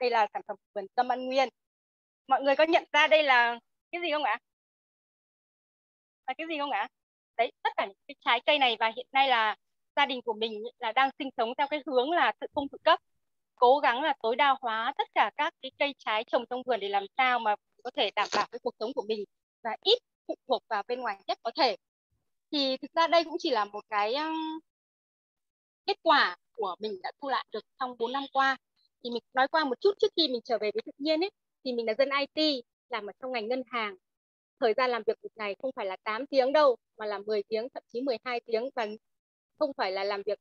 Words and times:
đây 0.00 0.10
là 0.10 0.26
sản 0.32 0.42
phẩm 0.48 0.56
vườn 0.74 0.86
tâm 0.94 1.08
an 1.08 1.26
nguyên. 1.26 1.48
Mọi 2.28 2.42
người 2.42 2.56
có 2.56 2.64
nhận 2.64 2.84
ra 2.92 3.06
đây 3.06 3.22
là 3.22 3.58
cái 3.92 4.00
gì 4.02 4.10
không 4.12 4.24
ạ? 4.24 4.38
Là 6.26 6.34
cái 6.38 6.46
gì 6.50 6.58
không 6.58 6.70
ạ? 6.70 6.88
Đấy, 7.36 7.52
tất 7.62 7.70
cả 7.76 7.86
những 7.86 7.96
cái 8.08 8.14
trái 8.24 8.40
cây 8.46 8.58
này 8.58 8.76
và 8.80 8.92
hiện 8.96 9.06
nay 9.12 9.28
là 9.28 9.56
gia 9.96 10.06
đình 10.06 10.22
của 10.22 10.34
mình 10.34 10.62
là 10.78 10.92
đang 10.92 11.10
sinh 11.18 11.28
sống 11.36 11.54
theo 11.58 11.66
cái 11.70 11.82
hướng 11.86 12.10
là 12.10 12.32
tự 12.40 12.46
cung 12.54 12.68
tự 12.68 12.78
cấp, 12.84 13.00
cố 13.56 13.78
gắng 13.78 14.02
là 14.02 14.14
tối 14.22 14.36
đa 14.36 14.56
hóa 14.60 14.92
tất 14.98 15.08
cả 15.14 15.30
các 15.36 15.54
cái 15.62 15.70
cây 15.78 15.94
trái 15.98 16.24
trồng 16.24 16.44
trong 16.50 16.62
vườn 16.66 16.80
để 16.80 16.88
làm 16.88 17.04
sao 17.16 17.38
mà 17.38 17.54
có 17.84 17.90
thể 17.96 18.10
đảm 18.16 18.28
bảo 18.36 18.46
cái 18.52 18.58
cuộc 18.62 18.74
sống 18.80 18.92
của 18.94 19.04
mình 19.08 19.24
và 19.62 19.76
ít 19.82 19.98
phụ 20.28 20.34
thuộc 20.48 20.62
vào 20.68 20.82
bên 20.88 21.00
ngoài 21.00 21.18
nhất 21.26 21.38
có 21.42 21.50
thể. 21.56 21.76
Thì 22.52 22.76
thực 22.76 22.92
ra 22.94 23.06
đây 23.06 23.24
cũng 23.24 23.36
chỉ 23.38 23.50
là 23.50 23.64
một 23.64 23.84
cái 23.88 24.14
kết 25.86 25.96
quả 26.02 26.36
của 26.52 26.76
mình 26.78 26.92
đã 27.02 27.12
thu 27.20 27.28
lại 27.28 27.46
được 27.52 27.64
trong 27.80 27.96
4 27.98 28.12
năm 28.12 28.24
qua 28.32 28.56
thì 29.04 29.10
mình 29.10 29.22
nói 29.34 29.48
qua 29.48 29.64
một 29.64 29.80
chút 29.80 29.94
trước 30.00 30.12
khi 30.16 30.28
mình 30.28 30.40
trở 30.44 30.58
về 30.58 30.70
với 30.74 30.82
tự 30.86 30.92
nhiên 30.98 31.20
ấy 31.24 31.30
thì 31.64 31.72
mình 31.72 31.86
là 31.86 31.94
dân 31.98 32.08
IT 32.34 32.64
làm 32.90 33.06
ở 33.06 33.12
trong 33.22 33.32
ngành 33.32 33.48
ngân 33.48 33.62
hàng. 33.66 33.96
Thời 34.60 34.74
gian 34.76 34.90
làm 34.90 35.02
việc 35.06 35.18
một 35.22 35.28
ngày 35.36 35.56
không 35.62 35.70
phải 35.76 35.86
là 35.86 35.96
8 36.04 36.26
tiếng 36.26 36.52
đâu 36.52 36.76
mà 36.98 37.06
là 37.06 37.18
10 37.18 37.42
tiếng 37.42 37.68
thậm 37.74 37.82
chí 37.92 38.00
12 38.00 38.40
tiếng. 38.40 38.68
Và 38.74 38.86
không 39.58 39.72
phải 39.76 39.92
là 39.92 40.04
làm 40.04 40.22
việc 40.26 40.38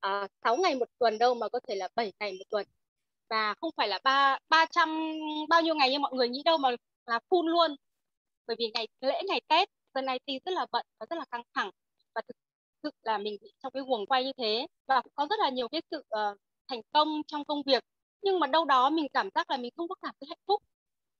à, 0.00 0.22
uh, 0.22 0.30
6 0.44 0.56
ngày 0.56 0.74
một 0.74 0.88
tuần 0.98 1.18
đâu 1.18 1.34
mà 1.34 1.48
có 1.48 1.60
thể 1.68 1.74
là 1.74 1.88
7 1.94 2.12
ngày 2.20 2.32
một 2.32 2.44
tuần. 2.50 2.66
Và 3.30 3.54
không 3.60 3.70
phải 3.76 3.88
là 3.88 4.00
ba 4.04 4.38
ba 4.48 4.66
trăm 4.70 4.88
bao 5.48 5.62
nhiêu 5.62 5.74
ngày 5.74 5.90
như 5.90 5.98
mọi 5.98 6.12
người 6.14 6.28
nghĩ 6.28 6.42
đâu 6.44 6.58
mà 6.58 6.70
là 7.06 7.20
full 7.28 7.48
luôn. 7.48 7.76
Bởi 8.46 8.56
vì 8.58 8.70
ngày 8.74 8.88
lễ 9.00 9.22
ngày 9.28 9.40
Tết 9.48 9.68
dân 9.94 10.06
IT 10.26 10.42
rất 10.44 10.52
là 10.52 10.66
bận 10.72 10.86
và 10.98 11.06
rất 11.10 11.16
là 11.16 11.24
căng 11.30 11.42
thẳng. 11.54 11.70
Và 12.14 12.22
thực 12.28 12.36
sự 12.82 12.90
là 13.02 13.18
mình 13.18 13.36
bị 13.42 13.52
trong 13.62 13.72
cái 13.72 13.82
guồng 13.86 14.06
quay 14.06 14.24
như 14.24 14.32
thế. 14.38 14.66
Và 14.86 15.00
cũng 15.02 15.12
có 15.14 15.26
rất 15.30 15.36
là 15.40 15.50
nhiều 15.50 15.68
cái 15.68 15.82
sự 15.90 15.98
uh, 15.98 16.38
thành 16.68 16.80
công 16.92 17.22
trong 17.26 17.44
công 17.44 17.62
việc 17.66 17.84
nhưng 18.22 18.40
mà 18.40 18.46
đâu 18.46 18.64
đó 18.64 18.90
mình 18.90 19.06
cảm 19.12 19.28
giác 19.34 19.50
là 19.50 19.56
mình 19.56 19.70
không 19.76 19.88
có 19.88 19.94
cảm 20.02 20.14
thấy 20.20 20.26
hạnh 20.28 20.38
phúc. 20.46 20.62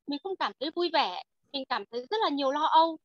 Mình 0.06 0.18
không 0.22 0.36
cảm 0.36 0.52
thấy 0.60 0.70
vui 0.76 0.90
vẻ. 0.92 1.22
Mình 1.52 1.64
cảm 1.68 1.84
thấy 1.90 2.06
rất 2.10 2.16
là 2.22 2.28
nhiều 2.28 2.50
lo 2.50 2.64
âu. 2.66 2.96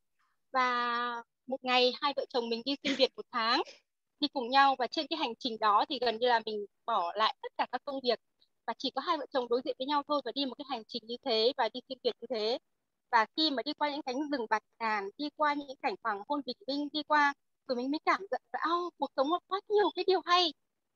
Và 0.52 1.24
một 1.48 1.64
ngày 1.64 1.94
hai 2.02 2.14
vợ 2.16 2.26
chồng 2.30 2.50
mình 2.50 2.62
đi 2.66 2.76
xin 2.84 2.96
việc 2.96 3.12
một 3.16 3.26
tháng 3.32 3.62
đi 4.20 4.28
cùng 4.28 4.50
nhau 4.50 4.76
và 4.80 4.88
trên 4.88 5.08
cái 5.08 5.18
hành 5.18 5.34
trình 5.40 5.58
đó 5.60 5.86
thì 5.90 6.00
gần 6.02 6.18
như 6.18 6.28
là 6.28 6.42
mình 6.46 6.66
bỏ 6.86 7.14
lại 7.16 7.36
tất 7.42 7.52
cả 7.58 7.68
các 7.72 7.82
công 7.86 8.00
việc 8.04 8.20
và 8.68 8.74
chỉ 8.78 8.90
có 8.96 9.02
hai 9.02 9.18
vợ 9.18 9.26
chồng 9.34 9.48
đối 9.50 9.62
diện 9.66 9.76
với 9.80 9.88
nhau 9.88 10.04
thôi 10.08 10.22
và 10.26 10.32
đi 10.36 10.46
một 10.46 10.56
cái 10.58 10.66
hành 10.70 10.84
trình 10.88 11.04
như 11.08 11.16
thế 11.26 11.54
và 11.58 11.70
đi 11.74 11.80
xin 11.90 11.98
việc 12.04 12.16
như 12.22 12.28
thế. 12.30 12.58
Và 13.12 13.26
khi 13.38 13.52
mà 13.52 13.64
đi 13.64 13.74
qua 13.74 13.92
những 13.92 14.02
cánh 14.02 14.30
rừng 14.32 14.46
bạch 14.50 14.64
ngàn 14.80 15.10
đi 15.18 15.30
qua 15.36 15.54
những 15.54 15.78
cảnh 15.82 15.96
hoàng 16.04 16.22
hôn 16.30 16.42
bình 16.46 16.58
minh 16.68 16.88
đi 16.94 17.04
qua 17.04 17.34
rồi 17.68 17.76
mình 17.76 17.92
mới 17.92 18.00
cảm 18.06 18.22
nhận 18.32 18.42
là 18.54 18.60
oh, 18.76 18.94
cuộc 18.98 19.12
sống 19.16 19.30
nó 19.30 19.40
quá 19.48 19.60
nhiều 19.70 19.90
cái 19.96 20.06
điều 20.08 20.22
hay 20.26 20.54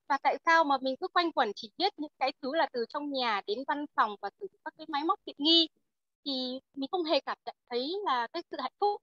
và 0.09 0.17
tại 0.23 0.37
sao 0.45 0.63
mà 0.63 0.77
mình 0.81 0.95
cứ 0.99 1.07
quanh 1.07 1.31
quẩn 1.31 1.51
chỉ 1.55 1.71
biết 1.77 1.93
những 1.99 2.11
cái 2.19 2.33
thứ 2.41 2.55
là 2.55 2.67
từ 2.73 2.85
trong 2.89 3.11
nhà 3.11 3.41
đến 3.47 3.59
văn 3.67 3.85
phòng 3.95 4.15
và 4.21 4.29
từ 4.39 4.47
các 4.65 4.73
cái 4.77 4.87
máy 4.89 5.03
móc 5.03 5.19
tiện 5.25 5.35
nghi? 5.39 5.69
Thì 6.25 6.59
mình 6.73 6.89
không 6.91 7.03
hề 7.03 7.19
cảm 7.19 7.37
nhận 7.45 7.55
thấy 7.69 7.93
là 8.05 8.27
cái 8.33 8.43
sự 8.51 8.57
hạnh 8.61 8.73
phúc. 8.79 9.01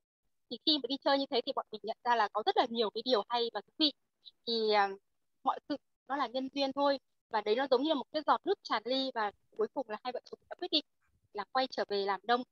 Thì 0.50 0.58
khi 0.66 0.78
mà 0.78 0.86
đi 0.88 0.96
chơi 1.04 1.18
như 1.18 1.26
thế 1.30 1.40
thì 1.46 1.52
bọn 1.56 1.66
mình 1.72 1.80
nhận 1.84 1.96
ra 2.04 2.16
là 2.16 2.28
có 2.32 2.42
rất 2.46 2.56
là 2.56 2.66
nhiều 2.70 2.90
cái 2.90 3.02
điều 3.04 3.22
hay 3.28 3.50
và 3.54 3.60
thú 3.60 3.72
vị. 3.78 3.92
Thì 4.46 4.52
uh, 4.94 5.00
mọi 5.44 5.58
sự 5.68 5.76
nó 6.08 6.16
là 6.16 6.26
nhân 6.26 6.48
duyên 6.54 6.72
thôi. 6.72 6.98
Và 7.30 7.40
đấy 7.40 7.56
nó 7.56 7.66
giống 7.70 7.82
như 7.82 7.88
là 7.88 7.94
một 7.94 8.06
cái 8.12 8.22
giọt 8.26 8.40
nước 8.44 8.58
tràn 8.62 8.82
ly 8.84 9.10
và 9.14 9.32
cuối 9.56 9.68
cùng 9.74 9.86
là 9.90 9.96
hai 10.04 10.12
vợ 10.12 10.20
chồng 10.30 10.38
đã 10.50 10.56
quyết 10.58 10.70
định 10.70 10.84
là 11.32 11.44
quay 11.52 11.66
trở 11.70 11.84
về 11.88 12.04
làm 12.04 12.20
đông 12.24 12.42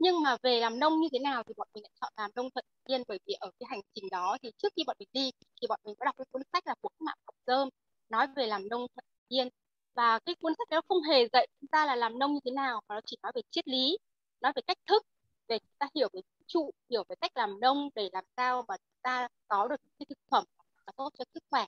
nhưng 0.00 0.22
mà 0.22 0.36
về 0.42 0.60
làm 0.60 0.78
nông 0.80 1.00
như 1.00 1.08
thế 1.12 1.18
nào 1.18 1.42
thì 1.46 1.54
bọn 1.56 1.68
mình 1.74 1.82
lại 1.82 1.90
chọn 2.00 2.12
làm 2.16 2.30
nông 2.34 2.50
thuận 2.50 2.64
nhiên 2.88 3.02
bởi 3.08 3.18
vì 3.26 3.34
ở 3.34 3.50
cái 3.60 3.66
hành 3.70 3.80
trình 3.94 4.04
đó 4.10 4.36
thì 4.42 4.50
trước 4.58 4.72
khi 4.76 4.82
bọn 4.86 4.96
mình 4.98 5.08
đi 5.12 5.30
thì 5.60 5.66
bọn 5.68 5.80
mình 5.84 5.94
có 5.98 6.04
đọc 6.04 6.14
cái 6.18 6.24
cuốn 6.30 6.42
sách 6.52 6.66
là 6.66 6.74
cuộc 6.80 6.92
mạng 7.00 7.16
học 7.26 7.34
dơm, 7.46 7.68
nói 8.08 8.26
về 8.36 8.46
làm 8.46 8.68
nông 8.68 8.86
thuận 8.94 9.04
nhiên 9.28 9.48
và 9.94 10.18
cái 10.18 10.34
cuốn 10.34 10.52
sách 10.58 10.68
đó 10.70 10.80
không 10.88 11.02
hề 11.02 11.28
dạy 11.32 11.46
chúng 11.60 11.68
ta 11.68 11.86
là 11.86 11.96
làm 11.96 12.18
nông 12.18 12.34
như 12.34 12.40
thế 12.44 12.50
nào, 12.50 12.80
mà 12.88 12.94
nó 12.94 13.00
chỉ 13.06 13.16
nói 13.22 13.32
về 13.34 13.42
triết 13.50 13.68
lý, 13.68 13.98
nói 14.40 14.52
về 14.56 14.62
cách 14.66 14.78
thức 14.86 15.02
để 15.48 15.58
chúng 15.58 15.76
ta 15.78 15.88
hiểu 15.94 16.08
về 16.12 16.20
trụ, 16.46 16.70
hiểu 16.90 17.04
về 17.08 17.16
cách 17.20 17.32
làm 17.34 17.60
nông 17.60 17.88
để 17.94 18.08
làm 18.12 18.24
sao 18.36 18.64
mà 18.68 18.76
chúng 18.76 19.00
ta 19.02 19.28
có 19.48 19.68
được 19.68 19.76
cái 19.98 20.06
thực 20.08 20.18
phẩm 20.30 20.44
là 20.86 20.92
tốt 20.96 21.10
cho 21.18 21.24
sức 21.34 21.42
khỏe. 21.50 21.66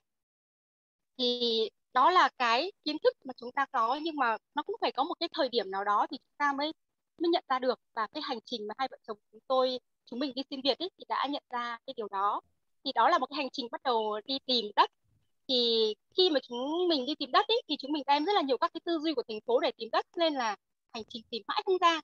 Thì 1.17 1.69
đó 1.93 2.11
là 2.11 2.29
cái 2.37 2.71
kiến 2.85 2.97
thức 3.03 3.13
mà 3.25 3.33
chúng 3.37 3.51
ta 3.51 3.65
có, 3.71 3.99
nhưng 4.01 4.15
mà 4.15 4.37
nó 4.55 4.63
cũng 4.63 4.75
phải 4.81 4.91
có 4.91 5.03
một 5.03 5.15
cái 5.19 5.29
thời 5.33 5.49
điểm 5.49 5.71
nào 5.71 5.83
đó 5.83 6.07
thì 6.11 6.17
chúng 6.17 6.37
ta 6.37 6.53
mới 6.53 6.73
mới 7.17 7.29
nhận 7.29 7.43
ra 7.49 7.59
được 7.59 7.79
và 7.93 8.07
cái 8.13 8.21
hành 8.25 8.39
trình 8.45 8.67
mà 8.67 8.73
hai 8.77 8.87
vợ 8.91 8.97
chồng 9.07 9.17
chúng 9.31 9.41
tôi 9.47 9.79
chúng 10.05 10.19
mình 10.19 10.31
đi 10.35 10.41
xin 10.49 10.61
việc 10.61 10.79
ấy, 10.79 10.89
thì 10.97 11.05
đã 11.09 11.27
nhận 11.29 11.43
ra 11.49 11.77
cái 11.85 11.93
điều 11.97 12.07
đó. 12.07 12.41
Thì 12.83 12.91
đó 12.95 13.09
là 13.09 13.17
một 13.17 13.25
cái 13.29 13.37
hành 13.37 13.49
trình 13.53 13.67
bắt 13.71 13.83
đầu 13.83 14.21
đi 14.25 14.39
tìm 14.45 14.65
đất. 14.75 14.91
Thì 15.47 15.93
khi 16.17 16.29
mà 16.29 16.39
chúng 16.43 16.87
mình 16.89 17.05
đi 17.05 17.15
tìm 17.15 17.31
đất 17.31 17.47
ấy, 17.47 17.61
thì 17.67 17.75
chúng 17.79 17.91
mình 17.91 18.03
đem 18.07 18.25
rất 18.25 18.33
là 18.33 18.41
nhiều 18.41 18.57
các 18.57 18.73
cái 18.73 18.81
tư 18.85 18.99
duy 18.99 19.13
của 19.13 19.23
thành 19.27 19.39
phố 19.45 19.59
để 19.59 19.71
tìm 19.77 19.89
đất 19.91 20.05
nên 20.17 20.33
là 20.33 20.55
hành 20.93 21.03
trình 21.09 21.23
tìm 21.29 21.43
mãi 21.47 21.61
không 21.65 21.77
ra. 21.77 22.01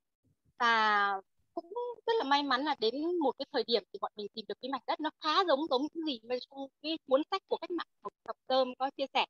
Và 0.60 1.14
cũng 1.54 1.74
rất 2.08 2.14
là 2.18 2.24
may 2.24 2.44
mắn 2.44 2.64
là 2.64 2.76
đến 2.80 3.20
một 3.20 3.32
cái 3.40 3.46
thời 3.52 3.64
điểm 3.64 3.84
thì 3.94 4.00
bọn 4.02 4.12
mình 4.16 4.28
tìm 4.34 4.46
được 4.48 4.56
cái 4.62 4.70
mảnh 4.70 4.82
đất 4.88 5.00
nó 5.00 5.10
khá 5.22 5.44
giống 5.48 5.68
giống 5.70 5.82
cái 5.94 6.02
gì 6.06 6.20
mà 6.24 6.36
trong 6.50 6.68
cái 6.82 6.98
cuốn 7.08 7.22
sách 7.32 7.42
của 7.48 7.58
cách 7.58 7.72
mạng 7.72 7.88
của 8.02 8.10
tập 8.24 8.36
tôm 8.48 8.74
có 8.80 8.90
chia 8.98 9.06
sẻ. 9.14 9.26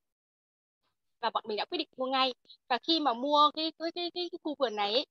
Và 1.22 1.29
bọn 1.29 1.44
mình 1.47 1.57
đã 1.57 1.66
quyết 1.66 1.78
định 1.78 1.90
mua 1.97 2.06
ngay. 2.06 2.34
Và 2.67 2.78
khi 2.88 3.00
mà 3.00 3.13
mua 3.13 3.51
cái 3.56 3.72
cái 3.79 3.91
cái, 3.91 4.11
cái, 4.16 4.29
cái 4.31 4.40
khu 4.44 4.56
vườn 4.59 4.75
này 4.75 4.94
ấy, 4.94 5.06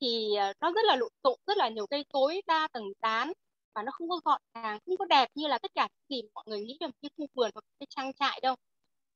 thì 0.00 0.34
ờ, 0.36 0.52
nó 0.60 0.72
rất 0.72 0.80
là 0.84 0.96
lộn 0.96 1.12
xộn 1.24 1.38
rất 1.46 1.56
là 1.56 1.68
nhiều 1.68 1.86
cây 1.86 2.04
cối 2.12 2.42
đa 2.46 2.68
tầng 2.72 2.84
tán 3.00 3.32
và 3.74 3.82
nó 3.82 3.92
không 3.92 4.08
có 4.08 4.20
gọn 4.24 4.40
gàng, 4.54 4.78
không 4.86 4.96
có 4.96 5.04
đẹp 5.04 5.28
như 5.34 5.46
là 5.48 5.58
tất 5.58 5.70
cả 5.74 5.88
những 6.08 6.22
gì 6.22 6.28
mọi 6.34 6.44
người 6.48 6.60
nghĩ 6.60 6.76
về 6.80 6.86
một 6.86 6.92
cái 7.02 7.10
khu 7.18 7.26
vườn 7.34 7.50
hoặc 7.54 7.64
cái 7.80 7.86
trang 7.90 8.12
trại 8.14 8.40
đâu. 8.42 8.54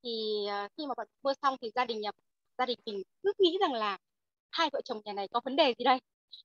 Thì 0.02 0.46
ờ, 0.48 0.68
khi 0.76 0.86
mà 0.86 0.94
bọn 0.96 1.06
mua 1.22 1.34
xong 1.42 1.56
thì 1.60 1.70
gia 1.74 1.84
đình 1.84 2.00
nhà 2.00 2.10
gia 2.58 2.66
đình 2.66 2.78
mình 2.86 3.02
cứ 3.22 3.32
nghĩ 3.38 3.58
rằng 3.60 3.72
là 3.72 3.98
hai 4.50 4.70
vợ 4.72 4.80
chồng 4.84 5.00
nhà 5.04 5.12
này 5.12 5.28
có 5.28 5.40
vấn 5.44 5.56
đề 5.56 5.74
gì 5.78 5.84
đây? 5.84 5.98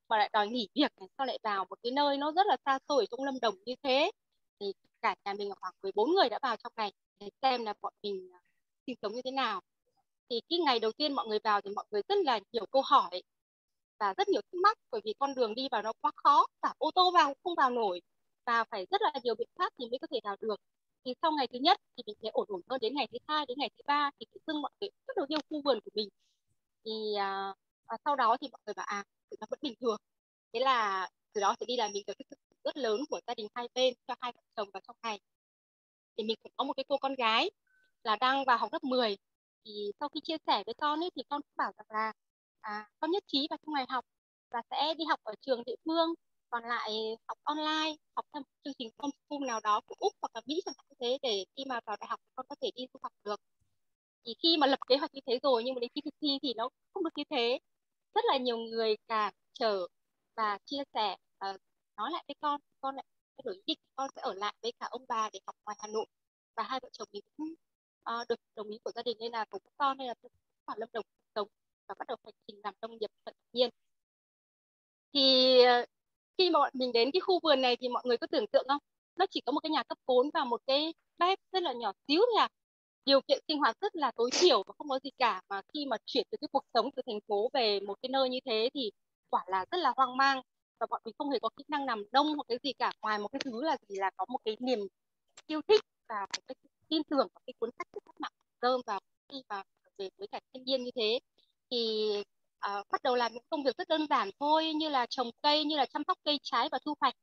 Mà 0.09 0.17
lại 0.17 0.29
đòi 0.33 0.47
nghỉ 0.47 0.67
việc 0.75 0.91
này 0.99 1.07
sao 1.17 1.25
lại 1.27 1.39
vào 1.43 1.65
một 1.69 1.79
cái 1.83 1.91
nơi 1.91 2.17
nó 2.17 2.31
rất 2.31 2.47
là 2.47 2.57
xa 2.65 2.79
xôi 2.89 3.07
trong 3.11 3.23
Lâm 3.25 3.39
Đồng 3.41 3.55
như 3.65 3.75
thế. 3.83 4.11
Thì 4.59 4.73
cả 5.01 5.15
nhà 5.25 5.33
mình 5.33 5.51
khoảng 5.61 5.73
14 5.83 6.11
người 6.15 6.29
đã 6.29 6.39
vào 6.41 6.55
trong 6.63 6.73
này 6.75 6.91
để 7.19 7.29
xem 7.41 7.65
là 7.65 7.73
bọn 7.81 7.93
mình 8.03 8.29
ờ, 8.33 8.39
sinh 8.87 8.95
sống 9.01 9.13
như 9.13 9.21
thế 9.25 9.31
nào. 9.31 9.61
Thì 10.29 10.41
cái 10.49 10.59
ngày 10.59 10.79
đầu 10.79 10.91
tiên 10.91 11.13
mọi 11.13 11.27
người 11.27 11.39
vào 11.43 11.61
thì 11.61 11.69
mọi 11.75 11.85
người 11.91 12.01
rất 12.09 12.15
là 12.25 12.39
nhiều 12.51 12.65
câu 12.71 12.81
hỏi 12.85 13.21
và 13.99 14.13
rất 14.17 14.27
nhiều 14.29 14.41
thắc 14.41 14.53
mắc 14.63 14.77
bởi 14.91 15.01
vì 15.05 15.13
con 15.19 15.33
đường 15.35 15.55
đi 15.55 15.67
vào 15.71 15.81
nó 15.81 15.93
quá 16.01 16.11
khó 16.15 16.45
cả 16.61 16.73
ô 16.77 16.91
tô 16.95 17.11
vào 17.11 17.33
không 17.43 17.55
vào 17.55 17.69
nổi 17.69 18.01
và 18.45 18.63
phải 18.71 18.85
rất 18.91 19.01
là 19.01 19.11
nhiều 19.23 19.35
biện 19.35 19.47
pháp 19.59 19.73
thì 19.79 19.85
mới 19.89 19.99
có 20.01 20.07
thể 20.11 20.19
vào 20.23 20.35
được. 20.41 20.55
Thì 21.05 21.13
sau 21.21 21.31
ngày 21.31 21.47
thứ 21.53 21.59
nhất 21.59 21.77
thì 21.97 22.03
mình 22.07 22.15
thấy 22.21 22.31
ổn 22.33 22.45
ổn 22.49 22.61
hơn 22.69 22.79
đến 22.81 22.95
ngày 22.95 23.07
thứ 23.11 23.17
hai 23.27 23.45
đến 23.45 23.57
ngày 23.59 23.69
thứ 23.77 23.81
ba 23.87 24.09
thì 24.19 24.25
tự 24.33 24.39
dưng 24.47 24.61
mọi 24.61 24.71
người 24.81 24.89
rất 25.07 25.17
là 25.17 25.25
yêu 25.29 25.39
khu 25.49 25.61
vườn 25.65 25.79
của 25.85 25.91
mình. 25.93 26.09
Thì 26.85 27.15
à, 27.19 27.53
à, 27.87 27.97
sau 28.05 28.15
đó 28.15 28.37
thì 28.41 28.47
mọi 28.51 28.59
người 28.65 28.73
bảo 28.73 28.85
à 28.89 29.03
nó 29.41 29.47
vẫn 29.49 29.59
bình 29.61 29.73
thường. 29.81 29.97
Thế 30.53 30.59
là 30.59 31.09
từ 31.33 31.41
đó 31.41 31.55
thì 31.59 31.65
đi 31.65 31.77
là 31.77 31.87
mình 31.87 32.03
được 32.07 32.13
cái 32.19 32.25
sự 32.29 32.35
rất 32.63 32.77
lớn 32.77 33.01
của 33.09 33.19
gia 33.27 33.35
đình 33.35 33.47
hai 33.55 33.67
bên 33.73 33.93
cho 34.07 34.15
hai 34.21 34.31
vợ 34.35 34.41
chồng 34.55 34.69
vào 34.73 34.81
trong 34.87 34.95
ngày. 35.03 35.19
Thì 36.17 36.23
mình 36.23 36.37
cũng 36.43 36.51
có 36.57 36.63
một 36.63 36.73
cái 36.73 36.83
cô 36.87 36.97
con 36.97 37.15
gái 37.15 37.51
là 38.03 38.15
đang 38.15 38.45
vào 38.45 38.57
học 38.57 38.69
lớp 38.73 38.83
10 38.83 39.17
thì 39.65 39.91
sau 39.99 40.09
khi 40.09 40.19
chia 40.23 40.37
sẻ 40.47 40.63
với 40.65 40.73
con 40.77 41.03
ấy 41.03 41.09
thì 41.15 41.23
con 41.29 41.41
cũng 41.41 41.55
bảo 41.57 41.71
rằng 41.77 41.87
là 41.89 42.13
à, 42.65 42.89
con 42.99 43.11
nhất 43.11 43.23
trí 43.27 43.47
vào 43.49 43.57
trong 43.65 43.73
ngày 43.73 43.85
học 43.89 44.05
và 44.51 44.61
sẽ 44.71 44.93
đi 44.97 45.05
học 45.09 45.19
ở 45.23 45.33
trường 45.41 45.63
địa 45.65 45.75
phương 45.85 46.13
còn 46.49 46.63
lại 46.63 46.91
học 47.27 47.37
online 47.43 47.95
học 48.15 48.25
theo 48.33 48.43
chương 48.63 48.73
trình 48.79 48.89
homeschool 48.97 49.47
nào 49.47 49.59
đó 49.63 49.81
của 49.85 49.95
úc 49.99 50.13
hoặc 50.21 50.29
là 50.33 50.41
mỹ 50.45 50.61
chẳng 50.65 50.73
hạn 50.77 50.85
như 50.89 50.95
thế 50.99 51.17
để 51.21 51.45
khi 51.55 51.65
mà 51.65 51.79
vào 51.85 51.97
đại 51.99 52.07
học 52.09 52.19
con 52.35 52.45
có 52.49 52.55
thể 52.61 52.71
đi 52.75 52.85
du 52.93 52.99
học 53.03 53.11
được. 53.23 53.39
Thì 54.25 54.35
khi 54.43 54.57
mà 54.57 54.67
lập 54.67 54.79
kế 54.87 54.97
hoạch 54.97 55.13
như 55.13 55.21
thế 55.27 55.39
rồi 55.43 55.63
nhưng 55.63 55.75
mà 55.75 55.79
đến 55.79 55.89
khi 55.95 56.01
thực 56.01 56.13
thi 56.21 56.39
thì 56.41 56.53
nó 56.53 56.69
không 56.93 57.03
được 57.03 57.09
như 57.15 57.23
thế. 57.29 57.59
Rất 58.15 58.25
là 58.25 58.37
nhiều 58.37 58.57
người 58.57 58.95
cản 59.07 59.33
trở 59.53 59.87
và 60.35 60.57
chia 60.65 60.83
sẻ 60.93 61.17
uh, 61.49 61.61
nói 61.97 62.11
lại 62.11 62.23
với 62.27 62.35
con 62.41 62.61
con 62.81 62.95
lại 62.95 63.05
thay 63.37 63.43
đổi 63.45 63.55
ý 63.55 63.61
định 63.65 63.79
con 63.95 64.09
sẽ 64.15 64.21
ở 64.21 64.33
lại 64.33 64.55
với 64.61 64.71
cả 64.79 64.87
ông 64.89 65.05
bà 65.07 65.29
để 65.33 65.39
học 65.45 65.55
ngoài 65.65 65.77
hà 65.79 65.87
nội. 65.87 66.05
Và 66.55 66.63
hai 66.63 66.79
vợ 66.83 66.89
chồng 66.93 67.07
mình 67.11 67.23
cũng 67.37 67.53
uh, 68.21 68.27
được 68.29 68.39
đồng 68.55 68.67
ý 68.69 68.79
của 68.83 68.91
gia 68.95 69.03
đình 69.03 69.17
nên 69.19 69.31
là 69.31 69.45
cùng 69.49 69.61
con 69.77 69.97
nên 69.97 70.07
là 70.07 70.13
khoản 70.65 70.79
lâm 70.79 70.89
đồng 70.93 71.05
sống 71.35 71.47
và 71.87 71.95
bắt 71.99 72.07
đầu 72.07 72.17
hành 72.25 72.33
trình 72.47 72.59
làm 72.63 72.73
nông 72.81 72.97
nghiệp 72.99 73.09
tự 73.25 73.31
nhiên. 73.53 73.69
Thì 75.13 75.61
ờ, 75.63 75.85
khi 76.37 76.49
mà 76.49 76.59
bọn 76.59 76.71
mình 76.73 76.91
đến 76.93 77.09
cái 77.13 77.19
khu 77.19 77.39
vườn 77.43 77.61
này 77.61 77.75
thì 77.81 77.89
mọi 77.89 78.03
người 78.05 78.17
có 78.17 78.27
tưởng 78.27 78.47
tượng 78.47 78.65
không? 78.67 78.81
Nó 79.15 79.25
chỉ 79.31 79.41
có 79.45 79.51
một 79.51 79.59
cái 79.59 79.69
nhà 79.69 79.83
cấp 79.83 79.97
4 80.05 80.29
và 80.33 80.43
một 80.43 80.61
cái 80.67 80.93
bếp 81.17 81.39
rất 81.51 81.63
là 81.63 81.73
nhỏ 81.73 81.91
xíu 82.07 82.21
thôi 82.21 82.39
à. 82.39 82.49
Điều 83.05 83.21
kiện 83.21 83.39
sinh 83.47 83.59
hoạt 83.59 83.77
rất 83.81 83.95
là 83.95 84.11
tối 84.15 84.29
thiểu 84.33 84.63
và 84.67 84.73
không 84.77 84.89
có 84.89 84.99
gì 85.03 85.09
cả. 85.17 85.41
Mà 85.49 85.61
khi 85.73 85.85
mà 85.85 85.97
chuyển 86.05 86.27
từ 86.31 86.37
cái 86.41 86.47
cuộc 86.51 86.63
sống 86.73 86.89
từ 86.95 87.01
thành 87.07 87.19
phố 87.27 87.49
về 87.53 87.79
một 87.79 87.95
cái 88.01 88.09
nơi 88.09 88.29
như 88.29 88.39
thế 88.45 88.69
thì 88.73 88.91
quả 89.29 89.43
là 89.47 89.65
rất 89.71 89.77
là 89.77 89.93
hoang 89.97 90.17
mang 90.17 90.41
và 90.79 90.87
bọn 90.89 91.01
mình 91.05 91.13
không 91.17 91.29
hề 91.29 91.39
có 91.39 91.49
kỹ 91.57 91.63
năng 91.67 91.85
làm 91.85 92.03
nông 92.11 92.35
hoặc 92.35 92.45
cái 92.47 92.57
gì 92.63 92.73
cả. 92.73 92.91
Ngoài 93.01 93.19
một 93.19 93.27
cái 93.31 93.39
thứ 93.45 93.63
là 93.63 93.77
gì? 93.89 93.95
Là 93.95 94.11
có 94.17 94.25
một 94.29 94.39
cái 94.45 94.57
niềm 94.59 94.79
yêu 95.47 95.61
thích 95.67 95.81
và 96.09 96.21
một 96.21 96.41
cái 96.47 96.55
tin 96.89 97.03
tưởng 97.03 97.27
vào 97.33 97.41
cái 97.45 97.53
cuốn 97.59 97.69
sách 97.77 97.87
của 97.91 97.99
các 98.05 98.15
mạng 98.21 98.31
cơm 98.59 98.81
và 98.85 98.99
khi 99.29 99.43
mà 99.49 99.63
về 99.97 100.09
với 100.17 100.27
cả 100.27 100.39
thiên 100.53 100.63
nhiên 100.63 100.83
như 100.83 100.91
thế 100.95 101.19
thì 101.71 102.11
uh, 102.65 102.87
bắt 102.91 103.03
đầu 103.03 103.15
làm 103.15 103.33
những 103.33 103.43
công 103.49 103.63
việc 103.63 103.77
rất 103.77 103.87
đơn 103.87 104.07
giản 104.09 104.29
thôi 104.39 104.73
như 104.73 104.89
là 104.89 105.05
trồng 105.09 105.29
cây 105.41 105.65
như 105.65 105.77
là 105.77 105.85
chăm 105.85 106.03
sóc 106.07 106.17
cây 106.23 106.39
trái 106.43 106.69
và 106.71 106.79
thu 106.85 106.93
hoạch 107.01 107.13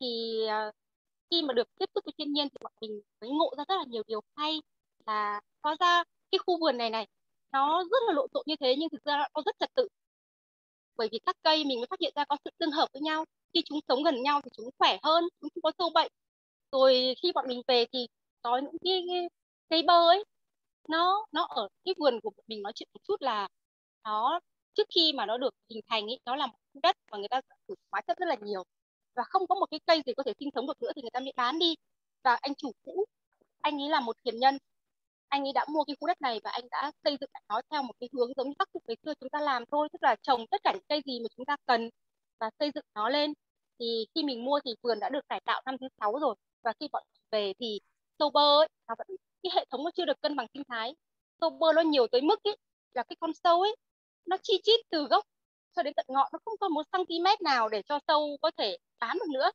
thì 0.00 0.40
uh, 0.68 0.74
khi 1.30 1.42
mà 1.42 1.54
được 1.54 1.68
tiếp 1.78 1.86
xúc 1.94 2.04
với 2.04 2.12
thiên 2.18 2.32
nhiên 2.32 2.48
thì 2.48 2.56
bọn 2.62 2.72
mình 2.80 3.00
mới 3.20 3.30
ngộ 3.30 3.54
ra 3.58 3.64
rất 3.68 3.74
là 3.76 3.84
nhiều 3.88 4.02
điều 4.06 4.20
hay 4.36 4.60
là 5.06 5.40
có 5.62 5.76
ra 5.80 6.04
cái 6.30 6.38
khu 6.46 6.58
vườn 6.60 6.76
này 6.78 6.90
này 6.90 7.06
nó 7.52 7.84
rất 7.90 7.98
là 8.06 8.12
lộn 8.14 8.28
xộn 8.34 8.42
như 8.46 8.56
thế 8.60 8.76
nhưng 8.78 8.88
thực 8.90 9.04
ra 9.04 9.28
nó 9.34 9.42
rất 9.46 9.56
trật 9.60 9.74
tự 9.74 9.88
bởi 10.96 11.08
vì 11.12 11.18
các 11.26 11.36
cây 11.42 11.64
mình 11.64 11.80
mới 11.80 11.86
phát 11.90 12.00
hiện 12.00 12.12
ra 12.16 12.24
có 12.24 12.36
sự 12.44 12.50
tương 12.58 12.70
hợp 12.70 12.88
với 12.92 13.02
nhau 13.02 13.24
khi 13.54 13.62
chúng 13.64 13.80
sống 13.88 14.02
gần 14.02 14.22
nhau 14.22 14.40
thì 14.44 14.50
chúng 14.56 14.70
khỏe 14.78 14.98
hơn 15.02 15.24
chúng 15.40 15.50
không 15.54 15.62
có 15.62 15.72
sâu 15.78 15.90
bệnh 15.94 16.12
rồi 16.72 17.14
khi 17.22 17.32
bọn 17.32 17.48
mình 17.48 17.62
về 17.68 17.86
thì 17.92 18.06
có 18.42 18.58
những 18.58 18.76
cái, 18.84 19.04
cái 19.08 19.28
cây 19.70 19.82
bơ 19.82 20.08
ấy 20.08 20.24
nó 20.88 21.26
nó 21.32 21.42
ở 21.42 21.68
cái 21.84 21.94
vườn 21.98 22.20
của 22.20 22.32
mình 22.46 22.62
nói 22.62 22.72
chuyện 22.74 22.88
một 22.94 23.00
chút 23.08 23.22
là 23.22 23.48
nó, 24.04 24.40
trước 24.74 24.86
khi 24.94 25.12
mà 25.16 25.26
nó 25.26 25.38
được 25.38 25.54
hình 25.70 25.80
thành 25.86 26.06
ấy 26.06 26.20
nó 26.24 26.36
là 26.36 26.46
một 26.46 26.54
khu 26.74 26.80
đất 26.82 26.96
mà 27.12 27.18
người 27.18 27.28
ta 27.28 27.40
sử 27.68 27.74
hóa 27.90 28.00
chất 28.06 28.18
rất 28.18 28.26
là 28.28 28.36
nhiều. 28.42 28.62
Và 29.16 29.22
không 29.28 29.46
có 29.46 29.54
một 29.54 29.66
cái 29.70 29.80
cây 29.86 30.02
gì 30.06 30.12
có 30.16 30.22
thể 30.22 30.32
sinh 30.40 30.48
sống 30.54 30.66
được 30.66 30.82
nữa 30.82 30.90
thì 30.96 31.02
người 31.02 31.10
ta 31.10 31.20
mới 31.20 31.32
bán 31.36 31.58
đi. 31.58 31.74
Và 32.24 32.34
anh 32.42 32.54
chủ 32.54 32.72
cũ, 32.84 33.04
anh 33.60 33.82
ấy 33.82 33.88
là 33.88 34.00
một 34.00 34.16
thiền 34.24 34.38
nhân. 34.38 34.58
Anh 35.28 35.44
ấy 35.46 35.52
đã 35.52 35.66
mua 35.68 35.84
cái 35.84 35.96
khu 36.00 36.06
đất 36.06 36.20
này 36.22 36.40
và 36.44 36.50
anh 36.50 36.64
đã 36.70 36.92
xây 37.04 37.16
dựng 37.20 37.30
nó 37.48 37.60
theo 37.70 37.82
một 37.82 37.92
cái 38.00 38.08
hướng 38.12 38.32
giống 38.36 38.48
như 38.48 38.54
các 38.58 38.68
cụ 38.72 38.80
ngày 38.86 38.96
xưa 39.04 39.14
chúng 39.20 39.30
ta 39.30 39.40
làm 39.40 39.64
thôi, 39.70 39.88
tức 39.92 40.02
là 40.02 40.16
trồng 40.22 40.46
tất 40.46 40.60
cả 40.64 40.72
những 40.74 40.84
cây 40.88 41.02
gì 41.06 41.20
mà 41.20 41.26
chúng 41.36 41.46
ta 41.46 41.56
cần 41.66 41.90
và 42.40 42.50
xây 42.58 42.70
dựng 42.74 42.84
nó 42.94 43.08
lên. 43.08 43.32
Thì 43.78 44.06
khi 44.14 44.22
mình 44.24 44.44
mua 44.44 44.60
thì 44.64 44.74
vườn 44.82 45.00
đã 45.00 45.08
được 45.08 45.28
cải 45.28 45.40
tạo 45.44 45.62
năm 45.66 45.78
thứ 45.80 45.88
sáu 46.00 46.12
rồi 46.20 46.34
và 46.62 46.72
khi 46.80 46.88
bọn 46.92 47.02
về 47.30 47.52
thì 47.60 47.80
sâu 48.18 48.30
bơ 48.30 48.60
ấy, 48.60 48.68
nó 48.88 48.94
vẫn, 48.98 49.06
cái 49.42 49.50
hệ 49.54 49.64
thống 49.70 49.84
nó 49.84 49.90
chưa 49.94 50.04
được 50.04 50.20
cân 50.20 50.36
bằng 50.36 50.46
sinh 50.54 50.62
thái. 50.68 50.94
Sâu 51.40 51.50
bơ 51.50 51.72
nó 51.72 51.82
nhiều 51.82 52.06
tới 52.06 52.22
mức 52.22 52.40
ấy 52.44 52.56
là 52.94 53.02
cái 53.02 53.16
con 53.20 53.30
sâu 53.44 53.60
ấy 53.60 53.76
nó 54.28 54.36
chi 54.42 54.60
chít 54.62 54.80
từ 54.90 55.04
gốc 55.04 55.24
cho 55.76 55.82
đến 55.82 55.94
tận 55.94 56.06
ngọn, 56.08 56.28
nó 56.32 56.38
không 56.44 56.54
còn 56.60 56.72
một 56.72 56.82
cm 56.92 57.44
nào 57.44 57.68
để 57.68 57.82
cho 57.82 57.98
sâu 58.08 58.36
có 58.42 58.50
thể 58.56 58.78
bám 59.00 59.18
được 59.18 59.28
nữa. 59.32 59.50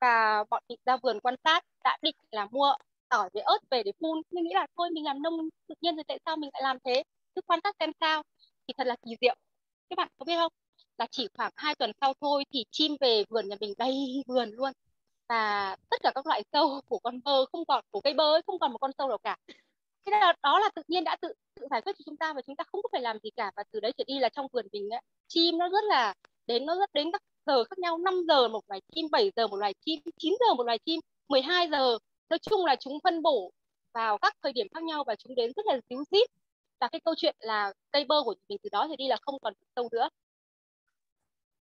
Và 0.00 0.44
bọn 0.50 0.62
mình 0.68 0.78
ra 0.86 0.96
vườn 0.96 1.20
quan 1.20 1.34
sát, 1.44 1.64
đã 1.84 1.98
định 2.02 2.16
là 2.30 2.46
mua 2.50 2.74
tỏi 3.08 3.30
với 3.34 3.42
ớt 3.42 3.58
về 3.70 3.82
để 3.82 3.92
phun. 4.00 4.22
Nhưng 4.30 4.44
nghĩ 4.44 4.54
là 4.54 4.66
thôi, 4.76 4.90
mình 4.90 5.04
làm 5.04 5.22
nông 5.22 5.48
tự 5.68 5.74
nhiên 5.80 5.96
rồi 5.96 6.04
tại 6.08 6.18
sao 6.26 6.36
mình 6.36 6.50
lại 6.52 6.62
làm 6.62 6.78
thế? 6.84 7.02
Cứ 7.34 7.42
quan 7.46 7.60
sát 7.64 7.76
xem 7.80 7.90
sao. 8.00 8.22
Thì 8.68 8.74
thật 8.78 8.86
là 8.86 8.96
kỳ 9.06 9.10
diệu. 9.20 9.34
Các 9.90 9.96
bạn 9.96 10.08
có 10.18 10.24
biết 10.24 10.36
không? 10.36 10.52
Là 10.98 11.06
chỉ 11.10 11.28
khoảng 11.36 11.52
2 11.56 11.74
tuần 11.74 11.92
sau 12.00 12.14
thôi 12.20 12.44
thì 12.52 12.64
chim 12.70 12.96
về 13.00 13.24
vườn 13.30 13.48
nhà 13.48 13.56
mình 13.60 13.74
đầy 13.78 14.22
vườn 14.26 14.50
luôn. 14.50 14.72
Và 15.28 15.76
tất 15.90 16.00
cả 16.02 16.12
các 16.14 16.26
loại 16.26 16.42
sâu 16.52 16.80
của 16.88 16.98
con 16.98 17.20
bơ 17.24 17.46
không 17.52 17.64
còn, 17.64 17.84
của 17.90 18.00
cây 18.00 18.14
bơ 18.14 18.34
ấy, 18.34 18.42
không 18.46 18.58
còn 18.58 18.72
một 18.72 18.78
con 18.78 18.90
sâu 18.98 19.08
nào 19.08 19.18
cả 19.18 19.36
thế 20.06 20.10
là 20.20 20.32
đó 20.42 20.58
là 20.60 20.68
tự 20.74 20.82
nhiên 20.88 21.04
đã 21.04 21.16
tự 21.20 21.32
tự 21.54 21.66
giải 21.70 21.82
quyết 21.82 21.92
cho 21.98 22.02
chúng 22.06 22.16
ta 22.16 22.32
và 22.32 22.42
chúng 22.46 22.56
ta 22.56 22.64
không 22.72 22.82
có 22.82 22.88
phải 22.92 23.00
làm 23.00 23.18
gì 23.22 23.30
cả. 23.30 23.50
Và 23.56 23.62
từ 23.70 23.80
đấy 23.80 23.92
trở 23.98 24.04
đi 24.06 24.18
là 24.18 24.28
trong 24.28 24.46
vườn 24.52 24.66
mình 24.72 24.90
ấy, 24.90 25.00
chim 25.28 25.58
nó 25.58 25.68
rất 25.68 25.84
là 25.84 26.14
đến 26.46 26.66
nó 26.66 26.76
rất 26.78 26.92
đến 26.92 27.12
các 27.12 27.22
giờ 27.46 27.64
khác 27.64 27.78
nhau. 27.78 27.98
5 27.98 28.24
giờ 28.28 28.48
một 28.48 28.64
loài 28.68 28.80
chim 28.94 29.06
7 29.10 29.30
giờ 29.36 29.46
một 29.48 29.56
loài 29.56 29.74
chim 29.86 30.00
9 30.18 30.34
giờ 30.40 30.54
một 30.54 30.64
loài 30.64 30.78
chim 30.78 31.00
12 31.28 31.68
giờ. 31.70 31.98
Nói 32.30 32.38
chung 32.38 32.64
là 32.64 32.76
chúng 32.76 32.98
phân 33.04 33.22
bổ 33.22 33.52
vào 33.92 34.18
các 34.18 34.34
thời 34.42 34.52
điểm 34.52 34.66
khác 34.74 34.82
nhau 34.82 35.04
và 35.06 35.14
chúng 35.16 35.34
đến 35.34 35.52
rất 35.56 35.66
là 35.66 35.80
díu 35.90 36.04
dít. 36.10 36.30
Và 36.80 36.88
cái 36.88 37.00
câu 37.04 37.14
chuyện 37.16 37.36
là 37.38 37.72
cây 37.92 38.04
bơ 38.04 38.22
của 38.24 38.34
mình 38.48 38.58
từ 38.62 38.68
đó 38.72 38.86
thì 38.88 38.96
đi 38.96 39.08
là 39.08 39.16
không 39.22 39.38
còn 39.42 39.54
sâu 39.76 39.88
nữa. 39.92 40.08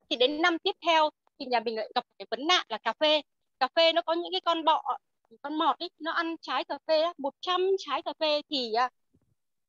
Thì 0.09 0.15
đến 0.15 0.41
năm 0.41 0.57
tiếp 0.59 0.75
theo 0.85 1.09
thì 1.39 1.45
nhà 1.45 1.59
mình 1.59 1.75
lại 1.75 1.89
gặp 1.95 2.05
cái 2.17 2.25
vấn 2.31 2.47
nạn 2.47 2.65
là 2.69 2.77
cà 2.77 2.93
phê. 2.99 3.21
Cà 3.59 3.67
phê 3.75 3.93
nó 3.93 4.01
có 4.01 4.13
những 4.13 4.31
cái 4.31 4.41
con 4.41 4.65
bọ 4.65 4.97
con 5.41 5.57
mọt 5.57 5.79
ấy 5.79 5.89
nó 5.99 6.11
ăn 6.11 6.35
trái 6.41 6.63
cà 6.63 6.77
phê 6.87 7.01
á, 7.01 7.13
100 7.17 7.61
trái 7.79 8.01
cà 8.01 8.13
phê 8.19 8.41
thì 8.49 8.73
à, 8.73 8.89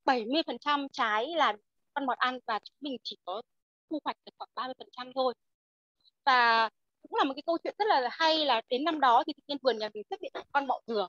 70% 0.04 0.88
trái 0.92 1.28
là 1.36 1.52
con 1.94 2.06
mọt 2.06 2.18
ăn 2.18 2.38
và 2.46 2.58
chúng 2.64 2.76
mình 2.80 2.96
chỉ 3.02 3.16
có 3.24 3.42
thu 3.90 3.98
hoạch 4.04 4.16
được 4.26 4.32
khoảng 4.38 4.50
30% 4.54 5.12
thôi. 5.14 5.34
Và 6.24 6.70
cũng 7.02 7.14
là 7.14 7.24
một 7.24 7.34
cái 7.36 7.42
câu 7.46 7.58
chuyện 7.64 7.74
rất 7.78 7.84
là 7.88 8.08
hay 8.12 8.44
là 8.44 8.62
đến 8.68 8.84
năm 8.84 9.00
đó 9.00 9.24
thì 9.26 9.32
tự 9.36 9.42
nhiên 9.48 9.58
vườn 9.62 9.78
nhà 9.78 9.88
mình 9.94 10.02
xuất 10.10 10.20
hiện 10.22 10.32
con 10.52 10.66
bọ 10.66 10.80
dừa. 10.86 11.08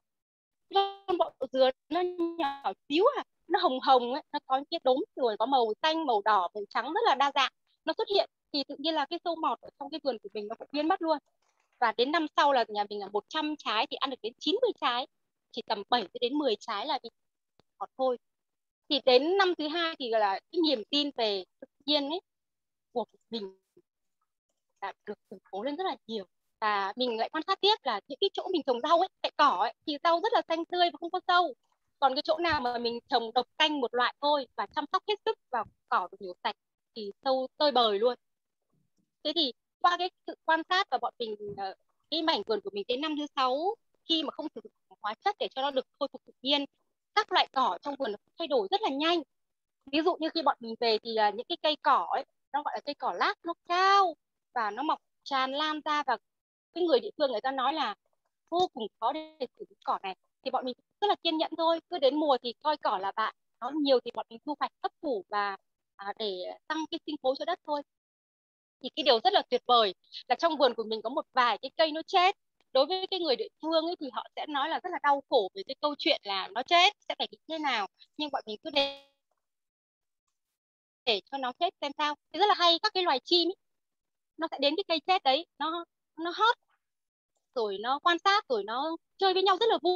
Con 1.07 1.17
bọ 1.17 1.33
dừa 1.51 1.69
nó 1.89 2.01
nhỏ 2.37 2.73
xíu 2.89 3.05
à 3.17 3.23
nó 3.47 3.59
hồng 3.59 3.79
hồng 3.79 4.13
ấy 4.13 4.23
nó 4.33 4.39
có 4.45 4.57
những 4.57 4.65
cái 4.71 4.79
đốm 4.83 4.97
rồi 5.15 5.35
có 5.39 5.45
màu 5.45 5.73
xanh 5.81 6.05
màu 6.05 6.21
đỏ 6.25 6.49
màu 6.53 6.63
trắng 6.69 6.85
rất 6.85 7.01
là 7.05 7.15
đa 7.15 7.31
dạng 7.35 7.51
nó 7.85 7.93
xuất 7.97 8.07
hiện. 8.15 8.29
Thì 8.53 8.63
tự 8.67 8.75
nhiên 8.79 8.93
là 8.93 9.05
cái 9.09 9.19
sâu 9.23 9.35
mọt 9.35 9.61
ở 9.61 9.69
trong 9.79 9.89
cái 9.89 9.99
vườn 10.03 10.17
của 10.23 10.29
mình 10.33 10.47
nó 10.47 10.55
cũng 10.59 10.67
biến 10.71 10.87
mất 10.87 11.01
luôn 11.01 11.17
và 11.83 11.93
đến 11.97 12.11
năm 12.11 12.25
sau 12.35 12.53
là 12.53 12.65
nhà 12.67 12.83
mình 12.89 12.99
là 12.99 13.07
100 13.13 13.55
trái 13.57 13.87
thì 13.91 13.97
ăn 13.97 14.09
được 14.09 14.21
đến 14.21 14.33
90 14.39 14.71
trái. 14.81 15.07
Chỉ 15.51 15.61
tầm 15.67 15.83
7 15.89 16.07
đến 16.21 16.33
10 16.33 16.55
trái 16.59 16.87
là 16.87 16.99
bị 17.03 17.09
ngọt 17.79 17.89
thôi. 17.97 18.17
Thì 18.89 18.99
đến 19.05 19.37
năm 19.37 19.53
thứ 19.57 19.67
hai 19.67 19.95
thì 19.99 20.09
là, 20.09 20.39
cái 20.51 20.61
niềm 20.67 20.83
tin 20.89 21.09
về 21.17 21.43
tự 21.59 21.67
nhiên 21.85 22.09
ấy, 22.09 22.21
của 22.91 23.05
mình 23.29 23.59
đã 24.81 24.93
được 25.05 25.13
củng 25.29 25.39
cố 25.51 25.63
lên 25.63 25.75
rất 25.75 25.83
là 25.83 25.95
nhiều. 26.07 26.25
Và 26.61 26.93
mình 26.95 27.19
lại 27.19 27.29
quan 27.29 27.43
sát 27.47 27.61
tiếp 27.61 27.75
là 27.83 27.99
những 28.07 28.19
cái 28.21 28.29
chỗ 28.33 28.47
mình 28.51 28.61
trồng 28.65 28.81
rau 28.81 28.99
ấy 28.99 29.09
cạnh 29.23 29.33
cỏ 29.37 29.57
ấy, 29.59 29.73
thì 29.87 29.97
rau 30.03 30.19
rất 30.21 30.33
là 30.33 30.41
xanh 30.47 30.65
tươi 30.65 30.89
và 30.93 30.97
không 30.99 31.11
có 31.11 31.19
sâu. 31.27 31.53
Còn 31.99 32.15
cái 32.15 32.21
chỗ 32.21 32.37
nào 32.37 32.61
mà 32.61 32.77
mình 32.77 32.99
trồng 33.09 33.33
độc 33.33 33.47
canh 33.57 33.81
một 33.81 33.93
loại 33.93 34.15
thôi 34.21 34.47
và 34.55 34.65
chăm 34.75 34.85
sóc 34.91 35.03
hết 35.07 35.15
sức 35.25 35.37
vào 35.51 35.65
cỏ 35.89 36.07
được 36.11 36.17
nhiều 36.21 36.33
sạch 36.43 36.55
thì 36.95 37.11
sâu 37.23 37.47
tơi 37.57 37.71
bời 37.71 37.99
luôn. 37.99 38.15
Thế 39.23 39.33
thì 39.35 39.53
qua 39.83 39.97
cái 39.97 40.09
sự 40.27 40.35
quan 40.45 40.61
sát 40.69 40.87
và 40.91 40.97
bọn 40.97 41.13
mình 41.19 41.35
ờ, 41.57 41.73
cái 42.11 42.21
mảnh 42.21 42.41
vườn 42.47 42.61
của 42.63 42.69
mình 42.73 42.83
tới 42.87 42.97
năm 42.97 43.15
thứ 43.17 43.25
sáu 43.35 43.75
khi 44.09 44.23
mà 44.23 44.31
không 44.31 44.47
sử 44.55 44.61
dụng 44.63 44.97
hóa 45.01 45.13
chất 45.25 45.35
để 45.39 45.47
cho 45.55 45.61
nó 45.61 45.71
được 45.71 45.85
khôi 45.99 46.07
phục 46.11 46.21
tự 46.25 46.33
nhiên 46.41 46.65
các 47.15 47.31
loại 47.31 47.47
cỏ 47.53 47.77
trong 47.81 47.95
vườn 47.99 48.11
nó 48.11 48.17
thay 48.39 48.47
đổi 48.47 48.67
rất 48.71 48.81
là 48.81 48.89
nhanh. 48.89 49.21
Ví 49.91 49.99
dụ 50.05 50.15
như 50.19 50.29
khi 50.33 50.41
bọn 50.41 50.57
mình 50.59 50.75
về 50.79 50.97
thì 51.03 51.15
uh, 51.29 51.35
những 51.35 51.45
cái 51.49 51.57
cây 51.61 51.75
cỏ 51.81 52.07
ấy 52.11 52.25
nó 52.53 52.63
gọi 52.63 52.73
là 52.75 52.81
cây 52.85 52.95
cỏ 52.95 53.13
lác 53.17 53.37
nó 53.45 53.53
cao 53.67 54.15
và 54.55 54.71
nó 54.71 54.83
mọc 54.83 54.99
tràn 55.23 55.51
lan 55.51 55.81
ra 55.85 56.03
và 56.07 56.17
cái 56.73 56.83
người 56.83 56.99
địa 56.99 57.09
phương 57.17 57.31
người 57.31 57.41
ta 57.41 57.51
nói 57.51 57.73
là 57.73 57.95
vô 58.49 58.69
cùng 58.73 58.87
khó 58.99 59.13
để 59.13 59.47
xử 59.57 59.65
lý 59.69 59.75
cỏ 59.85 59.99
này. 60.03 60.15
Thì 60.45 60.51
bọn 60.51 60.65
mình 60.65 60.75
rất 61.01 61.07
là 61.07 61.15
kiên 61.23 61.37
nhẫn 61.37 61.51
thôi 61.57 61.79
cứ 61.89 61.99
đến 61.99 62.15
mùa 62.15 62.37
thì 62.43 62.53
coi 62.63 62.77
cỏ 62.77 62.97
là 62.97 63.11
bạn 63.15 63.35
nó 63.61 63.71
nhiều 63.81 63.99
thì 64.05 64.11
bọn 64.13 64.25
mình 64.29 64.39
thu 64.45 64.55
hoạch 64.59 64.71
hấp 64.83 64.91
phủ 65.01 65.25
và 65.29 65.57
à, 65.95 66.13
để 66.19 66.43
tăng 66.67 66.77
cái 66.91 66.99
sinh 67.05 67.15
khối 67.23 67.35
cho 67.39 67.45
đất 67.45 67.59
thôi 67.67 67.81
thì 68.83 68.89
cái 68.95 69.03
điều 69.03 69.19
rất 69.23 69.33
là 69.33 69.41
tuyệt 69.49 69.61
vời 69.67 69.93
là 70.27 70.35
trong 70.35 70.57
vườn 70.57 70.73
của 70.73 70.83
mình 70.83 71.01
có 71.01 71.09
một 71.09 71.25
vài 71.33 71.57
cái 71.61 71.71
cây 71.77 71.91
nó 71.91 72.01
chết. 72.07 72.35
Đối 72.73 72.85
với 72.85 73.07
cái 73.11 73.19
người 73.19 73.35
địa 73.35 73.47
phương 73.61 73.85
ấy 73.85 73.95
thì 73.99 74.09
họ 74.13 74.27
sẽ 74.35 74.45
nói 74.49 74.69
là 74.69 74.79
rất 74.83 74.89
là 74.91 74.99
đau 75.03 75.23
khổ 75.29 75.49
về 75.55 75.63
cái 75.67 75.75
câu 75.81 75.95
chuyện 75.99 76.21
là 76.23 76.47
nó 76.47 76.63
chết 76.63 76.93
sẽ 77.09 77.15
phải 77.19 77.27
như 77.31 77.37
thế 77.47 77.59
nào. 77.59 77.87
Nhưng 78.17 78.29
bọn 78.31 78.43
mình 78.45 78.57
cứ 78.63 78.69
để 78.69 79.09
để 81.05 81.21
cho 81.31 81.37
nó 81.37 81.51
chết 81.59 81.73
xem 81.81 81.91
sao. 81.97 82.15
Thì 82.33 82.39
rất 82.39 82.45
là 82.47 82.53
hay 82.57 82.79
các 82.83 82.93
cái 82.93 83.03
loài 83.03 83.19
chim 83.19 83.49
ấy, 83.49 83.55
nó 84.37 84.47
sẽ 84.51 84.57
đến 84.61 84.75
cái 84.77 84.83
cây 84.87 84.99
chết 85.07 85.23
đấy 85.23 85.45
nó 85.59 85.85
nó 86.19 86.31
hót 86.35 86.55
rồi 87.55 87.77
nó 87.81 87.99
quan 87.99 88.17
sát 88.19 88.45
rồi 88.49 88.63
nó 88.63 88.95
chơi 89.17 89.33
với 89.33 89.43
nhau 89.43 89.57
rất 89.59 89.69
là 89.69 89.77
vui 89.83 89.95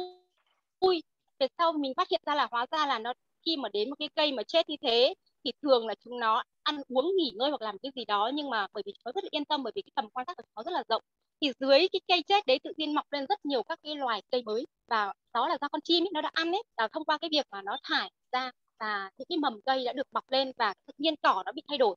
vui. 0.80 1.02
Về 1.38 1.48
sau 1.58 1.72
mình 1.72 1.92
phát 1.96 2.08
hiện 2.10 2.20
ra 2.26 2.34
là 2.34 2.48
hóa 2.50 2.66
ra 2.70 2.86
là 2.86 2.98
nó 2.98 3.12
khi 3.46 3.56
mà 3.56 3.68
đến 3.72 3.90
một 3.90 3.96
cái 3.98 4.08
cây 4.16 4.32
mà 4.32 4.42
chết 4.42 4.68
như 4.68 4.76
thế 4.82 5.14
thì 5.48 5.52
thường 5.62 5.86
là 5.86 5.94
chúng 6.04 6.20
nó 6.20 6.42
ăn 6.62 6.80
uống 6.88 7.16
nghỉ 7.16 7.32
ngơi 7.34 7.50
hoặc 7.50 7.62
làm 7.62 7.78
cái 7.78 7.92
gì 7.96 8.04
đó 8.04 8.30
nhưng 8.34 8.50
mà 8.50 8.66
bởi 8.72 8.82
vì 8.86 8.92
nó 9.04 9.12
rất 9.14 9.24
là 9.24 9.28
yên 9.32 9.44
tâm 9.44 9.62
bởi 9.62 9.72
vì 9.76 9.82
cái 9.82 9.92
tầm 9.94 10.10
quan 10.10 10.26
sát 10.26 10.36
của 10.36 10.42
nó 10.56 10.62
rất 10.62 10.70
là 10.72 10.82
rộng. 10.88 11.02
Thì 11.40 11.52
dưới 11.60 11.88
cái 11.92 12.00
cây 12.08 12.22
chết 12.28 12.46
đấy 12.46 12.58
tự 12.64 12.72
nhiên 12.76 12.94
mọc 12.94 13.06
lên 13.12 13.26
rất 13.28 13.44
nhiều 13.44 13.62
các 13.62 13.78
cái 13.82 13.96
loài 13.96 14.22
cây 14.30 14.42
mới 14.42 14.66
và 14.88 15.12
đó 15.34 15.48
là 15.48 15.58
do 15.60 15.68
con 15.68 15.80
chim 15.80 16.04
ấy, 16.04 16.10
nó 16.14 16.20
đã 16.20 16.30
ăn 16.32 16.52
ấy. 16.52 16.62
Là 16.76 16.88
thông 16.92 17.04
qua 17.04 17.18
cái 17.18 17.30
việc 17.32 17.46
mà 17.50 17.62
nó 17.62 17.78
thải 17.82 18.10
ra 18.32 18.50
và 18.80 19.10
những 19.18 19.26
cái 19.28 19.38
mầm 19.38 19.60
cây 19.66 19.84
đã 19.84 19.92
được 19.92 20.06
mọc 20.12 20.24
lên 20.30 20.52
và 20.56 20.74
tự 20.86 20.92
nhiên 20.98 21.14
cỏ 21.22 21.42
nó 21.46 21.52
bị 21.52 21.62
thay 21.68 21.78
đổi. 21.78 21.96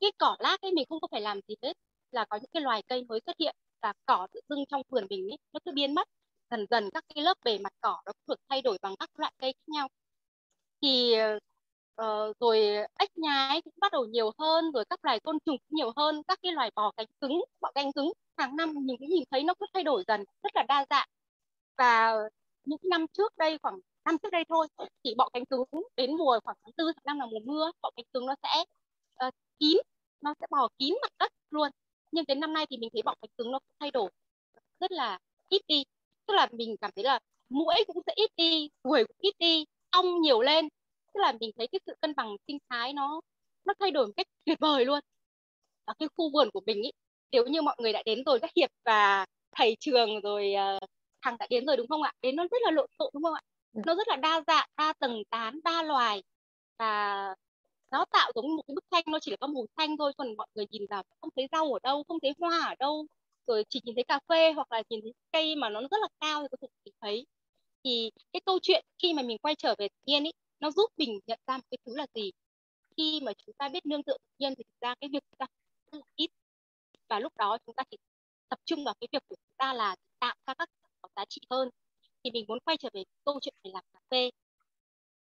Cái 0.00 0.10
cỏ 0.18 0.36
lác 0.40 0.60
ấy 0.60 0.72
mình 0.72 0.84
không 0.88 1.00
có 1.00 1.08
phải 1.10 1.20
làm 1.20 1.40
gì 1.48 1.54
hết 1.62 1.72
là 2.10 2.24
có 2.30 2.36
những 2.36 2.50
cái 2.52 2.62
loài 2.62 2.82
cây 2.88 3.04
mới 3.08 3.20
xuất 3.26 3.36
hiện 3.38 3.56
và 3.82 3.92
cỏ 4.06 4.26
tự 4.32 4.40
dưng 4.48 4.64
trong 4.68 4.82
vườn 4.88 5.06
mình 5.10 5.28
ấy, 5.30 5.38
nó 5.52 5.60
cứ 5.64 5.72
biến 5.74 5.94
mất. 5.94 6.08
Dần 6.50 6.66
dần 6.70 6.90
các 6.94 7.04
cái 7.14 7.24
lớp 7.24 7.34
bề 7.44 7.58
mặt 7.58 7.72
cỏ 7.80 8.02
nó 8.06 8.12
được 8.28 8.36
thay 8.48 8.62
đổi 8.62 8.78
bằng 8.82 8.96
các 8.98 9.10
loại 9.14 9.32
cây 9.38 9.52
khác 9.52 9.72
nhau. 9.72 9.88
Thì 10.82 11.12
ờ, 11.14 11.38
uh, 12.02 12.36
rồi 12.40 12.60
ếch 12.98 13.18
nhái 13.18 13.62
cũng 13.62 13.74
bắt 13.80 13.92
đầu 13.92 14.04
nhiều 14.04 14.30
hơn 14.38 14.72
rồi 14.72 14.84
các 14.90 15.04
loài 15.04 15.20
côn 15.20 15.38
trùng 15.46 15.56
cũng 15.58 15.76
nhiều 15.76 15.92
hơn 15.96 16.22
các 16.28 16.38
cái 16.42 16.52
loài 16.52 16.70
bò 16.76 16.92
cánh 16.96 17.06
cứng 17.20 17.44
bọ 17.60 17.70
cánh 17.74 17.92
cứng. 17.92 18.12
Hàng 18.36 18.56
năm 18.56 18.74
mình 18.74 18.96
cũng 18.98 19.08
nhìn 19.08 19.24
thấy 19.30 19.42
nó 19.44 19.54
cứ 19.60 19.66
thay 19.74 19.84
đổi 19.84 20.04
dần 20.08 20.24
rất 20.42 20.56
là 20.56 20.64
đa 20.68 20.86
dạng. 20.90 21.08
Và 21.78 22.12
những 22.64 22.80
năm 22.82 23.06
trước 23.12 23.32
đây 23.38 23.58
khoảng 23.62 23.80
năm 24.04 24.16
trước 24.22 24.30
đây 24.30 24.44
thôi 24.48 24.66
thì 25.04 25.14
bọ 25.14 25.28
cánh 25.32 25.44
cứng 25.44 25.64
đến 25.96 26.16
mùa 26.16 26.40
khoảng 26.44 26.56
tháng 26.64 26.72
tư 26.76 26.92
tháng 26.96 27.02
năm 27.04 27.18
là 27.18 27.26
mùa 27.32 27.52
mưa 27.52 27.70
bọ 27.82 27.90
cánh 27.96 28.04
cứng 28.12 28.26
nó 28.26 28.34
sẽ 28.42 28.64
uh, 29.26 29.34
kín 29.58 29.76
nó 30.20 30.34
sẽ 30.40 30.46
bò 30.50 30.68
kín 30.78 30.94
mặt 31.02 31.12
đất 31.18 31.32
luôn. 31.50 31.70
Nhưng 32.12 32.24
đến 32.28 32.40
năm 32.40 32.52
nay 32.52 32.66
thì 32.70 32.76
mình 32.76 32.90
thấy 32.92 33.02
bọ 33.02 33.14
cánh 33.22 33.30
cứng 33.38 33.52
nó 33.52 33.58
thay 33.80 33.90
đổi 33.90 34.10
rất 34.80 34.92
là 34.92 35.18
ít 35.48 35.62
đi. 35.68 35.84
Tức 36.26 36.34
là 36.34 36.48
mình 36.52 36.76
cảm 36.80 36.90
thấy 36.96 37.04
là 37.04 37.20
mũi 37.48 37.74
cũng 37.86 38.02
sẽ 38.06 38.12
ít 38.16 38.30
đi 38.36 38.70
ruồi 38.84 39.04
cũng 39.04 39.16
ít 39.20 39.34
đi 39.38 39.64
ong 39.90 40.20
nhiều 40.20 40.40
lên 40.40 40.68
tức 41.18 41.22
là 41.22 41.32
mình 41.40 41.50
thấy 41.56 41.68
cái 41.72 41.80
sự 41.86 41.94
cân 42.00 42.14
bằng 42.16 42.36
sinh 42.46 42.58
thái 42.70 42.92
nó 42.92 43.20
nó 43.64 43.74
thay 43.80 43.90
đổi 43.90 44.06
một 44.06 44.12
cách 44.16 44.26
tuyệt 44.44 44.58
vời 44.60 44.84
luôn. 44.84 45.00
Ở 45.84 45.94
cái 45.98 46.08
khu 46.16 46.30
vườn 46.32 46.50
của 46.50 46.60
mình 46.66 46.82
ý 46.82 46.90
nếu 47.32 47.46
như 47.46 47.62
mọi 47.62 47.76
người 47.78 47.92
đã 47.92 48.02
đến 48.06 48.24
rồi 48.26 48.40
các 48.40 48.50
hiệp 48.56 48.70
và 48.84 49.26
thầy 49.52 49.76
trường 49.80 50.20
rồi 50.20 50.54
uh, 50.76 50.88
thằng 51.22 51.36
đã 51.38 51.46
đến 51.50 51.66
rồi 51.66 51.76
đúng 51.76 51.88
không 51.88 52.02
ạ? 52.02 52.12
Đến 52.22 52.36
nó 52.36 52.46
rất 52.50 52.62
là 52.62 52.70
lộn 52.70 52.86
xộn 52.98 53.10
đúng 53.14 53.22
không 53.22 53.34
ạ? 53.34 53.40
Ừ. 53.74 53.80
nó 53.86 53.94
rất 53.94 54.08
là 54.08 54.16
đa 54.16 54.42
dạng 54.46 54.68
đa 54.76 54.92
tầng 54.98 55.22
tán 55.30 55.60
đa 55.64 55.82
loài. 55.82 56.22
Và 56.78 57.34
nó 57.90 58.04
tạo 58.04 58.32
giống 58.34 58.56
một 58.56 58.62
cái 58.68 58.74
bức 58.74 58.84
tranh 58.90 59.04
nó 59.06 59.18
chỉ 59.20 59.30
là 59.30 59.36
có 59.40 59.46
màu 59.46 59.66
xanh 59.76 59.96
thôi 59.96 60.12
còn 60.16 60.36
mọi 60.36 60.46
người 60.54 60.66
nhìn 60.70 60.82
vào 60.90 61.02
không 61.20 61.30
thấy 61.36 61.48
rau 61.52 61.72
ở 61.72 61.78
đâu 61.82 62.04
không 62.08 62.20
thấy 62.20 62.32
hoa 62.40 62.64
ở 62.66 62.74
đâu. 62.78 63.06
Rồi 63.46 63.64
chỉ 63.68 63.80
nhìn 63.84 63.94
thấy 63.94 64.04
cà 64.04 64.20
phê 64.28 64.52
hoặc 64.52 64.72
là 64.72 64.82
nhìn 64.90 65.00
thấy 65.02 65.12
cây 65.32 65.56
mà 65.56 65.68
nó 65.68 65.80
rất 65.80 65.98
là 66.00 66.08
cao 66.20 66.42
thì 66.42 66.48
có 66.50 66.56
thể 66.62 66.68
nhìn 66.84 66.94
thấy. 67.00 67.26
Thì 67.84 68.10
cái 68.32 68.40
câu 68.46 68.58
chuyện 68.62 68.84
khi 69.02 69.12
mà 69.12 69.22
mình 69.22 69.38
quay 69.38 69.54
trở 69.54 69.74
về 69.78 69.88
thiên 70.06 70.24
ý 70.24 70.30
nó 70.60 70.70
giúp 70.70 70.90
mình 70.96 71.20
nhận 71.26 71.38
ra 71.46 71.56
một 71.56 71.64
cái 71.70 71.78
thứ 71.86 71.96
là 71.96 72.06
gì? 72.14 72.30
Khi 72.96 73.20
mà 73.22 73.32
chúng 73.46 73.54
ta 73.58 73.68
biết 73.68 73.86
nương 73.86 74.02
tựa 74.02 74.16
tự 74.18 74.34
nhiên 74.38 74.54
thì 74.58 74.64
thực 74.64 74.80
ra 74.80 74.94
cái 75.00 75.10
việc 75.12 75.22
chúng 75.30 75.38
ta 75.38 75.46
rất 75.92 75.98
là 75.98 76.04
ít. 76.16 76.30
Và 77.08 77.20
lúc 77.20 77.36
đó 77.36 77.58
chúng 77.66 77.74
ta 77.74 77.82
chỉ 77.90 77.96
tập 78.48 78.58
trung 78.64 78.84
vào 78.84 78.94
cái 79.00 79.08
việc 79.12 79.22
của 79.28 79.36
chúng 79.36 79.56
ta 79.56 79.74
là 79.74 79.96
tạo 80.18 80.34
ra 80.46 80.54
các 80.54 80.68
có 81.02 81.08
giá 81.16 81.24
trị 81.28 81.40
hơn. 81.50 81.70
Thì 82.24 82.30
mình 82.30 82.44
muốn 82.48 82.58
quay 82.64 82.76
trở 82.76 82.88
về 82.92 83.04
câu 83.24 83.40
chuyện 83.40 83.54
về 83.64 83.70
làm 83.74 83.84
cà 83.92 84.00
phê. 84.10 84.30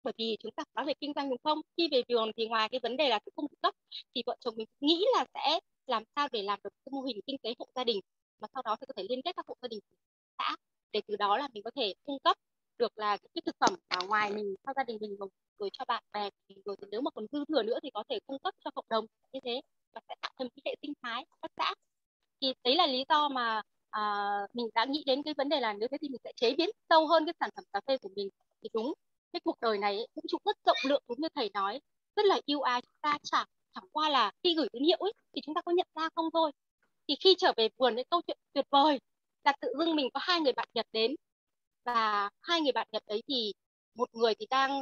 Bởi 0.03 0.15
vì 0.19 0.37
chúng 0.41 0.53
ta 0.53 0.65
nói 0.75 0.85
về 0.85 0.95
kinh 1.01 1.13
doanh 1.17 1.31
đúng 1.31 1.39
không? 1.45 1.61
Khi 1.77 1.89
về 1.93 2.03
vườn 2.09 2.31
thì 2.37 2.47
ngoài 2.49 2.69
cái 2.69 2.81
vấn 2.83 2.97
đề 2.97 3.09
là 3.09 3.19
cung 3.35 3.47
cấp, 3.63 3.75
thì 4.15 4.23
vợ 4.27 4.37
chồng 4.41 4.55
mình 4.57 4.67
nghĩ 4.81 5.05
là 5.17 5.25
sẽ 5.35 5.61
làm 5.87 6.03
sao 6.17 6.29
để 6.33 6.43
làm 6.43 6.61
được 6.65 6.71
cái 6.85 6.91
mô 6.93 7.01
hình 7.03 7.21
kinh 7.27 7.37
tế 7.43 7.55
hộ 7.59 7.67
gia 7.75 7.85
đình. 7.85 8.01
Mà 8.41 8.49
sau 8.55 8.63
đó 8.63 8.77
thì 8.81 8.87
có 8.87 8.95
thể 8.97 9.03
liên 9.09 9.23
kết 9.23 9.37
các 9.37 9.47
hộ 9.49 9.57
gia 9.63 9.69
đình 9.69 9.81
xã 10.39 10.57
để 10.93 11.01
từ 11.07 11.17
đó 11.17 11.39
là 11.39 11.49
mình 11.53 11.63
có 11.63 11.71
thể 11.77 11.95
cung 12.05 12.19
cấp 12.19 12.37
được 12.83 12.99
là 12.99 13.17
cái 13.35 13.43
thực 13.47 13.57
phẩm 13.61 13.75
ở 13.89 14.07
ngoài 14.09 14.33
mình 14.33 14.55
cho 14.67 14.73
gia 14.77 14.85
đình 14.85 14.99
mình 15.01 15.17
rồi 15.59 15.71
cho 15.73 15.85
bạn 15.89 16.03
bè 16.13 16.31
rồi 16.65 16.77
thì 16.81 16.87
nếu 16.91 17.01
mà 17.01 17.11
còn 17.15 17.27
dư 17.33 17.45
thừa 17.49 17.63
nữa 17.63 17.79
thì 17.83 17.91
có 17.95 18.05
thể 18.09 18.19
cung 18.27 18.39
cấp 18.39 18.55
cho 18.65 18.71
cộng 18.71 18.85
đồng 18.89 19.07
như 19.33 19.41
thế. 19.45 19.61
Và 19.95 20.01
sẽ 20.09 20.15
tạo 20.23 20.33
thành 20.39 20.49
cái 20.57 20.63
hệ 20.67 20.75
sinh 20.83 20.93
thái 21.03 21.25
các 21.43 21.51
xã 21.57 21.75
thì 22.41 22.55
đấy 22.65 22.77
là 22.77 22.87
lý 22.87 23.05
do 23.09 23.29
mà 23.29 23.63
à, 23.91 24.03
mình 24.55 24.69
đã 24.75 24.85
nghĩ 24.85 25.05
đến 25.07 25.23
cái 25.23 25.35
vấn 25.35 25.49
đề 25.49 25.61
là 25.61 25.73
nếu 25.73 25.89
thế 25.93 25.99
thì 26.01 26.09
mình 26.09 26.21
sẽ 26.25 26.33
chế 26.37 26.55
biến 26.59 26.71
sâu 26.89 27.07
hơn 27.07 27.27
cái 27.27 27.35
sản 27.41 27.51
phẩm 27.57 27.65
cà 27.73 27.81
phê 27.87 27.99
của 27.99 28.09
mình. 28.17 28.29
Thì 28.63 28.69
đúng 28.75 28.95
cái 29.33 29.41
cuộc 29.45 29.57
đời 29.61 29.79
này 29.79 29.99
cũng 30.15 30.25
cũng 30.33 30.43
rất 30.45 30.57
rộng 30.67 30.77
lượng 30.87 31.03
đúng 31.09 31.21
như 31.21 31.29
thầy 31.35 31.51
nói 31.55 31.81
rất 32.17 32.27
là 32.27 32.41
yêu 32.47 32.61
ai 32.61 32.83
chúng 32.83 32.97
ta 33.03 33.19
chẳng 33.23 33.47
chẳng 33.75 33.85
qua 33.93 34.09
là 34.09 34.33
khi 34.45 34.55
gửi 34.55 34.69
tín 34.73 34.85
hiệu 34.85 34.99
ấy 34.99 35.13
thì 35.35 35.41
chúng 35.47 35.55
ta 35.55 35.61
có 35.65 35.73
nhận 35.73 35.87
ra 35.95 36.09
không 36.15 36.31
thôi. 36.33 36.53
Thì 37.09 37.15
khi 37.21 37.35
trở 37.39 37.53
về 37.57 37.69
vườn 37.79 37.95
cái 37.97 38.05
câu 38.11 38.21
chuyện 38.27 38.39
tuyệt 38.53 38.67
vời 38.71 39.01
là 39.45 39.53
tự 39.61 39.69
dưng 39.79 39.97
mình 39.97 40.09
có 40.15 40.21
hai 40.23 40.41
người 40.41 40.53
bạn 40.53 40.69
Nhật 40.75 40.87
đến 40.93 41.15
và 41.85 42.31
hai 42.43 42.61
người 42.61 42.73
bạn 42.73 42.89
Nhật 42.93 43.03
ấy 43.07 43.23
thì 43.29 43.53
một 43.95 44.15
người 44.15 44.35
thì 44.35 44.47
đang 44.51 44.81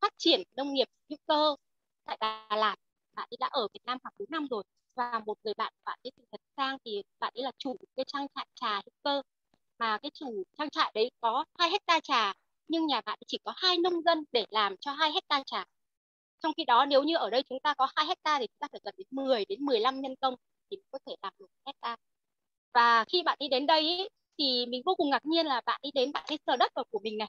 phát 0.00 0.12
triển 0.18 0.42
nông 0.56 0.72
nghiệp 0.72 0.88
hữu 1.10 1.18
cơ 1.26 1.56
tại 2.04 2.16
Đà 2.20 2.56
Lạt. 2.56 2.76
Bạn 3.14 3.28
ấy 3.30 3.36
đã 3.40 3.48
ở 3.52 3.68
Việt 3.74 3.80
Nam 3.84 3.98
khoảng 4.02 4.14
4 4.18 4.26
năm 4.30 4.46
rồi. 4.50 4.62
Và 4.94 5.20
một 5.26 5.38
người 5.44 5.54
bạn 5.54 5.72
bạn 5.84 5.98
ấy 6.02 6.10
từ 6.16 6.24
thật 6.32 6.40
sang 6.56 6.76
thì 6.84 7.02
bạn 7.20 7.32
ấy 7.36 7.42
là 7.42 7.52
chủ 7.58 7.76
cái 7.96 8.04
trang 8.08 8.26
trại 8.34 8.46
trà 8.54 8.74
hữu 8.74 8.92
cơ. 9.02 9.22
Mà 9.78 9.98
cái 10.02 10.10
chủ 10.14 10.42
trang 10.58 10.70
trại 10.70 10.92
đấy 10.94 11.10
có 11.20 11.44
hai 11.58 11.70
hecta 11.70 12.00
trà 12.00 12.32
nhưng 12.68 12.86
nhà 12.86 13.00
bạn 13.00 13.18
chỉ 13.26 13.38
có 13.44 13.52
hai 13.56 13.78
nông 13.78 14.02
dân 14.02 14.24
để 14.32 14.44
làm 14.50 14.76
cho 14.80 14.92
hai 14.92 15.12
hecta 15.12 15.42
trà. 15.46 15.64
Trong 16.42 16.52
khi 16.56 16.64
đó 16.64 16.86
nếu 16.86 17.02
như 17.02 17.16
ở 17.16 17.30
đây 17.30 17.42
chúng 17.48 17.60
ta 17.60 17.74
có 17.74 17.88
hai 17.96 18.06
hecta 18.06 18.38
thì 18.38 18.46
chúng 18.46 18.58
ta 18.60 18.68
phải 18.72 18.80
cần 18.84 18.94
đến 18.98 19.06
10 19.10 19.44
đến 19.44 19.64
15 19.64 20.00
nhân 20.00 20.14
công 20.20 20.34
thì 20.70 20.76
có 20.90 20.98
thể 21.06 21.16
làm 21.22 21.32
được 21.38 21.46
hecta 21.66 21.96
và 22.74 23.04
khi 23.04 23.22
bạn 23.22 23.36
đi 23.40 23.48
đến 23.48 23.66
đây 23.66 23.80
ý, 23.80 24.08
thì 24.38 24.66
mình 24.68 24.82
vô 24.86 24.94
cùng 24.94 25.10
ngạc 25.10 25.26
nhiên 25.26 25.46
là 25.46 25.60
bạn 25.66 25.80
đi 25.82 25.90
đến, 25.94 26.12
bạn 26.12 26.24
đi 26.30 26.36
sờ 26.46 26.56
đất 26.56 26.72
vào 26.74 26.84
của 26.90 26.98
mình 27.02 27.18
này, 27.18 27.28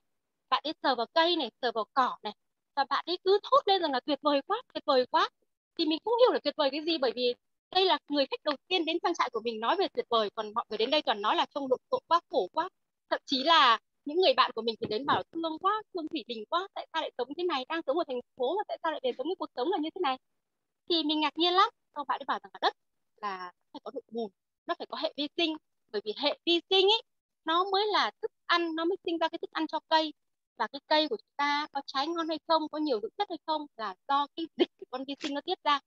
bạn 0.49 0.61
đi 0.65 0.71
sờ 0.83 0.95
vào 0.95 1.05
cây 1.13 1.35
này, 1.35 1.49
sờ 1.61 1.71
vào 1.71 1.85
cỏ 1.93 2.17
này, 2.23 2.33
và 2.75 2.85
bạn 2.89 3.03
ấy 3.07 3.17
cứ 3.23 3.39
thốt 3.43 3.61
lên 3.65 3.81
rằng 3.81 3.91
là 3.91 3.99
tuyệt 4.05 4.19
vời 4.21 4.41
quá, 4.47 4.61
tuyệt 4.73 4.83
vời 4.85 5.05
quá. 5.11 5.29
Thì 5.77 5.85
mình 5.85 5.99
cũng 6.03 6.13
hiểu 6.21 6.31
là 6.33 6.39
tuyệt 6.43 6.53
vời 6.57 6.69
cái 6.71 6.81
gì, 6.85 6.97
bởi 6.97 7.11
vì 7.15 7.33
đây 7.75 7.85
là 7.85 7.97
người 8.09 8.25
khách 8.25 8.43
đầu 8.43 8.55
tiên 8.67 8.85
đến 8.85 8.97
trang 9.03 9.13
trại 9.13 9.29
của 9.33 9.41
mình 9.43 9.59
nói 9.59 9.75
về 9.75 9.87
tuyệt 9.93 10.05
vời, 10.09 10.29
còn 10.35 10.53
mọi 10.53 10.65
người 10.69 10.77
đến 10.77 10.91
đây 10.91 11.01
toàn 11.01 11.21
nói 11.21 11.35
là 11.35 11.45
trông 11.55 11.67
lộn 11.69 11.79
xộn 11.91 12.01
quá, 12.07 12.21
khổ 12.29 12.47
quá. 12.53 12.69
Thậm 13.09 13.19
chí 13.25 13.43
là 13.43 13.79
những 14.05 14.17
người 14.21 14.33
bạn 14.33 14.51
của 14.55 14.61
mình 14.61 14.75
thì 14.81 14.87
đến 14.89 15.05
bảo 15.05 15.23
thương 15.31 15.59
quá, 15.59 15.81
thương 15.93 16.07
thủy 16.07 16.23
bình 16.27 16.43
quá, 16.49 16.67
tại 16.75 16.87
sao 16.93 17.01
lại 17.01 17.11
sống 17.17 17.27
thế 17.37 17.43
này, 17.43 17.65
đang 17.69 17.81
sống 17.87 17.97
ở 17.97 18.03
thành 18.07 18.19
phố 18.37 18.55
mà 18.57 18.63
tại 18.67 18.77
sao 18.83 18.91
lại 18.91 19.01
về 19.03 19.11
sống 19.17 19.27
cái 19.27 19.35
cuộc 19.39 19.49
sống 19.55 19.69
là 19.71 19.77
như 19.81 19.89
thế 19.95 19.99
này? 20.03 20.17
Thì 20.89 21.03
mình 21.03 21.19
ngạc 21.19 21.37
nhiên 21.37 21.53
lắm. 21.53 21.69
Sau 21.95 22.03
bạn 22.07 22.19
ấy 22.19 22.25
bảo 22.27 22.39
rằng 22.43 22.51
là 22.53 22.59
đất 22.61 22.73
là 23.21 23.51
phải 23.73 23.79
có 23.83 23.91
độ 23.93 24.01
bùn 24.11 24.31
nó 24.65 24.75
phải 24.79 24.87
có 24.89 24.97
hệ 24.97 25.13
vi 25.17 25.27
sinh 25.37 25.55
bởi 25.91 26.01
vì 26.05 26.13
hệ 26.17 26.39
vi 26.45 26.61
sinh 26.69 26.85
ấy, 26.87 27.01
nó 27.45 27.63
mới 27.71 27.85
là 27.93 28.11
thức 28.21 28.31
ăn, 28.45 28.75
nó 28.75 28.85
mới 28.85 28.97
sinh 29.05 29.17
ra 29.17 29.27
cái 29.29 29.39
thức 29.41 29.51
ăn 29.51 29.67
cho 29.67 29.79
cây. 29.89 30.13
Và 30.57 30.67
cái 30.71 30.79
cây 30.87 31.07
của 31.09 31.17
chúng 31.17 31.33
ta 31.37 31.67
có 31.71 31.81
trái 31.85 32.07
ngon 32.07 32.29
hay 32.29 32.39
không, 32.47 32.69
có 32.71 32.77
nhiều 32.77 32.99
dưỡng 33.01 33.11
chất 33.17 33.27
hay 33.29 33.37
không 33.45 33.65
là 33.77 33.95
do 34.07 34.27
cái 34.35 34.45
dịch 34.57 34.69
của 34.79 34.85
con 34.91 35.03
vi 35.07 35.15
sinh 35.19 35.33
nó 35.33 35.41
tiết 35.41 35.63
ra. 35.63 35.79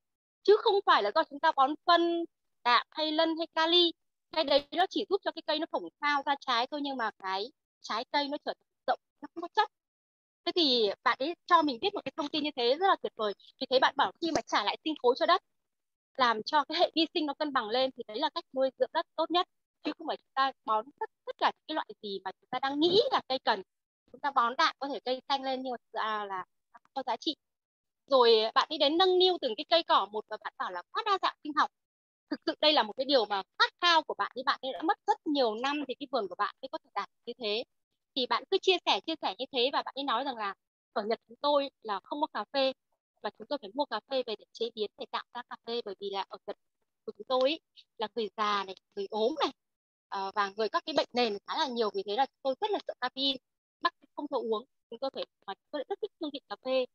Chứ 0.42 0.56
không 0.58 0.74
phải 0.86 1.02
là 1.02 1.10
do 1.14 1.22
chúng 1.30 1.40
ta 1.40 1.52
bón 1.56 1.74
phân 1.86 2.24
đạm 2.64 2.86
hay 2.90 3.12
lân 3.12 3.36
hay 3.38 3.46
kali. 3.54 3.92
Cái 4.32 4.44
đấy 4.44 4.66
nó 4.72 4.86
chỉ 4.90 5.06
giúp 5.10 5.20
cho 5.24 5.30
cái 5.32 5.42
cây 5.46 5.58
nó 5.58 5.66
phồng 5.72 5.82
phao 6.00 6.22
ra 6.26 6.34
trái 6.40 6.66
thôi, 6.70 6.80
nhưng 6.82 6.96
mà 6.96 7.10
cái 7.18 7.52
trái 7.82 8.04
cây 8.12 8.28
nó 8.28 8.36
trở 8.44 8.54
thành 8.54 8.68
rộng, 8.86 8.98
nó 9.22 9.28
không 9.34 9.42
có 9.42 9.48
chất. 9.56 9.68
Thế 10.44 10.52
thì 10.56 10.90
bạn 11.04 11.16
ấy 11.20 11.34
cho 11.46 11.62
mình 11.62 11.78
biết 11.80 11.94
một 11.94 12.00
cái 12.04 12.12
thông 12.16 12.28
tin 12.28 12.44
như 12.44 12.50
thế 12.56 12.76
rất 12.80 12.86
là 12.88 12.96
tuyệt 13.02 13.12
vời. 13.16 13.32
Vì 13.60 13.66
thế 13.70 13.78
bạn 13.78 13.94
bảo 13.96 14.12
khi 14.20 14.30
mà 14.34 14.40
trả 14.46 14.64
lại 14.64 14.78
sinh 14.84 14.94
khối 15.02 15.14
cho 15.18 15.26
đất, 15.26 15.42
làm 16.16 16.42
cho 16.42 16.64
cái 16.64 16.78
hệ 16.80 16.90
vi 16.96 17.06
sinh 17.14 17.26
nó 17.26 17.34
cân 17.34 17.52
bằng 17.52 17.68
lên, 17.68 17.90
thì 17.96 18.02
đấy 18.08 18.18
là 18.18 18.30
cách 18.34 18.44
nuôi 18.54 18.70
dưỡng 18.78 18.90
đất 18.92 19.06
tốt 19.16 19.30
nhất 19.30 19.46
chứ 19.84 19.92
không 19.98 20.06
phải 20.06 20.16
chúng 20.16 20.32
ta 20.34 20.52
bón 20.64 20.84
tất, 21.00 21.10
tất 21.26 21.36
cả 21.38 21.52
những 21.54 21.64
cái 21.68 21.74
loại 21.74 21.88
gì 22.02 22.20
mà 22.24 22.30
chúng 22.40 22.48
ta 22.50 22.58
đang 22.62 22.80
nghĩ 22.80 23.00
là 23.12 23.20
cây 23.28 23.38
cần. 23.44 23.62
Chúng 24.12 24.20
ta 24.20 24.30
bón 24.30 24.54
đạm 24.58 24.76
có 24.78 24.88
thể 24.88 25.00
cây 25.04 25.20
xanh 25.28 25.42
lên 25.42 25.62
nhưng 25.62 25.70
mà 25.70 25.76
thực 25.76 25.92
ra 26.00 26.24
là 26.24 26.44
không 26.72 26.82
có 26.94 27.02
giá 27.06 27.16
trị. 27.16 27.36
Rồi 28.06 28.34
bạn 28.54 28.66
đi 28.70 28.78
đến 28.78 28.98
nâng 28.98 29.18
niu 29.18 29.38
từng 29.40 29.54
cái 29.56 29.64
cây 29.70 29.82
cỏ 29.82 30.06
một 30.12 30.24
và 30.28 30.36
bạn 30.44 30.52
bảo 30.58 30.70
là 30.70 30.82
quá 30.92 31.02
đa 31.06 31.18
dạng 31.22 31.36
sinh 31.44 31.52
học. 31.56 31.70
Thực 32.30 32.40
sự 32.46 32.54
đây 32.60 32.72
là 32.72 32.82
một 32.82 32.92
cái 32.96 33.04
điều 33.04 33.24
mà 33.26 33.42
khát 33.58 33.70
khao 33.80 34.02
của 34.02 34.14
bạn 34.14 34.32
thì 34.36 34.42
bạn 34.42 34.58
ấy 34.62 34.72
đã 34.72 34.82
mất 34.82 34.98
rất 35.06 35.26
nhiều 35.26 35.54
năm 35.54 35.84
thì 35.88 35.94
cái 35.94 36.06
vườn 36.12 36.28
của 36.28 36.34
bạn 36.34 36.54
mới 36.62 36.68
có 36.68 36.78
thể 36.84 36.90
đạt 36.94 37.08
như 37.26 37.32
thế. 37.38 37.64
Thì 38.16 38.26
bạn 38.26 38.44
cứ 38.50 38.58
chia 38.62 38.76
sẻ 38.86 39.00
chia 39.06 39.14
sẻ 39.22 39.34
như 39.38 39.44
thế 39.52 39.70
và 39.72 39.82
bạn 39.82 39.94
ấy 39.98 40.04
nói 40.04 40.24
rằng 40.24 40.36
là 40.36 40.54
ở 40.92 41.02
Nhật 41.04 41.20
chúng 41.28 41.36
tôi 41.40 41.70
là 41.82 42.00
không 42.04 42.20
có 42.20 42.26
cà 42.26 42.44
phê 42.52 42.72
và 43.22 43.30
chúng 43.38 43.46
tôi 43.46 43.58
phải 43.62 43.70
mua 43.74 43.84
cà 43.84 44.00
phê 44.10 44.22
về 44.26 44.36
để 44.38 44.44
chế 44.52 44.70
biến 44.74 44.90
để 44.98 45.06
tạo 45.10 45.24
ra 45.34 45.42
cà 45.50 45.56
phê 45.66 45.80
bởi 45.84 45.94
vì 46.00 46.10
là 46.10 46.24
ở 46.28 46.38
Nhật 46.46 46.56
của 47.04 47.12
chúng 47.18 47.26
tôi 47.26 47.50
ý, 47.50 47.58
là 47.98 48.08
người 48.14 48.28
già 48.36 48.64
này 48.64 48.74
người 48.94 49.06
ốm 49.10 49.34
này 49.40 49.52
Ờ, 50.14 50.30
và 50.34 50.50
người 50.56 50.68
các 50.68 50.82
cái 50.86 50.94
bệnh 50.96 51.08
nền 51.12 51.38
khá 51.46 51.58
là 51.58 51.66
nhiều 51.66 51.90
vì 51.94 52.02
thế 52.06 52.16
là 52.16 52.26
tôi 52.42 52.54
rất 52.60 52.70
là 52.70 52.78
sợ 52.86 52.94
caffeine 53.00 53.36
bác 53.80 53.90
không 54.16 54.26
cho 54.30 54.36
uống. 54.36 54.64
Chúng 54.90 54.98
tôi 54.98 55.10
phải 55.14 55.24
mà 55.46 55.54
tôi 55.70 55.84
rất 55.88 55.98
thích 56.02 56.10
hương 56.20 56.30
vị 56.32 56.40
cà 56.48 56.56
phê. 56.64 56.86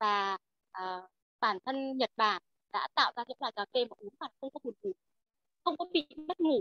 Và 0.00 0.38
uh, 0.78 1.10
bản 1.40 1.58
thân 1.66 1.98
Nhật 1.98 2.10
Bản 2.16 2.42
đã 2.72 2.88
tạo 2.94 3.12
ra 3.16 3.24
những 3.28 3.36
loại 3.40 3.52
cà 3.56 3.64
phê 3.74 3.84
mà 3.84 3.94
uống 3.98 4.14
mà 4.20 4.26
không 4.40 4.50
có 4.50 4.60
buồn 4.64 4.74
ngủ 4.82 4.92
không 5.64 5.76
có 5.76 5.84
bị 5.92 6.06
mất 6.28 6.40
ngủ 6.40 6.60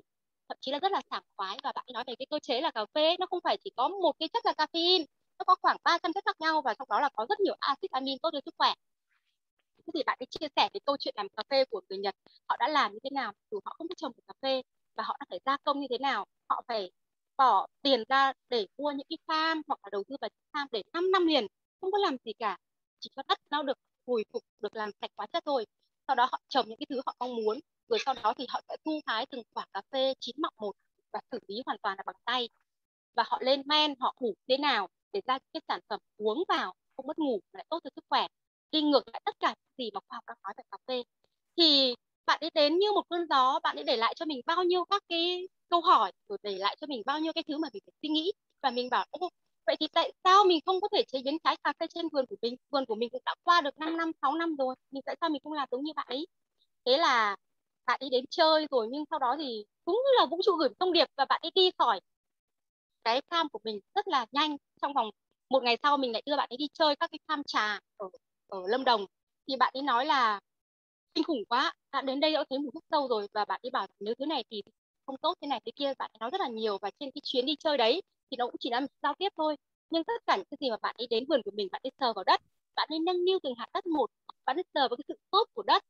thậm 0.49 0.57
chí 0.61 0.71
là 0.71 0.79
rất 0.79 0.91
là 0.91 1.01
sảng 1.11 1.23
khoái. 1.37 1.57
Và 1.63 1.71
bạn 1.71 1.85
nói 1.93 2.03
về 2.07 2.15
cái 2.19 2.25
cơ 2.29 2.39
chế 2.39 2.61
là 2.61 2.71
cà 2.71 2.85
phê 2.95 3.17
nó 3.19 3.25
không 3.29 3.39
phải 3.43 3.57
chỉ 3.63 3.71
có 3.75 3.87
một 3.89 4.13
cái 4.19 4.29
chất 4.33 4.45
là 4.45 4.53
caffeine 4.57 5.05
nó 5.39 5.43
có 5.45 5.55
khoảng 5.61 5.77
300 5.83 6.13
chất 6.13 6.25
khác 6.25 6.41
nhau 6.41 6.61
và 6.61 6.73
trong 6.73 6.89
đó 6.89 6.99
là 7.01 7.09
có 7.13 7.25
rất 7.29 7.39
nhiều 7.39 7.55
axit 7.59 7.91
amin 7.91 8.19
tốt 8.19 8.29
cho 8.33 8.39
sức 8.45 8.55
khỏe. 8.57 8.73
Thế 9.77 9.91
thì 9.93 10.03
bạn 10.05 10.17
ấy 10.21 10.25
chia 10.29 10.47
sẻ 10.55 10.69
cái 10.73 10.79
câu 10.85 10.97
chuyện 10.99 11.13
làm 11.17 11.29
cà 11.29 11.43
phê 11.49 11.65
của 11.65 11.81
người 11.89 11.97
Nhật 11.99 12.15
họ 12.49 12.57
đã 12.59 12.67
làm 12.67 12.93
như 12.93 12.99
thế 13.03 13.09
nào 13.09 13.33
dù 13.51 13.59
họ 13.65 13.73
không 13.77 13.87
có 13.87 13.95
trồng 13.97 14.11
được 14.17 14.23
cà 14.27 14.33
phê 14.41 14.61
và 14.97 15.03
họ 15.03 15.15
đã 15.19 15.25
phải 15.29 15.39
gia 15.45 15.57
công 15.63 15.79
như 15.79 15.87
thế 15.89 15.97
nào? 15.97 16.25
Họ 16.49 16.63
phải 16.67 16.91
bỏ 17.37 17.67
tiền 17.81 18.03
ra 18.09 18.33
để 18.49 18.67
mua 18.77 18.91
những 18.91 19.07
cái 19.09 19.17
farm 19.27 19.61
hoặc 19.67 19.79
là 19.83 19.89
đầu 19.91 20.03
tư 20.07 20.15
vào 20.21 20.29
farm 20.53 20.67
để 20.71 20.83
5 20.93 21.11
năm 21.11 21.27
liền, 21.27 21.47
không 21.81 21.91
có 21.91 21.97
làm 21.97 22.17
gì 22.25 22.33
cả. 22.39 22.57
Chỉ 22.99 23.09
có 23.15 23.23
đất 23.27 23.37
nó 23.51 23.63
được 23.63 23.77
hồi 24.07 24.23
phục, 24.33 24.43
được 24.59 24.75
làm 24.75 24.89
sạch 25.01 25.11
hóa 25.17 25.27
chất 25.33 25.43
thôi. 25.45 25.65
Sau 26.07 26.15
đó 26.15 26.27
họ 26.31 26.39
trồng 26.49 26.65
những 26.69 26.77
cái 26.79 26.87
thứ 26.89 27.01
họ 27.05 27.15
mong 27.19 27.35
muốn, 27.35 27.59
rồi 27.89 27.99
sau 28.05 28.13
đó 28.23 28.33
thì 28.37 28.45
họ 28.49 28.61
sẽ 28.67 28.77
thu 28.85 28.99
hái 29.05 29.25
từng 29.25 29.43
quả 29.53 29.65
cà 29.73 29.81
phê 29.91 30.13
chín 30.19 30.35
mọng 30.41 30.53
một 30.57 30.71
và 31.13 31.19
xử 31.31 31.39
lý 31.47 31.55
hoàn 31.65 31.77
toàn 31.81 31.97
là 31.97 32.03
bằng 32.05 32.15
tay. 32.25 32.49
Và 33.15 33.23
họ 33.27 33.39
lên 33.41 33.61
men, 33.65 33.93
họ 33.99 34.15
ngủ 34.19 34.33
thế 34.47 34.57
nào 34.57 34.87
để 35.13 35.21
ra 35.27 35.39
cái 35.53 35.61
sản 35.67 35.79
phẩm 35.89 35.99
uống 36.17 36.43
vào, 36.49 36.73
không 36.95 37.07
mất 37.07 37.19
ngủ, 37.19 37.39
lại 37.53 37.65
tốt 37.69 37.79
cho 37.83 37.89
sức 37.95 38.05
khỏe. 38.09 38.27
Đi 38.71 38.81
ngược 38.81 39.03
lại 39.13 39.21
tất 39.25 39.35
cả 39.39 39.47
những 39.49 39.85
gì 39.85 39.91
mà 39.93 39.99
khoa 40.07 40.15
học 40.15 40.23
đang 40.27 40.37
nói 40.43 40.53
về 40.57 40.63
cà 40.71 40.77
phê. 40.87 41.03
Thì 41.57 41.95
bạn 42.27 42.39
ấy 42.41 42.49
đến 42.55 42.79
như 42.79 42.91
một 42.93 43.03
cơn 43.09 43.27
gió, 43.29 43.59
bạn 43.63 43.75
ấy 43.77 43.83
để 43.83 43.97
lại 43.97 44.13
cho 44.17 44.25
mình 44.25 44.41
bao 44.45 44.63
nhiêu 44.63 44.85
các 44.85 45.03
cái 45.09 45.47
câu 45.69 45.81
hỏi, 45.81 46.11
rồi 46.29 46.37
để 46.43 46.57
lại 46.57 46.75
cho 46.81 46.87
mình 46.87 47.03
bao 47.05 47.19
nhiêu 47.19 47.33
cái 47.33 47.43
thứ 47.47 47.57
mà 47.57 47.67
mình 47.73 47.83
phải 47.85 47.93
suy 48.01 48.09
nghĩ. 48.09 48.31
Và 48.61 48.71
mình 48.71 48.89
bảo, 48.91 49.05
ô, 49.11 49.29
vậy 49.67 49.75
thì 49.79 49.87
tại 49.93 50.13
sao 50.23 50.43
mình 50.45 50.59
không 50.65 50.81
có 50.81 50.87
thể 50.93 51.03
chế 51.07 51.19
biến 51.25 51.37
trái 51.43 51.57
cà 51.63 51.73
phê 51.79 51.87
trên 51.95 52.09
vườn 52.13 52.25
của 52.29 52.35
mình? 52.41 52.55
Vườn 52.71 52.85
của 52.85 52.95
mình 52.95 53.09
cũng 53.09 53.21
đã 53.25 53.35
qua 53.43 53.61
được 53.61 53.77
5 53.79 53.97
năm 53.97 54.11
6 54.21 54.35
năm 54.35 54.55
rồi 54.57 54.75
mình 54.91 55.03
tại 55.05 55.15
sao 55.21 55.29
mình 55.29 55.41
không 55.43 55.53
làm 55.53 55.67
giống 55.71 55.83
như 55.83 55.93
bạn 55.95 56.07
ấy? 56.09 56.27
Thế 56.85 56.97
là 56.97 57.35
bạn 57.85 57.99
ấy 58.03 58.09
đến 58.09 58.25
chơi 58.29 58.67
rồi, 58.71 58.87
nhưng 58.91 59.03
sau 59.11 59.19
đó 59.19 59.35
thì 59.39 59.65
cũng 59.85 59.95
như 59.95 60.11
là 60.19 60.25
vũ 60.25 60.41
trụ 60.45 60.55
gửi 60.55 60.69
thông 60.79 60.93
điệp 60.93 61.07
và 61.17 61.25
bạn 61.25 61.41
ấy 61.43 61.51
đi 61.55 61.71
khỏi 61.77 61.99
cái 63.03 63.21
farm 63.29 63.47
của 63.51 63.59
mình 63.63 63.79
rất 63.95 64.07
là 64.07 64.25
nhanh. 64.31 64.57
Trong 64.81 64.93
vòng 64.93 65.09
một 65.49 65.63
ngày 65.63 65.77
sau 65.83 65.97
mình 65.97 66.11
lại 66.11 66.21
đưa 66.25 66.35
bạn 66.35 66.49
ấy 66.51 66.57
đi 66.57 66.67
chơi 66.73 66.95
các 66.95 67.11
cái 67.11 67.19
farm 67.27 67.43
trà 67.47 67.79
ở 67.97 68.09
ở 68.47 68.59
Lâm 68.67 68.83
Đồng. 68.83 69.05
Thì 69.47 69.55
bạn 69.57 69.73
ấy 69.73 69.81
nói 69.83 70.05
là 70.05 70.39
kinh 71.17 71.23
khủng 71.23 71.45
quá. 71.49 71.73
Bạn 71.91 72.05
đến 72.05 72.19
đây 72.19 72.33
đã 72.33 72.43
thấy 72.49 72.59
mùi 72.59 72.71
thuốc 72.73 72.83
sâu 72.91 73.07
rồi 73.07 73.27
và 73.33 73.45
bạn 73.45 73.59
đi 73.63 73.69
bảo 73.69 73.87
nếu 73.99 74.13
thứ 74.19 74.25
này 74.25 74.43
thì 74.51 74.61
không 75.05 75.17
tốt, 75.21 75.33
thế 75.41 75.47
này 75.47 75.61
thế 75.65 75.71
kia, 75.75 75.93
bạn 75.99 76.11
nói 76.19 76.29
rất 76.29 76.41
là 76.41 76.47
nhiều 76.47 76.77
và 76.81 76.91
trên 76.99 77.11
cái 77.11 77.21
chuyến 77.23 77.45
đi 77.45 77.55
chơi 77.59 77.77
đấy 77.77 78.01
thì 78.31 78.37
nó 78.37 78.45
cũng 78.45 78.55
chỉ 78.59 78.69
là 78.69 78.81
giao 79.03 79.13
tiếp 79.19 79.29
thôi. 79.37 79.55
Nhưng 79.89 80.03
tất 80.03 80.13
cả 80.27 80.35
những 80.37 80.45
cái 80.51 80.57
gì 80.61 80.69
mà 80.69 80.77
bạn 80.81 80.95
ấy 80.97 81.07
đến 81.07 81.25
vườn 81.29 81.41
của 81.45 81.51
mình, 81.51 81.67
bạn 81.71 81.81
ấy 81.83 81.91
sờ 81.99 82.13
vào 82.13 82.23
đất, 82.23 82.41
bạn 82.75 82.87
ấy 82.91 82.99
nâng 82.99 83.25
niu 83.25 83.39
từng 83.43 83.53
hạt 83.57 83.67
đất 83.73 83.85
một, 83.85 84.09
bạn 84.45 84.57
ấy 84.57 84.63
sờ 84.73 84.87
vào 84.87 84.97
cái 84.97 85.03
sự 85.07 85.13
tốt 85.31 85.43
của 85.53 85.63
đất, 85.63 85.83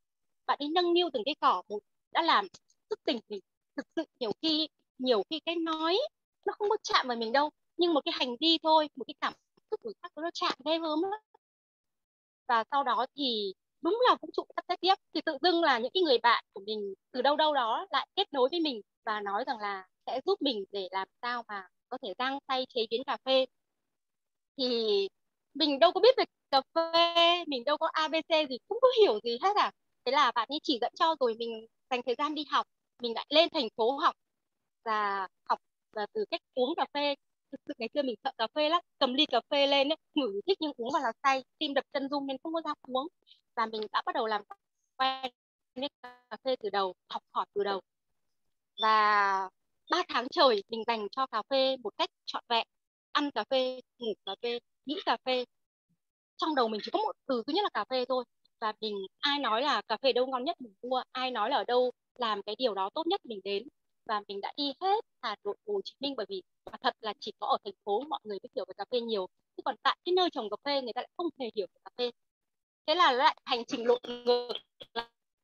bạn 0.48 0.58
ấy 0.62 0.70
nâng 0.70 0.94
niu 0.94 1.10
từng 1.14 1.24
cái 1.26 1.36
cỏ 1.42 1.62
một 1.70 1.80
đã 2.12 2.22
làm 2.22 2.48
thức 2.90 3.00
tỉnh 3.06 3.20
mình. 3.30 3.40
Thực 3.78 3.86
sự 3.96 4.04
nhiều 4.20 4.32
khi 4.42 4.68
nhiều 4.98 5.24
khi 5.30 5.40
cái 5.46 5.56
nói 5.56 5.98
nó 6.46 6.54
không 6.58 6.70
có 6.70 6.78
chạm 6.84 7.08
vào 7.08 7.18
mình 7.18 7.32
đâu, 7.32 7.50
nhưng 7.78 7.94
một 7.94 8.02
cái 8.06 8.14
hành 8.18 8.36
vi 8.42 8.58
thôi, 8.64 8.90
một 8.96 9.04
cái 9.08 9.16
cảm 9.22 9.34
xúc 9.72 9.80
của 9.84 9.92
khác 10.04 10.12
nó 10.16 10.30
chạm 10.34 10.54
ghê 10.66 10.80
gớm 10.80 11.02
lắm. 11.02 11.20
Và 12.48 12.64
sau 12.72 12.84
đó 12.84 13.06
thì 13.16 13.54
đúng 13.82 14.00
là 14.10 14.16
vũ 14.22 14.30
trụ 14.34 14.44
sắp 14.56 14.66
xếp 14.68 14.76
tiếp. 14.82 14.96
Thì 15.14 15.22
tự 15.26 15.38
dưng 15.42 15.64
là 15.64 15.80
những 15.80 15.92
cái 15.94 16.04
người 16.04 16.18
bạn 16.18 16.44
của 16.54 16.62
mình 16.66 16.94
từ 17.12 17.22
đâu 17.22 17.36
đâu 17.36 17.54
đó 17.54 17.88
lại 17.92 18.08
kết 18.16 18.34
nối 18.34 18.50
với 18.52 18.60
mình 18.60 18.82
và 19.06 19.22
nói 19.22 19.44
rằng 19.48 19.58
là 19.60 19.88
sẽ 20.06 20.22
giúp 20.26 20.42
mình 20.42 20.66
để 20.72 20.88
làm 20.92 21.08
sao 21.22 21.44
mà 21.48 21.68
có 21.90 21.98
thể 22.04 22.14
rang 22.20 22.40
tay 22.48 22.66
chế 22.70 22.82
biến 22.90 23.04
cà 23.04 23.18
phê. 23.26 23.46
Thì 24.58 25.08
mình 25.54 25.80
đâu 25.80 25.92
có 25.92 26.00
biết 26.02 26.16
về 26.18 26.24
cà 26.52 26.62
phê 26.76 27.44
mình 27.48 27.64
đâu 27.66 27.78
có 27.78 27.88
abc 27.94 28.50
gì 28.50 28.58
cũng 28.68 28.80
có 28.82 28.88
hiểu 29.02 29.20
gì 29.24 29.38
hết 29.44 29.56
à. 29.56 29.72
Thế 30.06 30.12
là 30.12 30.32
bạn 30.36 30.48
ấy 30.52 30.60
chỉ 30.64 30.78
dẫn 30.82 30.92
cho 31.00 31.16
rồi 31.20 31.34
mình 31.40 31.66
dành 31.90 32.02
thời 32.06 32.16
gian 32.18 32.36
đi 32.36 32.46
học 32.52 32.68
mình 33.02 33.14
lại 33.16 33.26
lên 33.30 33.50
thành 33.54 33.68
phố 33.76 33.92
học 33.98 34.16
và 34.86 35.28
học 35.50 35.60
và 35.94 36.06
từ 36.14 36.26
cách 36.32 36.42
uống 36.56 36.76
cà 36.78 36.86
phê. 36.94 37.16
Thực 37.52 37.58
sự 37.68 37.74
ngày 37.78 37.90
xưa 37.94 38.02
mình 38.02 38.16
sợ 38.24 38.32
cà 38.38 38.48
phê 38.56 38.70
lắm 38.70 38.82
cầm 39.00 39.14
ly 39.14 39.26
cà 39.26 39.42
phê 39.50 39.68
lên 39.68 39.90
ấy, 39.90 39.98
ngửi 40.16 40.42
thích 40.48 40.58
nhưng 40.62 40.72
uống 40.78 40.94
vào 40.94 41.02
là 41.04 41.12
say 41.24 41.44
tim 41.60 41.74
đập 41.74 41.86
chân 41.94 42.10
rung 42.10 42.28
nên 42.28 42.38
không 42.44 42.54
có 42.54 42.62
dám 42.66 42.78
uống 42.84 43.08
và 43.58 43.66
mình 43.66 43.82
đã 43.92 44.02
bắt 44.06 44.16
đầu 44.16 44.28
làm 44.28 44.42
quen 44.98 45.32
với 45.76 45.90
cà 46.04 46.38
phê 46.44 46.56
từ 46.56 46.70
đầu, 46.70 46.94
học 47.10 47.24
hỏi 47.32 47.46
từ 47.54 47.64
đầu. 47.64 47.82
Và 48.82 49.50
ba 49.92 50.04
tháng 50.10 50.28
trời, 50.32 50.64
mình 50.70 50.84
dành 50.88 51.08
cho 51.12 51.28
cà 51.28 51.42
phê 51.50 51.78
một 51.78 51.94
cách 51.98 52.10
trọn 52.26 52.44
vẹn. 52.50 52.68
Ăn 53.12 53.32
cà 53.32 53.44
phê, 53.50 53.82
ngủ 53.98 54.14
cà 54.26 54.36
phê, 54.42 54.60
nghĩ 54.86 54.96
cà 55.06 55.18
phê. 55.26 55.46
Trong 56.38 56.56
đầu 56.56 56.68
mình 56.68 56.82
chỉ 56.84 56.92
có 56.94 57.00
một 57.00 57.12
từ 57.28 57.44
thứ 57.48 57.54
nhất 57.54 57.64
là 57.64 57.70
cà 57.74 57.86
phê 57.90 58.06
thôi. 58.06 58.24
Và 58.60 58.74
mình, 58.82 58.96
ai 59.20 59.40
nói 59.40 59.62
là 59.62 59.82
cà 59.88 59.98
phê 59.98 60.14
đâu 60.14 60.28
ngon 60.28 60.44
nhất 60.44 60.62
mình 60.62 60.74
mua, 60.82 61.04
ai 61.12 61.32
nói 61.32 61.50
là 61.50 61.58
ở 61.58 61.64
đâu, 61.64 61.92
làm 62.16 62.42
cái 62.44 62.56
điều 62.56 62.74
đó 62.74 62.90
tốt 62.94 63.08
nhất 63.08 63.26
mình 63.26 63.40
đến. 63.44 63.68
Và 64.06 64.22
mình 64.28 64.42
đã 64.42 64.54
đi 64.58 64.74
hết 64.82 65.06
Hà 65.22 65.36
Nội, 65.44 65.56
Hồ 65.68 65.82
Chí 65.86 65.94
Minh, 66.00 66.14
bởi 66.18 66.26
vì 66.30 66.42
thật 66.82 66.96
là 67.02 67.14
chỉ 67.20 67.32
có 67.40 67.48
ở 67.48 67.58
thành 67.64 67.74
phố 67.84 68.04
mọi 68.10 68.20
người 68.24 68.40
mới 68.44 68.50
hiểu 68.56 68.66
về 68.68 68.74
cà 68.78 68.86
phê 68.92 69.02
nhiều. 69.02 69.28
Chứ 69.58 69.62
còn 69.66 69.76
tại 69.84 69.98
cái 70.06 70.14
nơi 70.14 70.30
trồng 70.30 70.50
cà 70.50 70.56
phê, 70.66 70.82
người 70.82 70.94
ta 70.94 71.02
lại 71.02 71.10
không 71.18 71.28
hề 71.40 71.50
hiểu 71.56 71.68
về 71.74 71.80
cà 71.86 71.92
phê 71.98 72.12
thế 72.88 72.96
là 72.96 73.12
lại 73.12 73.38
hành 73.46 73.66
trình 73.66 73.88
lộn 73.88 74.02
ngược 74.26 74.54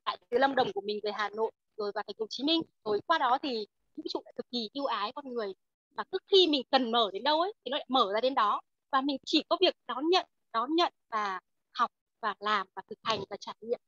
lại 0.05 0.17
từ 0.29 0.37
Lâm 0.37 0.55
Đồng 0.55 0.73
của 0.73 0.81
mình 0.81 0.99
về 1.03 1.11
Hà 1.11 1.29
Nội, 1.29 1.51
rồi 1.77 1.91
vào 1.95 2.03
thành 2.07 2.15
phố 2.17 2.23
Hồ 2.23 2.27
Chí 2.29 2.43
Minh. 2.43 2.61
Rồi 2.85 2.99
qua 3.07 3.17
đó 3.17 3.37
thì 3.43 3.67
vũ 3.95 4.03
trụ 4.09 4.21
lại 4.25 4.33
cực 4.35 4.45
kỳ 4.51 4.69
yêu 4.73 4.85
ái 4.85 5.11
con 5.15 5.33
người. 5.33 5.53
Và 5.95 6.03
cứ 6.11 6.17
khi 6.31 6.47
mình 6.47 6.61
cần 6.71 6.91
mở 6.91 7.09
đến 7.13 7.23
đâu 7.23 7.41
ấy, 7.41 7.53
thì 7.65 7.71
nó 7.71 7.77
lại 7.77 7.85
mở 7.89 8.11
ra 8.13 8.21
đến 8.21 8.35
đó. 8.35 8.61
Và 8.91 9.01
mình 9.01 9.17
chỉ 9.25 9.43
có 9.49 9.57
việc 9.61 9.75
đón 9.87 10.09
nhận 10.09 10.25
đón 10.53 10.75
nhận 10.75 10.93
và 11.09 11.39
học 11.73 11.91
và 12.21 12.35
làm 12.39 12.67
và 12.75 12.81
thực 12.89 12.99
hành 13.03 13.19
và 13.29 13.37
trải 13.39 13.55
nghiệm. 13.61 13.79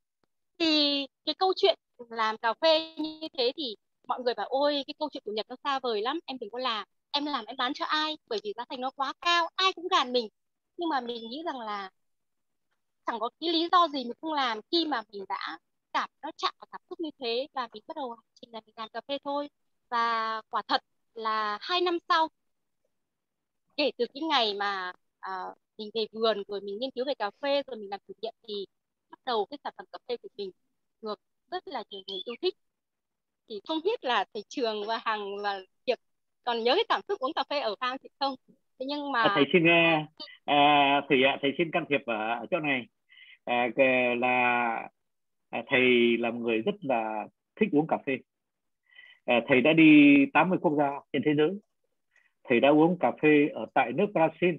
Thì 0.60 1.08
cái 1.26 1.36
câu 1.36 1.54
chuyện 1.56 1.80
làm 2.10 2.38
cà 2.38 2.54
phê 2.62 2.96
như 2.98 3.28
thế 3.38 3.52
thì 3.58 3.76
mọi 4.08 4.20
người 4.22 4.34
bảo, 4.34 4.48
ôi, 4.50 4.84
cái 4.88 4.94
câu 5.00 5.10
chuyện 5.12 5.24
của 5.26 5.32
Nhật 5.32 5.46
nó 5.50 5.56
xa 5.64 5.80
vời 5.80 6.02
lắm, 6.02 6.20
em 6.26 6.38
đừng 6.40 6.50
có 6.50 6.60
làm. 6.60 6.88
Em 7.12 7.26
làm 7.26 7.46
em 7.46 7.58
bán 7.58 7.74
cho 7.74 7.86
ai, 7.86 8.18
bởi 8.28 8.40
vì 8.44 8.54
giá 8.58 8.66
thành 8.70 8.82
nó 8.82 8.92
quá 8.92 9.14
cao, 9.22 9.50
ai 9.56 9.74
cũng 9.74 9.88
gàn 9.88 10.14
mình. 10.14 10.30
Nhưng 10.78 10.90
mà 10.90 11.02
mình 11.02 11.30
nghĩ 11.30 11.44
rằng 11.46 11.60
là 11.60 11.90
chẳng 13.06 13.20
có 13.20 13.30
cái 13.40 13.50
lý 13.50 13.70
do 13.72 13.88
gì 13.88 14.04
mình 14.04 14.14
không 14.22 14.34
làm 14.34 14.60
khi 14.72 14.86
mà 14.86 15.02
mình 15.12 15.26
đã 15.30 15.58
cảm 15.94 16.10
nó 16.22 16.32
chạm 16.38 16.54
vào 16.60 16.68
cảm 16.72 16.82
xúc 16.90 17.00
như 17.00 17.10
thế 17.20 17.48
và 17.54 17.68
mình 17.74 17.84
bắt 17.88 17.98
đầu 17.98 18.12
hành 18.12 18.26
trình 18.42 18.50
là 18.54 18.62
mình 18.66 18.74
làm 18.78 18.90
cà 18.90 19.02
phê 19.08 19.18
thôi. 19.24 19.50
Và 19.90 20.42
quả 20.50 20.62
thật 20.68 20.82
là 21.14 21.58
hai 21.62 21.82
năm 21.82 21.98
sau 22.10 22.28
kể 23.78 23.92
từ 23.98 24.06
cái 24.14 24.22
ngày 24.22 24.54
mà 24.54 24.94
à, 25.20 25.32
mình 25.78 25.90
về 25.94 26.06
vườn 26.12 26.44
rồi 26.48 26.62
mình 26.62 26.80
nghiên 26.80 26.92
cứu 26.92 27.06
về 27.06 27.14
cà 27.16 27.32
phê 27.42 27.64
rồi 27.68 27.78
mình 27.78 27.90
làm 27.90 28.00
thử 28.08 28.14
nghiệm 28.22 28.34
thì 28.48 28.66
bắt 29.10 29.20
đầu 29.26 29.46
cái 29.46 29.58
sản 29.64 29.74
phẩm 29.78 29.86
cà 29.92 29.98
phê 30.08 30.18
của 30.18 30.30
mình 30.38 30.52
được 31.02 31.20
rất 31.52 31.68
là 31.68 31.84
nhiều 31.90 32.02
người 32.08 32.20
yêu 32.26 32.36
thích. 32.42 32.56
Thì 33.50 33.62
không 33.68 33.80
biết 33.84 34.04
là 34.04 34.26
thầy 34.34 34.44
trường 34.50 34.86
và 34.88 35.00
hằng 35.06 35.42
và 35.44 35.60
việc 35.86 36.00
còn 36.44 36.64
nhớ 36.64 36.76
cái 36.76 36.86
cảm 36.90 37.02
xúc 37.08 37.20
uống 37.20 37.34
cà 37.34 37.44
phê 37.50 37.60
ở 37.60 37.76
farm 37.80 37.98
thì 38.04 38.10
không? 38.20 38.36
Thế 38.80 38.86
nhưng 38.86 39.12
mà 39.12 39.24
à, 39.24 39.32
thầy 39.36 39.44
xin 39.54 39.66
nghe 39.66 40.06
uh, 40.42 41.06
thầy 41.10 41.24
ạ 41.24 41.38
thầy 41.42 41.52
xin 41.58 41.72
can 41.72 41.86
thiệp 41.90 42.02
ở 42.06 42.46
chỗ 42.52 42.60
này 42.60 42.86
à, 43.46 43.70
là 44.18 44.90
à, 45.50 45.64
thầy 45.68 46.18
là 46.18 46.32
một 46.32 46.40
người 46.40 46.62
rất 46.62 46.76
là 46.82 47.28
thích 47.56 47.70
uống 47.72 47.88
cà 47.88 47.98
phê. 48.06 48.18
À, 49.26 49.42
thầy 49.48 49.62
đã 49.62 49.74
đi 49.74 50.26
80 50.34 50.58
quốc 50.62 50.76
gia 50.78 50.92
trên 51.14 51.22
thế 51.26 51.36
giới. 51.36 51.60
Thầy 52.44 52.60
đã 52.60 52.70
uống 52.70 53.00
cà 53.00 53.12
phê 53.22 53.48
ở 53.54 53.66
tại 53.74 53.92
nước 53.92 54.06
Brazil. 54.14 54.58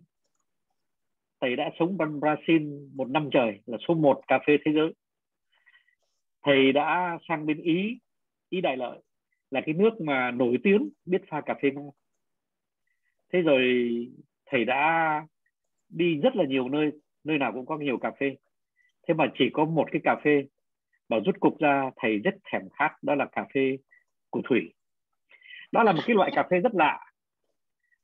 Thầy 1.40 1.56
đã 1.56 1.70
sống 1.78 1.96
bên 1.96 2.20
Brazil 2.20 2.88
một 2.94 3.10
năm 3.10 3.28
trời 3.32 3.60
là 3.66 3.78
số 3.88 3.94
một 3.94 4.20
cà 4.26 4.38
phê 4.46 4.56
thế 4.64 4.72
giới. 4.72 4.92
Thầy 6.42 6.72
đã 6.72 7.18
sang 7.28 7.46
bên 7.46 7.62
Ý 7.62 7.98
Ý 8.48 8.60
Đại 8.60 8.76
Lợi 8.76 8.98
là 9.50 9.60
cái 9.60 9.74
nước 9.74 10.00
mà 10.00 10.30
nổi 10.30 10.58
tiếng 10.62 10.88
biết 11.04 11.22
pha 11.28 11.40
cà 11.40 11.54
phê 11.62 11.70
ngon. 11.70 11.90
Thế 13.32 13.42
rồi 13.42 13.62
thầy 14.46 14.64
đã 14.64 15.26
đi 15.88 16.14
rất 16.14 16.36
là 16.36 16.44
nhiều 16.44 16.68
nơi 16.68 16.90
nơi 17.24 17.38
nào 17.38 17.52
cũng 17.52 17.66
có 17.66 17.76
nhiều 17.78 17.98
cà 17.98 18.10
phê 18.20 18.36
thế 19.08 19.14
mà 19.14 19.26
chỉ 19.38 19.50
có 19.52 19.64
một 19.64 19.88
cái 19.92 20.00
cà 20.04 20.16
phê 20.24 20.44
mà 21.08 21.16
rút 21.24 21.40
cục 21.40 21.58
ra 21.58 21.90
thầy 21.96 22.18
rất 22.18 22.34
thèm 22.44 22.62
khát 22.72 23.02
đó 23.02 23.14
là 23.14 23.26
cà 23.32 23.46
phê 23.54 23.78
của 24.30 24.40
thủy. 24.44 24.72
Đó 25.72 25.82
là 25.82 25.92
một 25.92 26.02
cái 26.06 26.16
loại 26.16 26.30
cà 26.34 26.46
phê 26.50 26.60
rất 26.60 26.74
lạ. 26.74 27.00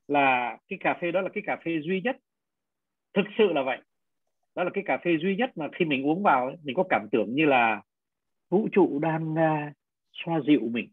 Là 0.08 0.58
cái 0.68 0.78
cà 0.82 0.98
phê 1.00 1.10
đó 1.10 1.20
là 1.20 1.28
cái 1.34 1.42
cà 1.46 1.56
phê 1.64 1.80
duy 1.80 2.00
nhất. 2.00 2.16
Thực 3.14 3.26
sự 3.38 3.52
là 3.52 3.62
vậy. 3.62 3.78
Đó 4.54 4.64
là 4.64 4.70
cái 4.74 4.84
cà 4.86 4.98
phê 5.04 5.16
duy 5.22 5.36
nhất 5.36 5.50
mà 5.56 5.68
khi 5.72 5.84
mình 5.84 6.06
uống 6.06 6.22
vào 6.22 6.46
ấy, 6.46 6.56
mình 6.62 6.76
có 6.76 6.84
cảm 6.88 7.08
tưởng 7.12 7.34
như 7.34 7.46
là 7.46 7.82
vũ 8.50 8.68
trụ 8.72 8.98
đang 8.98 9.32
uh, 9.32 9.72
xoa 10.12 10.40
dịu 10.46 10.60
mình. 10.70 10.88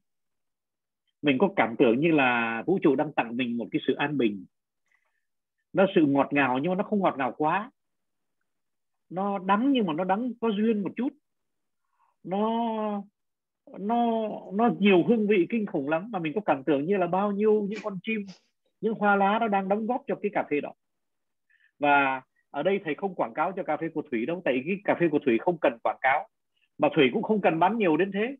Mình 1.22 1.38
có 1.38 1.50
cảm 1.56 1.76
tưởng 1.80 2.00
như 2.00 2.12
là 2.12 2.64
vũ 2.66 2.80
trụ 2.82 2.96
đang 2.96 3.14
tặng 3.14 3.38
mình 3.38 3.58
một 3.58 3.68
cái 3.72 3.82
sự 3.88 3.94
an 3.94 4.18
bình. 4.18 4.46
Nó 5.74 5.86
sự 5.96 6.06
ngọt 6.06 6.34
ngào 6.34 6.58
nhưng 6.58 6.72
mà 6.72 6.76
nó 6.76 6.84
không 6.84 7.00
ngọt 7.00 7.16
ngào 7.18 7.34
quá 7.38 7.72
nó 9.10 9.40
đắng 9.40 9.72
nhưng 9.72 9.86
mà 9.86 9.94
nó 9.94 10.04
đắng, 10.04 10.32
có 10.42 10.50
duyên 10.50 10.84
một 10.84 10.92
chút. 10.96 11.10
Nó 12.24 12.50
nó 13.80 14.30
nó 14.54 14.70
nhiều 14.80 15.04
hương 15.08 15.28
vị 15.28 15.48
kinh 15.50 15.66
khủng 15.66 15.90
lắm 15.90 16.12
mà 16.12 16.20
mình 16.20 16.34
có 16.36 16.42
cảm 16.46 16.64
tưởng 16.64 16.86
như 16.86 16.98
là 16.98 17.08
bao 17.08 17.32
nhiêu 17.32 17.68
những 17.70 17.80
con 17.84 18.00
chim, 18.04 18.26
những 18.82 18.94
hoa 18.94 19.16
lá 19.16 19.40
nó 19.40 19.48
đang 19.48 19.68
đóng 19.68 19.88
góp 19.88 20.04
cho 20.08 20.16
cái 20.22 20.32
cà 20.34 20.44
phê 20.50 20.62
đó. 20.62 20.74
Và 21.80 22.22
ở 22.52 22.64
đây 22.64 22.80
thầy 22.84 22.96
không 22.96 23.16
quảng 23.16 23.34
cáo 23.34 23.52
cho 23.52 23.64
cà 23.64 23.78
phê 23.78 23.90
của 23.94 24.02
thủy 24.12 24.26
đâu, 24.26 24.42
tại 24.46 24.64
cái 24.66 24.78
cà 24.84 24.96
phê 25.00 25.08
của 25.12 25.20
thủy 25.26 25.38
không 25.42 25.58
cần 25.62 25.78
quảng 25.84 25.98
cáo, 26.02 26.28
mà 26.78 26.90
thủy 26.96 27.10
cũng 27.14 27.24
không 27.24 27.42
cần 27.42 27.60
bán 27.60 27.78
nhiều 27.78 27.98
đến 27.98 28.12
thế. 28.12 28.36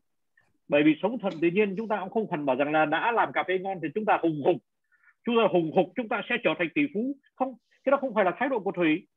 Bởi 0.68 0.84
vì 0.84 0.96
sống 1.02 1.20
thuận 1.20 1.34
tự 1.42 1.48
nhiên, 1.48 1.76
chúng 1.78 1.88
ta 1.88 2.00
cũng 2.00 2.10
không 2.10 2.28
cần 2.32 2.46
bảo 2.46 2.56
rằng 2.56 2.72
là 2.72 2.86
đã 2.86 3.12
làm 3.12 3.32
cà 3.32 3.44
phê 3.48 3.60
ngon 3.60 3.80
thì 3.82 3.88
chúng 3.96 4.06
ta 4.06 4.20
hùng 4.22 4.42
hục. 4.46 4.56
Chúng 5.24 5.36
ta 5.38 5.44
hùng 5.52 5.72
hục, 5.76 5.88
chúng 5.96 6.10
ta 6.10 6.22
sẽ 6.30 6.36
trở 6.44 6.54
thành 6.60 6.68
tỷ 6.76 6.82
phú. 6.94 7.16
Không, 7.36 7.54
cái 7.84 7.92
đó 7.92 7.98
không 8.02 8.14
phải 8.14 8.26
là 8.26 8.32
thái 8.38 8.50
độ 8.50 8.60
của 8.60 8.72
thủy 8.72 9.08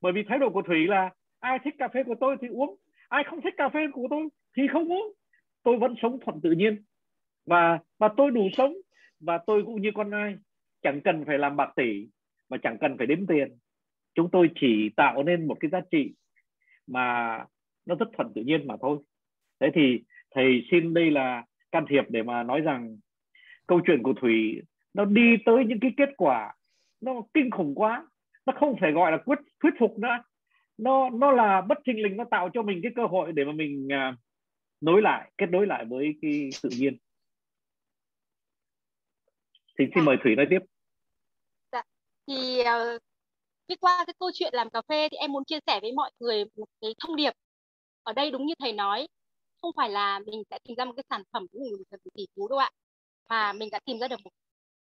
bởi 0.00 0.12
vì 0.12 0.22
thái 0.22 0.38
độ 0.38 0.50
của 0.50 0.62
thủy 0.62 0.86
là, 0.86 1.10
ai 1.40 1.58
thích 1.64 1.74
cà 1.78 1.88
phê 1.88 2.02
của 2.04 2.14
tôi 2.20 2.36
thì 2.40 2.48
uống, 2.48 2.76
ai 3.08 3.24
không 3.24 3.40
thích 3.40 3.54
cà 3.56 3.68
phê 3.68 3.80
của 3.92 4.06
tôi 4.10 4.28
thì 4.56 4.62
không 4.72 4.92
uống. 4.92 5.12
Tôi 5.62 5.78
vẫn 5.78 5.94
sống 6.02 6.18
thuận 6.20 6.40
tự 6.40 6.50
nhiên. 6.50 6.82
Và 7.46 7.78
và 7.98 8.08
tôi 8.16 8.30
đủ 8.30 8.48
sống, 8.52 8.72
và 9.20 9.38
tôi 9.46 9.64
cũng 9.64 9.82
như 9.82 9.90
con 9.94 10.10
ai, 10.10 10.36
chẳng 10.82 11.00
cần 11.00 11.24
phải 11.26 11.38
làm 11.38 11.56
bạc 11.56 11.72
tỷ, 11.76 12.08
mà 12.48 12.56
chẳng 12.62 12.78
cần 12.80 12.98
phải 12.98 13.06
đếm 13.06 13.26
tiền. 13.26 13.58
Chúng 14.14 14.30
tôi 14.30 14.50
chỉ 14.60 14.90
tạo 14.96 15.22
nên 15.22 15.46
một 15.46 15.56
cái 15.60 15.70
giá 15.70 15.80
trị 15.90 16.14
mà 16.86 17.38
nó 17.86 17.94
rất 17.94 18.08
thuận 18.16 18.32
tự 18.34 18.42
nhiên 18.42 18.66
mà 18.66 18.74
thôi. 18.80 18.98
Thế 19.60 19.70
thì 19.74 20.02
thầy 20.30 20.62
xin 20.70 20.94
đây 20.94 21.10
là 21.10 21.44
can 21.72 21.84
thiệp 21.88 22.04
để 22.08 22.22
mà 22.22 22.42
nói 22.42 22.60
rằng 22.60 22.96
câu 23.66 23.80
chuyện 23.86 24.02
của 24.02 24.12
thủy 24.20 24.62
nó 24.94 25.04
đi 25.04 25.36
tới 25.44 25.64
những 25.64 25.80
cái 25.80 25.90
kết 25.96 26.08
quả 26.16 26.54
nó 27.00 27.22
kinh 27.34 27.50
khủng 27.50 27.74
quá 27.74 28.06
nó 28.48 28.54
không 28.60 28.76
phải 28.80 28.92
gọi 28.92 29.12
là 29.12 29.18
quyết 29.26 29.38
thuyết 29.62 29.70
phục 29.78 29.98
nữa. 29.98 30.22
Nó 30.78 31.10
nó 31.10 31.32
là 31.32 31.60
bất 31.60 31.78
thình 31.86 32.02
lình 32.02 32.16
nó 32.16 32.24
tạo 32.30 32.50
cho 32.54 32.62
mình 32.62 32.80
cái 32.82 32.92
cơ 32.96 33.06
hội 33.06 33.32
để 33.32 33.44
mà 33.44 33.52
mình 33.52 33.88
uh, 33.88 34.18
nối 34.80 35.02
lại 35.02 35.30
kết 35.38 35.46
nối 35.50 35.66
lại 35.66 35.84
với 35.84 36.14
cái 36.22 36.50
tự 36.62 36.68
nhiên. 36.78 36.96
Thì 39.78 39.84
xin 39.94 40.04
mời 40.04 40.16
thủy 40.24 40.36
nói 40.36 40.46
tiếp. 40.50 40.58
Dạ. 41.72 41.82
thì 42.26 42.60
uh, 43.68 43.80
qua 43.80 44.04
cái 44.06 44.14
câu 44.18 44.30
chuyện 44.34 44.54
làm 44.54 44.70
cà 44.70 44.82
phê 44.88 45.08
thì 45.08 45.16
em 45.16 45.32
muốn 45.32 45.44
chia 45.44 45.58
sẻ 45.66 45.80
với 45.80 45.92
mọi 45.92 46.10
người 46.18 46.44
một 46.56 46.68
cái 46.80 46.94
thông 47.00 47.16
điệp. 47.16 47.32
Ở 48.02 48.12
đây 48.12 48.30
đúng 48.30 48.46
như 48.46 48.54
thầy 48.58 48.72
nói 48.72 49.08
không 49.62 49.72
phải 49.76 49.90
là 49.90 50.18
mình 50.18 50.42
sẽ 50.50 50.58
tìm 50.64 50.76
ra 50.76 50.84
một 50.84 50.92
cái 50.96 51.04
sản 51.10 51.22
phẩm 51.32 51.46
của 51.52 51.58
người 51.58 51.84
cần 51.90 52.00
tỷ 52.14 52.26
phú 52.36 52.48
đâu 52.48 52.58
ạ 52.58 52.70
mà 53.28 53.52
mình 53.52 53.68
đã 53.72 53.80
tìm 53.84 53.98
ra 53.98 54.08
được 54.08 54.20
một 54.24 54.30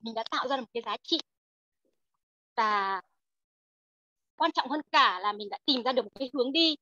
mình 0.00 0.14
đã 0.14 0.24
tạo 0.30 0.48
ra 0.48 0.56
được 0.56 0.62
một 0.62 0.70
cái 0.74 0.82
giá 0.86 0.96
trị. 1.02 1.20
Và 2.56 3.02
quan 4.38 4.52
trọng 4.52 4.68
hơn 4.70 4.80
cả 4.92 5.20
là 5.20 5.32
mình 5.32 5.48
đã 5.50 5.58
tìm 5.66 5.82
ra 5.82 5.92
được 5.92 6.02
một 6.02 6.10
cái 6.18 6.30
hướng 6.34 6.52
đi 6.52 6.76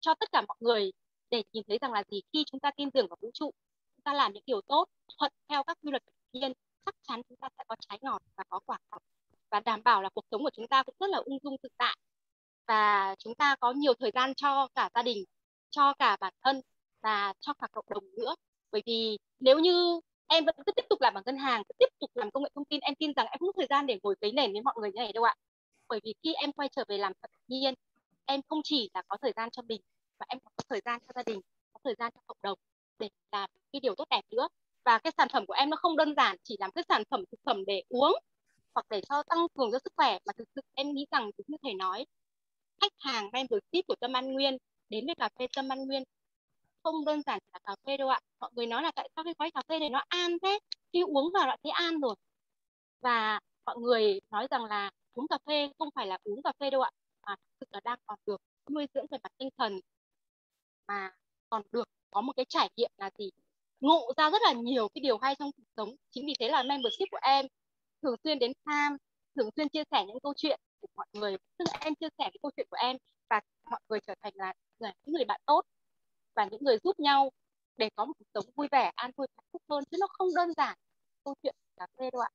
cho 0.00 0.14
tất 0.14 0.32
cả 0.32 0.42
mọi 0.48 0.56
người 0.60 0.92
để 1.30 1.42
nhìn 1.52 1.64
thấy 1.68 1.78
rằng 1.78 1.92
là 1.92 2.04
gì? 2.10 2.20
Khi 2.32 2.44
chúng 2.44 2.60
ta 2.60 2.70
tin 2.76 2.90
tưởng 2.90 3.06
vào 3.08 3.16
vũ 3.20 3.30
trụ, 3.34 3.50
chúng 3.96 4.02
ta 4.04 4.14
làm 4.14 4.32
những 4.32 4.42
điều 4.46 4.60
tốt, 4.60 4.88
thuận 5.18 5.32
theo 5.48 5.64
các 5.64 5.78
quy 5.82 5.90
luật 5.90 6.02
tự 6.06 6.12
nhiên, 6.40 6.52
chắc 6.86 6.94
chắn 7.08 7.22
chúng 7.28 7.38
ta 7.38 7.48
sẽ 7.58 7.64
có 7.68 7.76
trái 7.88 7.98
ngọt 8.02 8.22
và 8.36 8.44
có 8.48 8.60
quả 8.66 8.78
ngọt 8.90 9.02
và 9.50 9.60
đảm 9.60 9.82
bảo 9.84 10.02
là 10.02 10.08
cuộc 10.14 10.24
sống 10.30 10.42
của 10.42 10.50
chúng 10.52 10.68
ta 10.68 10.82
cũng 10.82 10.94
rất 11.00 11.10
là 11.10 11.18
ung 11.18 11.38
dung 11.42 11.56
tự 11.62 11.68
tại. 11.76 11.96
Và 12.66 13.14
chúng 13.18 13.34
ta 13.34 13.56
có 13.60 13.72
nhiều 13.72 13.94
thời 13.94 14.10
gian 14.14 14.34
cho 14.34 14.68
cả 14.74 14.90
gia 14.94 15.02
đình, 15.02 15.24
cho 15.70 15.94
cả 15.94 16.16
bản 16.20 16.34
thân 16.42 16.60
và 17.02 17.32
cho 17.40 17.52
cả 17.54 17.66
cộng 17.72 17.84
đồng 17.88 18.04
nữa. 18.18 18.34
Bởi 18.72 18.82
vì 18.86 19.18
nếu 19.40 19.58
như 19.58 20.00
em 20.26 20.44
vẫn 20.44 20.54
cứ 20.66 20.72
tiếp 20.76 20.84
tục 20.90 21.00
làm 21.00 21.14
ở 21.14 21.22
ngân 21.26 21.36
hàng, 21.38 21.62
cứ 21.68 21.72
tiếp 21.78 21.88
tục 22.00 22.10
làm 22.14 22.30
công 22.30 22.42
nghệ 22.42 22.50
thông 22.54 22.64
tin, 22.64 22.80
em 22.80 22.94
tin 22.94 23.12
rằng 23.16 23.26
em 23.26 23.38
không 23.38 23.48
có 23.48 23.52
thời 23.56 23.66
gian 23.70 23.86
để 23.86 23.98
ngồi 24.02 24.16
cấy 24.20 24.32
nền 24.32 24.52
với 24.52 24.62
mọi 24.62 24.74
người 24.80 24.92
như 24.92 24.98
này 24.98 25.12
đâu 25.12 25.24
ạ 25.24 25.34
bởi 25.88 26.00
vì 26.04 26.14
khi 26.22 26.34
em 26.34 26.52
quay 26.52 26.68
trở 26.76 26.84
về 26.88 26.98
làm 26.98 27.12
tự 27.22 27.28
nhiên, 27.48 27.74
em 28.26 28.40
không 28.48 28.60
chỉ 28.64 28.90
là 28.94 29.02
có 29.08 29.16
thời 29.22 29.32
gian 29.36 29.50
cho 29.50 29.62
mình, 29.62 29.80
mà 30.18 30.26
em 30.28 30.38
có 30.40 30.50
thời 30.68 30.80
gian 30.84 31.00
cho 31.00 31.12
gia 31.14 31.22
đình, 31.22 31.40
có 31.72 31.80
thời 31.84 31.94
gian 31.98 32.12
cho 32.14 32.20
cộng 32.26 32.38
đồng 32.42 32.58
để 32.98 33.08
làm 33.32 33.50
cái 33.72 33.80
điều 33.80 33.94
tốt 33.94 34.04
đẹp 34.10 34.22
nữa. 34.30 34.48
Và 34.84 34.98
cái 34.98 35.12
sản 35.16 35.28
phẩm 35.32 35.46
của 35.46 35.54
em 35.54 35.70
nó 35.70 35.76
không 35.76 35.96
đơn 35.96 36.14
giản 36.16 36.36
chỉ 36.42 36.56
làm 36.58 36.70
cái 36.70 36.84
sản 36.88 37.02
phẩm 37.10 37.24
thực 37.32 37.40
phẩm 37.44 37.64
để 37.66 37.82
uống 37.88 38.12
hoặc 38.74 38.86
để 38.90 39.00
cho 39.08 39.22
tăng 39.22 39.46
cường 39.54 39.72
cho 39.72 39.78
sức 39.84 39.92
khỏe, 39.96 40.18
mà 40.26 40.32
thực 40.38 40.48
sự 40.54 40.60
em 40.74 40.92
nghĩ 40.92 41.06
rằng 41.10 41.30
như 41.46 41.56
thầy 41.62 41.74
nói, 41.74 42.06
khách 42.80 42.92
hàng 42.98 43.30
membership 43.32 43.86
của 43.86 43.94
Tâm 44.00 44.12
An 44.12 44.32
Nguyên 44.32 44.56
đến 44.88 45.06
với 45.06 45.14
cà 45.14 45.28
phê 45.38 45.46
Tâm 45.56 45.68
An 45.68 45.86
Nguyên 45.86 46.02
không 46.82 47.04
đơn 47.04 47.22
giản 47.26 47.38
là 47.52 47.58
cà 47.64 47.76
phê 47.86 47.96
đâu 47.96 48.08
ạ. 48.08 48.20
Mọi 48.40 48.50
người 48.54 48.66
nói 48.66 48.82
là 48.82 48.92
tại 48.94 49.08
sao 49.16 49.24
cái 49.24 49.34
gói 49.38 49.50
cà 49.50 49.62
phê 49.68 49.78
này 49.78 49.90
nó 49.90 50.02
an 50.08 50.38
thế? 50.42 50.58
Khi 50.92 51.02
uống 51.02 51.32
vào 51.34 51.46
đã 51.46 51.56
thấy 51.62 51.72
an 51.72 52.00
rồi. 52.00 52.14
Và 53.00 53.40
mọi 53.66 53.76
người 53.78 54.20
nói 54.30 54.46
rằng 54.50 54.64
là 54.64 54.90
uống 55.16 55.28
cà 55.28 55.38
phê 55.46 55.68
không 55.78 55.88
phải 55.94 56.06
là 56.06 56.18
uống 56.24 56.42
cà 56.42 56.52
phê 56.60 56.70
đâu 56.70 56.80
ạ 56.80 56.90
mà 57.26 57.34
thực 57.36 57.46
sự 57.60 57.66
là 57.70 57.80
đang 57.84 57.98
còn 58.06 58.18
được 58.26 58.40
nuôi 58.70 58.86
dưỡng 58.94 59.06
về 59.10 59.18
mặt 59.22 59.32
tinh 59.38 59.48
thần 59.58 59.80
mà 60.88 61.10
còn 61.50 61.62
được 61.72 61.88
có 62.10 62.20
một 62.20 62.32
cái 62.36 62.46
trải 62.48 62.70
nghiệm 62.76 62.90
là 62.96 63.10
gì? 63.18 63.30
Ngộ 63.80 64.12
ra 64.16 64.30
rất 64.30 64.42
là 64.42 64.52
nhiều 64.52 64.88
cái 64.94 65.00
điều 65.00 65.18
hay 65.18 65.34
trong 65.38 65.50
cuộc 65.56 65.64
sống 65.76 65.96
chính 66.10 66.26
vì 66.26 66.34
thế 66.40 66.48
là 66.48 66.62
membership 66.62 67.08
của 67.10 67.18
em 67.22 67.46
thường 68.02 68.16
xuyên 68.24 68.38
đến 68.38 68.52
tham 68.66 68.96
thường 69.36 69.50
xuyên 69.56 69.68
chia 69.68 69.82
sẻ 69.90 70.04
những 70.06 70.20
câu 70.22 70.32
chuyện 70.36 70.60
của 70.80 70.88
mọi 70.96 71.06
người 71.12 71.36
tức 71.58 71.64
là 71.72 71.78
em 71.80 71.94
chia 71.94 72.08
sẻ 72.18 72.24
cái 72.24 72.38
câu 72.42 72.50
chuyện 72.56 72.66
của 72.70 72.76
em 72.80 72.96
và 73.30 73.40
mọi 73.70 73.80
người 73.88 74.00
trở 74.06 74.14
thành 74.22 74.32
là 74.36 74.52
những 74.80 75.14
người 75.14 75.24
bạn 75.24 75.40
tốt 75.46 75.62
và 76.34 76.44
những 76.50 76.64
người 76.64 76.78
giúp 76.84 77.00
nhau 77.00 77.30
để 77.76 77.90
có 77.96 78.04
một 78.04 78.12
cuộc 78.18 78.26
sống 78.34 78.44
vui 78.56 78.68
vẻ 78.72 78.92
an 78.94 79.10
vui 79.16 79.26
hạnh 79.36 79.46
phúc 79.52 79.62
hơn. 79.68 79.84
Chứ 79.90 79.96
nó 80.00 80.06
không 80.10 80.28
đơn 80.36 80.52
giản 80.56 80.78
câu 81.24 81.34
chuyện 81.42 81.54
cà 81.76 81.86
phê 81.98 82.10
đâu 82.12 82.20
ạ. 82.20 82.30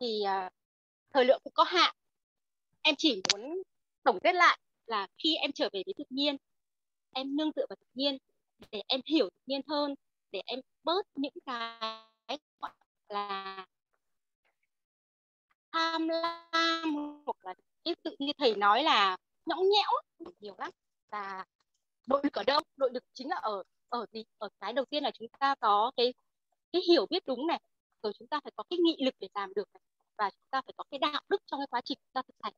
Thì 0.00 0.22
uh, 0.46 0.52
thời 1.14 1.24
lượng 1.24 1.40
cũng 1.44 1.52
có 1.54 1.64
hạn 1.64 1.94
em 2.82 2.94
chỉ 2.98 3.22
muốn 3.32 3.62
tổng 4.02 4.18
kết 4.24 4.34
lại 4.34 4.58
là 4.86 5.06
khi 5.18 5.36
em 5.36 5.52
trở 5.52 5.68
về 5.72 5.82
với 5.86 5.94
tự 5.98 6.04
nhiên, 6.10 6.36
em 7.12 7.36
nương 7.36 7.52
tựa 7.52 7.66
vào 7.68 7.76
tự 7.80 7.86
nhiên 7.94 8.18
để 8.70 8.82
em 8.88 9.00
hiểu 9.06 9.30
tự 9.30 9.40
nhiên 9.46 9.60
hơn, 9.68 9.94
để 10.32 10.42
em 10.46 10.60
bớt 10.84 11.06
những 11.14 11.32
cái 11.46 12.38
gọi 12.60 12.72
là 13.08 13.66
tham 15.72 16.08
lam 16.08 16.94
hoặc 17.26 17.36
là 17.44 17.54
cái 17.84 17.94
tự 18.02 18.16
như 18.18 18.32
thầy 18.38 18.56
nói 18.56 18.82
là 18.82 19.16
nhõng 19.46 19.68
nhẽo 19.70 19.90
nhiều 20.40 20.54
lắm. 20.58 20.70
Và 21.10 21.44
nội 22.06 22.20
lực 22.24 22.32
ở 22.32 22.44
đâu? 22.44 22.60
Nội 22.76 22.90
lực 22.94 23.04
chính 23.14 23.28
là 23.28 23.36
ở 23.36 23.62
ở 23.88 24.06
gì? 24.12 24.24
Ở 24.38 24.48
cái 24.60 24.72
đầu 24.72 24.84
tiên 24.84 25.02
là 25.02 25.10
chúng 25.10 25.28
ta 25.38 25.54
có 25.60 25.92
cái 25.96 26.14
cái 26.72 26.82
hiểu 26.88 27.06
biết 27.10 27.26
đúng 27.26 27.46
này, 27.46 27.60
rồi 28.02 28.12
chúng 28.18 28.28
ta 28.28 28.40
phải 28.44 28.52
có 28.56 28.64
cái 28.70 28.78
nghị 28.78 28.96
lực 29.04 29.14
để 29.20 29.28
làm 29.34 29.54
được 29.54 29.68
này. 29.74 29.82
và 30.18 30.30
chúng 30.30 30.48
ta 30.50 30.62
phải 30.62 30.72
có 30.76 30.84
cái 30.90 30.98
đạo 30.98 31.22
đức 31.28 31.42
trong 31.46 31.60
cái 31.60 31.66
quá 31.66 31.80
trình 31.84 31.98
chúng 32.02 32.12
ta 32.14 32.22
thực 32.22 32.34
hành 32.42 32.54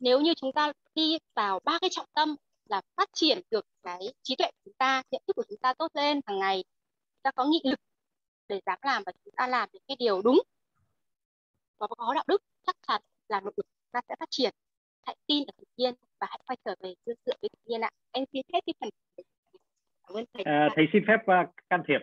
nếu 0.00 0.20
như 0.20 0.34
chúng 0.34 0.52
ta 0.52 0.72
đi 0.94 1.18
vào 1.34 1.60
ba 1.64 1.78
cái 1.80 1.90
trọng 1.90 2.06
tâm 2.14 2.36
là 2.68 2.82
phát 2.96 3.08
triển 3.12 3.40
được 3.50 3.66
cái 3.82 4.00
trí 4.22 4.36
tuệ 4.36 4.46
của 4.46 4.60
chúng 4.64 4.74
ta 4.78 5.02
nhận 5.10 5.22
thức 5.26 5.36
của 5.36 5.44
chúng 5.48 5.58
ta 5.58 5.74
tốt 5.74 5.90
lên 5.94 6.20
hàng 6.26 6.38
ngày 6.38 6.64
chúng 7.12 7.22
ta 7.22 7.30
có 7.30 7.44
nghị 7.44 7.60
lực 7.64 7.80
để 8.48 8.60
dám 8.66 8.78
làm 8.82 9.02
và 9.06 9.12
chúng 9.24 9.34
ta 9.36 9.46
làm 9.46 9.68
những 9.72 9.82
cái 9.88 9.96
điều 10.00 10.22
đúng 10.22 10.40
và 11.78 11.86
có 11.86 12.14
đạo 12.14 12.24
đức 12.26 12.42
chắc 12.66 12.76
chắn 12.88 13.02
là 13.28 13.40
nội 13.40 13.52
lực 13.56 13.66
chúng 13.66 13.90
ta 13.92 14.00
sẽ 14.08 14.14
phát 14.20 14.30
triển. 14.30 14.54
Hãy 15.06 15.16
tin 15.26 15.46
ở 15.46 15.52
tự 15.56 15.64
nhiên 15.76 15.94
và 16.20 16.26
hãy 16.30 16.40
quay 16.46 16.56
trở 16.64 16.74
về 16.80 16.94
tương 17.04 17.16
tự 17.24 17.32
với 17.42 17.48
tự 17.48 17.58
nhiên 17.64 17.80
ạ. 17.80 17.90
Em 18.12 18.24
xin 18.32 18.42
phép 18.52 18.60
cái 18.66 18.74
phần 18.80 18.90
cảm 20.02 20.16
ơn 20.16 20.24
thầy. 20.34 20.44
À, 20.44 20.68
thầy 20.76 20.86
xin 20.92 21.02
phép 21.08 21.16
uh, 21.16 21.50
can 21.70 21.82
thiệp. 21.88 22.00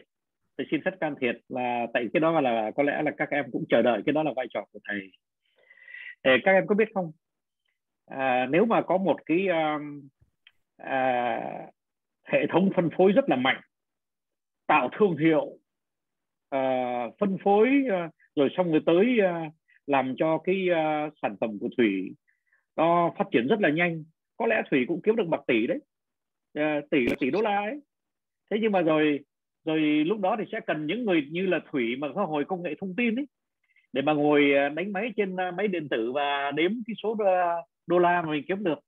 Thầy 0.58 0.68
xin 0.72 0.80
phép 0.86 0.92
can 1.02 1.16
thiệp 1.22 1.34
là 1.50 1.88
tại 1.94 2.04
cái 2.14 2.20
đó 2.20 2.42
là 2.42 2.72
có 2.76 2.84
lẽ 2.84 3.02
là 3.06 3.12
các 3.18 3.30
em 3.32 3.46
cũng 3.52 3.66
chờ 3.70 3.82
đợi 3.82 4.02
cái 4.06 4.14
đó 4.14 4.24
là 4.24 4.32
vai 4.36 4.48
trò 4.54 4.66
của 4.72 4.80
thầy. 4.88 5.00
Các 6.24 6.52
em 6.52 6.68
có 6.68 6.76
biết 6.76 6.88
không? 6.94 7.12
À, 8.08 8.48
nếu 8.50 8.66
mà 8.66 8.82
có 8.82 8.98
một 8.98 9.26
cái 9.26 9.48
um, 9.48 10.08
à, 10.78 11.42
hệ 12.24 12.48
thống 12.50 12.70
phân 12.76 12.90
phối 12.98 13.12
rất 13.12 13.30
là 13.30 13.36
mạnh 13.36 13.62
tạo 14.68 14.90
thương 14.98 15.18
hiệu 15.18 15.58
à, 16.50 16.62
phân 17.20 17.38
phối 17.44 17.70
à, 17.92 18.10
rồi 18.36 18.50
xong 18.58 18.72
rồi 18.72 18.82
tới 18.86 19.20
à, 19.20 19.52
làm 19.88 20.16
cho 20.18 20.38
cái 20.38 20.68
à, 20.74 21.10
sản 21.22 21.36
phẩm 21.42 21.58
của 21.60 21.70
thủy 21.78 22.16
nó 22.76 23.14
phát 23.18 23.26
triển 23.32 23.48
rất 23.48 23.60
là 23.60 23.70
nhanh 23.70 24.04
có 24.38 24.48
lẽ 24.48 24.62
thủy 24.72 24.86
cũng 24.88 25.02
kiếm 25.02 25.16
được 25.16 25.28
bạc 25.28 25.42
tỷ 25.48 25.68
đấy 25.68 25.80
à, 26.54 26.82
tỷ 26.92 27.08
là 27.08 27.16
tỷ 27.20 27.32
đô 27.32 27.42
la 27.42 27.58
ấy. 27.58 27.82
Thế 28.50 28.58
nhưng 28.62 28.72
mà 28.72 28.82
rồi 28.82 29.20
rồi 29.66 29.80
lúc 29.80 30.20
đó 30.20 30.36
thì 30.40 30.46
sẽ 30.52 30.60
cần 30.68 30.86
những 30.86 31.06
người 31.06 31.28
như 31.32 31.46
là 31.46 31.60
thủy 31.72 31.96
mà 31.96 32.08
có 32.16 32.26
hồi 32.26 32.46
công 32.46 32.64
nghệ 32.64 32.76
thông 32.82 32.96
tin 32.96 33.16
ấy 33.16 33.28
để 33.94 34.02
mà 34.02 34.14
ngồi 34.14 34.52
đánh 34.76 34.94
máy 34.94 35.12
trên 35.18 35.36
máy 35.36 35.68
điện 35.68 35.90
tử 35.90 36.12
và 36.12 36.52
đếm 36.52 36.72
cái 36.88 36.96
số 37.04 37.16
đô 37.88 38.00
la 38.00 38.22
mà 38.22 38.32
mình 38.32 38.44
kiếm 38.48 38.64
được. 38.64 38.80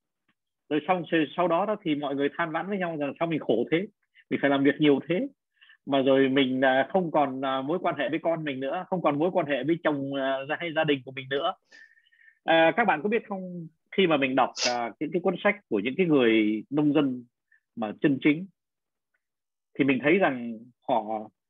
Rồi 0.70 0.80
xong 0.88 1.04
sau 1.36 1.48
đó 1.48 1.66
đó 1.66 1.76
thì 1.84 1.96
mọi 1.96 2.16
người 2.16 2.30
than 2.38 2.52
vãn 2.52 2.70
với 2.70 2.78
nhau 2.78 2.98
rằng 3.00 3.14
sao 3.20 3.28
mình 3.28 3.40
khổ 3.40 3.66
thế? 3.72 3.88
Mình 4.30 4.40
phải 4.42 4.50
làm 4.50 4.64
việc 4.64 4.76
nhiều 4.80 5.00
thế. 5.08 5.28
Mà 5.86 6.02
rồi 6.02 6.30
mình 6.30 6.62
à, 6.62 6.88
không 6.94 7.12
còn 7.12 7.46
à, 7.46 7.62
mối 7.62 7.80
quan 7.82 7.96
hệ 7.96 8.10
với 8.10 8.20
con 8.20 8.44
mình 8.44 8.60
nữa 8.60 8.86
không 8.90 9.02
còn 9.02 9.20
mối 9.20 9.32
quan 9.34 9.46
hệ 9.46 9.64
với 9.64 9.78
chồng 9.84 10.14
à, 10.14 10.38
hay 10.60 10.74
gia 10.74 10.84
đình 10.84 11.02
của 11.06 11.12
mình 11.12 11.26
nữa. 11.30 11.54
À, 12.44 12.72
các 12.78 12.88
bạn 12.88 13.02
có 13.04 13.10
biết 13.10 13.28
không 13.28 13.68
khi 13.98 14.08
mà 14.08 14.18
mình 14.18 14.36
đọc 14.36 14.50
à, 14.70 14.92
những 15.00 15.12
cái 15.12 15.22
cuốn 15.22 15.36
sách 15.44 15.56
của 15.70 15.80
những 15.80 15.94
cái 15.98 16.06
người 16.06 16.64
nông 16.70 16.94
dân 16.94 17.26
mà 17.76 17.92
chân 18.02 18.18
chính 18.22 18.48
thì 19.78 19.86
mình 19.86 20.00
thấy 20.04 20.18
rằng 20.18 20.60
họ 20.88 21.04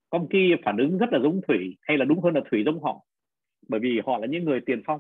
có 0.09 0.17
một 0.17 0.27
cái 0.29 0.51
phản 0.65 0.77
ứng 0.77 0.97
rất 0.97 1.13
là 1.13 1.19
giống 1.19 1.41
thủy 1.47 1.77
hay 1.81 1.97
là 1.97 2.05
đúng 2.05 2.21
hơn 2.21 2.33
là 2.35 2.41
thủy 2.51 2.63
giống 2.65 2.83
họ. 2.83 3.05
Bởi 3.67 3.79
vì 3.79 3.99
họ 4.05 4.17
là 4.17 4.27
những 4.27 4.43
người 4.43 4.59
tiền 4.65 4.81
phong 4.85 4.99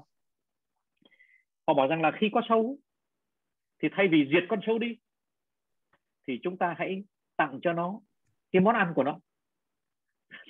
họ 1.69 1.73
bảo 1.73 1.87
rằng 1.87 2.01
là 2.01 2.11
khi 2.11 2.29
có 2.33 2.41
sâu 2.49 2.77
thì 3.81 3.89
thay 3.91 4.07
vì 4.07 4.29
diệt 4.31 4.43
con 4.49 4.59
sâu 4.65 4.79
đi 4.79 4.97
thì 6.27 6.39
chúng 6.43 6.57
ta 6.57 6.75
hãy 6.77 7.03
tặng 7.37 7.59
cho 7.61 7.73
nó 7.73 7.99
cái 8.51 8.61
món 8.61 8.75
ăn 8.75 8.93
của 8.95 9.03
nó. 9.03 9.19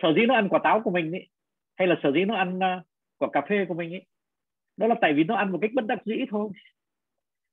Sở 0.02 0.14
dĩ 0.16 0.26
nó 0.28 0.36
ăn 0.36 0.50
quả 0.50 0.60
táo 0.64 0.82
của 0.84 0.92
mình 0.92 1.12
ấy 1.12 1.28
hay 1.76 1.88
là 1.88 1.96
sở 2.04 2.12
dĩ 2.12 2.26
nó 2.26 2.36
ăn 2.36 2.58
uh, 2.58 2.86
quả 3.18 3.30
cà 3.34 3.42
phê 3.50 3.66
của 3.68 3.74
mình 3.74 3.94
ấy 3.94 4.06
đó 4.78 4.88
là 4.88 4.96
tại 5.02 5.14
vì 5.14 5.24
nó 5.24 5.36
ăn 5.36 5.52
một 5.52 5.60
cách 5.62 5.72
bất 5.74 5.86
đắc 5.86 6.00
dĩ 6.06 6.16
thôi. 6.30 6.50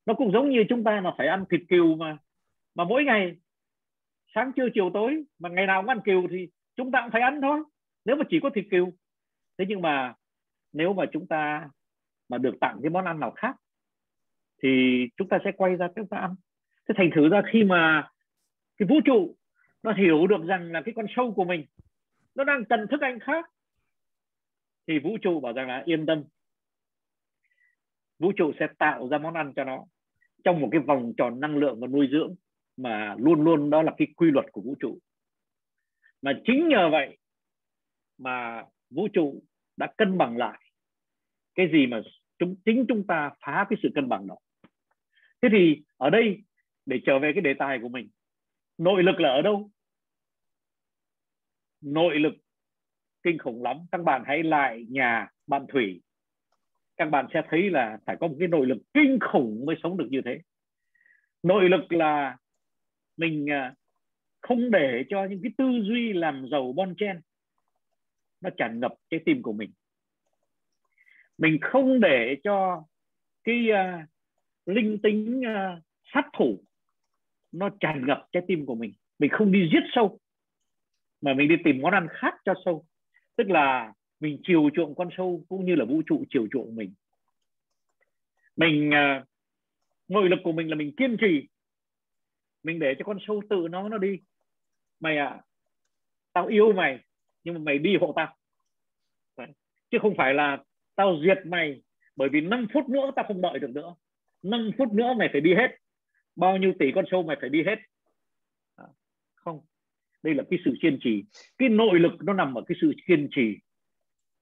Nó 0.05 0.13
cũng 0.13 0.31
giống 0.31 0.49
như 0.49 0.63
chúng 0.69 0.83
ta 0.83 1.01
là 1.01 1.13
phải 1.17 1.27
ăn 1.27 1.45
thịt 1.49 1.61
cừu 1.69 1.95
mà 1.95 2.17
mà 2.75 2.83
mỗi 2.83 3.03
ngày 3.03 3.35
sáng 4.35 4.51
trưa 4.55 4.67
chiều 4.73 4.91
tối 4.93 5.23
mà 5.39 5.49
ngày 5.49 5.67
nào 5.67 5.81
cũng 5.81 5.89
ăn 5.89 5.99
cừu 6.05 6.27
thì 6.31 6.47
chúng 6.75 6.91
ta 6.91 7.01
cũng 7.01 7.11
phải 7.11 7.21
ăn 7.21 7.41
thôi 7.41 7.59
nếu 8.05 8.15
mà 8.15 8.25
chỉ 8.29 8.39
có 8.43 8.49
thịt 8.55 8.65
cừu 8.71 8.93
thế 9.57 9.65
nhưng 9.67 9.81
mà 9.81 10.13
nếu 10.73 10.93
mà 10.93 11.05
chúng 11.11 11.27
ta 11.27 11.69
mà 12.29 12.37
được 12.37 12.55
tặng 12.61 12.79
cái 12.83 12.89
món 12.89 13.05
ăn 13.05 13.19
nào 13.19 13.31
khác, 13.31 13.55
thì 14.63 14.69
chúng 15.17 15.29
ta 15.29 15.39
sẽ 15.45 15.51
quay 15.51 15.75
ra 15.75 15.87
chúng 15.95 16.07
ta 16.07 16.17
ăn. 16.17 16.35
Thế 16.87 16.93
thành 16.97 17.09
thử 17.15 17.29
ra 17.29 17.41
khi 17.51 17.63
mà 17.63 18.09
cái 18.77 18.87
vũ 18.87 18.95
trụ 19.05 19.35
nó 19.83 19.93
hiểu 19.93 20.27
được 20.27 20.45
rằng 20.47 20.71
là 20.71 20.81
cái 20.85 20.93
con 20.95 21.05
sâu 21.15 21.33
của 21.33 21.45
mình 21.45 21.65
nó 22.35 22.43
đang 22.43 22.65
cần 22.65 22.87
thức 22.91 23.01
ăn 23.01 23.19
khác, 23.19 23.45
thì 24.87 24.99
vũ 24.99 25.17
trụ 25.21 25.39
bảo 25.39 25.53
rằng 25.53 25.67
là 25.67 25.83
yên 25.85 26.05
tâm. 26.05 26.23
Vũ 28.19 28.31
trụ 28.37 28.51
sẽ 28.59 28.67
tạo 28.77 29.07
ra 29.09 29.17
món 29.17 29.33
ăn 29.33 29.53
cho 29.55 29.63
nó 29.63 29.85
trong 30.43 30.61
một 30.61 30.69
cái 30.71 30.81
vòng 30.81 31.13
tròn 31.17 31.39
năng 31.39 31.57
lượng 31.57 31.79
và 31.79 31.87
nuôi 31.87 32.07
dưỡng 32.11 32.35
mà 32.77 33.15
luôn 33.19 33.43
luôn 33.43 33.69
đó 33.69 33.81
là 33.81 33.93
cái 33.97 34.07
quy 34.15 34.31
luật 34.31 34.45
của 34.51 34.61
vũ 34.61 34.75
trụ. 34.79 34.99
Mà 36.21 36.31
chính 36.45 36.67
nhờ 36.67 36.89
vậy 36.91 37.17
mà 38.17 38.65
vũ 38.89 39.07
trụ 39.13 39.43
đã 39.77 39.93
cân 39.97 40.17
bằng 40.17 40.37
lại 40.37 40.66
cái 41.57 41.69
gì 41.71 41.87
mà 41.87 42.01
chúng, 42.39 42.55
chính 42.65 42.85
chúng 42.87 43.07
ta 43.07 43.31
phá 43.45 43.65
cái 43.69 43.79
sự 43.83 43.89
cân 43.95 44.09
bằng 44.09 44.27
đó. 44.27 44.37
Thế 45.41 45.49
thì 45.51 45.83
ở 45.97 46.09
đây, 46.09 46.43
để 46.85 46.99
trở 47.05 47.19
về 47.19 47.31
cái 47.33 47.41
đề 47.41 47.53
tài 47.53 47.79
của 47.81 47.89
mình, 47.89 48.09
nội 48.77 49.03
lực 49.03 49.19
là 49.19 49.29
ở 49.29 49.41
đâu? 49.41 49.71
Nội 51.81 52.19
lực 52.19 52.33
kinh 53.23 53.37
khủng 53.37 53.63
lắm. 53.63 53.77
Các 53.91 54.03
bạn 54.03 54.23
hãy 54.25 54.43
lại 54.43 54.85
nhà 54.89 55.27
bạn 55.47 55.65
thủy. 55.69 56.01
Các 56.97 57.05
bạn 57.05 57.27
sẽ 57.33 57.41
thấy 57.49 57.69
là 57.69 57.97
phải 58.05 58.17
có 58.19 58.27
một 58.27 58.35
cái 58.39 58.47
nội 58.47 58.65
lực 58.65 58.77
kinh 58.93 59.17
khủng 59.31 59.65
mới 59.65 59.75
sống 59.83 59.97
được 59.97 60.07
như 60.09 60.21
thế. 60.25 60.39
Nội 61.43 61.69
lực 61.69 61.91
là 61.91 62.37
mình 63.17 63.49
à, 63.49 63.73
không 64.41 64.71
để 64.71 65.03
cho 65.09 65.25
những 65.25 65.39
cái 65.43 65.51
tư 65.57 65.65
duy 65.83 66.13
làm 66.13 66.47
giàu 66.51 66.73
bon 66.75 66.95
chen, 66.97 67.21
nó 68.41 68.49
tràn 68.57 68.79
ngập 68.79 68.93
trái 69.09 69.19
tim 69.25 69.41
của 69.41 69.53
mình 69.53 69.71
mình 71.37 71.57
không 71.61 71.99
để 71.99 72.35
cho 72.43 72.83
cái 73.43 73.67
uh, 73.71 74.09
linh 74.65 74.97
tính 75.03 75.41
uh, 75.41 75.83
sát 76.13 76.29
thủ 76.37 76.63
nó 77.51 77.69
tràn 77.79 78.07
ngập 78.07 78.27
trái 78.31 78.43
tim 78.47 78.65
của 78.65 78.75
mình. 78.75 78.93
Mình 79.19 79.29
không 79.33 79.51
đi 79.51 79.69
giết 79.73 79.83
sâu 79.95 80.19
mà 81.21 81.33
mình 81.33 81.49
đi 81.49 81.55
tìm 81.63 81.81
món 81.81 81.93
ăn 81.93 82.07
khác 82.11 82.35
cho 82.45 82.53
sâu. 82.65 82.85
Tức 83.35 83.49
là 83.49 83.93
mình 84.19 84.39
chiều 84.43 84.69
chuộng 84.75 84.95
con 84.95 85.09
sâu 85.17 85.43
cũng 85.49 85.65
như 85.65 85.75
là 85.75 85.85
vũ 85.85 86.01
trụ 86.05 86.23
chiều 86.29 86.47
chuộng 86.51 86.75
mình. 86.75 86.93
Mình 88.55 88.89
uh, 88.89 89.27
nội 90.07 90.29
lực 90.29 90.39
của 90.43 90.51
mình 90.51 90.69
là 90.69 90.75
mình 90.75 90.95
kiên 90.97 91.17
trì. 91.21 91.47
Mình 92.63 92.79
để 92.79 92.95
cho 92.99 93.05
con 93.05 93.17
sâu 93.27 93.41
tự 93.49 93.67
nó 93.71 93.89
nó 93.89 93.97
đi. 93.97 94.19
Mày 94.99 95.17
à 95.17 95.41
tao 96.33 96.47
yêu 96.47 96.73
mày 96.73 96.99
nhưng 97.43 97.53
mà 97.53 97.59
mày 97.59 97.77
đi 97.77 97.97
hộ 98.01 98.13
tao. 98.15 98.35
Đấy. 99.37 99.47
chứ 99.91 99.97
không 100.01 100.13
phải 100.17 100.33
là 100.33 100.63
tao 100.97 101.19
diệt 101.25 101.45
mày, 101.45 101.81
bởi 102.15 102.29
vì 102.29 102.41
5 102.41 102.67
phút 102.73 102.89
nữa 102.89 103.11
tao 103.15 103.25
không 103.27 103.41
đợi 103.41 103.59
được 103.59 103.69
nữa. 103.69 103.95
5 104.43 104.71
phút 104.77 104.93
nữa 104.93 105.13
mày 105.17 105.29
phải 105.31 105.41
đi 105.41 105.53
hết. 105.53 105.67
Bao 106.35 106.57
nhiêu 106.57 106.73
tỷ 106.79 106.91
con 106.95 107.05
sâu 107.11 107.23
mày 107.23 107.37
phải 107.41 107.49
đi 107.49 107.63
hết. 107.63 107.75
À, 108.75 108.85
không. 109.35 109.59
Đây 110.23 110.33
là 110.33 110.43
cái 110.49 110.59
sự 110.65 110.73
kiên 110.81 110.97
trì. 111.01 111.23
Cái 111.57 111.69
nội 111.69 111.99
lực 111.99 112.11
nó 112.23 112.33
nằm 112.33 112.57
ở 112.57 112.63
cái 112.67 112.77
sự 112.81 112.93
kiên 113.07 113.27
trì. 113.31 113.55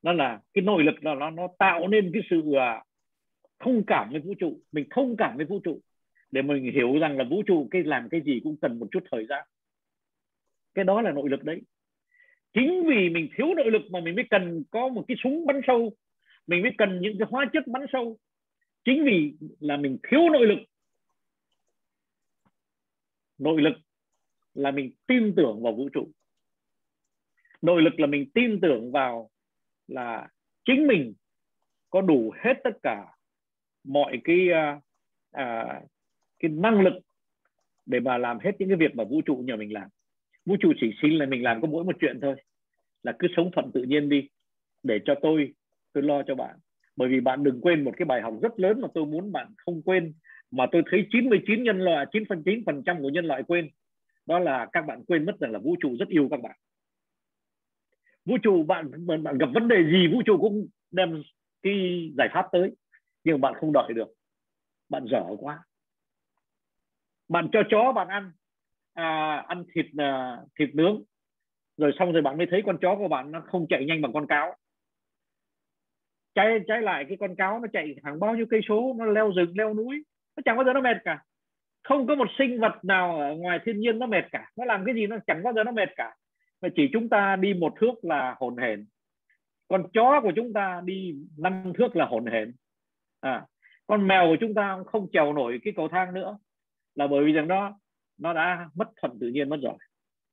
Nó 0.02 0.14
là, 0.14 0.40
cái 0.54 0.64
nội 0.64 0.84
lực 0.84 1.06
là 1.06 1.16
nó 1.16 1.30
nó 1.30 1.48
tạo 1.60 1.88
nên 1.88 2.12
cái 2.14 2.22
sự 2.30 2.54
à, 2.54 2.84
thông 3.60 3.84
cảm 3.88 4.12
với 4.12 4.22
vũ 4.22 4.34
trụ. 4.40 4.60
Mình 4.72 4.88
thông 4.90 5.16
cảm 5.18 5.38
với 5.38 5.46
vũ 5.46 5.60
trụ. 5.64 5.82
Để 6.32 6.42
mình 6.42 6.72
hiểu 6.74 7.00
rằng 7.00 7.18
là 7.18 7.24
vũ 7.24 7.44
trụ 7.48 7.68
cái 7.72 7.84
làm 7.84 8.10
cái 8.10 8.22
gì 8.22 8.40
cũng 8.44 8.56
cần 8.62 8.80
một 8.80 8.88
chút 8.92 9.04
thời 9.12 9.26
gian. 9.26 9.48
Cái 10.74 10.86
đó 10.86 11.02
là 11.02 11.12
nội 11.12 11.30
lực 11.30 11.44
đấy. 11.44 11.62
Chính 12.54 12.84
vì 12.88 13.10
mình 13.10 13.30
thiếu 13.38 13.54
nội 13.54 13.72
lực 13.72 13.82
mà 13.92 14.00
mình 14.00 14.16
mới 14.16 14.26
cần 14.30 14.64
có 14.72 14.88
một 14.88 15.06
cái 15.08 15.18
súng 15.24 15.46
bắn 15.46 15.62
sâu 15.68 15.94
mình 16.48 16.62
mới 16.62 16.72
cần 16.78 17.00
những 17.02 17.18
cái 17.20 17.28
hóa 17.32 17.50
chất 17.54 17.68
bắn 17.68 17.86
sâu. 17.94 18.18
Chính 18.86 19.06
vì 19.06 19.34
là 19.60 19.78
mình 19.78 19.98
thiếu 20.10 20.30
nội 20.30 20.48
lực. 20.48 20.60
Nội 23.38 23.62
lực 23.62 23.74
là 24.54 24.72
mình 24.72 24.92
tin 25.08 25.34
tưởng 25.36 25.64
vào 25.64 25.74
vũ 25.74 25.90
trụ. 25.90 26.12
Nội 27.62 27.82
lực 27.82 28.00
là 28.00 28.08
mình 28.08 28.30
tin 28.34 28.62
tưởng 28.62 28.92
vào 28.92 29.30
là 29.88 30.28
chính 30.66 30.88
mình 30.88 31.14
có 31.90 32.02
đủ 32.02 32.34
hết 32.44 32.54
tất 32.64 32.78
cả 32.84 33.06
mọi 33.84 34.22
cái 34.24 34.52
à, 34.52 34.82
à 35.32 35.82
cái 36.40 36.52
năng 36.52 36.82
lực 36.82 36.94
để 37.86 38.00
mà 38.00 38.18
làm 38.18 38.40
hết 38.40 38.52
những 38.60 38.70
cái 38.70 38.78
việc 38.78 38.96
mà 38.96 39.04
vũ 39.04 39.22
trụ 39.22 39.36
nhờ 39.36 39.56
mình 39.56 39.74
làm. 39.74 39.90
Vũ 40.46 40.56
trụ 40.60 40.74
chỉ 40.82 40.92
xin 41.02 41.12
là 41.12 41.26
mình 41.26 41.44
làm 41.44 41.62
có 41.62 41.68
mỗi 41.68 41.84
một 41.84 41.96
chuyện 42.00 42.20
thôi. 42.22 42.36
Là 43.04 43.16
cứ 43.20 43.28
sống 43.36 43.52
thuận 43.54 43.72
tự 43.74 43.84
nhiên 43.84 44.10
đi 44.10 44.30
để 44.84 45.00
cho 45.06 45.16
tôi 45.22 45.54
tôi 45.96 46.04
lo 46.04 46.24
cho 46.24 46.36
bạn. 46.36 46.56
Bởi 46.96 47.10
vì 47.10 47.20
bạn 47.20 47.44
đừng 47.44 47.62
quên 47.62 47.84
một 47.84 47.92
cái 47.98 48.06
bài 48.06 48.22
học 48.22 48.34
rất 48.42 48.60
lớn 48.60 48.82
mà 48.82 48.88
tôi 48.94 49.06
muốn 49.06 49.32
bạn 49.32 49.48
không 49.58 49.82
quên 49.82 50.14
mà 50.52 50.66
tôi 50.72 50.84
thấy 50.92 51.08
99 51.12 51.64
nhân 51.64 51.80
loại 51.80 52.06
9 52.12 52.24
phần 52.30 52.44
9 52.44 52.64
phần 52.66 52.84
trăm 52.86 53.02
của 53.02 53.10
nhân 53.10 53.26
loại 53.26 53.44
quên. 53.44 53.70
Đó 54.26 54.40
là 54.40 54.68
các 54.72 54.86
bạn 54.88 55.04
quên 55.08 55.26
mất 55.26 55.40
rằng 55.40 55.52
là 55.52 55.60
vũ 55.60 55.76
trụ 55.82 55.96
rất 56.00 56.08
yêu 56.08 56.28
các 56.32 56.42
bạn. 56.42 56.58
Vũ 58.26 58.38
trụ 58.44 58.64
bạn 58.64 59.08
bạn, 59.08 59.24
bạn 59.24 59.38
gặp 59.38 59.50
vấn 59.54 59.68
đề 59.68 59.76
gì 59.92 60.08
vũ 60.14 60.22
trụ 60.26 60.38
cũng 60.38 60.68
đem 60.92 61.22
cái 61.62 61.74
giải 62.18 62.28
pháp 62.34 62.46
tới. 62.52 62.72
Nhưng 63.24 63.42
bạn 63.42 63.54
không 63.54 63.74
đợi 63.74 63.94
được. 63.94 64.08
Bạn 64.90 65.06
dở 65.12 65.24
quá. 65.40 65.60
Bạn 67.30 67.50
cho 67.52 67.60
chó 67.70 67.92
bạn 67.92 68.08
ăn. 68.08 68.32
À, 68.94 69.44
ăn 69.48 69.64
thịt 69.74 69.86
à, 69.98 70.38
thịt 70.60 70.76
nướng. 70.76 71.04
Rồi 71.78 71.92
xong 72.00 72.12
rồi 72.12 72.22
bạn 72.22 72.38
mới 72.38 72.48
thấy 72.52 72.62
con 72.66 72.78
chó 72.82 72.96
của 72.96 73.08
bạn 73.08 73.32
nó 73.32 73.42
không 73.42 73.66
chạy 73.70 73.86
nhanh 73.86 74.02
bằng 74.02 74.14
con 74.14 74.28
cáo 74.28 74.56
trái 76.36 76.60
trái 76.68 76.82
lại 76.82 77.06
cái 77.08 77.18
con 77.20 77.36
cáo 77.36 77.60
nó 77.60 77.68
chạy 77.74 77.96
hàng 78.04 78.20
bao 78.20 78.36
nhiêu 78.36 78.46
cây 78.50 78.62
số 78.70 78.96
nó 78.98 79.06
leo 79.06 79.32
rừng 79.36 79.54
leo 79.58 79.74
núi. 79.74 80.04
Nó 80.38 80.42
chẳng 80.46 80.58
bao 80.58 80.66
giờ 80.66 80.74
nó 80.74 80.82
mệt 80.82 80.98
cả. 81.04 81.24
Không 81.84 82.08
có 82.08 82.16
một 82.16 82.28
sinh 82.38 82.60
vật 82.60 82.86
nào 82.86 83.20
ở 83.20 83.36
ngoài 83.36 83.60
thiên 83.66 83.80
nhiên 83.80 84.00
nó 84.00 84.06
mệt 84.06 84.26
cả. 84.32 84.52
Nó 84.58 84.66
làm 84.66 84.86
cái 84.86 84.96
gì 84.96 85.08
nó 85.08 85.18
chẳng 85.28 85.44
bao 85.44 85.54
giờ 85.54 85.64
nó 85.64 85.72
mệt 85.72 85.90
cả. 85.96 86.16
Mà 86.62 86.70
chỉ 86.76 86.90
chúng 86.94 87.10
ta 87.10 87.36
đi 87.36 87.54
một 87.54 87.74
thước 87.80 88.06
là 88.06 88.36
hồn 88.40 88.58
hển. 88.58 88.86
Con 89.68 89.88
chó 89.94 90.22
của 90.22 90.32
chúng 90.36 90.54
ta 90.54 90.82
đi 90.86 91.16
năm 91.38 91.74
thước 91.78 91.96
là 91.96 92.06
hồn 92.06 92.26
hển. 92.26 92.54
À, 93.22 93.46
con 93.88 94.08
mèo 94.08 94.28
của 94.28 94.38
chúng 94.40 94.54
ta 94.54 94.78
không 94.86 95.08
trèo 95.14 95.34
nổi 95.34 95.60
cái 95.64 95.74
cầu 95.76 95.88
thang 95.88 96.14
nữa. 96.14 96.38
Là 96.96 97.08
bởi 97.08 97.26
vì 97.26 97.32
rằng 97.32 97.48
đó 97.48 97.80
nó 98.20 98.34
đã 98.34 98.70
mất 98.76 98.88
thuận 99.02 99.20
tự 99.20 99.28
nhiên 99.28 99.50
mất 99.50 99.58
rồi. 99.62 99.78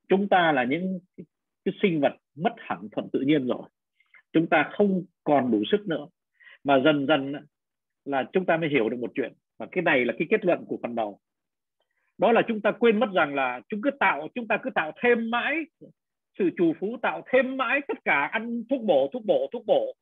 Chúng 0.09 0.29
ta 0.29 0.53
là 0.53 0.65
những 0.65 0.99
cái 1.65 1.75
sinh 1.83 2.01
vật 2.01 2.13
mất 2.35 2.53
hẳn 2.57 2.89
thuận 2.93 3.09
tự 3.13 3.21
nhiên 3.21 3.47
rồi 3.47 3.63
chúng 4.33 4.47
ta 4.47 4.71
không 4.73 5.05
còn 5.25 5.51
đủ 5.51 5.63
sức 5.71 5.87
nữa. 5.87 6.07
Mà 6.65 6.81
dần 6.85 7.07
dần 7.07 7.33
là 8.05 8.25
chúng 8.33 8.47
ta 8.47 8.57
mới 8.57 8.69
hiểu 8.69 8.89
được 8.89 8.97
một 9.01 9.13
chuyện. 9.15 9.33
Và 9.59 9.67
cái 9.73 9.83
này 9.83 10.05
là 10.05 10.15
cái 10.19 10.27
kết 10.31 10.45
luận 10.45 10.65
của 10.67 10.79
phần 10.83 10.95
đầu. 10.95 11.21
Đó 12.19 12.33
là 12.33 12.43
chúng 12.49 12.61
ta 12.61 12.71
quên 12.71 13.01
mất 13.01 13.09
rằng 13.15 13.35
là 13.35 13.61
chúng 13.69 13.83
cứ 13.83 13.91
tạo, 14.01 14.29
chúng 14.35 14.49
ta 14.49 14.59
cứ 14.63 14.71
tạo 14.71 14.93
thêm 15.03 15.31
mãi 15.31 15.57
sự 16.39 16.51
chủ 16.57 16.73
phú, 16.81 16.97
tạo 17.03 17.23
thêm 17.33 17.57
mãi 17.57 17.81
tất 17.89 17.99
cả 18.05 18.29
ăn 18.33 18.63
thuốc 18.71 18.83
bổ 18.83 19.11
thuốc 19.13 19.25
bổ 19.25 19.49
thuốc 19.53 19.67
bổ. 19.67 19.97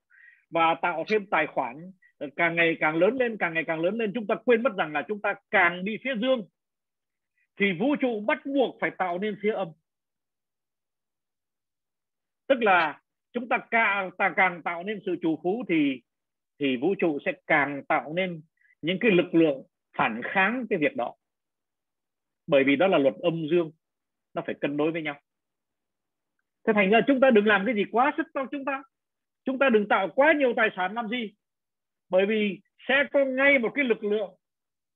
Và 0.50 0.74
tạo 0.82 1.04
thêm 1.08 1.26
tài 1.26 1.46
khoản. 1.46 1.92
Càng 2.36 2.56
ngày 2.56 2.76
càng 2.80 2.96
lớn 2.96 3.16
lên, 3.20 3.36
càng 3.36 3.54
ngày 3.54 3.64
càng 3.66 3.80
lớn 3.80 3.94
lên, 3.98 4.12
chúng 4.14 4.26
ta 4.26 4.34
quên 4.34 4.62
mất 4.62 4.72
rằng 4.76 4.92
là 4.92 5.02
chúng 5.08 5.20
ta 5.20 5.34
càng 5.50 5.84
đi 5.84 5.96
phía 6.04 6.14
dương. 6.20 6.48
Thì 7.56 7.72
vũ 7.72 7.96
trụ 7.96 8.20
bắt 8.20 8.46
buộc 8.46 8.76
phải 8.80 8.90
tạo 8.98 9.18
nên 9.18 9.36
phía 9.42 9.52
âm. 9.52 9.68
Tức 12.46 12.62
là 12.62 13.00
chúng 13.32 13.48
ta 13.48 13.58
càng 13.70 14.10
ta 14.18 14.34
càng 14.36 14.62
tạo 14.62 14.82
nên 14.82 15.00
sự 15.06 15.16
chủ 15.22 15.40
phú 15.42 15.64
thì 15.68 16.00
thì 16.58 16.76
vũ 16.76 16.94
trụ 16.98 17.18
sẽ 17.24 17.32
càng 17.46 17.82
tạo 17.88 18.12
nên 18.12 18.42
những 18.82 18.98
cái 19.00 19.10
lực 19.10 19.34
lượng 19.34 19.62
phản 19.96 20.20
kháng 20.24 20.66
cái 20.70 20.78
việc 20.78 20.96
đó. 20.96 21.14
Bởi 22.46 22.64
vì 22.64 22.76
đó 22.76 22.86
là 22.86 22.98
luật 22.98 23.14
âm 23.14 23.46
dương, 23.50 23.70
nó 24.34 24.42
phải 24.46 24.54
cân 24.60 24.76
đối 24.76 24.92
với 24.92 25.02
nhau. 25.02 25.20
Thế 26.66 26.72
thành 26.72 26.90
ra 26.90 27.00
chúng 27.06 27.20
ta 27.20 27.30
đừng 27.30 27.46
làm 27.46 27.66
cái 27.66 27.74
gì 27.74 27.84
quá 27.92 28.14
sức 28.16 28.26
cho 28.34 28.46
chúng 28.50 28.64
ta. 28.64 28.82
Chúng 29.44 29.58
ta 29.58 29.68
đừng 29.68 29.88
tạo 29.88 30.08
quá 30.08 30.32
nhiều 30.32 30.52
tài 30.56 30.68
sản 30.76 30.94
làm 30.94 31.08
gì. 31.08 31.32
Bởi 32.08 32.26
vì 32.26 32.60
sẽ 32.88 33.04
có 33.12 33.24
ngay 33.24 33.58
một 33.58 33.72
cái 33.74 33.84
lực 33.84 34.04
lượng 34.04 34.30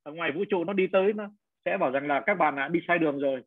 ở 0.02 0.12
ngoài 0.12 0.32
vũ 0.32 0.44
trụ 0.50 0.64
nó 0.64 0.72
đi 0.72 0.86
tới 0.86 1.12
nó 1.12 1.30
sẽ 1.64 1.76
bảo 1.76 1.90
rằng 1.90 2.06
là 2.06 2.22
các 2.26 2.34
bạn 2.34 2.56
đã 2.56 2.68
đi 2.68 2.80
sai 2.88 2.98
đường 2.98 3.18
rồi. 3.18 3.42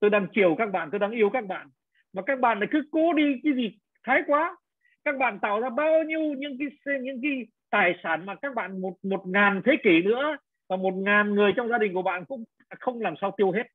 Tôi 0.00 0.10
đang 0.10 0.26
chiều 0.34 0.54
các 0.58 0.66
bạn, 0.72 0.88
tôi 0.90 0.98
đang 0.98 1.10
yêu 1.10 1.30
các 1.30 1.46
bạn. 1.46 1.68
Mà 2.12 2.22
các 2.26 2.40
bạn 2.40 2.58
lại 2.58 2.68
cứ 2.72 2.82
cố 2.90 3.12
đi 3.12 3.40
cái 3.44 3.52
gì 3.54 3.78
thái 4.06 4.22
quá. 4.26 4.56
Các 5.04 5.18
bạn 5.18 5.38
tạo 5.42 5.60
ra 5.60 5.70
bao 5.70 6.02
nhiêu 6.02 6.20
những 6.20 6.58
cái 6.58 6.98
những 7.02 7.22
cái 7.22 7.46
tài 7.70 7.94
sản 8.02 8.26
mà 8.26 8.34
các 8.34 8.54
bạn 8.54 8.80
một 8.80 8.94
một 9.02 9.26
ngàn 9.26 9.62
thế 9.64 9.72
kỷ 9.82 10.02
nữa 10.02 10.36
và 10.68 10.76
một 10.76 10.94
ngàn 10.94 11.34
người 11.34 11.52
trong 11.56 11.68
gia 11.68 11.78
đình 11.78 11.94
của 11.94 12.02
bạn 12.02 12.24
cũng 12.24 12.44
không 12.80 13.00
làm 13.00 13.14
sao 13.20 13.34
tiêu 13.36 13.50
hết. 13.50 13.66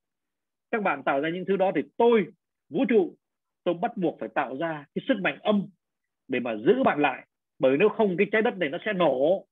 Các 0.72 0.84
bạn 0.84 1.04
tạo 1.04 1.22
ra 1.22 1.30
những 1.30 1.46
thứ 1.48 1.58
đó 1.58 1.72
thì 1.76 1.82
tôi, 1.98 2.26
vũ 2.70 2.86
trụ, 2.90 3.16
tôi 3.64 3.74
bắt 3.82 3.98
buộc 3.98 4.18
phải 4.20 4.30
tạo 4.36 4.58
ra 4.58 4.86
cái 4.96 5.06
sức 5.08 5.14
mạnh 5.24 5.40
âm 5.42 5.68
để 6.28 6.40
mà 6.40 6.56
giữ 6.56 6.84
bạn 6.84 7.00
lại. 7.00 7.28
Bởi 7.60 7.78
nếu 7.78 7.90
không, 7.90 8.18
cái 8.18 8.28
trái 8.32 8.42
đất 8.42 8.58
này 8.58 8.70
nó 8.70 8.78
sẽ 8.86 8.94
nổ. 8.94 9.48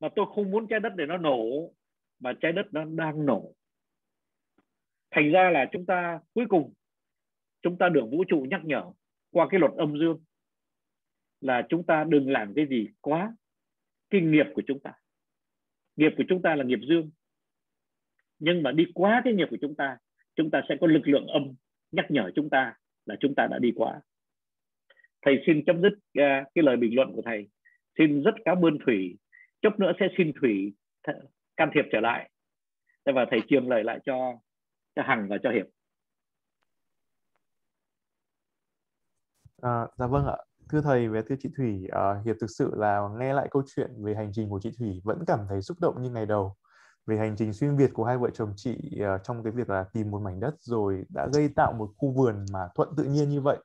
Mà 0.00 0.08
tôi 0.16 0.26
không 0.34 0.50
muốn 0.50 0.66
trái 0.68 0.80
đất 0.80 0.92
này 0.96 1.06
nó 1.06 1.16
nổ, 1.16 1.72
mà 2.20 2.32
trái 2.40 2.52
đất 2.52 2.66
nó 2.72 2.84
đang 2.84 3.26
nổ. 3.26 3.54
Thành 5.10 5.32
ra 5.32 5.50
là 5.50 5.66
chúng 5.72 5.86
ta 5.86 6.20
cuối 6.34 6.44
cùng, 6.48 6.72
chúng 7.62 7.78
ta 7.78 7.88
được 7.88 8.04
vũ 8.10 8.24
trụ 8.24 8.46
nhắc 8.50 8.60
nhở 8.64 8.84
qua 9.30 9.46
cái 9.50 9.60
luật 9.60 9.72
âm 9.72 9.98
dương 9.98 10.20
là 11.40 11.66
chúng 11.68 11.86
ta 11.86 12.04
đừng 12.08 12.30
làm 12.30 12.54
cái 12.54 12.66
gì 12.66 12.88
quá 13.00 13.36
kinh 14.10 14.30
nghiệp 14.30 14.46
của 14.54 14.62
chúng 14.66 14.80
ta. 14.80 14.92
Nghiệp 15.96 16.12
của 16.16 16.24
chúng 16.28 16.42
ta 16.42 16.54
là 16.54 16.64
nghiệp 16.64 16.80
dương. 16.88 17.10
Nhưng 18.38 18.62
mà 18.62 18.72
đi 18.72 18.84
quá 18.94 19.20
cái 19.24 19.32
nghiệp 19.32 19.46
của 19.50 19.56
chúng 19.60 19.74
ta 19.74 19.98
chúng 20.34 20.50
ta 20.50 20.62
sẽ 20.68 20.76
có 20.80 20.86
lực 20.86 21.08
lượng 21.08 21.26
âm 21.26 21.54
nhắc 21.92 22.06
nhở 22.08 22.30
chúng 22.34 22.50
ta 22.50 22.74
là 23.06 23.16
chúng 23.20 23.34
ta 23.34 23.46
đã 23.50 23.58
đi 23.58 23.72
quá. 23.76 24.00
Thầy 25.22 25.42
xin 25.46 25.64
chấm 25.64 25.82
dứt 25.82 25.92
uh, 25.92 26.52
cái 26.54 26.62
lời 26.64 26.76
bình 26.76 26.94
luận 26.94 27.12
của 27.12 27.22
thầy. 27.22 27.48
Xin 27.98 28.22
rất 28.22 28.34
cảm 28.44 28.64
ơn 28.64 28.78
thủy. 28.86 29.18
Chốc 29.60 29.80
nữa 29.80 29.92
sẽ 30.00 30.08
xin 30.18 30.32
thủy 30.40 30.72
can 31.56 31.70
thiệp 31.74 31.84
trở 31.92 32.00
lại. 32.00 32.30
Và 33.04 33.26
thầy 33.30 33.40
truyền 33.48 33.64
lời 33.64 33.84
lại 33.84 33.98
cho 34.04 34.38
cho 34.94 35.02
hằng 35.02 35.28
và 35.28 35.38
cho 35.42 35.50
hiệp. 35.50 35.66
À, 39.62 39.86
dạ 39.98 40.06
vâng 40.06 40.26
ạ. 40.26 40.36
Thưa 40.70 40.80
thầy 40.80 41.08
và 41.08 41.22
thưa 41.28 41.34
chị 41.40 41.48
thủy 41.56 41.86
ờ, 41.92 42.12
à, 42.12 42.22
hiệp 42.24 42.36
thực 42.40 42.46
sự 42.58 42.70
là 42.76 43.00
nghe 43.18 43.34
lại 43.34 43.48
câu 43.50 43.62
chuyện 43.76 43.90
về 44.04 44.14
hành 44.14 44.30
trình 44.34 44.50
của 44.50 44.60
chị 44.62 44.70
thủy 44.78 45.00
vẫn 45.04 45.24
cảm 45.26 45.38
thấy 45.48 45.62
xúc 45.62 45.76
động 45.80 46.02
như 46.02 46.10
ngày 46.10 46.26
đầu. 46.26 46.54
Về 47.06 47.16
hành 47.18 47.36
trình 47.38 47.52
xuyên 47.52 47.76
việt 47.76 47.90
của 47.94 48.04
hai 48.04 48.18
vợ 48.18 48.30
chồng 48.34 48.52
chị 48.56 49.00
à, 49.02 49.18
trong 49.24 49.42
cái 49.44 49.52
việc 49.52 49.70
là 49.70 49.84
tìm 49.92 50.10
một 50.10 50.22
mảnh 50.22 50.40
đất 50.40 50.54
rồi 50.60 51.04
đã 51.14 51.28
gây 51.34 51.48
tạo 51.56 51.72
một 51.72 51.90
khu 51.98 52.12
vườn 52.12 52.44
mà 52.52 52.60
thuận 52.74 52.88
tự 52.96 53.04
nhiên 53.04 53.28
như 53.28 53.40
vậy. 53.40 53.58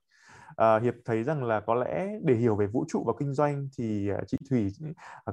À, 0.56 0.79
hiệp 0.79 0.93
thấy 1.06 1.23
rằng 1.23 1.43
là 1.43 1.60
có 1.60 1.75
lẽ 1.75 2.08
để 2.23 2.36
hiểu 2.36 2.56
về 2.56 2.67
vũ 2.67 2.86
trụ 2.89 3.03
và 3.08 3.13
kinh 3.19 3.34
doanh 3.34 3.69
thì 3.77 4.10
à, 4.10 4.17
chị 4.27 4.38
thủy 4.49 4.67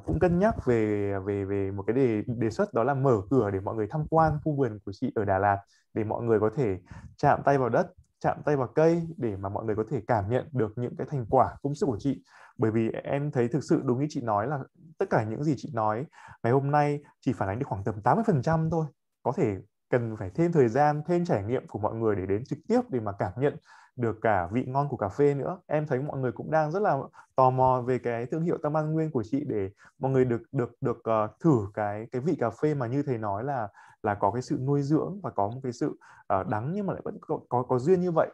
cũng 0.04 0.18
cân 0.20 0.38
nhắc 0.38 0.54
về 0.66 1.12
về 1.26 1.44
về 1.44 1.70
một 1.70 1.82
cái 1.86 1.96
đề 1.96 2.22
đề 2.38 2.50
xuất 2.50 2.74
đó 2.74 2.84
là 2.84 2.94
mở 2.94 3.22
cửa 3.30 3.50
để 3.50 3.60
mọi 3.60 3.74
người 3.76 3.86
tham 3.90 4.06
quan 4.10 4.38
khu 4.44 4.56
vườn 4.56 4.78
của 4.84 4.92
chị 4.94 5.12
ở 5.14 5.24
đà 5.24 5.38
lạt 5.38 5.58
để 5.94 6.04
mọi 6.04 6.22
người 6.22 6.40
có 6.40 6.50
thể 6.56 6.78
chạm 7.16 7.40
tay 7.44 7.58
vào 7.58 7.68
đất 7.68 7.86
chạm 8.20 8.42
tay 8.44 8.56
vào 8.56 8.68
cây 8.74 9.09
để 9.16 9.37
mà 9.37 9.48
mọi 9.48 9.64
người 9.64 9.76
có 9.76 9.85
thể 9.90 10.00
cảm 10.06 10.30
nhận 10.30 10.48
được 10.52 10.72
những 10.76 10.96
cái 10.96 11.06
thành 11.11 11.26
quả 11.30 11.56
công 11.62 11.74
sức 11.74 11.87
của 11.87 11.98
chị. 12.00 12.22
Bởi 12.59 12.70
vì 12.70 12.90
em 13.04 13.30
thấy 13.30 13.48
thực 13.48 13.64
sự 13.64 13.80
đúng 13.85 14.00
như 14.00 14.06
chị 14.11 14.20
nói 14.20 14.48
là 14.48 14.59
tất 14.98 15.11
cả 15.11 15.24
những 15.24 15.44
gì 15.44 15.54
chị 15.56 15.70
nói, 15.74 16.06
ngày 16.42 16.52
hôm 16.52 16.70
nay 16.70 17.00
chỉ 17.20 17.33
phản 17.33 17.48
ánh 17.48 17.59
được 17.59 17.66
khoảng 17.68 17.85
tầm 17.85 17.94
80% 18.04 18.70
thôi. 18.70 18.87
Có 19.22 19.33
thể 19.37 19.56
cần 19.90 20.16
phải 20.16 20.31
thêm 20.31 20.53
thời 20.53 20.68
gian 20.68 21.03
thêm 21.07 21.24
trải 21.24 21.44
nghiệm 21.44 21.66
của 21.66 21.79
mọi 21.79 21.94
người 21.94 22.16
để 22.16 22.26
đến 22.26 22.44
trực 22.44 22.59
tiếp 22.68 22.81
để 22.88 23.00
mà 23.00 23.12
cảm 23.18 23.33
nhận 23.37 23.57
được 23.96 24.18
cả 24.22 24.48
vị 24.53 24.64
ngon 24.66 24.88
của 24.88 24.96
cà 24.96 25.09
phê 25.09 25.35
nữa. 25.35 25.59
Em 25.66 25.87
thấy 25.87 25.98
mọi 26.03 26.18
người 26.18 26.33
cũng 26.33 26.50
đang 26.50 26.70
rất 26.70 26.83
là 26.83 26.98
tò 27.37 27.50
mò 27.50 27.83
về 27.87 27.98
cái 27.98 28.26
thương 28.26 28.42
hiệu 28.42 28.59
Tâm 28.62 28.76
An 28.76 28.92
Nguyên 28.92 29.11
của 29.11 29.22
chị 29.31 29.44
để 29.48 29.70
mọi 29.98 30.12
người 30.12 30.24
được 30.24 30.42
được 30.53 30.76
được 30.81 30.98
uh, 30.98 31.40
thử 31.40 31.66
cái 31.74 32.07
cái 32.12 32.22
vị 32.22 32.37
cà 32.40 32.50
phê 32.50 32.74
mà 32.74 32.87
như 32.87 33.03
thầy 33.03 33.18
nói 33.18 33.44
là 33.44 33.68
là 34.03 34.14
có 34.14 34.31
cái 34.31 34.42
sự 34.42 34.59
nuôi 34.66 34.83
dưỡng 34.83 35.20
và 35.22 35.31
có 35.31 35.48
một 35.48 35.61
cái 35.62 35.72
sự 35.72 35.98
uh, 36.40 36.48
đắng 36.48 36.72
nhưng 36.72 36.87
mà 36.87 36.92
lại 36.92 37.03
vẫn 37.05 37.18
có 37.20 37.40
có, 37.48 37.62
có 37.62 37.79
duyên 37.79 38.00
như 38.00 38.11
vậy 38.12 38.31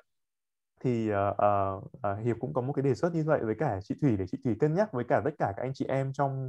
thì 0.81 1.11
uh, 1.13 1.37
uh, 2.13 2.25
hiệp 2.25 2.37
cũng 2.41 2.53
có 2.53 2.61
một 2.61 2.73
cái 2.73 2.83
đề 2.83 2.95
xuất 2.95 3.15
như 3.15 3.25
vậy 3.27 3.41
với 3.43 3.55
cả 3.59 3.81
chị 3.85 3.95
thủy 4.01 4.17
để 4.19 4.25
chị 4.27 4.39
thủy 4.45 4.57
cân 4.61 4.75
nhắc 4.75 4.93
với 4.93 5.05
cả 5.09 5.21
tất 5.25 5.31
cả 5.39 5.53
các 5.57 5.63
anh 5.63 5.75
chị 5.75 5.85
em 5.89 6.13
trong 6.13 6.49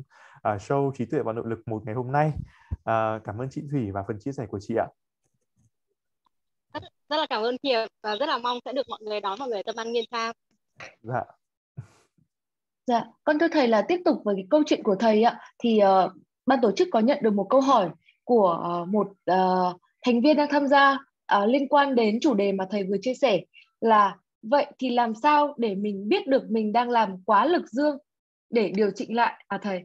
uh, 0.49 0.61
show 0.61 0.91
trí 0.97 1.05
tuệ 1.05 1.19
và 1.21 1.33
nội 1.33 1.45
lực 1.47 1.67
một 1.67 1.81
ngày 1.85 1.95
hôm 1.95 2.11
nay. 2.11 2.31
Uh, 2.73 3.23
cảm 3.23 3.41
ơn 3.41 3.47
chị 3.51 3.61
thủy 3.71 3.91
và 3.91 4.03
phần 4.07 4.19
chia 4.19 4.31
sẻ 4.31 4.45
của 4.45 4.59
chị 4.61 4.75
ạ. 4.75 4.87
Rất, 6.73 6.83
rất 7.09 7.17
là 7.17 7.25
cảm 7.29 7.43
ơn 7.43 7.55
hiệp 7.63 7.89
và 8.03 8.15
rất 8.15 8.25
là 8.25 8.37
mong 8.37 8.59
sẽ 8.65 8.73
được 8.73 8.89
mọi 8.89 8.99
người 9.01 9.21
đón 9.21 9.39
mọi 9.39 9.49
người 9.49 9.63
tâm 9.63 9.75
an 9.75 9.91
nghiên 9.91 10.05
sao 10.11 10.33
dạ. 11.01 11.23
Dạ, 12.87 13.05
con 13.23 13.39
thưa 13.39 13.47
thầy 13.51 13.67
là 13.67 13.81
tiếp 13.87 14.01
tục 14.05 14.17
với 14.23 14.35
cái 14.35 14.47
câu 14.49 14.63
chuyện 14.65 14.83
của 14.83 14.95
thầy 14.95 15.23
ạ, 15.23 15.39
thì 15.59 15.81
uh, 16.05 16.11
ban 16.45 16.59
tổ 16.61 16.71
chức 16.71 16.87
có 16.91 16.99
nhận 16.99 17.17
được 17.21 17.33
một 17.33 17.47
câu 17.49 17.61
hỏi 17.61 17.89
của 18.23 18.79
uh, 18.81 18.87
một 18.87 19.07
uh, 19.31 19.81
thành 20.05 20.21
viên 20.21 20.37
đang 20.37 20.49
tham 20.51 20.67
gia 20.67 20.93
uh, 20.93 21.47
liên 21.47 21.67
quan 21.67 21.95
đến 21.95 22.19
chủ 22.21 22.33
đề 22.33 22.51
mà 22.51 22.67
thầy 22.69 22.83
vừa 22.83 22.97
chia 23.01 23.13
sẻ 23.13 23.41
là, 23.81 24.17
vậy 24.41 24.65
thì 24.79 24.89
làm 24.89 25.13
sao 25.15 25.55
để 25.57 25.75
mình 25.75 26.09
biết 26.09 26.27
được 26.27 26.43
mình 26.49 26.73
đang 26.73 26.89
làm 26.89 27.23
quá 27.25 27.45
lực 27.45 27.67
dương 27.67 27.97
để 28.49 28.71
điều 28.75 28.91
chỉnh 28.95 29.15
lại 29.15 29.43
à 29.47 29.59
thầy? 29.61 29.83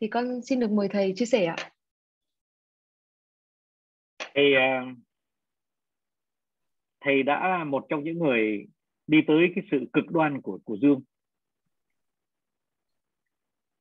Thì 0.00 0.08
con 0.08 0.42
xin 0.42 0.60
được 0.60 0.70
mời 0.70 0.88
thầy 0.92 1.12
chia 1.16 1.24
sẻ 1.24 1.44
ạ. 1.44 1.56
Thì 4.34 4.54
ờ, 4.54 4.92
thầy 7.00 7.22
đã 7.22 7.48
là 7.48 7.64
một 7.64 7.86
trong 7.88 8.04
những 8.04 8.18
người 8.18 8.66
đi 9.06 9.18
tới 9.26 9.36
cái 9.54 9.64
sự 9.70 9.78
cực 9.92 10.06
đoan 10.06 10.40
của 10.40 10.58
của 10.64 10.76
dương 10.82 11.00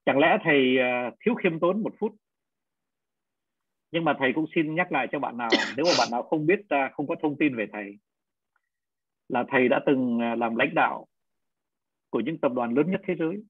chẳng 0.05 0.19
lẽ 0.19 0.37
thầy 0.43 0.77
ờ, 0.77 1.15
thiếu 1.25 1.35
khiêm 1.35 1.59
tốn 1.59 1.83
một 1.83 1.93
phút 1.99 2.15
nhưng 3.91 4.03
mà 4.03 4.15
thầy 4.19 4.31
cũng 4.35 4.45
xin 4.55 4.75
nhắc 4.75 4.91
lại 4.91 5.07
cho 5.11 5.19
bạn 5.19 5.37
nào, 5.37 5.49
nếu 5.77 5.85
mà 5.85 5.91
bạn 5.97 6.07
nào 6.11 6.23
không 6.23 6.45
biết 6.45 6.59
không 6.93 7.07
có 7.07 7.15
thông 7.21 7.37
tin 7.37 7.55
về 7.55 7.65
thầy 7.73 7.97
là 9.31 9.45
thầy 9.47 9.69
đã 9.69 9.79
từng 9.85 10.19
à, 10.19 10.35
làm 10.35 10.55
lãnh 10.55 10.73
đạo 10.75 11.05
của 12.09 12.19
những 12.19 12.37
tập 12.41 12.51
đoàn 12.55 12.73
lớn 12.73 12.91
nhất 12.91 13.01
thế 13.07 13.15
giới. 13.19 13.43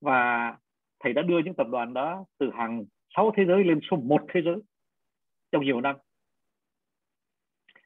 Và 0.00 0.52
thầy 1.00 1.12
đã 1.12 1.22
đưa 1.22 1.38
những 1.44 1.54
tập 1.54 1.66
đoàn 1.70 1.94
đó 1.94 2.24
từ 2.38 2.50
hàng 2.50 2.84
sáu 3.16 3.32
thế 3.36 3.44
giới 3.46 3.64
lên 3.64 3.80
số 3.90 3.96
một 3.96 4.22
thế 4.34 4.40
giới 4.44 4.56
trong 5.52 5.64
nhiều 5.64 5.80
năm. 5.80 5.96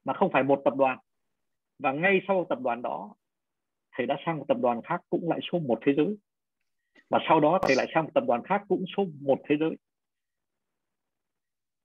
Mà 0.04 0.14
không 0.14 0.30
phải 0.32 0.42
một 0.42 0.62
tập 0.64 0.74
đoàn. 0.76 0.98
Và 1.78 1.92
ngay 1.92 2.20
sau 2.28 2.46
tập 2.48 2.58
đoàn 2.62 2.82
đó, 2.82 3.14
thầy 3.92 4.06
đã 4.06 4.16
sang 4.26 4.38
một 4.38 4.44
tập 4.48 4.56
đoàn 4.60 4.80
khác 4.82 5.00
cũng 5.10 5.30
lại 5.30 5.40
số 5.52 5.58
một 5.58 5.78
thế 5.86 5.92
giới. 5.96 6.16
Và 7.08 7.18
sau 7.28 7.40
đó 7.40 7.58
thầy 7.62 7.76
lại 7.76 7.86
sang 7.94 8.04
một 8.04 8.10
tập 8.14 8.24
đoàn 8.26 8.42
khác 8.44 8.62
cũng 8.68 8.84
số 8.96 9.06
một 9.20 9.38
thế 9.48 9.56
giới. 9.60 9.76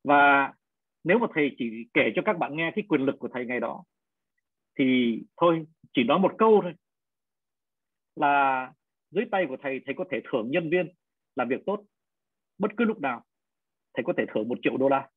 Và 0.04 0.54
nếu 1.06 1.20
mà 1.20 1.28
thầy 1.34 1.56
chỉ 1.58 1.88
kể 1.94 2.12
cho 2.16 2.22
các 2.26 2.38
bạn 2.38 2.56
nghe 2.56 2.72
cái 2.76 2.86
quyền 2.88 3.02
lực 3.02 3.16
của 3.20 3.30
thầy 3.34 3.46
ngày 3.46 3.60
đó 3.60 3.84
thì 4.80 5.20
thôi 5.38 5.66
chỉ 5.94 6.04
nói 6.04 6.20
một 6.20 6.34
câu 6.38 6.60
thôi. 6.64 6.74
Là 8.16 8.74
dưới 9.12 9.26
tay 9.32 9.46
của 9.50 9.58
thầy 9.62 9.82
thầy 9.86 9.96
có 9.98 10.06
thể 10.12 10.22
thưởng 10.32 10.52
nhân 10.52 10.70
viên 10.70 10.88
làm 11.36 11.50
việc 11.50 11.66
tốt. 11.66 11.84
Bất 12.58 12.72
cứ 12.78 12.86
lúc 12.86 13.00
nào 13.00 13.24
thầy 13.94 14.04
có 14.04 14.14
thể 14.18 14.26
thưởng 14.34 14.48
một 14.48 14.58
triệu 14.62 14.78
đô 14.78 14.90
la. 14.90 15.10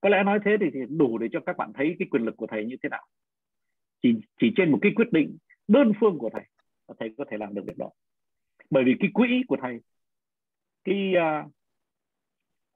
Có 0.00 0.08
lẽ 0.08 0.22
nói 0.22 0.38
thế 0.44 0.56
thì, 0.60 0.66
thì 0.74 0.80
đủ 0.88 1.18
để 1.18 1.28
cho 1.32 1.40
các 1.46 1.56
bạn 1.56 1.72
thấy 1.74 1.96
cái 1.98 2.08
quyền 2.10 2.22
lực 2.22 2.36
của 2.36 2.46
thầy 2.46 2.64
như 2.64 2.76
thế 2.82 2.88
nào. 2.88 3.06
Chỉ 4.02 4.14
chỉ 4.40 4.52
trên 4.56 4.70
một 4.72 4.78
cái 4.82 4.92
quyết 4.96 5.12
định 5.12 5.36
đơn 5.68 5.92
phương 6.00 6.18
của 6.18 6.30
thầy 6.32 6.44
thầy 6.98 7.14
có 7.18 7.24
thể 7.30 7.36
làm 7.36 7.54
được 7.54 7.62
việc 7.66 7.78
đó. 7.78 7.90
Bởi 8.70 8.84
vì 8.84 8.94
cái 9.00 9.10
quỹ 9.14 9.42
của 9.48 9.56
thầy 9.62 9.80
cái 10.84 11.12
uh, 11.16 11.52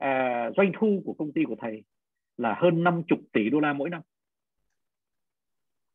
à, 0.01 0.51
doanh 0.57 0.73
thu 0.79 1.03
của 1.05 1.15
công 1.19 1.33
ty 1.33 1.45
của 1.45 1.57
thầy 1.61 1.85
là 2.37 2.55
hơn 2.59 2.85
50 2.85 3.19
tỷ 3.33 3.51
đô 3.51 3.61
la 3.61 3.73
mỗi 3.73 3.91
năm. 3.91 4.03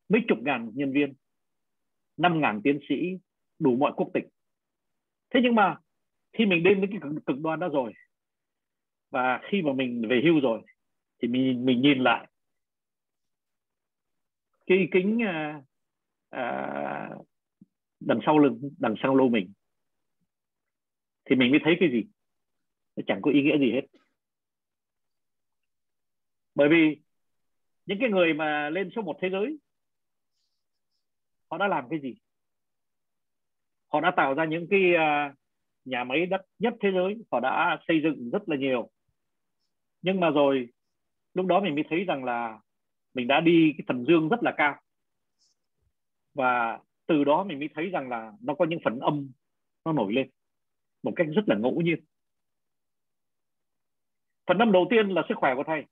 Mấy 0.08 0.22
chục 0.28 0.38
ngàn 0.42 0.70
nhân 0.74 0.92
viên 0.92 1.14
năm 2.16 2.40
ngàn 2.40 2.60
tiến 2.64 2.78
sĩ 2.88 2.94
đủ 3.58 3.76
mọi 3.76 3.92
quốc 3.96 4.10
tịch. 4.14 4.24
Thế 5.34 5.40
nhưng 5.42 5.54
mà 5.54 5.76
khi 6.32 6.46
mình 6.46 6.62
đến 6.62 6.80
với 6.80 6.88
cái 6.90 6.98
cực, 7.02 7.26
cực 7.26 7.38
đoan 7.40 7.60
đó 7.60 7.68
rồi 7.68 7.92
và 9.10 9.40
khi 9.50 9.62
mà 9.62 9.72
mình 9.72 10.08
về 10.08 10.20
hưu 10.24 10.40
rồi 10.40 10.62
thì 11.22 11.28
mình 11.28 11.64
mình 11.64 11.80
nhìn 11.82 11.98
lại 11.98 12.28
cái 14.66 14.88
kính 14.92 15.22
à, 15.22 15.62
à, 16.30 17.10
đằng 18.00 18.20
sau 18.26 18.38
lưng 18.38 18.70
đằng 18.78 18.94
sau 19.02 19.16
lô 19.16 19.28
mình 19.28 19.52
thì 21.24 21.36
mình 21.36 21.50
mới 21.50 21.60
thấy 21.64 21.76
cái 21.80 21.88
gì? 21.92 22.04
Nó 22.96 23.02
chẳng 23.06 23.22
có 23.22 23.30
ý 23.30 23.42
nghĩa 23.42 23.58
gì 23.58 23.72
hết 23.72 23.95
bởi 26.56 26.68
vì 26.68 27.00
những 27.86 27.98
cái 28.00 28.10
người 28.10 28.34
mà 28.34 28.70
lên 28.70 28.90
số 28.96 29.02
một 29.02 29.16
thế 29.22 29.30
giới, 29.30 29.58
họ 31.50 31.58
đã 31.58 31.68
làm 31.68 31.88
cái 31.90 32.00
gì? 32.00 32.14
Họ 33.92 34.00
đã 34.00 34.12
tạo 34.16 34.34
ra 34.34 34.44
những 34.44 34.66
cái 34.70 34.94
à, 34.94 35.34
nhà 35.84 36.04
máy 36.04 36.26
đất 36.26 36.40
nhất 36.58 36.74
thế 36.80 36.88
giới, 36.92 37.14
họ 37.30 37.40
đã 37.40 37.78
xây 37.88 38.00
dựng 38.02 38.30
rất 38.30 38.48
là 38.48 38.56
nhiều. 38.56 38.90
Nhưng 40.02 40.20
mà 40.20 40.30
rồi, 40.30 40.68
lúc 41.34 41.46
đó 41.46 41.60
mình 41.60 41.74
mới 41.74 41.84
thấy 41.90 42.04
rằng 42.04 42.24
là 42.24 42.60
mình 43.14 43.26
đã 43.26 43.40
đi 43.40 43.74
cái 43.78 43.84
phần 43.88 44.04
dương 44.04 44.28
rất 44.28 44.42
là 44.42 44.54
cao. 44.56 44.80
Và 46.34 46.78
từ 47.06 47.24
đó 47.24 47.44
mình 47.44 47.58
mới 47.58 47.68
thấy 47.74 47.90
rằng 47.90 48.08
là 48.08 48.32
nó 48.40 48.54
có 48.54 48.64
những 48.64 48.80
phần 48.84 48.98
âm 48.98 49.30
nó 49.84 49.92
nổi 49.92 50.12
lên 50.12 50.30
một 51.02 51.12
cách 51.16 51.26
rất 51.34 51.42
là 51.46 51.56
ngẫu 51.56 51.80
nhiên. 51.80 52.04
Phần 54.46 54.58
âm 54.58 54.72
đầu 54.72 54.86
tiên 54.90 55.08
là 55.08 55.22
sức 55.28 55.34
khỏe 55.38 55.54
của 55.56 55.64
thầy. 55.66 55.84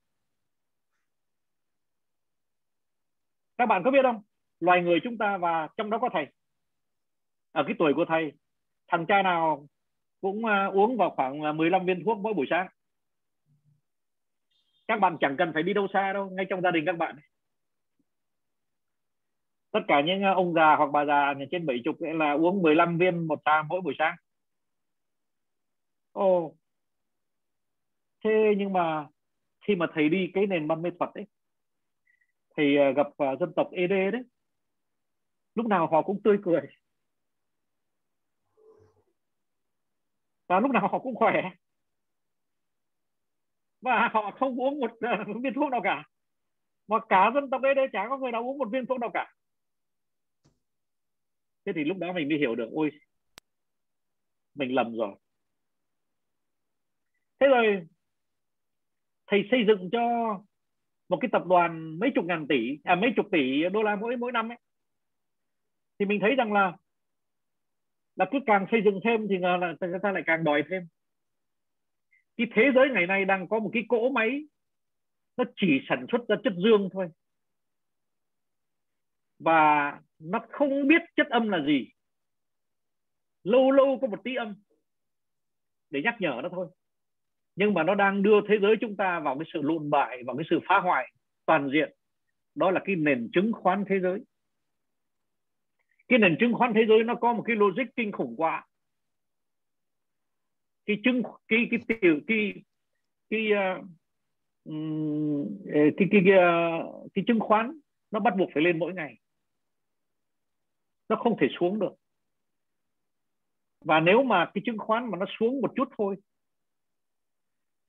Các 3.57 3.65
bạn 3.65 3.81
có 3.85 3.91
biết 3.91 4.03
không? 4.03 4.21
Loài 4.59 4.81
người 4.81 4.99
chúng 5.03 5.17
ta 5.17 5.37
và 5.37 5.67
trong 5.77 5.89
đó 5.89 5.97
có 6.01 6.09
thầy. 6.13 6.27
Ở 7.51 7.63
cái 7.67 7.75
tuổi 7.79 7.93
của 7.93 8.05
thầy, 8.07 8.31
thằng 8.87 9.05
cha 9.07 9.21
nào 9.23 9.67
cũng 10.21 10.45
à, 10.45 10.65
uống 10.65 10.97
vào 10.97 11.09
khoảng 11.09 11.41
à, 11.41 11.51
15 11.51 11.85
viên 11.85 12.03
thuốc 12.05 12.17
mỗi 12.17 12.33
buổi 12.33 12.45
sáng. 12.49 12.67
Các 14.87 14.99
bạn 14.99 15.17
chẳng 15.19 15.35
cần 15.37 15.51
phải 15.53 15.63
đi 15.63 15.73
đâu 15.73 15.87
xa 15.93 16.13
đâu, 16.13 16.29
ngay 16.29 16.45
trong 16.49 16.61
gia 16.61 16.71
đình 16.71 16.83
các 16.85 16.97
bạn 16.97 17.15
tất 19.75 19.81
cả 19.87 20.01
những 20.01 20.23
à, 20.23 20.31
ông 20.31 20.53
già 20.53 20.75
hoặc 20.75 20.89
bà 20.93 21.05
già 21.05 21.33
trên 21.51 21.65
70 21.65 22.13
là 22.13 22.31
uống 22.31 22.61
15 22.61 22.97
viên 22.97 23.27
một 23.27 23.43
ta 23.45 23.63
mỗi 23.69 23.81
buổi 23.81 23.93
sáng. 23.99 24.15
Ồ. 26.11 26.55
Thế 28.23 28.53
nhưng 28.57 28.73
mà 28.73 29.07
khi 29.67 29.75
mà 29.75 29.85
thầy 29.93 30.09
đi 30.09 30.31
cái 30.33 30.47
nền 30.47 30.67
văn 30.67 30.81
mê 30.81 30.89
thuật 30.99 31.09
ấy 31.13 31.25
thì 32.57 32.75
ờ, 32.75 32.91
gặp 32.91 33.07
ờ, 33.17 33.35
dân 33.39 33.53
tộc 33.55 33.69
ED 33.71 34.11
đấy. 34.11 34.21
Lúc 35.55 35.65
nào 35.65 35.87
họ 35.91 36.01
cũng 36.01 36.21
tươi 36.23 36.37
cười. 36.43 36.61
Và 40.47 40.59
lúc 40.59 40.71
nào 40.71 40.87
họ 40.91 40.99
cũng 40.99 41.15
khỏe. 41.15 41.41
Và 43.81 44.09
họ 44.13 44.31
không 44.39 44.61
uống 44.61 44.79
một 44.79 44.91
uh, 44.91 45.43
viên 45.43 45.53
thuốc 45.53 45.71
nào 45.71 45.81
cả. 45.83 46.03
Mà 46.87 46.97
cả 47.09 47.31
dân 47.33 47.49
tộc 47.49 47.61
ED 47.63 47.77
chả 47.93 48.05
có 48.09 48.17
người 48.17 48.31
nào 48.31 48.41
uống 48.41 48.57
một 48.57 48.69
viên 48.71 48.85
thuốc 48.85 48.99
nào 48.99 49.09
cả. 49.13 49.33
Thế 51.65 51.71
thì 51.75 51.83
lúc 51.83 51.97
đó 51.97 52.13
mình 52.13 52.29
mới 52.29 52.37
hiểu 52.37 52.55
được 52.55 52.69
ôi 52.71 52.91
mình 54.55 54.75
lầm 54.75 54.97
rồi. 54.97 55.15
Thế 57.39 57.47
rồi 57.47 57.87
thầy 59.27 59.47
xây 59.51 59.59
dựng 59.67 59.89
cho 59.91 60.01
một 61.09 61.17
cái 61.21 61.29
tập 61.31 61.43
đoàn 61.45 61.99
mấy 61.99 62.11
chục 62.15 62.25
ngàn 62.25 62.47
tỷ 62.49 62.77
à 62.83 62.95
mấy 62.95 63.09
chục 63.15 63.25
tỷ 63.31 63.63
đô 63.73 63.83
la 63.83 63.95
mỗi 63.95 64.17
mỗi 64.17 64.31
năm 64.31 64.51
ấy. 64.51 64.57
Thì 65.99 66.05
mình 66.05 66.19
thấy 66.21 66.35
rằng 66.35 66.53
là 66.53 66.77
là 68.15 68.25
cứ 68.31 68.39
càng 68.45 68.65
xây 68.71 68.81
dựng 68.85 68.99
thêm 69.03 69.27
thì 69.29 69.37
là 69.37 69.75
người 69.81 69.99
ta 70.03 70.11
lại 70.11 70.23
càng 70.25 70.43
đòi 70.43 70.63
thêm. 70.69 70.87
Cái 72.37 72.47
thế 72.55 72.63
giới 72.75 72.89
ngày 72.93 73.07
nay 73.07 73.25
đang 73.25 73.47
có 73.47 73.59
một 73.59 73.69
cái 73.73 73.83
cỗ 73.87 74.09
máy, 74.09 74.43
nó 75.37 75.43
chỉ 75.55 75.67
sản 75.89 76.05
xuất 76.11 76.27
ra 76.27 76.35
chất 76.43 76.53
dương 76.63 76.89
thôi. 76.93 77.07
Và 79.39 79.91
nó 80.19 80.39
không 80.49 80.87
biết 80.87 81.01
chất 81.15 81.27
âm 81.29 81.49
là 81.49 81.65
gì. 81.67 81.89
Lâu 83.43 83.71
lâu 83.71 83.97
có 84.01 84.07
một 84.07 84.23
tí 84.23 84.35
âm 84.35 84.55
để 85.89 86.01
nhắc 86.03 86.15
nhở 86.19 86.39
nó 86.43 86.49
thôi 86.49 86.67
nhưng 87.55 87.73
mà 87.73 87.83
nó 87.83 87.95
đang 87.95 88.23
đưa 88.23 88.41
thế 88.49 88.55
giới 88.61 88.75
chúng 88.81 88.95
ta 88.95 89.19
vào 89.19 89.37
cái 89.39 89.45
sự 89.53 89.61
lụn 89.61 89.89
bại 89.89 90.23
vào 90.25 90.35
cái 90.37 90.45
sự 90.49 90.59
phá 90.67 90.79
hoại 90.79 91.13
toàn 91.45 91.69
diện. 91.73 91.95
Đó 92.55 92.71
là 92.71 92.81
cái 92.85 92.95
nền 92.95 93.29
chứng 93.33 93.51
khoán 93.53 93.83
thế 93.89 93.99
giới. 93.99 94.19
Cái 96.07 96.19
nền 96.19 96.35
chứng 96.39 96.53
khoán 96.53 96.73
thế 96.73 96.85
giới 96.87 97.03
nó 97.03 97.15
có 97.15 97.33
một 97.33 97.43
cái 97.47 97.55
logic 97.55 97.95
kinh 97.95 98.11
khủng 98.11 98.35
quá. 98.37 98.67
Cái 100.85 100.97
chứng 101.03 101.21
cái 101.47 101.67
cái 101.71 101.97
tiểu 102.01 102.19
cái 102.27 102.53
cái 103.29 103.51
ờ, 103.51 103.81
ờ, 104.65 104.73
cái 105.73 105.91
cái 105.97 106.07
cái, 106.11 106.21
cái, 106.25 106.81
cái 107.13 107.23
chứng 107.27 107.39
khoán 107.39 107.79
nó 108.11 108.19
bắt 108.19 108.33
buộc 108.37 108.49
phải 108.53 108.63
lên 108.63 108.79
mỗi 108.79 108.93
ngày. 108.93 109.17
Nó 111.09 111.15
không 111.15 111.37
thể 111.39 111.47
xuống 111.59 111.79
được. 111.79 111.93
Và 113.81 113.99
nếu 113.99 114.23
mà 114.23 114.51
cái 114.53 114.61
chứng 114.65 114.77
khoán 114.77 115.11
mà 115.11 115.17
nó 115.17 115.25
xuống 115.39 115.61
một 115.61 115.71
chút 115.75 115.89
thôi 115.97 116.15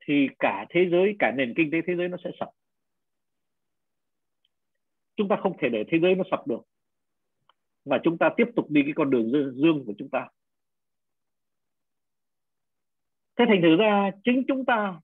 thì 0.08 0.28
cả 0.38 0.66
thế 0.70 0.88
giới, 0.90 1.16
cả 1.18 1.32
nền 1.36 1.54
kinh 1.56 1.70
tế 1.70 1.78
thế 1.86 1.96
giới 1.96 2.08
nó 2.08 2.16
sẽ 2.24 2.30
sập. 2.40 2.48
Chúng 5.16 5.28
ta 5.28 5.36
không 5.42 5.56
thể 5.58 5.68
để 5.68 5.84
thế 5.88 5.98
giới 6.02 6.14
nó 6.14 6.24
sập 6.30 6.46
được. 6.46 6.60
Và 7.84 8.00
chúng 8.04 8.18
ta 8.18 8.30
tiếp 8.36 8.46
tục 8.56 8.70
đi 8.70 8.82
cái 8.82 8.92
con 8.96 9.10
đường 9.10 9.52
dương 9.54 9.84
của 9.86 9.94
chúng 9.98 10.08
ta. 10.08 10.28
Thế 13.38 13.44
thành 13.48 13.62
thử 13.62 13.76
ra, 13.76 14.10
chính 14.24 14.44
chúng 14.48 14.64
ta 14.64 15.00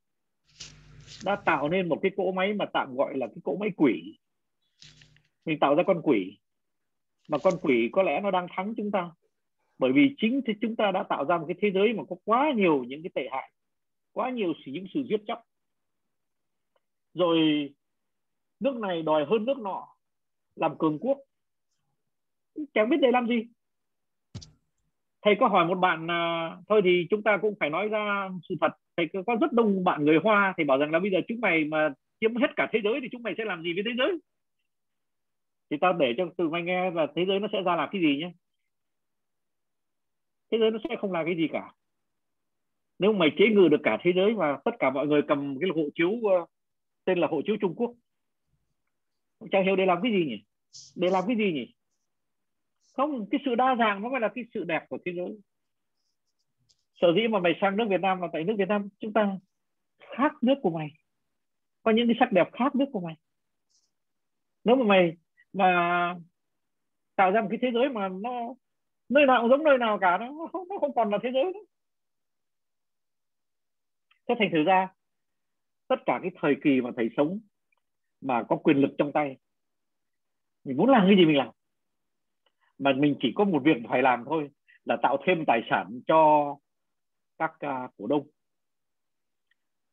đã 1.25 1.37
tạo 1.37 1.69
nên 1.69 1.89
một 1.89 1.99
cái 2.03 2.11
cỗ 2.17 2.33
máy 2.33 2.55
mà 2.55 2.65
tạm 2.73 2.95
gọi 2.97 3.17
là 3.17 3.27
cái 3.27 3.39
cỗ 3.45 3.57
máy 3.57 3.71
quỷ. 3.77 4.19
Mình 5.45 5.59
tạo 5.59 5.75
ra 5.75 5.83
con 5.87 6.01
quỷ. 6.03 6.39
Mà 7.29 7.39
con 7.43 7.55
quỷ 7.63 7.89
có 7.93 8.03
lẽ 8.03 8.21
nó 8.21 8.31
đang 8.31 8.47
thắng 8.51 8.75
chúng 8.77 8.91
ta. 8.91 9.11
Bởi 9.79 9.93
vì 9.93 10.15
chính 10.17 10.41
thì 10.47 10.53
chúng 10.61 10.77
ta 10.77 10.91
đã 10.91 11.03
tạo 11.03 11.25
ra 11.25 11.39
một 11.39 11.45
cái 11.49 11.57
thế 11.61 11.71
giới 11.71 11.93
mà 11.93 12.03
có 12.09 12.17
quá 12.25 12.53
nhiều 12.57 12.85
những 12.85 13.03
cái 13.03 13.11
tệ 13.15 13.29
hại 13.33 13.53
quá 14.13 14.31
nhiều 14.31 14.53
những 14.67 14.87
sự 14.95 15.03
giết 15.09 15.23
chóc. 15.27 15.43
Rồi 17.15 17.39
nước 18.61 18.75
này 18.75 19.03
đòi 19.03 19.25
hơn 19.25 19.45
nước 19.45 19.59
nọ 19.59 19.89
làm 20.57 20.79
cường 20.79 20.99
quốc. 20.99 21.19
Chẳng 22.75 22.89
biết 22.89 22.97
để 23.03 23.11
làm 23.13 23.27
gì. 23.27 23.47
Thầy 25.23 25.35
có 25.41 25.49
hỏi 25.49 25.67
một 25.67 25.75
bạn 25.75 26.11
à, 26.11 26.57
thôi 26.69 26.81
thì 26.85 27.07
chúng 27.11 27.23
ta 27.23 27.39
cũng 27.43 27.55
phải 27.61 27.71
nói 27.71 27.89
ra 27.89 28.31
sự 28.49 28.55
thật. 28.61 28.71
Thầy 28.97 29.09
có 29.27 29.37
rất 29.41 29.53
đông 29.53 29.85
bạn 29.85 30.05
người 30.05 30.19
hoa 30.25 30.55
thì 30.59 30.65
bảo 30.65 30.79
rằng 30.79 30.91
là 30.91 30.99
bây 30.99 31.11
giờ 31.11 31.19
chúng 31.29 31.41
mày 31.41 31.65
mà 31.65 31.95
chiếm 32.21 32.37
hết 32.37 32.49
cả 32.57 32.69
thế 32.73 32.81
giới 32.85 33.01
thì 33.03 33.09
chúng 33.13 33.23
mày 33.23 33.35
sẽ 33.39 33.45
làm 33.45 33.63
gì 33.63 33.73
với 33.73 33.83
thế 33.87 33.91
giới? 33.99 34.19
Thì 35.71 35.77
tao 35.81 35.93
để 35.93 36.15
cho 36.17 36.25
từ 36.37 36.49
mày 36.49 36.63
nghe 36.63 36.91
và 36.91 37.07
thế 37.17 37.25
giới 37.29 37.41
nó 37.41 37.49
sẽ 37.53 37.63
ra 37.63 37.77
làm 37.77 37.89
cái 37.93 38.03
gì 38.03 38.17
nhé? 38.17 38.33
Thế 40.51 40.59
giới 40.59 40.71
nó 40.71 40.79
sẽ 40.89 40.97
không 41.01 41.13
là 41.13 41.25
cái 41.25 41.37
gì 41.37 41.49
cả 41.53 41.73
nếu 42.99 43.13
mày 43.13 43.29
chế 43.39 43.49
ngự 43.49 43.69
được 43.69 43.81
cả 43.83 43.99
thế 44.03 44.13
giới 44.17 44.35
và 44.35 44.59
tất 44.65 44.71
cả 44.79 44.91
mọi 44.91 45.07
người 45.07 45.23
cầm 45.29 45.59
cái 45.61 45.71
hộ 45.75 45.83
chiếu 45.95 46.11
uh, 46.11 46.51
tên 47.05 47.19
là 47.19 47.27
hộ 47.27 47.43
chiếu 47.47 47.57
Trung 47.61 47.75
Quốc 47.75 47.95
chẳng 49.51 49.65
hiểu 49.65 49.77
để 49.77 49.87
làm 49.87 49.99
cái 50.03 50.13
gì 50.13 50.25
nhỉ? 50.27 50.45
Để 50.97 51.11
làm 51.11 51.25
cái 51.27 51.37
gì 51.37 51.53
nhỉ? 51.53 51.75
Không 52.93 53.27
cái 53.31 53.41
sự 53.45 53.55
đa 53.55 53.77
dạng 53.79 54.03
nó 54.03 54.09
mới 54.09 54.21
là 54.21 54.29
cái 54.35 54.45
sự 54.55 54.65
đẹp 54.65 54.87
của 54.89 54.99
thế 55.05 55.13
giới. 55.13 55.39
Sở 57.01 57.09
dĩ 57.17 57.29
mà 57.29 57.39
mày 57.39 57.53
sang 57.61 57.77
nước 57.77 57.85
Việt 57.91 58.01
Nam 58.01 58.21
là 58.21 58.29
tại 58.33 58.45
nước 58.45 58.55
Việt 58.59 58.69
Nam 58.69 58.89
chúng 58.99 59.13
ta 59.13 59.37
khác 60.17 60.33
nước 60.43 60.55
của 60.63 60.71
mày. 60.71 60.89
Có 61.83 61.91
những 61.91 62.07
cái 62.07 62.17
sắc 62.21 62.33
đẹp 62.33 62.49
khác 62.53 62.75
nước 62.75 62.87
của 62.93 63.01
mày. 63.01 63.15
Nếu 64.65 64.77
mà 64.77 64.85
mày 64.85 65.17
mà 65.53 66.15
tạo 67.17 67.31
ra 67.31 67.41
một 67.41 67.49
cái 67.51 67.59
thế 67.63 67.69
giới 67.75 67.89
mà 67.89 68.09
nó 68.09 68.55
nơi 69.09 69.27
nào 69.27 69.43
cũng 69.43 69.51
giống 69.51 69.65
nơi 69.65 69.79
nào 69.79 69.99
cả 70.01 70.19
nó 70.19 70.49
không 70.53 70.69
nó 70.69 70.79
không 70.79 70.95
còn 70.95 71.11
là 71.11 71.19
thế 71.23 71.31
giới 71.35 71.45
nữa 71.45 71.61
thế 74.29 74.35
thành 74.39 74.49
thử 74.53 74.63
ra 74.63 74.89
tất 75.89 75.97
cả 76.07 76.19
cái 76.23 76.31
thời 76.41 76.57
kỳ 76.65 76.81
mà 76.81 76.91
thầy 76.97 77.09
sống 77.17 77.41
mà 78.21 78.43
có 78.49 78.57
quyền 78.57 78.77
lực 78.77 78.91
trong 78.99 79.13
tay 79.13 79.37
mình 80.65 80.77
muốn 80.77 80.91
làm 80.91 81.07
cái 81.07 81.17
gì 81.17 81.25
mình 81.25 81.37
làm. 81.37 81.51
Mà 82.79 82.93
mình 82.93 83.17
chỉ 83.21 83.33
có 83.35 83.45
một 83.45 83.63
việc 83.65 83.77
phải 83.89 84.03
làm 84.03 84.25
thôi 84.25 84.51
là 84.85 84.97
tạo 85.03 85.19
thêm 85.27 85.45
tài 85.47 85.61
sản 85.71 86.01
cho 86.07 86.57
các 87.39 87.51
uh, 87.51 87.91
cổ 87.97 88.07
đông 88.07 88.29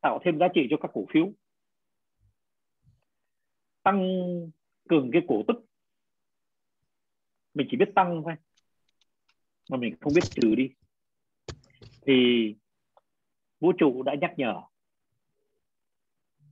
tạo 0.01 0.19
thêm 0.25 0.39
giá 0.39 0.47
trị 0.53 0.67
cho 0.69 0.77
các 0.81 0.91
cổ 0.93 1.05
phiếu 1.13 1.31
tăng 3.83 4.01
cường 4.89 5.09
cái 5.13 5.21
cổ 5.27 5.43
tức. 5.47 5.65
Mình 7.53 7.67
chỉ 7.71 7.77
biết 7.77 7.91
tăng 7.95 8.21
thôi 8.25 8.33
mà 9.69 9.77
mình 9.77 9.95
không 10.01 10.13
biết 10.13 10.21
trừ 10.35 10.55
đi. 10.55 10.69
Thì 12.05 12.55
vũ 13.59 13.71
trụ 13.71 14.03
đã 14.03 14.15
nhắc 14.21 14.33
nhở. 14.37 14.61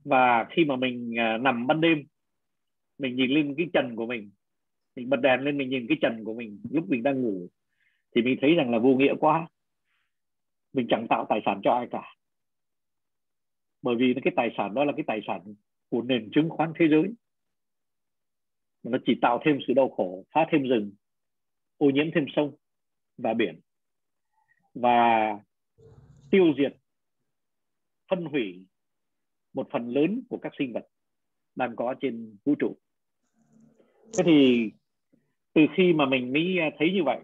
Và 0.04 0.46
khi 0.50 0.64
mà 0.64 0.76
mình 0.76 1.18
à, 1.18 1.38
nằm 1.38 1.66
ban 1.66 1.80
đêm, 1.80 2.02
mình 2.98 3.16
nhìn 3.16 3.30
lên 3.30 3.54
cái 3.56 3.66
trần 3.72 3.96
của 3.96 4.06
mình 4.06 4.30
mình 4.98 5.10
bật 5.10 5.16
đèn 5.16 5.40
lên 5.40 5.58
mình 5.58 5.68
nhìn 5.68 5.86
cái 5.88 5.98
trần 6.00 6.24
của 6.24 6.34
mình 6.34 6.60
lúc 6.70 6.88
mình 6.88 7.02
đang 7.02 7.22
ngủ, 7.22 7.48
thì 8.14 8.22
mình 8.22 8.38
thấy 8.40 8.54
rằng 8.54 8.70
là 8.70 8.78
vô 8.78 8.94
nghĩa 8.94 9.14
quá. 9.20 9.48
Mình 10.72 10.86
chẳng 10.90 11.06
tạo 11.08 11.26
tài 11.28 11.40
sản 11.46 11.60
cho 11.64 11.72
ai 11.72 11.88
cả. 11.90 12.14
Bởi 13.82 13.96
vì 13.96 14.14
cái 14.24 14.32
tài 14.36 14.54
sản 14.56 14.74
đó 14.74 14.84
là 14.84 14.92
cái 14.96 15.04
tài 15.06 15.20
sản 15.26 15.40
của 15.88 16.02
nền 16.02 16.30
chứng 16.32 16.48
khoán 16.50 16.72
thế 16.78 16.88
giới. 16.88 17.02
Nó 18.82 18.98
chỉ 19.06 19.18
tạo 19.22 19.40
thêm 19.44 19.58
sự 19.66 19.72
đau 19.72 19.88
khổ, 19.88 20.24
phá 20.34 20.46
thêm 20.50 20.62
rừng, 20.62 20.92
ô 21.76 21.90
nhiễm 21.90 22.06
thêm 22.14 22.24
sông 22.36 22.56
và 23.18 23.34
biển. 23.34 23.60
Và 24.74 25.30
tiêu 26.30 26.54
diệt 26.58 26.76
phân 28.08 28.24
hủy 28.24 28.66
một 29.52 29.68
phần 29.70 29.88
lớn 29.88 30.22
của 30.28 30.38
các 30.38 30.52
sinh 30.58 30.72
vật 30.72 30.86
đang 31.54 31.76
có 31.76 31.94
trên 32.00 32.36
vũ 32.44 32.54
trụ. 32.54 32.76
Thế 34.18 34.24
thì 34.24 34.70
từ 35.52 35.66
khi 35.76 35.92
mà 35.92 36.06
mình 36.06 36.32
mới 36.32 36.58
à, 36.58 36.70
thấy 36.78 36.92
như 36.92 37.04
vậy 37.04 37.20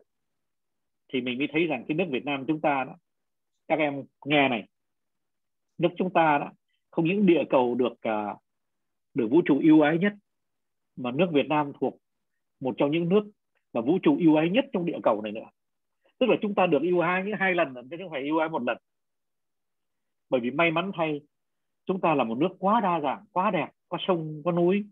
thì 1.12 1.20
mình 1.20 1.38
mới 1.38 1.48
thấy 1.52 1.66
rằng 1.66 1.84
cái 1.88 1.96
nước 1.96 2.04
Việt 2.10 2.24
Nam 2.24 2.44
chúng 2.46 2.60
ta 2.60 2.84
đó 2.84 2.96
các 3.68 3.78
em 3.78 4.04
nghe 4.24 4.48
này 4.48 4.68
nước 5.78 5.88
chúng 5.96 6.12
ta 6.12 6.38
đó 6.38 6.52
không 6.90 7.04
những 7.04 7.26
địa 7.26 7.44
cầu 7.50 7.74
được 7.74 7.92
uh, 7.92 8.38
được 9.14 9.28
vũ 9.30 9.42
trụ 9.44 9.58
yêu 9.58 9.80
ái 9.80 9.98
nhất 9.98 10.12
mà 10.96 11.10
nước 11.10 11.26
Việt 11.32 11.46
Nam 11.46 11.72
thuộc 11.80 11.98
một 12.60 12.74
trong 12.78 12.90
những 12.90 13.08
nước 13.08 13.24
mà 13.72 13.80
vũ 13.80 13.98
trụ 14.02 14.16
yêu 14.16 14.36
ái 14.36 14.50
nhất 14.50 14.64
trong 14.72 14.84
địa 14.84 14.98
cầu 15.02 15.22
này 15.22 15.32
nữa. 15.32 15.50
Tức 16.18 16.26
là 16.26 16.36
chúng 16.42 16.54
ta 16.54 16.66
được 16.66 16.82
yêu 16.82 17.00
ái 17.00 17.22
những 17.24 17.34
hai 17.38 17.54
lần 17.54 17.74
chứ 17.90 17.96
không 17.98 18.10
phải 18.10 18.22
yêu 18.22 18.38
ái 18.38 18.48
một 18.48 18.62
lần 18.62 18.78
bởi 20.30 20.40
vì 20.40 20.50
may 20.50 20.70
mắn 20.70 20.90
thay, 20.94 21.20
chúng 21.86 22.00
ta 22.00 22.14
là 22.14 22.24
một 22.24 22.38
nước 22.38 22.48
quá 22.58 22.80
đa 22.80 23.00
dạng, 23.00 23.24
quá 23.32 23.50
đẹp, 23.50 23.68
có 23.88 23.98
sông, 24.00 24.42
có 24.44 24.52
núi, 24.52 24.86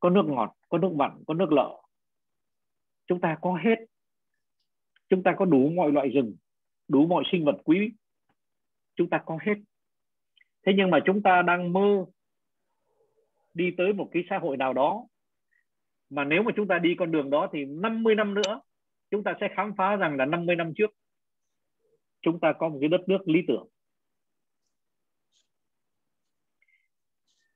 có 0.00 0.10
nước 0.10 0.24
ngọt, 0.26 0.56
có 0.68 0.78
nước 0.78 0.92
mặn, 0.92 1.24
có 1.26 1.34
nước 1.34 1.52
lợ. 1.52 1.82
Chúng 3.06 3.20
ta 3.20 3.36
có 3.42 3.58
hết. 3.64 3.76
Chúng 5.08 5.22
ta 5.22 5.34
có 5.38 5.44
đủ 5.44 5.70
mọi 5.70 5.92
loại 5.92 6.08
rừng, 6.08 6.36
đủ 6.88 7.06
mọi 7.06 7.24
sinh 7.32 7.44
vật 7.44 7.56
quý. 7.64 7.92
Chúng 8.96 9.10
ta 9.10 9.22
có 9.26 9.38
hết. 9.42 9.54
Thế 10.66 10.72
nhưng 10.76 10.90
mà 10.90 10.98
chúng 11.06 11.22
ta 11.22 11.42
đang 11.42 11.72
mơ 11.72 12.04
đi 13.54 13.70
tới 13.76 13.92
một 13.92 14.08
cái 14.12 14.24
xã 14.30 14.38
hội 14.38 14.56
nào 14.56 14.72
đó, 14.72 15.06
mà 16.10 16.24
nếu 16.24 16.42
mà 16.42 16.52
chúng 16.56 16.68
ta 16.68 16.78
đi 16.78 16.94
con 16.98 17.12
đường 17.12 17.30
đó 17.30 17.48
thì 17.52 17.64
50 17.64 18.14
năm 18.14 18.34
nữa, 18.34 18.60
chúng 19.10 19.24
ta 19.24 19.34
sẽ 19.40 19.48
khám 19.56 19.72
phá 19.76 19.96
rằng 19.96 20.16
là 20.16 20.26
50 20.26 20.56
năm 20.56 20.72
trước 20.76 20.90
chúng 22.26 22.40
ta 22.40 22.52
có 22.58 22.68
một 22.68 22.78
cái 22.80 22.88
đất 22.88 23.00
nước 23.08 23.28
lý 23.28 23.40
tưởng. 23.48 23.68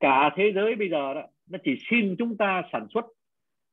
Cả 0.00 0.30
thế 0.36 0.52
giới 0.54 0.76
bây 0.76 0.90
giờ 0.90 1.14
đó, 1.14 1.22
nó 1.46 1.58
chỉ 1.64 1.78
xin 1.90 2.14
chúng 2.18 2.36
ta 2.36 2.62
sản 2.72 2.86
xuất 2.94 3.04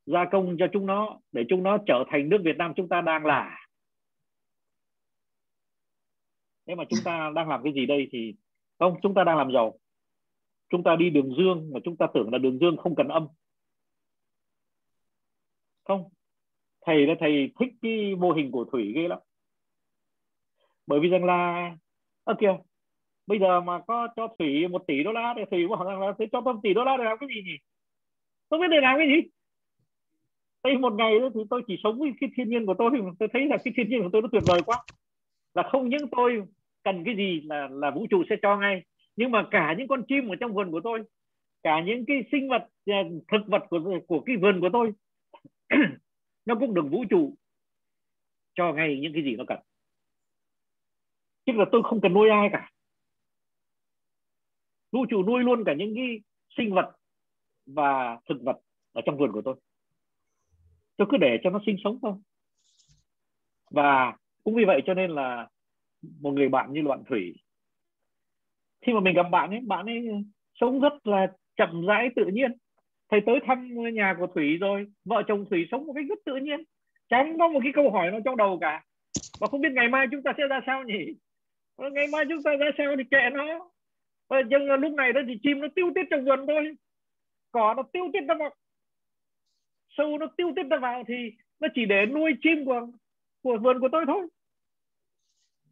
gia 0.05 0.25
công 0.31 0.55
cho 0.59 0.67
chúng 0.73 0.85
nó, 0.85 1.19
để 1.31 1.43
chúng 1.49 1.63
nó 1.63 1.77
trở 1.87 2.03
thành 2.11 2.29
nước 2.29 2.37
Việt 2.43 2.57
Nam 2.57 2.73
chúng 2.75 2.89
ta 2.89 3.01
đang 3.01 3.25
là. 3.25 3.57
Thế 6.67 6.75
mà 6.75 6.83
chúng 6.89 6.99
ta 7.05 7.31
đang 7.35 7.49
làm 7.49 7.63
cái 7.63 7.73
gì 7.73 7.85
đây 7.85 8.07
thì, 8.11 8.35
không, 8.79 8.95
chúng 9.01 9.13
ta 9.13 9.23
đang 9.23 9.37
làm 9.37 9.51
giàu. 9.53 9.79
Chúng 10.69 10.83
ta 10.83 10.95
đi 10.95 11.09
đường 11.09 11.35
dương, 11.37 11.69
mà 11.73 11.79
chúng 11.83 11.97
ta 11.97 12.07
tưởng 12.13 12.29
là 12.31 12.37
đường 12.37 12.59
dương 12.59 12.77
không 12.77 12.95
cần 12.95 13.07
âm. 13.07 13.27
Không. 15.83 16.09
Thầy 16.81 17.07
là 17.07 17.13
thầy 17.19 17.51
thích 17.59 17.73
cái 17.81 18.15
mô 18.15 18.31
hình 18.31 18.51
của 18.51 18.65
thủy 18.71 18.93
ghê 18.95 19.07
lắm 19.07 19.19
bởi 20.88 20.99
vì 20.99 21.09
rằng 21.09 21.25
là, 21.25 21.71
ơ, 22.23 22.35
kìa, 22.39 22.57
bây 23.27 23.39
giờ 23.39 23.61
mà 23.61 23.79
có 23.88 24.07
cho 24.15 24.27
thủy 24.39 24.67
một 24.67 24.83
tỷ 24.88 25.03
đô 25.03 25.11
la 25.11 25.33
thì 25.38 25.43
thủy 25.51 25.67
bảo 25.67 25.83
rằng 25.85 26.01
là 26.01 26.13
thế 26.19 26.25
cho 26.31 26.41
tôi 26.45 26.53
một 26.53 26.59
tỷ 26.63 26.73
đô 26.73 26.83
la 26.83 26.97
để 26.97 27.03
làm 27.03 27.17
cái 27.19 27.29
gì 27.35 27.41
nhỉ? 27.45 27.57
Tôi 28.49 28.59
biết 28.59 28.67
để 28.71 28.77
làm 28.81 28.97
cái 28.97 29.07
gì? 29.07 29.29
Đây, 30.63 30.77
một 30.77 30.93
ngày 30.93 31.13
thì 31.35 31.41
tôi 31.49 31.63
chỉ 31.67 31.77
sống 31.83 31.99
với 31.99 32.11
cái 32.21 32.29
thiên 32.38 32.49
nhiên 32.49 32.65
của 32.65 32.75
tôi. 32.77 32.91
Thì 32.93 32.99
tôi 33.19 33.29
thấy 33.33 33.47
là 33.47 33.57
cái 33.63 33.73
thiên 33.77 33.89
nhiên 33.89 34.03
của 34.03 34.09
tôi 34.13 34.21
nó 34.21 34.27
tuyệt 34.31 34.43
vời 34.45 34.61
quá. 34.65 34.83
Là 35.53 35.63
không 35.71 35.89
những 35.89 36.07
tôi 36.11 36.43
cần 36.83 37.03
cái 37.05 37.15
gì 37.15 37.41
là 37.45 37.67
là 37.71 37.91
vũ 37.91 38.07
trụ 38.09 38.23
sẽ 38.29 38.35
cho 38.41 38.57
ngay, 38.57 38.83
nhưng 39.15 39.31
mà 39.31 39.47
cả 39.51 39.75
những 39.77 39.88
con 39.88 40.03
chim 40.07 40.27
ở 40.27 40.35
trong 40.35 40.53
vườn 40.53 40.71
của 40.71 40.81
tôi, 40.83 41.03
cả 41.63 41.81
những 41.85 42.05
cái 42.05 42.23
sinh 42.31 42.49
vật 42.49 42.67
à, 42.85 43.03
thực 43.31 43.47
vật 43.47 43.63
của 43.69 43.99
của 44.07 44.19
cái 44.19 44.38
vườn 44.38 44.61
của 44.61 44.69
tôi, 44.73 44.91
nó 46.45 46.55
cũng 46.55 46.73
được 46.73 46.85
vũ 46.91 47.05
trụ 47.09 47.35
cho 48.55 48.73
ngay 48.73 48.99
những 49.01 49.13
cái 49.13 49.23
gì 49.23 49.35
nó 49.35 49.43
cần 49.47 49.59
tức 51.47 51.53
là 51.55 51.65
tôi 51.71 51.81
không 51.83 52.01
cần 52.01 52.13
nuôi 52.13 52.29
ai 52.29 52.49
cả. 52.51 52.71
Vũ 54.91 55.05
trụ 55.05 55.23
nuôi 55.23 55.43
luôn 55.43 55.63
cả 55.65 55.73
những 55.73 55.95
cái 55.95 56.19
sinh 56.57 56.73
vật 56.73 56.91
và 57.65 58.19
thực 58.29 58.41
vật 58.41 58.57
ở 58.93 59.01
trong 59.05 59.17
vườn 59.17 59.31
của 59.31 59.41
tôi. 59.41 59.55
Tôi 60.97 61.07
cứ 61.11 61.17
để 61.17 61.37
cho 61.43 61.49
nó 61.49 61.59
sinh 61.65 61.75
sống 61.83 61.99
thôi. 62.01 62.13
Và 63.71 64.17
cũng 64.43 64.55
vì 64.55 64.65
vậy 64.65 64.81
cho 64.85 64.93
nên 64.93 65.11
là 65.11 65.47
một 66.21 66.31
người 66.31 66.49
bạn 66.49 66.73
như 66.73 66.81
loạn 66.81 67.03
thủy, 67.09 67.35
khi 68.81 68.93
mà 68.93 68.99
mình 68.99 69.15
gặp 69.15 69.27
bạn 69.31 69.49
ấy 69.49 69.59
bạn 69.59 69.85
ấy 69.85 70.07
sống 70.53 70.79
rất 70.79 71.07
là 71.07 71.33
chậm 71.55 71.85
rãi, 71.85 72.09
tự 72.15 72.25
nhiên. 72.25 72.51
Thầy 73.09 73.21
tới 73.25 73.39
thăm 73.45 73.69
nhà 73.93 74.15
của 74.19 74.27
thủy 74.27 74.57
rồi, 74.57 74.85
vợ 75.05 75.23
chồng 75.27 75.45
thủy 75.49 75.67
sống 75.71 75.85
một 75.85 75.93
cách 75.93 76.05
rất 76.09 76.19
tự 76.25 76.35
nhiên 76.35 76.63
chẳng 77.09 77.37
có 77.39 77.47
một 77.47 77.59
cái 77.63 77.71
câu 77.75 77.91
hỏi 77.91 78.11
nào 78.11 78.19
trong 78.25 78.37
đầu 78.37 78.57
cả. 78.61 78.83
Và 79.39 79.47
không 79.47 79.61
biết 79.61 79.71
ngày 79.71 79.87
mai 79.87 80.07
chúng 80.11 80.23
ta 80.23 80.33
sẽ 80.37 80.43
ra 80.49 80.59
sao 80.65 80.83
nhỉ? 80.83 81.13
Ngày 81.78 82.07
mai 82.11 82.25
chúng 82.30 82.43
ta 82.43 82.51
ra 82.59 82.65
sao 82.78 82.95
thì 82.97 83.03
kệ 83.11 83.30
nó. 83.34 83.69
Và 84.28 84.41
nhưng 84.49 84.67
lúc 84.67 84.93
này 84.93 85.13
đó 85.13 85.21
thì 85.28 85.39
chim 85.43 85.59
nó 85.59 85.67
tiêu 85.75 85.91
tiết 85.95 86.01
trong 86.11 86.25
vườn 86.25 86.47
thôi. 86.47 86.75
Cỏ 87.51 87.73
nó 87.78 87.84
tiêu 87.93 88.09
tiết 88.13 88.21
ra 88.28 88.36
vào. 88.39 88.55
Sâu 89.89 90.17
nó 90.17 90.28
tiêu 90.38 90.53
tiết 90.55 90.63
ra 90.69 90.78
vào 90.78 91.03
thì 91.07 91.32
nó 91.59 91.67
chỉ 91.75 91.86
để 91.86 92.05
nuôi 92.05 92.32
chim 92.41 92.65
của 92.65 92.88
của 93.41 93.57
vườn 93.61 93.80
của 93.80 93.89
tôi 93.91 94.05
thôi. 94.07 94.28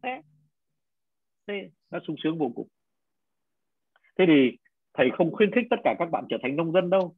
Thế. 0.02 0.22
Thế 1.46 1.70
nó 1.90 1.98
sung 2.06 2.16
sướng 2.22 2.38
vô 2.38 2.52
cùng. 2.54 2.68
Thế 4.18 4.24
thì 4.28 4.58
thầy 4.94 5.10
không 5.12 5.32
khuyến 5.32 5.50
khích 5.54 5.64
tất 5.70 5.76
cả 5.84 5.94
các 5.98 6.10
bạn 6.10 6.24
trở 6.30 6.36
thành 6.42 6.56
nông 6.56 6.72
dân 6.72 6.90
đâu. 6.90 7.16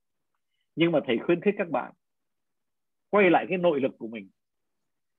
Nhưng 0.77 0.93
mà 0.93 1.01
thầy 1.07 1.19
khuyến 1.19 1.41
khích 1.41 1.55
các 1.59 1.71
bạn 1.71 1.93
quay 3.11 3.31
lại 3.31 3.47
cái 3.49 3.59
nội 3.59 3.81
lực 3.81 3.93
của 3.99 4.09
mình 4.09 4.31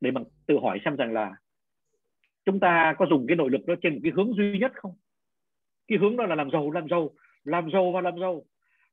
để 0.01 0.11
mà 0.11 0.21
tự 0.45 0.57
hỏi 0.61 0.79
xem 0.85 0.95
rằng 0.95 1.13
là 1.13 1.35
chúng 2.45 2.59
ta 2.59 2.95
có 2.97 3.05
dùng 3.05 3.25
cái 3.27 3.35
nội 3.37 3.49
lực 3.49 3.65
đó 3.65 3.75
trên 3.81 3.93
một 3.93 3.99
cái 4.03 4.11
hướng 4.15 4.33
duy 4.33 4.59
nhất 4.59 4.71
không? 4.75 4.93
Cái 5.87 5.97
hướng 5.97 6.17
đó 6.17 6.25
là 6.25 6.35
làm 6.35 6.51
giàu 6.51 6.71
làm 6.71 6.89
giàu 6.89 7.09
làm 7.43 7.71
giàu 7.71 7.91
và 7.91 8.01
làm 8.01 8.19
giàu. 8.19 8.45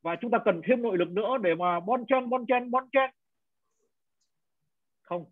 Và 0.03 0.17
chúng 0.21 0.31
ta 0.31 0.39
cần 0.45 0.61
thêm 0.65 0.83
nội 0.83 0.99
lực 0.99 1.09
nữa 1.09 1.39
để 1.43 1.55
mà 1.55 1.81
bon 1.81 2.07
chen 2.09 2.29
bon 2.29 2.47
chen 2.47 2.71
bon 2.71 2.85
chen. 2.93 3.11
Không. 5.03 5.25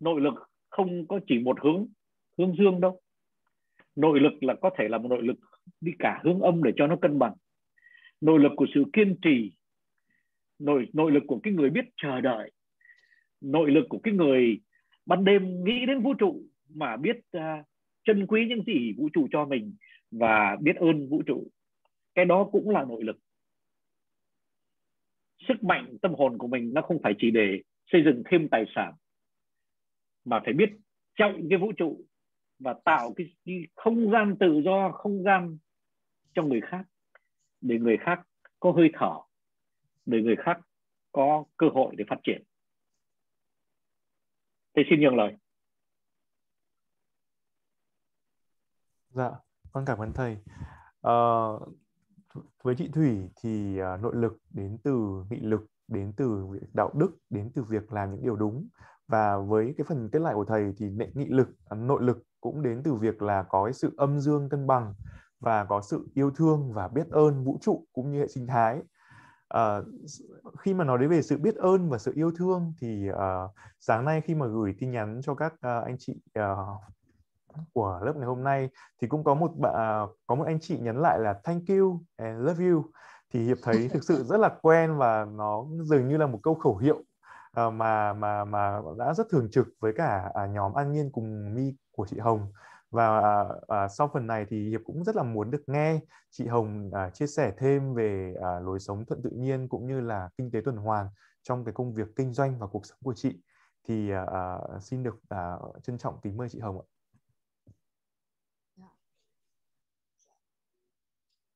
Nội 0.00 0.20
lực 0.20 0.34
không 0.68 1.06
có 1.06 1.20
chỉ 1.26 1.38
một 1.38 1.60
hướng 1.60 1.86
hướng 2.38 2.56
dương 2.58 2.80
đâu. 2.80 3.00
Nội 3.96 4.20
lực 4.20 4.32
là 4.42 4.54
có 4.54 4.70
thể 4.78 4.88
là 4.88 4.98
một 4.98 5.08
nội 5.08 5.22
lực 5.22 5.36
đi 5.80 5.92
cả 5.98 6.20
hướng 6.24 6.40
âm 6.40 6.62
để 6.62 6.72
cho 6.76 6.86
nó 6.86 6.96
cân 7.02 7.18
bằng. 7.18 7.34
Nội 8.20 8.40
lực 8.40 8.52
của 8.56 8.66
sự 8.74 8.84
kiên 8.92 9.16
trì, 9.22 9.52
nội 10.58 10.88
nội 10.92 11.12
lực 11.12 11.22
của 11.26 11.40
cái 11.42 11.52
người 11.52 11.70
biết 11.70 11.84
chờ 11.96 12.20
đợi, 12.20 12.50
nội 13.40 13.70
lực 13.70 13.86
của 13.88 13.98
cái 14.02 14.14
người 14.14 14.60
ban 15.06 15.24
đêm 15.24 15.64
nghĩ 15.64 15.86
đến 15.86 16.00
vũ 16.00 16.14
trụ 16.14 16.42
mà 16.68 16.96
biết 16.96 17.16
uh, 17.36 17.42
trân 18.04 18.26
quý 18.26 18.46
những 18.48 18.64
gì 18.64 18.92
vũ 18.96 19.08
trụ 19.12 19.28
cho 19.32 19.44
mình 19.44 19.76
và 20.10 20.56
biết 20.60 20.76
ơn 20.76 21.08
vũ 21.08 21.22
trụ. 21.26 21.46
Cái 22.14 22.24
đó 22.24 22.48
cũng 22.52 22.70
là 22.70 22.84
nội 22.84 23.04
lực. 23.04 23.16
Sức 25.48 25.64
mạnh 25.64 25.96
tâm 26.02 26.14
hồn 26.14 26.38
của 26.38 26.46
mình 26.46 26.74
nó 26.74 26.82
không 26.82 26.98
phải 27.02 27.14
chỉ 27.18 27.30
để 27.30 27.62
xây 27.92 28.02
dựng 28.04 28.22
thêm 28.30 28.48
tài 28.48 28.64
sản 28.74 28.94
mà 30.24 30.40
phải 30.44 30.52
biết 30.52 30.70
trọng 31.14 31.48
cái 31.50 31.58
vũ 31.58 31.72
trụ 31.76 32.04
và 32.58 32.74
tạo 32.84 33.12
cái, 33.16 33.26
cái 33.44 33.62
không 33.74 34.10
gian 34.10 34.36
tự 34.40 34.62
do 34.64 34.90
không 34.92 35.22
gian 35.22 35.58
cho 36.34 36.42
người 36.42 36.60
khác 36.60 36.84
để 37.60 37.78
người 37.78 37.96
khác 38.00 38.20
có 38.60 38.72
hơi 38.72 38.90
thở 38.92 39.12
để 40.06 40.22
người 40.22 40.36
khác 40.36 40.60
có 41.12 41.44
cơ 41.56 41.66
hội 41.74 41.94
để 41.96 42.04
phát 42.08 42.18
triển. 42.22 42.42
Thầy 44.74 44.84
xin 44.90 45.00
nhường 45.00 45.16
lời. 45.16 45.32
Dạ 49.14 49.30
con 49.72 49.84
cảm 49.84 49.98
ơn 49.98 50.12
thầy. 50.12 50.36
Uh, 51.08 51.62
với 52.62 52.74
chị 52.74 52.88
thủy 52.88 53.30
thì 53.42 53.80
uh, 53.80 54.00
nội 54.00 54.14
lực 54.16 54.38
đến 54.50 54.78
từ 54.84 55.24
nghị 55.30 55.40
lực 55.40 55.66
đến 55.88 56.12
từ 56.16 56.46
đạo 56.72 56.90
đức 56.94 57.10
đến 57.30 57.50
từ 57.54 57.62
việc 57.62 57.92
làm 57.92 58.10
những 58.10 58.22
điều 58.22 58.36
đúng. 58.36 58.68
Và 59.08 59.38
với 59.38 59.74
cái 59.78 59.84
phần 59.88 60.08
kết 60.12 60.18
lại 60.18 60.34
của 60.34 60.44
thầy 60.44 60.74
thì 60.76 60.90
nghị 61.14 61.28
lực 61.28 61.48
à, 61.68 61.74
nội 61.74 62.02
lực 62.02 62.22
cũng 62.40 62.62
đến 62.62 62.82
từ 62.84 62.94
việc 62.94 63.22
là 63.22 63.42
có 63.42 63.64
cái 63.64 63.72
sự 63.72 63.94
âm 63.96 64.20
dương 64.20 64.48
cân 64.48 64.66
bằng 64.66 64.94
và 65.40 65.64
có 65.64 65.80
sự 65.80 66.08
yêu 66.14 66.30
thương 66.30 66.72
và 66.72 66.88
biết 66.88 67.08
ơn 67.10 67.44
vũ 67.44 67.58
trụ 67.60 67.86
cũng 67.92 68.12
như 68.12 68.20
hệ 68.20 68.28
sinh 68.28 68.46
thái. 68.46 68.82
À, 69.48 69.80
khi 70.58 70.74
mà 70.74 70.84
nói 70.84 70.98
đến 70.98 71.10
về 71.10 71.22
sự 71.22 71.38
biết 71.38 71.54
ơn 71.54 71.90
và 71.90 71.98
sự 71.98 72.12
yêu 72.14 72.30
thương 72.38 72.72
thì 72.80 73.10
uh, 73.10 73.50
sáng 73.80 74.04
nay 74.04 74.20
khi 74.20 74.34
mà 74.34 74.46
gửi 74.46 74.74
tin 74.78 74.90
nhắn 74.90 75.20
cho 75.22 75.34
các 75.34 75.52
uh, 75.52 75.84
anh 75.84 75.96
chị 75.98 76.20
uh, 76.38 76.80
của 77.72 78.00
lớp 78.02 78.16
ngày 78.16 78.26
hôm 78.26 78.44
nay. 78.44 78.68
Thì 79.00 79.08
cũng 79.08 79.24
có 79.24 79.34
một 79.34 79.50
bạn 79.56 80.08
có 80.26 80.34
một 80.34 80.44
anh 80.46 80.60
chị 80.60 80.78
nhắn 80.78 81.02
lại 81.02 81.18
là 81.18 81.40
thank 81.44 81.68
you 81.68 82.00
and 82.16 82.46
love 82.46 82.64
you. 82.64 82.84
Thì 83.32 83.44
hiệp 83.44 83.58
thấy 83.62 83.88
thực 83.88 84.04
sự 84.04 84.24
rất 84.24 84.36
là 84.40 84.48
quen 84.62 84.96
và 84.96 85.24
nó 85.24 85.64
dường 85.82 86.08
như 86.08 86.16
là 86.16 86.26
một 86.26 86.38
câu 86.42 86.54
khẩu 86.54 86.76
hiệu 86.76 87.02
ờ, 87.52 87.70
mà 87.70 88.12
mà 88.12 88.44
mà 88.44 88.80
đã 88.98 89.14
rất 89.14 89.26
thường 89.30 89.48
trực 89.50 89.68
với 89.80 89.92
cả 89.96 90.30
à, 90.34 90.46
nhóm 90.46 90.74
an 90.74 90.92
nhiên 90.92 91.10
cùng 91.12 91.54
mi 91.54 91.74
của 91.92 92.06
chị 92.06 92.18
hồng. 92.18 92.52
Và 92.90 93.20
à, 93.20 93.44
à, 93.68 93.88
sau 93.88 94.10
phần 94.12 94.26
này 94.26 94.46
thì 94.48 94.68
hiệp 94.70 94.80
cũng 94.84 95.04
rất 95.04 95.16
là 95.16 95.22
muốn 95.22 95.50
được 95.50 95.62
nghe 95.66 96.00
chị 96.30 96.46
hồng 96.46 96.90
à, 96.92 97.10
chia 97.10 97.26
sẻ 97.26 97.52
thêm 97.58 97.94
về 97.94 98.34
à, 98.42 98.60
lối 98.60 98.80
sống 98.80 99.04
thuận 99.06 99.22
tự 99.22 99.30
nhiên 99.30 99.68
cũng 99.68 99.86
như 99.86 100.00
là 100.00 100.28
kinh 100.38 100.50
tế 100.50 100.60
tuần 100.64 100.76
hoàn 100.76 101.06
trong 101.42 101.64
cái 101.64 101.74
công 101.74 101.94
việc 101.94 102.08
kinh 102.16 102.32
doanh 102.32 102.58
và 102.58 102.66
cuộc 102.66 102.86
sống 102.86 102.98
của 103.04 103.14
chị. 103.16 103.42
Thì 103.88 104.10
à, 104.10 104.26
à 104.32 104.58
xin 104.80 105.02
được 105.02 105.16
à, 105.28 105.52
trân 105.82 105.98
trọng 105.98 106.20
kính 106.22 106.36
mời 106.36 106.48
chị 106.48 106.58
hồng 106.60 106.80
ạ. 106.80 106.93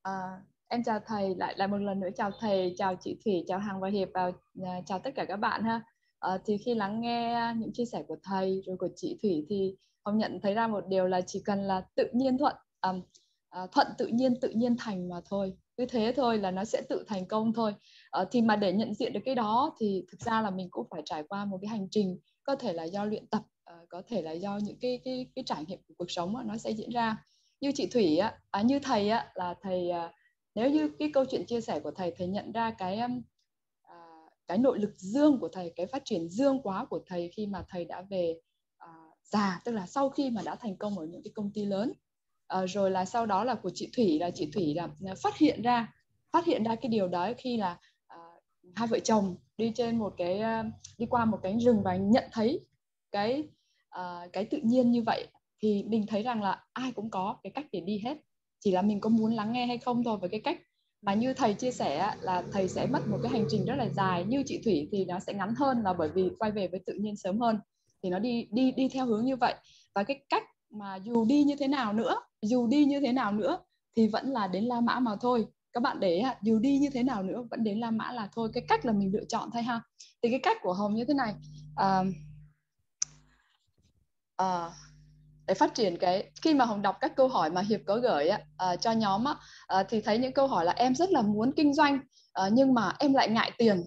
À, 0.02 0.42
em 0.68 0.82
chào 0.82 1.00
thầy 1.06 1.34
lại 1.34 1.54
lại 1.56 1.68
một 1.68 1.78
lần 1.78 2.00
nữa 2.00 2.08
chào 2.16 2.30
thầy 2.40 2.74
chào 2.78 2.96
chị 3.00 3.16
Thủy 3.24 3.44
chào 3.48 3.58
Hằng 3.58 3.80
và 3.80 3.88
Hiệp 3.88 4.08
và 4.14 4.26
uh, 4.26 4.86
chào 4.86 4.98
tất 4.98 5.10
cả 5.14 5.24
các 5.24 5.36
bạn 5.36 5.64
ha. 5.64 5.80
À, 6.18 6.38
thì 6.44 6.58
khi 6.58 6.74
lắng 6.74 7.00
nghe 7.00 7.52
những 7.56 7.72
chia 7.72 7.84
sẻ 7.84 8.02
của 8.08 8.16
thầy 8.22 8.62
rồi 8.66 8.76
của 8.76 8.88
chị 8.96 9.18
Thủy 9.22 9.46
thì 9.48 9.76
Hồng 10.04 10.18
nhận 10.18 10.40
thấy 10.42 10.54
ra 10.54 10.66
một 10.66 10.84
điều 10.88 11.06
là 11.06 11.20
chỉ 11.20 11.42
cần 11.44 11.62
là 11.62 11.84
tự 11.94 12.04
nhiên 12.12 12.38
thuận 12.38 12.56
um, 12.82 13.02
uh, 13.62 13.72
thuận 13.72 13.86
tự 13.98 14.06
nhiên 14.06 14.40
tự 14.40 14.48
nhiên 14.50 14.76
thành 14.78 15.08
mà 15.08 15.16
thôi. 15.30 15.52
Cứ 15.76 15.86
thế 15.86 16.12
thôi 16.16 16.38
là 16.38 16.50
nó 16.50 16.64
sẽ 16.64 16.82
tự 16.88 17.04
thành 17.08 17.26
công 17.26 17.52
thôi. 17.52 17.74
À, 18.10 18.24
thì 18.30 18.42
mà 18.42 18.56
để 18.56 18.72
nhận 18.72 18.94
diện 18.94 19.12
được 19.12 19.20
cái 19.24 19.34
đó 19.34 19.76
thì 19.80 20.04
thực 20.12 20.20
ra 20.20 20.42
là 20.42 20.50
mình 20.50 20.68
cũng 20.70 20.86
phải 20.90 21.02
trải 21.04 21.22
qua 21.28 21.44
một 21.44 21.58
cái 21.62 21.68
hành 21.68 21.88
trình 21.90 22.18
có 22.42 22.56
thể 22.56 22.72
là 22.72 22.84
do 22.84 23.04
luyện 23.04 23.26
tập 23.26 23.42
uh, 23.70 23.88
có 23.88 24.02
thể 24.08 24.22
là 24.22 24.32
do 24.32 24.58
những 24.62 24.78
cái 24.80 25.00
cái 25.04 25.26
cái 25.34 25.44
trải 25.46 25.64
nghiệm 25.68 25.78
của 25.88 25.94
cuộc 25.98 26.10
sống 26.10 26.34
nó 26.46 26.56
sẽ 26.56 26.70
diễn 26.70 26.90
ra 26.90 27.24
như 27.60 27.72
chị 27.74 27.86
Thủy 27.86 28.18
á 28.18 28.38
à, 28.50 28.62
như 28.62 28.78
thầy 28.78 29.08
á 29.08 29.32
là 29.34 29.54
thầy 29.62 29.90
à, 29.90 30.12
nếu 30.54 30.70
như 30.70 30.90
cái 30.98 31.10
câu 31.14 31.24
chuyện 31.24 31.46
chia 31.46 31.60
sẻ 31.60 31.80
của 31.80 31.90
thầy 31.90 32.12
thầy 32.18 32.26
nhận 32.26 32.52
ra 32.52 32.70
cái 32.70 33.00
um, 33.00 33.22
à, 33.82 33.94
cái 34.46 34.58
nội 34.58 34.78
lực 34.78 34.94
dương 34.96 35.38
của 35.40 35.48
thầy 35.48 35.72
cái 35.76 35.86
phát 35.86 36.02
triển 36.04 36.28
dương 36.28 36.62
quá 36.62 36.84
của 36.84 37.00
thầy 37.06 37.30
khi 37.36 37.46
mà 37.46 37.64
thầy 37.68 37.84
đã 37.84 38.02
về 38.10 38.40
à, 38.78 38.88
già 39.24 39.60
tức 39.64 39.72
là 39.72 39.86
sau 39.86 40.10
khi 40.10 40.30
mà 40.30 40.42
đã 40.44 40.56
thành 40.56 40.76
công 40.76 40.98
ở 40.98 41.06
những 41.06 41.22
cái 41.24 41.32
công 41.34 41.50
ty 41.54 41.64
lớn. 41.64 41.92
À, 42.46 42.66
rồi 42.66 42.90
là 42.90 43.04
sau 43.04 43.26
đó 43.26 43.44
là 43.44 43.54
của 43.54 43.70
chị 43.74 43.90
Thủy 43.96 44.18
là 44.18 44.30
chị 44.30 44.50
Thủy 44.54 44.74
là 44.74 44.88
à, 45.06 45.14
phát 45.22 45.38
hiện 45.38 45.62
ra 45.62 45.94
phát 46.32 46.44
hiện 46.44 46.64
ra 46.64 46.74
cái 46.74 46.88
điều 46.88 47.08
đó 47.08 47.30
khi 47.38 47.56
là 47.56 47.78
à, 48.06 48.18
hai 48.74 48.88
vợ 48.88 48.98
chồng 48.98 49.36
đi 49.56 49.72
trên 49.74 49.98
một 49.98 50.14
cái 50.16 50.38
à, 50.38 50.64
đi 50.98 51.06
qua 51.06 51.24
một 51.24 51.38
cánh 51.42 51.58
rừng 51.58 51.82
và 51.82 51.96
nhận 51.96 52.24
thấy 52.32 52.60
cái 53.12 53.48
à, 53.88 54.28
cái 54.32 54.44
tự 54.44 54.58
nhiên 54.62 54.90
như 54.90 55.02
vậy 55.02 55.26
thì 55.62 55.84
mình 55.88 56.06
thấy 56.06 56.22
rằng 56.22 56.42
là 56.42 56.64
ai 56.72 56.92
cũng 56.92 57.10
có 57.10 57.36
cái 57.42 57.52
cách 57.54 57.66
để 57.72 57.80
đi 57.80 57.98
hết. 57.98 58.18
Chỉ 58.60 58.72
là 58.72 58.82
mình 58.82 59.00
có 59.00 59.10
muốn 59.10 59.32
lắng 59.32 59.52
nghe 59.52 59.66
hay 59.66 59.78
không 59.78 60.04
thôi 60.04 60.18
với 60.20 60.30
cái 60.30 60.40
cách. 60.40 60.60
Mà 61.02 61.14
như 61.14 61.34
thầy 61.34 61.54
chia 61.54 61.70
sẻ 61.70 62.14
là 62.20 62.42
thầy 62.52 62.68
sẽ 62.68 62.86
mất 62.86 63.08
một 63.08 63.18
cái 63.22 63.32
hành 63.32 63.44
trình 63.50 63.64
rất 63.64 63.74
là 63.74 63.88
dài. 63.88 64.24
Như 64.24 64.42
chị 64.46 64.60
Thủy 64.64 64.88
thì 64.92 65.04
nó 65.04 65.18
sẽ 65.18 65.34
ngắn 65.34 65.54
hơn 65.58 65.82
là 65.82 65.92
bởi 65.92 66.08
vì 66.14 66.30
quay 66.38 66.50
về 66.50 66.68
với 66.68 66.80
tự 66.86 66.92
nhiên 66.92 67.16
sớm 67.16 67.38
hơn. 67.40 67.58
Thì 68.02 68.10
nó 68.10 68.18
đi 68.18 68.46
đi 68.50 68.72
đi 68.72 68.88
theo 68.88 69.06
hướng 69.06 69.24
như 69.24 69.36
vậy. 69.36 69.54
Và 69.94 70.02
cái 70.02 70.24
cách 70.28 70.42
mà 70.70 70.96
dù 70.96 71.24
đi 71.24 71.44
như 71.44 71.56
thế 71.58 71.68
nào 71.68 71.92
nữa 71.92 72.20
dù 72.42 72.66
đi 72.66 72.84
như 72.84 73.00
thế 73.00 73.12
nào 73.12 73.32
nữa 73.32 73.58
thì 73.96 74.08
vẫn 74.08 74.30
là 74.30 74.46
đến 74.46 74.64
La 74.64 74.80
Mã 74.80 75.00
mà 75.00 75.16
thôi. 75.20 75.46
Các 75.72 75.82
bạn 75.82 76.00
để 76.00 76.22
dù 76.42 76.58
đi 76.58 76.78
như 76.78 76.90
thế 76.92 77.02
nào 77.02 77.22
nữa 77.22 77.44
vẫn 77.50 77.64
đến 77.64 77.78
La 77.78 77.90
Mã 77.90 78.12
là 78.12 78.28
thôi. 78.32 78.50
Cái 78.52 78.64
cách 78.68 78.86
là 78.86 78.92
mình 78.92 79.12
lựa 79.12 79.24
chọn 79.28 79.50
thôi 79.52 79.62
ha. 79.62 79.80
Thì 80.22 80.30
cái 80.30 80.40
cách 80.42 80.56
của 80.62 80.72
Hồng 80.72 80.94
như 80.94 81.04
thế 81.04 81.14
này. 81.14 81.34
À, 81.76 82.04
à, 84.36 84.70
để 85.48 85.54
phát 85.54 85.74
triển 85.74 85.96
cái 85.96 86.30
khi 86.42 86.54
mà 86.54 86.64
hồng 86.64 86.82
đọc 86.82 86.96
các 87.00 87.16
câu 87.16 87.28
hỏi 87.28 87.50
mà 87.50 87.60
hiệp 87.60 87.80
có 87.86 87.96
gửi 87.96 88.28
á, 88.28 88.40
uh, 88.72 88.80
cho 88.80 88.92
nhóm 88.92 89.24
á, 89.24 89.34
uh, 89.80 89.86
thì 89.88 90.00
thấy 90.00 90.18
những 90.18 90.32
câu 90.32 90.46
hỏi 90.46 90.64
là 90.64 90.72
em 90.72 90.94
rất 90.94 91.10
là 91.10 91.22
muốn 91.22 91.52
kinh 91.56 91.74
doanh 91.74 91.98
uh, 92.46 92.52
nhưng 92.52 92.74
mà 92.74 92.92
em 92.98 93.14
lại 93.14 93.28
ngại 93.28 93.50
tiền. 93.58 93.84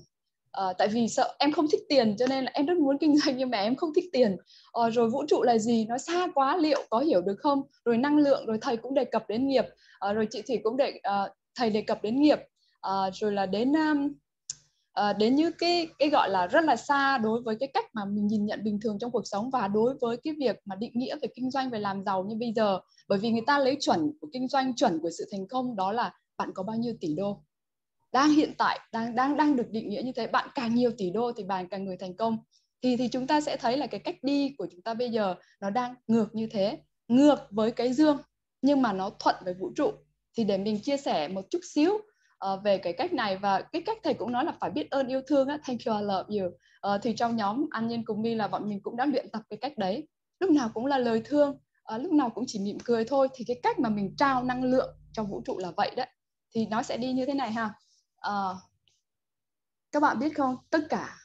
Uh, 0.61 0.77
tại 0.77 0.87
vì 0.87 1.07
sợ 1.07 1.35
em 1.39 1.51
không 1.51 1.65
thích 1.71 1.81
tiền 1.89 2.15
cho 2.19 2.27
nên 2.29 2.43
là 2.43 2.51
em 2.53 2.65
rất 2.65 2.77
muốn 2.77 2.97
kinh 2.97 3.17
doanh 3.25 3.37
nhưng 3.37 3.49
mà 3.49 3.57
em 3.57 3.75
không 3.75 3.93
thích 3.95 4.05
tiền. 4.13 4.37
Uh, 4.85 4.93
rồi 4.93 5.09
vũ 5.09 5.23
trụ 5.27 5.43
là 5.43 5.57
gì? 5.57 5.85
Nó 5.89 5.97
xa 5.97 6.27
quá 6.35 6.57
liệu 6.57 6.83
có 6.89 6.99
hiểu 6.99 7.21
được 7.21 7.35
không? 7.39 7.61
Rồi 7.85 7.97
năng 7.97 8.17
lượng 8.17 8.45
rồi 8.45 8.57
thầy 8.61 8.77
cũng 8.77 8.93
đề 8.93 9.05
cập 9.05 9.27
đến 9.27 9.47
nghiệp. 9.47 9.65
Uh, 10.09 10.15
rồi 10.15 10.27
chị 10.31 10.41
thủy 10.47 10.59
cũng 10.63 10.77
đề 10.77 10.93
uh, 10.97 11.31
thầy 11.55 11.69
đề 11.69 11.81
cập 11.81 12.03
đến 12.03 12.21
nghiệp. 12.21 12.39
Uh, 12.87 13.13
rồi 13.13 13.31
là 13.31 13.45
đến 13.45 13.73
um, 13.73 14.13
uh, 15.09 15.17
đến 15.17 15.35
như 15.35 15.51
cái 15.51 15.87
cái 15.99 16.09
gọi 16.09 16.29
là 16.29 16.47
rất 16.47 16.63
là 16.63 16.75
xa 16.75 17.17
đối 17.17 17.41
với 17.41 17.55
cái 17.59 17.69
cách 17.73 17.85
mà 17.93 18.05
mình 18.05 18.27
nhìn 18.27 18.45
nhận 18.45 18.63
bình 18.63 18.79
thường 18.79 18.99
trong 18.99 19.11
cuộc 19.11 19.27
sống 19.27 19.49
và 19.49 19.67
đối 19.67 19.93
với 20.01 20.17
cái 20.17 20.33
việc 20.39 20.59
mà 20.65 20.75
định 20.75 20.91
nghĩa 20.93 21.15
về 21.21 21.27
kinh 21.35 21.51
doanh 21.51 21.69
về 21.69 21.79
làm 21.79 22.03
giàu 22.03 22.23
như 22.23 22.35
bây 22.39 22.53
giờ. 22.55 22.79
Bởi 23.07 23.19
vì 23.19 23.31
người 23.31 23.43
ta 23.47 23.59
lấy 23.59 23.77
chuẩn 23.79 24.11
của 24.21 24.27
kinh 24.33 24.47
doanh 24.47 24.75
chuẩn 24.75 24.99
của 24.99 25.09
sự 25.17 25.29
thành 25.31 25.47
công 25.47 25.75
đó 25.75 25.91
là 25.91 26.13
bạn 26.37 26.49
có 26.53 26.63
bao 26.63 26.75
nhiêu 26.75 26.93
tỷ 27.01 27.15
đô. 27.15 27.43
Đang 28.11 28.29
hiện 28.29 28.53
tại 28.57 28.79
đang 28.91 29.15
đang 29.15 29.37
đang 29.37 29.55
được 29.55 29.69
định 29.69 29.89
nghĩa 29.89 30.01
như 30.01 30.11
thế 30.15 30.27
bạn 30.27 30.49
càng 30.55 30.75
nhiều 30.75 30.91
tỷ 30.97 31.09
đô 31.09 31.31
thì 31.31 31.43
bạn 31.43 31.67
càng 31.67 31.85
người 31.85 31.97
thành 31.97 32.15
công. 32.15 32.37
Thì 32.83 32.97
thì 32.97 33.07
chúng 33.07 33.27
ta 33.27 33.41
sẽ 33.41 33.57
thấy 33.57 33.77
là 33.77 33.87
cái 33.87 33.99
cách 33.99 34.15
đi 34.21 34.55
của 34.57 34.67
chúng 34.71 34.81
ta 34.81 34.93
bây 34.93 35.09
giờ 35.09 35.35
nó 35.61 35.69
đang 35.69 35.95
ngược 36.07 36.35
như 36.35 36.47
thế 36.51 36.79
ngược 37.07 37.47
với 37.51 37.71
cái 37.71 37.93
dương 37.93 38.17
nhưng 38.61 38.81
mà 38.81 38.93
nó 38.93 39.09
thuận 39.09 39.35
với 39.45 39.53
vũ 39.53 39.71
trụ. 39.75 39.91
Thì 40.37 40.43
để 40.43 40.57
mình 40.57 40.79
chia 40.79 40.97
sẻ 40.97 41.27
một 41.27 41.41
chút 41.49 41.59
xíu 41.63 41.97
uh, 42.53 42.63
về 42.63 42.77
cái 42.77 42.93
cách 42.93 43.13
này 43.13 43.37
và 43.37 43.61
cái 43.61 43.81
cách 43.85 43.97
thầy 44.03 44.13
cũng 44.13 44.31
nói 44.31 44.45
là 44.45 44.53
phải 44.59 44.69
biết 44.69 44.91
ơn 44.91 45.07
yêu 45.07 45.21
thương 45.27 45.47
á 45.47 45.57
thank 45.63 45.79
you 45.85 45.95
I 45.95 46.03
love 46.03 46.39
you. 46.39 46.47
Uh, 46.47 47.01
thì 47.03 47.15
trong 47.15 47.35
nhóm 47.35 47.65
an 47.71 47.87
nhân 47.87 48.05
cùng 48.05 48.21
mi 48.21 48.35
là 48.35 48.47
bọn 48.47 48.69
mình 48.69 48.79
cũng 48.83 48.95
đã 48.95 49.05
luyện 49.05 49.29
tập 49.29 49.41
cái 49.49 49.57
cách 49.61 49.77
đấy. 49.77 50.07
Lúc 50.39 50.49
nào 50.51 50.69
cũng 50.73 50.85
là 50.85 50.97
lời 50.97 51.21
thương 51.25 51.49
uh, 51.95 52.01
lúc 52.01 52.11
nào 52.11 52.29
cũng 52.29 52.43
chỉ 52.47 52.59
mỉm 52.59 52.77
cười 52.83 53.05
thôi. 53.05 53.27
Thì 53.33 53.45
cái 53.47 53.59
cách 53.63 53.79
mà 53.79 53.89
mình 53.89 54.15
trao 54.17 54.43
năng 54.43 54.63
lượng 54.63 54.95
trong 55.13 55.27
vũ 55.27 55.41
trụ 55.45 55.57
là 55.57 55.71
vậy 55.77 55.91
đấy. 55.95 56.07
Thì 56.55 56.65
nó 56.65 56.83
sẽ 56.83 56.97
đi 56.97 57.13
như 57.13 57.25
thế 57.25 57.33
này 57.33 57.51
ha. 57.51 57.73
Uh, 58.27 58.57
các 59.91 60.01
bạn 60.01 60.19
biết 60.19 60.37
không? 60.37 60.55
Tất 60.69 60.79
cả 60.89 61.17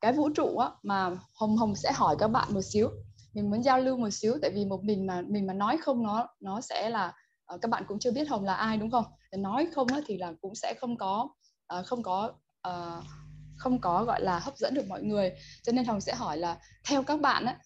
cái 0.00 0.12
vũ 0.12 0.28
trụ 0.34 0.56
á, 0.58 0.70
mà 0.82 1.10
hồng 1.34 1.56
hồng 1.56 1.74
sẽ 1.74 1.92
hỏi 1.94 2.16
các 2.18 2.28
bạn 2.28 2.54
một 2.54 2.62
xíu. 2.62 2.90
Mình 3.34 3.50
muốn 3.50 3.62
giao 3.62 3.80
lưu 3.80 3.96
một 3.96 4.10
xíu 4.10 4.34
tại 4.42 4.50
vì 4.54 4.64
một 4.64 4.84
mình 4.84 5.06
mà 5.06 5.22
mình 5.28 5.46
mà 5.46 5.54
nói 5.54 5.78
không 5.78 6.02
nó 6.02 6.28
nó 6.40 6.60
sẽ 6.60 6.90
là 6.90 7.12
Ờ, 7.52 7.58
các 7.62 7.70
bạn 7.70 7.84
cũng 7.88 7.98
chưa 7.98 8.10
biết 8.10 8.28
hồng 8.28 8.44
là 8.44 8.54
ai, 8.54 8.76
đúng 8.76 8.90
không? 8.90 9.04
Nói 9.36 9.68
không 9.74 9.86
thì 10.06 10.18
là 10.18 10.32
cũng 10.40 10.54
sẽ 10.54 10.74
không 10.80 10.96
có 10.96 11.28
ờ, 11.66 11.82
không 11.82 12.02
có 12.02 12.32
ờ, 12.60 13.02
không 13.56 13.80
có, 13.80 14.04
gọi 14.04 14.20
là, 14.22 14.38
hấp 14.38 14.56
dẫn 14.56 14.74
được 14.74 14.88
mọi 14.88 15.02
người. 15.02 15.32
Cho 15.62 15.72
nên 15.72 15.84
hồng 15.84 16.00
sẽ 16.00 16.14
hỏi 16.14 16.36
là, 16.36 16.58
theo 16.84 17.02
các 17.02 17.20
bạn 17.20 17.44
á, 17.46 17.58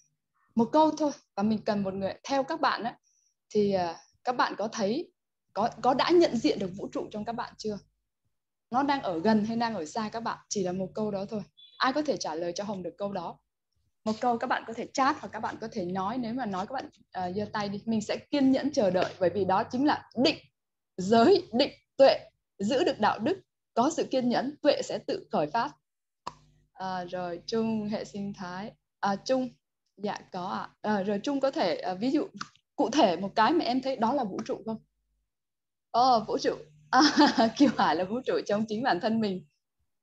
một 0.55 0.68
câu 0.72 0.91
thôi, 0.99 1.11
và 1.37 1.43
mình 1.43 1.59
cần 1.64 1.82
một 1.82 1.95
người 1.95 2.14
theo 2.28 2.43
các 2.43 2.61
bạn 2.61 2.84
á, 2.84 2.99
thì 3.55 3.76
các 4.24 4.37
bạn 4.37 4.55
có 4.59 4.68
thấy, 4.68 5.12
có 5.55 5.70
có 5.82 5.95
đã 5.95 6.11
nhận 6.11 6.37
diện 6.37 6.59
được 6.59 6.70
vũ 6.76 6.89
trụ 6.93 7.09
trong 7.11 7.24
các 7.24 7.32
bạn 7.32 7.55
chưa? 7.59 7.78
Nó 8.70 8.82
đang 8.82 9.03
ở 9.03 9.18
gần 9.20 9.45
hay 9.45 9.57
đang 9.57 9.74
ở 9.74 9.84
xa 9.84 10.09
các 10.12 10.20
bạn, 10.20 10.39
chỉ 10.49 10.62
là 10.62 10.72
một 10.72 10.89
câu 10.95 11.11
đó 11.11 11.24
thôi. 11.28 11.43
Ai 11.78 11.93
có 11.93 12.03
thể 12.03 12.16
trả 12.16 12.34
lời 12.34 12.53
cho 12.55 12.64
hồng 12.64 12.82
được 12.82 12.95
câu 12.99 13.12
đó? 13.12 13.39
Một 14.07 14.12
câu 14.20 14.38
các 14.38 14.46
bạn 14.46 14.64
có 14.66 14.72
thể 14.72 14.86
chat 14.92 15.16
hoặc 15.20 15.28
các 15.32 15.40
bạn 15.40 15.57
có 15.61 15.68
thể 15.72 15.84
nói 15.84 16.18
nếu 16.18 16.34
mà 16.34 16.46
nói 16.46 16.66
các 16.66 16.74
bạn 16.74 16.86
uh, 17.28 17.36
giơ 17.36 17.44
tay 17.52 17.68
đi. 17.68 17.82
Mình 17.86 18.00
sẽ 18.00 18.16
kiên 18.30 18.52
nhẫn 18.52 18.72
chờ 18.72 18.90
đợi 18.90 19.14
bởi 19.20 19.30
vì 19.30 19.44
đó 19.44 19.62
chính 19.62 19.86
là 19.86 20.11
định 20.16 20.36
giới 20.96 21.48
định 21.52 21.72
tuệ. 21.96 22.18
Giữ 22.59 22.84
được 22.84 23.00
đạo 23.00 23.18
đức 23.18 23.40
có 23.74 23.90
sự 23.90 24.04
kiên 24.11 24.28
nhẫn 24.28 24.57
tuệ 24.62 24.82
sẽ 24.82 24.98
tự 25.07 25.26
khởi 25.32 25.46
phát. 25.46 25.70
À, 26.72 27.04
rồi 27.04 27.40
chung 27.46 27.88
hệ 27.88 28.04
sinh 28.04 28.32
thái. 28.32 28.72
À, 29.00 29.16
chung. 29.16 29.48
Dạ 29.96 30.18
có 30.32 30.46
ạ. 30.46 30.68
À. 30.82 30.96
à, 30.96 31.02
rồi 31.02 31.20
chung 31.22 31.40
có 31.40 31.50
thể 31.50 31.76
à, 31.76 31.94
ví 31.94 32.11
dụ 32.11 32.26
cụ 32.76 32.90
thể 32.90 33.16
một 33.16 33.30
cái 33.34 33.52
mà 33.52 33.64
em 33.64 33.82
thấy 33.82 33.96
đó 33.96 34.14
là 34.14 34.24
vũ 34.24 34.38
trụ 34.46 34.62
không? 34.66 34.78
Ồ, 35.90 36.16
oh, 36.16 36.28
vũ 36.28 36.38
trụ. 36.38 36.54
À, 36.90 37.00
Kiều 37.59 37.70
Hải 37.76 37.96
là 37.96 38.04
vũ 38.04 38.20
trụ 38.26 38.34
trong 38.46 38.64
chính 38.68 38.82
bản 38.82 39.00
thân 39.00 39.20
mình 39.20 39.46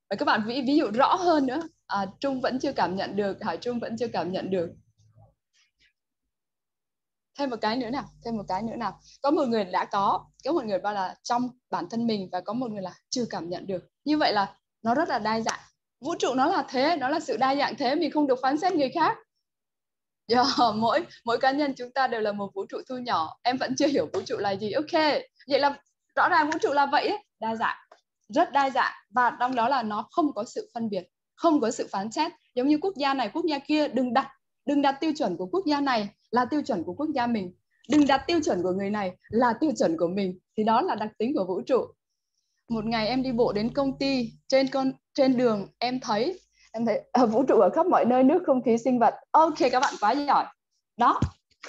và 0.09 0.15
các 0.15 0.25
bạn 0.25 0.43
ví 0.47 0.61
ví 0.67 0.77
dụ 0.77 0.91
rõ 0.91 1.15
hơn 1.15 1.45
nữa. 1.45 1.61
À, 1.87 2.05
Trung 2.19 2.41
vẫn 2.41 2.59
chưa 2.59 2.73
cảm 2.73 2.95
nhận 2.95 3.15
được 3.15 3.43
Hải 3.43 3.57
Trung 3.57 3.79
vẫn 3.79 3.97
chưa 3.97 4.07
cảm 4.07 4.31
nhận 4.31 4.49
được. 4.49 4.69
Thêm 7.39 7.49
một 7.49 7.57
cái 7.61 7.77
nữa 7.77 7.89
nào 7.89 8.03
thêm 8.25 8.37
một 8.37 8.43
cái 8.47 8.61
nữa 8.61 8.75
nào. 8.75 8.99
Có 9.21 9.31
một 9.31 9.47
người 9.47 9.63
đã 9.65 9.85
có 9.85 10.25
có 10.45 10.51
một 10.51 10.65
người 10.65 10.79
bao 10.79 10.93
là 10.93 11.15
trong 11.23 11.49
bản 11.69 11.89
thân 11.89 12.07
mình 12.07 12.29
và 12.31 12.41
có 12.41 12.53
một 12.53 12.71
người 12.71 12.81
là 12.81 12.93
chưa 13.09 13.25
cảm 13.29 13.49
nhận 13.49 13.67
được. 13.67 13.89
Như 14.05 14.17
vậy 14.17 14.33
là 14.33 14.55
nó 14.83 14.95
rất 14.95 15.09
là 15.09 15.19
đa 15.19 15.39
dạng. 15.39 15.59
Vũ 16.01 16.15
trụ 16.19 16.33
nó 16.33 16.45
là 16.45 16.65
thế 16.69 16.97
nó 16.97 17.09
là 17.09 17.19
sự 17.19 17.37
đa 17.37 17.55
dạng 17.55 17.75
thế 17.77 17.95
mình 17.95 18.11
không 18.11 18.27
được 18.27 18.39
phán 18.41 18.57
xét 18.57 18.73
người 18.73 18.89
khác. 18.89 19.17
Yeah, 20.27 20.47
dạ, 20.57 20.65
mỗi 20.75 21.05
mỗi 21.25 21.37
cá 21.37 21.51
nhân 21.51 21.73
chúng 21.77 21.91
ta 21.91 22.07
đều 22.07 22.21
là 22.21 22.31
một 22.31 22.51
vũ 22.55 22.65
trụ 22.69 22.77
thu 22.89 22.97
nhỏ. 22.97 23.37
Em 23.43 23.57
vẫn 23.57 23.75
chưa 23.75 23.87
hiểu 23.87 24.09
vũ 24.13 24.21
trụ 24.25 24.37
là 24.37 24.51
gì. 24.51 24.71
Ok 24.71 24.91
vậy 25.47 25.59
là 25.59 25.79
rõ 26.15 26.29
ràng 26.29 26.49
vũ 26.49 26.57
trụ 26.61 26.73
là 26.73 26.85
vậy 26.85 27.07
ấy. 27.07 27.17
đa 27.39 27.55
dạng 27.55 27.77
rất 28.33 28.51
đa 28.51 28.69
dạng. 28.69 28.93
Và 29.09 29.37
trong 29.39 29.55
đó 29.55 29.69
là 29.69 29.83
nó 29.83 30.07
không 30.11 30.33
có 30.33 30.43
sự 30.43 30.71
phân 30.73 30.89
biệt, 30.89 31.03
không 31.35 31.59
có 31.59 31.71
sự 31.71 31.87
phán 31.91 32.11
xét. 32.11 32.31
Giống 32.55 32.67
như 32.67 32.77
quốc 32.81 32.93
gia 32.97 33.13
này, 33.13 33.29
quốc 33.33 33.45
gia 33.45 33.59
kia, 33.59 33.87
đừng 33.87 34.13
đặt 34.13 34.27
đừng 34.65 34.81
đặt 34.81 34.97
tiêu 34.99 35.11
chuẩn 35.17 35.37
của 35.37 35.45
quốc 35.45 35.65
gia 35.65 35.81
này 35.81 36.09
là 36.31 36.45
tiêu 36.45 36.61
chuẩn 36.61 36.83
của 36.83 36.93
quốc 36.93 37.09
gia 37.15 37.27
mình. 37.27 37.53
Đừng 37.89 38.07
đặt 38.07 38.23
tiêu 38.27 38.39
chuẩn 38.45 38.63
của 38.63 38.71
người 38.71 38.89
này 38.89 39.11
là 39.29 39.53
tiêu 39.59 39.71
chuẩn 39.79 39.97
của 39.97 40.07
mình. 40.07 40.39
Thì 40.57 40.63
đó 40.63 40.81
là 40.81 40.95
đặc 40.95 41.09
tính 41.17 41.33
của 41.35 41.45
vũ 41.47 41.61
trụ. 41.61 41.85
Một 42.69 42.85
ngày 42.85 43.07
em 43.07 43.23
đi 43.23 43.31
bộ 43.31 43.53
đến 43.53 43.73
công 43.73 43.97
ty, 43.97 44.31
trên 44.47 44.67
con, 44.67 44.91
trên 45.13 45.37
đường 45.37 45.67
em 45.79 45.99
thấy 45.99 46.39
em 46.71 46.85
thấy 46.85 47.01
ở 47.11 47.25
vũ 47.25 47.43
trụ 47.47 47.55
ở 47.59 47.69
khắp 47.69 47.85
mọi 47.85 48.05
nơi, 48.05 48.23
nước 48.23 48.43
không 48.45 48.63
khí 48.63 48.77
sinh 48.77 48.99
vật. 48.99 49.13
Ok, 49.31 49.57
các 49.71 49.79
bạn 49.79 49.93
quá 49.99 50.11
giỏi. 50.11 50.45
Đó 50.97 51.19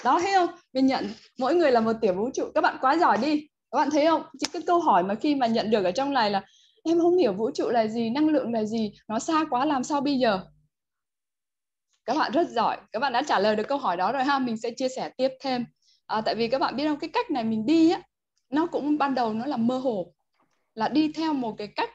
đó, 0.03 0.19
thấy 0.21 0.33
không? 0.33 0.49
Mình 0.73 0.85
nhận, 0.85 1.07
mỗi 1.39 1.55
người 1.55 1.71
là 1.71 1.79
một 1.79 1.93
tiểu 2.01 2.13
vũ 2.13 2.29
trụ. 2.33 2.45
Các 2.55 2.61
bạn 2.61 2.77
quá 2.81 2.97
giỏi 2.97 3.17
đi. 3.17 3.47
Các 3.71 3.77
bạn 3.77 3.89
thấy 3.91 4.05
không? 4.05 4.23
Chỉ 4.39 4.47
cái 4.53 4.61
câu 4.67 4.79
hỏi 4.79 5.03
mà 5.03 5.15
khi 5.15 5.35
mà 5.35 5.47
nhận 5.47 5.71
được 5.71 5.83
ở 5.83 5.91
trong 5.91 6.13
này 6.13 6.31
là 6.31 6.43
em 6.85 6.99
không 6.99 7.17
hiểu 7.17 7.33
vũ 7.33 7.51
trụ 7.51 7.69
là 7.69 7.87
gì 7.87 8.09
năng 8.09 8.29
lượng 8.29 8.53
là 8.53 8.63
gì 8.63 8.91
nó 9.07 9.19
xa 9.19 9.45
quá 9.49 9.65
làm 9.65 9.83
sao 9.83 10.01
bây 10.01 10.19
giờ? 10.19 10.39
Các 12.05 12.17
bạn 12.17 12.31
rất 12.31 12.49
giỏi 12.49 12.77
các 12.91 12.99
bạn 12.99 13.13
đã 13.13 13.23
trả 13.27 13.39
lời 13.39 13.55
được 13.55 13.67
câu 13.67 13.77
hỏi 13.77 13.97
đó 13.97 14.11
rồi 14.11 14.23
ha 14.23 14.39
mình 14.39 14.57
sẽ 14.57 14.71
chia 14.71 14.89
sẻ 14.89 15.09
tiếp 15.17 15.29
thêm. 15.41 15.65
À, 16.05 16.21
tại 16.21 16.35
vì 16.35 16.47
các 16.47 16.59
bạn 16.59 16.75
biết 16.75 16.87
không 16.87 16.99
cái 16.99 17.09
cách 17.13 17.31
này 17.31 17.43
mình 17.43 17.65
đi 17.65 17.91
á 17.91 18.01
nó 18.49 18.65
cũng 18.65 18.97
ban 18.97 19.15
đầu 19.15 19.33
nó 19.33 19.45
là 19.45 19.57
mơ 19.57 19.77
hồ 19.77 20.13
là 20.73 20.87
đi 20.89 21.11
theo 21.13 21.33
một 21.33 21.55
cái 21.57 21.67
cách. 21.67 21.89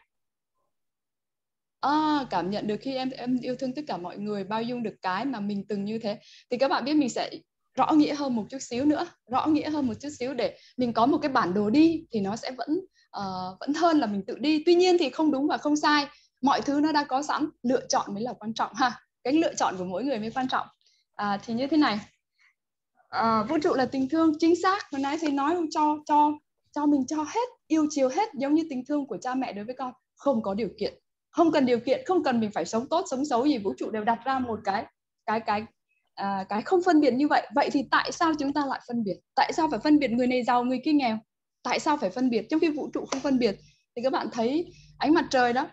À, 1.80 2.26
cảm 2.30 2.50
nhận 2.50 2.66
được 2.66 2.76
khi 2.80 2.94
em 2.94 3.10
em 3.10 3.38
yêu 3.42 3.56
thương 3.56 3.74
tất 3.74 3.82
cả 3.86 3.96
mọi 3.96 4.18
người 4.18 4.44
bao 4.44 4.62
dung 4.62 4.82
được 4.82 4.94
cái 5.02 5.24
mà 5.24 5.40
mình 5.40 5.64
từng 5.68 5.84
như 5.84 5.98
thế. 5.98 6.18
Thì 6.50 6.58
các 6.58 6.68
bạn 6.68 6.84
biết 6.84 6.94
mình 6.94 7.08
sẽ 7.08 7.30
rõ 7.74 7.92
nghĩa 7.92 8.14
hơn 8.14 8.36
một 8.36 8.46
chút 8.50 8.58
xíu 8.60 8.84
nữa 8.84 9.06
rõ 9.30 9.46
nghĩa 9.46 9.70
hơn 9.70 9.86
một 9.86 9.94
chút 10.00 10.08
xíu 10.18 10.34
để 10.34 10.56
mình 10.76 10.92
có 10.92 11.06
một 11.06 11.18
cái 11.22 11.32
bản 11.32 11.54
đồ 11.54 11.70
đi 11.70 12.04
thì 12.12 12.20
nó 12.20 12.36
sẽ 12.36 12.50
vẫn 12.50 12.68
uh, 13.18 13.60
vẫn 13.60 13.74
hơn 13.74 13.98
là 13.98 14.06
mình 14.06 14.22
tự 14.26 14.38
đi. 14.38 14.62
Tuy 14.66 14.74
nhiên 14.74 14.96
thì 14.98 15.10
không 15.10 15.30
đúng 15.30 15.46
và 15.46 15.58
không 15.58 15.76
sai. 15.76 16.06
Mọi 16.42 16.60
thứ 16.60 16.80
nó 16.80 16.92
đã 16.92 17.04
có 17.04 17.22
sẵn. 17.22 17.48
Lựa 17.62 17.86
chọn 17.88 18.14
mới 18.14 18.22
là 18.22 18.32
quan 18.32 18.54
trọng 18.54 18.74
ha. 18.74 19.00
Cái 19.24 19.32
lựa 19.32 19.54
chọn 19.54 19.74
của 19.78 19.84
mỗi 19.84 20.04
người 20.04 20.18
mới 20.18 20.30
quan 20.30 20.48
trọng. 20.48 20.66
À, 21.14 21.38
thì 21.44 21.54
như 21.54 21.66
thế 21.66 21.76
này. 21.76 22.00
À, 23.08 23.42
vũ 23.42 23.58
trụ 23.62 23.74
là 23.74 23.86
tình 23.86 24.08
thương 24.08 24.32
chính 24.38 24.62
xác. 24.62 24.90
Hồi 24.92 25.00
nãy 25.00 25.18
thầy 25.20 25.30
nói 25.30 25.56
cho 25.70 25.96
cho 26.06 26.32
cho 26.72 26.86
mình 26.86 27.06
cho 27.06 27.22
hết 27.22 27.48
yêu 27.66 27.86
chiều 27.90 28.08
hết 28.08 28.34
giống 28.34 28.54
như 28.54 28.62
tình 28.70 28.84
thương 28.88 29.06
của 29.06 29.16
cha 29.16 29.34
mẹ 29.34 29.52
đối 29.52 29.64
với 29.64 29.74
con. 29.78 29.92
Không 30.16 30.42
có 30.42 30.54
điều 30.54 30.68
kiện. 30.78 30.94
Không 31.30 31.52
cần 31.52 31.66
điều 31.66 31.80
kiện 31.80 32.04
không 32.06 32.24
cần 32.24 32.40
mình 32.40 32.50
phải 32.54 32.64
sống 32.64 32.86
tốt 32.88 33.04
sống 33.10 33.24
xấu 33.24 33.46
gì. 33.46 33.58
Vũ 33.58 33.74
trụ 33.78 33.90
đều 33.90 34.04
đặt 34.04 34.18
ra 34.24 34.38
một 34.38 34.58
cái 34.64 34.86
cái 35.26 35.40
cái 35.40 35.64
à, 36.14 36.44
cái 36.48 36.62
không 36.62 36.80
phân 36.82 37.00
biệt 37.00 37.14
như 37.14 37.28
vậy. 37.28 37.48
Vậy 37.54 37.70
thì 37.72 37.84
tại 37.90 38.12
sao 38.12 38.32
chúng 38.38 38.52
ta 38.52 38.66
lại 38.66 38.80
phân 38.88 39.04
biệt? 39.04 39.16
Tại 39.34 39.52
sao 39.52 39.68
phải 39.70 39.80
phân 39.80 39.98
biệt 39.98 40.10
người 40.10 40.26
này 40.26 40.44
giàu 40.44 40.64
người 40.64 40.80
kia 40.84 40.92
nghèo? 40.92 41.18
Tại 41.62 41.80
sao 41.80 41.96
phải 41.96 42.10
phân 42.10 42.30
biệt? 42.30 42.46
Trong 42.50 42.60
khi 42.60 42.70
vũ 42.70 42.90
trụ 42.94 43.04
không 43.10 43.20
phân 43.20 43.38
biệt, 43.38 43.56
thì 43.96 44.02
các 44.02 44.12
bạn 44.12 44.28
thấy 44.32 44.72
ánh 44.98 45.14
mặt 45.14 45.26
trời 45.30 45.52
đó, 45.52 45.68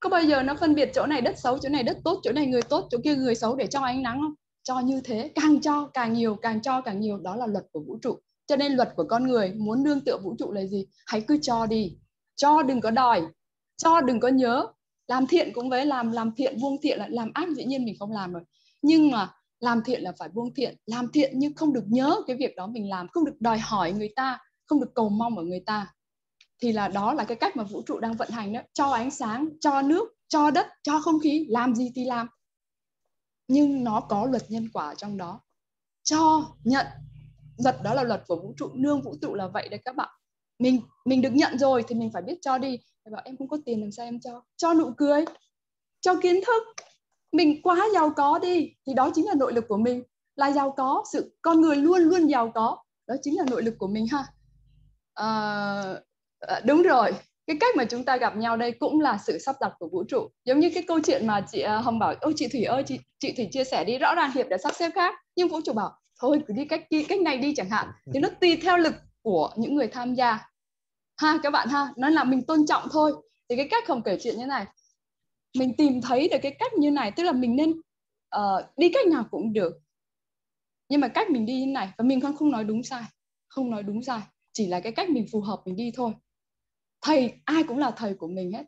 có 0.00 0.08
bao 0.10 0.22
giờ 0.22 0.42
nó 0.42 0.54
phân 0.60 0.74
biệt 0.74 0.90
chỗ 0.94 1.06
này 1.06 1.20
đất 1.20 1.38
xấu, 1.38 1.58
chỗ 1.58 1.68
này 1.68 1.82
đất 1.82 1.98
tốt, 2.04 2.20
chỗ 2.22 2.32
này 2.32 2.46
người 2.46 2.62
tốt, 2.62 2.88
chỗ 2.90 2.98
kia 3.04 3.14
người 3.14 3.34
xấu 3.34 3.56
để 3.56 3.66
cho 3.66 3.80
ánh 3.80 4.02
nắng 4.02 4.20
không? 4.20 4.34
Cho 4.62 4.80
như 4.80 5.00
thế, 5.04 5.30
càng 5.34 5.60
cho 5.60 5.90
càng 5.94 6.12
nhiều, 6.12 6.36
càng 6.42 6.62
cho 6.62 6.80
càng 6.80 7.00
nhiều. 7.00 7.18
Đó 7.18 7.36
là 7.36 7.46
luật 7.46 7.64
của 7.72 7.80
vũ 7.80 7.98
trụ. 8.02 8.18
Cho 8.46 8.56
nên 8.56 8.72
luật 8.72 8.92
của 8.96 9.04
con 9.04 9.26
người 9.26 9.52
muốn 9.52 9.82
nương 9.82 10.00
tựa 10.00 10.18
vũ 10.18 10.34
trụ 10.38 10.52
là 10.52 10.64
gì? 10.64 10.86
Hãy 11.06 11.20
cứ 11.20 11.38
cho 11.42 11.66
đi. 11.66 11.98
Cho 12.36 12.62
đừng 12.62 12.80
có 12.80 12.90
đòi. 12.90 13.22
Cho 13.76 14.00
đừng 14.00 14.20
có 14.20 14.28
nhớ. 14.28 14.66
Làm 15.06 15.26
thiện 15.26 15.52
cũng 15.54 15.70
với 15.70 15.86
làm 15.86 16.12
làm 16.12 16.32
thiện 16.36 16.60
buông 16.60 16.76
thiện 16.82 16.98
là 16.98 17.06
làm 17.10 17.30
ác 17.34 17.48
dĩ 17.56 17.64
nhiên 17.64 17.84
mình 17.84 17.94
không 17.98 18.12
làm 18.12 18.32
rồi. 18.32 18.42
Nhưng 18.82 19.10
mà 19.10 19.32
làm 19.60 19.82
thiện 19.84 20.02
là 20.02 20.12
phải 20.18 20.28
buông 20.28 20.54
thiện. 20.54 20.76
Làm 20.86 21.08
thiện 21.12 21.32
nhưng 21.34 21.54
không 21.54 21.72
được 21.72 21.84
nhớ 21.86 22.16
cái 22.26 22.36
việc 22.36 22.56
đó 22.56 22.66
mình 22.66 22.90
làm, 22.90 23.08
không 23.08 23.24
được 23.24 23.40
đòi 23.40 23.58
hỏi 23.58 23.92
người 23.92 24.12
ta 24.16 24.38
không 24.66 24.80
được 24.80 24.94
cầu 24.94 25.08
mong 25.08 25.38
ở 25.38 25.44
người 25.44 25.62
ta, 25.66 25.94
thì 26.62 26.72
là 26.72 26.88
đó 26.88 27.14
là 27.14 27.24
cái 27.24 27.36
cách 27.36 27.56
mà 27.56 27.64
vũ 27.64 27.82
trụ 27.86 27.98
đang 27.98 28.14
vận 28.14 28.30
hành 28.30 28.52
đó. 28.52 28.60
Cho 28.72 28.86
ánh 28.86 29.10
sáng, 29.10 29.48
cho 29.60 29.82
nước, 29.82 30.08
cho 30.28 30.50
đất, 30.50 30.66
cho 30.82 31.00
không 31.00 31.20
khí, 31.20 31.46
làm 31.48 31.74
gì 31.74 31.92
thì 31.94 32.04
làm. 32.04 32.26
Nhưng 33.48 33.84
nó 33.84 34.00
có 34.00 34.26
luật 34.26 34.50
nhân 34.50 34.68
quả 34.72 34.94
trong 34.94 35.16
đó. 35.16 35.40
Cho, 36.02 36.44
nhận. 36.64 36.86
Luật 37.64 37.76
đó 37.82 37.94
là 37.94 38.02
luật 38.02 38.24
của 38.26 38.36
vũ 38.36 38.54
trụ, 38.56 38.68
nương 38.74 39.02
vũ 39.02 39.14
trụ 39.22 39.34
là 39.34 39.48
vậy 39.48 39.68
đấy 39.68 39.80
các 39.84 39.96
bạn. 39.96 40.08
Mình 40.58 40.80
mình 41.04 41.22
được 41.22 41.32
nhận 41.32 41.58
rồi 41.58 41.84
thì 41.88 41.94
mình 41.94 42.10
phải 42.12 42.22
biết 42.22 42.38
cho 42.42 42.58
đi. 42.58 42.78
Thầy 43.04 43.12
bảo, 43.12 43.22
em 43.24 43.36
không 43.36 43.48
có 43.48 43.58
tiền 43.64 43.80
làm 43.80 43.92
sao 43.92 44.06
em 44.06 44.20
cho? 44.20 44.42
Cho 44.56 44.74
nụ 44.74 44.90
cười, 44.96 45.24
cho 46.00 46.14
kiến 46.22 46.40
thức. 46.46 46.62
Mình 47.32 47.62
quá 47.62 47.88
giàu 47.94 48.10
có 48.16 48.38
đi. 48.38 48.70
Thì 48.86 48.94
đó 48.94 49.10
chính 49.14 49.26
là 49.26 49.34
nội 49.34 49.52
lực 49.52 49.64
của 49.68 49.76
mình. 49.76 50.02
Là 50.36 50.52
giàu 50.52 50.74
có, 50.76 51.04
sự 51.12 51.36
con 51.42 51.60
người 51.60 51.76
luôn 51.76 52.00
luôn 52.00 52.26
giàu 52.26 52.52
có. 52.54 52.76
Đó 53.06 53.14
chính 53.22 53.36
là 53.36 53.44
nội 53.50 53.62
lực 53.62 53.74
của 53.78 53.88
mình 53.88 54.06
ha 54.06 54.24
uh, 55.22 56.64
đúng 56.64 56.82
rồi. 56.82 57.12
Cái 57.46 57.56
cách 57.60 57.76
mà 57.76 57.84
chúng 57.84 58.04
ta 58.04 58.16
gặp 58.16 58.36
nhau 58.36 58.56
đây 58.56 58.72
cũng 58.72 59.00
là 59.00 59.18
sự 59.26 59.38
sắp 59.38 59.56
đặt 59.60 59.72
của 59.78 59.88
vũ 59.88 60.04
trụ. 60.08 60.28
Giống 60.44 60.60
như 60.60 60.70
cái 60.74 60.82
câu 60.82 61.00
chuyện 61.00 61.26
mà 61.26 61.46
chị 61.52 61.60
ờ, 61.60 61.78
hồng 61.78 61.98
bảo 61.98 62.14
ôi 62.20 62.32
chị 62.36 62.48
thủy 62.48 62.64
ơi 62.64 62.82
chị 62.86 62.98
chị 63.18 63.32
thủy 63.36 63.48
chia 63.52 63.64
sẻ 63.64 63.84
đi 63.84 63.98
rõ 63.98 64.14
ràng 64.14 64.30
hiệp 64.32 64.48
đã 64.48 64.58
sắp 64.58 64.74
xếp 64.74 64.90
khác. 64.94 65.14
Nhưng 65.36 65.48
vũ 65.48 65.60
trụ 65.64 65.72
bảo 65.72 65.92
thôi 66.20 66.40
cứ 66.46 66.54
đi 66.54 66.64
cách 66.64 66.82
cách 67.08 67.20
này 67.20 67.38
đi 67.38 67.54
chẳng 67.56 67.70
hạn. 67.70 67.88
Thì 68.14 68.20
nó 68.20 68.28
tùy 68.40 68.58
theo 68.62 68.76
lực 68.76 68.94
của 69.22 69.50
những 69.56 69.74
người 69.74 69.88
tham 69.88 70.14
gia. 70.14 70.38
Ha 71.16 71.38
các 71.42 71.50
bạn 71.50 71.68
ha 71.68 71.88
nó 71.96 72.08
là 72.08 72.24
mình 72.24 72.42
tôn 72.46 72.66
trọng 72.66 72.88
thôi. 72.90 73.12
Thì 73.48 73.56
cái 73.56 73.68
cách 73.70 73.84
không 73.86 74.02
kể 74.02 74.18
chuyện 74.22 74.38
như 74.38 74.46
này 74.46 74.66
mình 75.58 75.76
tìm 75.76 76.00
thấy 76.02 76.28
được 76.28 76.38
cái 76.42 76.56
cách 76.58 76.72
như 76.72 76.90
này 76.90 77.12
tức 77.16 77.22
là 77.22 77.32
mình 77.32 77.56
nên 77.56 77.70
uh, 78.36 78.64
đi 78.76 78.90
cách 78.94 79.06
nào 79.06 79.24
cũng 79.30 79.52
được. 79.52 79.72
Nhưng 80.88 81.00
mà 81.00 81.08
cách 81.08 81.30
mình 81.30 81.46
đi 81.46 81.60
như 81.60 81.72
này 81.72 81.88
và 81.98 82.04
mình 82.04 82.20
không 82.20 82.36
không 82.36 82.50
nói 82.50 82.64
đúng 82.64 82.82
sai 82.82 83.02
không 83.48 83.70
nói 83.70 83.82
đúng 83.82 84.02
sai 84.02 84.20
chỉ 84.56 84.66
là 84.66 84.80
cái 84.80 84.92
cách 84.92 85.10
mình 85.10 85.26
phù 85.32 85.40
hợp 85.40 85.62
mình 85.64 85.76
đi 85.76 85.90
thôi. 85.94 86.12
Thầy 87.02 87.32
ai 87.44 87.62
cũng 87.62 87.78
là 87.78 87.90
thầy 87.90 88.14
của 88.14 88.28
mình 88.28 88.52
hết. 88.52 88.64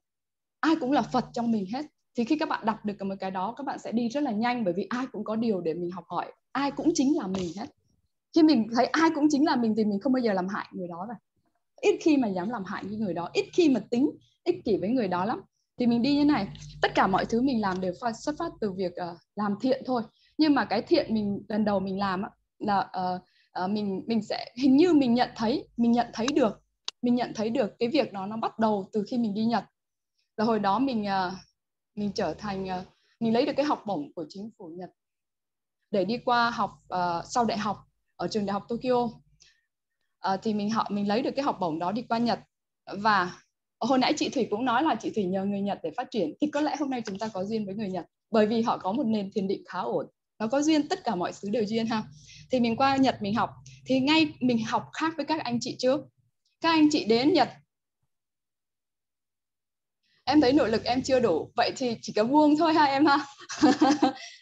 Ai 0.61 0.77
cũng 0.81 0.93
là 0.93 1.03
phật 1.03 1.25
trong 1.33 1.53
mình 1.53 1.67
hết. 1.73 1.87
Thì 2.17 2.25
khi 2.25 2.39
các 2.39 2.49
bạn 2.49 2.67
đọc 2.67 2.85
được 2.85 3.03
một 3.03 3.15
cái 3.21 3.31
đó 3.31 3.55
các 3.57 3.65
bạn 3.65 3.79
sẽ 3.79 3.93
đi 3.93 4.09
rất 4.09 4.23
là 4.23 4.31
nhanh 4.31 4.65
bởi 4.65 4.75
vì 4.77 4.87
ai 4.91 5.07
cũng 5.13 5.25
có 5.25 5.37
điều 5.37 5.61
để 5.61 5.75
mình 5.75 5.91
học 5.91 6.05
hỏi. 6.09 6.33
Ai 6.53 6.71
cũng 6.71 6.91
chính 6.95 7.19
là 7.19 7.27
mình 7.27 7.49
hết. 7.57 7.67
Khi 8.35 8.43
mình 8.43 8.67
thấy 8.77 8.87
ai 8.87 9.11
cũng 9.15 9.27
chính 9.31 9.47
là 9.47 9.57
mình 9.57 9.75
thì 9.77 9.85
mình 9.85 10.01
không 10.01 10.13
bao 10.13 10.21
giờ 10.21 10.33
làm 10.33 10.49
hại 10.49 10.67
người 10.73 10.89
đó 10.89 11.07
rồi 11.09 11.17
ít 11.81 11.99
khi 12.01 12.17
mà 12.17 12.29
dám 12.29 12.51
làm 12.51 12.65
hại 12.65 12.85
với 12.85 12.97
người 12.97 13.15
đó 13.15 13.31
ít 13.33 13.45
khi 13.53 13.69
mà 13.69 13.81
tính 13.91 14.11
ích 14.45 14.65
kỷ 14.65 14.77
với 14.77 14.89
người 14.89 15.09
đó 15.09 15.25
lắm. 15.25 15.41
Thì 15.79 15.87
mình 15.87 16.03
đi 16.03 16.15
như 16.15 16.25
này 16.25 16.49
tất 16.83 16.95
cả 16.95 17.07
mọi 17.07 17.25
thứ 17.25 17.43
mình 17.43 17.61
làm 17.61 17.81
đều 17.81 17.93
phát, 18.01 18.13
xuất 18.13 18.35
phát 18.39 18.53
từ 18.61 18.73
việc 18.73 18.93
uh, 18.93 19.19
làm 19.37 19.55
thiện 19.61 19.83
thôi. 19.87 20.03
Nhưng 20.39 20.55
mà 20.55 20.65
cái 20.65 20.83
thiện 20.83 21.15
mình 21.15 21.43
lần 21.49 21.65
đầu 21.65 21.81
mình 21.81 21.99
làm 21.99 22.23
là 22.59 22.79
uh, 22.79 23.23
uh, 23.65 23.71
mình 23.71 24.05
mình 24.07 24.23
sẽ 24.23 24.53
hình 24.57 24.77
như 24.77 24.93
mình 24.93 25.15
nhận 25.15 25.31
thấy 25.37 25.69
mình 25.77 25.93
nhận 25.93 26.07
thấy 26.13 26.27
được 26.35 26.61
mình 27.03 27.15
nhận 27.15 27.33
thấy 27.35 27.51
được 27.51 27.79
cái 27.79 27.89
việc 27.89 28.13
đó 28.13 28.27
nó 28.27 28.37
bắt 28.37 28.59
đầu 28.59 28.89
từ 28.93 29.05
khi 29.09 29.19
mình 29.19 29.35
đi 29.35 29.45
Nhật. 29.45 29.65
Là 30.37 30.45
hồi 30.45 30.59
đó 30.59 30.79
mình 30.79 31.03
uh, 31.03 31.33
mình 31.95 32.13
trở 32.15 32.35
thành 32.35 32.65
uh, 32.65 32.87
mình 33.21 33.33
lấy 33.33 33.47
được 33.47 33.53
cái 33.57 33.67
học 33.67 33.83
bổng 33.87 34.13
của 34.13 34.25
chính 34.29 34.51
phủ 34.59 34.69
Nhật 34.69 34.91
để 35.91 36.05
đi 36.05 36.19
qua 36.19 36.51
học 36.51 36.71
uh, 36.95 37.25
sau 37.25 37.45
đại 37.45 37.59
học 37.59 37.77
ở 38.17 38.29
trường 38.29 38.47
đại 38.47 38.53
học 38.53 38.65
Tokyo. 38.69 39.03
Uh, 40.33 40.41
thì 40.43 40.55
mình 40.55 40.71
họ 40.71 40.87
mình 40.91 41.09
lấy 41.09 41.23
được 41.23 41.31
cái 41.37 41.43
học 41.43 41.57
bổng 41.61 41.79
đó 41.79 41.93
đi 41.93 42.03
qua 42.03 42.19
Nhật. 42.19 42.41
Và 42.99 43.43
hồi 43.81 43.99
nãy 43.99 44.13
chị 44.17 44.29
Thủy 44.29 44.47
cũng 44.51 44.65
nói 44.65 44.83
là 44.83 44.95
chị 44.95 45.11
Thủy 45.15 45.25
nhờ 45.25 45.45
người 45.45 45.61
Nhật 45.61 45.79
để 45.83 45.91
phát 45.97 46.11
triển 46.11 46.35
thì 46.41 46.51
có 46.51 46.61
lẽ 46.61 46.77
hôm 46.79 46.91
nay 46.91 47.03
chúng 47.07 47.19
ta 47.19 47.29
có 47.29 47.45
duyên 47.45 47.67
với 47.67 47.75
người 47.75 47.89
Nhật 47.89 48.07
bởi 48.31 48.47
vì 48.47 48.63
họ 48.63 48.79
có 48.79 48.93
một 48.93 49.07
nền 49.07 49.31
thiền 49.33 49.49
định 49.49 49.63
khá 49.69 49.81
ổn 49.81 50.07
nó 50.39 50.47
có 50.47 50.63
duyên 50.63 50.89
tất 50.89 51.05
cả 51.05 51.15
mọi 51.15 51.33
thứ 51.43 51.49
đều 51.51 51.65
duyên 51.65 51.87
ha. 51.87 52.03
Thì 52.51 52.61
mình 52.61 52.77
qua 52.77 52.97
Nhật 52.97 53.23
mình 53.23 53.35
học. 53.35 53.51
Thì 53.87 54.01
ngay 54.01 54.33
mình 54.41 54.65
học 54.65 54.85
khác 54.93 55.13
với 55.17 55.27
các 55.27 55.45
anh 55.45 55.59
chị 55.61 55.77
trước. 55.79 56.01
Các 56.61 56.71
anh 56.71 56.89
chị 56.91 57.05
đến 57.05 57.33
Nhật. 57.33 57.49
Em 60.25 60.41
thấy 60.41 60.53
nội 60.53 60.71
lực 60.71 60.85
em 60.85 61.03
chưa 61.03 61.21
đủ. 61.21 61.51
Vậy 61.57 61.73
thì 61.77 61.97
chỉ 62.03 62.13
có 62.13 62.25
buông 62.25 62.57
thôi 62.57 62.75
ha 62.75 62.85
em 62.85 63.07
ha. 63.07 63.19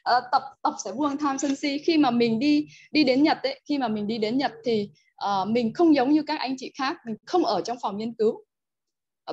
À, 0.03 0.21
tập 0.33 0.43
tập 0.63 0.75
sẽ 0.85 0.93
buông 0.93 1.17
tham 1.17 1.39
sân 1.39 1.57
si. 1.57 1.79
Khi 1.79 1.99
mà 1.99 2.11
mình 2.11 2.39
đi 2.39 2.67
đi 2.93 3.05
đến 3.05 3.23
Nhật 3.23 3.39
ấy 3.43 3.61
khi 3.69 3.79
mà 3.79 3.89
mình 3.89 4.07
đi 4.07 4.19
đến 4.19 4.39
Nhật 4.39 4.53
thì 4.65 4.91
uh, 5.25 5.49
mình 5.49 5.73
không 5.75 5.95
giống 5.95 6.13
như 6.13 6.23
các 6.23 6.41
anh 6.41 6.55
chị 6.59 6.73
khác. 6.79 6.97
Mình 7.07 7.17
không 7.27 7.45
ở 7.45 7.61
trong 7.61 7.77
phòng 7.83 7.99
nghiên 7.99 8.15
cứu. 8.15 8.45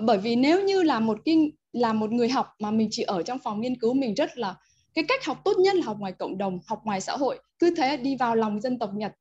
Bởi 0.01 0.17
vì 0.17 0.35
nếu 0.35 0.63
như 0.63 0.83
là 0.83 0.99
một 0.99 1.17
cái 1.25 1.51
là 1.71 1.93
một 1.93 2.11
người 2.11 2.29
học 2.29 2.47
mà 2.59 2.71
mình 2.71 2.87
chỉ 2.91 3.03
ở 3.03 3.23
trong 3.23 3.39
phòng 3.39 3.61
nghiên 3.61 3.79
cứu 3.79 3.93
mình 3.93 4.13
rất 4.13 4.37
là 4.37 4.55
cái 4.93 5.05
cách 5.07 5.25
học 5.25 5.41
tốt 5.45 5.53
nhất 5.59 5.75
là 5.75 5.85
học 5.85 5.97
ngoài 5.99 6.11
cộng 6.11 6.37
đồng, 6.37 6.59
học 6.67 6.81
ngoài 6.83 7.01
xã 7.01 7.17
hội, 7.17 7.39
cứ 7.59 7.73
thế 7.77 7.97
đi 7.97 8.15
vào 8.15 8.35
lòng 8.35 8.61
dân 8.61 8.79
tộc 8.79 8.89
Nhật. 8.93 9.13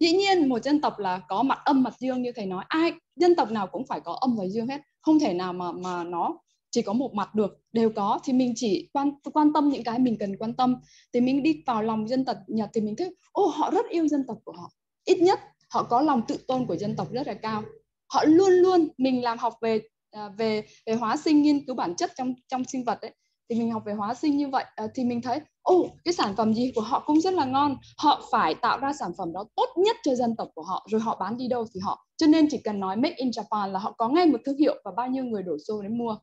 Dĩ 0.00 0.12
nhiên, 0.12 0.48
một 0.48 0.62
dân 0.62 0.80
tộc 0.80 0.98
là 0.98 1.20
có 1.28 1.42
mặt 1.42 1.58
âm 1.64 1.82
mặt 1.82 1.94
dương 1.98 2.22
như 2.22 2.32
thầy 2.32 2.46
nói, 2.46 2.64
ai, 2.68 2.92
dân 3.16 3.34
tộc 3.36 3.50
nào 3.50 3.66
cũng 3.66 3.86
phải 3.86 4.00
có 4.00 4.18
âm 4.20 4.36
và 4.36 4.46
dương 4.46 4.66
hết. 4.66 4.80
Không 5.00 5.18
thể 5.18 5.34
nào 5.34 5.52
mà 5.52 5.72
mà 5.72 6.04
nó 6.04 6.38
chỉ 6.70 6.82
có 6.82 6.92
một 6.92 7.14
mặt 7.14 7.34
được, 7.34 7.58
đều 7.72 7.90
có. 7.90 8.18
Thì 8.24 8.32
mình 8.32 8.52
chỉ 8.56 8.90
quan 8.92 9.10
quan 9.32 9.52
tâm 9.52 9.68
những 9.68 9.84
cái 9.84 9.98
mình 9.98 10.16
cần 10.18 10.36
quan 10.36 10.54
tâm. 10.54 10.76
Thì 11.12 11.20
mình 11.20 11.42
đi 11.42 11.62
vào 11.66 11.82
lòng 11.82 12.08
dân 12.08 12.24
tộc 12.24 12.36
Nhật 12.46 12.70
thì 12.74 12.80
mình 12.80 12.96
thấy, 12.96 13.16
ô, 13.32 13.46
họ 13.46 13.70
rất 13.70 13.86
yêu 13.88 14.08
dân 14.08 14.24
tộc 14.28 14.38
của 14.44 14.52
họ. 14.52 14.70
Ít 15.04 15.18
nhất, 15.20 15.40
họ 15.70 15.82
có 15.82 16.00
lòng 16.00 16.22
tự 16.28 16.36
tôn 16.48 16.66
của 16.66 16.76
dân 16.76 16.96
tộc 16.96 17.12
rất 17.12 17.26
là 17.26 17.34
cao. 17.34 17.62
Họ 18.08 18.24
luôn 18.24 18.52
luôn 18.52 18.88
mình 18.98 19.24
làm 19.24 19.38
học 19.38 19.54
về 19.60 19.80
à, 20.10 20.28
về 20.28 20.64
về 20.86 20.94
hóa 20.94 21.16
sinh, 21.16 21.42
nghiên 21.42 21.66
cứu 21.66 21.76
bản 21.76 21.96
chất 21.96 22.10
trong 22.16 22.34
trong 22.48 22.64
sinh 22.64 22.84
vật 22.84 23.00
ấy 23.00 23.14
thì 23.54 23.58
mình 23.58 23.70
học 23.70 23.82
về 23.86 23.92
hóa 23.92 24.14
sinh 24.14 24.36
như 24.36 24.48
vậy 24.48 24.64
à, 24.74 24.86
thì 24.94 25.04
mình 25.04 25.22
thấy 25.22 25.40
ô 25.62 25.86
cái 26.04 26.14
sản 26.14 26.34
phẩm 26.36 26.54
gì 26.54 26.72
của 26.74 26.80
họ 26.80 27.02
cũng 27.06 27.20
rất 27.20 27.34
là 27.34 27.44
ngon. 27.44 27.76
Họ 27.98 28.22
phải 28.30 28.54
tạo 28.54 28.78
ra 28.78 28.92
sản 28.92 29.10
phẩm 29.18 29.32
đó 29.32 29.44
tốt 29.56 29.68
nhất 29.76 29.96
cho 30.02 30.14
dân 30.14 30.36
tộc 30.36 30.48
của 30.54 30.62
họ 30.62 30.86
rồi 30.90 31.00
họ 31.00 31.16
bán 31.20 31.36
đi 31.36 31.48
đâu 31.48 31.66
thì 31.74 31.80
họ 31.80 32.06
cho 32.16 32.26
nên 32.26 32.46
chỉ 32.50 32.58
cần 32.58 32.80
nói 32.80 32.96
make 32.96 33.14
in 33.16 33.30
Japan 33.30 33.72
là 33.72 33.78
họ 33.78 33.92
có 33.92 34.08
ngay 34.08 34.26
một 34.26 34.38
thương 34.44 34.56
hiệu 34.56 34.74
và 34.84 34.90
bao 34.96 35.08
nhiêu 35.08 35.24
người 35.24 35.42
đổ 35.42 35.56
xô 35.66 35.82
đến 35.82 35.98
mua. 35.98 36.16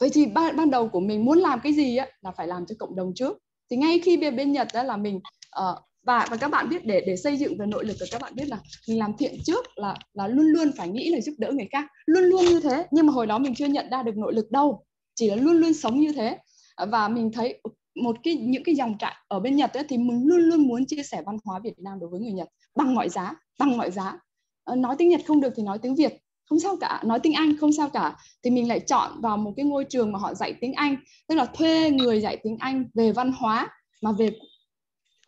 Vậy 0.00 0.10
thì 0.12 0.26
ban, 0.26 0.56
ban 0.56 0.70
đầu 0.70 0.88
của 0.88 1.00
mình 1.00 1.24
muốn 1.24 1.38
làm 1.38 1.60
cái 1.62 1.72
gì 1.72 1.96
á 1.96 2.06
là 2.20 2.30
phải 2.30 2.46
làm 2.46 2.66
cho 2.66 2.74
cộng 2.78 2.96
đồng 2.96 3.12
trước. 3.14 3.38
Thì 3.70 3.76
ngay 3.76 3.98
khi 3.98 4.16
bên 4.16 4.36
bên 4.36 4.52
Nhật 4.52 4.68
đó 4.74 4.82
là 4.82 4.96
mình 4.96 5.20
uh, 5.60 5.78
và 6.06 6.26
và 6.30 6.36
các 6.36 6.50
bạn 6.50 6.68
biết 6.68 6.84
để 6.84 7.00
để 7.06 7.16
xây 7.16 7.36
dựng 7.36 7.58
về 7.58 7.66
nội 7.66 7.84
lực 7.84 7.96
của 8.00 8.06
các 8.10 8.22
bạn 8.22 8.34
biết 8.34 8.48
là 8.48 8.58
mình 8.88 8.98
làm 8.98 9.12
thiện 9.18 9.34
trước 9.44 9.66
là 9.76 9.96
là 10.12 10.28
luôn 10.28 10.46
luôn 10.46 10.70
phải 10.76 10.88
nghĩ 10.88 11.10
là 11.10 11.20
giúp 11.20 11.32
đỡ 11.38 11.52
người 11.52 11.68
khác 11.72 11.86
luôn 12.06 12.24
luôn 12.24 12.44
như 12.44 12.60
thế. 12.60 12.86
Nhưng 12.90 13.06
mà 13.06 13.12
hồi 13.12 13.26
đó 13.26 13.38
mình 13.38 13.54
chưa 13.54 13.66
nhận 13.66 13.90
ra 13.90 14.02
được 14.02 14.16
nội 14.16 14.34
lực 14.34 14.50
đâu 14.50 14.84
chỉ 15.14 15.30
là 15.30 15.36
luôn 15.36 15.56
luôn 15.56 15.74
sống 15.74 16.00
như 16.00 16.12
thế 16.12 16.38
và 16.86 17.08
mình 17.08 17.32
thấy 17.32 17.62
một 18.02 18.16
cái 18.22 18.34
những 18.34 18.62
cái 18.64 18.74
dòng 18.74 18.98
trại 18.98 19.14
ở 19.28 19.40
bên 19.40 19.56
Nhật 19.56 19.74
ấy, 19.74 19.84
thì 19.88 19.98
mình 19.98 20.22
luôn 20.24 20.40
luôn 20.40 20.68
muốn 20.68 20.86
chia 20.86 21.02
sẻ 21.02 21.22
văn 21.26 21.36
hóa 21.44 21.60
Việt 21.64 21.78
Nam 21.78 21.98
đối 22.00 22.10
với 22.10 22.20
người 22.20 22.32
Nhật 22.32 22.48
bằng 22.76 22.94
mọi 22.94 23.08
giá 23.08 23.34
bằng 23.58 23.76
mọi 23.76 23.90
giá. 23.90 24.18
Ờ, 24.64 24.76
nói 24.76 24.94
tiếng 24.98 25.08
Nhật 25.08 25.20
không 25.26 25.40
được 25.40 25.52
thì 25.56 25.62
nói 25.62 25.78
tiếng 25.78 25.94
Việt 25.94 26.12
không 26.48 26.60
sao 26.60 26.76
cả. 26.80 27.02
Nói 27.04 27.20
tiếng 27.20 27.32
Anh 27.32 27.56
không 27.60 27.72
sao 27.72 27.88
cả. 27.88 28.16
Thì 28.42 28.50
mình 28.50 28.68
lại 28.68 28.80
chọn 28.80 29.20
vào 29.20 29.36
một 29.36 29.52
cái 29.56 29.64
ngôi 29.64 29.84
trường 29.84 30.12
mà 30.12 30.18
họ 30.18 30.34
dạy 30.34 30.54
tiếng 30.60 30.72
Anh 30.72 30.96
tức 31.28 31.34
là 31.34 31.44
thuê 31.44 31.90
người 31.90 32.20
dạy 32.20 32.36
tiếng 32.42 32.56
Anh 32.58 32.84
về 32.94 33.12
văn 33.12 33.32
hóa 33.38 33.68
mà 34.02 34.12
về 34.12 34.30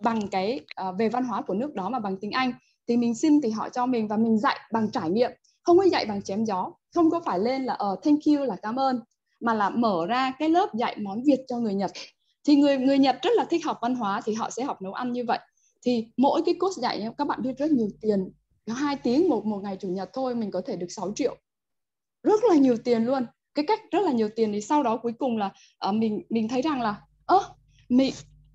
bằng 0.03 0.29
cái 0.29 0.61
uh, 0.89 0.99
về 0.99 1.09
văn 1.09 1.25
hóa 1.25 1.43
của 1.43 1.55
nước 1.55 1.75
đó 1.75 1.89
mà 1.89 1.99
bằng 1.99 2.17
tiếng 2.21 2.31
Anh. 2.31 2.53
Thì 2.89 2.97
mình 2.97 3.15
xin 3.15 3.41
thì 3.41 3.51
họ 3.51 3.69
cho 3.69 3.87
mình 3.87 4.09
và 4.09 4.17
mình 4.17 4.39
dạy 4.39 4.59
bằng 4.73 4.91
trải 4.91 5.11
nghiệm 5.11 5.31
không 5.63 5.79
có 5.79 5.85
dạy 5.85 6.07
bằng 6.07 6.23
chém 6.23 6.45
gió. 6.45 6.73
Không 6.95 7.11
có 7.11 7.21
phải 7.21 7.39
lên 7.39 7.65
là 7.65 7.75
ờ 7.75 7.93
uh, 7.93 7.99
thank 8.03 8.21
you 8.27 8.45
là 8.45 8.57
cảm 8.63 8.77
ơn 8.77 9.01
mà 9.41 9.55
là 9.55 9.71
mở 9.71 10.07
ra 10.09 10.33
cái 10.39 10.49
lớp 10.49 10.75
dạy 10.75 10.97
món 11.01 11.23
Việt 11.25 11.41
cho 11.49 11.59
người 11.59 11.75
Nhật. 11.75 11.91
Thì 12.45 12.57
người 12.57 12.79
người 12.79 12.99
Nhật 12.99 13.19
rất 13.23 13.31
là 13.35 13.45
thích 13.45 13.65
học 13.65 13.79
văn 13.83 13.95
hóa 13.95 14.21
thì 14.25 14.35
họ 14.35 14.51
sẽ 14.51 14.65
học 14.65 14.83
nấu 14.83 14.93
ăn 14.93 15.13
như 15.13 15.25
vậy. 15.25 15.39
Thì 15.83 16.07
mỗi 16.17 16.43
cái 16.47 16.55
course 16.61 16.81
dạy 16.83 17.09
các 17.19 17.27
bạn 17.27 17.43
biết 17.43 17.59
rất 17.59 17.71
nhiều 17.71 17.89
tiền. 18.01 18.31
Hai 18.67 18.97
tiếng 18.97 19.29
một 19.29 19.47
một 19.47 19.61
ngày 19.63 19.77
chủ 19.81 19.89
nhật 19.89 20.11
thôi 20.13 20.35
mình 20.35 20.51
có 20.51 20.63
thể 20.67 20.77
được 20.77 20.87
6 20.91 21.13
triệu. 21.15 21.37
Rất 22.23 22.45
là 22.49 22.55
nhiều 22.55 22.77
tiền 22.77 23.05
luôn. 23.05 23.27
Cái 23.55 23.65
cách 23.69 23.81
rất 23.91 24.03
là 24.03 24.13
nhiều 24.13 24.29
tiền 24.37 24.53
thì 24.53 24.61
sau 24.61 24.83
đó 24.83 24.97
cuối 24.97 25.13
cùng 25.19 25.39
là 25.39 25.51
uh, 25.89 25.95
mình 25.95 26.23
mình 26.29 26.49
thấy 26.49 26.63
rằng 26.63 26.83
là 26.83 27.01
ơ 27.27 27.41
mình 27.89 28.13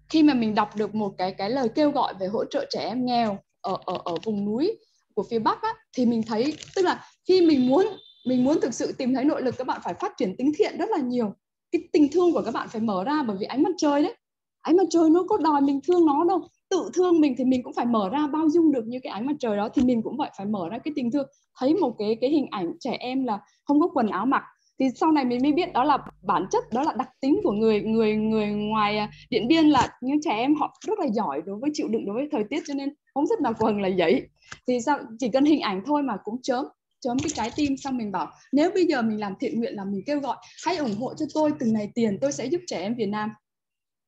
khi 0.10 0.24
mà 0.24 0.34
mình 0.34 0.56
đọc 0.56 0.76
được 0.76 0.96
một 0.96 1.14
cái 1.18 1.32
cái 1.32 1.50
lời 1.50 1.70
kêu 1.76 1.92
gọi 1.92 2.14
về 2.20 2.28
hỗ 2.28 2.46
trợ 2.46 2.66
trẻ 2.70 2.80
em 2.80 3.06
nghèo 3.06 3.38
ở 3.62 3.78
ở 3.86 3.98
ở 4.06 4.16
vùng 4.24 4.46
núi 4.46 4.78
của 5.14 5.24
phía 5.30 5.40
bắc 5.40 5.62
á, 5.62 5.74
thì 5.98 6.06
mình 6.06 6.24
thấy 6.24 6.54
tức 6.76 6.82
là 6.82 7.06
khi 7.28 7.42
mình 7.42 7.68
muốn 7.68 7.88
mình 8.26 8.44
muốn 8.44 8.62
thực 8.62 8.74
sự 8.74 8.92
tìm 8.98 9.14
thấy 9.14 9.26
nội 9.26 9.42
lực, 9.42 9.56
các 9.58 9.68
bạn 9.68 9.82
phải 9.84 9.94
phát 9.94 10.14
triển 10.18 10.38
tính 10.38 10.52
thiện 10.58 10.78
rất 10.78 10.90
là 10.90 10.98
nhiều. 10.98 11.34
Cái 11.72 11.82
tình 11.94 12.08
thương 12.12 12.34
của 12.34 12.42
các 12.46 12.54
bạn 12.54 12.68
phải 12.72 12.82
mở 12.82 13.04
ra 13.04 13.24
bởi 13.28 13.38
vì 13.40 13.46
ánh 13.46 13.64
mặt 13.64 13.74
trời 13.78 14.04
đấy. 14.04 14.16
Ánh 14.62 14.78
mặt 14.78 14.84
trời 14.90 15.10
nó 15.10 15.24
có 15.30 15.38
đòi 15.38 15.62
mình 15.62 15.80
thương 15.88 16.06
nó 16.06 16.24
đâu. 16.24 16.42
Tự 16.70 16.90
thương 16.94 17.22
mình 17.22 17.36
thì 17.38 17.44
mình 17.44 17.64
cũng 17.64 17.74
phải 17.74 17.86
mở 17.86 18.10
ra 18.10 18.28
bao 18.28 18.50
dung 18.50 18.72
được 18.72 18.88
như 18.88 19.00
cái 19.04 19.12
ánh 19.12 19.26
mặt 19.26 19.36
trời 19.40 19.58
đó 19.58 19.70
thì 19.74 19.82
mình 19.82 20.02
cũng 20.02 20.18
vậy, 20.18 20.30
phải 20.38 20.46
mở 20.46 20.70
ra 20.72 20.78
cái 20.78 20.92
tình 20.96 21.12
thương. 21.12 21.28
Thấy 21.60 21.74
một 21.74 21.96
cái 22.00 22.18
cái 22.22 22.30
hình 22.30 22.48
ảnh 22.52 22.74
trẻ 22.80 22.98
em 23.00 23.24
là 23.24 23.40
không 23.66 23.80
có 23.82 23.88
quần 23.88 24.08
áo 24.08 24.26
mặc 24.26 24.44
thì 24.80 24.86
sau 24.96 25.12
này 25.12 25.26
mình 25.26 25.40
mới 25.42 25.52
biết 25.52 25.74
đó 25.74 25.84
là 25.84 25.98
bản 26.24 26.46
chất, 26.52 26.64
đó 26.74 26.84
là 26.84 26.94
đặc 26.98 27.10
tính 27.22 27.40
của 27.44 27.52
người 27.52 27.82
người 27.82 28.16
người 28.16 28.48
ngoài 28.48 28.98
à, 28.98 29.10
điện 29.30 29.48
biên 29.48 29.66
là 29.66 29.88
những 30.02 30.22
trẻ 30.22 30.32
em 30.32 30.56
họ 30.56 30.78
rất 30.88 31.00
là 31.00 31.08
giỏi 31.08 31.42
đối 31.46 31.58
với 31.60 31.70
chịu 31.74 31.88
đựng 31.88 32.06
đối 32.06 32.16
với 32.16 32.28
thời 32.32 32.44
tiết 32.50 32.64
cho 32.68 32.74
nên 32.74 32.90
không 33.14 33.28
rất 33.28 33.42
là 33.42 33.52
quần 33.52 33.82
là 33.82 33.90
vậy. 33.98 34.28
Thì 34.68 34.80
sao, 34.86 35.00
chỉ 35.20 35.30
cần 35.30 35.46
hình 35.46 35.62
ảnh 35.62 35.82
thôi 35.86 36.02
mà 36.04 36.18
cũng 36.24 36.42
chớm 36.42 36.66
chớm 37.06 37.20
cái 37.20 37.30
trái 37.36 37.51
tim 37.56 37.78
xong 37.78 37.97
mình 37.97 38.12
bảo, 38.12 38.32
nếu 38.51 38.72
bây 38.74 38.86
giờ 38.86 39.01
mình 39.01 39.20
làm 39.20 39.34
thiện 39.39 39.60
nguyện 39.60 39.76
là 39.76 39.86
mình 39.86 40.01
kêu 40.06 40.20
gọi, 40.20 40.38
hãy 40.66 40.78
ủng 40.78 40.95
hộ 40.95 41.14
cho 41.14 41.26
tôi 41.34 41.51
từng 41.60 41.74
này 41.74 41.91
tiền, 41.95 42.18
tôi 42.22 42.32
sẽ 42.32 42.45
giúp 42.45 42.62
trẻ 42.68 42.80
em 42.80 42.95
Việt 42.95 43.06
Nam. 43.06 43.30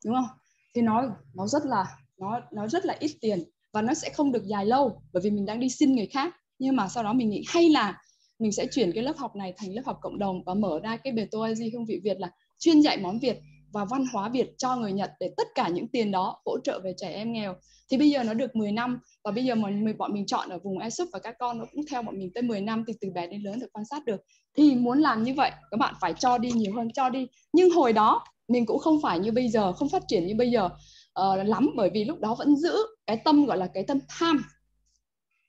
Đúng 0.05 0.15
không? 0.15 0.37
Thì 0.75 0.81
nó 0.81 1.03
nó 1.33 1.47
rất 1.47 1.65
là, 1.65 1.85
nó 2.17 2.41
nó 2.51 2.67
rất 2.67 2.85
là 2.85 2.95
ít 2.99 3.11
tiền 3.21 3.43
và 3.73 3.81
nó 3.81 3.93
sẽ 3.93 4.09
không 4.09 4.31
được 4.31 4.43
dài 4.45 4.65
lâu 4.65 5.01
bởi 5.13 5.21
vì 5.23 5.29
mình 5.29 5.45
đang 5.45 5.59
đi 5.59 5.69
xin 5.69 5.95
người 5.95 6.07
khác. 6.07 6.35
Nhưng 6.59 6.75
mà 6.75 6.87
sau 6.87 7.03
đó 7.03 7.13
mình 7.13 7.29
nghĩ 7.29 7.43
hay 7.47 7.69
là 7.69 8.01
mình 8.39 8.51
sẽ 8.51 8.67
chuyển 8.71 8.91
cái 8.91 9.03
lớp 9.03 9.17
học 9.17 9.35
này 9.35 9.53
thành 9.57 9.73
lớp 9.73 9.81
học 9.85 9.97
cộng 10.01 10.19
đồng 10.19 10.43
và 10.43 10.53
mở 10.53 10.79
ra 10.83 10.97
cái 10.97 11.13
bề 11.13 11.27
tôi 11.31 11.55
di 11.55 11.69
hương 11.69 11.85
vị 11.85 12.01
Việt 12.03 12.19
là 12.19 12.31
chuyên 12.59 12.81
dạy 12.81 12.97
món 12.97 13.19
Việt 13.19 13.37
và 13.72 13.86
văn 13.86 14.05
hóa 14.13 14.30
Việt 14.30 14.53
cho 14.57 14.76
người 14.76 14.91
Nhật 14.91 15.11
để 15.20 15.34
tất 15.38 15.47
cả 15.55 15.68
những 15.68 15.88
tiền 15.88 16.11
đó 16.11 16.41
hỗ 16.45 16.59
trợ 16.63 16.80
về 16.84 16.93
trẻ 16.97 17.09
em 17.09 17.34
nghèo. 17.34 17.55
Thì 17.89 17.97
bây 17.97 18.09
giờ 18.09 18.24
nó 18.24 18.34
được 18.34 18.55
10 18.55 18.72
năm 18.72 18.99
và 19.24 19.32
bây 19.32 19.45
giờ 19.45 19.55
mà 19.55 19.70
mình 19.70 19.97
bọn 19.97 20.13
mình 20.13 20.26
chọn 20.26 20.49
ở 20.49 20.59
vùng 20.63 20.80
Esup 20.80 21.09
và 21.13 21.20
các 21.20 21.36
con 21.39 21.59
nó 21.59 21.65
cũng 21.72 21.86
theo 21.89 22.01
bọn 22.01 22.20
mình 22.20 22.32
tới 22.34 22.43
10 22.43 22.61
năm 22.61 22.84
thì 22.88 22.93
từ 23.01 23.09
bé 23.11 23.28
đến 23.28 23.41
lớn 23.41 23.59
được 23.59 23.68
quan 23.74 23.86
sát 23.86 24.05
được. 24.05 24.22
Thì 24.57 24.76
muốn 24.76 24.99
làm 24.99 25.24
như 25.24 25.34
vậy 25.34 25.51
các 25.72 25.78
bạn 25.78 25.95
phải 26.01 26.13
cho 26.13 26.38
đi 26.38 26.51
nhiều 26.51 26.74
hơn 26.76 26.88
cho 26.93 27.09
đi. 27.09 27.28
Nhưng 27.53 27.70
hồi 27.70 27.93
đó 27.93 28.24
mình 28.47 28.65
cũng 28.65 28.80
không 28.80 29.01
phải 29.01 29.20
như 29.20 29.32
bây 29.32 29.49
giờ 29.49 29.74
không 29.74 29.89
phát 29.89 30.03
triển 30.07 30.28
như 30.28 30.36
bây 30.36 30.51
giờ 30.51 30.65
uh, 31.20 31.47
lắm. 31.47 31.70
Bởi 31.76 31.89
vì 31.93 32.05
lúc 32.05 32.20
đó 32.20 32.36
vẫn 32.36 32.55
giữ 32.55 32.78
cái 33.07 33.18
tâm 33.18 33.45
gọi 33.45 33.57
là 33.57 33.68
cái 33.74 33.84
tâm 33.84 33.99
tham. 34.09 34.43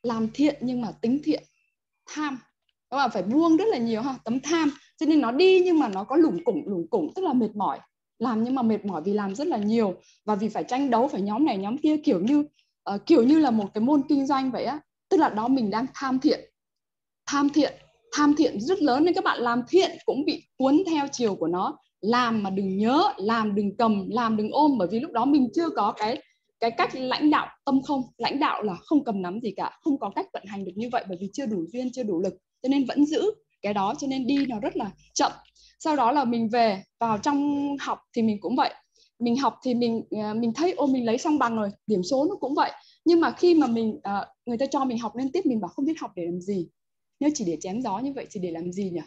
Làm 0.03 0.29
thiện 0.35 0.57
nhưng 0.61 0.81
mà 0.81 0.93
tính 1.01 1.21
thiện. 1.25 1.43
Tham. 2.07 2.39
Các 2.91 2.97
bạn 2.97 3.11
phải 3.13 3.23
buông 3.23 3.57
rất 3.57 3.65
là 3.69 3.79
nhiều 3.79 4.03
ha 4.03 4.15
tấm 4.25 4.41
tham. 4.41 4.71
Cho 5.01 5.07
nên 5.07 5.21
nó 5.21 5.33
đi 5.33 5.61
nhưng 5.65 5.79
mà 5.79 5.89
nó 5.89 6.05
có 6.05 6.17
lủng 6.17 6.45
củng 6.45 6.69
lủng 6.69 6.89
củng 6.91 7.13
tức 7.15 7.25
là 7.25 7.33
mệt 7.33 7.57
mỏi 7.57 7.79
làm 8.19 8.45
nhưng 8.45 8.55
mà 8.55 8.63
mệt 8.63 8.85
mỏi 8.85 9.03
vì 9.05 9.13
làm 9.13 9.35
rất 9.35 9.47
là 9.47 9.57
nhiều 9.57 9.95
và 10.25 10.35
vì 10.35 10.49
phải 10.49 10.65
tranh 10.65 10.91
đấu 10.91 11.09
phải 11.09 11.21
nhóm 11.21 11.45
này 11.45 11.57
nhóm 11.57 11.79
kia 11.79 11.97
kiểu 11.97 12.21
như 12.21 12.45
uh, 12.95 13.07
kiểu 13.07 13.23
như 13.23 13.39
là 13.39 13.51
một 13.51 13.75
cái 13.75 13.83
môn 13.83 14.03
kinh 14.09 14.27
doanh 14.27 14.51
vậy 14.51 14.65
á. 14.65 14.81
Tức 15.09 15.17
là 15.17 15.29
đó 15.29 15.49
mình 15.49 15.71
đang 15.71 15.87
tham 15.95 16.21
thiện 16.21 16.41
tham 17.27 17.49
thiện 17.49 17.73
tham 18.13 18.35
thiện 18.39 18.61
rất 18.61 18.83
lớn 18.83 19.05
nên 19.05 19.15
các 19.15 19.25
bạn 19.25 19.41
làm 19.41 19.63
thiện 19.69 19.91
cũng 20.07 20.25
bị 20.25 20.43
cuốn 20.57 20.83
theo 20.91 21.07
chiều 21.13 21.35
của 21.35 21.49
nó. 21.49 21.79
Làm 22.01 22.43
mà 22.43 22.51
đừng 22.51 22.79
nhớ 22.79 23.13
làm 23.17 23.55
đừng 23.55 23.77
cầm 23.77 24.09
làm 24.11 24.37
đừng 24.37 24.51
ôm 24.51 24.79
bởi 24.79 24.89
vì 24.91 25.01
lúc 25.01 25.13
đó 25.13 25.25
mình 25.25 25.49
chưa 25.55 25.69
có 25.71 25.93
cái 25.97 26.23
cái 26.61 26.71
cách 26.71 26.95
lãnh 26.95 27.31
đạo 27.31 27.49
tâm 27.65 27.83
không. 27.83 28.03
Lãnh 28.19 28.41
đạo 28.41 28.63
là 28.63 28.75
không 28.75 29.05
cầm 29.05 29.23
nắm 29.23 29.41
gì 29.41 29.53
cả 29.57 29.79
không 29.81 29.99
có 29.99 30.11
cách 30.11 30.27
vận 30.33 30.43
hành 30.47 30.65
được 30.65 30.73
như 30.75 30.89
vậy 30.93 31.05
bởi 31.09 31.19
vì 31.21 31.31
chưa 31.33 31.47
đủ 31.47 31.65
duyên 31.73 31.93
chưa 31.93 32.03
đủ 32.03 32.21
lực. 32.21 32.35
Cho 32.63 32.69
nên 32.69 32.85
vẫn 32.85 33.07
giữ 33.07 33.23
cái 33.63 33.75
đó 33.75 33.95
cho 33.99 34.07
nên 34.07 34.27
đi 34.27 34.47
nó 34.47 34.61
rất 34.61 34.77
là 34.77 34.91
chậm 35.15 35.33
sau 35.79 35.97
đó 35.97 36.13
là 36.13 36.25
mình 36.25 36.49
về 36.49 36.83
vào 37.01 37.19
trong 37.19 37.69
học 37.81 37.99
thì 38.17 38.23
mình 38.23 38.41
cũng 38.41 38.57
vậy. 38.57 38.75
Mình 39.19 39.37
học 39.37 39.55
thì 39.63 39.75
mình 39.75 40.03
à, 40.11 40.35
mình 40.35 40.53
thấy 40.55 40.73
ô 40.73 40.87
mình 40.87 41.07
lấy 41.07 41.19
xong 41.19 41.39
bằng 41.39 41.57
rồi 41.57 41.71
điểm 41.87 42.03
số 42.03 42.27
nó 42.29 42.37
cũng 42.37 42.55
vậy. 42.55 42.71
Nhưng 43.05 43.21
mà 43.21 43.31
khi 43.31 43.55
mà 43.55 43.67
mình 43.67 43.89
uh, 43.91 44.27
người 44.47 44.59
ta 44.59 44.67
cho 44.67 44.85
mình 44.85 44.99
học 44.99 45.17
lên 45.17 45.33
tiếp 45.33 45.47
mình 45.47 45.61
bảo 45.61 45.69
không 45.69 45.85
biết 45.85 46.01
học 46.01 46.11
để 46.17 46.25
làm 46.25 46.41
gì. 46.41 46.69
Nếu 47.21 47.31
chỉ 47.35 47.45
để 47.45 47.59
chém 47.61 47.83
gió 47.83 47.99
như 47.99 48.13
vậy 48.13 48.27
thì 48.31 48.41
để 48.41 48.51
làm 48.51 48.73
gì 48.73 48.91
nhỉ? 48.91 49.01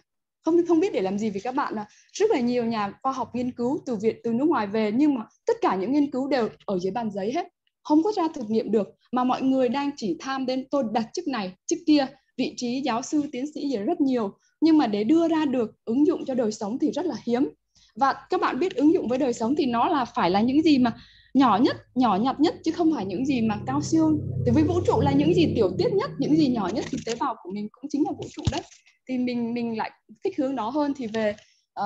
Không 0.45 0.55
không 0.67 0.79
biết 0.79 0.93
để 0.93 1.01
làm 1.01 1.17
gì 1.17 1.29
vì 1.29 1.39
các 1.39 1.55
bạn 1.55 1.73
là 1.73 1.85
rất 2.13 2.29
là 2.31 2.39
nhiều 2.39 2.65
nhà 2.65 2.93
khoa 3.03 3.11
học 3.11 3.35
nghiên 3.35 3.51
cứu 3.51 3.79
từ 3.85 3.95
viện 3.95 4.15
từ 4.23 4.33
nước 4.33 4.45
ngoài 4.45 4.67
về 4.67 4.91
nhưng 4.91 5.15
mà 5.15 5.25
tất 5.45 5.53
cả 5.61 5.75
những 5.75 5.91
nghiên 5.91 6.11
cứu 6.11 6.27
đều 6.27 6.49
ở 6.65 6.79
dưới 6.79 6.91
bàn 6.91 7.11
giấy 7.11 7.31
hết. 7.35 7.47
Không 7.83 8.03
có 8.03 8.11
ra 8.11 8.27
thực 8.33 8.49
nghiệm 8.49 8.71
được 8.71 8.87
mà 9.11 9.23
mọi 9.23 9.41
người 9.41 9.69
đang 9.69 9.89
chỉ 9.95 10.17
tham 10.19 10.45
đến 10.45 10.67
tôi 10.71 10.83
đặt 10.91 11.05
chức 11.13 11.27
này 11.27 11.53
chức 11.67 11.79
kia. 11.87 12.07
Vị 12.37 12.53
trí 12.57 12.81
giáo 12.85 13.01
sư 13.01 13.23
tiến 13.31 13.45
sĩ 13.53 13.61
gì 13.69 13.77
rất 13.77 14.01
nhiều 14.01 14.37
nhưng 14.61 14.77
mà 14.77 14.87
để 14.87 15.03
đưa 15.03 15.27
ra 15.27 15.45
được 15.45 15.71
ứng 15.85 16.07
dụng 16.07 16.25
cho 16.25 16.33
đời 16.33 16.51
sống 16.51 16.79
thì 16.79 16.91
rất 16.91 17.05
là 17.05 17.15
hiếm. 17.23 17.49
Và 17.95 18.13
các 18.29 18.41
bạn 18.41 18.59
biết 18.59 18.75
ứng 18.75 18.93
dụng 18.93 19.07
với 19.07 19.17
đời 19.17 19.33
sống 19.33 19.55
thì 19.55 19.65
nó 19.65 19.89
là 19.89 20.05
phải 20.05 20.29
là 20.29 20.41
những 20.41 20.61
gì 20.61 20.77
mà 20.77 20.97
nhỏ 21.33 21.57
nhất 21.57 21.77
nhỏ 21.95 22.15
nhặt 22.15 22.39
nhất 22.39 22.55
chứ 22.63 22.71
không 22.71 22.91
phải 22.95 23.05
những 23.05 23.25
gì 23.25 23.41
mà 23.41 23.59
cao 23.67 23.81
siêu. 23.81 24.19
Thì 24.45 24.51
với 24.51 24.63
vũ 24.63 24.81
trụ 24.87 24.99
là 25.01 25.11
những 25.11 25.33
gì 25.33 25.53
tiểu 25.55 25.71
tiết 25.77 25.93
nhất 25.93 26.11
những 26.19 26.35
gì 26.35 26.47
nhỏ 26.47 26.69
nhất 26.73 26.85
thì 26.91 26.97
tế 27.05 27.15
bào 27.19 27.35
của 27.43 27.51
mình 27.53 27.67
cũng 27.71 27.89
chính 27.89 28.03
là 28.05 28.11
vũ 28.11 28.23
trụ 28.31 28.41
đấy. 28.51 28.61
Thì 29.09 29.17
mình 29.17 29.53
mình 29.53 29.77
lại 29.77 29.91
thích 30.23 30.33
hướng 30.37 30.55
đó 30.55 30.69
hơn 30.69 30.93
thì 30.97 31.07
về 31.07 31.35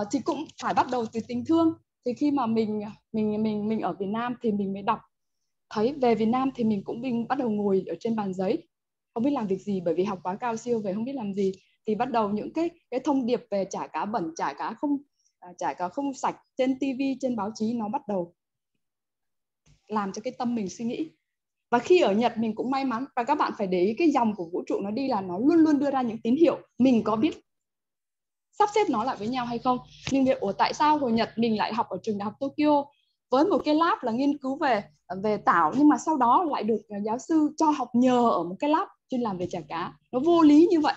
uh, 0.01 0.07
thì 0.11 0.19
cũng 0.19 0.45
phải 0.61 0.73
bắt 0.73 0.87
đầu 0.91 1.05
từ 1.13 1.19
tình 1.27 1.45
thương. 1.45 1.73
Thì 2.05 2.13
khi 2.13 2.31
mà 2.31 2.45
mình 2.45 2.81
mình 3.13 3.43
mình 3.43 3.67
mình 3.67 3.81
ở 3.81 3.93
Việt 3.99 4.09
Nam 4.09 4.35
thì 4.43 4.51
mình 4.51 4.73
mới 4.73 4.81
đọc. 4.81 4.99
Thấy 5.69 5.93
về 5.93 6.15
Việt 6.15 6.25
Nam 6.25 6.49
thì 6.55 6.63
mình 6.63 6.83
cũng 6.83 7.01
mình 7.01 7.27
bắt 7.27 7.37
đầu 7.37 7.49
ngồi 7.49 7.83
ở 7.87 7.95
trên 7.99 8.15
bàn 8.15 8.33
giấy. 8.33 8.67
Không 9.13 9.23
biết 9.23 9.31
làm 9.31 9.47
việc 9.47 9.61
gì 9.61 9.81
bởi 9.85 9.93
vì 9.93 10.03
học 10.03 10.19
quá 10.23 10.37
cao 10.39 10.57
siêu 10.57 10.79
về 10.79 10.93
không 10.93 11.05
biết 11.05 11.15
làm 11.15 11.33
gì 11.33 11.51
thì 11.87 11.95
bắt 11.95 12.11
đầu 12.11 12.29
những 12.29 12.53
cái 12.53 12.69
cái 12.91 12.99
thông 12.99 13.25
điệp 13.25 13.47
về 13.51 13.65
chả 13.69 13.87
cá 13.87 14.05
bẩn, 14.05 14.33
chả 14.35 14.53
cá 14.53 14.73
không 14.73 14.97
à, 15.39 15.49
chả 15.57 15.73
cá 15.73 15.89
không 15.89 16.13
sạch 16.13 16.35
trên 16.57 16.79
tivi 16.79 17.17
trên 17.21 17.35
báo 17.35 17.51
chí, 17.55 17.73
nó 17.73 17.87
bắt 17.89 18.07
đầu 18.07 18.33
làm 19.87 20.11
cho 20.11 20.21
cái 20.21 20.33
tâm 20.37 20.55
mình 20.55 20.69
suy 20.69 20.85
nghĩ. 20.85 21.11
Và 21.71 21.79
khi 21.79 21.99
ở 21.99 22.13
Nhật 22.13 22.37
mình 22.37 22.55
cũng 22.55 22.71
may 22.71 22.85
mắn, 22.85 23.05
và 23.15 23.23
các 23.23 23.35
bạn 23.35 23.51
phải 23.57 23.67
để 23.67 23.81
ý 23.81 23.95
cái 23.97 24.11
dòng 24.11 24.35
của 24.35 24.45
vũ 24.53 24.63
trụ 24.67 24.79
nó 24.81 24.91
đi 24.91 25.07
là 25.07 25.21
nó 25.21 25.37
luôn 25.37 25.57
luôn 25.57 25.79
đưa 25.79 25.91
ra 25.91 26.01
những 26.01 26.17
tín 26.17 26.35
hiệu 26.35 26.57
mình 26.79 27.03
có 27.03 27.15
biết 27.15 27.45
sắp 28.59 28.69
xếp 28.75 28.89
nó 28.89 29.03
lại 29.03 29.15
với 29.19 29.27
nhau 29.27 29.45
hay 29.45 29.59
không. 29.59 29.77
Nhưng 30.11 30.25
việc, 30.25 30.39
ủa, 30.39 30.51
tại 30.51 30.73
sao 30.73 30.97
hồi 30.97 31.11
Nhật 31.11 31.29
mình 31.35 31.57
lại 31.57 31.73
học 31.73 31.89
ở 31.89 31.97
trường 32.03 32.17
đại 32.17 32.25
học 32.25 32.33
Tokyo 32.39 32.85
với 33.31 33.45
một 33.45 33.61
cái 33.65 33.75
lab 33.75 33.97
là 34.01 34.11
nghiên 34.11 34.37
cứu 34.37 34.57
về 34.57 34.83
về 35.23 35.37
tảo, 35.37 35.73
nhưng 35.77 35.89
mà 35.89 35.97
sau 35.97 36.17
đó 36.17 36.45
lại 36.51 36.63
được 36.63 36.81
giáo 37.05 37.17
sư 37.19 37.49
cho 37.57 37.69
học 37.69 37.89
nhờ 37.93 38.29
ở 38.29 38.43
một 38.43 38.55
cái 38.59 38.69
lab 38.69 38.87
chuyên 39.09 39.21
làm 39.21 39.37
về 39.37 39.47
chả 39.51 39.59
cá? 39.69 39.93
Nó 40.11 40.19
vô 40.19 40.41
lý 40.41 40.67
như 40.71 40.79
vậy 40.79 40.95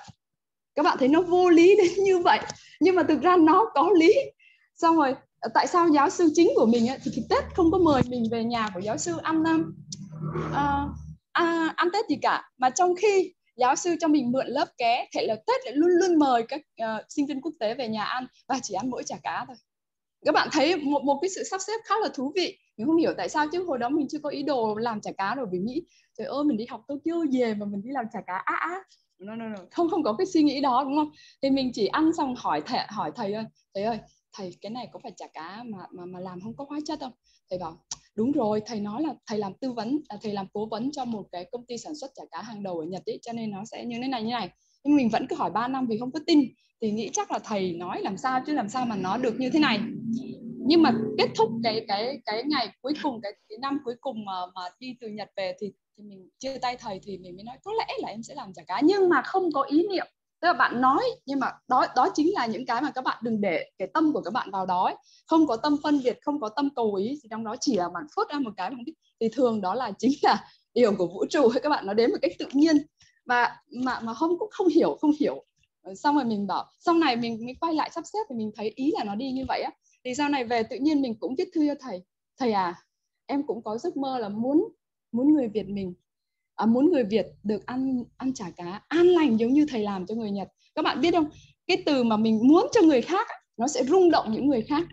các 0.79 0.83
bạn 0.83 0.97
thấy 0.99 1.09
nó 1.09 1.22
vô 1.22 1.51
lý 1.51 1.76
đến 1.76 1.87
như 2.05 2.18
vậy. 2.18 2.41
Nhưng 2.81 2.95
mà 2.95 3.03
thực 3.03 3.22
ra 3.22 3.37
nó 3.37 3.64
có 3.74 3.91
lý. 3.99 4.14
Xong 4.74 4.97
rồi 4.97 5.14
ờ, 5.41 5.51
tại 5.55 5.66
sao 5.66 5.89
giáo 5.89 6.11
sư 6.11 6.33
chính 6.35 6.49
của 6.57 6.66
mình 6.66 6.89
ấy, 6.89 6.99
thì, 7.05 7.11
thì 7.14 7.22
tết 7.31 7.45
không 7.55 7.70
có 7.70 7.79
mời 7.79 8.03
mình 8.09 8.24
về 8.31 8.45
nhà 8.45 8.68
của 8.74 8.81
giáo 8.81 8.99
sư 8.99 9.14
ăn 9.22 9.43
uh, 9.43 9.66
ờ, 10.53 10.89
à, 11.33 11.72
ăn 11.76 11.89
tết 11.93 12.09
gì 12.09 12.16
cả. 12.22 12.51
Mà 12.59 12.70
trong 12.70 12.95
khi 12.97 13.35
giáo 13.57 13.76
sư 13.76 13.97
cho 14.01 14.09
mình 14.09 14.33
mượn 14.33 14.47
lớp 14.47 14.66
ké 14.79 15.09
thế 15.14 15.26
là 15.26 15.35
tết 15.35 15.64
lại 15.64 15.74
luôn 15.76 15.91
luôn 15.91 16.18
mời 16.18 16.43
các 16.43 16.61
uh, 16.83 17.05
sinh 17.09 17.26
viên 17.26 17.41
quốc 17.41 17.53
tế 17.61 17.74
về 17.74 17.89
nhà 17.89 18.05
ăn. 18.05 18.26
Và 18.49 18.59
chỉ 18.62 18.74
ăn 18.74 18.91
mỗi 18.91 19.03
chả 19.03 19.16
cá 19.22 19.45
thôi. 19.47 19.57
Các 20.24 20.33
bạn 20.33 20.49
thấy 20.53 20.76
một 20.76 21.03
một 21.05 21.18
cái 21.22 21.29
sự 21.29 21.43
sắp 21.51 21.61
xếp 21.66 21.81
khá 21.85 21.95
là 22.03 22.09
thú 22.14 22.33
vị. 22.37 22.59
Mình 22.76 22.87
không 22.87 22.97
hiểu 22.97 23.12
tại 23.16 23.29
sao 23.29 23.47
chứ 23.53 23.64
hồi 23.64 23.79
đó 23.79 23.89
mình 23.89 24.07
chưa 24.11 24.18
có 24.22 24.31
ý 24.31 24.43
đồ 24.43 24.74
làm 24.74 25.01
chả 25.01 25.12
cá 25.12 25.35
rồi. 25.35 25.47
Vì 25.53 25.59
nghĩ 25.59 25.83
trời 26.18 26.26
ơi 26.26 26.45
mình 26.45 26.57
đi 26.57 26.66
học 26.70 26.81
Tokyo 26.89 27.24
về 27.33 27.55
mà 27.55 27.66
mình 27.66 27.83
đi 27.83 27.91
làm 27.93 28.05
chả 28.12 28.20
cá 28.26 28.43
á 28.45 28.55
á 28.55 28.83
no, 29.18 29.36
no, 29.36 29.48
no. 29.48 29.56
không 29.70 29.90
không 29.90 30.02
có 30.02 30.12
cái 30.12 30.26
suy 30.26 30.42
nghĩ 30.42 30.60
đó 30.60 30.84
đúng 30.84 30.96
không? 30.96 31.10
Thì 31.42 31.50
mình 31.50 31.70
chỉ 31.74 31.86
ăn 31.86 32.12
xong 32.12 32.34
hỏi 32.36 32.62
thầy 32.66 32.80
hỏi 32.88 33.12
thầy 33.14 33.32
ơi 33.32 33.44
thầy 33.74 33.84
ơi 33.84 33.98
thầy 34.32 34.56
cái 34.60 34.70
này 34.70 34.88
có 34.92 34.98
phải 35.02 35.12
chả 35.16 35.26
cá 35.26 35.62
mà 35.66 35.78
mà 35.92 36.04
mà 36.04 36.20
làm 36.20 36.40
không 36.40 36.56
có 36.56 36.64
hóa 36.68 36.78
chất 36.86 37.00
không? 37.00 37.12
Thầy 37.50 37.58
bảo 37.58 37.78
đúng 38.16 38.32
rồi 38.32 38.62
thầy 38.66 38.80
nói 38.80 39.02
là 39.02 39.14
thầy 39.26 39.38
làm 39.38 39.52
tư 39.60 39.72
vấn 39.72 40.00
à, 40.08 40.16
thầy 40.22 40.32
làm 40.32 40.46
cố 40.52 40.66
vấn 40.66 40.92
cho 40.92 41.04
một 41.04 41.26
cái 41.32 41.44
công 41.52 41.66
ty 41.66 41.78
sản 41.78 41.94
xuất 41.94 42.10
chả 42.14 42.22
cá 42.30 42.42
hàng 42.42 42.62
đầu 42.62 42.78
ở 42.78 42.86
Nhật 42.86 43.02
ấy 43.06 43.18
cho 43.22 43.32
nên 43.32 43.50
nó 43.50 43.64
sẽ 43.64 43.84
như 43.84 43.98
thế 44.02 44.08
này 44.08 44.22
như 44.22 44.30
này. 44.30 44.50
Nhưng 44.84 44.96
mình 44.96 45.08
vẫn 45.08 45.26
cứ 45.26 45.36
hỏi 45.36 45.50
3 45.50 45.68
năm 45.68 45.86
vì 45.86 45.98
không 45.98 46.10
có 46.10 46.20
tin 46.26 46.40
thì 46.80 46.90
nghĩ 46.90 47.10
chắc 47.12 47.32
là 47.32 47.38
thầy 47.38 47.72
nói 47.72 48.00
làm 48.00 48.16
sao 48.16 48.42
chứ 48.46 48.52
làm 48.52 48.68
sao 48.68 48.86
mà 48.86 48.96
nó 48.96 49.16
được 49.16 49.40
như 49.40 49.50
thế 49.50 49.58
này. 49.58 49.80
Nhưng 50.66 50.82
mà 50.82 50.92
kết 51.18 51.28
thúc 51.36 51.50
cái 51.62 51.84
cái 51.88 52.20
cái 52.24 52.44
ngày 52.44 52.68
cuối 52.82 52.92
cùng 53.02 53.20
cái, 53.20 53.32
cái 53.48 53.58
năm 53.58 53.78
cuối 53.84 53.94
cùng 54.00 54.24
mà 54.24 54.32
mà 54.54 54.62
đi 54.80 54.96
từ 55.00 55.08
Nhật 55.08 55.30
về 55.36 55.56
thì 55.60 55.72
thì 55.99 56.05
mình 56.05 56.28
chia 56.38 56.59
tay 56.59 56.76
thầy 56.76 57.01
thì 57.03 57.18
mình 57.18 57.36
mới 57.36 57.44
nói, 57.44 57.57
có 57.64 57.72
lẽ 57.78 57.86
là 57.99 58.09
em 58.09 58.22
sẽ 58.22 58.34
làm 58.34 58.53
chả 58.53 58.62
cá, 58.62 58.80
nhưng 58.84 59.09
mà 59.09 59.22
không 59.22 59.53
có 59.53 59.62
ý 59.62 59.86
niệm. 59.90 60.07
Tức 60.40 60.46
là 60.46 60.53
bạn 60.53 60.80
nói, 60.80 61.03
nhưng 61.26 61.40
mà 61.40 61.53
đó 61.68 61.86
đó 61.96 62.09
chính 62.14 62.32
là 62.32 62.46
những 62.46 62.66
cái 62.66 62.82
mà 62.82 62.90
các 62.90 63.05
bạn 63.05 63.18
đừng 63.22 63.40
để 63.40 63.70
cái 63.78 63.88
tâm 63.94 64.12
của 64.12 64.20
các 64.20 64.32
bạn 64.32 64.51
vào 64.51 64.66
đó 64.66 64.84
ấy. 64.84 64.94
không 65.26 65.46
có 65.46 65.57
tâm 65.57 65.76
phân 65.82 66.01
biệt, 66.05 66.18
không 66.22 66.40
có 66.40 66.49
tâm 66.49 66.68
cầu 66.76 66.94
ý, 66.94 67.18
thì 67.22 67.28
trong 67.30 67.44
đó 67.44 67.57
chỉ 67.61 67.76
là 67.76 67.88
bạn 67.94 68.05
phớt 68.16 68.28
ra 68.28 68.38
một 68.38 68.51
cái 68.57 68.70
không 68.70 68.84
biết. 68.84 68.94
Thì 69.20 69.28
thường 69.32 69.61
đó 69.61 69.74
là 69.74 69.92
chính 69.99 70.12
là 70.22 70.44
điều 70.74 70.92
của 70.99 71.07
vũ 71.07 71.24
trụ, 71.30 71.49
các 71.62 71.68
bạn 71.68 71.86
nó 71.86 71.94
đến 71.94 72.11
một 72.11 72.16
cách 72.22 72.32
tự 72.38 72.46
nhiên. 72.53 72.76
Và, 73.26 73.57
mà 73.84 74.01
mà 74.01 74.14
không, 74.14 74.38
cũng 74.38 74.51
không 74.53 74.68
hiểu 74.68 74.99
không 75.01 75.12
hiểu. 75.20 75.44
Ờ, 75.82 75.94
xong 75.94 76.14
rồi 76.16 76.24
mình 76.24 76.46
bảo, 76.46 76.64
sau 76.78 76.94
này 76.94 77.16
mình 77.16 77.44
mới 77.44 77.55
quay 77.61 77.74
lại 77.74 77.90
sắp 77.94 78.05
xếp 78.12 78.18
thì 78.28 78.36
mình 78.36 78.51
thấy 78.57 78.72
ý 78.74 78.92
là 78.99 79.05
nó 79.05 79.14
đi 79.14 79.32
như 79.32 79.44
vậy 79.49 79.62
á. 79.62 79.70
Thì 80.05 80.14
sau 80.14 80.28
này 80.28 80.44
về 80.44 80.62
tự 80.62 80.76
nhiên 80.76 81.03
mình 81.03 81.14
cũng 81.20 81.34
viết 81.38 81.49
thư 81.55 81.66
cho 81.68 81.74
thầy. 81.80 82.05
Thầy 82.38 82.53
à 82.53 82.74
em 83.26 83.46
cũng 83.46 83.62
có 83.62 83.78
giấc 83.78 83.96
mơ 83.96 84.18
là 84.18 84.28
muốn 84.28 84.68
muốn 85.12 85.34
người 85.34 85.48
Việt 85.48 85.68
mình 85.68 85.94
à, 86.59 86.66
muốn 86.66 86.92
người 86.92 87.04
Việt 87.04 87.26
được 87.42 87.66
ăn 87.66 88.04
ăn 88.16 88.34
chả 88.34 88.50
cá 88.56 88.82
an 88.88 89.06
lành 89.06 89.40
giống 89.40 89.52
như 89.52 89.66
thầy 89.68 89.82
làm 89.82 90.06
cho 90.06 90.14
người 90.14 90.30
Nhật. 90.30 90.48
Các 90.74 90.82
bạn 90.82 91.00
biết 91.00 91.14
không? 91.14 91.30
Cái 91.66 91.82
từ 91.86 92.04
mà 92.04 92.16
mình 92.16 92.40
muốn 92.48 92.66
cho 92.72 92.82
người 92.82 93.02
khác 93.02 93.26
nó 93.56 93.68
sẽ 93.68 93.84
rung 93.84 94.11
động 94.11 94.32
những 94.32 94.48
người 94.48 94.62
khác. 94.62 94.86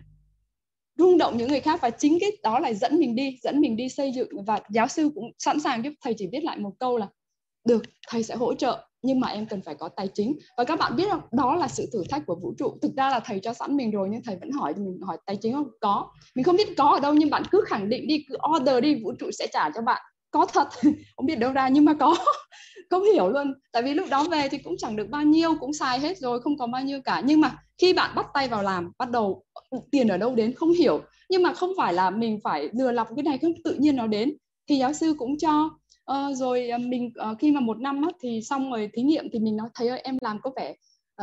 Rung 0.98 1.18
động 1.18 1.36
những 1.36 1.48
người 1.48 1.60
khác 1.60 1.80
và 1.82 1.90
chính 1.90 2.18
cái 2.20 2.30
đó 2.42 2.58
lại 2.58 2.74
dẫn 2.74 2.98
mình 2.98 3.16
đi 3.16 3.38
dẫn 3.42 3.60
mình 3.60 3.76
đi 3.76 3.88
xây 3.88 4.12
dựng. 4.12 4.28
Và 4.46 4.60
giáo 4.70 4.88
sư 4.88 5.10
cũng 5.14 5.30
sẵn 5.38 5.60
sàng 5.60 5.84
giúp 5.84 5.92
thầy 6.02 6.14
chỉ 6.18 6.28
viết 6.32 6.44
lại 6.44 6.58
một 6.58 6.72
câu 6.78 6.98
là 6.98 7.08
được 7.64 7.82
thầy 8.08 8.22
sẽ 8.22 8.34
hỗ 8.34 8.54
trợ 8.54 8.85
nhưng 9.02 9.20
mà 9.20 9.28
em 9.28 9.46
cần 9.46 9.62
phải 9.62 9.74
có 9.74 9.88
tài 9.88 10.08
chính. 10.14 10.38
Và 10.56 10.64
các 10.64 10.78
bạn 10.78 10.96
biết 10.96 11.04
không? 11.10 11.20
Đó 11.32 11.56
là 11.56 11.68
sự 11.68 11.88
thử 11.92 12.02
thách 12.10 12.26
của 12.26 12.34
vũ 12.34 12.54
trụ. 12.58 12.78
Thực 12.82 12.96
ra 12.96 13.10
là 13.10 13.20
thầy 13.20 13.40
cho 13.40 13.52
sẵn 13.52 13.76
mình 13.76 13.90
rồi, 13.90 14.08
nhưng 14.10 14.22
thầy 14.22 14.36
vẫn 14.36 14.50
hỏi 14.50 14.74
mình, 14.76 15.00
hỏi 15.02 15.16
tài 15.26 15.36
chính 15.36 15.52
không? 15.52 15.70
Có. 15.80 16.10
Mình 16.34 16.44
không 16.44 16.56
biết 16.56 16.76
có 16.76 16.84
ở 16.84 17.00
đâu, 17.00 17.14
nhưng 17.14 17.30
bạn 17.30 17.42
cứ 17.50 17.64
khẳng 17.66 17.88
định 17.88 18.08
đi, 18.08 18.24
cứ 18.28 18.36
order 18.56 18.82
đi, 18.82 18.94
vũ 19.04 19.12
trụ 19.18 19.30
sẽ 19.38 19.46
trả 19.52 19.70
cho 19.70 19.82
bạn. 19.82 20.02
Có 20.30 20.46
thật. 20.46 20.68
Không 21.16 21.26
biết 21.26 21.38
đâu 21.38 21.52
ra, 21.52 21.68
nhưng 21.68 21.84
mà 21.84 21.94
có. 21.94 22.16
Không 22.90 23.04
hiểu 23.04 23.28
luôn. 23.28 23.52
Tại 23.72 23.82
vì 23.82 23.94
lúc 23.94 24.08
đó 24.10 24.24
về 24.24 24.48
thì 24.48 24.58
cũng 24.58 24.76
chẳng 24.78 24.96
được 24.96 25.08
bao 25.08 25.22
nhiêu, 25.22 25.54
cũng 25.60 25.72
xài 25.72 25.98
hết 25.98 26.18
rồi, 26.18 26.40
không 26.40 26.58
có 26.58 26.66
bao 26.66 26.82
nhiêu 26.82 27.00
cả. 27.04 27.22
Nhưng 27.24 27.40
mà 27.40 27.56
khi 27.78 27.92
bạn 27.92 28.14
bắt 28.14 28.26
tay 28.34 28.48
vào 28.48 28.62
làm, 28.62 28.92
bắt 28.98 29.10
đầu 29.10 29.44
ừ, 29.70 29.78
tiền 29.90 30.08
ở 30.08 30.16
đâu 30.16 30.34
đến 30.34 30.52
không 30.52 30.72
hiểu. 30.72 31.00
Nhưng 31.30 31.42
mà 31.42 31.52
không 31.52 31.72
phải 31.76 31.92
là 31.92 32.10
mình 32.10 32.38
phải 32.44 32.68
lừa 32.72 32.92
lọc 32.92 33.08
cái 33.16 33.22
này 33.22 33.38
không, 33.42 33.52
tự 33.64 33.74
nhiên 33.74 33.96
nó 33.96 34.06
đến. 34.06 34.36
Thì 34.68 34.76
giáo 34.76 34.92
sư 34.92 35.14
cũng 35.18 35.38
cho 35.38 35.70
uh, 36.12 36.36
rồi 36.36 36.68
ờ, 36.68 36.78
mình 36.78 37.12
uh, 37.30 37.38
khi 37.38 37.52
mà 37.52 37.60
một 37.60 37.78
năm 37.78 38.02
á, 38.02 38.08
thì 38.20 38.40
xong 38.42 38.70
rồi 38.70 38.90
thí 38.92 39.02
nghiệm 39.02 39.28
thì 39.32 39.38
mình 39.38 39.56
nói 39.56 39.68
thấy 39.74 39.88
ơi 39.88 40.00
em 40.04 40.18
làm 40.20 40.40
có 40.42 40.50
vẻ 40.56 40.74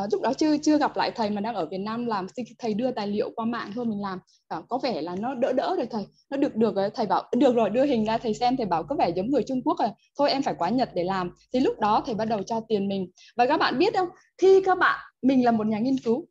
uh, 0.04 0.14
lúc 0.14 0.22
đó 0.22 0.34
chưa 0.34 0.58
chưa 0.58 0.78
gặp 0.78 0.98
lại 0.98 1.12
thầy 1.16 1.30
mà 1.30 1.42
đang 1.42 1.56
ở 1.56 1.66
Việt 1.66 1.78
Nam 1.78 2.06
làm 2.06 2.28
thầy 2.60 2.74
đưa 2.74 2.92
tài 2.92 3.08
liệu 3.08 3.30
qua 3.36 3.46
mạng 3.46 3.72
thôi 3.76 3.86
mình 3.86 4.02
làm. 4.02 4.20
Uh, 4.58 4.66
có 4.70 4.80
vẻ 4.84 5.02
là 5.02 5.16
nó 5.16 5.36
đỡ 5.36 5.54
đỡ 5.54 5.76
rồi 5.78 5.88
thầy 5.92 6.06
nó 6.30 6.38
được 6.38 6.56
được 6.56 6.76
rồi 6.76 6.90
thầy 6.94 7.06
bảo 7.06 7.24
được 7.38 7.56
rồi 7.56 7.70
đưa 7.70 7.86
hình 7.86 8.06
ra 8.06 8.18
thầy 8.18 8.34
xem 8.34 8.58
thầy 8.58 8.66
bảo 8.66 8.84
có 8.84 8.96
vẻ 8.96 9.10
giống 9.16 9.32
người 9.32 9.44
Trung 9.48 9.62
Quốc 9.66 9.80
rồi 9.80 9.90
thôi 10.18 10.32
em 10.32 10.42
phải 10.42 10.54
quá 10.58 10.70
Nhật 10.70 10.90
để 10.94 11.04
làm. 11.04 11.32
Thì 11.54 11.60
lúc 11.60 11.80
đó 11.80 12.04
thầy 12.06 12.16
bắt 12.16 12.26
đầu 12.26 12.44
cho 12.44 12.60
tiền 12.68 12.88
mình. 12.88 13.12
Và 13.38 13.46
các 13.46 13.58
bạn 13.58 13.80
biết 13.80 13.94
không 13.94 14.10
khi 14.38 14.62
các 14.66 14.78
bạn 14.78 15.00
mình 15.22 15.46
là 15.46 15.52
một 15.52 15.68
nhà 15.68 15.80
nghiên 15.80 15.98
cứu 15.98 16.26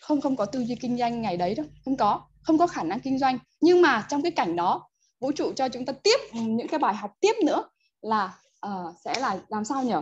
không 0.00 0.20
không 0.20 0.36
có 0.36 0.44
tư 0.46 0.64
duy 0.64 0.74
kinh 0.74 0.98
doanh 0.98 1.22
ngày 1.22 1.36
đấy 1.36 1.54
đâu 1.54 1.66
không 1.84 1.96
có 1.96 2.20
không 2.42 2.58
có 2.58 2.66
khả 2.66 2.82
năng 2.82 3.00
kinh 3.00 3.18
doanh. 3.18 3.38
Nhưng 3.60 3.82
mà 3.82 4.06
trong 4.08 4.22
cái 4.22 4.30
cảnh 4.30 4.56
đó 4.56 4.88
vũ 5.20 5.32
trụ 5.32 5.52
cho 5.56 5.68
chúng 5.68 5.84
ta 5.84 5.92
tiếp 6.02 6.16
ừ, 6.32 6.40
những 6.40 6.68
cái 6.68 6.78
bài 6.78 6.94
học 6.94 7.10
tiếp 7.20 7.32
nữa 7.44 7.64
là 8.02 8.38
uh, 8.66 8.94
sẽ 9.04 9.14
là 9.20 9.38
làm 9.48 9.64
sao 9.64 9.84
nhỉ? 9.84 9.94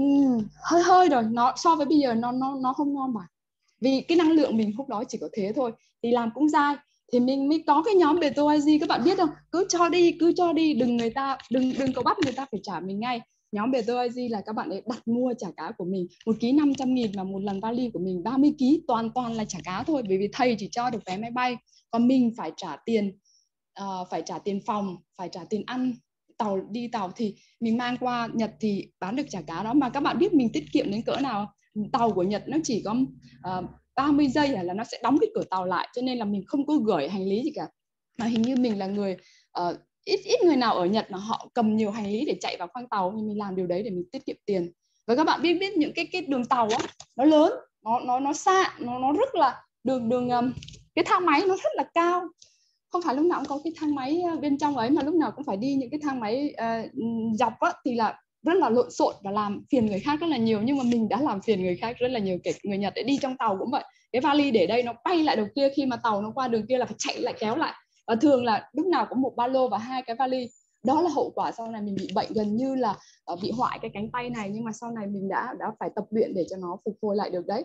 Uhm, 0.00 0.44
hơi 0.62 0.82
hơi 0.82 1.08
rồi 1.08 1.22
nó 1.22 1.52
so 1.56 1.76
với 1.76 1.86
bây 1.86 1.98
giờ 1.98 2.14
nó 2.14 2.32
nó 2.32 2.56
nó 2.62 2.72
không 2.72 2.94
ngon 2.94 3.14
mà. 3.14 3.20
Vì 3.80 4.00
cái 4.00 4.18
năng 4.18 4.30
lượng 4.30 4.56
mình 4.56 4.72
lúc 4.78 4.88
đó 4.88 5.04
chỉ 5.08 5.18
có 5.18 5.28
thế 5.32 5.52
thôi 5.56 5.72
thì 6.02 6.10
làm 6.10 6.30
cũng 6.34 6.48
dai. 6.48 6.76
Thì 7.12 7.20
mình 7.20 7.48
mới 7.48 7.64
có 7.66 7.82
cái 7.86 7.94
nhóm 7.94 8.20
BTOIG 8.20 8.80
các 8.80 8.88
bạn 8.88 9.04
biết 9.04 9.18
không? 9.18 9.30
Cứ 9.50 9.66
cho 9.68 9.88
đi 9.88 10.16
cứ 10.20 10.32
cho 10.36 10.52
đi 10.52 10.74
đừng 10.74 10.96
người 10.96 11.10
ta 11.10 11.38
đừng 11.50 11.72
đừng 11.78 11.92
có 11.92 12.02
bắt 12.02 12.16
người 12.24 12.32
ta 12.32 12.46
phải 12.50 12.60
trả 12.62 12.80
mình 12.80 13.00
ngay. 13.00 13.20
Nhóm 13.52 13.70
BTOIG 13.70 14.30
là 14.30 14.42
các 14.46 14.52
bạn 14.52 14.70
ấy 14.70 14.82
đặt 14.86 15.08
mua 15.08 15.34
chả 15.38 15.46
cá 15.56 15.72
của 15.78 15.84
mình 15.84 16.06
một 16.26 16.36
ký 16.40 16.52
500 16.52 16.94
nghìn 16.94 17.10
và 17.14 17.24
một 17.24 17.38
lần 17.38 17.60
vali 17.60 17.90
của 17.90 17.98
mình 17.98 18.22
30 18.24 18.54
ký 18.58 18.82
toàn 18.88 19.10
toàn 19.14 19.32
là 19.32 19.44
chả 19.44 19.58
cá 19.64 19.82
thôi 19.86 20.02
bởi 20.08 20.18
vì 20.18 20.28
thầy 20.32 20.56
chỉ 20.58 20.68
cho 20.72 20.90
được 20.90 20.98
vé 21.06 21.16
máy 21.16 21.30
bay. 21.30 21.56
Còn 21.90 22.08
mình 22.08 22.32
phải 22.36 22.52
trả 22.56 22.76
tiền 22.86 23.18
uh, 23.80 24.08
phải 24.10 24.22
trả 24.26 24.38
tiền 24.38 24.60
phòng 24.66 24.96
phải 25.18 25.28
trả 25.32 25.44
tiền 25.50 25.62
ăn 25.66 25.94
tàu 26.42 26.60
đi 26.70 26.88
tàu 26.88 27.12
thì 27.16 27.34
mình 27.60 27.78
mang 27.78 27.96
qua 28.00 28.28
Nhật 28.34 28.50
thì 28.60 28.88
bán 29.00 29.16
được 29.16 29.26
chả 29.30 29.40
cá 29.46 29.62
đó. 29.62 29.72
Mà 29.72 29.90
các 29.90 30.00
bạn 30.00 30.18
biết 30.18 30.34
mình 30.34 30.48
tiết 30.52 30.64
kiệm 30.72 30.90
đến 30.90 31.02
cỡ 31.02 31.16
nào 31.16 31.52
tàu 31.92 32.10
của 32.10 32.22
Nhật 32.22 32.42
nó 32.46 32.58
chỉ 32.64 32.82
có 32.84 32.96
ờ, 33.42 33.58
uh, 33.58 33.64
30 33.94 34.28
giây 34.28 34.54
à, 34.54 34.62
là 34.62 34.74
nó 34.74 34.84
sẽ 34.84 34.98
đóng 35.02 35.18
cái 35.20 35.30
cửa 35.34 35.44
tàu 35.50 35.64
lại 35.64 35.88
cho 35.94 36.02
nên 36.02 36.18
là 36.18 36.24
mình 36.24 36.42
không 36.46 36.66
có 36.66 36.74
gửi 36.74 37.08
hành 37.08 37.24
lý 37.24 37.42
gì 37.42 37.50
cả. 37.54 37.66
Mà 38.18 38.26
hình 38.26 38.42
như 38.42 38.56
mình 38.56 38.78
là 38.78 38.86
người 38.86 39.16
uh, 39.60 39.76
ít 40.04 40.20
ít 40.24 40.42
người 40.44 40.56
nào 40.56 40.74
ở 40.74 40.86
Nhật 40.86 41.10
mà 41.10 41.18
họ 41.18 41.50
cầm 41.54 41.76
nhiều 41.76 41.90
hành 41.90 42.06
lý 42.06 42.24
để 42.24 42.36
chạy 42.40 42.56
vào 42.58 42.68
khoang 42.72 42.88
tàu 42.88 43.12
nhưng 43.16 43.28
mình 43.28 43.38
làm 43.38 43.56
điều 43.56 43.66
đấy 43.66 43.82
để 43.82 43.90
mình 43.90 44.04
tiết 44.12 44.26
kiệm 44.26 44.36
tiền. 44.46 44.72
Và 45.06 45.16
các 45.16 45.24
bạn 45.24 45.42
biết 45.42 45.54
biết 45.60 45.76
những 45.76 45.92
cái 45.94 46.08
cái 46.12 46.22
đường 46.22 46.44
tàu 46.44 46.68
á 46.68 46.78
nó 47.16 47.24
lớn 47.24 47.52
nó 47.84 48.00
nó 48.00 48.20
nó 48.20 48.32
xa 48.32 48.74
nó 48.78 48.98
nó 48.98 49.12
rất 49.12 49.34
là 49.34 49.62
đường 49.84 50.08
đường 50.08 50.30
um, 50.30 50.52
cái 50.94 51.04
thang 51.04 51.26
máy 51.26 51.42
nó 51.48 51.56
rất 51.56 51.70
là 51.74 51.84
cao 51.94 52.28
không 52.92 53.02
phải 53.02 53.14
lúc 53.14 53.26
nào 53.26 53.40
cũng 53.40 53.48
có 53.48 53.58
cái 53.64 53.72
thang 53.76 53.94
máy 53.94 54.22
ờ, 54.30 54.36
bên 54.36 54.58
trong 54.58 54.76
ấy 54.76 54.90
mà 54.90 55.02
lúc 55.02 55.14
nào 55.14 55.32
cũng 55.36 55.44
phải 55.44 55.56
đi 55.56 55.74
những 55.74 55.90
cái 55.90 56.00
thang 56.02 56.20
máy 56.20 56.54
uh, 56.62 56.90
dọc 57.38 57.52
á, 57.60 57.72
thì 57.84 57.94
là 57.94 58.18
rất 58.42 58.54
là 58.54 58.70
lộn 58.70 58.90
xộn 58.90 59.14
và 59.22 59.30
làm 59.30 59.64
phiền 59.70 59.86
người 59.86 60.00
khác 60.00 60.20
rất 60.20 60.26
là 60.26 60.36
nhiều. 60.36 60.62
Nhưng 60.62 60.78
mà 60.78 60.84
mình 60.84 61.08
đã 61.08 61.20
làm 61.20 61.42
phiền 61.42 61.62
người 61.62 61.76
khác 61.76 61.96
rất 61.98 62.08
là 62.08 62.18
nhiều 62.18 62.38
kể 62.44 62.52
người 62.64 62.78
Nhật 62.78 62.92
để 62.96 63.02
đi 63.02 63.18
trong 63.22 63.36
tàu 63.36 63.56
cũng 63.58 63.70
vậy. 63.70 63.84
Cái 64.12 64.20
vali 64.20 64.50
để 64.50 64.66
đây 64.66 64.82
nó 64.82 64.92
bay 65.04 65.22
lại 65.22 65.36
đầu 65.36 65.46
kia 65.54 65.68
khi 65.76 65.86
mà 65.86 65.96
tàu 65.96 66.22
nó 66.22 66.32
qua 66.34 66.48
đường 66.48 66.66
kia 66.66 66.78
là 66.78 66.86
phải 66.86 66.94
chạy 66.98 67.20
lại 67.20 67.34
kéo 67.40 67.56
lại. 67.56 67.74
Và 68.06 68.14
thường 68.14 68.44
là 68.44 68.70
lúc 68.72 68.86
nào 68.86 69.06
có 69.10 69.16
một 69.16 69.32
ba 69.36 69.46
lô 69.46 69.68
và 69.68 69.78
hai 69.78 70.02
cái 70.02 70.16
vali. 70.16 70.48
Đó 70.84 71.02
là 71.02 71.10
hậu 71.10 71.32
quả 71.34 71.52
sau 71.52 71.68
này 71.68 71.82
mình 71.82 71.94
bị 71.94 72.08
bệnh 72.14 72.32
gần 72.32 72.56
như 72.56 72.74
là 72.74 72.94
ờ, 73.24 73.36
bị 73.42 73.50
hoại 73.50 73.78
cái 73.82 73.90
cánh 73.94 74.10
tay 74.12 74.30
này. 74.30 74.50
Nhưng 74.52 74.64
mà 74.64 74.72
sau 74.72 74.90
này 74.90 75.06
mình 75.06 75.28
đã 75.28 75.54
đã 75.58 75.66
phải 75.80 75.90
tập 75.96 76.04
luyện 76.10 76.34
để 76.34 76.44
cho 76.50 76.56
nó 76.56 76.76
phục 76.84 76.96
hồi 77.02 77.16
lại 77.16 77.30
được 77.30 77.46
đấy 77.46 77.64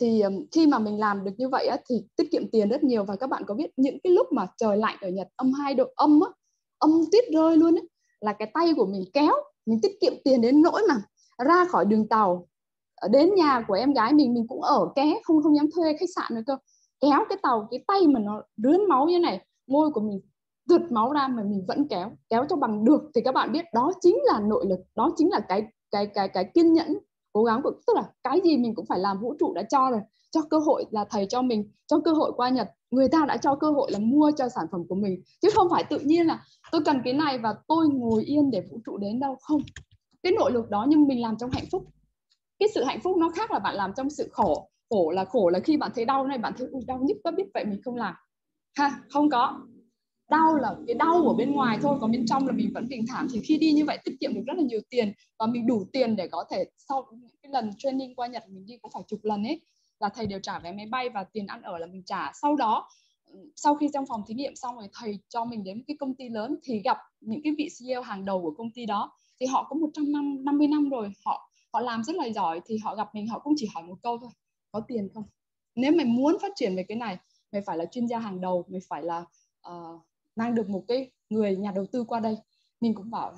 thì 0.00 0.22
khi 0.52 0.66
mà 0.66 0.78
mình 0.78 0.98
làm 0.98 1.24
được 1.24 1.32
như 1.36 1.48
vậy 1.48 1.66
á, 1.66 1.76
thì 1.90 2.04
tiết 2.16 2.30
kiệm 2.32 2.50
tiền 2.52 2.68
rất 2.68 2.84
nhiều. 2.84 3.04
Và 3.04 3.16
các 3.16 3.30
bạn 3.30 3.42
có 3.46 3.54
biết 3.54 3.70
những 3.76 3.98
cái 4.04 4.12
lúc 4.12 4.26
mà 4.32 4.46
trời 4.56 4.76
lạnh 4.76 4.96
ở 5.00 5.08
Nhật 5.08 5.28
âm 5.36 5.52
2 5.52 5.74
độ 5.74 5.84
âm 5.94 6.20
á, 6.20 6.28
âm 6.78 6.90
tuyết 7.12 7.24
rơi 7.34 7.56
luôn 7.56 7.74
á 7.74 7.82
là 8.20 8.32
cái 8.32 8.50
tay 8.54 8.74
của 8.76 8.86
mình 8.86 9.04
kéo 9.12 9.32
mình 9.66 9.78
tiết 9.82 9.92
kiệm 10.00 10.12
tiền 10.24 10.40
đến 10.40 10.62
nỗi 10.62 10.82
mà 10.88 11.02
ra 11.44 11.64
khỏi 11.64 11.84
đường 11.84 12.08
tàu 12.08 12.48
ờ, 12.94 13.08
đến 13.08 13.34
nhà 13.34 13.64
của 13.68 13.74
em 13.74 13.92
gái 13.92 14.12
mình 14.12 14.34
mình 14.34 14.46
cũng 14.48 14.62
ở 14.62 14.88
ké 14.94 15.20
không 15.24 15.42
không 15.42 15.56
dám 15.56 15.68
thuê 15.76 15.96
khách 16.00 16.10
sạn 16.16 16.34
nữa 16.34 16.42
cơ. 16.46 16.56
Kéo 17.00 17.24
cái 17.28 17.38
tàu 17.42 17.68
cái 17.70 17.84
tay 17.86 18.00
mà 18.06 18.20
nó 18.20 18.42
rướn 18.56 18.88
máu 18.88 19.06
như 19.06 19.18
này 19.18 19.46
môi 19.66 19.90
của 19.90 20.00
mình 20.00 20.20
tuột 20.68 20.82
máu 20.90 21.12
ra 21.12 21.28
mà 21.28 21.42
mình 21.42 21.64
vẫn 21.68 21.88
kéo 21.88 22.10
kéo 22.28 22.44
cho 22.48 22.56
bằng 22.56 22.84
được. 22.84 23.10
Thì 23.14 23.20
các 23.24 23.34
bạn 23.34 23.52
biết 23.52 23.64
đó 23.74 23.92
chính 24.00 24.18
là 24.24 24.40
nội 24.40 24.66
lực 24.68 24.80
đó 24.96 25.10
chính 25.16 25.30
là 25.30 25.40
cái 25.48 25.62
cái 25.90 26.06
cái 26.06 26.28
cái 26.28 26.50
kiên 26.54 26.72
nhẫn 26.72 26.98
cố 27.32 27.44
gắng 27.44 27.62
của 27.62 27.72
tức 27.86 27.96
là 27.96 28.02
cái 28.24 28.40
gì 28.44 28.56
mình 28.56 28.74
cũng 28.74 28.86
phải 28.86 28.98
làm, 28.98 29.20
vũ 29.20 29.34
trụ 29.40 29.54
đã 29.54 29.62
cho 29.62 29.90
rồi, 29.90 30.00
cho 30.30 30.40
cơ 30.50 30.58
hội 30.58 30.84
là 30.90 31.04
thầy 31.10 31.26
cho 31.26 31.42
mình, 31.42 31.70
cho 31.86 32.00
cơ 32.04 32.12
hội 32.12 32.32
qua 32.36 32.48
nhật. 32.48 32.70
Người 32.90 33.08
ta 33.08 33.24
đã 33.28 33.36
cho 33.36 33.54
cơ 33.54 33.70
hội 33.70 33.90
là 33.90 33.98
mua 33.98 34.30
cho 34.36 34.48
sản 34.48 34.66
phẩm 34.72 34.84
của 34.88 34.94
mình. 34.94 35.22
Chứ 35.42 35.48
không 35.54 35.68
phải 35.70 35.84
tự 35.84 35.98
nhiên 35.98 36.26
là 36.26 36.44
tôi 36.72 36.80
cần 36.84 37.00
cái 37.04 37.12
này 37.12 37.38
và 37.38 37.54
tôi 37.68 37.88
ngồi 37.88 38.24
yên 38.24 38.50
để 38.50 38.60
vũ 38.70 38.78
trụ 38.86 38.96
đến 38.96 39.20
đâu. 39.20 39.36
Không. 39.42 39.60
Cái 40.22 40.32
nội 40.32 40.52
lực 40.52 40.70
đó 40.70 40.86
nhưng 40.88 41.08
mình 41.08 41.22
làm 41.22 41.36
trong 41.40 41.50
hạnh 41.50 41.66
phúc. 41.72 41.84
Cái 42.58 42.68
sự 42.74 42.84
hạnh 42.84 43.00
phúc 43.04 43.16
nó 43.16 43.28
khác 43.28 43.50
là 43.50 43.58
bạn 43.58 43.74
làm 43.74 43.92
trong 43.96 44.10
sự 44.10 44.28
khổ. 44.32 44.68
Khổ 44.90 45.10
là 45.10 45.24
khổ 45.24 45.48
là 45.48 45.60
khi 45.60 45.76
bạn 45.76 45.90
thấy 45.94 46.04
đau 46.04 46.26
này 46.26 46.38
bạn 46.38 46.52
thấy 46.58 46.68
đau 46.86 46.98
nhức 47.02 47.16
có 47.24 47.30
biết 47.30 47.44
vậy 47.54 47.64
mình 47.64 47.80
không 47.84 47.96
làm. 47.96 48.14
Ha, 48.78 49.00
không 49.08 49.30
có 49.30 49.60
đau 50.30 50.54
là 50.54 50.76
cái 50.86 50.94
đau 50.94 51.28
ở 51.28 51.34
bên 51.34 51.52
ngoài 51.52 51.78
thôi 51.82 51.98
còn 52.00 52.12
bên 52.12 52.26
trong 52.26 52.46
là 52.46 52.52
mình 52.52 52.70
vẫn 52.74 52.88
bình 52.88 53.04
thản. 53.08 53.26
Thì 53.32 53.40
khi 53.40 53.58
đi 53.58 53.72
như 53.72 53.84
vậy 53.84 53.98
tiết 54.04 54.16
kiệm 54.20 54.34
được 54.34 54.42
rất 54.46 54.54
là 54.56 54.62
nhiều 54.62 54.80
tiền 54.90 55.12
và 55.38 55.46
mình 55.46 55.66
đủ 55.66 55.84
tiền 55.92 56.16
để 56.16 56.28
có 56.28 56.44
thể 56.50 56.64
sau 56.76 57.06
những 57.12 57.30
cái 57.42 57.52
lần 57.52 57.70
training 57.78 58.14
qua 58.14 58.26
Nhật 58.26 58.44
mình 58.48 58.66
đi 58.66 58.78
cũng 58.82 58.90
phải 58.94 59.02
chục 59.08 59.20
lần 59.22 59.44
ấy. 59.44 59.60
Là 60.00 60.08
thầy 60.08 60.26
đều 60.26 60.40
trả 60.42 60.58
vé 60.58 60.72
máy 60.72 60.86
bay 60.86 61.08
và 61.08 61.24
tiền 61.24 61.46
ăn 61.46 61.62
ở 61.62 61.78
là 61.78 61.86
mình 61.86 62.02
trả. 62.06 62.32
Sau 62.42 62.56
đó 62.56 62.88
ừ, 63.26 63.50
sau 63.56 63.74
khi 63.74 63.88
trong 63.94 64.04
phòng 64.06 64.22
thí 64.26 64.34
nghiệm 64.34 64.56
xong 64.56 64.76
rồi 64.76 64.88
thầy 64.92 65.18
cho 65.28 65.44
mình 65.44 65.64
đến 65.64 65.84
cái 65.86 65.96
công 66.00 66.14
ty 66.14 66.28
lớn 66.28 66.56
thì 66.62 66.80
gặp 66.84 66.98
những 67.20 67.40
cái 67.44 67.54
vị 67.58 67.68
CEO 67.78 68.02
hàng 68.02 68.24
đầu 68.24 68.42
của 68.42 68.54
công 68.58 68.70
ty 68.70 68.86
đó. 68.86 69.12
Thì 69.40 69.46
họ 69.46 69.66
có 69.70 69.76
150 69.76 70.68
năm 70.68 70.88
rồi 70.88 71.12
họ 71.24 71.50
họ 71.72 71.80
làm 71.80 72.04
rất 72.04 72.16
là 72.16 72.26
giỏi. 72.30 72.60
Thì 72.66 72.78
họ 72.84 72.94
gặp 72.94 73.14
mình 73.14 73.28
họ 73.28 73.38
cũng 73.38 73.54
chỉ 73.56 73.68
hỏi 73.74 73.82
một 73.82 73.96
câu 74.02 74.18
thôi 74.18 74.30
có 74.72 74.80
tiền 74.80 75.08
không? 75.14 75.24
Nếu 75.74 75.92
mày 75.92 76.04
muốn 76.04 76.36
phát 76.42 76.52
triển 76.56 76.76
về 76.76 76.82
cái 76.82 76.96
này 76.96 77.18
mày 77.52 77.62
phải 77.62 77.76
là 77.76 77.84
chuyên 77.84 78.06
gia 78.06 78.18
hàng 78.18 78.40
đầu 78.40 78.64
mày 78.68 78.80
phải 78.88 79.02
là 79.02 79.24
uh, 79.68 80.00
mang 80.36 80.54
được 80.54 80.68
một 80.68 80.84
cái 80.88 81.10
người 81.30 81.56
nhà 81.56 81.72
đầu 81.74 81.86
tư 81.92 82.04
qua 82.04 82.20
đây. 82.20 82.36
Mình 82.80 82.94
cũng 82.94 83.10
bảo 83.10 83.34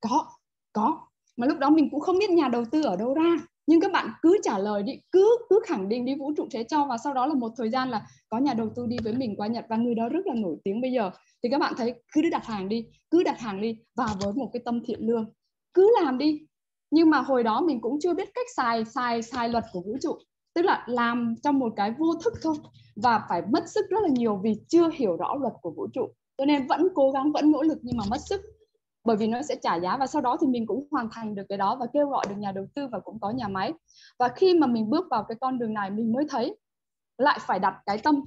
có 0.00 0.26
có. 0.72 1.06
Mà 1.36 1.46
lúc 1.46 1.58
đó 1.58 1.70
mình 1.70 1.90
cũng 1.90 2.00
không 2.00 2.18
biết 2.18 2.30
nhà 2.30 2.48
đầu 2.48 2.64
tư 2.72 2.82
ở 2.82 2.96
đâu 2.96 3.14
ra. 3.14 3.36
Nhưng 3.66 3.80
các 3.80 3.92
bạn 3.92 4.10
cứ 4.22 4.38
trả 4.42 4.58
lời 4.58 4.82
đi, 4.82 4.92
cứ 5.12 5.38
cứ 5.50 5.60
khẳng 5.66 5.88
định 5.88 6.04
đi 6.04 6.14
vũ 6.14 6.32
trụ 6.36 6.48
sẽ 6.52 6.64
cho. 6.64 6.86
Và 6.86 6.98
sau 6.98 7.14
đó 7.14 7.26
là 7.26 7.34
một 7.34 7.52
thời 7.56 7.70
gian 7.70 7.90
là 7.90 8.06
có 8.28 8.38
nhà 8.38 8.54
đầu 8.54 8.70
tư 8.76 8.86
đi 8.86 8.96
với 9.04 9.12
mình 9.12 9.36
qua 9.36 9.46
Nhật. 9.46 9.66
Và 9.68 9.76
người 9.76 9.94
đó 9.94 10.08
rất 10.08 10.26
là 10.26 10.34
nổi 10.34 10.56
tiếng 10.64 10.80
bây 10.80 10.92
giờ. 10.92 11.10
Thì 11.42 11.48
các 11.50 11.58
bạn 11.58 11.74
thấy, 11.76 11.94
cứ 12.12 12.22
đặt 12.30 12.46
hàng 12.46 12.68
đi, 12.68 12.86
cứ 13.10 13.22
đặt 13.22 13.40
hàng 13.40 13.60
đi. 13.60 13.78
Và 13.96 14.06
với 14.20 14.32
một 14.32 14.50
cái 14.52 14.62
tâm 14.64 14.80
thiện 14.84 15.00
lương, 15.00 15.32
cứ 15.74 15.94
làm 16.02 16.18
đi. 16.18 16.46
Nhưng 16.90 17.10
mà 17.10 17.18
hồi 17.18 17.42
đó 17.42 17.60
mình 17.60 17.80
cũng 17.80 17.98
chưa 18.00 18.14
biết 18.14 18.28
cách 18.34 18.46
xài 18.56 18.84
xài 18.84 19.22
xài 19.22 19.48
luật 19.48 19.64
của 19.72 19.80
vũ 19.80 19.96
trụ. 20.02 20.18
Tức 20.54 20.62
là 20.62 20.84
làm 20.88 21.34
trong 21.42 21.58
một 21.58 21.72
cái 21.76 21.94
vô 21.98 22.14
thức 22.24 22.34
thôi. 22.42 22.54
Và 22.96 23.26
phải 23.28 23.42
mất 23.52 23.68
sức 23.68 23.86
rất 23.90 23.98
là 24.02 24.08
nhiều 24.08 24.40
vì 24.42 24.54
chưa 24.68 24.90
hiểu 24.94 25.16
rõ 25.16 25.34
luật 25.40 25.52
của 25.62 25.70
vũ 25.70 25.86
trụ 25.92 26.08
cho 26.42 26.46
nên 26.46 26.66
vẫn 26.66 26.88
cố 26.94 27.10
gắng, 27.10 27.32
vẫn 27.32 27.50
nỗ 27.50 27.62
lực 27.62 27.78
nhưng 27.82 27.96
mà 27.96 28.04
mất 28.10 28.20
sức. 28.20 28.40
Bởi 29.04 29.16
vì 29.16 29.26
nó 29.26 29.42
sẽ 29.42 29.56
trả 29.62 29.76
giá 29.76 29.96
và 29.96 30.06
sau 30.06 30.22
đó 30.22 30.36
thì 30.40 30.46
mình 30.46 30.66
cũng 30.66 30.86
hoàn 30.90 31.08
thành 31.12 31.34
được 31.34 31.42
cái 31.48 31.58
đó 31.58 31.76
và 31.80 31.86
kêu 31.92 32.08
gọi 32.08 32.24
được 32.28 32.34
nhà 32.38 32.52
đầu 32.52 32.66
tư 32.74 32.86
và 32.92 33.00
cũng 33.00 33.20
có 33.20 33.30
nhà 33.30 33.48
máy. 33.48 33.72
Và 34.18 34.28
khi 34.28 34.54
mà 34.58 34.66
mình 34.66 34.90
bước 34.90 35.06
vào 35.10 35.24
cái 35.28 35.36
con 35.40 35.58
đường 35.58 35.74
này, 35.74 35.90
mình 35.90 36.12
mới 36.12 36.24
thấy 36.28 36.56
lại 37.18 37.38
phải 37.42 37.58
đặt 37.58 37.74
cái 37.86 37.98
tâm 37.98 38.24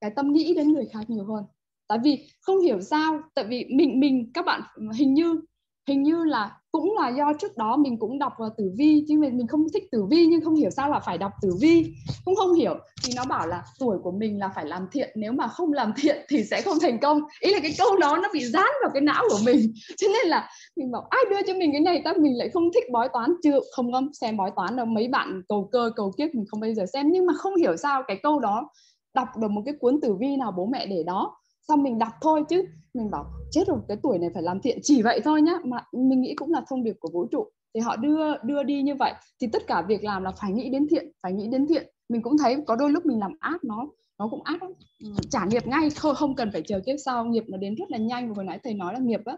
cái 0.00 0.10
tâm 0.10 0.32
nghĩ 0.32 0.54
đến 0.54 0.72
người 0.72 0.86
khác 0.92 1.10
nhiều 1.10 1.24
hơn. 1.24 1.44
Tại 1.88 1.98
vì 2.04 2.28
không 2.40 2.60
hiểu 2.60 2.80
sao, 2.80 3.20
tại 3.34 3.44
vì 3.44 3.66
mình 3.74 4.00
mình, 4.00 4.30
các 4.34 4.44
bạn 4.44 4.60
hình 4.98 5.14
như 5.14 5.40
hình 5.88 6.02
như 6.02 6.24
là 6.24 6.59
cũng 6.72 6.94
là 6.98 7.08
do 7.08 7.32
trước 7.40 7.56
đó 7.56 7.76
mình 7.76 7.98
cũng 7.98 8.18
đọc 8.18 8.32
vào 8.38 8.50
tử 8.56 8.72
vi, 8.78 9.04
chứ 9.08 9.18
mình 9.18 9.36
mình 9.36 9.46
không 9.46 9.66
thích 9.74 9.84
tử 9.92 10.04
vi 10.10 10.26
nhưng 10.26 10.40
không 10.40 10.54
hiểu 10.54 10.70
sao 10.70 10.90
là 10.90 11.00
phải 11.00 11.18
đọc 11.18 11.32
tử 11.42 11.50
vi. 11.60 11.92
Cũng 12.24 12.36
không 12.36 12.54
hiểu, 12.54 12.74
thì 13.04 13.12
nó 13.16 13.24
bảo 13.24 13.46
là 13.46 13.62
tuổi 13.78 13.98
của 14.02 14.10
mình 14.10 14.38
là 14.38 14.48
phải 14.54 14.64
làm 14.64 14.86
thiện, 14.92 15.10
nếu 15.14 15.32
mà 15.32 15.48
không 15.48 15.72
làm 15.72 15.92
thiện 15.96 16.16
thì 16.28 16.44
sẽ 16.44 16.62
không 16.62 16.78
thành 16.80 16.98
công. 16.98 17.20
Ý 17.40 17.52
là 17.52 17.58
cái 17.62 17.74
câu 17.78 17.96
đó 17.96 18.18
nó 18.22 18.28
bị 18.32 18.44
dán 18.44 18.68
vào 18.82 18.90
cái 18.94 19.00
não 19.00 19.22
của 19.30 19.38
mình. 19.44 19.72
Cho 19.96 20.08
nên 20.08 20.26
là 20.26 20.48
mình 20.76 20.90
bảo, 20.90 21.06
ai 21.10 21.22
đưa 21.30 21.42
cho 21.46 21.54
mình 21.54 21.72
cái 21.72 21.80
này 21.80 22.02
ta? 22.04 22.12
Mình 22.18 22.38
lại 22.38 22.48
không 22.48 22.72
thích 22.74 22.84
bói 22.92 23.08
toán. 23.12 23.34
Chưa, 23.42 23.60
không 23.76 23.92
không 23.92 24.08
xem 24.20 24.36
bói 24.36 24.50
toán 24.56 24.76
đâu. 24.76 24.86
Mấy 24.86 25.08
bạn 25.08 25.42
cầu 25.48 25.68
cơ, 25.72 25.90
cầu 25.96 26.12
kiếp 26.18 26.34
mình 26.34 26.44
không 26.48 26.60
bao 26.60 26.70
giờ 26.74 26.84
xem. 26.92 27.06
Nhưng 27.12 27.26
mà 27.26 27.32
không 27.36 27.56
hiểu 27.56 27.76
sao 27.76 28.02
cái 28.08 28.18
câu 28.22 28.40
đó 28.40 28.68
đọc 29.14 29.28
được 29.40 29.50
một 29.50 29.62
cái 29.64 29.74
cuốn 29.80 30.00
tử 30.02 30.14
vi 30.20 30.36
nào 30.36 30.52
bố 30.56 30.66
mẹ 30.66 30.86
để 30.86 31.02
đó 31.06 31.39
xong 31.70 31.82
mình 31.82 31.98
đọc 31.98 32.12
thôi 32.20 32.44
chứ? 32.48 32.64
Mình 32.94 33.10
bảo, 33.10 33.26
chết 33.50 33.66
rồi, 33.66 33.78
cái 33.88 33.96
tuổi 34.02 34.18
này 34.18 34.30
phải 34.34 34.42
làm 34.42 34.60
thiện. 34.60 34.78
Chỉ 34.82 35.02
vậy 35.02 35.20
thôi 35.24 35.42
nhá, 35.42 35.52
mà 35.64 35.84
mình 35.92 36.20
nghĩ 36.20 36.34
cũng 36.34 36.52
là 36.52 36.64
thông 36.68 36.84
điệp 36.84 36.96
của 37.00 37.08
vũ 37.12 37.26
trụ. 37.26 37.46
Thì 37.74 37.80
họ 37.80 37.96
đưa 37.96 38.38
đưa 38.42 38.62
đi 38.62 38.82
như 38.82 38.94
vậy, 38.94 39.12
thì 39.40 39.46
tất 39.52 39.62
cả 39.66 39.82
việc 39.82 40.04
làm 40.04 40.22
là 40.22 40.32
phải 40.40 40.52
nghĩ 40.52 40.70
đến 40.70 40.86
thiện, 40.90 41.12
phải 41.22 41.32
nghĩ 41.32 41.48
đến 41.48 41.66
thiện. 41.66 41.88
Mình 42.08 42.22
cũng 42.22 42.38
thấy 42.38 42.56
có 42.66 42.76
đôi 42.76 42.90
lúc 42.90 43.06
mình 43.06 43.18
làm 43.18 43.32
ác 43.40 43.64
nó 43.64 43.88
nó 44.18 44.28
cũng 44.28 44.42
ác 44.42 44.62
lắm. 44.62 44.72
Ừ, 45.04 45.08
trả 45.30 45.44
nghiệp 45.44 45.66
ngay, 45.66 45.90
không 45.90 46.14
không 46.14 46.34
cần 46.34 46.50
phải 46.52 46.62
chờ 46.66 46.80
kiếp 46.86 46.96
sau, 47.04 47.24
nghiệp 47.24 47.44
nó 47.48 47.58
đến 47.58 47.74
rất 47.74 47.90
là 47.90 47.98
nhanh. 47.98 48.28
Và 48.28 48.34
hồi 48.36 48.44
nãy 48.44 48.58
thầy 48.64 48.74
nói 48.74 48.94
là 48.94 49.00
nghiệp 49.00 49.20
á. 49.24 49.36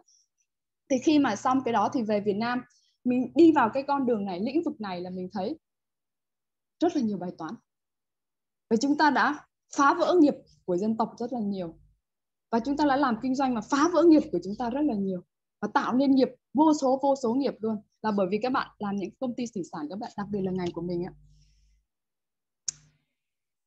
Thì 0.91 0.97
khi 0.99 1.19
mà 1.19 1.37
xong 1.37 1.59
cái 1.65 1.73
đó 1.73 1.91
thì 1.93 2.03
về 2.03 2.21
Việt 2.21 2.37
Nam, 2.37 2.63
mình 3.05 3.33
đi 3.35 3.53
vào 3.53 3.71
cái 3.75 3.83
con 3.83 4.07
đường 4.07 4.25
này, 4.25 4.41
lĩnh 4.41 4.63
vực 4.65 4.81
này 4.81 5.01
là 5.01 5.11
mình 5.11 5.29
thấy 5.33 5.59
rất 6.81 6.97
là 6.97 7.03
nhiều 7.03 7.19
bài 7.19 7.31
toán. 7.39 7.55
Và 8.71 8.77
chúng 8.77 8.97
ta 8.97 9.11
đã 9.11 9.39
phá 9.77 9.95
vỡ 9.95 10.15
nghiệp 10.21 10.35
của 10.65 10.77
dân 10.77 10.97
tộc 10.97 11.15
rất 11.19 11.33
là 11.33 11.41
nhiều 11.41 11.75
và 12.53 12.61
chúng 12.61 12.77
ta 12.77 12.85
đã 12.89 12.97
làm 12.97 13.17
kinh 13.23 13.35
doanh 13.35 13.55
mà 13.55 13.61
phá 13.61 13.89
vỡ 13.93 14.03
nghiệp 14.03 14.23
của 14.33 14.39
chúng 14.45 14.55
ta 14.59 14.71
rất 14.71 14.81
là 14.81 14.95
nhiều 14.95 15.23
và 15.61 15.69
tạo 15.75 15.95
nên 15.95 16.15
nghiệp 16.15 16.29
vô 16.55 16.75
số 16.81 17.01
vô 17.03 17.15
số 17.23 17.35
nghiệp 17.35 17.55
luôn. 17.61 17.77
Là 18.03 18.11
bởi 18.11 18.27
vì 18.31 18.39
các 18.43 18.53
bạn 18.53 18.71
làm 18.79 18.97
những 18.97 19.11
công 19.21 19.35
ty 19.35 19.45
thủy 19.55 19.63
sản 19.73 19.87
các 19.91 19.99
bạn 19.99 20.13
đặc 20.17 20.27
biệt 20.31 20.41
là 20.43 20.53
ngành 20.53 20.73
của 20.73 20.83
mình 20.83 21.05
ạ. 21.05 21.13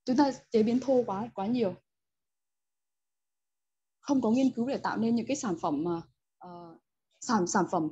Chúng 0.05 0.15
ta 0.15 0.31
chế 0.51 0.63
biến 0.63 0.79
thô 0.79 1.03
quá 1.07 1.29
quá 1.33 1.47
nhiều. 1.47 1.75
Không 3.99 4.21
có 4.21 4.31
nghiên 4.31 4.51
cứu 4.51 4.67
để 4.67 4.77
tạo 4.77 4.97
nên 4.97 5.15
những 5.15 5.25
cái 5.25 5.35
sản 5.35 5.55
phẩm 5.61 5.83
mà 5.83 6.01
uh, 6.47 6.81
sản 7.21 7.47
sản 7.47 7.65
phẩm 7.71 7.89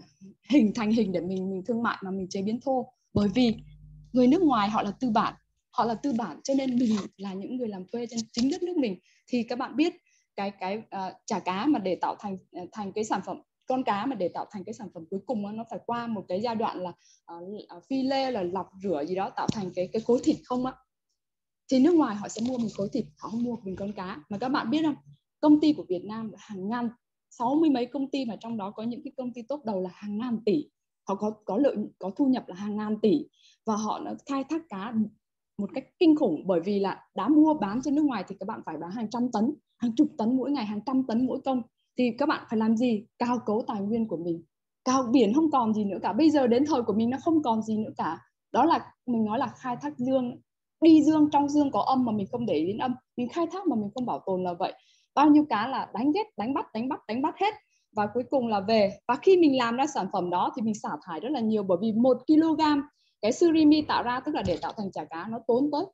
hình 0.49 0.71
thành 0.75 0.91
hình 0.91 1.11
để 1.11 1.21
mình 1.21 1.49
mình 1.49 1.63
thương 1.65 1.83
mại 1.83 1.97
mà 2.03 2.11
mình 2.11 2.27
chế 2.29 2.41
biến 2.41 2.59
thô. 2.61 2.93
Bởi 3.13 3.29
vì 3.29 3.55
người 4.13 4.27
nước 4.27 4.41
ngoài 4.41 4.69
họ 4.69 4.83
là 4.83 4.91
tư 4.91 5.09
bản 5.09 5.33
họ 5.71 5.85
là 5.85 5.95
tư 5.95 6.13
bản 6.13 6.39
cho 6.43 6.53
nên 6.53 6.79
mình 6.79 6.97
là 7.17 7.33
những 7.33 7.57
người 7.57 7.67
làm 7.67 7.85
thuê 7.91 8.07
trên 8.09 8.19
chính 8.31 8.51
đất 8.51 8.63
nước 8.63 8.77
mình. 8.77 8.99
Thì 9.27 9.43
các 9.43 9.59
bạn 9.59 9.75
biết 9.75 9.93
cái 10.35 10.51
cái 10.51 10.77
uh, 10.77 11.13
chả 11.25 11.39
cá 11.39 11.65
mà 11.65 11.79
để 11.79 11.95
tạo 11.95 12.15
thành 12.19 12.37
ờ, 12.51 12.61
thành 12.71 12.91
cái 12.91 13.03
sản 13.03 13.21
phẩm 13.25 13.41
con 13.65 13.83
cá 13.83 14.05
mà 14.05 14.15
để 14.15 14.27
tạo 14.27 14.45
thành 14.51 14.63
cái 14.63 14.73
sản 14.73 14.87
phẩm 14.93 15.03
cuối 15.09 15.19
cùng 15.25 15.55
nó 15.57 15.63
phải 15.69 15.79
qua 15.85 16.07
một 16.07 16.25
cái 16.27 16.41
giai 16.41 16.55
đoạn 16.55 16.81
là 16.81 16.93
uh, 17.33 17.83
phi 17.89 18.03
lê 18.03 18.31
là 18.31 18.43
lọc 18.43 18.69
rửa 18.83 19.03
gì 19.07 19.15
đó 19.15 19.29
tạo 19.29 19.47
thành 19.53 19.71
cái 19.75 19.89
cái 19.93 20.01
khối 20.01 20.19
thịt 20.23 20.37
không 20.45 20.65
á. 20.65 20.73
Thì 21.71 21.79
nước 21.79 21.95
ngoài 21.95 22.15
họ 22.15 22.27
sẽ 22.27 22.41
mua 22.47 22.57
mình 22.57 22.69
khối 22.77 22.89
thịt 22.93 23.05
họ 23.19 23.29
không 23.29 23.43
mua 23.43 23.55
mình 23.63 23.75
con 23.75 23.93
cá. 23.93 24.23
Mà 24.29 24.37
các 24.37 24.49
bạn 24.49 24.69
biết 24.69 24.81
không 24.85 24.95
công 25.39 25.59
ty 25.61 25.73
của 25.73 25.85
Việt 25.89 26.05
Nam 26.05 26.31
hàng 26.37 26.69
ngàn 26.69 26.89
sáu 27.29 27.55
mươi 27.55 27.69
mấy 27.69 27.85
công 27.85 28.11
ty 28.11 28.25
mà 28.25 28.35
trong 28.39 28.57
đó 28.57 28.71
có 28.71 28.83
những 28.83 29.01
cái 29.03 29.13
công 29.17 29.33
ty 29.33 29.41
tốt 29.41 29.61
đầu 29.65 29.81
là 29.81 29.89
hàng 29.93 30.17
ngàn 30.17 30.39
tỷ. 30.45 30.69
Họ 31.07 31.15
có 31.15 31.31
có 31.45 31.57
lợi 31.57 31.75
có 31.99 32.11
thu 32.15 32.25
nhập 32.25 32.43
là 32.47 32.55
hàng 32.55 32.77
ngàn 32.77 32.99
tỷ. 33.01 33.27
Và 33.65 33.75
họ 33.75 33.99
đã 34.05 34.15
khai 34.25 34.43
thác 34.49 34.61
cá 34.69 34.93
một 35.57 35.69
cách 35.73 35.85
kinh 35.99 36.15
khủng 36.15 36.43
bởi 36.47 36.59
vì 36.59 36.79
là 36.79 37.07
đã 37.15 37.27
mua 37.27 37.53
bán 37.53 37.81
trên 37.83 37.95
nước 37.95 38.05
ngoài 38.05 38.23
thì 38.27 38.35
các 38.39 38.45
bạn 38.47 38.61
phải 38.65 38.77
bán 38.77 38.91
hàng 38.91 39.09
trăm 39.09 39.31
tấn 39.31 39.53
hàng 39.83 39.95
chục 39.95 40.07
tấn 40.17 40.37
mỗi 40.37 40.51
ngày, 40.51 40.65
hàng 40.65 40.79
trăm 40.85 41.03
tấn 41.07 41.27
mỗi 41.27 41.39
công, 41.45 41.61
thì 41.97 42.11
các 42.17 42.29
bạn 42.29 42.43
phải 42.49 42.59
làm 42.59 42.77
gì? 42.77 43.05
Cao 43.19 43.39
cấu 43.45 43.63
tài 43.67 43.81
nguyên 43.81 44.07
của 44.07 44.17
mình. 44.17 44.43
Cao 44.85 45.03
biển 45.11 45.33
không 45.33 45.51
còn 45.51 45.73
gì 45.73 45.83
nữa 45.85 45.97
cả. 46.01 46.13
Bây 46.13 46.29
giờ 46.29 46.47
đến 46.47 46.65
thời 46.67 46.81
của 46.83 46.93
mình 46.93 47.09
nó 47.09 47.17
không 47.23 47.43
còn 47.43 47.61
gì 47.61 47.77
nữa 47.77 47.91
cả. 47.97 48.19
Đó 48.51 48.65
là, 48.65 48.79
mình 49.05 49.25
nói 49.25 49.39
là 49.39 49.47
khai 49.47 49.75
thác 49.81 49.97
dương, 49.97 50.41
đi 50.81 51.03
dương, 51.03 51.29
trong 51.31 51.49
dương 51.49 51.71
có 51.71 51.81
âm 51.81 52.05
mà 52.05 52.11
mình 52.11 52.27
không 52.31 52.45
để 52.45 52.65
đến 52.65 52.77
âm. 52.77 52.95
Mình 53.17 53.27
khai 53.29 53.47
thác 53.51 53.67
mà 53.67 53.75
mình 53.75 53.89
không 53.95 54.05
bảo 54.05 54.19
tồn 54.25 54.43
là 54.43 54.53
vậy. 54.53 54.73
Bao 55.15 55.29
nhiêu 55.29 55.45
cá 55.49 55.67
là 55.67 55.87
đánh 55.93 56.11
ghét 56.11 56.23
đánh 56.37 56.53
bắt 56.53 56.65
đánh 56.73 56.89
bắt 56.89 56.99
đánh 57.07 57.21
bắt 57.21 57.35
hết. 57.41 57.53
Và 57.95 58.07
cuối 58.13 58.23
cùng 58.29 58.47
là 58.47 58.59
về. 58.59 58.91
Và 59.07 59.15
khi 59.21 59.37
mình 59.37 59.57
làm 59.57 59.75
ra 59.75 59.85
sản 59.87 60.07
phẩm 60.13 60.29
đó 60.29 60.51
thì 60.55 60.61
mình 60.61 60.73
xả 60.73 60.89
thải 61.05 61.19
rất 61.19 61.29
là 61.31 61.39
nhiều, 61.39 61.63
bởi 61.63 61.77
vì 61.81 61.91
một 61.91 62.17
kg 62.27 62.61
cái 63.21 63.31
surimi 63.31 63.81
tạo 63.81 64.03
ra, 64.03 64.19
tức 64.19 64.35
là 64.35 64.43
để 64.47 64.57
tạo 64.61 64.73
thành 64.77 64.91
chả 64.91 65.05
cá, 65.05 65.27
nó 65.29 65.39
tốn 65.47 65.69
tới 65.71 65.85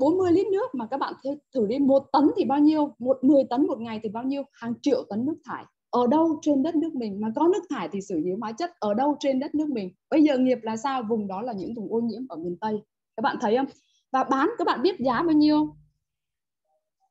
40 0.00 0.32
lít 0.32 0.46
nước 0.46 0.74
mà 0.74 0.86
các 0.86 0.96
bạn 0.96 1.14
thử 1.54 1.66
đi, 1.66 1.78
một 1.78 2.02
tấn 2.12 2.30
thì 2.36 2.44
bao 2.44 2.58
nhiêu? 2.58 2.94
Một 2.98 3.18
10 3.22 3.44
tấn 3.50 3.66
một 3.66 3.80
ngày 3.80 4.00
thì 4.02 4.08
bao 4.08 4.24
nhiêu? 4.24 4.42
Hàng 4.52 4.74
triệu 4.82 5.04
tấn 5.10 5.26
nước 5.26 5.36
thải. 5.44 5.64
Ở 5.90 6.06
đâu 6.06 6.38
trên 6.42 6.62
đất 6.62 6.74
nước 6.74 6.94
mình 6.94 7.20
mà 7.20 7.28
có 7.36 7.48
nước 7.52 7.62
thải 7.70 7.88
thì 7.92 8.00
xử 8.00 8.18
lý 8.18 8.30
hóa 8.40 8.52
chất 8.52 8.70
ở 8.78 8.94
đâu 8.94 9.16
trên 9.20 9.40
đất 9.40 9.54
nước 9.54 9.68
mình? 9.68 9.90
Bây 10.10 10.22
giờ 10.22 10.38
nghiệp 10.38 10.58
là 10.62 10.76
sao? 10.76 11.02
Vùng 11.08 11.26
đó 11.26 11.42
là 11.42 11.52
những 11.52 11.74
vùng 11.74 11.92
ô 11.92 12.00
nhiễm 12.00 12.22
ở 12.28 12.36
miền 12.36 12.56
tây. 12.60 12.78
Các 13.16 13.20
bạn 13.22 13.36
thấy 13.40 13.56
không? 13.56 13.66
Và 14.12 14.24
bán, 14.24 14.50
các 14.58 14.66
bạn 14.66 14.82
biết 14.82 15.00
giá 15.00 15.22
bao 15.22 15.32
nhiêu 15.32 15.74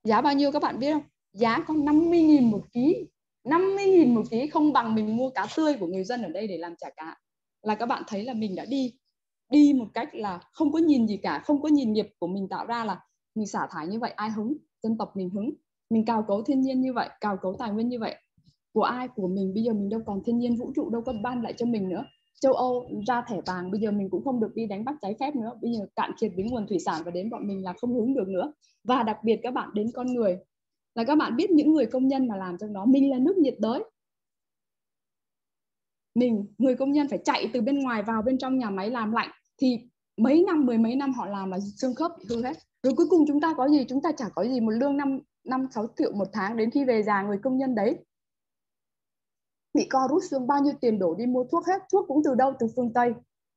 giá 0.03 0.21
bao 0.21 0.33
nhiêu 0.33 0.51
các 0.51 0.61
bạn 0.61 0.79
biết 0.79 0.93
không? 0.93 1.03
Giá 1.33 1.63
có 1.67 1.73
50.000 1.73 2.49
một 2.49 2.65
ký. 2.73 3.07
50.000 3.43 4.13
một 4.13 4.23
ký 4.31 4.47
không 4.47 4.73
bằng 4.73 4.95
mình 4.95 5.17
mua 5.17 5.29
cá 5.29 5.47
tươi 5.57 5.73
của 5.79 5.87
người 5.87 6.03
dân 6.03 6.23
ở 6.23 6.29
đây 6.29 6.47
để 6.47 6.57
làm 6.57 6.75
chả 6.75 6.89
cá. 6.89 7.17
Là 7.61 7.75
các 7.75 7.85
bạn 7.85 8.03
thấy 8.07 8.23
là 8.23 8.33
mình 8.33 8.55
đã 8.55 8.65
đi 8.65 8.93
đi 9.49 9.73
một 9.73 9.87
cách 9.93 10.15
là 10.15 10.39
không 10.51 10.71
có 10.71 10.79
nhìn 10.79 11.07
gì 11.07 11.17
cả, 11.17 11.39
không 11.45 11.61
có 11.61 11.69
nhìn 11.69 11.93
nghiệp 11.93 12.07
của 12.19 12.27
mình 12.27 12.47
tạo 12.49 12.65
ra 12.65 12.85
là 12.85 12.99
mình 13.35 13.47
xả 13.47 13.67
thải 13.71 13.87
như 13.87 13.99
vậy, 13.99 14.11
ai 14.11 14.29
hứng? 14.29 14.57
Dân 14.83 14.97
tộc 14.97 15.17
mình 15.17 15.29
hứng. 15.29 15.53
Mình 15.89 16.05
cào 16.05 16.23
cấu 16.27 16.43
thiên 16.43 16.61
nhiên 16.61 16.81
như 16.81 16.93
vậy, 16.93 17.09
cào 17.21 17.37
cấu 17.37 17.55
tài 17.59 17.71
nguyên 17.71 17.89
như 17.89 17.99
vậy. 17.99 18.15
Của 18.73 18.83
ai? 18.83 19.07
Của 19.15 19.27
mình. 19.27 19.53
Bây 19.53 19.63
giờ 19.63 19.73
mình 19.73 19.89
đâu 19.89 20.01
còn 20.05 20.23
thiên 20.23 20.37
nhiên 20.37 20.55
vũ 20.55 20.71
trụ, 20.75 20.89
đâu 20.89 21.01
có 21.01 21.13
ban 21.23 21.41
lại 21.41 21.53
cho 21.57 21.65
mình 21.65 21.89
nữa. 21.89 22.05
Châu 22.41 22.53
Âu 22.53 22.89
ra 23.07 23.23
thẻ 23.27 23.41
vàng, 23.45 23.71
bây 23.71 23.81
giờ 23.81 23.91
mình 23.91 24.09
cũng 24.09 24.23
không 24.23 24.39
được 24.39 24.51
đi 24.55 24.65
đánh 24.65 24.85
bắt 24.85 24.95
trái 25.01 25.15
phép 25.19 25.35
nữa. 25.35 25.51
Bây 25.61 25.73
giờ 25.73 25.85
cạn 25.95 26.11
kiệt 26.19 26.31
đến 26.35 26.47
nguồn 26.47 26.67
thủy 26.67 26.79
sản 26.79 27.01
và 27.05 27.11
đến 27.11 27.29
bọn 27.29 27.47
mình 27.47 27.63
là 27.63 27.73
không 27.73 27.93
hướng 27.93 28.13
được 28.13 28.27
nữa. 28.27 28.53
Và 28.83 29.03
đặc 29.03 29.17
biệt 29.23 29.39
các 29.43 29.53
bạn, 29.53 29.69
đến 29.73 29.87
con 29.93 30.13
người. 30.13 30.37
Là 30.95 31.03
các 31.03 31.15
bạn 31.15 31.35
biết 31.35 31.51
những 31.51 31.73
người 31.73 31.85
công 31.85 32.07
nhân 32.07 32.27
mà 32.27 32.35
làm 32.35 32.57
trong 32.59 32.73
đó 32.73 32.85
mình 32.85 33.11
là 33.11 33.19
nước 33.19 33.37
nhiệt 33.37 33.55
đới. 33.59 33.83
Mình, 36.15 36.45
người 36.57 36.75
công 36.75 36.91
nhân 36.91 37.07
phải 37.09 37.19
chạy 37.25 37.49
từ 37.53 37.61
bên 37.61 37.79
ngoài 37.79 38.03
vào 38.03 38.21
bên 38.21 38.37
trong 38.37 38.57
nhà 38.57 38.69
máy 38.69 38.89
làm 38.89 39.11
lạnh 39.11 39.29
thì 39.62 39.80
mấy 40.18 40.43
năm, 40.47 40.66
mười 40.66 40.78
mấy 40.78 40.95
năm 40.95 41.14
họ 41.14 41.26
làm 41.26 41.51
là 41.51 41.60
xương 41.78 41.95
khớp 41.95 42.12
bị 42.20 42.26
hư 42.30 42.43
hết. 42.43 42.57
Rồi 42.84 42.93
cuối 42.97 43.05
cùng 43.10 43.26
chúng 43.28 43.41
ta 43.41 43.53
có 43.57 43.70
gì? 43.70 43.86
Chúng 43.89 44.01
ta 44.01 44.12
chả 44.12 44.26
có 44.36 44.45
gì 44.45 44.60
một 44.60 44.72
lương 44.72 44.97
năm 44.97 45.20
năm, 45.43 45.68
sáu 45.76 45.88
triệu 45.97 46.12
một 46.12 46.28
tháng 46.34 46.57
đến 46.57 46.72
khi 46.72 46.86
về 46.86 47.03
già 47.03 47.22
người 47.22 47.38
công 47.43 47.57
nhân 47.57 47.76
đấy. 47.76 47.97
Bị 49.74 49.88
co 49.89 50.07
rút 50.10 50.24
xương 50.30 50.47
bao 50.47 50.64
nhiêu 50.64 50.74
tiền 50.82 50.99
đổ 50.99 51.16
đi 51.16 51.26
mua 51.26 51.43
thuốc 51.51 51.66
hết, 51.68 51.82
thuốc 51.91 52.05
cũng 52.07 52.22
từ 52.26 52.36
đâu? 52.36 52.53
Từ 52.60 52.68
phương 52.76 52.93
tây. 52.93 53.14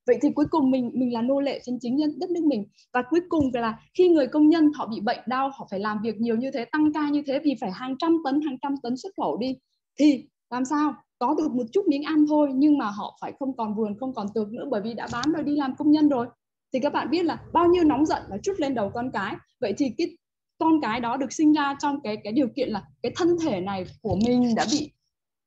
Vậy 0.07 0.19
thì 0.23 0.29
cuối 0.35 0.47
cùng 0.51 0.71
mình 0.71 0.91
mình 0.95 1.13
là 1.13 1.23
nô 1.23 1.41
lệ 1.41 1.61
trên 1.65 1.79
chính 1.81 1.97
nhân 1.97 2.19
đất 2.19 2.31
nước 2.31 2.45
mình. 2.45 2.65
Và 2.93 3.03
cuối 3.11 3.21
cùng 3.29 3.51
là 3.55 3.79
khi 3.99 4.09
người 4.09 4.27
công 4.27 4.49
nhân 4.49 4.73
họ 4.75 4.87
bị 4.87 5.01
bệnh 5.01 5.21
đau, 5.27 5.51
họ 5.55 5.67
phải 5.71 5.81
làm 5.81 5.99
việc 6.03 6.21
nhiều 6.21 6.37
như 6.37 6.51
thế, 6.51 6.65
tăng 6.65 6.93
ca 6.93 7.09
như 7.09 7.23
thế 7.27 7.41
vì 7.45 7.55
phải 7.61 7.71
hàng 7.71 7.97
trăm 7.99 8.17
tấn, 8.25 8.41
hàng 8.41 8.57
trăm 8.63 8.75
tấn 8.83 8.97
xuất 8.97 9.11
khẩu 9.17 9.37
đi. 9.37 9.57
Thì 9.99 10.27
làm 10.51 10.65
sao? 10.65 10.95
Có 11.23 11.35
được 11.39 11.53
một 11.53 11.65
chút 11.73 11.85
miếng 11.89 12.03
ăn 12.03 12.27
thôi, 12.29 12.49
nhưng 12.55 12.79
mà 12.79 12.91
họ 12.91 13.19
phải 13.21 13.33
không 13.39 13.57
còn 13.57 13.75
vườn 13.75 13.99
không 14.01 14.15
còn 14.15 14.27
tược 14.35 14.49
nữa 14.53 14.65
bởi 14.71 14.81
vì 14.85 14.95
đã 14.95 15.09
bán 15.13 15.33
rồi 15.33 15.45
đi 15.45 15.57
làm 15.57 15.77
công 15.77 15.91
nhân 15.91 16.09
rồi. 16.09 16.27
Thì 16.73 16.81
các 16.81 16.93
bạn 16.93 17.11
biết 17.11 17.25
là 17.25 17.43
bao 17.53 17.67
nhiêu 17.67 17.85
nóng 17.85 18.07
giận 18.07 18.23
là 18.29 18.37
chút 18.43 18.53
lên 18.59 18.75
đầu 18.75 18.91
con 18.95 19.11
cái. 19.13 19.37
Vậy 19.61 19.75
thì 19.79 19.91
cái 19.99 20.17
con 20.59 20.81
cái 20.83 21.01
đó 21.01 21.17
được 21.17 21.33
sinh 21.33 21.53
ra 21.53 21.77
trong 21.79 22.01
cái 22.03 22.17
cái 22.25 22.33
điều 22.33 22.49
kiện 22.57 22.69
là 22.69 22.83
cái 23.03 23.13
thân 23.17 23.37
thể 23.43 23.61
này 23.61 23.85
của 24.03 24.19
mình 24.27 24.55
đã 24.55 24.67
bị 24.73 24.91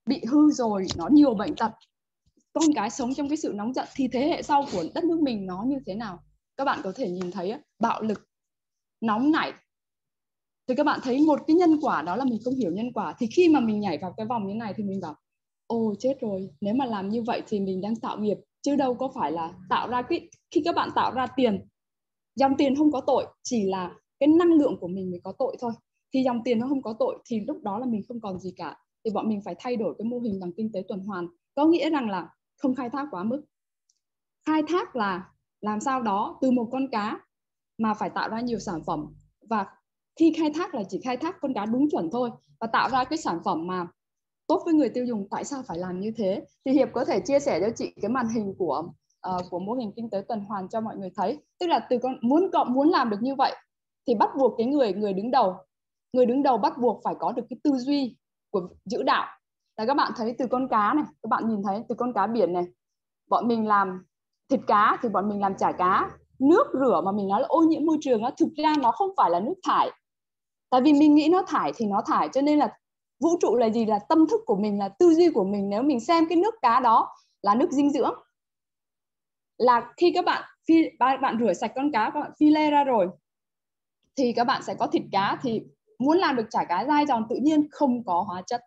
bị 0.08 0.22
hư 0.30 0.50
rồi, 0.50 0.86
nó 0.98 1.08
nhiều 1.08 1.34
bệnh 1.34 1.56
tật. 1.56 1.70
Con 2.52 2.64
cái 2.74 2.90
sống 2.90 3.14
trong 3.14 3.28
cái 3.28 3.36
sự 3.36 3.52
nóng 3.54 3.74
giận 3.74 3.88
thì 3.94 4.08
thế 4.08 4.28
hệ 4.28 4.42
sau 4.42 4.64
của 4.72 4.84
đất 4.94 5.04
nước 5.04 5.20
mình 5.20 5.46
nó 5.46 5.64
như 5.66 5.76
thế 5.86 5.94
nào? 5.94 6.18
Các 6.56 6.64
bạn 6.64 6.80
có 6.84 6.92
thể 6.96 7.10
nhìn 7.10 7.30
thấy 7.30 7.54
bạo 7.78 8.02
lực, 8.02 8.28
nóng 9.00 9.30
nảy. 9.30 9.52
Thì 10.68 10.74
các 10.74 10.86
bạn 10.86 11.00
thấy 11.02 11.20
một 11.20 11.40
cái 11.46 11.56
nhân 11.56 11.78
quả 11.80 12.02
đó 12.02 12.16
là 12.16 12.24
mình 12.24 12.38
không 12.44 12.54
hiểu 12.54 12.72
nhân 12.72 12.92
quả. 12.92 13.14
Thì 13.18 13.26
khi 13.26 13.48
mà 13.48 13.60
mình 13.60 13.80
nhảy 13.80 13.98
vào 13.98 14.14
cái 14.16 14.26
vòng 14.26 14.48
như 14.48 14.54
này 14.54 14.74
thì 14.76 14.84
mình 14.84 15.00
bảo 15.00 15.14
ồ, 15.66 15.94
chết 15.98 16.20
rồi. 16.20 16.50
Nếu 16.60 16.74
mà 16.74 16.86
làm 16.86 17.08
như 17.08 17.22
vậy 17.22 17.42
thì 17.48 17.60
mình 17.60 17.80
đang 17.80 17.96
tạo 17.96 18.18
nghiệp, 18.18 18.36
chứ 18.62 18.76
đâu 18.76 18.94
có 18.94 19.12
phải 19.14 19.32
là 19.32 19.52
tạo 19.70 19.88
ra 19.88 20.02
cái, 20.02 20.28
khi 20.50 20.62
các 20.64 20.74
bạn 20.74 20.90
tạo 20.94 21.12
ra 21.14 21.26
tiền, 21.36 21.68
dòng 22.34 22.56
tiền 22.58 22.76
không 22.76 22.92
có 22.92 23.00
tội, 23.00 23.26
chỉ 23.42 23.64
là 23.64 23.94
cái 24.20 24.28
năng 24.28 24.52
lượng 24.52 24.76
của 24.80 24.88
mình 24.88 25.10
mới 25.10 25.20
có 25.24 25.32
tội 25.38 25.56
thôi. 25.60 25.72
Thì 26.14 26.22
dòng 26.22 26.40
tiền 26.44 26.58
nó 26.58 26.66
không 26.68 26.82
có 26.82 26.94
tội 26.98 27.18
thì 27.26 27.40
lúc 27.46 27.62
đó 27.62 27.78
là 27.78 27.86
mình 27.86 28.02
không 28.08 28.20
còn 28.20 28.38
gì 28.38 28.52
cả. 28.56 28.76
Thì 29.04 29.10
bọn 29.14 29.28
mình 29.28 29.40
phải 29.44 29.54
thay 29.58 29.76
đổi 29.76 29.94
cái 29.98 30.04
mô 30.04 30.18
hình 30.18 30.40
bằng 30.40 30.50
kinh 30.56 30.72
tế 30.72 30.82
tuần 30.88 31.00
hoàn. 31.00 31.26
Có 31.54 31.66
nghĩa 31.66 31.90
rằng 31.90 32.10
là 32.10 32.28
không 32.58 32.74
khai 32.74 32.90
thác 32.90 33.08
quá 33.10 33.24
mức. 33.24 33.42
Khai 34.46 34.62
thác 34.68 34.96
là 34.96 35.30
làm 35.60 35.80
sao 35.80 36.02
đó 36.02 36.38
từ 36.42 36.50
một 36.50 36.68
con 36.72 36.88
cá 36.92 37.18
mà 37.78 37.94
phải 37.94 38.10
tạo 38.10 38.28
ra 38.28 38.40
nhiều 38.40 38.58
sản 38.58 38.80
phẩm. 38.86 39.06
Và 39.50 39.66
khi 40.20 40.32
khai 40.38 40.50
thác 40.54 40.74
là 40.74 40.82
chỉ 40.88 41.00
khai 41.04 41.16
thác 41.16 41.36
con 41.40 41.54
cá 41.54 41.66
đúng 41.66 41.90
chuẩn 41.90 42.10
thôi 42.12 42.30
và 42.60 42.66
tạo 42.66 42.90
ra 42.90 43.04
cái 43.04 43.18
sản 43.18 43.38
phẩm 43.44 43.66
mà 43.66 43.86
tốt 44.46 44.62
với 44.64 44.74
người 44.74 44.88
tiêu 44.88 45.04
dùng 45.04 45.28
tại 45.30 45.44
sao 45.44 45.62
phải 45.66 45.78
làm 45.78 46.00
như 46.00 46.12
thế? 46.16 46.46
Thì 46.64 46.72
hiệp 46.72 46.88
có 46.92 47.04
thể 47.04 47.20
chia 47.20 47.40
sẻ 47.40 47.60
cho 47.60 47.70
chị 47.76 47.92
cái 48.02 48.08
màn 48.08 48.28
hình 48.28 48.54
của 48.58 48.82
uh, 49.28 49.44
của 49.50 49.58
mô 49.58 49.72
hình 49.72 49.92
kinh 49.96 50.10
tế 50.10 50.22
tuần 50.28 50.40
hoàn 50.40 50.68
cho 50.68 50.80
mọi 50.80 50.96
người 50.96 51.10
thấy. 51.16 51.38
Tức 51.60 51.66
là 51.66 51.86
từ 51.90 51.98
con 52.02 52.16
muốn 52.22 52.50
cộng 52.52 52.72
muốn 52.72 52.88
làm 52.88 53.10
được 53.10 53.18
như 53.20 53.34
vậy 53.34 53.52
thì 54.06 54.14
bắt 54.14 54.30
buộc 54.38 54.54
cái 54.58 54.66
người 54.66 54.92
người 54.92 55.12
đứng 55.12 55.30
đầu 55.30 55.56
người 56.12 56.26
đứng 56.26 56.42
đầu 56.42 56.58
bắt 56.58 56.78
buộc 56.78 57.00
phải 57.04 57.14
có 57.20 57.32
được 57.32 57.42
cái 57.50 57.58
tư 57.64 57.70
duy 57.76 58.16
của 58.50 58.68
giữ 58.84 59.02
đạo. 59.02 59.26
Là 59.76 59.86
các 59.86 59.94
bạn 59.94 60.12
thấy 60.16 60.34
từ 60.38 60.46
con 60.50 60.68
cá 60.68 60.92
này 60.94 61.04
các 61.22 61.28
bạn 61.28 61.48
nhìn 61.48 61.62
thấy 61.62 61.82
từ 61.88 61.94
con 61.94 62.12
cá 62.12 62.26
biển 62.26 62.52
này 62.52 62.64
bọn 63.28 63.48
mình 63.48 63.66
làm 63.66 64.04
thịt 64.50 64.60
cá 64.66 64.98
thì 65.02 65.08
bọn 65.08 65.28
mình 65.28 65.40
làm 65.40 65.56
chả 65.56 65.72
cá. 65.72 66.10
Nước 66.38 66.66
rửa 66.72 67.02
mà 67.04 67.12
mình 67.12 67.28
nói 67.28 67.40
là 67.40 67.46
ô 67.46 67.60
nhiễm 67.60 67.86
môi 67.86 67.98
trường 68.00 68.22
á 68.22 68.30
thực 68.38 68.48
ra 68.56 68.74
nó 68.82 68.90
không 68.90 69.10
phải 69.16 69.30
là 69.30 69.40
nước 69.40 69.54
thải. 69.62 69.90
Tại 70.70 70.80
vì 70.80 70.92
mình 70.92 71.14
nghĩ 71.14 71.28
nó 71.28 71.42
thải 71.48 71.72
thì 71.76 71.86
nó 71.86 72.02
thải 72.06 72.28
cho 72.32 72.40
nên 72.40 72.58
là 72.58 72.78
vũ 73.20 73.28
trụ 73.40 73.56
là 73.56 73.70
gì? 73.70 73.86
Là 73.86 73.98
tâm 74.08 74.26
thức 74.30 74.40
của 74.46 74.56
mình 74.56 74.78
là 74.78 74.88
tư 74.88 75.14
duy 75.14 75.30
của 75.30 75.44
mình. 75.44 75.70
Nếu 75.70 75.82
mình 75.82 76.00
xem 76.00 76.24
cái 76.28 76.36
nước 76.36 76.54
cá 76.62 76.80
đó 76.80 77.08
là 77.42 77.54
nước 77.54 77.70
dinh 77.70 77.90
dưỡng. 77.90 78.14
Là 79.58 79.92
khi 79.96 80.12
các 80.14 80.24
bạn 80.24 80.42
phi 80.68 80.74
bạn 80.98 81.38
rửa 81.40 81.52
sạch 81.52 81.72
con 81.74 81.92
cá 81.92 82.10
các 82.14 82.20
bạn 82.20 82.32
phi 82.40 82.50
lê 82.50 82.70
ra 82.70 82.84
rồi 82.84 83.08
thì 84.16 84.32
các 84.32 84.44
bạn 84.44 84.62
sẽ 84.62 84.74
có 84.74 84.86
thịt 84.86 85.02
cá. 85.12 85.38
Thì 85.42 85.62
muốn 85.98 86.18
làm 86.18 86.36
được 86.36 86.46
chả 86.50 86.64
cá 86.64 86.84
dai 86.84 87.06
giòn 87.06 87.26
tự 87.30 87.36
nhiên 87.36 87.66
không 87.70 88.04
có 88.04 88.24
hóa 88.26 88.42
chất. 88.46 88.60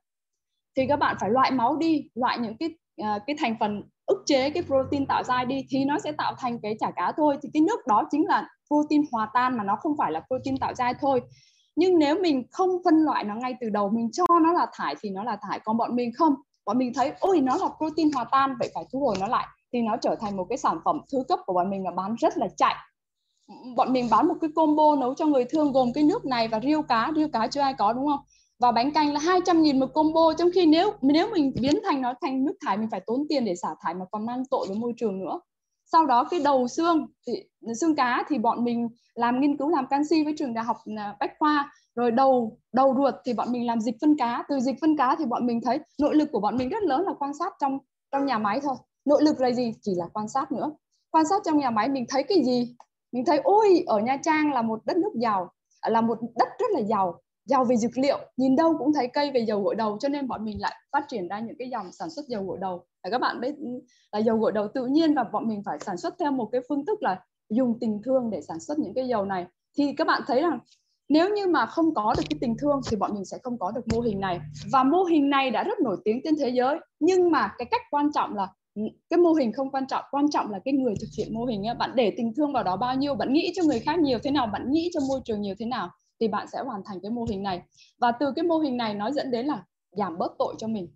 Thì 0.77 0.87
các 0.87 0.99
bạn 0.99 1.15
phải 1.19 1.29
loại 1.29 1.51
máu 1.51 1.75
đi 1.75 2.09
loại 2.15 2.37
những 2.39 2.57
cái 2.57 2.69
uh, 3.01 3.21
cái 3.27 3.35
thành 3.39 3.55
phần 3.59 3.83
ức 4.05 4.23
chế 4.25 4.49
cái 4.49 4.63
protein 4.63 5.05
tạo 5.05 5.23
dai 5.23 5.45
đi 5.45 5.65
thì 5.69 5.85
nó 5.85 5.99
sẽ 5.99 6.11
tạo 6.11 6.35
thành 6.39 6.59
cái 6.61 6.75
chả 6.79 6.91
cá 6.91 7.11
thôi. 7.17 7.37
Thì 7.41 7.49
cái 7.53 7.61
nước 7.61 7.87
đó 7.87 8.07
chính 8.11 8.27
là 8.27 8.47
protein 8.67 9.03
hòa 9.11 9.29
tan 9.33 9.57
mà 9.57 9.63
nó 9.63 9.75
không 9.75 9.97
phải 9.97 10.11
là 10.11 10.21
protein 10.27 10.57
tạo 10.57 10.73
dai 10.73 10.93
thôi 11.01 11.21
nhưng 11.79 11.99
nếu 11.99 12.15
mình 12.21 12.43
không 12.51 12.69
phân 12.85 12.95
loại 12.95 13.23
nó 13.23 13.35
ngay 13.35 13.55
từ 13.61 13.69
đầu, 13.69 13.89
mình 13.89 14.11
cho 14.11 14.23
nó 14.43 14.53
là 14.53 14.67
thải 14.73 14.95
thì 15.01 15.09
nó 15.09 15.23
là 15.23 15.37
thải. 15.41 15.59
Còn 15.59 15.77
bọn 15.77 15.95
mình 15.95 16.11
không. 16.13 16.35
Bọn 16.65 16.77
mình 16.77 16.91
thấy, 16.95 17.11
ôi, 17.19 17.41
nó 17.41 17.57
là 17.57 17.69
protein 17.77 18.11
hòa 18.11 18.25
tan, 18.31 18.55
vậy 18.59 18.71
phải 18.73 18.85
thu 18.91 18.99
hồi 18.99 19.15
nó 19.19 19.27
lại. 19.27 19.47
Thì 19.73 19.81
nó 19.81 19.97
trở 19.97 20.15
thành 20.15 20.37
một 20.37 20.45
cái 20.49 20.57
sản 20.57 20.79
phẩm 20.85 21.01
thứ 21.11 21.23
cấp 21.27 21.39
của 21.45 21.53
bọn 21.53 21.69
mình 21.69 21.83
là 21.83 21.91
bán 21.91 22.15
rất 22.15 22.37
là 22.37 22.47
chạy. 22.57 22.75
Bọn 23.75 23.93
mình 23.93 24.07
bán 24.11 24.27
một 24.27 24.35
cái 24.41 24.49
combo 24.55 24.95
nấu 24.95 25.13
cho 25.15 25.25
người 25.25 25.45
thương 25.45 25.71
gồm 25.71 25.93
cái 25.93 26.03
nước 26.03 26.25
này 26.25 26.47
và 26.47 26.59
riêu 26.59 26.81
cá. 26.81 27.11
Riêu 27.15 27.27
cá 27.33 27.47
chưa 27.47 27.61
ai 27.61 27.73
có, 27.73 27.93
đúng 27.93 28.07
không? 28.07 28.19
Và 28.59 28.71
bánh 28.71 28.91
canh 28.91 29.13
là 29.13 29.19
200 29.19 29.61
nghìn 29.61 29.79
một 29.79 29.93
combo. 29.93 30.33
Trong 30.37 30.49
khi 30.55 30.65
nếu 30.65 30.91
nếu 31.01 31.29
mình 31.31 31.53
biến 31.61 31.79
thành 31.83 32.01
nó 32.01 32.13
thành 32.21 32.45
nước 32.45 32.53
thải, 32.65 32.77
mình 32.77 32.89
phải 32.91 33.01
tốn 33.07 33.25
tiền 33.29 33.45
để 33.45 33.55
xả 33.55 33.69
thải 33.81 33.93
mà 33.93 34.05
còn 34.11 34.25
mang 34.25 34.43
tội 34.51 34.67
với 34.67 34.77
môi 34.77 34.93
trường 34.97 35.19
nữa 35.19 35.39
sau 35.91 36.05
đó 36.05 36.27
cái 36.31 36.39
đầu 36.39 36.67
xương 36.67 37.07
thì, 37.27 37.33
xương 37.81 37.95
cá 37.95 38.23
thì 38.29 38.37
bọn 38.37 38.63
mình 38.63 38.89
làm 39.15 39.41
nghiên 39.41 39.57
cứu 39.57 39.69
làm 39.69 39.87
canxi 39.87 40.23
với 40.23 40.33
trường 40.37 40.53
đại 40.53 40.65
học 40.65 40.77
à, 40.97 41.15
bách 41.19 41.31
khoa. 41.39 41.71
Rồi 41.95 42.11
đầu 42.11 42.57
đầu 42.73 42.95
ruột 42.97 43.13
thì 43.25 43.33
bọn 43.33 43.51
mình 43.51 43.67
làm 43.67 43.81
dịch 43.81 43.95
phân 44.01 44.17
cá. 44.17 44.43
Từ 44.49 44.59
dịch 44.59 44.75
phân 44.81 44.97
cá 44.97 45.15
thì 45.19 45.25
bọn 45.25 45.45
mình 45.45 45.61
thấy 45.61 45.79
nội 45.99 46.15
lực 46.15 46.29
của 46.31 46.39
bọn 46.39 46.57
mình 46.57 46.69
rất 46.69 46.83
lớn 46.83 47.01
là 47.01 47.13
quan 47.19 47.31
sát 47.39 47.53
trong 47.59 47.77
trong 48.11 48.25
nhà 48.25 48.37
máy 48.37 48.59
thôi. 48.63 48.75
Nội 49.05 49.23
lực 49.23 49.39
là 49.39 49.51
gì? 49.51 49.73
Chỉ 49.81 49.91
là 49.95 50.05
quan 50.13 50.27
sát 50.29 50.51
nữa. 50.51 50.71
Quan 51.11 51.25
sát 51.29 51.41
trong 51.45 51.57
nhà 51.57 51.69
máy 51.69 51.89
mình 51.89 52.05
thấy 52.09 52.23
cái 52.23 52.43
gì? 52.43 52.75
Mình 53.11 53.25
thấy, 53.25 53.39
ôi, 53.43 53.83
ở 53.87 53.99
nha 53.99 54.17
trang 54.23 54.53
là 54.53 54.61
một 54.61 54.79
đất 54.85 54.97
nước 54.97 55.11
giàu, 55.15 55.51
là 55.87 56.01
một 56.01 56.19
đất 56.35 56.47
rất 56.59 56.71
là 56.71 56.81
giàu 56.81 57.19
giàu 57.45 57.63
về 57.63 57.75
dược 57.75 57.97
liệu. 57.97 58.19
Nhìn 58.37 58.55
đâu 58.55 58.75
cũng 58.79 58.93
thấy 58.93 59.07
cây 59.07 59.31
về 59.31 59.39
dầu 59.39 59.63
gội 59.63 59.75
đầu. 59.75 59.97
Cho 59.99 60.09
nên 60.09 60.27
bọn 60.27 60.45
mình 60.45 60.61
lại 60.61 60.75
phát 60.91 61.05
triển 61.07 61.27
ra 61.27 61.39
những 61.39 61.55
cái 61.59 61.69
dòng 61.69 61.91
sản 61.91 62.09
xuất 62.09 62.25
dầu 62.27 62.43
gội 62.43 62.57
đầu 62.61 62.85
các 63.03 63.21
bạn 63.21 63.41
biết 63.41 63.55
ừ, 63.57 63.79
là 64.11 64.19
dầu 64.19 64.37
gội 64.37 64.51
đầu 64.51 64.67
tự 64.73 64.85
nhiên 64.85 65.15
và 65.15 65.23
bọn 65.23 65.47
mình 65.47 65.63
phải 65.65 65.79
sản 65.79 65.97
xuất 65.97 66.15
theo 66.19 66.31
một 66.31 66.49
cái 66.51 66.61
phương 66.69 66.85
thức 66.85 67.03
là 67.03 67.23
dùng 67.49 67.79
tình 67.79 68.01
thương 68.05 68.29
để 68.29 68.41
sản 68.41 68.59
xuất 68.59 68.79
những 68.79 68.93
cái 68.93 69.07
dầu 69.07 69.25
này. 69.25 69.45
Thì 69.77 69.93
các 69.97 70.07
bạn 70.07 70.21
thấy 70.27 70.41
rằng 70.41 70.59
nếu 71.09 71.29
như 71.29 71.47
mà 71.47 71.65
không 71.65 71.93
có 71.93 72.13
được 72.17 72.23
cái 72.29 72.37
tình 72.41 72.55
thương 72.61 72.81
thì 72.89 72.97
bọn 72.97 73.11
mình 73.13 73.25
sẽ 73.25 73.37
không 73.43 73.57
có 73.57 73.71
được 73.71 73.87
mô 73.93 73.99
hình 73.99 74.19
này. 74.19 74.39
Và 74.71 74.83
mô 74.83 75.03
hình 75.03 75.29
này 75.29 75.51
đã 75.51 75.63
rất 75.63 75.79
nổi 75.79 75.97
tiếng 76.05 76.21
trên 76.23 76.35
thế 76.39 76.49
giới, 76.49 76.77
nhưng 76.99 77.31
mà 77.31 77.53
cái 77.57 77.65
cách 77.71 77.81
quan 77.91 78.11
trọng 78.13 78.35
là 78.35 78.47
ừ, 78.75 78.81
cái 79.09 79.17
mô 79.17 79.33
hình 79.33 79.53
không 79.53 79.71
quan 79.71 79.87
trọng 79.87 80.03
quan 80.11 80.29
trọng 80.31 80.51
là 80.51 80.59
cái 80.65 80.73
người 80.73 80.93
thực 81.01 81.07
hiện 81.17 81.33
mô 81.33 81.45
hình 81.45 81.67
ấy. 81.67 81.75
bạn 81.75 81.91
để 81.95 82.13
tình 82.17 82.33
thương 82.35 82.53
vào 82.53 82.63
đó 82.63 82.77
bao 82.77 82.95
nhiêu, 82.95 83.15
bạn 83.15 83.33
nghĩ 83.33 83.51
cho 83.55 83.63
người 83.63 83.79
khác 83.79 83.99
nhiều 83.99 84.19
thế 84.23 84.31
nào, 84.31 84.47
bạn 84.47 84.71
nghĩ 84.71 84.89
cho 84.93 84.99
môi 85.09 85.21
trường 85.25 85.41
nhiều 85.41 85.55
thế 85.59 85.65
nào 85.65 85.89
thì 86.19 86.27
bạn 86.27 86.47
sẽ 86.47 86.59
hoàn 86.65 86.81
thành 86.85 86.97
cái 87.01 87.11
mô 87.11 87.25
hình 87.29 87.43
này. 87.43 87.61
Và 87.99 88.11
từ 88.11 88.31
cái 88.35 88.43
mô 88.43 88.57
hình 88.57 88.77
này 88.77 88.93
nó 88.93 89.11
dẫn 89.11 89.31
đến 89.31 89.45
là 89.45 89.63
giảm 89.91 90.17
bớt 90.17 90.31
tội 90.39 90.55
cho 90.57 90.67
mình 90.67 90.87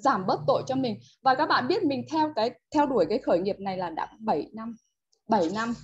giảm 0.00 0.26
bớt 0.26 0.40
tội 0.46 0.62
cho 0.66 0.74
mình. 0.74 0.98
Và 1.22 1.34
các 1.34 1.46
bạn 1.46 1.68
biết 1.68 1.82
mình 1.82 2.04
theo 2.10 2.32
cái, 2.36 2.50
theo 2.74 2.86
đuổi 2.86 3.06
cái 3.08 3.18
khởi 3.18 3.40
nghiệp 3.40 3.56
này 3.60 3.76
là 3.76 3.90
đã 3.90 4.08
7 4.18 4.50
năm 4.52 4.76
7 5.28 5.48
năm, 5.54 5.74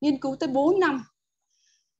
nghiên 0.00 0.20
cứu 0.20 0.36
tới 0.36 0.48
4 0.48 0.80
năm 0.80 1.02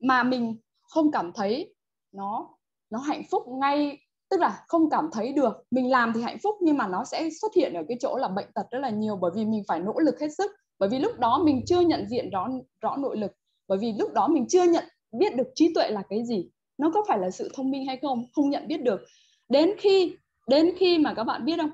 mà 0.00 0.22
mình 0.22 0.56
không 0.82 1.10
cảm 1.10 1.32
thấy 1.32 1.74
nó 2.12 2.56
nó 2.90 2.98
hạnh 2.98 3.22
phúc 3.30 3.42
ngay, 3.48 3.98
tức 4.30 4.40
là 4.40 4.64
không 4.68 4.90
cảm 4.90 5.08
thấy 5.12 5.32
được. 5.32 5.62
Mình 5.70 5.90
làm 5.90 6.12
thì 6.14 6.22
hạnh 6.22 6.38
phúc 6.42 6.54
nhưng 6.60 6.76
mà 6.76 6.88
nó 6.88 7.04
sẽ 7.04 7.28
xuất 7.40 7.54
hiện 7.54 7.74
ở 7.74 7.82
cái 7.88 7.96
chỗ 8.00 8.16
là 8.16 8.28
bệnh 8.28 8.52
tật 8.54 8.66
rất 8.70 8.78
là 8.78 8.90
nhiều 8.90 9.16
bởi 9.16 9.30
vì 9.34 9.44
mình 9.44 9.62
phải 9.68 9.80
nỗ 9.80 9.94
lực 9.98 10.20
hết 10.20 10.28
sức. 10.38 10.50
Bởi 10.78 10.88
vì 10.88 10.98
lúc 10.98 11.18
đó 11.18 11.42
mình 11.44 11.62
chưa 11.66 11.80
nhận 11.80 12.08
diện 12.08 12.30
rõ 12.30 12.48
rõ 12.80 12.96
nội 12.96 13.16
lực. 13.16 13.32
Bởi 13.68 13.78
vì 13.78 13.92
lúc 13.92 14.12
đó 14.12 14.28
mình 14.28 14.46
chưa 14.48 14.64
nhận 14.64 14.84
biết 15.12 15.36
được 15.36 15.46
trí 15.54 15.74
tuệ 15.74 15.90
là 15.90 16.02
cái 16.08 16.26
gì. 16.26 16.50
Nó 16.78 16.90
có 16.94 17.04
phải 17.08 17.18
là 17.18 17.30
sự 17.30 17.50
thông 17.54 17.70
minh 17.70 17.86
hay 17.86 17.96
không? 18.02 18.26
Không 18.32 18.50
nhận 18.50 18.68
biết 18.68 18.82
được. 18.82 19.00
Đến 19.48 19.70
khi 19.78 20.16
đến 20.46 20.70
khi 20.76 20.98
mà 20.98 21.14
các 21.14 21.24
bạn 21.24 21.44
biết 21.44 21.56
không? 21.60 21.70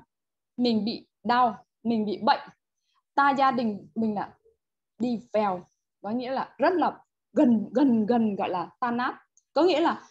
Mình 0.57 0.85
bị 0.85 1.07
đau 1.23 1.55
mình 1.83 2.05
bị 2.05 2.19
bệnh. 2.23 2.39
Ta 3.15 3.31
gia 3.37 3.51
đình 3.51 3.87
mình 3.95 4.15
là 4.15 4.29
đi 4.99 5.19
vèo 5.33 5.61
có 6.01 6.09
nghĩa 6.09 6.31
là 6.31 6.55
rất 6.57 6.73
là 6.73 6.91
gần 7.33 7.69
gần 7.71 8.05
gần 8.05 8.35
gọi 8.35 8.49
là 8.49 8.69
tan 8.79 8.97
nát. 8.97 9.15
Có 9.53 9.63
nghĩa 9.63 9.79
là 9.79 10.01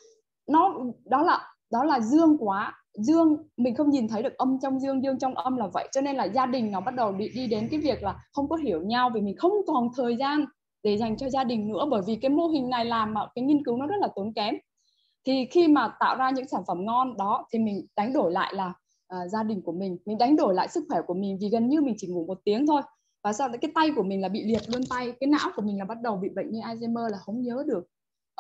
nó 0.49 0.75
đó 1.05 1.23
là 1.23 1.55
đó 1.73 1.85
là 1.85 2.01
dương 2.01 2.37
quá. 2.39 2.73
Dương 2.95 3.37
mình 3.57 3.75
không 3.75 3.91
nhìn 3.91 4.09
thấy 4.09 4.23
được 4.23 4.37
âm 4.39 4.59
trong 4.63 4.81
dương 4.81 5.03
dương 5.03 5.19
trong 5.19 5.35
âm 5.35 5.57
là 5.57 5.67
vậy. 5.67 5.89
Cho 5.93 6.01
nên 6.01 6.17
là 6.17 6.25
gia 6.25 6.47
đình 6.47 6.73
nó 6.73 6.81
bắt 6.81 6.95
đầu 6.95 7.13
đi, 7.13 7.29
đi 7.35 7.47
đến 7.47 7.69
cái 7.71 7.81
việc 7.81 8.03
là 8.03 8.25
không 8.33 8.49
có 8.49 8.57
hiểu 8.57 8.83
nhau 8.83 9.11
vì 9.15 9.21
mình 9.21 9.37
không 9.37 9.53
còn 9.67 9.89
thời 9.97 10.17
gian 10.17 10.45
để 10.83 10.99
dành 10.99 11.17
cho 11.17 11.29
gia 11.31 11.45
đình 11.45 11.69
nữa. 11.69 11.87
Bởi 11.91 12.03
vì 12.07 12.17
cái 12.17 12.29
mô 12.29 12.47
hình 12.47 12.71
này 12.71 12.85
làm 12.85 13.15
mà 13.15 13.21
cái 13.35 13.45
nghiên 13.45 13.65
cứu 13.65 13.77
nó 13.77 13.87
rất 13.87 13.97
là 14.01 14.09
tốn 14.17 14.33
kém 14.35 14.55
thì 15.25 15.47
khi 15.51 15.69
mà 15.69 15.89
tạo 16.01 16.17
ra 16.17 16.31
những 16.31 16.49
sản 16.49 16.63
phẩm 16.67 16.85
ngon 16.85 17.17
đó 17.17 17.47
thì 17.53 17.59
mình 17.59 17.87
đánh 17.97 18.13
đổi 18.13 18.33
lại 18.33 18.55
là 18.55 18.73
uh, 19.15 19.31
gia 19.31 19.43
đình 19.43 19.63
của 19.63 19.73
mình. 19.73 19.99
Mình 20.07 20.19
đánh 20.19 20.37
đổi 20.37 20.55
lại 20.55 20.69
sức 20.69 20.85
khỏe 20.89 21.01
của 21.07 21.15
mình 21.15 21.39
vì 21.41 21.49
gần 21.49 21.69
như 21.69 21.81
mình 21.81 21.95
chỉ 21.99 22.07
ngủ 22.07 22.25
một 22.27 22.39
tiếng 22.45 22.67
thôi. 22.67 22.83
Và 23.25 23.33
sau 23.33 23.49
đó 23.49 23.55
cái 23.61 23.71
tay 23.75 23.91
của 23.97 24.03
mình 24.03 24.21
là 24.21 24.29
bị 24.29 24.43
liệt 24.45 24.63
luôn 24.67 24.83
tay 24.91 25.13
cái 25.21 25.29
não 25.29 25.51
của 25.57 25.63
mình 25.63 25.79
là 25.79 25.85
bắt 25.85 25.99
đầu 26.03 26.17
bị 26.17 26.29
bệnh 26.29 26.51
như 26.51 26.61
Alzheimer 26.61 27.09
là 27.09 27.19
không 27.19 27.43
nhớ 27.43 27.65
được. 27.67 27.85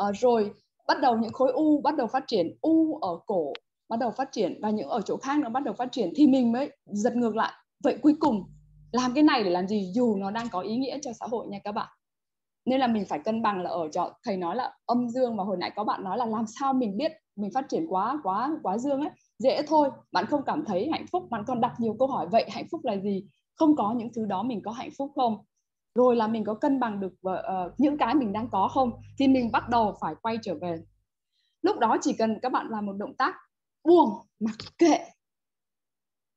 Uh, 0.08 0.16
rồi 0.16 0.50
bắt 0.86 1.00
đầu 1.00 1.18
những 1.18 1.32
khối 1.32 1.52
u 1.52 1.80
bắt 1.80 1.96
đầu 1.96 2.06
phát 2.06 2.24
triển 2.26 2.56
u 2.60 2.98
ở 2.98 3.18
cổ 3.26 3.52
bắt 3.88 3.98
đầu 3.98 4.10
phát 4.10 4.28
triển 4.32 4.58
và 4.62 4.70
những 4.70 4.88
ở 4.88 5.00
chỗ 5.00 5.16
khác 5.16 5.38
nó 5.38 5.48
bắt 5.48 5.64
đầu 5.64 5.74
phát 5.74 5.92
triển 5.92 6.12
thì 6.16 6.26
mình 6.26 6.52
mới 6.52 6.70
giật 6.86 7.16
ngược 7.16 7.36
lại. 7.36 7.52
Vậy 7.84 7.98
cuối 8.02 8.14
cùng 8.20 8.44
làm 8.92 9.14
cái 9.14 9.22
này 9.22 9.44
để 9.44 9.50
làm 9.50 9.68
gì? 9.68 9.90
Dù 9.94 10.16
nó 10.16 10.30
đang 10.30 10.48
có 10.52 10.60
ý 10.60 10.76
nghĩa 10.76 10.98
cho 11.02 11.12
xã 11.20 11.26
hội 11.30 11.46
nha 11.46 11.58
các 11.64 11.72
bạn 11.72 11.88
nên 12.64 12.80
là 12.80 12.86
mình 12.86 13.04
phải 13.08 13.18
cân 13.18 13.42
bằng 13.42 13.62
là 13.62 13.70
ở 13.70 13.88
chỗ 13.92 14.10
thầy 14.24 14.36
nói 14.36 14.56
là 14.56 14.72
âm 14.86 15.08
dương 15.08 15.36
và 15.36 15.44
hồi 15.44 15.56
nãy 15.56 15.72
có 15.76 15.84
bạn 15.84 16.04
nói 16.04 16.18
là 16.18 16.26
làm 16.26 16.44
sao 16.46 16.72
mình 16.72 16.96
biết 16.96 17.12
mình 17.36 17.50
phát 17.54 17.68
triển 17.68 17.86
quá 17.88 18.20
quá 18.22 18.50
quá 18.62 18.78
dương 18.78 19.00
ấy 19.00 19.10
dễ 19.38 19.62
thôi. 19.66 19.90
Bạn 20.12 20.26
không 20.26 20.42
cảm 20.46 20.64
thấy 20.64 20.88
hạnh 20.92 21.06
phúc 21.12 21.30
bạn 21.30 21.44
còn 21.46 21.60
đặt 21.60 21.74
nhiều 21.78 21.96
câu 21.98 22.08
hỏi 22.08 22.28
vậy 22.28 22.46
hạnh 22.50 22.66
phúc 22.70 22.80
là 22.84 22.96
gì? 22.96 23.26
Không 23.54 23.76
có 23.76 23.94
những 23.96 24.08
thứ 24.14 24.26
đó 24.26 24.42
mình 24.42 24.62
có 24.64 24.70
hạnh 24.70 24.90
phúc 24.98 25.12
không? 25.14 25.44
Rồi 25.94 26.16
là 26.16 26.26
mình 26.26 26.44
có 26.44 26.54
cân 26.54 26.80
bằng 26.80 27.00
được 27.00 27.12
uh, 27.28 27.72
những 27.78 27.98
cái 27.98 28.14
mình 28.14 28.32
đang 28.32 28.48
có 28.50 28.68
không? 28.68 28.92
Thì 29.18 29.28
mình 29.28 29.52
bắt 29.52 29.68
đầu 29.68 29.94
phải 30.00 30.14
quay 30.22 30.38
trở 30.42 30.54
về. 30.54 30.82
Lúc 31.62 31.78
đó 31.78 31.96
chỉ 32.00 32.12
cần 32.12 32.38
các 32.42 32.52
bạn 32.52 32.66
làm 32.68 32.86
một 32.86 32.92
động 32.92 33.14
tác 33.16 33.34
buông 33.84 34.10
mặc 34.40 34.56
kệ. 34.78 34.98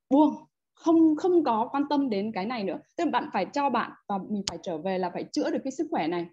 Buông 0.09 0.35
không 0.75 1.15
không 1.15 1.43
có 1.43 1.69
quan 1.71 1.83
tâm 1.89 2.09
đến 2.09 2.31
cái 2.31 2.45
này 2.45 2.63
nữa. 2.63 2.79
Tức 2.97 3.05
là 3.05 3.11
bạn 3.11 3.29
phải 3.33 3.45
cho 3.53 3.69
bạn 3.69 3.91
và 4.07 4.17
mình 4.29 4.43
phải 4.47 4.57
trở 4.63 4.77
về 4.77 4.97
là 4.97 5.09
phải 5.13 5.23
chữa 5.31 5.49
được 5.49 5.59
cái 5.63 5.71
sức 5.71 5.87
khỏe 5.91 6.07
này. 6.07 6.25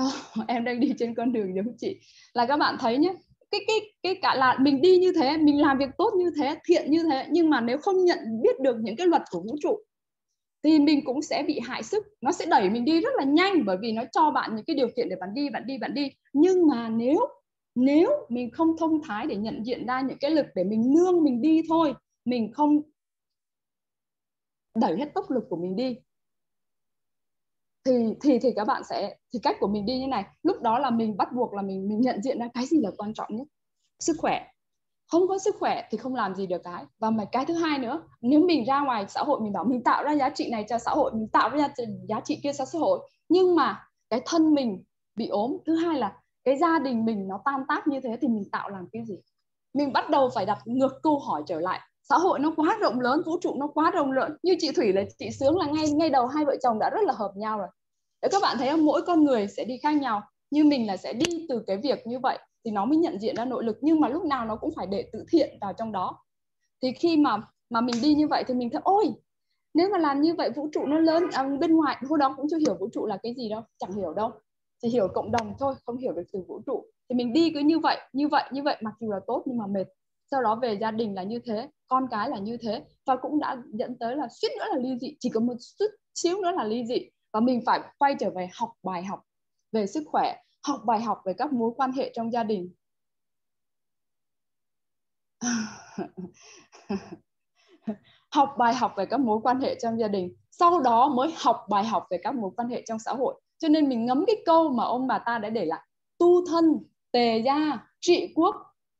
Oh, 0.00 0.12
em 0.48 0.64
đang 0.64 0.80
đi 0.80 0.94
trên 0.98 1.14
con 1.14 1.32
đường 1.32 1.54
giống 1.54 1.76
chị. 1.78 2.00
Là 2.34 2.46
các 2.46 2.56
bạn 2.56 2.76
thấy 2.80 2.98
nhé 2.98 3.14
cái 3.50 3.60
cái 3.66 3.76
cái 4.02 4.14
cả 4.22 4.34
là 4.34 4.58
mình 4.60 4.80
đi 4.82 4.98
như 4.98 5.12
thế 5.12 5.36
mình 5.36 5.62
làm 5.62 5.78
việc 5.78 5.90
tốt 5.98 6.10
như 6.18 6.30
thế 6.36 6.56
thiện 6.64 6.90
như 6.90 7.02
thế 7.10 7.26
nhưng 7.30 7.50
mà 7.50 7.60
nếu 7.60 7.78
không 7.78 8.04
nhận 8.04 8.18
biết 8.42 8.60
được 8.60 8.76
những 8.80 8.96
cái 8.96 9.06
luật 9.06 9.22
của 9.30 9.40
vũ 9.40 9.56
trụ 9.62 9.78
thì 10.64 10.78
mình 10.78 11.04
cũng 11.04 11.22
sẽ 11.22 11.44
bị 11.46 11.60
hại 11.64 11.82
sức. 11.82 12.04
Nó 12.20 12.32
sẽ 12.32 12.46
đẩy 12.46 12.70
mình 12.70 12.84
đi 12.84 13.00
rất 13.00 13.10
là 13.16 13.24
nhanh 13.24 13.64
bởi 13.64 13.76
vì 13.80 13.92
nó 13.92 14.02
cho 14.12 14.30
bạn 14.30 14.56
những 14.56 14.64
cái 14.64 14.76
điều 14.76 14.88
kiện 14.96 15.08
để 15.08 15.16
bạn 15.20 15.34
đi 15.34 15.50
bạn 15.50 15.66
đi 15.66 15.78
bạn 15.78 15.94
đi. 15.94 16.08
Nhưng 16.32 16.66
mà 16.66 16.88
nếu 16.88 17.26
nếu 17.74 18.10
mình 18.28 18.50
không 18.50 18.76
thông 18.78 19.02
thái 19.02 19.26
để 19.26 19.36
nhận 19.36 19.62
diện 19.64 19.86
ra 19.86 20.00
những 20.00 20.18
cái 20.20 20.30
lực 20.30 20.46
để 20.54 20.64
mình 20.64 20.94
nương 20.94 21.24
mình 21.24 21.42
đi 21.42 21.62
thôi 21.68 21.94
mình 22.28 22.52
không 22.52 22.82
đẩy 24.74 24.96
hết 24.96 25.14
tốc 25.14 25.30
lực 25.30 25.44
của 25.50 25.56
mình 25.56 25.76
đi. 25.76 25.96
Thì 27.84 27.92
thì 28.22 28.38
thì 28.38 28.52
các 28.56 28.64
bạn 28.64 28.82
sẽ, 28.84 29.16
thì 29.32 29.38
cách 29.42 29.56
của 29.60 29.68
mình 29.68 29.86
đi 29.86 29.98
như 29.98 30.06
này. 30.06 30.24
Lúc 30.42 30.62
đó 30.62 30.78
là 30.78 30.90
mình 30.90 31.16
bắt 31.16 31.28
buộc 31.32 31.54
là 31.54 31.62
mình 31.62 31.88
mình 31.88 32.00
nhận 32.00 32.22
diện 32.22 32.38
ra 32.38 32.48
cái 32.54 32.66
gì 32.66 32.80
là 32.80 32.90
quan 32.98 33.14
trọng 33.14 33.36
nhất. 33.36 33.46
Sức 34.00 34.16
khỏe. 34.18 34.46
Không 35.10 35.28
có 35.28 35.38
sức 35.38 35.56
khỏe 35.58 35.88
thì 35.90 35.98
không 35.98 36.14
làm 36.14 36.34
gì 36.34 36.46
được 36.46 36.60
cái. 36.64 36.84
Và 36.98 37.10
mà 37.10 37.24
cái 37.32 37.44
thứ 37.46 37.54
hai 37.54 37.78
nữa, 37.78 38.02
nếu 38.20 38.40
mình 38.40 38.64
ra 38.64 38.80
ngoài 38.80 39.06
xã 39.08 39.22
hội 39.22 39.40
mình 39.40 39.52
bảo 39.52 39.64
mình 39.64 39.82
tạo 39.82 40.04
ra 40.04 40.12
giá 40.12 40.30
trị 40.30 40.50
này 40.50 40.64
cho 40.68 40.78
xã 40.78 40.90
hội, 40.90 41.12
mình 41.14 41.28
tạo 41.28 41.50
ra 41.50 41.68
giá 42.08 42.20
trị 42.20 42.40
kia 42.42 42.52
cho 42.52 42.64
xã 42.64 42.78
hội. 42.78 43.10
Nhưng 43.28 43.56
mà 43.56 43.88
cái 44.10 44.22
thân 44.26 44.54
mình 44.54 44.84
bị 45.14 45.28
ốm, 45.28 45.56
thứ 45.66 45.76
hai 45.76 45.98
là 45.98 46.22
cái 46.44 46.56
gia 46.56 46.78
đình 46.78 47.04
mình 47.04 47.28
nó 47.28 47.40
tan 47.44 47.60
tác 47.68 47.86
như 47.86 48.00
thế 48.00 48.16
thì 48.20 48.28
mình 48.28 48.50
tạo 48.52 48.68
làm 48.68 48.88
cái 48.92 49.04
gì? 49.06 49.16
Mình 49.74 49.92
bắt 49.92 50.10
đầu 50.10 50.30
phải 50.34 50.46
đặt 50.46 50.58
ngược 50.64 50.92
câu 51.02 51.18
hỏi 51.18 51.42
trở 51.46 51.60
lại 51.60 51.80
xã 52.08 52.16
hội 52.18 52.38
nó 52.38 52.52
quá 52.56 52.78
rộng 52.80 53.00
lớn 53.00 53.22
vũ 53.26 53.38
trụ 53.40 53.54
nó 53.58 53.66
quá 53.66 53.90
rộng 53.90 54.12
lớn 54.12 54.36
như 54.42 54.56
chị 54.58 54.72
thủy 54.76 54.92
là 54.92 55.02
chị 55.18 55.30
sướng 55.30 55.58
là 55.58 55.66
ngay 55.66 55.90
ngay 55.90 56.10
đầu 56.10 56.26
hai 56.26 56.44
vợ 56.44 56.56
chồng 56.62 56.78
đã 56.78 56.90
rất 56.90 57.00
là 57.04 57.12
hợp 57.12 57.32
nhau 57.36 57.58
rồi. 57.58 57.68
Để 58.22 58.28
các 58.32 58.42
bạn 58.42 58.56
thấy 58.58 58.68
không? 58.68 58.84
Mỗi 58.84 59.02
con 59.02 59.24
người 59.24 59.48
sẽ 59.48 59.64
đi 59.64 59.78
khác 59.82 59.96
nhau. 59.96 60.22
Như 60.50 60.64
mình 60.64 60.86
là 60.86 60.96
sẽ 60.96 61.12
đi 61.12 61.46
từ 61.48 61.62
cái 61.66 61.76
việc 61.76 62.06
như 62.06 62.18
vậy 62.18 62.38
thì 62.64 62.70
nó 62.70 62.84
mới 62.84 62.96
nhận 62.98 63.20
diện 63.20 63.36
ra 63.36 63.44
nội 63.44 63.64
lực 63.64 63.78
nhưng 63.80 64.00
mà 64.00 64.08
lúc 64.08 64.24
nào 64.24 64.44
nó 64.44 64.56
cũng 64.56 64.70
phải 64.76 64.86
để 64.86 65.10
tự 65.12 65.24
thiện 65.32 65.58
vào 65.60 65.72
trong 65.72 65.92
đó. 65.92 66.24
Thì 66.82 66.92
khi 66.92 67.16
mà 67.16 67.36
mà 67.70 67.80
mình 67.80 67.94
đi 68.02 68.14
như 68.14 68.28
vậy 68.28 68.44
thì 68.46 68.54
mình 68.54 68.70
thấy 68.70 68.80
ôi 68.84 69.12
nếu 69.74 69.88
mà 69.92 69.98
làm 69.98 70.22
như 70.22 70.34
vậy 70.34 70.50
vũ 70.50 70.68
trụ 70.72 70.86
nó 70.86 70.98
lớn 70.98 71.24
à, 71.32 71.42
bên 71.60 71.76
ngoài 71.76 71.96
hồi 72.08 72.18
đó 72.18 72.34
cũng 72.36 72.46
chưa 72.50 72.58
hiểu 72.58 72.76
vũ 72.80 72.88
trụ 72.92 73.06
là 73.06 73.18
cái 73.22 73.34
gì 73.34 73.48
đâu 73.48 73.62
chẳng 73.78 73.92
hiểu 73.92 74.14
đâu. 74.14 74.30
Chỉ 74.82 74.88
hiểu 74.88 75.08
cộng 75.14 75.30
đồng 75.30 75.54
thôi 75.58 75.74
không 75.86 75.96
hiểu 75.96 76.12
được 76.12 76.22
từ 76.32 76.40
vũ 76.48 76.60
trụ. 76.66 76.84
Thì 77.08 77.16
mình 77.16 77.32
đi 77.32 77.50
cứ 77.54 77.60
như 77.60 77.78
vậy 77.78 77.98
như 78.12 78.28
vậy 78.28 78.44
như 78.52 78.62
vậy 78.62 78.76
mặc 78.80 78.94
dù 79.00 79.12
là 79.12 79.20
tốt 79.26 79.42
nhưng 79.46 79.58
mà 79.58 79.66
mệt 79.66 79.84
sau 80.30 80.42
đó 80.42 80.58
về 80.62 80.78
gia 80.80 80.90
đình 80.90 81.14
là 81.14 81.22
như 81.22 81.38
thế, 81.44 81.68
con 81.88 82.06
cái 82.10 82.30
là 82.30 82.38
như 82.38 82.56
thế. 82.56 82.84
Và 83.06 83.16
cũng 83.16 83.38
đã 83.38 83.56
dẫn 83.72 83.98
tới 83.98 84.16
là 84.16 84.28
suýt 84.40 84.48
nữa 84.58 84.64
là 84.70 84.76
ly 84.78 84.98
dị, 85.00 85.16
chỉ 85.20 85.30
có 85.34 85.40
một 85.40 85.54
chút 85.78 85.86
xíu 86.14 86.40
nữa 86.40 86.50
là 86.56 86.64
ly 86.64 86.86
dị. 86.86 87.08
Và 87.32 87.40
mình 87.40 87.62
phải 87.66 87.80
quay 87.98 88.14
trở 88.20 88.30
về 88.30 88.48
học 88.54 88.72
bài 88.82 89.04
học 89.04 89.20
về 89.72 89.86
sức 89.86 90.02
khỏe, 90.06 90.36
học 90.66 90.80
bài 90.86 91.00
học 91.00 91.22
về 91.24 91.32
các 91.32 91.52
mối 91.52 91.72
quan 91.76 91.92
hệ 91.92 92.12
trong 92.14 92.32
gia 92.32 92.44
đình. 92.44 92.72
Học 98.30 98.54
bài 98.58 98.74
học 98.74 98.94
về 98.96 99.06
các 99.06 99.20
mối 99.20 99.40
quan 99.42 99.60
hệ 99.60 99.74
trong 99.82 99.98
gia 99.98 100.08
đình. 100.08 100.34
Sau 100.50 100.80
đó 100.80 101.08
mới 101.08 101.34
học 101.36 101.66
bài 101.68 101.84
học 101.84 102.06
về 102.10 102.18
các 102.22 102.34
mối 102.34 102.50
quan 102.56 102.68
hệ 102.68 102.82
trong 102.86 102.98
xã 102.98 103.12
hội. 103.12 103.40
Cho 103.58 103.68
nên 103.68 103.88
mình 103.88 104.06
ngấm 104.06 104.24
cái 104.26 104.36
câu 104.46 104.70
mà 104.70 104.84
ông 104.84 105.06
bà 105.06 105.18
ta 105.18 105.38
đã 105.38 105.50
để 105.50 105.64
lại. 105.64 105.80
Tu 106.18 106.46
thân, 106.46 106.64
tề 107.12 107.38
gia, 107.38 107.86
trị 108.00 108.32
quốc, 108.34 108.56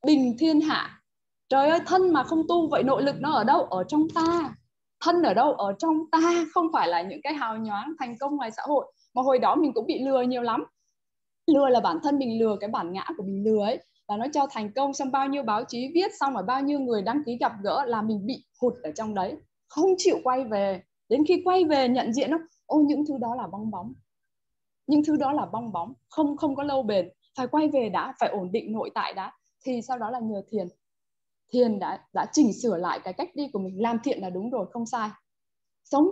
bình 0.06 0.36
thiên 0.38 0.60
hạ 0.60 0.97
trời 1.48 1.68
ơi, 1.68 1.80
thân 1.86 2.12
mà 2.12 2.22
không 2.22 2.42
tu, 2.48 2.68
vậy 2.68 2.82
nội 2.82 3.02
lực 3.02 3.16
nó 3.20 3.32
ở 3.32 3.44
đâu? 3.44 3.64
Ở 3.64 3.84
trong 3.84 4.06
ta. 4.14 4.54
Thân 5.00 5.22
ở 5.22 5.34
đâu? 5.34 5.52
Ở 5.52 5.72
trong 5.78 6.10
ta. 6.12 6.18
Không 6.54 6.66
phải 6.72 6.88
là 6.88 7.02
những 7.02 7.20
cái 7.22 7.34
hào 7.34 7.56
nhoáng 7.56 7.94
thành 7.98 8.18
công 8.20 8.36
ngoài 8.36 8.50
xã 8.50 8.62
hội. 8.66 8.92
Mà 9.14 9.22
hồi 9.22 9.38
đó 9.38 9.54
mình 9.54 9.72
cũng 9.74 9.86
bị 9.86 9.98
lừa 9.98 10.22
nhiều 10.22 10.42
lắm. 10.42 10.64
Lừa 11.46 11.68
là 11.68 11.80
bản 11.80 11.98
thân 12.02 12.18
mình 12.18 12.38
lừa, 12.38 12.56
cái 12.60 12.70
bản 12.70 12.92
ngã 12.92 13.04
của 13.16 13.22
mình 13.22 13.44
lừa 13.44 13.64
ấy. 13.64 13.78
Và 14.08 14.16
nó 14.16 14.26
cho 14.32 14.46
thành 14.50 14.72
công 14.72 14.94
xong 14.94 15.12
bao 15.12 15.28
nhiêu 15.28 15.42
báo 15.42 15.64
chí 15.64 15.90
viết, 15.94 16.10
xong 16.20 16.34
rồi 16.34 16.42
bao 16.42 16.62
nhiêu 16.62 16.80
người 16.80 17.02
đăng 17.02 17.24
ký 17.24 17.36
gặp 17.40 17.52
gỡ 17.62 17.84
là 17.86 18.02
mình 18.02 18.26
bị 18.26 18.44
hụt 18.60 18.74
ở 18.82 18.90
trong 18.90 19.14
đấy. 19.14 19.36
Không 19.68 19.90
chịu 19.98 20.16
quay 20.24 20.44
về. 20.44 20.82
Đến 21.08 21.24
khi 21.28 21.42
quay 21.44 21.64
về 21.64 21.88
nhận 21.88 22.12
diện 22.12 22.30
nó, 22.30 22.38
ô, 22.66 22.78
những 22.78 23.06
thứ 23.08 23.14
đó 23.20 23.34
là 23.34 23.46
bong 23.46 23.70
bóng. 23.70 23.92
Những 24.86 25.04
thứ 25.04 25.16
đó 25.16 25.32
là 25.32 25.46
bong 25.52 25.72
bóng. 25.72 25.92
Không 26.08 26.36
không 26.36 26.56
có 26.56 26.62
lâu 26.62 26.82
bền. 26.82 27.08
Phải 27.36 27.46
quay 27.46 27.68
về 27.68 27.88
đã, 27.88 28.14
phải 28.20 28.28
ổn 28.28 28.52
định 28.52 28.72
nội 28.72 28.90
tại 28.94 29.14
đã. 29.14 29.32
Thì 29.64 29.82
sau 29.82 29.98
đó 29.98 30.10
là 30.10 30.18
nhờ 30.18 30.42
thiền 30.50 30.68
thiền 31.52 31.78
đã 31.78 32.06
đã 32.12 32.26
chỉnh 32.32 32.52
sửa 32.52 32.76
lại 32.76 33.00
cái 33.04 33.12
cách 33.12 33.30
đi 33.34 33.48
của 33.52 33.58
mình, 33.58 33.82
làm 33.82 33.98
thiện 34.04 34.20
là 34.22 34.30
đúng 34.30 34.50
rồi, 34.50 34.66
không 34.72 34.86
sai. 34.86 35.10
Sống 35.84 36.08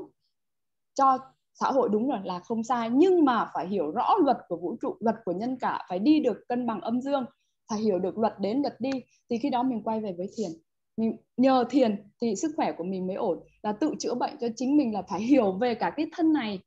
cho 0.95 1.19
xã 1.61 1.71
hội 1.73 1.89
đúng 1.93 2.09
rồi 2.09 2.19
là 2.25 2.39
không 2.39 2.65
sai, 2.65 2.91
nhưng 2.91 3.25
mà 3.25 3.51
phải 3.55 3.69
hiểu 3.69 3.91
rõ 3.91 4.15
luật 4.25 4.37
của 4.49 4.57
vũ 4.57 4.77
trụ, 4.83 4.97
luật 5.01 5.17
của 5.25 5.33
nhân 5.33 5.57
cả, 5.61 5.87
phải 5.89 5.99
đi 5.99 6.21
được 6.21 6.37
cân 6.49 6.67
bằng 6.67 6.81
âm 6.81 7.01
dương, 7.01 7.25
phải 7.71 7.81
hiểu 7.81 7.99
được 7.99 8.19
luật 8.19 8.35
đến 8.41 8.63
luật 8.63 8.81
đi, 8.81 8.91
thì 9.31 9.39
khi 9.39 9.51
đó 9.51 9.63
mình 9.63 9.83
quay 9.83 10.01
về 10.01 10.15
với 10.19 10.27
thiền. 10.37 10.51
Mình, 10.97 11.17
nhờ 11.37 11.65
thiền 11.71 12.11
thì 12.23 12.37
sức 12.37 12.53
khỏe 12.57 12.73
của 12.73 12.85
mình 12.85 13.07
mới 13.07 13.17
ổn, 13.17 13.41
là 13.63 13.73
tự 13.73 13.95
chữa 13.99 14.15
bệnh 14.15 14.37
cho 14.41 14.49
chính 14.57 14.77
mình 14.77 14.95
là 14.95 15.03
phải 15.11 15.21
hiểu 15.21 15.53
về 15.53 15.75
cả 15.75 15.93
cái 15.97 16.07
thân 16.13 16.33
này 16.33 16.61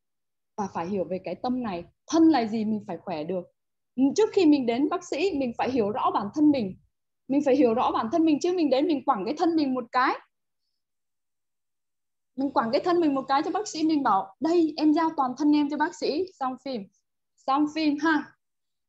và 0.58 0.68
phải 0.74 0.88
hiểu 0.88 1.04
về 1.04 1.20
cái 1.24 1.36
tâm 1.36 1.64
này. 1.64 1.84
Thân 2.12 2.24
là 2.24 2.46
gì 2.46 2.66
mình 2.66 2.84
phải 2.88 2.98
khỏe 2.98 3.24
được. 3.24 3.46
Trước 4.16 4.30
khi 4.34 4.46
mình 4.46 4.66
đến 4.66 4.90
bác 4.90 5.04
sĩ, 5.04 5.32
mình 5.38 5.52
phải 5.58 5.72
hiểu 5.72 5.92
rõ 5.92 6.12
bản 6.14 6.28
thân 6.36 6.52
mình 6.52 6.76
mình 7.30 7.42
phải 7.46 7.56
hiểu 7.56 7.74
rõ 7.74 7.92
bản 7.92 8.10
thân 8.12 8.26
mình 8.26 8.40
chứ, 8.40 8.54
mình 8.56 8.70
đến 8.70 8.88
mình 8.88 9.04
quẳng 9.06 9.26
cái 9.26 9.34
thân 9.38 9.56
mình 9.56 9.74
một 9.74 9.86
cái. 9.92 10.16
Mình 12.36 12.52
quẳng 12.52 12.72
cái 12.72 12.82
thân 12.86 13.00
mình 13.00 13.16
một 13.16 13.26
cái 13.28 13.42
cho 13.46 13.52
bác 13.52 13.68
sĩ, 13.68 13.84
mình 13.84 14.04
bảo, 14.04 14.36
đây, 14.40 14.74
em 14.78 14.94
giao 14.94 15.10
toàn 15.18 15.32
thân 15.38 15.56
em 15.56 15.70
cho 15.70 15.78
bác 15.78 15.96
sĩ. 15.96 16.26
Xong 16.40 16.56
phim. 16.66 16.84
Xong 17.48 17.66
phim 17.76 17.98
ha. 18.02 18.24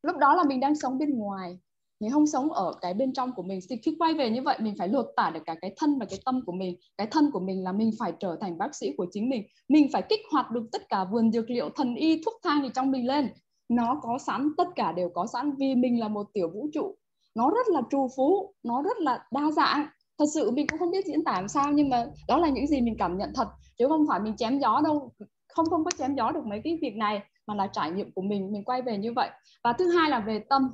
Lúc 0.02 0.16
đó 0.16 0.34
là 0.34 0.44
mình 0.44 0.60
đang 0.60 0.74
sống 0.74 0.98
bên 0.98 1.18
ngoài. 1.18 1.58
Mình 2.00 2.10
không 2.10 2.26
sống 2.26 2.52
ở 2.52 2.74
cái 2.80 2.94
bên 2.94 3.12
trong 3.12 3.32
của 3.32 3.42
mình. 3.42 3.60
Thì 3.70 3.76
khi 3.76 3.96
quay 3.98 4.14
về 4.14 4.30
như 4.30 4.42
vậy, 4.42 4.58
mình 4.60 4.74
phải 4.78 4.88
lột 4.88 5.06
tả 5.16 5.30
được 5.34 5.40
cả 5.46 5.54
cái 5.60 5.74
thân 5.76 5.98
và 5.98 6.06
cái 6.10 6.18
tâm 6.24 6.40
của 6.46 6.52
mình. 6.52 6.76
Cái 6.98 7.06
thân 7.10 7.30
của 7.32 7.40
mình 7.40 7.64
là 7.64 7.72
mình 7.72 7.90
phải 7.98 8.12
trở 8.20 8.36
thành 8.40 8.58
bác 8.58 8.74
sĩ 8.74 8.94
của 8.96 9.06
chính 9.12 9.28
mình. 9.28 9.42
Mình 9.68 9.88
phải 9.92 10.02
kích 10.08 10.20
hoạt 10.32 10.50
được 10.50 10.68
tất 10.72 10.88
cả 10.88 11.04
vườn 11.04 11.32
dược 11.32 11.50
liệu, 11.50 11.70
thần 11.70 11.94
y, 11.94 12.22
thuốc 12.24 12.34
thang 12.42 12.62
gì 12.62 12.68
trong 12.74 12.90
mình 12.90 13.06
lên. 13.06 13.28
Nó 13.68 14.00
có 14.02 14.18
sẵn, 14.18 14.50
tất 14.56 14.68
cả 14.76 14.92
đều 14.92 15.10
có 15.14 15.26
sẵn 15.26 15.52
vì 15.58 15.74
mình 15.74 16.00
là 16.00 16.08
một 16.08 16.26
tiểu 16.32 16.50
vũ 16.54 16.68
trụ 16.72 16.96
nó 17.34 17.50
rất 17.50 17.68
là 17.68 17.82
trù 17.90 18.08
phú, 18.16 18.54
nó 18.62 18.82
rất 18.82 18.98
là 18.98 19.26
đa 19.30 19.50
dạng. 19.50 19.86
Thật 20.18 20.24
sự 20.34 20.50
mình 20.50 20.66
cũng 20.66 20.78
không 20.78 20.90
biết 20.90 21.06
diễn 21.06 21.24
tả 21.24 21.32
làm 21.32 21.48
sao, 21.48 21.72
nhưng 21.72 21.88
mà 21.88 22.06
đó 22.28 22.38
là 22.38 22.48
những 22.48 22.66
gì 22.66 22.80
mình 22.80 22.96
cảm 22.98 23.18
nhận 23.18 23.32
thật. 23.34 23.48
Chứ 23.78 23.88
không 23.88 24.06
phải 24.08 24.20
mình 24.20 24.36
chém 24.36 24.58
gió 24.58 24.80
đâu, 24.84 25.12
không 25.48 25.66
không 25.70 25.84
có 25.84 25.90
chém 25.98 26.14
gió 26.14 26.30
được 26.30 26.46
mấy 26.46 26.60
cái 26.64 26.78
việc 26.82 26.96
này, 26.96 27.22
mà 27.46 27.54
là 27.54 27.66
trải 27.66 27.90
nghiệm 27.90 28.12
của 28.14 28.22
mình 28.22 28.52
mình 28.52 28.64
quay 28.64 28.82
về 28.82 28.98
như 28.98 29.12
vậy. 29.12 29.30
Và 29.64 29.72
thứ 29.72 29.90
hai 29.90 30.10
là 30.10 30.20
về 30.20 30.44
tâm. 30.50 30.70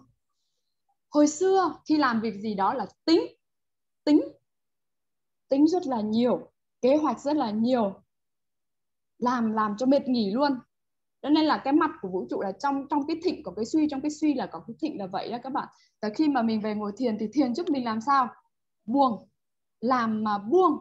Hồi 1.10 1.28
xưa 1.28 1.74
khi 1.88 1.96
làm 1.96 2.20
việc 2.20 2.34
gì 2.34 2.54
đó 2.54 2.74
là 2.74 2.86
tính 3.04 3.26
tính 4.04 4.20
tính 5.48 5.66
rất 5.68 5.86
là 5.86 6.00
nhiều, 6.00 6.52
kế 6.82 6.96
hoạch 6.96 7.20
rất 7.20 7.36
là 7.36 7.50
nhiều. 7.50 7.94
Làm 9.18 9.52
làm 9.52 9.74
cho 9.78 9.86
mệt 9.86 10.08
nghỉ 10.08 10.30
luôn 10.30 10.52
cho 11.26 11.30
nên 11.30 11.44
là 11.44 11.58
cái 11.58 11.72
mặt 11.72 11.90
của 12.02 12.08
vũ 12.08 12.26
trụ 12.30 12.40
là 12.40 12.52
trong 12.52 12.86
trong 12.90 13.06
cái 13.06 13.16
thịnh 13.24 13.42
có 13.42 13.52
cái 13.56 13.64
suy, 13.64 13.88
trong 13.90 14.00
cái 14.00 14.10
suy 14.10 14.34
là 14.34 14.46
có 14.46 14.60
cái 14.66 14.74
thịnh 14.80 14.98
là 14.98 15.06
vậy 15.06 15.30
đó 15.30 15.38
các 15.42 15.52
bạn. 15.52 15.68
Và 16.02 16.08
khi 16.08 16.28
mà 16.28 16.42
mình 16.42 16.60
về 16.60 16.74
ngồi 16.74 16.92
thiền 16.96 17.18
thì 17.18 17.26
thiền 17.32 17.54
giúp 17.54 17.66
mình 17.70 17.84
làm 17.84 18.00
sao? 18.00 18.28
Buông. 18.84 19.28
Làm 19.80 20.24
mà 20.24 20.38
buông, 20.38 20.72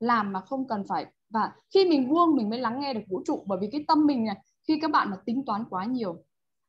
làm 0.00 0.32
mà 0.32 0.40
không 0.40 0.68
cần 0.68 0.84
phải. 0.88 1.06
Và 1.30 1.52
khi 1.74 1.84
mình 1.88 2.08
buông 2.08 2.36
mình 2.36 2.50
mới 2.50 2.58
lắng 2.58 2.80
nghe 2.80 2.94
được 2.94 3.00
vũ 3.08 3.22
trụ. 3.24 3.44
Bởi 3.46 3.58
vì 3.60 3.68
cái 3.72 3.84
tâm 3.88 4.06
mình 4.06 4.24
này, 4.24 4.36
khi 4.68 4.78
các 4.82 4.90
bạn 4.90 5.10
mà 5.10 5.16
tính 5.26 5.44
toán 5.46 5.64
quá 5.70 5.84
nhiều, 5.84 6.16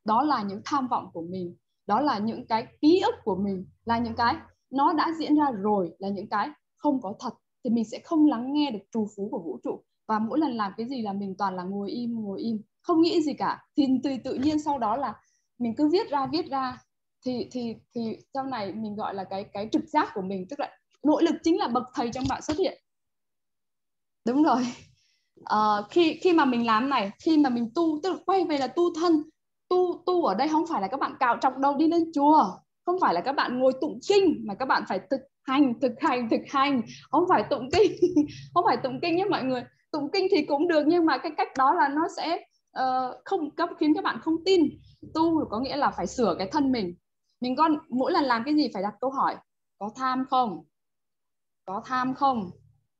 đó 0.04 0.22
là 0.22 0.42
những 0.42 0.60
tham 0.64 0.88
vọng 0.88 1.10
của 1.12 1.22
mình, 1.22 1.56
đó 1.86 2.00
là 2.00 2.18
những 2.18 2.46
cái 2.46 2.66
ký 2.80 3.00
ức 3.00 3.14
của 3.24 3.36
mình, 3.36 3.66
là 3.84 3.98
những 3.98 4.14
cái 4.14 4.36
nó 4.70 4.92
đã 4.92 5.12
diễn 5.18 5.36
ra 5.36 5.50
rồi, 5.50 5.90
là 5.98 6.08
những 6.08 6.28
cái 6.28 6.50
không 6.76 7.00
có 7.02 7.14
thật, 7.20 7.34
thì 7.64 7.70
mình 7.70 7.84
sẽ 7.84 7.98
không 8.04 8.26
lắng 8.26 8.52
nghe 8.52 8.70
được 8.70 8.84
trù 8.92 9.06
phú 9.16 9.28
của 9.30 9.38
vũ 9.38 9.58
trụ. 9.64 9.82
Và 10.08 10.18
mỗi 10.18 10.38
lần 10.38 10.52
làm 10.52 10.72
cái 10.76 10.88
gì 10.88 11.02
là 11.02 11.12
mình 11.12 11.34
toàn 11.38 11.56
là 11.56 11.62
ngồi 11.62 11.90
im 11.90 12.24
ngồi 12.24 12.40
im 12.40 12.62
không 12.84 13.02
nghĩ 13.02 13.22
gì 13.22 13.32
cả. 13.38 13.64
Thì 13.76 13.86
tự 14.04 14.10
tự 14.24 14.34
nhiên 14.34 14.58
sau 14.58 14.78
đó 14.78 14.96
là 14.96 15.14
mình 15.58 15.74
cứ 15.76 15.88
viết 15.88 16.10
ra 16.10 16.26
viết 16.32 16.46
ra. 16.50 16.78
Thì 17.24 17.48
thì 17.50 17.74
thì 17.94 18.16
sau 18.34 18.44
này 18.44 18.72
mình 18.72 18.96
gọi 18.96 19.14
là 19.14 19.24
cái 19.24 19.44
cái 19.52 19.68
trực 19.72 19.84
giác 19.86 20.08
của 20.14 20.22
mình 20.22 20.46
tức 20.50 20.60
là 20.60 20.70
nỗ 21.02 21.20
lực 21.20 21.34
chính 21.42 21.58
là 21.58 21.68
bậc 21.68 21.84
thầy 21.94 22.10
trong 22.14 22.24
bạn 22.28 22.42
xuất 22.42 22.58
hiện. 22.58 22.82
Đúng 24.26 24.42
rồi. 24.42 24.66
À, 25.44 25.58
khi 25.90 26.18
khi 26.22 26.32
mà 26.32 26.44
mình 26.44 26.66
làm 26.66 26.90
này 26.90 27.10
khi 27.24 27.38
mà 27.38 27.50
mình 27.50 27.70
tu 27.74 28.00
tức 28.02 28.10
là 28.12 28.18
quay 28.26 28.44
về 28.44 28.58
là 28.58 28.66
tu 28.66 28.94
thân 28.94 29.22
tu 29.68 30.02
tu 30.06 30.24
ở 30.24 30.34
đây 30.34 30.48
không 30.48 30.66
phải 30.66 30.82
là 30.82 30.88
các 30.88 31.00
bạn 31.00 31.12
cạo 31.20 31.36
trọng 31.36 31.60
đầu 31.60 31.76
đi 31.76 31.88
lên 31.88 32.10
chùa 32.14 32.44
không 32.86 33.00
phải 33.00 33.14
là 33.14 33.20
các 33.20 33.32
bạn 33.32 33.58
ngồi 33.58 33.72
tụng 33.80 33.98
kinh 34.08 34.44
mà 34.46 34.54
các 34.54 34.66
bạn 34.66 34.82
phải 34.88 35.00
thực 35.10 35.20
hành 35.42 35.80
thực 35.80 35.92
hành 36.00 36.28
thực 36.30 36.40
hành. 36.48 36.82
Không 37.10 37.24
phải 37.28 37.44
tụng 37.50 37.68
kinh 37.72 37.92
không 38.54 38.64
phải 38.66 38.76
tụng 38.76 38.98
kinh 39.02 39.16
nhé 39.16 39.24
mọi 39.30 39.44
người. 39.44 39.64
Tụng 39.92 40.10
kinh 40.12 40.26
thì 40.30 40.44
cũng 40.44 40.68
được 40.68 40.84
nhưng 40.86 41.06
mà 41.06 41.18
cái 41.18 41.32
cách 41.36 41.48
đó 41.58 41.74
là 41.74 41.88
nó 41.88 42.02
sẽ 42.16 42.44
uh, 42.78 43.16
không 43.24 43.50
cấp 43.50 43.68
khiến 43.80 43.94
các 43.94 44.04
bạn 44.04 44.18
không 44.20 44.44
tin. 44.44 44.62
Tu 45.14 45.44
có 45.50 45.60
nghĩa 45.60 45.76
là 45.76 45.90
phải 45.90 46.06
sửa 46.06 46.34
cái 46.38 46.48
thân 46.52 46.72
mình. 46.72 46.94
Mình 47.40 47.56
con 47.56 47.78
mỗi 47.88 48.12
lần 48.12 48.24
làm 48.24 48.42
cái 48.44 48.54
gì 48.54 48.70
phải 48.74 48.82
đặt 48.82 48.94
câu 49.00 49.10
hỏi 49.10 49.36
có 49.78 49.90
tham 49.96 50.24
không? 50.30 50.64
Có 51.64 51.82
tham 51.84 52.14
không? 52.14 52.50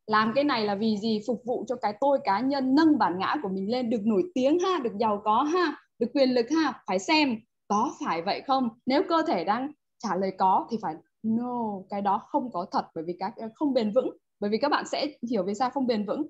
Làm 0.07 0.33
cái 0.35 0.45
này 0.45 0.65
là 0.65 0.75
vì 0.75 0.97
gì? 0.97 1.21
Phục 1.27 1.43
vụ 1.47 1.65
cho 1.69 1.77
cái 1.77 1.95
tôi 2.01 2.19
cá 2.25 2.41
nhân 2.41 2.75
nâng 2.75 2.99
bản 2.99 3.19
ngã 3.19 3.37
của 3.43 3.49
mình 3.49 3.71
lên 3.71 3.91
được 3.91 4.01
nổi 4.05 4.23
tiếng 4.35 4.59
ha 4.59 4.79
được 4.79 4.93
giàu 5.01 5.23
có 5.25 5.43
ha 5.43 5.77
được 5.99 6.07
quyền 6.15 6.31
lực 6.31 6.47
ha 6.51 6.83
phải 6.87 6.99
xem 6.99 7.37
có 7.69 7.95
phải 8.05 8.23
vậy 8.23 8.43
không? 8.47 8.69
Nếu 8.87 9.03
cơ 9.09 9.23
thể 9.27 9.45
đang 9.45 9.73
trả 9.99 10.17
lời 10.17 10.33
có 10.39 10.67
thì 10.71 10.77
phải 10.83 10.95
no 11.23 11.81
cái 11.91 12.03
đó 12.03 12.23
không 12.29 12.53
có 12.53 12.67
thật 12.71 12.85
bởi 12.95 13.05
vì 13.07 13.17
các 13.19 13.35
không 13.55 13.75
bền 13.75 13.93
vững. 13.93 14.17
Bởi 14.41 14.51
vì 14.51 14.59
các 14.59 14.69
bạn 14.69 14.85
sẽ 14.87 15.07
hiểu 15.31 15.43
vì 15.43 15.55
sao 15.55 15.71
không 15.71 15.87
bền 15.87 16.07
vững. 16.07 16.27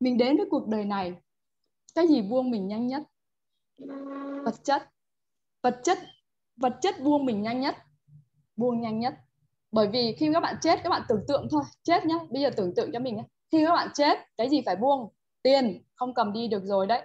Mình 0.00 0.18
đến 0.18 0.36
với 0.36 0.46
cuộc 0.50 0.68
đời 0.68 0.84
này 0.84 1.14
cái 1.96 2.08
gì 2.08 2.22
buông 2.22 2.50
mình 2.50 2.68
nhanh 2.68 2.86
nhất? 2.86 3.02
Vật 4.44 4.54
chất. 4.64 4.82
Vật 5.62 5.80
chất 5.82 5.98
vật 6.56 6.78
chất 6.82 6.94
buông 7.00 7.24
mình 7.24 7.42
nhanh 7.42 7.60
nhất. 7.60 7.76
Buông 8.56 8.80
nhanh 8.80 8.98
nhất. 8.98 9.14
Bởi 9.72 9.88
vì 9.88 10.16
khi 10.18 10.30
các 10.34 10.40
bạn 10.40 10.56
chết 10.62 10.80
các 10.82 10.90
bạn 10.90 11.02
tưởng 11.08 11.24
tượng 11.28 11.48
thôi. 11.50 11.62
Chết 11.82 12.06
nhá 12.06 12.14
bây 12.30 12.42
giờ 12.42 12.50
tưởng 12.56 12.74
tượng 12.74 12.90
cho 12.92 12.98
mình 12.98 13.16
nhá. 13.16 13.22
Khi 13.52 13.64
các 13.64 13.72
bạn 13.72 13.88
chết 13.94 14.18
cái 14.36 14.48
gì 14.48 14.62
phải 14.66 14.76
buông? 14.76 15.12
Tiền. 15.42 15.82
Không 15.94 16.14
cầm 16.14 16.32
đi 16.32 16.48
được 16.48 16.64
rồi 16.64 16.86
đấy. 16.86 17.02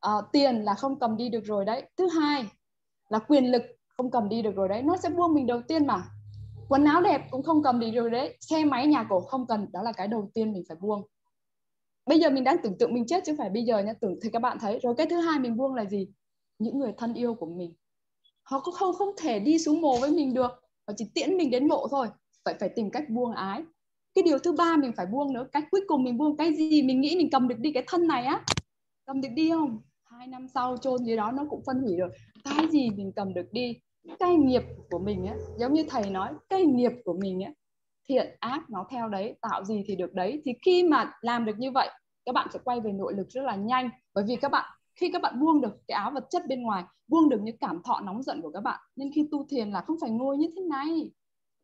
À, 0.00 0.12
tiền 0.32 0.64
là 0.64 0.74
không 0.74 0.98
cầm 0.98 1.16
đi 1.16 1.28
được 1.28 1.44
rồi 1.44 1.64
đấy. 1.64 1.90
Thứ 1.96 2.08
hai 2.08 2.44
là 3.08 3.18
quyền 3.18 3.52
lực 3.52 3.62
không 3.96 4.10
cầm 4.10 4.28
đi 4.28 4.42
được 4.42 4.54
rồi 4.56 4.68
đấy. 4.68 4.82
Nó 4.82 4.96
sẽ 4.96 5.08
buông 5.08 5.34
mình 5.34 5.46
đầu 5.46 5.62
tiên 5.68 5.86
mà. 5.86 6.02
Quần 6.68 6.84
áo 6.84 7.02
đẹp 7.02 7.22
cũng 7.30 7.42
không 7.42 7.62
cầm 7.62 7.80
đi 7.80 7.90
được 7.90 8.00
rồi 8.00 8.10
đấy. 8.10 8.36
Xe 8.40 8.64
máy 8.64 8.86
nhà 8.86 9.06
cổ 9.10 9.20
không 9.20 9.46
cần. 9.46 9.66
Đó 9.72 9.82
là 9.82 9.92
cái 9.92 10.08
đầu 10.08 10.30
tiên 10.34 10.52
mình 10.52 10.62
phải 10.68 10.76
buông 10.80 11.06
bây 12.06 12.20
giờ 12.20 12.30
mình 12.30 12.44
đang 12.44 12.56
tưởng 12.62 12.78
tượng 12.78 12.94
mình 12.94 13.06
chết 13.06 13.24
chứ 13.26 13.34
phải 13.38 13.50
bây 13.50 13.62
giờ 13.64 13.78
nha. 13.78 13.92
Tưởng 14.00 14.18
thì 14.22 14.30
các 14.32 14.42
bạn 14.42 14.58
thấy. 14.60 14.78
Rồi 14.82 14.94
cái 14.96 15.06
thứ 15.06 15.16
hai 15.16 15.38
mình 15.38 15.56
buông 15.56 15.74
là 15.74 15.84
gì? 15.84 16.08
Những 16.58 16.78
người 16.78 16.92
thân 16.96 17.14
yêu 17.14 17.34
của 17.34 17.46
mình. 17.46 17.74
Họ 18.42 18.60
cũng 18.60 18.74
không 18.74 18.94
không 18.94 19.10
thể 19.18 19.40
đi 19.40 19.58
xuống 19.58 19.80
mồ 19.80 19.98
với 20.00 20.10
mình 20.10 20.34
được. 20.34 20.50
Họ 20.86 20.94
chỉ 20.96 21.04
tiễn 21.14 21.36
mình 21.36 21.50
đến 21.50 21.68
mộ 21.68 21.88
thôi. 21.90 22.06
Phải 22.44 22.54
phải 22.60 22.68
tìm 22.68 22.90
cách 22.90 23.10
buông 23.10 23.32
ái. 23.32 23.62
Cái 24.14 24.22
điều 24.22 24.38
thứ 24.38 24.52
ba 24.52 24.76
mình 24.76 24.92
phải 24.96 25.06
buông 25.06 25.32
nữa. 25.32 25.46
Cách 25.52 25.64
cuối 25.70 25.80
cùng 25.86 26.04
mình 26.04 26.18
buông 26.18 26.36
cái 26.36 26.54
gì? 26.54 26.82
Mình 26.82 27.00
nghĩ 27.00 27.16
mình 27.16 27.30
cầm 27.30 27.48
được 27.48 27.58
đi 27.58 27.72
cái 27.72 27.84
thân 27.86 28.06
này 28.06 28.24
á. 28.24 28.44
Cầm 29.06 29.20
được 29.20 29.28
đi 29.34 29.50
không? 29.50 29.78
Hai 30.04 30.26
năm 30.26 30.48
sau 30.54 30.76
chôn 30.76 31.04
dưới 31.04 31.16
đó 31.16 31.32
nó 31.32 31.46
cũng 31.50 31.62
phân 31.66 31.80
hủy 31.80 31.96
rồi. 31.96 32.10
Cái 32.44 32.66
gì 32.70 32.90
mình 32.90 33.12
cầm 33.16 33.34
được 33.34 33.52
đi? 33.52 33.76
Cái 34.18 34.34
nghiệp 34.34 34.62
của 34.90 34.98
mình 34.98 35.26
á. 35.26 35.34
Giống 35.58 35.72
như 35.72 35.84
thầy 35.88 36.10
nói, 36.10 36.32
cái 36.48 36.64
nghiệp 36.64 36.92
của 37.04 37.14
mình 37.20 37.40
á 37.40 37.52
thiện 38.10 38.36
ác 38.40 38.70
nó 38.70 38.86
theo 38.90 39.08
đấy, 39.08 39.36
tạo 39.40 39.64
gì 39.64 39.84
thì 39.86 39.96
được 39.96 40.14
đấy. 40.14 40.42
Thì 40.44 40.52
khi 40.64 40.82
mà 40.82 41.12
làm 41.20 41.44
được 41.44 41.58
như 41.58 41.70
vậy, 41.70 41.88
các 42.24 42.32
bạn 42.32 42.48
sẽ 42.52 42.58
quay 42.64 42.80
về 42.80 42.92
nội 42.92 43.14
lực 43.14 43.28
rất 43.30 43.42
là 43.42 43.56
nhanh. 43.56 43.90
Bởi 44.14 44.24
vì 44.28 44.36
các 44.36 44.50
bạn, 44.50 44.70
khi 44.96 45.10
các 45.12 45.22
bạn 45.22 45.40
buông 45.40 45.60
được 45.60 45.72
cái 45.88 45.94
áo 45.96 46.10
vật 46.14 46.26
chất 46.30 46.42
bên 46.48 46.62
ngoài, 46.62 46.84
buông 47.08 47.28
được 47.28 47.40
những 47.42 47.58
cảm 47.58 47.82
thọ 47.82 48.00
nóng 48.00 48.22
giận 48.22 48.42
của 48.42 48.50
các 48.50 48.60
bạn, 48.60 48.80
nên 48.96 49.10
khi 49.14 49.28
tu 49.30 49.46
thiền 49.50 49.70
là 49.70 49.80
không 49.80 49.96
phải 50.00 50.10
ngồi 50.10 50.36
như 50.36 50.48
thế 50.56 50.62
này. 50.62 51.10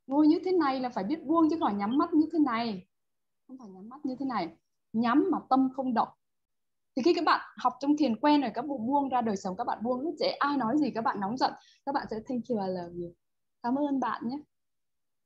Ngồi 0.07 0.27
như 0.27 0.41
thế 0.45 0.53
này 0.53 0.81
là 0.81 0.89
phải 0.89 1.05
biết 1.05 1.25
buông 1.25 1.51
chứ 1.51 1.57
khỏi 1.61 1.75
nhắm 1.75 1.99
mắt 1.99 2.15
như 2.15 2.29
thế 2.33 2.39
này. 2.39 2.87
Không 3.49 3.59
phải 3.59 3.69
nhắm 3.69 3.89
mắt 3.89 4.05
như 4.05 4.17
thế 4.19 4.27
này. 4.27 4.49
Nhắm 4.93 5.29
mà 5.31 5.39
tâm 5.51 5.69
không 5.77 5.95
động. 5.95 6.09
Thì 6.97 7.03
khi 7.03 7.15
các 7.15 7.25
bạn 7.25 7.41
học 7.57 7.73
trong 7.81 7.97
thiền 7.97 8.21
quen 8.21 8.41
rồi, 8.41 8.51
các 8.55 8.63
bạn 8.63 8.87
buông 8.87 9.09
ra 9.09 9.21
đời 9.21 9.37
sống, 9.37 9.57
các 9.57 9.65
bạn 9.67 9.79
buông 9.83 10.05
rất 10.05 10.15
dễ 10.19 10.29
ai 10.29 10.57
nói 10.57 10.79
gì 10.79 10.91
các 10.95 11.05
bạn 11.05 11.21
nóng 11.21 11.37
giận, 11.37 11.53
các 11.87 11.95
bạn 11.95 12.07
sẽ 12.11 12.17
thank 12.29 12.43
you 12.49 12.61
I 12.61 12.67
love 12.67 12.95
you 13.03 13.13
cảm 13.67 13.79
ơn 13.79 14.01
bạn 14.01 14.29
nhé 14.29 14.39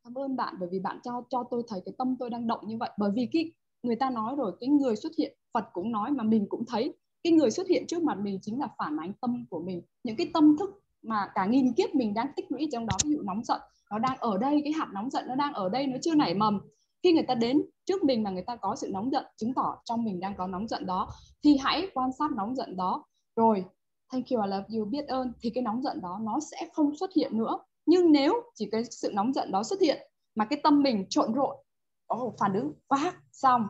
cảm 0.04 0.14
ơn 0.18 0.36
bạn, 0.36 0.54
bởi 0.60 0.68
vì 0.72 0.80
bạn 0.80 0.98
cho 1.04 1.22
cho 1.30 1.44
tôi 1.50 1.62
thấy 1.68 1.80
cái 1.84 1.94
tâm 1.98 2.16
tôi 2.18 2.30
đang 2.30 2.46
động 2.46 2.60
như 2.66 2.76
vậy. 2.80 2.90
Bởi 2.98 3.10
vì 3.14 3.28
cái 3.32 3.52
người 3.82 3.96
ta 3.96 4.10
nói 4.10 4.34
rồi, 4.36 4.52
cái 4.60 4.68
người 4.68 4.96
xuất 4.96 5.12
hiện, 5.18 5.36
Phật 5.54 5.64
cũng 5.72 5.92
nói 5.92 6.10
mà 6.10 6.24
mình 6.24 6.46
cũng 6.48 6.64
thấy. 6.68 6.94
Cái 7.22 7.32
người 7.32 7.50
xuất 7.50 7.68
hiện 7.68 7.86
trước 7.88 8.02
mặt 8.02 8.18
mình 8.18 8.38
chính 8.42 8.60
là 8.60 8.68
phản 8.78 8.96
ánh 8.96 9.12
tâm 9.20 9.44
của 9.50 9.60
mình. 9.60 9.82
Những 10.04 10.16
cái 10.16 10.30
tâm 10.34 10.56
thức 10.58 10.70
mà 11.02 11.32
cả 11.34 11.46
nghìn 11.46 11.72
kiếp 11.72 11.94
mình 11.94 12.14
đang 12.14 12.26
tích 12.36 12.52
lũy 12.52 12.68
trong 12.72 12.86
đó, 12.86 12.96
ví 13.04 13.10
dụ 13.10 13.22
nóng 13.22 13.44
giận, 13.44 13.60
nó 13.90 13.98
đang 13.98 14.18
ở 14.18 14.38
đây, 14.38 14.60
cái 14.64 14.72
hạt 14.72 14.88
nóng 14.94 15.10
giận 15.10 15.24
nó 15.28 15.34
đang 15.34 15.52
ở 15.52 15.68
đây, 15.68 15.86
nó 15.86 15.98
chưa 16.02 16.14
nảy 16.14 16.34
mầm. 16.34 16.60
Khi 17.02 17.12
người 17.12 17.22
ta 17.22 17.34
đến 17.34 17.62
trước 17.84 18.04
mình 18.04 18.22
mà 18.22 18.30
người 18.30 18.44
ta 18.46 18.56
có 18.56 18.76
sự 18.76 18.90
nóng 18.92 19.10
giận, 19.12 19.24
chứng 19.36 19.54
tỏ 19.54 19.76
trong 19.84 20.04
mình 20.04 20.20
đang 20.20 20.34
có 20.36 20.46
nóng 20.46 20.68
giận 20.68 20.86
đó, 20.86 21.08
thì 21.44 21.56
hãy 21.60 21.88
quan 21.94 22.10
sát 22.18 22.30
nóng 22.32 22.56
giận 22.56 22.76
đó. 22.76 23.04
Rồi, 23.36 23.64
thank 24.12 24.26
you, 24.30 24.42
I 24.42 24.50
love 24.50 24.78
you, 24.78 24.84
biết 24.84 25.08
ơn, 25.08 25.32
thì 25.40 25.50
cái 25.50 25.62
nóng 25.62 25.82
giận 25.82 26.00
đó 26.00 26.18
nó 26.22 26.38
sẽ 26.50 26.68
không 26.72 26.96
xuất 26.96 27.10
hiện 27.16 27.38
nữa 27.38 27.58
nhưng 27.90 28.12
nếu 28.12 28.42
chỉ 28.54 28.68
cái 28.72 28.84
sự 28.84 29.10
nóng 29.14 29.32
giận 29.32 29.52
đó 29.52 29.62
xuất 29.62 29.80
hiện 29.80 29.98
mà 30.34 30.44
cái 30.44 30.60
tâm 30.62 30.82
mình 30.82 31.06
trộn 31.08 31.32
rộn 31.32 31.56
oh, 32.14 32.34
phản 32.38 32.54
ứng 32.54 32.72
quá 32.86 33.12
xong 33.32 33.66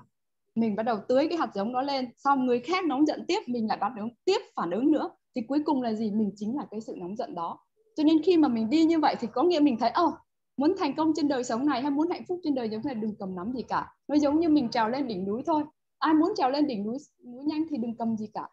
mình 0.54 0.76
bắt 0.76 0.82
đầu 0.82 0.98
tưới 1.08 1.26
cái 1.28 1.38
hạt 1.38 1.50
giống 1.54 1.72
đó 1.72 1.82
lên 1.82 2.08
xong 2.16 2.46
người 2.46 2.60
khác 2.60 2.84
nóng 2.84 3.06
giận 3.06 3.24
tiếp 3.28 3.40
mình 3.46 3.68
lại 3.68 3.78
bắt 3.80 3.92
đầu 3.96 4.08
tiếp 4.24 4.38
phản 4.56 4.70
ứng 4.70 4.92
nữa 4.92 5.10
thì 5.34 5.42
cuối 5.48 5.62
cùng 5.64 5.82
là 5.82 5.92
gì? 5.92 6.10
Mình 6.10 6.32
chính 6.36 6.56
là 6.56 6.66
cái 6.70 6.80
sự 6.80 6.94
nóng 6.98 7.16
giận 7.16 7.34
đó. 7.34 7.58
Cho 7.96 8.04
nên 8.04 8.22
khi 8.22 8.36
mà 8.36 8.48
mình 8.48 8.70
đi 8.70 8.84
như 8.84 8.98
vậy 8.98 9.16
thì 9.20 9.28
có 9.34 9.42
nghĩa 9.42 9.60
mình 9.60 9.76
thấy 9.80 9.90
ồ 9.90 10.06
oh, 10.06 10.14
muốn 10.56 10.74
thành 10.78 10.94
công 10.96 11.12
trên 11.16 11.28
đời 11.28 11.44
sống 11.44 11.66
này 11.66 11.82
hay 11.82 11.90
muốn 11.90 12.10
hạnh 12.10 12.24
phúc 12.28 12.40
trên 12.42 12.54
đời 12.54 12.68
giống 12.68 12.82
này 12.84 12.94
đừng 12.94 13.14
cầm 13.18 13.34
nắm 13.34 13.52
gì 13.52 13.62
cả. 13.62 13.86
Nó 14.08 14.16
giống 14.16 14.40
như 14.40 14.48
mình 14.48 14.68
trèo 14.68 14.88
lên 14.88 15.08
đỉnh 15.08 15.24
núi 15.24 15.42
thôi. 15.46 15.62
Ai 15.98 16.14
muốn 16.14 16.32
trèo 16.36 16.50
lên 16.50 16.66
đỉnh 16.66 16.84
núi 16.84 16.96
núi 17.24 17.44
nhanh 17.44 17.64
thì 17.70 17.76
đừng 17.76 17.96
cầm 17.96 18.16
gì 18.16 18.26
cả 18.34 18.48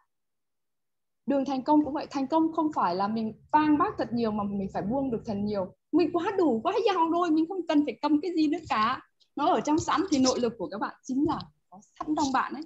đường 1.28 1.44
thành 1.44 1.62
công 1.62 1.84
cũng 1.84 1.94
vậy. 1.94 2.06
Thành 2.10 2.26
công 2.26 2.52
không 2.52 2.72
phải 2.74 2.94
là 2.94 3.08
mình 3.08 3.32
vang 3.52 3.78
bác 3.78 3.98
thật 3.98 4.12
nhiều 4.12 4.30
mà 4.30 4.44
mình 4.44 4.68
phải 4.72 4.82
buông 4.82 5.10
được 5.10 5.22
thật 5.26 5.34
nhiều. 5.34 5.74
Mình 5.92 6.10
quá 6.12 6.32
đủ, 6.38 6.60
quá 6.64 6.74
giàu 6.86 7.10
rồi, 7.10 7.30
mình 7.30 7.44
không 7.48 7.66
cần 7.68 7.84
phải 7.84 7.98
cầm 8.02 8.20
cái 8.20 8.30
gì 8.34 8.48
nữa 8.48 8.58
cả. 8.68 9.00
Nó 9.36 9.46
ở 9.46 9.60
trong 9.60 9.78
sẵn 9.78 10.00
thì 10.10 10.18
nội 10.18 10.40
lực 10.40 10.54
của 10.58 10.68
các 10.68 10.80
bạn 10.80 10.94
chính 11.02 11.26
là 11.28 11.38
có 11.70 11.80
sẵn 11.98 12.14
trong 12.16 12.32
bạn 12.32 12.54
ấy. 12.54 12.62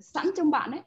Sẵn 0.00 0.30
trong 0.36 0.50
bạn 0.50 0.70
ấy. 0.70 0.80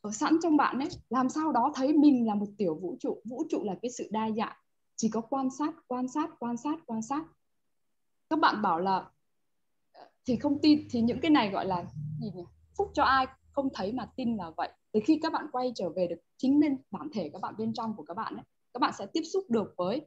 Ở 0.00 0.12
sẵn 0.12 0.38
trong 0.42 0.56
bạn 0.56 0.78
ấy. 0.78 0.88
Làm 1.10 1.28
sao 1.28 1.52
đó 1.52 1.72
thấy 1.74 1.92
mình 1.92 2.26
là 2.26 2.34
một 2.34 2.46
tiểu 2.58 2.74
vũ 2.74 2.96
trụ. 3.00 3.22
Vũ 3.24 3.44
trụ 3.50 3.64
là 3.64 3.74
cái 3.82 3.90
sự 3.90 4.08
đa 4.10 4.30
dạng. 4.36 4.56
Chỉ 4.96 5.08
có 5.08 5.20
quan 5.20 5.50
sát 5.50 5.74
quan 5.86 6.08
sát 6.08 6.30
quan 6.38 6.56
sát 6.56 6.78
quan 6.86 7.02
sát. 7.02 7.24
Các 8.30 8.38
bạn 8.38 8.62
bảo 8.62 8.78
là 8.78 9.10
ờ, 9.92 10.08
thì 10.26 10.36
không 10.36 10.58
tin, 10.62 10.88
thì 10.90 11.00
những 11.00 11.20
cái 11.20 11.30
này 11.30 11.50
gọi 11.50 11.66
là 11.66 11.84
gì 12.20 12.30
nhỉ? 12.34 12.44
Phúc 12.76 12.90
cho 12.94 13.02
ai? 13.02 13.26
Không 13.58 13.68
thấy 13.74 13.92
mà 13.92 14.06
tin 14.16 14.36
là 14.36 14.50
vậy. 14.56 14.68
Thì 14.94 15.00
khi 15.00 15.18
các 15.22 15.32
bạn 15.32 15.46
quay 15.52 15.72
trở 15.74 15.88
về 15.88 16.06
được 16.06 16.16
chính 16.36 16.60
bên 16.60 16.76
bản 16.90 17.08
thể 17.12 17.30
các 17.32 17.42
bạn, 17.42 17.54
bên 17.58 17.72
trong 17.72 17.94
của 17.96 18.02
các 18.02 18.14
bạn 18.14 18.34
ấy, 18.34 18.44
các 18.74 18.78
bạn 18.80 18.92
sẽ 18.98 19.06
tiếp 19.12 19.22
xúc 19.32 19.44
được 19.48 19.74
với 19.76 20.00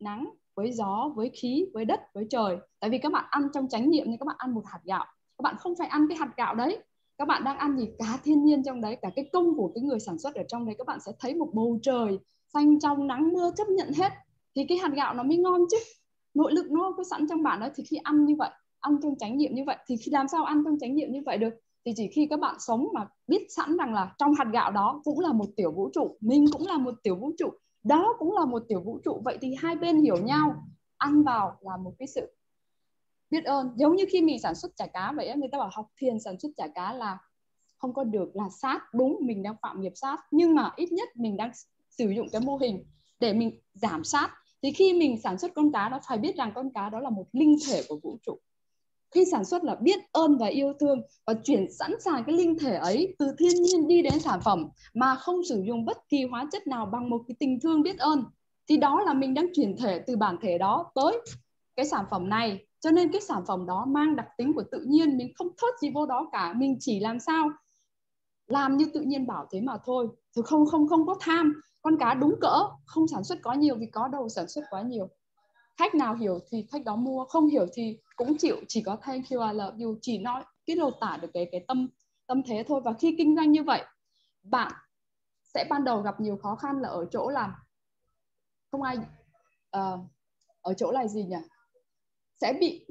nắng, 0.00 0.30
với 0.54 0.72
gió, 0.72 1.12
với 1.16 1.30
khí, 1.34 1.66
với 1.74 1.84
đất, 1.84 2.00
với 2.14 2.26
trời. 2.30 2.56
Tại 2.80 2.90
vì 2.90 2.98
các 2.98 3.12
bạn 3.12 3.24
ăn 3.30 3.48
trong 3.54 3.68
chánh 3.68 3.90
niệm 3.90 4.10
như 4.10 4.16
các 4.20 4.26
bạn 4.26 4.36
ăn 4.38 4.54
một 4.54 4.62
hạt 4.66 4.80
gạo. 4.84 5.04
Các 5.38 5.42
bạn 5.42 5.54
không 5.58 5.74
phải 5.78 5.88
ăn 5.88 6.06
cái 6.08 6.18
hạt 6.18 6.30
gạo 6.36 6.54
đấy. 6.54 6.78
Các 7.18 7.28
bạn 7.28 7.44
đang 7.44 7.58
ăn 7.58 7.76
gì? 7.76 7.88
Cả 7.98 8.18
thiên 8.24 8.44
nhiên 8.44 8.62
trong 8.64 8.80
đấy, 8.80 8.96
cả 9.02 9.10
cái 9.16 9.28
công 9.32 9.56
của 9.56 9.72
cái 9.74 9.82
người 9.82 10.00
sản 10.00 10.18
xuất 10.18 10.34
ở 10.34 10.42
trong 10.48 10.66
đấy. 10.66 10.74
Các 10.78 10.86
bạn 10.86 11.00
sẽ 11.00 11.12
thấy 11.20 11.34
một 11.34 11.48
bầu 11.52 11.78
trời 11.82 12.18
xanh 12.52 12.80
trong, 12.80 13.06
nắng 13.06 13.32
mưa 13.32 13.50
chấp 13.56 13.68
nhận 13.68 13.88
hết. 13.96 14.12
Thì 14.56 14.64
cái 14.68 14.78
hạt 14.78 14.90
gạo 14.94 15.14
nó 15.14 15.22
mới 15.22 15.36
ngon 15.36 15.60
chứ. 15.70 15.76
Nội 16.34 16.52
lực 16.52 16.70
nó 16.70 16.92
có 16.96 17.04
sẵn 17.10 17.26
trong 17.28 17.42
bạn 17.42 17.60
đó 17.60 17.68
thì 17.74 17.84
khi 17.84 17.96
ăn 17.96 18.24
như 18.24 18.36
vậy, 18.38 18.50
ăn 18.80 18.96
trong 19.02 19.14
chánh 19.18 19.38
niệm 19.38 19.54
như 19.54 19.62
vậy, 19.66 19.76
thì 19.86 19.96
khi 19.96 20.10
làm 20.10 20.28
sao 20.28 20.44
ăn 20.44 20.62
trong 20.64 20.78
chánh 20.80 20.94
niệm 20.94 21.12
như 21.12 21.22
vậy 21.26 21.38
được? 21.38 21.54
Thì 21.84 21.92
chỉ 21.96 22.08
khi 22.08 22.26
các 22.30 22.40
bạn 22.40 22.56
sống 22.58 22.88
mà 22.94 23.08
biết 23.26 23.46
sẵn 23.56 23.76
rằng 23.76 23.94
là 23.94 24.14
trong 24.18 24.34
hạt 24.34 24.48
gạo 24.52 24.70
đó 24.70 25.00
cũng 25.04 25.20
là 25.20 25.32
một 25.32 25.46
tiểu 25.56 25.72
vũ 25.72 25.90
trụ, 25.92 26.16
mình 26.20 26.44
cũng 26.52 26.66
là 26.66 26.78
một 26.78 26.94
tiểu 27.02 27.16
vũ 27.16 27.32
trụ, 27.38 27.50
đó 27.82 28.14
cũng 28.18 28.32
là 28.32 28.44
một 28.44 28.62
tiểu 28.68 28.80
vũ 28.80 28.98
trụ. 29.04 29.22
Vậy 29.24 29.38
thì 29.40 29.54
hai 29.58 29.76
bên 29.76 30.02
hiểu 30.02 30.16
nhau, 30.16 30.54
ăn 30.96 31.22
vào 31.22 31.56
là 31.60 31.76
một 31.76 31.92
cái 31.98 32.08
sự 32.08 32.36
biết 33.30 33.44
ơn. 33.44 33.70
Giống 33.76 33.96
như 33.96 34.04
khi 34.10 34.22
mình 34.22 34.40
sản 34.40 34.54
xuất 34.54 34.76
chả 34.76 34.86
cá 34.86 35.12
vậy 35.16 35.32
người 35.36 35.48
ta 35.52 35.58
bảo 35.58 35.70
học 35.72 35.86
thiền 35.96 36.20
sản 36.20 36.40
xuất 36.40 36.48
chả 36.56 36.68
cá 36.74 36.92
là 36.92 37.18
không 37.78 37.94
có 37.94 38.04
được 38.04 38.36
là 38.36 38.48
sát, 38.62 38.80
đúng, 38.94 39.18
mình 39.20 39.42
đang 39.42 39.54
phạm 39.62 39.80
nghiệp 39.80 39.92
sát. 39.94 40.16
Nhưng 40.30 40.54
mà 40.54 40.70
ít 40.76 40.92
nhất 40.92 41.08
mình 41.16 41.36
đang 41.36 41.50
sử 41.90 42.10
dụng 42.10 42.26
cái 42.32 42.40
mô 42.40 42.56
hình 42.56 42.84
để 43.20 43.32
mình 43.32 43.60
giảm 43.74 44.04
sát. 44.04 44.30
Thì 44.62 44.72
khi 44.72 44.92
mình 44.92 45.20
sản 45.20 45.38
xuất 45.38 45.54
con 45.54 45.72
cá 45.72 45.88
nó 45.88 46.00
phải 46.08 46.18
biết 46.18 46.36
rằng 46.36 46.52
con 46.54 46.72
cá 46.72 46.88
đó 46.88 47.00
là 47.00 47.10
một 47.10 47.26
linh 47.32 47.56
thể 47.68 47.82
của 47.88 47.98
vũ 48.02 48.18
trụ 48.26 48.38
khi 49.14 49.24
sản 49.30 49.44
xuất 49.44 49.64
là 49.64 49.74
biết 49.74 50.00
ơn 50.12 50.38
và 50.38 50.46
yêu 50.46 50.72
thương 50.80 51.02
và 51.26 51.34
chuyển 51.44 51.72
sẵn 51.72 52.00
sàng 52.00 52.24
cái 52.26 52.36
linh 52.36 52.58
thể 52.58 52.76
ấy 52.76 53.14
từ 53.18 53.34
thiên 53.38 53.62
nhiên 53.62 53.88
đi 53.88 54.02
đến 54.02 54.18
sản 54.20 54.40
phẩm 54.40 54.68
mà 54.94 55.14
không 55.14 55.44
sử 55.48 55.62
dụng 55.66 55.84
bất 55.84 56.08
kỳ 56.08 56.24
hóa 56.24 56.48
chất 56.52 56.66
nào 56.66 56.86
bằng 56.86 57.10
một 57.10 57.20
cái 57.28 57.34
tình 57.38 57.60
thương 57.60 57.82
biết 57.82 57.98
ơn, 57.98 58.24
thì 58.68 58.76
đó 58.76 59.02
là 59.06 59.14
mình 59.14 59.34
đang 59.34 59.46
chuyển 59.54 59.76
thể 59.76 59.98
từ 60.06 60.16
bản 60.16 60.36
thể 60.42 60.58
đó 60.58 60.92
tới 60.94 61.20
cái 61.76 61.86
sản 61.86 62.04
phẩm 62.10 62.28
này. 62.28 62.66
Cho 62.80 62.90
nên 62.90 63.12
cái 63.12 63.20
sản 63.20 63.42
phẩm 63.46 63.66
đó 63.66 63.84
mang 63.88 64.16
đặc 64.16 64.26
tính 64.38 64.52
của 64.52 64.62
tự 64.70 64.84
nhiên, 64.86 65.16
mình 65.16 65.32
không 65.34 65.48
thốt 65.58 65.70
gì 65.80 65.90
vô 65.90 66.06
đó 66.06 66.28
cả, 66.32 66.52
mình 66.56 66.76
chỉ 66.80 67.00
làm 67.00 67.20
sao 67.20 67.50
làm 68.46 68.76
như 68.76 68.84
tự 68.94 69.00
nhiên 69.00 69.26
bảo 69.26 69.46
thế 69.50 69.60
mà 69.60 69.78
thôi. 69.84 70.08
Chứ 70.36 70.42
không 70.42 70.66
không 70.66 70.88
không 70.88 71.06
có 71.06 71.16
tham. 71.20 71.52
Con 71.82 71.96
cá 71.98 72.14
đúng 72.14 72.34
cỡ, 72.40 72.58
không 72.86 73.08
sản 73.08 73.24
xuất 73.24 73.38
quá 73.42 73.54
nhiều 73.54 73.76
vì 73.78 73.86
có 73.86 74.08
đâu 74.08 74.28
sản 74.28 74.48
xuất 74.48 74.62
quá 74.70 74.82
nhiều 74.82 75.08
khách 75.76 75.94
nào 75.94 76.14
hiểu 76.14 76.38
thì 76.50 76.66
khách 76.72 76.84
đó 76.84 76.96
mua 76.96 77.24
không 77.24 77.46
hiểu 77.46 77.66
thì 77.74 77.98
cũng 78.16 78.36
chịu 78.38 78.56
chỉ 78.68 78.82
có 78.82 78.96
thank 79.02 79.24
you 79.30 79.42
I 79.42 79.52
love 79.52 79.84
you. 79.84 79.96
Chỉ 80.02 80.18
nói 80.18 80.44
cái 80.66 80.76
lột 80.76 80.94
tả 81.00 81.18
được 81.22 81.30
cái 81.34 81.48
cái 81.52 81.64
tâm 81.68 81.88
tâm 82.26 82.42
thế 82.42 82.64
thôi. 82.68 82.80
Và 82.84 82.92
khi 82.92 83.14
kinh 83.18 83.36
doanh 83.36 83.52
như 83.52 83.62
vậy 83.62 83.82
bạn 84.42 84.72
sẽ 85.54 85.66
ban 85.70 85.84
đầu 85.84 86.00
gặp 86.00 86.20
nhiều 86.20 86.36
khó 86.36 86.56
khăn 86.56 86.80
là 86.80 86.88
ở 86.88 87.06
chỗ 87.10 87.28
là 87.28 87.56
không 88.70 88.82
ai 88.82 88.96
uh, 89.76 90.00
ở 90.60 90.74
chỗ 90.74 90.90
là 90.90 91.06
gì 91.06 91.24
nhỉ? 91.24 91.36
Sẽ 92.40 92.52
bị 92.60 92.86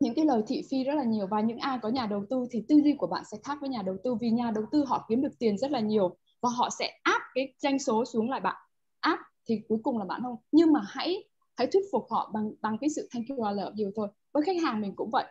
những 0.00 0.14
cái 0.14 0.24
lời 0.24 0.42
thị 0.46 0.62
phi 0.70 0.84
rất 0.84 0.94
là 0.94 1.04
nhiều 1.04 1.26
và 1.26 1.40
những 1.40 1.58
ai 1.58 1.78
có 1.82 1.88
nhà 1.88 2.06
đầu 2.06 2.24
tư 2.30 2.46
thì 2.50 2.64
tư 2.68 2.80
duy 2.84 2.94
của 2.98 3.06
bạn 3.06 3.24
sẽ 3.30 3.38
khác 3.44 3.58
với 3.60 3.70
nhà 3.70 3.82
đầu 3.82 3.96
tư 4.04 4.14
vì 4.14 4.30
nhà 4.30 4.50
đầu 4.54 4.64
tư 4.72 4.84
họ 4.84 5.06
kiếm 5.08 5.22
được 5.22 5.38
tiền 5.38 5.58
rất 5.58 5.70
là 5.70 5.80
nhiều 5.80 6.16
và 6.40 6.48
họ 6.56 6.68
sẽ 6.78 7.00
áp 7.02 7.22
cái 7.34 7.54
doanh 7.58 7.78
số 7.78 8.04
xuống 8.04 8.30
lại 8.30 8.40
bạn. 8.40 8.56
Áp 9.00 9.18
thì 9.48 9.60
cuối 9.68 9.78
cùng 9.82 9.98
là 9.98 10.04
bạn 10.04 10.22
không 10.22 10.36
nhưng 10.52 10.72
mà 10.72 10.80
hãy 10.86 11.27
hãy 11.58 11.66
thuyết 11.66 11.82
phục 11.92 12.06
họ 12.10 12.30
bằng 12.34 12.52
bằng 12.60 12.78
cái 12.80 12.90
sự 12.90 13.08
thank 13.12 13.28
you 13.28 13.36
I 13.36 13.54
love 13.54 13.84
you 13.84 13.90
thôi. 13.96 14.08
Với 14.32 14.42
khách 14.42 14.62
hàng 14.62 14.80
mình 14.80 14.92
cũng 14.96 15.10
vậy. 15.10 15.24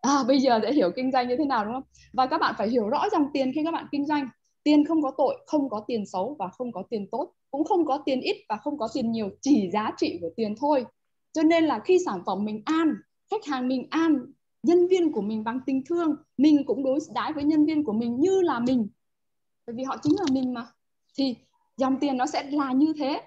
À, 0.00 0.24
bây 0.28 0.38
giờ 0.38 0.60
sẽ 0.62 0.72
hiểu 0.72 0.90
kinh 0.96 1.12
doanh 1.12 1.28
như 1.28 1.36
thế 1.36 1.44
nào 1.44 1.64
đúng 1.64 1.74
không? 1.74 1.82
Và 2.12 2.26
các 2.26 2.38
bạn 2.38 2.54
phải 2.58 2.68
hiểu 2.68 2.88
rõ 2.88 3.08
dòng 3.12 3.26
tiền 3.32 3.52
khi 3.54 3.60
các 3.64 3.70
bạn 3.70 3.86
kinh 3.92 4.06
doanh. 4.06 4.28
Tiền 4.62 4.84
không 4.84 5.02
có 5.02 5.12
tội 5.18 5.44
không 5.46 5.68
có 5.68 5.84
tiền 5.86 6.06
xấu 6.06 6.36
và 6.38 6.48
không 6.48 6.72
có 6.72 6.82
tiền 6.90 7.06
tốt. 7.12 7.32
Cũng 7.50 7.64
không 7.64 7.86
có 7.86 7.98
tiền 8.04 8.20
ít 8.20 8.36
và 8.48 8.56
không 8.56 8.78
có 8.78 8.88
tiền 8.94 9.12
nhiều 9.12 9.30
chỉ 9.40 9.70
giá 9.72 9.92
trị 9.96 10.18
của 10.20 10.30
tiền 10.36 10.54
thôi. 10.60 10.86
Cho 11.32 11.42
nên 11.42 11.64
là 11.64 11.80
khi 11.84 11.98
sản 12.04 12.22
phẩm 12.26 12.44
mình 12.44 12.62
an 12.64 12.94
khách 13.30 13.44
hàng 13.46 13.68
mình 13.68 13.86
an 13.90 14.26
nhân 14.62 14.86
viên 14.86 15.12
của 15.12 15.20
mình 15.20 15.44
bằng 15.44 15.60
tình 15.66 15.82
thương 15.86 16.16
mình 16.36 16.64
cũng 16.66 16.84
đối 16.84 16.98
đãi 17.14 17.32
với 17.32 17.44
nhân 17.44 17.64
viên 17.64 17.84
của 17.84 17.92
mình 17.92 18.20
như 18.20 18.40
là 18.40 18.58
mình. 18.58 18.88
Bởi 19.66 19.76
vì 19.76 19.84
họ 19.84 19.96
chính 20.02 20.16
là 20.18 20.24
mình 20.32 20.54
mà. 20.54 20.66
Thì 21.18 21.36
dòng 21.76 21.96
tiền 22.00 22.16
nó 22.16 22.26
sẽ 22.26 22.42
là 22.50 22.72
như 22.72 22.92
thế 22.98 23.22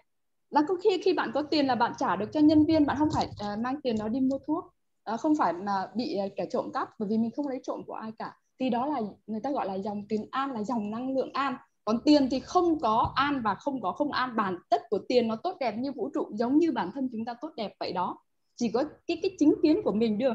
là 0.54 0.62
có 0.68 0.76
khi 0.84 1.02
khi 1.04 1.14
bạn 1.14 1.32
có 1.34 1.42
tiền 1.42 1.68
là 1.68 1.76
bạn 1.76 1.92
trả 1.98 2.16
được 2.16 2.30
cho 2.34 2.40
nhân 2.40 2.66
viên 2.66 2.86
bạn 2.86 2.98
không 3.00 3.10
phải 3.16 3.28
uh, 3.28 3.60
mang 3.60 3.82
tiền 3.82 3.96
đó 4.00 4.08
đi 4.08 4.20
mua 4.20 4.38
thuốc. 4.48 4.66
Uh, 5.14 5.20
không 5.20 5.36
phải 5.36 5.54
mà 5.54 5.88
bị 5.96 6.18
uh, 6.26 6.32
kẻ 6.36 6.46
trộm 6.52 6.72
cắp 6.74 6.90
bởi 7.00 7.10
vì 7.10 7.18
mình 7.18 7.32
không 7.36 7.48
lấy 7.48 7.60
trộm 7.64 7.82
của 7.88 7.94
ai 7.94 8.12
cả. 8.20 8.38
Thì 8.60 8.70
đó 8.70 8.86
là 8.86 9.02
người 9.28 9.40
ta 9.40 9.52
gọi 9.52 9.68
là 9.68 9.74
dòng 9.74 10.08
tiền 10.10 10.28
an 10.32 10.52
là 10.52 10.64
dòng 10.64 10.92
năng 10.92 11.16
lượng 11.16 11.30
an. 11.34 11.56
Còn 11.86 12.00
tiền 12.06 12.28
thì 12.32 12.40
không 12.40 12.80
có 12.80 13.14
an 13.16 13.42
và 13.44 13.56
không 13.56 13.82
có 13.82 13.92
không 13.92 14.12
an. 14.12 14.36
Bản 14.36 14.58
chất 14.70 14.82
của 14.90 15.00
tiền 15.08 15.28
nó 15.28 15.36
tốt 15.36 15.58
đẹp 15.60 15.76
như 15.78 15.92
vũ 15.92 16.10
trụ 16.14 16.28
giống 16.34 16.58
như 16.58 16.72
bản 16.72 16.92
thân 16.94 17.10
chúng 17.12 17.26
ta 17.26 17.34
tốt 17.42 17.50
đẹp 17.58 17.74
vậy 17.80 17.94
đó. 17.94 18.18
Chỉ 18.56 18.72
có 18.72 18.84
cái 19.08 19.20
cái 19.22 19.32
chính 19.40 19.56
kiến 19.64 19.82
của 19.84 19.92
mình 19.92 20.18
được 20.18 20.34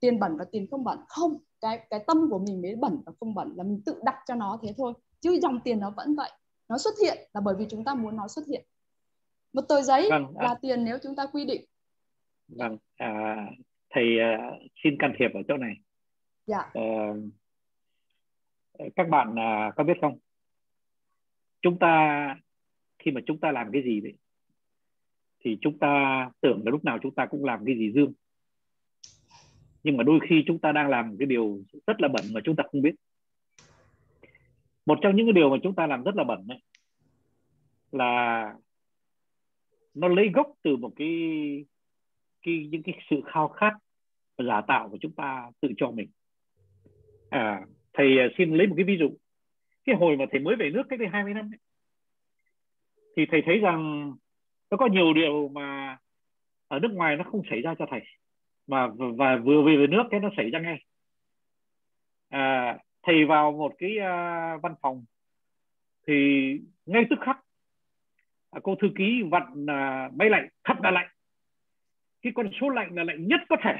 tiền 0.00 0.20
bẩn 0.20 0.36
và 0.36 0.44
tiền 0.52 0.66
không 0.70 0.84
bẩn. 0.84 0.98
Không 1.08 1.38
cái 1.60 1.86
cái 1.90 2.04
tâm 2.06 2.30
của 2.30 2.38
mình 2.38 2.62
mới 2.62 2.76
bẩn 2.76 3.02
và 3.06 3.12
không 3.20 3.34
bẩn 3.34 3.54
là 3.56 3.64
mình 3.64 3.82
tự 3.86 4.00
đặt 4.02 4.16
cho 4.26 4.34
nó 4.34 4.58
thế 4.62 4.74
thôi. 4.76 4.92
Chứ 5.20 5.38
dòng 5.42 5.60
tiền 5.64 5.80
nó 5.80 5.90
vẫn 5.96 6.14
vậy. 6.14 6.30
Nó 6.68 6.78
xuất 6.78 6.94
hiện 7.02 7.18
là 7.34 7.40
bởi 7.40 7.54
vì 7.58 7.66
chúng 7.70 7.84
ta 7.84 7.94
muốn 7.94 8.16
nó 8.16 8.28
xuất 8.28 8.46
hiện 8.46 8.64
một 9.52 9.62
tờ 9.68 9.82
giấy 9.82 10.06
vâng, 10.10 10.26
à. 10.38 10.42
là 10.44 10.54
tiền 10.62 10.84
nếu 10.84 10.98
chúng 11.02 11.16
ta 11.16 11.26
quy 11.32 11.44
định. 11.44 11.64
Vâng 12.48 12.78
à, 12.96 13.36
thầy 13.90 14.04
uh, 14.16 14.62
xin 14.84 14.96
can 14.98 15.12
thiệp 15.18 15.30
ở 15.34 15.40
chỗ 15.48 15.56
này. 15.56 15.74
Dạ. 16.46 16.70
Uh, 16.78 17.16
các 18.96 19.08
bạn 19.08 19.30
uh, 19.32 19.74
có 19.76 19.84
biết 19.84 19.96
không? 20.00 20.18
Chúng 21.62 21.78
ta 21.78 22.36
khi 22.98 23.10
mà 23.10 23.20
chúng 23.26 23.40
ta 23.40 23.52
làm 23.52 23.72
cái 23.72 23.82
gì 23.82 24.00
đấy 24.00 24.14
thì 25.44 25.58
chúng 25.60 25.78
ta 25.78 26.24
tưởng 26.40 26.62
là 26.64 26.70
lúc 26.70 26.84
nào 26.84 26.98
chúng 27.02 27.14
ta 27.14 27.26
cũng 27.26 27.44
làm 27.44 27.64
cái 27.64 27.74
gì 27.78 27.92
dương 27.92 28.12
nhưng 29.82 29.96
mà 29.96 30.04
đôi 30.04 30.20
khi 30.28 30.44
chúng 30.46 30.58
ta 30.58 30.72
đang 30.72 30.88
làm 30.88 31.16
cái 31.18 31.26
điều 31.26 31.60
rất 31.86 32.00
là 32.00 32.08
bẩn 32.08 32.24
mà 32.32 32.40
chúng 32.44 32.56
ta 32.56 32.64
không 32.72 32.82
biết. 32.82 32.94
Một 34.86 34.98
trong 35.02 35.16
những 35.16 35.26
cái 35.26 35.32
điều 35.32 35.50
mà 35.50 35.56
chúng 35.62 35.74
ta 35.74 35.86
làm 35.86 36.02
rất 36.02 36.16
là 36.16 36.24
bẩn 36.24 36.46
ấy, 36.48 36.62
là 37.92 38.54
nó 39.94 40.08
lấy 40.08 40.30
gốc 40.34 40.52
từ 40.62 40.76
một 40.76 40.92
cái 40.96 41.08
cái 42.42 42.68
những 42.70 42.82
cái 42.82 42.98
sự 43.10 43.20
khao 43.26 43.48
khát 43.48 43.72
giả 44.38 44.60
tạo 44.60 44.88
của 44.88 44.98
chúng 45.00 45.12
ta 45.12 45.50
tự 45.60 45.68
cho 45.76 45.90
mình. 45.90 46.08
À 47.30 47.60
thầy 47.92 48.18
à, 48.18 48.26
xin 48.38 48.54
lấy 48.54 48.66
một 48.66 48.74
cái 48.76 48.84
ví 48.84 48.96
dụ. 48.98 49.10
Cái 49.84 49.96
hồi 49.96 50.16
mà 50.16 50.24
thầy 50.30 50.40
mới 50.40 50.56
về 50.56 50.70
nước 50.70 50.82
cách 50.88 50.98
đây 50.98 51.08
20 51.08 51.34
năm 51.34 51.50
ấy, 51.52 51.58
thì 53.16 53.26
thầy 53.30 53.42
thấy 53.46 53.58
rằng 53.58 54.12
nó 54.70 54.76
có 54.76 54.86
nhiều 54.86 55.12
điều 55.14 55.48
mà 55.48 55.98
ở 56.68 56.78
nước 56.78 56.90
ngoài 56.92 57.16
nó 57.16 57.24
không 57.24 57.42
xảy 57.50 57.60
ra 57.60 57.74
cho 57.78 57.86
thầy 57.90 58.00
mà 58.66 58.88
và 59.16 59.36
vừa 59.36 59.62
về 59.62 59.76
về 59.76 59.86
nước 59.86 60.02
cái 60.10 60.20
nó 60.20 60.30
xảy 60.36 60.50
ra 60.50 60.58
ngay. 60.60 60.84
À, 62.28 62.78
thầy 63.02 63.24
vào 63.24 63.52
một 63.52 63.74
cái 63.78 63.90
uh, 63.98 64.62
văn 64.62 64.74
phòng 64.82 65.04
thì 66.06 66.14
ngay 66.86 67.04
tức 67.10 67.18
khắc 67.20 67.38
à, 68.50 68.60
cô 68.62 68.74
thư 68.74 68.88
ký 68.96 69.22
vặn 69.30 69.66
à, 69.66 70.10
máy 70.14 70.30
lạnh 70.30 70.48
thật 70.64 70.74
là 70.82 70.90
lạnh 70.90 71.08
cái 72.22 72.32
con 72.36 72.50
số 72.60 72.68
lạnh 72.68 72.94
là 72.94 73.04
lạnh 73.04 73.26
nhất 73.28 73.40
có 73.48 73.56
thể. 73.64 73.74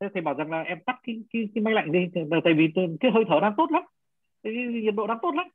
Thế 0.00 0.08
thì 0.14 0.20
bảo 0.20 0.34
rằng 0.34 0.50
là 0.50 0.62
em 0.62 0.78
tắt 0.86 1.00
cái 1.02 1.22
cái, 1.32 1.48
cái 1.54 1.62
máy 1.62 1.74
lạnh 1.74 1.92
đi 1.92 1.98
tại 2.44 2.54
vì 2.56 2.72
cái 3.00 3.10
hơi 3.10 3.24
thở 3.28 3.38
đang 3.42 3.54
tốt 3.56 3.70
lắm. 3.70 3.82
Cái 4.42 4.54
nhiệt 4.54 4.94
độ 4.94 5.06
đang 5.06 5.18
tốt 5.22 5.34
lắm. 5.34 5.46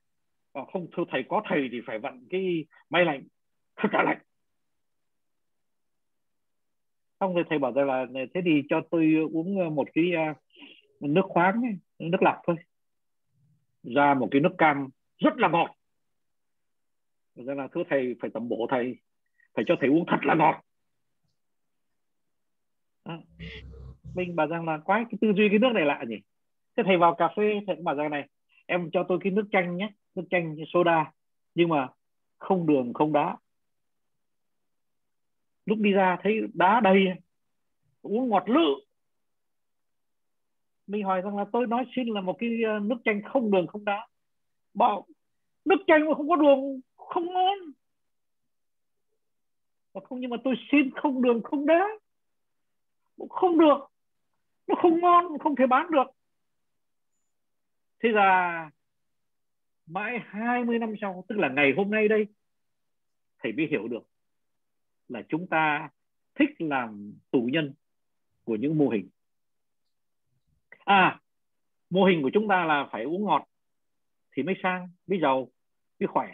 À, 0.53 0.61
không 0.73 0.87
thưa 0.97 1.03
thầy 1.11 1.23
có 1.29 1.41
thầy 1.49 1.69
thì 1.71 1.81
phải 1.87 1.99
vặn 1.99 2.25
cái 2.29 2.65
máy 2.89 3.05
lạnh 3.05 3.23
thật 3.75 3.89
là 3.93 4.03
lạnh 4.03 4.17
xong 7.19 7.33
rồi 7.33 7.43
thầy 7.49 7.59
bảo 7.59 7.71
rằng 7.71 7.87
là 7.87 8.05
thế 8.33 8.41
thì 8.45 8.63
cho 8.69 8.81
tôi 8.91 9.13
uống 9.31 9.59
ờ, 9.59 9.69
một 9.69 9.87
cái 9.93 10.11
uh, 10.31 10.37
nước 11.01 11.25
khoáng 11.27 11.61
nước 11.99 12.21
lọc 12.21 12.35
thôi. 12.47 12.55
Ra 13.83 14.13
một 14.13 14.27
cái 14.31 14.41
nước 14.41 14.55
cam 14.57 14.89
rất 15.17 15.37
là 15.37 15.47
ngọt 15.47 15.74
ra 17.35 17.53
là 17.53 17.67
thưa 17.71 17.83
thầy 17.89 18.15
phải 18.21 18.29
tầm 18.33 18.49
bổ 18.49 18.67
thầy 18.69 18.95
phải 19.53 19.65
cho 19.67 19.75
thầy 19.79 19.89
uống 19.89 20.05
thật 20.07 20.17
là 20.21 20.35
ngọt. 20.35 20.61
À, 23.03 23.17
mình 24.15 24.35
bảo 24.35 24.47
rằng 24.47 24.65
là 24.65 24.77
quái 24.77 25.03
cái 25.09 25.17
tư 25.21 25.33
duy 25.37 25.49
cái 25.49 25.59
nước 25.59 25.71
này 25.73 25.85
lạ 25.85 26.03
nhỉ? 26.07 26.15
Thế 26.77 26.83
thầy 26.85 26.97
vào 26.97 27.15
cà 27.15 27.27
phê 27.37 27.59
thầy 27.67 27.75
cũng 27.75 27.85
bảo 27.85 27.95
rằng 27.95 28.11
này 28.11 28.29
em 28.65 28.89
cho 28.93 29.05
tôi 29.07 29.17
cái 29.21 29.31
nước 29.31 29.45
chanh 29.51 29.77
nhé 29.77 29.89
nước 30.15 30.23
chanh 30.29 30.55
soda 30.73 31.11
nhưng 31.55 31.69
mà 31.69 31.89
không 32.37 32.67
đường 32.67 32.93
không 32.93 33.13
đá. 33.13 33.37
Lúc 35.65 35.77
đi 35.77 35.91
ra 35.91 36.17
thấy 36.23 36.41
đá 36.53 36.79
đầy 36.79 37.05
uống 38.01 38.29
ngọt 38.29 38.49
lự. 38.49 38.75
Mình 40.87 41.03
hỏi 41.03 41.21
rằng 41.21 41.37
là 41.37 41.45
tôi 41.51 41.67
nói 41.67 41.85
xin 41.95 42.07
là 42.07 42.21
một 42.21 42.35
cái 42.39 42.49
ờ, 42.65 42.79
nước 42.79 42.97
chanh 43.05 43.21
không 43.23 43.51
đường 43.51 43.67
không 43.67 43.85
đá. 43.85 44.07
Bảo 44.73 45.05
nước 45.65 45.77
chanh 45.87 46.09
mà 46.09 46.15
không 46.15 46.29
có 46.29 46.35
đường 46.35 46.79
không 47.09 47.25
ngon. 47.25 47.57
Và 49.93 50.01
không, 50.03 50.19
nhưng 50.19 50.29
mà 50.29 50.37
tôi 50.43 50.55
xin 50.71 50.91
không 50.95 51.21
đường, 51.21 51.43
không 51.43 51.65
đá. 51.65 51.87
Không 53.29 53.59
được. 53.59 53.77
Nó 54.67 54.75
không 54.81 54.99
ngon 54.99 55.39
không 55.39 55.55
thể 55.55 55.67
bán 55.67 55.91
được. 55.91 56.07
Thế 57.99 58.09
là 58.09 58.69
mãi 59.85 60.19
20 60.25 60.79
năm 60.79 60.93
sau, 61.01 61.25
tức 61.27 61.35
là 61.37 61.49
ngày 61.49 61.73
hôm 61.77 61.91
nay 61.91 62.07
đây, 62.07 62.27
thầy 63.39 63.51
mới 63.51 63.67
hiểu 63.67 63.87
được 63.87 64.07
là 65.07 65.21
chúng 65.29 65.47
ta 65.47 65.89
thích 66.35 66.49
làm 66.59 67.13
tù 67.31 67.49
nhân 67.51 67.73
của 68.43 68.55
những 68.55 68.77
mô 68.77 68.89
hình. 68.89 69.09
À 70.85 71.19
mô 71.89 72.05
hình 72.05 72.21
của 72.21 72.29
chúng 72.33 72.47
ta 72.47 72.65
là 72.65 72.89
phải 72.91 73.03
uống 73.03 73.25
ngọt 73.25 73.47
thì 74.31 74.43
mới 74.43 74.55
sang, 74.63 74.89
mới 75.07 75.19
giàu, 75.21 75.51
mới 75.99 76.07
khỏe. 76.07 76.33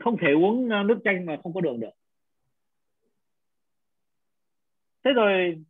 Không 0.00 0.16
thể 0.18 0.32
uống 0.32 0.68
ờ, 0.68 0.82
nước 0.82 0.98
chanh 1.04 1.26
mà 1.26 1.36
không 1.42 1.54
có 1.54 1.60
đường 1.60 1.80
được. 1.80 1.90
Thế 5.04 5.10
rồi 5.12 5.64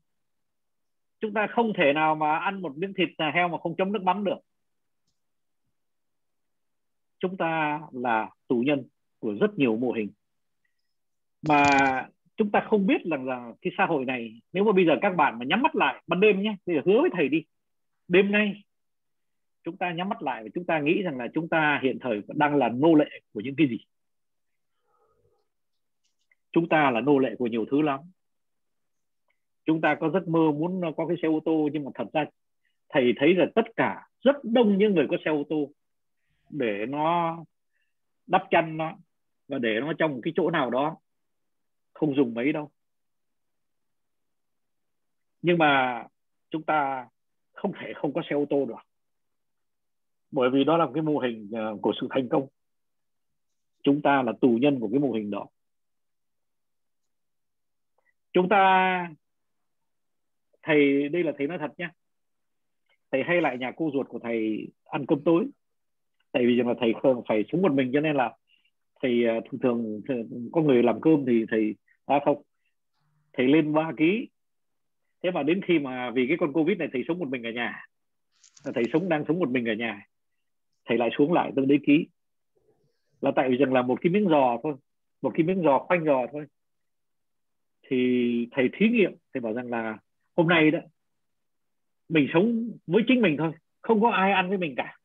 chúng 1.21 1.35
ta 1.35 1.47
không 1.47 1.73
thể 1.77 1.93
nào 1.93 2.15
mà 2.15 2.39
ăn 2.39 2.63
một 2.63 2.77
miếng 2.77 2.95
thịt 2.95 3.09
heo 3.35 3.49
mà 3.49 3.59
không 3.59 3.77
chấm 3.77 3.93
nước 3.93 4.03
mắm 4.03 4.25
được. 4.25 4.39
Chúng 7.19 7.37
ta 7.37 7.81
là 7.93 8.31
tù 8.49 8.63
nhân 8.67 8.85
của 9.19 9.35
rất 9.41 9.59
nhiều 9.59 9.77
mô 9.77 9.93
hình. 9.93 10.11
Mà 11.49 11.65
chúng 12.37 12.51
ta 12.51 12.67
không 12.71 12.87
biết 12.87 13.05
rằng 13.11 13.29
là 13.29 13.53
cái 13.63 13.73
xã 13.79 13.87
hội 13.87 14.05
này, 14.05 14.41
nếu 14.53 14.65
mà 14.65 14.73
bây 14.73 14.87
giờ 14.87 14.93
các 15.03 15.17
bạn 15.17 15.39
mà 15.39 15.45
nhắm 15.45 15.63
mắt 15.63 15.77
lại, 15.77 16.03
ban 16.07 16.21
đêm 16.21 16.43
nhé, 16.43 16.57
bây 16.67 16.77
giờ 16.77 16.83
hứa 16.87 17.01
với 17.01 17.11
thầy 17.13 17.29
đi. 17.29 17.45
Đêm 18.09 18.31
nay 18.33 18.63
chúng 19.65 19.77
ta 19.77 19.93
nhắm 19.93 20.09
mắt 20.09 20.23
lại 20.23 20.43
và 20.43 20.49
chúng 20.55 20.65
ta 20.65 20.79
nghĩ 20.79 21.03
rằng 21.03 21.19
là 21.19 21.29
chúng 21.35 21.49
ta 21.49 21.81
hiện 21.83 21.99
thời 22.01 22.23
đang 22.29 22.57
là 22.57 22.69
nô 22.69 22.95
lệ 22.95 23.21
của 23.33 23.41
những 23.41 23.55
cái 23.57 23.69
gì? 23.69 23.79
Chúng 26.53 26.69
ta 26.69 26.91
là 26.91 27.01
nô 27.01 27.19
lệ 27.19 27.35
của 27.39 27.47
nhiều 27.47 27.67
thứ 27.71 27.83
lắm. 27.83 28.01
Chúng 29.65 29.81
ta 29.81 29.95
có 30.01 30.11
giấc 30.11 30.29
mơ 30.29 30.53
muốn 30.53 30.81
có 30.97 31.07
cái 31.07 31.17
xe 31.23 31.29
ô 31.29 31.41
tô, 31.45 31.69
nhưng 31.73 31.85
mà 31.85 31.91
thật 31.95 32.05
ra 32.13 32.25
thầy 32.89 33.13
thấy 33.17 33.35
là 33.35 33.47
tất 33.55 33.77
cả, 33.77 34.09
rất 34.21 34.37
đông 34.45 34.79
những 34.79 34.95
người 34.95 35.07
có 35.11 35.17
xe 35.25 35.31
ô 35.31 35.43
tô 35.49 35.71
để 36.51 36.87
nó 36.89 37.37
đắp 38.27 38.43
chăn 38.51 38.77
nó 38.77 38.97
và 39.49 39.59
để 39.59 39.81
nó 39.81 39.93
trong 39.99 40.13
một 40.13 40.21
cái 40.23 40.33
chỗ 40.37 40.51
nào 40.51 40.71
đó, 40.71 40.97
không 41.93 42.15
dùng 42.15 42.35
mấy 42.35 42.53
đâu. 42.53 42.71
Nhưng 45.43 45.59
mà 45.59 46.05
chúng 46.51 46.63
ta 46.63 47.09
không 47.53 47.73
thể 47.81 47.93
không 47.97 48.13
có 48.13 48.23
xe 48.31 48.37
ô 48.37 48.45
tô 48.51 48.67
được. 48.67 48.75
Bởi 50.31 50.51
vì 50.51 50.65
đó 50.65 50.77
là 50.77 50.87
cái 50.95 51.03
mô 51.03 51.19
hình 51.19 51.51
ờ, 51.53 51.77
của 51.83 51.93
sự 52.01 52.07
thành 52.11 52.29
công. 52.29 52.47
Chúng 53.83 54.03
ta 54.03 54.23
là 54.23 54.33
tù 54.41 54.49
nhân 54.61 54.81
của 54.81 54.89
cái 54.89 54.99
mô 54.99 55.13
hình 55.13 55.31
đó 55.31 55.47
chúng 58.33 58.49
ta 58.49 59.09
thầy 60.63 61.09
đây 61.09 61.23
là 61.23 61.33
thầy 61.39 61.47
nói 61.47 61.59
thật 61.59 61.71
nhé. 61.79 61.89
Thầy 63.13 63.23
hay 63.23 63.41
lại 63.41 63.59
nhà 63.59 63.73
cô 63.77 63.91
ruột 63.93 64.09
của 64.09 64.19
thầy 64.19 64.69
ăn 64.85 65.07
cơm 65.07 65.25
tối. 65.25 65.47
Tại 66.33 66.47
vì 66.47 66.57
rằng 66.57 66.69
là 66.69 66.75
thầy 66.81 66.93
không 67.03 67.23
phải 67.29 67.45
sống 67.53 67.63
một 67.63 67.73
mình 67.73 67.91
cho 67.93 68.01
nên 68.01 68.17
là 68.17 68.37
thầy 69.03 69.27
à, 69.27 69.41
thường 69.51 69.61
thường, 69.61 70.01
thường 70.09 70.49
có 70.53 70.61
người 70.61 70.83
làm 70.83 71.01
cơm 71.01 71.25
thì 71.27 71.45
thầy 71.51 71.75
đã 72.07 72.21
không. 72.25 72.43
Thầy 73.33 73.49
lên 73.49 73.73
3 73.73 73.93
ký. 73.97 74.29
Thế 75.23 75.31
mà 75.31 75.43
đến 75.43 75.61
khi 75.67 75.79
mà 75.79 76.11
vì 76.11 76.27
cái 76.29 76.37
con 76.41 76.53
covid 76.53 76.79
này 76.79 76.89
thầy 76.93 77.05
sống 77.09 77.19
một 77.19 77.29
mình 77.29 77.43
ở 77.43 77.51
nhà 77.51 77.87
thầy 78.75 78.85
sống 78.93 79.09
đang 79.09 79.25
sống 79.29 79.39
một 79.39 79.51
mình 79.51 79.69
ở 79.69 79.75
nhà 79.75 80.07
thầy 80.85 80.99
lại 80.99 81.11
xuống 81.19 81.33
lại 81.33 81.53
tới 81.57 81.67
đấy 81.67 81.79
ký. 81.87 82.07
Là 83.21 83.33
tại 83.37 83.49
vì 83.49 83.57
rằng 83.57 83.73
là 83.73 83.83
một 83.83 84.01
cái 84.01 84.13
miếng 84.13 84.29
giò 84.29 84.59
thôi 84.63 84.75
một 85.23 85.33
cái 85.35 85.47
miếng 85.47 85.63
giò 85.63 85.79
khoanh 85.79 86.05
giò 86.05 86.27
thôi 86.33 86.47
thì 87.91 88.49
thầy 88.51 88.71
thí 88.73 88.89
nghiệm, 88.89 89.13
thầy 89.35 89.41
bảo 89.41 89.53
rằng 89.53 89.71
là 89.71 89.99
hôm 90.37 90.49
nay 90.49 90.71
đó 90.71 90.79
mình 92.09 92.29
sống 92.33 92.71
với 92.87 93.03
chính 93.09 93.21
mình 93.21 93.37
thôi, 93.39 93.53
không 93.81 94.01
có 94.01 94.11
ai 94.11 94.33
ăn 94.33 94.49
với 94.49 94.59
mình 94.59 94.75
cả, 94.77 94.97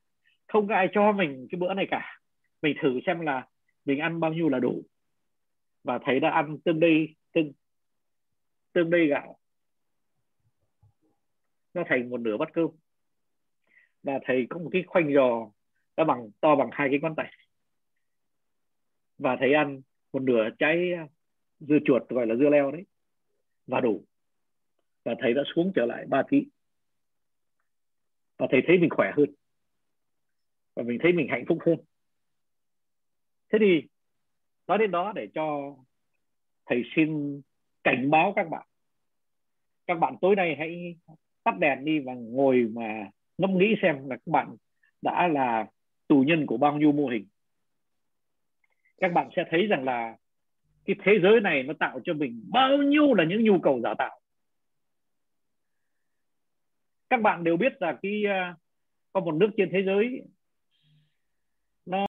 không 0.48 0.68
có 0.68 0.76
ai 0.76 0.88
cho 0.94 1.12
mình 1.12 1.48
cái 1.52 1.60
bữa 1.60 1.74
này 1.74 1.88
cả. 1.92 2.20
Mình 2.62 2.78
thử 2.82 3.00
xem 3.06 3.20
là 3.20 3.48
mình 3.86 4.00
ăn 4.00 4.20
bao 4.20 4.34
nhiêu 4.34 4.50
là 4.50 4.60
đủ. 4.60 4.84
Và 5.84 6.00
thầy 6.06 6.20
đã 6.20 6.30
ăn 6.30 6.58
tương 6.60 6.80
đây 6.80 7.16
tương 7.32 7.52
tương 8.74 8.90
đây 8.90 9.08
gạo. 9.08 9.38
Nó 11.74 11.84
thành 11.90 12.10
một 12.10 12.20
nửa 12.20 12.38
bát 12.38 12.50
cơm. 12.54 12.68
Và 14.04 14.20
thầy 14.26 14.48
có 14.50 14.60
một 14.60 14.70
cái 14.72 14.84
khoanh 14.88 15.14
giò 15.14 15.52
nó 15.98 16.04
bằng, 16.04 16.30
to 16.42 16.56
bằng 16.56 16.70
hai 16.72 16.90
cái 16.90 17.00
ngón 17.02 17.16
tay. 17.16 17.32
Và 19.18 19.38
thầy 19.40 19.54
ăn 19.54 19.82
một 20.14 20.22
nửa 20.22 20.50
trái 20.60 20.92
dưa 21.60 21.78
chuột 21.86 22.10
gọi 22.10 22.28
là 22.28 22.36
dưa 22.36 22.50
leo 22.50 22.72
đấy, 22.72 22.86
và 23.68 23.80
đủ. 23.80 24.06
Và 25.04 25.16
thầy 25.20 25.34
đã 25.34 25.44
xuống 25.56 25.72
trở 25.76 25.86
lại 25.86 26.06
3 26.08 26.24
ký. 26.30 26.48
Và 28.38 28.48
thầy 28.52 28.62
thấy 28.68 28.78
mình 28.78 28.90
khỏe 28.90 29.12
hơn. 29.18 29.30
Và 30.76 30.84
mình 30.84 31.00
thấy 31.04 31.14
mình 31.14 31.28
hạnh 31.30 31.46
phúc 31.48 31.58
hơn. 31.66 31.78
Thế 33.50 33.60
thì, 33.62 33.88
nói 34.68 34.78
đến 34.78 34.92
đó 34.92 35.12
để 35.16 35.28
cho 35.34 35.76
thầy 36.66 36.84
xin 36.96 37.42
cảnh 37.84 38.10
báo 38.10 38.34
các 38.36 38.50
bạn. 38.50 38.68
Các 39.88 39.96
bạn 39.96 40.16
tối 40.22 40.36
nay 40.36 40.56
hãy 40.60 40.96
tắt 41.44 41.60
đèn 41.60 41.86
đi 41.86 42.00
và 42.00 42.14
ngồi 42.14 42.68
mà 42.74 43.10
ngẫm 43.38 43.58
nghĩ 43.58 43.76
xem 43.82 44.10
là 44.10 44.16
các 44.16 44.32
bạn 44.32 44.56
đã 45.02 45.28
là 45.28 45.66
tù 46.08 46.24
nhân 46.28 46.46
của 46.46 46.58
bao 46.58 46.78
nhiêu 46.78 46.92
mô 46.92 47.08
hình. 47.08 47.28
Các 48.98 49.14
bạn 49.14 49.30
sẽ 49.36 49.44
thấy 49.50 49.68
rằng 49.68 49.84
là 49.84 50.18
cái 50.86 50.96
thế 51.04 51.20
giới 51.24 51.42
này 51.42 51.64
nó 51.64 51.74
tạo 51.80 52.00
cho 52.04 52.14
mình 52.14 52.44
bao 52.52 52.78
nhiêu 52.78 53.14
là 53.14 53.24
những 53.24 53.44
nhu 53.44 53.60
cầu 53.60 53.82
giả 53.84 53.94
tạo? 53.98 54.20
Các 57.10 57.22
bạn 57.22 57.44
đều 57.44 57.58
biết 57.58 57.82
là 57.82 57.98
cái 58.02 58.24
à, 58.28 58.56
có 59.14 59.20
một 59.20 59.34
nước 59.34 59.50
trên 59.58 59.70
thế 59.72 59.84
giới 59.84 60.22
nó 61.86 62.06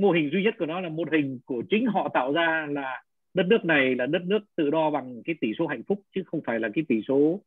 mô 0.00 0.10
hình 0.10 0.30
duy 0.32 0.42
nhất 0.42 0.54
của 0.58 0.66
nó 0.66 0.80
là 0.80 0.88
mô 0.88 1.04
hình 1.12 1.40
của 1.44 1.62
chính 1.70 1.86
họ 1.86 2.08
tạo 2.14 2.32
ra 2.32 2.66
là 2.70 3.02
đất 3.34 3.46
nước 3.46 3.64
này 3.64 3.94
là 3.94 4.06
đất 4.06 4.22
nước 4.22 4.38
tự 4.56 4.70
đo 4.70 4.90
bằng 4.90 5.22
cái 5.24 5.34
tỷ 5.40 5.52
số 5.58 5.66
hạnh 5.66 5.82
phúc 5.88 6.02
chứ 6.14 6.22
không 6.26 6.40
phải 6.46 6.60
là 6.60 6.68
cái 6.74 6.84
tỷ 6.88 7.02
số 7.08 7.16
uh, 7.16 7.42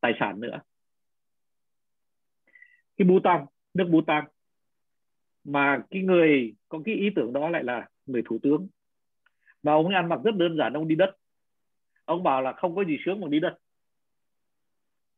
tài 0.00 0.12
sản 0.20 0.40
nữa. 0.40 0.60
Cái 2.96 3.08
Bhutan 3.08 3.46
nước 3.74 3.88
Bhutan 3.90 4.24
mà 5.44 5.82
cái 5.90 6.02
người 6.02 6.54
có 6.68 6.80
cái 6.84 6.94
ý 6.94 7.10
tưởng 7.16 7.32
đó 7.32 7.48
lại 7.48 7.64
là 7.64 7.88
người 8.06 8.22
thủ 8.24 8.38
tướng. 8.42 8.68
Mà 9.62 9.72
ông 9.72 9.86
ấy 9.86 9.94
ăn 9.94 10.08
mặc 10.08 10.20
rất 10.24 10.34
đơn 10.34 10.56
giản 10.56 10.72
ông 10.72 10.88
đi 10.88 10.94
đất. 10.94 11.16
Ông 12.04 12.22
bảo 12.22 12.42
là 12.42 12.52
không 12.52 12.76
có 12.76 12.84
gì 12.84 12.96
sướng 13.04 13.20
bằng 13.20 13.30
đi 13.30 13.40
đất. 13.40 13.58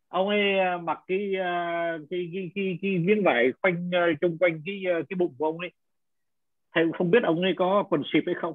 Ông 0.09 0.29
ấy 0.29 0.59
à, 0.59 0.77
mặc 0.77 0.99
à, 0.99 1.05
cái 1.07 1.33
cái 2.11 2.31
cái 2.35 2.51
cái, 2.55 2.79
cái 2.83 2.99
miếng 2.99 3.23
vải 3.25 3.53
quanh 3.63 3.91
à, 3.95 4.07
chung 4.21 4.39
quanh 4.39 4.63
cái 4.67 4.83
cái 4.85 5.17
bụng 5.19 5.35
của 5.39 5.47
ông 5.47 5.59
ấy. 5.59 5.71
Thầy 6.73 6.85
không 6.99 7.11
biết 7.11 7.23
ông 7.23 7.43
ấy 7.43 7.55
có 7.57 7.85
quần 7.91 8.03
xịp 8.13 8.23
hay 8.27 8.35
không. 8.35 8.55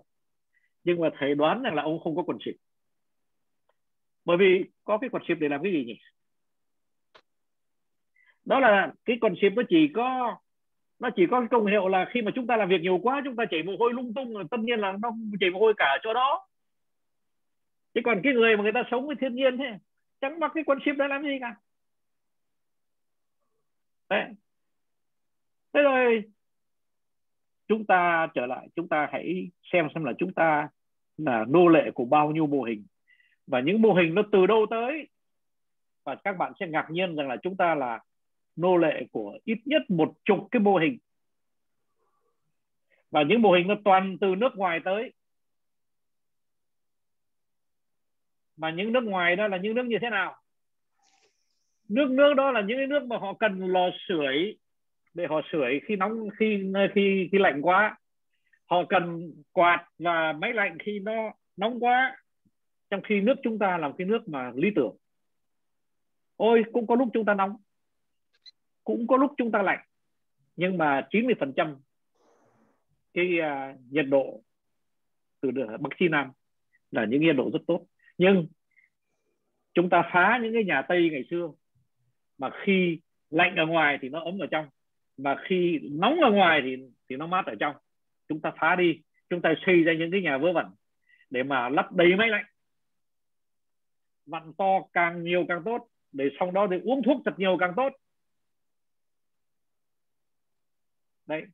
Nhưng 0.84 1.02
mà 1.02 1.10
thầy 1.18 1.36
đoán 1.36 1.62
rằng 1.64 1.76
là 1.76 1.84
ông 1.84 2.00
không 2.00 2.16
có 2.16 2.24
quần 2.24 2.38
xịp 2.46 2.56
bởi 4.30 4.38
vì 4.38 4.66
có 4.84 4.98
cái 4.98 5.10
quần 5.10 5.24
xịp 5.28 5.38
để 5.40 5.50
làm 5.50 5.64
cái 5.64 5.72
gì 5.72 5.86
nhỉ? 5.86 6.00
Đó 8.46 8.60
là 8.60 8.94
cái 9.06 9.18
quần 9.22 9.36
xịp 9.42 9.50
nó 9.50 9.64
chỉ 9.70 9.88
có 9.94 10.38
nó 11.00 11.10
chỉ 11.16 11.26
có 11.32 11.40
cái 11.40 11.48
công 11.52 11.66
hiệu 11.66 11.88
là 11.88 12.06
khi 12.10 12.22
mà 12.22 12.32
chúng 12.36 12.48
ta 12.48 12.58
làm 12.58 12.70
việc 12.70 12.82
nhiều 12.82 13.00
quá, 13.04 13.22
chúng 13.26 13.36
ta 13.36 13.46
chảy 13.52 13.64
mồ 13.64 13.76
hôi 13.80 13.94
lung 13.94 14.14
tung, 14.14 14.48
tất 14.52 14.60
nhiên 14.60 14.80
là 14.80 14.92
nó 15.02 15.12
chảy 15.40 15.50
mồ 15.50 15.60
hôi 15.60 15.74
cả 15.78 15.98
chỗ 16.04 16.14
đó. 16.14 16.48
Chứ 17.94 18.02
còn 18.04 18.22
cái 18.24 18.34
người 18.34 18.58
mà 18.58 18.64
người 18.64 18.72
ta 18.72 18.84
sống 18.92 19.08
với 19.08 19.16
thiên 19.16 19.36
nhiên 19.36 19.58
thế, 19.58 19.78
chẳng 20.22 20.40
mặc 20.40 20.52
cái 20.56 20.64
quân 20.64 20.80
ship 20.86 20.98
đó 20.98 21.08
làm 21.08 21.24
gì 21.24 21.38
cả. 21.42 21.56
Đấy. 24.10 24.26
Thế 25.74 25.82
rồi 25.82 26.24
chúng 27.68 27.86
ta 27.86 28.28
trở 28.34 28.46
lại, 28.46 28.68
chúng 28.76 28.88
ta 28.88 29.10
hãy 29.12 29.50
xem 29.72 29.88
xem 29.96 30.04
là 30.04 30.14
chúng 30.20 30.34
ta 30.34 30.70
là 31.18 31.46
nô 31.50 31.68
lệ 31.68 31.92
của 31.94 32.06
bao 32.06 32.32
nhiêu 32.32 32.48
mô 32.48 32.64
hình. 32.64 32.86
Và 33.48 33.60
những 33.60 33.82
mô 33.82 33.94
hình 33.94 34.16
nó 34.16 34.22
từ 34.32 34.46
đâu 34.46 34.66
tới? 34.70 35.08
Và 36.04 36.16
các 36.16 36.38
bạn 36.38 36.54
sẽ 36.60 36.68
ngạc 36.68 36.88
nhiên 36.92 37.16
rằng 37.16 37.28
là 37.28 37.38
chúng 37.44 37.58
ta 37.58 37.76
là 37.76 38.00
nô 38.60 38.78
lệ 38.78 39.04
của 39.12 39.38
ít 39.44 39.58
nhất 39.66 39.82
một 39.90 40.14
chục 40.26 40.48
cái 40.52 40.60
mô 40.60 40.78
hình. 40.78 40.98
Và 43.12 43.24
những 43.24 43.42
mô 43.42 43.52
hình 43.52 43.68
nó 43.68 43.76
toàn 43.84 44.18
từ 44.22 44.36
nước 44.36 44.56
ngoài 44.56 44.80
tới. 44.86 45.14
Mà 48.58 48.72
những 48.72 48.94
nước 48.94 49.04
ngoài 49.04 49.36
đó 49.36 49.48
là 49.48 49.58
những 49.58 49.76
nước 49.76 49.86
như 49.86 49.98
thế 50.02 50.10
nào? 50.10 50.36
Nước 51.90 52.10
nước 52.10 52.34
đó 52.34 52.52
là 52.52 52.62
những 52.62 52.90
nước 52.90 53.04
mà 53.04 53.18
họ 53.18 53.34
cần 53.34 53.60
lò 53.60 53.90
sưởi 54.08 54.58
để 55.14 55.26
họ 55.30 55.42
sưởi 55.52 55.80
khi 55.86 55.96
nóng, 55.96 56.30
khi 56.40 56.74
khi 56.96 57.30
khi 57.32 57.38
lạnh 57.38 57.62
quá. 57.62 57.98
Họ 58.66 58.84
cần 58.90 59.34
quạt 59.52 59.86
và 60.00 60.34
máy 60.34 60.54
lạnh 60.54 60.78
khi 60.80 61.00
nó 61.00 61.32
nóng 61.58 61.80
quá, 61.80 62.18
trong 62.90 63.02
khi 63.02 63.22
nước 63.22 63.36
chúng 63.44 63.60
ta 63.60 63.78
là 63.78 63.92
cái 63.98 64.08
nước 64.08 64.28
mà 64.28 64.52
lý 64.56 64.70
tưởng. 64.76 64.96
Ôi, 66.36 66.64
cũng 66.74 66.88
có 66.88 66.96
lúc 66.96 67.10
chúng 67.14 67.26
ta 67.26 67.34
nóng 67.34 67.56
cũng 68.84 69.08
có 69.08 69.18
lúc 69.18 69.32
chúng 69.38 69.52
ta 69.52 69.62
lạnh 69.62 69.80
nhưng 70.56 70.78
mà 70.78 71.08
90% 71.12 71.76
cái 73.14 73.38
uh, 73.40 73.80
nhiệt 73.92 74.06
độ 74.10 74.44
từ 75.42 75.50
Bắc 75.80 75.90
Chi 76.00 76.08
Nam 76.08 76.32
là 76.92 77.06
những 77.06 77.22
nhiệt 77.22 77.36
độ 77.36 77.50
rất 77.54 77.60
tốt. 77.68 77.86
Nhưng 78.18 78.48
chúng 79.74 79.90
ta 79.90 80.10
phá 80.14 80.40
những 80.44 80.54
cái 80.54 80.64
nhà 80.64 80.82
Tây 80.82 81.10
ngày 81.12 81.24
xưa 81.30 81.50
mà 82.38 82.50
khi 82.64 83.00
lạnh 83.30 83.56
ở 83.56 83.66
ngoài 83.66 83.98
thì 84.02 84.10
nó 84.10 84.20
ấm 84.24 84.40
ở 84.40 84.48
trong 84.52 84.66
và 85.18 85.36
khi 85.48 85.80
nóng 85.92 86.20
ở 86.22 86.32
ngoài 86.32 86.62
thì 86.64 86.76
thì 87.10 87.16
nó 87.16 87.28
mát 87.28 87.46
ở 87.46 87.56
trong. 87.60 87.76
Chúng 88.30 88.42
ta 88.42 88.52
phá 88.60 88.76
đi 88.76 89.02
chúng 89.30 89.42
ta 89.42 89.54
xây 89.66 89.84
ra 89.84 89.94
những 89.94 90.12
cái 90.12 90.22
nhà 90.22 90.38
vớ 90.38 90.54
vẩn 90.54 90.66
để 91.30 91.44
mà 91.44 91.70
lắp 91.70 91.92
đầy 91.92 92.16
máy 92.16 92.30
lạnh. 92.30 92.46
Vặn 94.26 94.54
to 94.58 94.82
càng 94.94 95.24
nhiều 95.24 95.46
càng 95.48 95.62
tốt 95.66 95.88
để 96.12 96.30
sau 96.40 96.52
đó 96.52 96.68
thì 96.72 96.78
uống 96.84 97.04
thuốc 97.04 97.22
thật 97.26 97.40
nhiều 97.40 97.58
càng 97.60 97.74
tốt. 97.76 97.94
Đấy. 101.30 101.46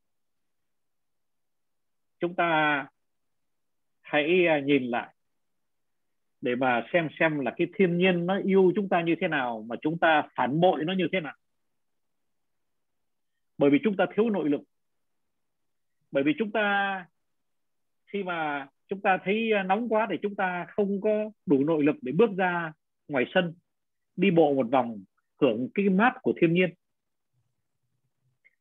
Chúng 2.20 2.36
ta 2.36 2.88
hãy 4.02 4.48
à, 4.48 4.60
nhìn 4.60 4.84
lại 4.84 5.16
để 6.42 6.56
mà 6.56 6.86
xem 6.94 7.08
xem 7.20 7.40
là 7.40 7.54
cái 7.58 7.68
thiên 7.76 7.98
nhiên 7.98 8.26
nó 8.26 8.40
yêu 8.46 8.72
chúng 8.76 8.90
ta 8.90 9.02
như 9.02 9.16
thế 9.22 9.28
nào 9.28 9.66
mà 9.70 9.76
chúng 9.82 9.98
ta 10.00 10.30
phản 10.36 10.60
bội 10.60 10.84
nó 10.86 10.94
như 10.94 11.08
thế 11.12 11.20
nào. 11.20 11.36
Bởi 13.58 13.70
vì 13.70 13.80
chúng 13.84 13.96
ta 13.98 14.06
thiếu 14.16 14.30
nội 14.30 14.50
lực. 14.50 14.62
Bởi 16.12 16.24
vì 16.24 16.34
chúng 16.40 16.52
ta, 16.52 17.06
khi 18.06 18.24
mà 18.24 18.68
chúng 18.88 19.02
ta 19.02 19.18
thấy 19.24 19.52
à, 19.52 19.64
nóng 19.64 19.90
quá 19.90 20.08
thì 20.10 20.16
chúng 20.22 20.36
ta 20.36 20.66
không 20.70 21.02
có 21.02 21.32
đủ 21.46 21.64
nội 21.64 21.84
lực 21.84 21.96
để 22.02 22.12
bước 22.12 22.30
ra 22.38 22.74
ngoài 23.08 23.26
sân, 23.34 23.54
đi 24.16 24.32
bộ 24.32 24.54
một 24.54 24.68
vòng, 24.72 25.04
hưởng 25.42 25.70
cái 25.74 25.90
mát 25.90 26.14
của 26.22 26.34
thiên 26.42 26.54
nhiên. 26.54 26.70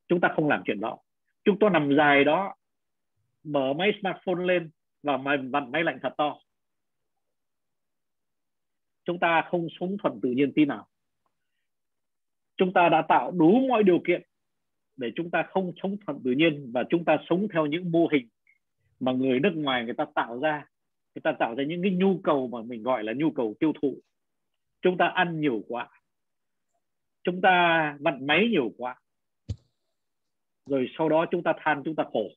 Chúng 0.09 0.21
ta 0.21 0.29
không 0.37 0.49
làm 0.49 0.63
chuyện 0.67 0.81
đó 0.81 0.99
chúng 1.45 1.59
tôi 1.61 1.71
nằm 1.71 1.97
dài 1.97 2.25
đó, 2.25 2.55
mở 3.45 3.73
máy 3.73 3.93
smartphone 4.01 4.45
lên 4.45 4.71
và 5.03 5.17
vặn 5.51 5.73
máy 5.73 5.85
lạnh 5.85 5.99
thật 6.03 6.15
to. 6.17 6.39
Chúng 9.05 9.19
ta 9.19 9.43
không 9.51 9.67
sống 9.81 9.97
thuần 10.03 10.21
tự 10.23 10.31
nhiên 10.31 10.53
tí 10.55 10.65
nào. 10.65 10.89
Chúng 12.57 12.73
ta 12.73 12.89
đã 12.89 13.03
tạo 13.09 13.31
đủ 13.31 13.67
mọi 13.69 13.83
điều 13.83 13.99
kiện 14.07 14.23
để 14.97 15.13
chúng 15.17 15.31
ta 15.31 15.43
không 15.43 15.73
sống 15.83 15.97
thuận 16.07 16.21
tự 16.25 16.31
nhiên 16.31 16.71
và 16.75 16.85
chúng 16.91 17.05
ta 17.05 17.17
sống 17.29 17.47
theo 17.53 17.67
những 17.67 17.93
mô 17.93 18.09
hình 18.13 18.29
mà 19.01 19.13
người 19.13 19.41
nước 19.41 19.53
ngoài 19.55 19.85
người 19.85 19.95
ta 19.95 20.07
tạo 20.15 20.41
ra. 20.41 20.67
Người 21.15 21.21
ta 21.23 21.33
tạo 21.39 21.55
ra 21.55 21.65
những 21.65 21.83
cái 21.83 21.91
nhu 21.91 22.21
cầu 22.25 22.49
mà 22.49 22.63
mình 22.63 22.83
gọi 22.83 23.05
là 23.05 23.13
nhu 23.17 23.31
cầu 23.31 23.55
tiêu 23.61 23.73
thụ. 23.83 23.99
Chúng 24.83 24.97
ta 24.97 25.07
ăn 25.07 25.41
nhiều 25.41 25.65
quá. 25.69 25.89
Chúng 27.25 27.41
ta 27.41 27.97
vặn 28.01 28.27
máy 28.27 28.49
nhiều 28.51 28.73
quá 28.79 29.01
rồi 30.67 30.89
sau 30.99 31.09
đó 31.09 31.27
chúng 31.31 31.43
ta 31.43 31.53
than 31.59 31.83
chúng 31.85 31.97
ta 31.97 32.05
khổ. 32.13 32.29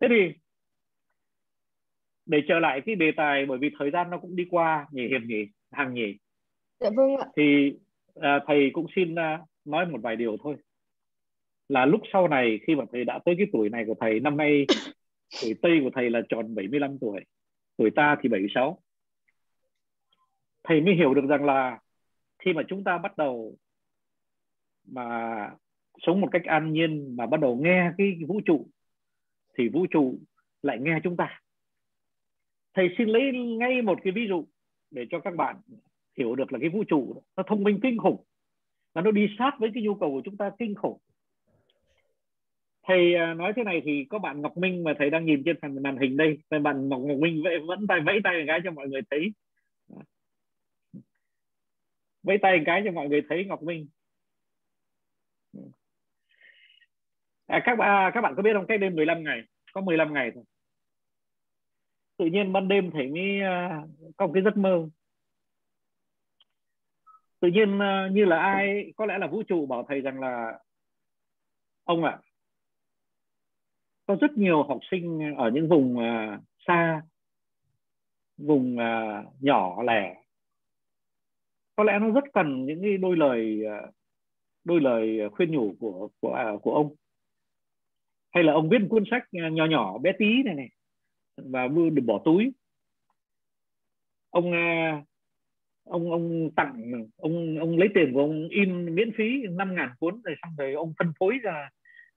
Thế 0.00 0.08
thì 0.10 0.32
để 2.26 2.42
trở 2.48 2.58
lại 2.58 2.80
cái 2.86 2.94
đề 2.94 3.12
tài 3.16 3.46
bởi 3.46 3.58
vì 3.58 3.70
thời 3.78 3.90
gian 3.90 4.10
nó 4.10 4.18
cũng 4.18 4.36
đi 4.36 4.46
qua 4.50 4.86
nhỉ 4.90 5.08
hiệp 5.08 5.22
nhỉ 5.22 5.44
hàng 5.70 5.94
nhỉ. 5.94 6.16
Dạ 6.80 6.90
vâng 6.96 7.16
ạ. 7.16 7.26
Thì 7.36 7.72
à, 8.14 8.40
thầy 8.46 8.70
cũng 8.72 8.86
xin 8.96 9.14
à, 9.14 9.40
nói 9.64 9.86
một 9.86 9.98
vài 10.02 10.16
điều 10.16 10.36
thôi. 10.42 10.56
Là 11.68 11.86
lúc 11.86 12.00
sau 12.12 12.28
này 12.28 12.58
khi 12.66 12.74
mà 12.74 12.84
thầy 12.92 13.04
đã 13.04 13.18
tới 13.24 13.34
cái 13.38 13.46
tuổi 13.52 13.68
này 13.68 13.84
của 13.86 13.94
thầy 14.00 14.20
năm 14.20 14.36
nay 14.36 14.66
tuổi 15.42 15.54
Tây 15.62 15.78
của 15.82 15.90
thầy 15.94 16.10
là 16.10 16.20
tròn 16.28 16.54
75 16.54 16.98
tuổi 16.98 17.20
tuổi 17.76 17.90
ta 17.90 18.16
thì 18.22 18.28
76 18.28 18.82
thầy 20.64 20.80
mới 20.80 20.94
hiểu 20.94 21.14
được 21.14 21.24
rằng 21.28 21.44
là 21.44 21.78
khi 22.38 22.52
mà 22.52 22.62
chúng 22.68 22.84
ta 22.84 22.98
bắt 22.98 23.16
đầu 23.16 23.56
mà 24.88 25.50
sống 26.06 26.20
một 26.20 26.28
cách 26.32 26.44
an 26.44 26.72
nhiên 26.72 27.16
mà 27.16 27.26
bắt 27.26 27.40
đầu 27.40 27.56
nghe 27.56 27.90
cái 27.98 28.18
vũ 28.28 28.40
trụ 28.46 28.66
thì 29.58 29.68
vũ 29.68 29.86
trụ 29.90 30.18
lại 30.62 30.78
nghe 30.80 30.98
chúng 31.04 31.16
ta. 31.16 31.40
Thầy 32.74 32.94
xin 32.98 33.08
lấy 33.08 33.32
ngay 33.32 33.82
một 33.82 33.98
cái 34.04 34.12
ví 34.12 34.26
dụ 34.28 34.44
để 34.90 35.06
cho 35.10 35.20
các 35.20 35.36
bạn 35.36 35.56
hiểu 36.18 36.34
được 36.34 36.52
là 36.52 36.58
cái 36.58 36.68
vũ 36.68 36.84
trụ 36.84 37.22
nó 37.36 37.42
thông 37.46 37.62
minh 37.62 37.78
kinh 37.82 37.98
khủng 37.98 38.24
và 38.92 39.02
nó 39.02 39.10
đi 39.10 39.26
sát 39.38 39.52
với 39.58 39.70
cái 39.74 39.82
nhu 39.82 39.94
cầu 39.94 40.10
của 40.10 40.22
chúng 40.24 40.36
ta 40.36 40.50
kinh 40.58 40.74
khủng. 40.74 40.98
Thầy 42.82 43.14
à, 43.14 43.34
nói 43.34 43.52
thế 43.56 43.64
này 43.64 43.82
thì 43.84 44.04
có 44.04 44.18
bạn 44.18 44.40
Ngọc 44.42 44.56
Minh 44.56 44.84
mà 44.84 44.94
thầy 44.98 45.10
đang 45.10 45.24
nhìn 45.26 45.42
trên 45.44 45.56
phần 45.62 45.82
màn 45.82 45.96
hình 45.96 46.16
đây. 46.16 46.38
Thầy, 46.50 46.60
bạn 46.60 46.88
Ngọc 46.88 47.00
Ngọc 47.00 47.18
Minh 47.18 47.42
vẫn 47.66 47.86
tay 47.86 48.00
vẫy 48.00 48.20
tay 48.24 48.38
một 48.38 48.44
cái 48.46 48.60
cho 48.64 48.70
mọi 48.70 48.88
người 48.88 49.00
thấy. 49.10 49.32
Vẫy 52.22 52.38
tay 52.42 52.58
một 52.58 52.62
cái 52.66 52.82
cho 52.84 52.92
mọi 52.92 53.08
người 53.08 53.22
thấy 53.28 53.44
Ngọc 53.44 53.62
Minh. 53.62 53.88
À, 57.52 57.62
các 57.64 57.76
bạn 57.78 58.12
các 58.14 58.20
bạn 58.20 58.34
có 58.36 58.42
biết 58.42 58.50
không? 58.54 58.66
Cách 58.66 58.80
đây 58.80 58.90
15 58.90 59.24
ngày. 59.24 59.42
Có 59.72 59.80
15 59.80 60.14
ngày 60.14 60.30
thôi. 60.34 60.44
Tự 62.16 62.24
nhiên 62.26 62.52
ban 62.52 62.68
đêm 62.68 62.90
thầy 62.90 63.08
mới 63.08 63.40
à, 63.40 63.82
uh, 63.82 64.16
có 64.16 64.26
một 64.26 64.32
cái 64.34 64.42
giấc 64.42 64.56
mơ. 64.56 64.88
Tự 67.40 67.48
nhiên 67.48 67.76
uh, 67.76 68.12
như 68.12 68.24
là 68.24 68.38
ai 68.38 68.92
có 68.96 69.06
lẽ 69.06 69.18
là 69.18 69.26
vũ 69.26 69.42
trụ 69.42 69.66
bảo 69.66 69.84
thầy 69.88 70.00
rằng 70.00 70.20
là 70.20 70.58
ông 71.84 72.04
ạ 72.04 72.10
à, 72.10 72.22
có 74.06 74.16
rất 74.20 74.30
nhiều 74.36 74.62
học 74.62 74.78
sinh 74.90 75.34
ở 75.36 75.50
những 75.50 75.68
vùng 75.68 75.96
uh, 75.96 76.40
xa 76.66 77.02
vùng 78.36 78.76
uh, 78.76 79.42
nhỏ 79.42 79.82
lẻ. 79.82 80.22
Có 81.76 81.84
lẽ 81.84 81.98
nó 81.98 82.10
rất 82.10 82.24
cần 82.32 82.66
những 82.66 82.82
cái 82.82 82.96
đôi 82.96 83.16
lời 83.16 83.62
uh, 83.66 83.94
đôi 84.64 84.80
lời 84.80 85.18
khuyên 85.32 85.50
nhủ 85.50 85.74
của 85.80 86.08
của 86.20 86.52
uh, 86.54 86.62
của 86.62 86.74
ông 86.74 86.94
hay 88.32 88.44
là 88.44 88.52
ông 88.52 88.68
viết 88.68 88.78
một 88.78 88.86
cuốn 88.90 89.04
sách 89.10 89.22
à, 89.32 89.48
nhỏ 89.48 89.66
nhỏ 89.66 89.98
bé 89.98 90.12
tí 90.18 90.42
này 90.44 90.54
này 90.54 90.68
và 91.36 91.68
được 91.68 92.02
bỏ 92.06 92.22
túi. 92.24 92.52
Ông 94.30 94.52
à, 94.52 95.02
ông 95.84 96.10
ông 96.10 96.50
tặng 96.56 96.92
ông 97.16 97.58
ông 97.58 97.78
lấy 97.78 97.88
tiền 97.94 98.12
của 98.14 98.20
ông 98.20 98.48
in 98.48 98.94
miễn 98.94 99.10
phí 99.16 99.42
5 99.50 99.74
ngàn 99.74 99.90
cuốn 99.98 100.22
rồi 100.22 100.34
xong 100.42 100.52
rồi 100.58 100.72
ông 100.72 100.92
phân 100.98 101.12
phối 101.18 101.38
ra 101.42 101.68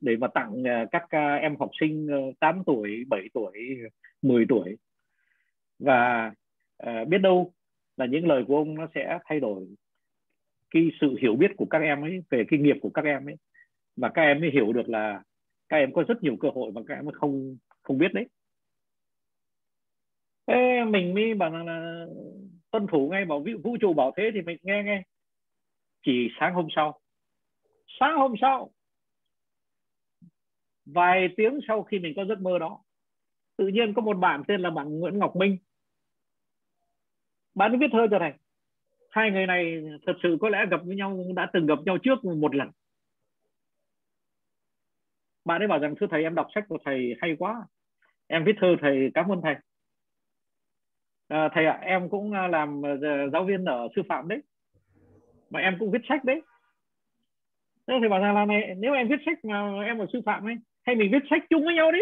để 0.02 0.16
mà 0.18 0.28
tặng 0.28 0.68
à, 0.68 0.86
các 0.92 1.04
em 1.42 1.56
học 1.60 1.70
sinh 1.80 2.08
ờ, 2.08 2.18
8 2.40 2.64
tuổi 2.66 3.04
7 3.10 3.22
tuổi 3.34 3.78
10 4.22 4.46
tuổi. 4.50 4.78
Và 5.80 6.32
uh, 6.84 7.08
biết 7.08 7.18
đâu 7.18 7.54
là 7.98 8.06
những 8.06 8.28
lời 8.28 8.44
của 8.48 8.58
ông 8.58 8.76
nó 8.76 8.88
sẽ 8.96 9.20
thay 9.26 9.40
đổi 9.40 9.68
cái 10.72 10.90
sự 11.02 11.16
hiểu 11.22 11.36
biết 11.36 11.52
của 11.58 11.66
các 11.66 11.82
em 11.82 12.02
ấy 12.02 12.24
về 12.30 12.44
cái 12.48 12.60
nghiệp 12.60 12.76
của 12.82 12.90
các 12.90 13.06
em 13.06 13.30
ấy. 13.30 13.36
Và 13.96 14.10
các 14.10 14.22
em 14.22 14.40
mới 14.40 14.50
hiểu 14.52 14.74
được 14.74 14.90
là 14.90 15.24
các 15.70 15.78
em 15.78 15.94
có 15.94 16.04
rất 16.08 16.24
nhiều 16.24 16.38
cơ 16.40 16.50
hội 16.56 16.72
mà 16.72 16.82
các 16.88 16.96
em 16.96 17.12
không 17.14 17.58
không 17.84 17.98
biết 17.98 18.14
đấy. 18.14 18.28
Ê, 20.46 20.84
mình 20.86 21.14
mới 21.14 21.34
bảo 21.34 21.50
là 21.50 22.06
tuân 22.72 22.88
thủ 22.88 23.10
ngay 23.12 23.26
bảo 23.26 23.46
vũ 23.64 23.78
trụ 23.82 23.94
bảo 23.94 24.14
thế 24.18 24.32
thì 24.34 24.42
mình 24.42 24.58
nghe 24.62 24.84
nghe. 24.84 25.04
Chỉ 26.06 26.28
sáng 26.40 26.54
hôm 26.54 26.68
sau. 26.76 27.00
Sáng 28.00 28.18
hôm 28.18 28.34
sau 28.42 28.72
vài 30.86 31.28
tiếng 31.38 31.60
sau 31.68 31.84
khi 31.84 32.00
mình 32.00 32.14
có 32.16 32.26
giấc 32.26 32.42
mơ 32.42 32.60
đó 32.60 32.84
tự 33.58 33.68
nhiên 33.68 33.94
có 33.94 34.02
một 34.02 34.18
bạn 34.18 34.44
tên 34.48 34.62
là 34.62 34.70
bạn 34.70 35.00
Nguyễn 35.00 35.20
Ngọc 35.20 35.36
Minh. 35.36 35.58
Bạn 37.56 37.72
ấy 37.72 37.78
viết 37.78 37.88
thơ 37.92 38.08
cho 38.12 38.20
thầy. 38.20 38.34
Hai 39.10 39.32
người 39.32 39.46
này 39.46 39.82
thật 40.06 40.14
sự 40.24 40.38
có 40.42 40.50
lẽ 40.50 40.66
gặp 40.72 40.82
với 40.86 40.96
nhau 40.96 41.20
đã 41.36 41.50
từng 41.54 41.66
gặp 41.66 41.80
nhau 41.86 41.98
trước 42.04 42.26
một 42.26 42.56
lần 42.56 42.72
bạn 45.46 45.62
ấy 45.62 45.68
bảo 45.68 45.80
rằng 45.80 45.96
thưa 46.00 46.08
thầy 46.12 46.24
em 46.24 46.36
đọc 46.36 46.48
sách 46.56 46.64
của 46.70 46.78
thầy 46.86 47.16
hay 47.22 47.36
quá. 47.40 47.68
Em 48.28 48.44
viết 48.46 48.56
thư 48.62 48.76
thầy 48.82 49.12
cảm 49.14 49.32
ơn 49.32 49.42
thầy. 49.42 49.56
À, 51.28 51.50
thầy 51.54 51.66
ạ 51.66 51.78
à, 51.82 51.88
em 51.88 52.10
cũng 52.10 52.34
à, 52.34 52.48
làm 52.48 52.86
à, 52.86 52.92
giáo 53.34 53.44
viên 53.44 53.66
ở 53.66 53.88
sư 53.96 54.02
phạm 54.10 54.28
đấy. 54.28 54.42
Mà 55.50 55.60
em 55.60 55.76
cũng 55.80 55.92
viết 55.92 56.02
sách 56.10 56.24
đấy. 56.24 56.42
Thế 57.88 57.94
thầy 58.00 58.10
bảo 58.10 58.20
rằng 58.20 58.36
là 58.36 58.46
này 58.46 58.76
nếu 58.78 58.94
em 58.94 59.08
viết 59.08 59.20
sách 59.26 59.46
mà 59.46 59.84
em 59.86 59.98
ở 59.98 60.06
sư 60.14 60.22
phạm 60.26 60.48
ấy 60.48 60.56
hay 60.84 60.96
mình 60.96 61.12
viết 61.12 61.24
sách 61.30 61.42
chung 61.50 61.66
với 61.66 61.76
nhau 61.76 61.92
đi. 61.92 62.00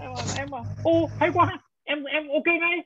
Em 0.00 0.10
bảo, 0.14 0.24
em 0.38 0.48
bảo 0.50 0.64
ô 0.84 1.08
hay 1.20 1.30
quá 1.34 1.58
em 1.84 2.04
em 2.04 2.28
ok 2.28 2.46
ngay. 2.46 2.78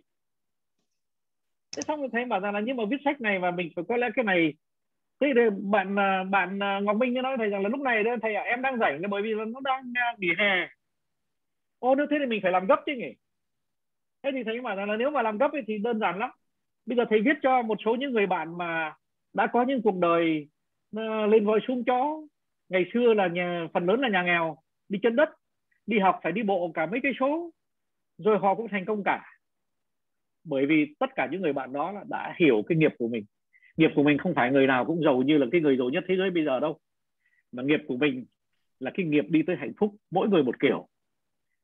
Thế 1.77 1.83
xong 1.83 2.01
rồi 2.01 2.09
thầy 2.13 2.25
bảo 2.25 2.41
rằng 2.41 2.55
là 2.55 2.61
nhưng 2.61 2.77
mà 2.77 2.85
viết 2.91 2.97
sách 3.05 3.21
này 3.21 3.39
và 3.39 3.51
mình 3.51 3.71
phải 3.77 3.85
có 3.89 3.97
lẽ 3.97 4.09
cái 4.15 4.25
này 4.25 4.55
thế 5.23 5.33
thì 5.35 5.41
bạn 5.63 5.99
à, 5.99 6.25
bạn 6.25 6.63
à, 6.63 6.81
Ngọc 6.81 6.97
Minh 6.97 7.15
nói 7.15 7.37
thầy 7.39 7.49
rằng 7.49 7.63
là 7.63 7.69
lúc 7.69 7.81
này 7.81 8.05
đây 8.05 8.17
thầy 8.23 8.35
ạ, 8.35 8.43
em 8.43 8.63
đang 8.63 8.79
rảnh 8.79 9.03
bởi 9.11 9.23
vì 9.23 9.35
nó 9.35 9.61
đang 9.65 9.93
à, 9.95 10.15
nghỉ 10.19 10.29
hè. 10.39 10.69
Ô, 11.79 11.95
nếu 11.95 12.07
thế 12.11 12.17
thì 12.21 12.27
mình 12.27 12.41
phải 12.43 12.53
làm 12.53 12.67
gấp 12.67 12.83
chứ 12.87 12.93
nhỉ? 12.93 13.15
Thế 14.23 14.31
thì 14.33 14.45
thầy 14.45 14.61
bảo 14.61 14.77
rằng 14.77 14.91
là 14.91 14.97
nếu 14.97 15.11
mà 15.11 15.23
làm 15.23 15.39
gấp 15.39 15.53
ấy 15.53 15.63
thì 15.67 15.79
đơn 15.79 15.99
giản 15.99 16.19
lắm. 16.19 16.31
Bây 16.87 16.97
giờ 16.97 17.05
thầy 17.11 17.23
viết 17.23 17.37
cho 17.43 17.63
một 17.63 17.79
số 17.85 17.95
những 17.95 18.13
người 18.13 18.27
bạn 18.27 18.59
mà 18.59 18.95
đã 19.33 19.47
có 19.47 19.63
những 19.63 19.83
cuộc 19.83 19.99
đời 19.99 20.49
lên 21.29 21.47
voi 21.47 21.61
xuống 21.69 21.85
chó. 21.85 22.21
Ngày 22.69 22.85
xưa 22.95 23.15
là 23.15 23.27
nhà, 23.27 23.67
phần 23.75 23.87
lớn 23.87 24.01
là 24.01 24.09
nhà 24.09 24.23
nghèo, 24.23 24.57
đi 24.89 24.99
chân 25.03 25.17
đất, 25.17 25.29
đi 25.87 25.99
học 25.99 26.21
phải 26.23 26.33
đi 26.33 26.43
bộ 26.43 26.71
cả 26.75 26.87
mấy 26.87 27.01
cây 27.03 27.13
số. 27.21 27.51
Rồi 28.19 28.39
họ 28.39 28.55
cũng 28.55 28.69
thành 28.69 28.85
công 28.85 29.03
cả. 29.05 29.25
Bởi 30.45 30.67
vì 30.67 30.95
tất 30.99 31.11
cả 31.17 31.29
những 31.31 31.41
người 31.41 31.53
bạn 31.53 31.73
đó 31.73 31.93
là 31.93 32.05
đã 32.09 32.35
hiểu 32.39 32.63
cái 32.69 32.79
nghiệp 32.79 32.93
của 32.99 33.09
mình 33.09 33.25
nghiệp 33.77 33.91
của 33.95 34.03
mình 34.03 34.19
không 34.19 34.35
phải 34.35 34.51
người 34.51 34.67
nào 34.67 34.85
cũng 34.85 35.05
giàu 35.05 35.23
như 35.23 35.39
là 35.39 35.47
cái 35.53 35.61
người 35.61 35.77
giàu 35.77 35.91
nhất 35.91 36.05
thế 36.09 36.17
giới 36.17 36.31
bây 36.31 36.45
giờ 36.45 36.61
đâu. 36.61 36.79
Mà 37.53 37.63
nghiệp 37.63 37.81
của 37.89 37.97
mình 37.97 38.27
là 38.81 38.91
cái 38.95 39.07
nghiệp 39.07 39.25
đi 39.29 39.43
tới 39.47 39.57
hạnh 39.57 39.73
phúc 39.79 39.97
mỗi 40.11 40.29
người 40.29 40.43
một 40.43 40.61
kiểu. 40.61 40.89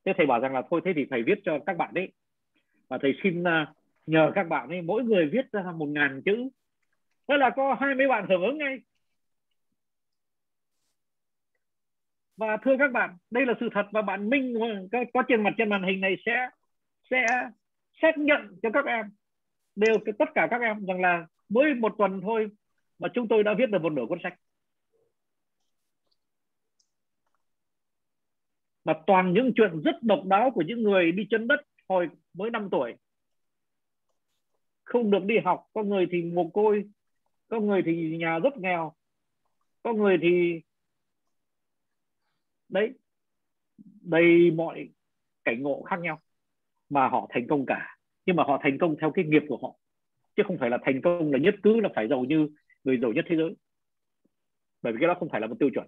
Thế 0.04 0.12
thầy 0.16 0.26
bảo 0.26 0.40
rằng 0.40 0.54
là 0.54 0.62
thôi 0.70 0.80
thế 0.84 0.92
thì 0.96 1.06
thầy 1.10 1.22
viết 1.22 1.38
cho 1.44 1.58
các 1.66 1.76
bạn 1.76 1.94
đấy 1.94 2.12
và 2.88 2.98
thầy 3.02 3.14
xin 3.22 3.44
à, 3.44 3.72
nhờ 4.06 4.32
các 4.34 4.48
bạn 4.48 4.68
ấy 4.68 4.82
mỗi 4.82 5.04
người 5.04 5.28
viết 5.32 5.52
ra 5.52 5.72
một 5.76 5.86
ngàn 5.86 6.22
chữ. 6.24 6.48
Thế 7.28 7.36
là 7.36 7.50
có 7.50 7.76
hai 7.80 7.94
mươi 7.94 8.08
bạn 8.08 8.26
hưởng 8.28 8.42
ứng 8.42 8.58
ngay. 8.58 8.78
Và 12.36 12.56
thưa 12.64 12.76
các 12.78 12.92
bạn 12.92 13.16
đây 13.30 13.46
là 13.46 13.54
sự 13.60 13.68
thật 13.74 13.86
và 13.92 14.02
bạn 14.02 14.30
minh 14.30 14.54
à, 14.62 14.82
có, 14.92 15.04
có 15.14 15.22
trên 15.28 15.42
mặt 15.42 15.50
trên 15.58 15.68
màn 15.68 15.82
hình 15.82 16.00
này 16.00 16.16
sẽ 16.26 16.48
sẽ 17.10 17.26
xác 18.02 18.18
nhận 18.18 18.56
cho 18.62 18.70
các 18.70 18.84
em. 18.86 19.06
Đều 19.76 19.94
tất 20.18 20.28
cả 20.34 20.48
các 20.50 20.60
em 20.60 20.86
rằng 20.86 21.00
là 21.00 21.26
mới 21.48 21.74
một 21.74 21.94
tuần 21.98 22.20
thôi 22.22 22.48
mà 22.98 23.08
chúng 23.14 23.28
tôi 23.28 23.42
đã 23.42 23.54
viết 23.58 23.70
được 23.70 23.82
một 23.82 23.92
nửa 23.92 24.06
cuốn 24.08 24.18
sách. 24.22 24.34
Mà 28.84 28.94
toàn 29.06 29.32
những 29.32 29.52
chuyện 29.56 29.82
rất 29.84 30.02
độc 30.02 30.24
đáo 30.24 30.50
của 30.50 30.62
những 30.62 30.82
người 30.82 31.12
đi 31.12 31.26
chân 31.30 31.48
đất 31.48 31.60
hồi 31.88 32.08
mới 32.34 32.50
5 32.50 32.68
tuổi. 32.70 32.94
Không 34.84 35.10
được 35.10 35.24
đi 35.24 35.34
học, 35.44 35.66
có 35.74 35.82
người 35.82 36.06
thì 36.10 36.22
mồ 36.22 36.48
côi, 36.48 36.84
có 37.48 37.60
người 37.60 37.82
thì 37.86 38.16
nhà 38.16 38.38
rất 38.38 38.56
nghèo, 38.56 38.92
có 39.82 39.92
người 39.92 40.18
thì 40.22 40.60
đấy, 42.68 42.92
đầy 44.00 44.50
mọi 44.50 44.88
cảnh 45.44 45.62
ngộ 45.62 45.82
khác 45.82 46.00
nhau 46.00 46.20
mà 46.88 47.08
họ 47.08 47.26
thành 47.30 47.46
công 47.48 47.66
cả. 47.66 47.96
Nhưng 48.26 48.36
mà 48.36 48.44
họ 48.44 48.58
thành 48.62 48.78
công 48.80 48.96
theo 49.00 49.10
cái 49.10 49.24
nghiệp 49.24 49.42
của 49.48 49.58
họ 49.62 49.74
chứ 50.38 50.44
không 50.46 50.58
phải 50.58 50.70
là 50.70 50.78
thành 50.82 51.00
công 51.02 51.32
là 51.32 51.38
nhất 51.38 51.54
cứ 51.62 51.80
là 51.80 51.88
phải 51.94 52.08
giàu 52.08 52.24
như 52.24 52.48
người 52.84 52.98
giàu 53.02 53.12
nhất 53.12 53.24
thế 53.28 53.36
giới. 53.36 53.54
Bởi 54.82 54.92
vì 54.92 54.98
cái 55.00 55.08
đó 55.08 55.14
không 55.20 55.28
phải 55.32 55.40
là 55.40 55.46
một 55.46 55.56
tiêu 55.58 55.70
chuẩn. 55.74 55.86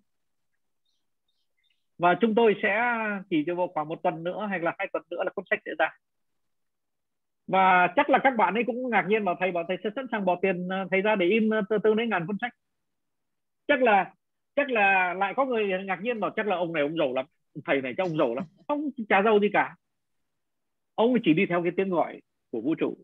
Và 1.98 2.14
chúng 2.20 2.34
tôi 2.34 2.54
sẽ 2.62 2.82
chỉ 3.30 3.44
cho 3.46 3.54
vào 3.54 3.68
khoảng 3.68 3.88
một 3.88 4.02
tuần 4.02 4.24
nữa 4.24 4.46
hay 4.50 4.58
là 4.58 4.74
hai 4.78 4.88
tuần 4.92 5.02
nữa 5.10 5.24
là 5.24 5.30
cuốn 5.30 5.44
sách 5.50 5.58
sẽ 5.64 5.70
ra. 5.78 5.88
Và 7.46 7.92
chắc 7.96 8.10
là 8.10 8.18
các 8.22 8.36
bạn 8.36 8.54
ấy 8.54 8.64
cũng 8.66 8.90
ngạc 8.90 9.06
nhiên 9.08 9.24
bảo 9.24 9.36
thầy 9.40 9.52
bảo 9.52 9.64
thầy 9.68 9.76
sẽ 9.84 9.90
sẵn 9.96 10.06
sàng 10.12 10.24
bỏ 10.24 10.38
tiền 10.42 10.68
ờ, 10.68 10.86
thầy 10.90 11.00
ra 11.00 11.16
để 11.16 11.26
in 11.26 11.50
ờ, 11.50 11.62
từ 11.70 11.78
từ 11.84 11.94
đến 11.94 12.10
ngàn 12.10 12.26
cuốn 12.26 12.36
sách. 12.40 12.52
Chắc 13.68 13.82
là 13.82 14.14
chắc 14.56 14.70
là 14.70 15.14
lại 15.14 15.34
có 15.36 15.44
người 15.44 15.84
ngạc 15.84 16.00
nhiên 16.02 16.20
bảo 16.20 16.30
chắc 16.36 16.46
là 16.46 16.56
ông 16.56 16.72
này 16.72 16.82
ông 16.82 16.96
giàu 16.98 17.12
lắm, 17.12 17.26
thầy 17.64 17.82
này 17.82 17.94
chắc 17.96 18.06
ông 18.06 18.18
giàu 18.18 18.34
lắm. 18.34 18.44
Ông 18.66 18.80
chả 19.08 19.22
giàu 19.22 19.40
gì 19.40 19.48
cả. 19.52 19.76
Ông 20.94 21.14
chỉ 21.24 21.34
đi 21.34 21.46
theo 21.46 21.62
cái 21.62 21.72
tiếng 21.76 21.90
gọi 21.90 22.20
của 22.50 22.60
vũ 22.60 22.74
trụ 22.74 22.96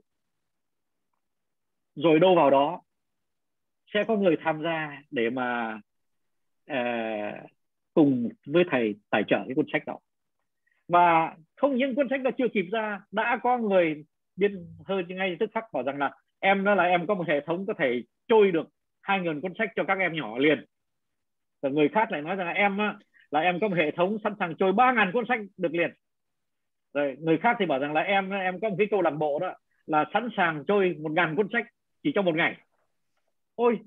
rồi 1.97 2.21
đâu 2.21 2.35
vào 2.35 2.51
đó 2.51 2.81
sẽ 3.95 4.05
có 4.09 4.17
người 4.17 4.37
tham 4.45 4.63
gia 4.63 5.03
để 5.11 5.31
mà 5.31 5.81
uh, 6.73 7.51
cùng 7.95 8.29
với 8.47 8.65
thầy 8.71 8.95
tài 9.11 9.25
trợ 9.29 9.39
cái 9.47 9.55
cuốn 9.55 9.67
sách 9.73 9.83
đó. 9.87 9.99
Và 10.89 11.37
không 11.57 11.77
những 11.77 11.95
cuốn 11.95 12.09
sách 12.11 12.23
đó 12.23 12.31
chưa 12.39 12.49
kịp 12.49 12.67
ra 12.73 13.01
đã 13.11 13.39
có 13.43 13.59
người 13.59 14.05
biên 14.37 14.67
hơi 14.85 15.05
ngay 15.09 15.37
tức 15.41 15.51
khắc 15.55 15.65
bảo 15.73 15.83
rằng 15.83 15.99
là 15.99 16.11
em 16.41 16.65
đó 16.65 16.75
là 16.75 16.85
em 16.85 17.07
có 17.07 17.15
một 17.15 17.29
hệ 17.29 17.41
thống 17.41 17.67
có 17.67 17.75
thể 17.79 18.03
trôi 18.29 18.53
được 18.53 18.69
hai 19.03 19.21
nghìn 19.21 19.41
cuốn 19.41 19.53
sách 19.59 19.71
cho 19.77 19.85
các 19.85 19.99
em 19.99 20.17
nhỏ 20.17 20.39
liền. 20.39 20.65
Và 21.63 21.69
người 21.69 21.89
khác 21.89 22.13
lại 22.13 22.23
nói 22.23 22.37
rằng 22.37 22.47
là 22.47 22.53
em 22.53 22.79
là 23.31 23.41
em 23.41 23.61
có 23.61 23.69
một 23.69 23.77
hệ 23.77 23.91
thống 23.91 24.19
sẵn 24.25 24.35
sàng 24.39 24.55
trôi 24.59 24.73
ba 24.73 24.93
ngàn 24.93 25.11
cuốn 25.13 25.25
sách 25.29 25.41
được 25.57 25.73
liền. 25.75 25.91
Rồi 26.95 27.17
người 27.21 27.39
khác 27.39 27.57
thì 27.59 27.67
bảo 27.67 27.79
rằng 27.79 27.93
là 27.93 28.01
em 28.01 28.31
em 28.31 28.61
có 28.61 28.69
một 28.69 28.75
cái 28.79 28.87
câu 28.91 29.03
lạc 29.03 29.11
bộ 29.11 29.39
đó 29.39 29.55
là 29.87 30.05
sẵn 30.13 30.29
sàng 30.37 30.65
trôi 30.69 30.97
một 31.03 31.13
ngàn 31.13 31.37
cuốn 31.37 31.49
sách 31.53 31.67
chỉ 32.07 32.13
trong 32.15 32.25
một 32.25 32.37
ngày. 32.37 32.57
Ôi, 33.55 33.79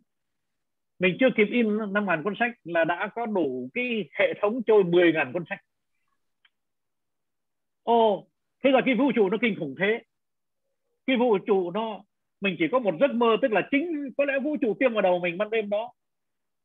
mình 0.99 1.17
chưa 1.19 1.29
kịp 1.37 1.47
in 1.51 1.77
năm 1.93 2.05
ngàn 2.05 2.23
cuốn 2.23 2.33
sách 2.39 2.51
là 2.63 2.83
đã 2.83 3.09
có 3.15 3.25
đủ 3.25 3.69
cái 3.73 4.09
hệ 4.19 4.33
thống 4.41 4.61
trôi 4.63 4.83
10 4.83 5.13
ngàn 5.13 5.33
cuốn 5.33 5.43
sách. 5.49 5.59
Ồ, 7.83 8.27
thế 8.63 8.71
là 8.71 8.81
cái 8.85 8.95
vũ 8.95 9.11
trụ 9.15 9.29
nó 9.29 9.37
kinh 9.41 9.55
khủng 9.59 9.75
thế. 9.79 10.03
Cái 11.07 11.17
vũ 11.17 11.37
trụ 11.37 11.71
nó, 11.71 12.03
mình 12.41 12.55
chỉ 12.59 12.65
có 12.71 12.79
một 12.79 12.95
giấc 12.99 13.11
mơ, 13.11 13.37
tức 13.41 13.51
là 13.51 13.67
chính 13.71 14.09
có 14.17 14.25
lẽ 14.25 14.33
vũ 14.43 14.57
trụ 14.61 14.73
tiêm 14.79 14.93
vào 14.93 15.01
đầu 15.01 15.19
mình 15.19 15.37
ban 15.37 15.49
đêm 15.49 15.69
đó. 15.69 15.93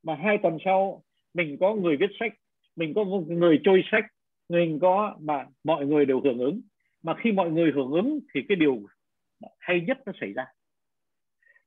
Mà 0.03 0.15
hai 0.15 0.39
tuần 0.43 0.59
sau, 0.65 1.03
mình 1.35 1.57
có 1.61 1.75
người 1.75 1.97
viết 1.97 2.11
sách, 2.21 2.33
mình 2.77 2.93
có 2.95 3.05
người 3.27 3.61
trôi 3.65 3.83
sách, 3.91 4.05
mình 4.49 4.79
có 4.83 5.17
mà 5.21 5.47
mọi 5.65 5.87
người 5.87 6.05
đều 6.07 6.21
hưởng 6.21 6.39
ứng. 6.39 6.61
Mà 7.03 7.15
khi 7.15 7.33
mọi 7.33 7.51
người 7.51 7.73
hưởng 7.75 7.93
ứng 7.93 8.21
thì 8.35 8.41
cái 8.49 8.57
điều 8.57 8.83
hay 9.59 9.81
nhất 9.81 9.99
nó 10.07 10.13
xảy 10.21 10.33
ra 10.33 10.45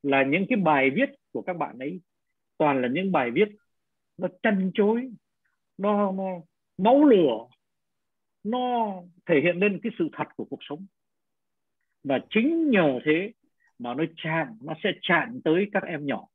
là 0.08 0.24
những 0.24 0.46
cái 0.50 0.58
bài 0.58 0.90
viết 0.90 1.10
của 1.32 1.42
các 1.42 1.58
bạn 1.58 1.80
ấy 1.80 2.02
toàn 2.58 2.82
là 2.82 2.88
những 2.88 3.12
bài 3.12 3.32
viết 3.32 3.48
nó 4.18 4.28
chăn 4.44 4.72
chối 4.74 5.10
nó, 5.78 6.12
nó 6.12 6.24
máu 6.78 7.06
lửa 7.06 7.48
nó 8.44 8.94
thể 9.26 9.36
hiện 9.44 9.58
lên 9.58 9.80
cái 9.84 9.92
sự 10.00 10.10
thật 10.14 10.28
của 10.36 10.46
cuộc 10.50 10.60
sống. 10.70 10.86
Và 12.04 12.20
chính 12.30 12.70
nhờ 12.70 13.00
thế 13.06 13.32
mà 13.80 13.94
nó 13.94 14.04
chạm 14.24 14.48
nó 14.62 14.74
sẽ 14.84 14.90
chạm 15.02 15.40
tới 15.44 15.70
các 15.74 15.84
em 15.84 16.06
nhỏ. 16.06 16.28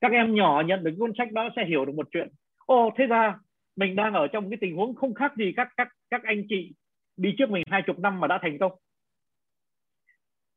Các 0.00 0.12
em 0.12 0.34
nhỏ 0.34 0.62
nhận 0.66 0.84
được 0.84 0.94
cuốn 0.98 1.12
sách 1.18 1.32
đó 1.32 1.48
sẽ 1.56 1.64
hiểu 1.68 1.84
được 1.84 1.94
một 1.94 2.08
chuyện. 2.12 2.28
Ồ 2.66 2.90
thế 2.98 3.06
ra 3.06 3.38
mình 3.76 3.96
đang 3.96 4.12
ở 4.12 4.26
trong 4.32 4.50
cái 4.50 4.58
tình 4.60 4.76
huống 4.76 4.94
không 4.94 5.14
khác 5.14 5.32
gì 5.36 5.52
các 5.56 5.68
các 5.76 5.88
các 6.10 6.22
anh 6.24 6.42
chị 6.48 6.72
đi 7.16 7.34
trước 7.38 7.50
mình 7.50 7.62
hai 7.70 7.82
chục 7.86 7.98
năm 7.98 8.20
mà 8.20 8.26
đã 8.26 8.38
thành 8.42 8.58
công. 8.58 8.72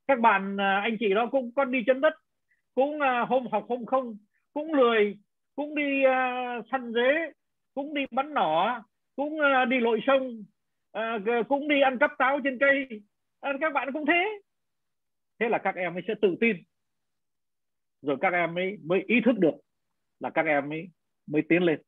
Các 0.08 0.20
bạn 0.20 0.58
à, 0.62 0.82
anh 0.84 0.98
chị 1.00 1.14
đó 1.14 1.28
cũng 1.32 1.52
có 1.56 1.66
đi 1.66 1.84
chân 1.86 2.02
đất 2.02 2.14
cũng 2.76 2.95
uh, 2.95 3.30
hôm 3.30 3.48
học 3.52 3.65
hôm 3.69 3.85
không 3.85 4.18
cũng 4.53 4.73
lười 4.73 5.18
cũng 5.56 5.76
đi 5.76 6.03
uh, 6.06 6.65
săn 6.72 6.93
dế 6.93 7.31
cũng 7.73 7.93
đi 7.93 8.02
bắn 8.11 8.34
nỏ 8.34 8.84
cũng 9.15 9.34
uh, 9.34 9.68
đi 9.69 9.80
lội 9.80 9.99
sông 10.07 10.43
uh, 10.98 11.48
cũng 11.48 11.68
đi 11.68 11.81
ăn 11.81 11.98
cắp 11.98 12.11
táo 12.18 12.39
trên 12.43 12.57
cây. 12.60 12.88
Uh, 13.49 13.56
các 13.61 13.73
bạn 13.73 13.93
cũng 13.93 14.06
thế. 14.06 14.39
Thế 15.39 15.49
là 15.49 15.57
các 15.57 15.76
em 15.76 15.95
ấy 15.95 16.03
sẽ 16.07 16.14
tự 16.22 16.35
tin. 16.41 16.57
Rồi 18.02 18.18
các 18.22 18.34
em 18.34 18.57
ấy 18.57 18.77
mới 18.84 19.03
ý 19.07 19.22
thức 19.26 19.39
được 19.39 19.56
là 20.19 20.30
các 20.30 20.45
em 20.45 20.73
ấy 20.73 20.89
mới 21.27 21.41
tiến 21.49 21.64
lên. 21.64 21.81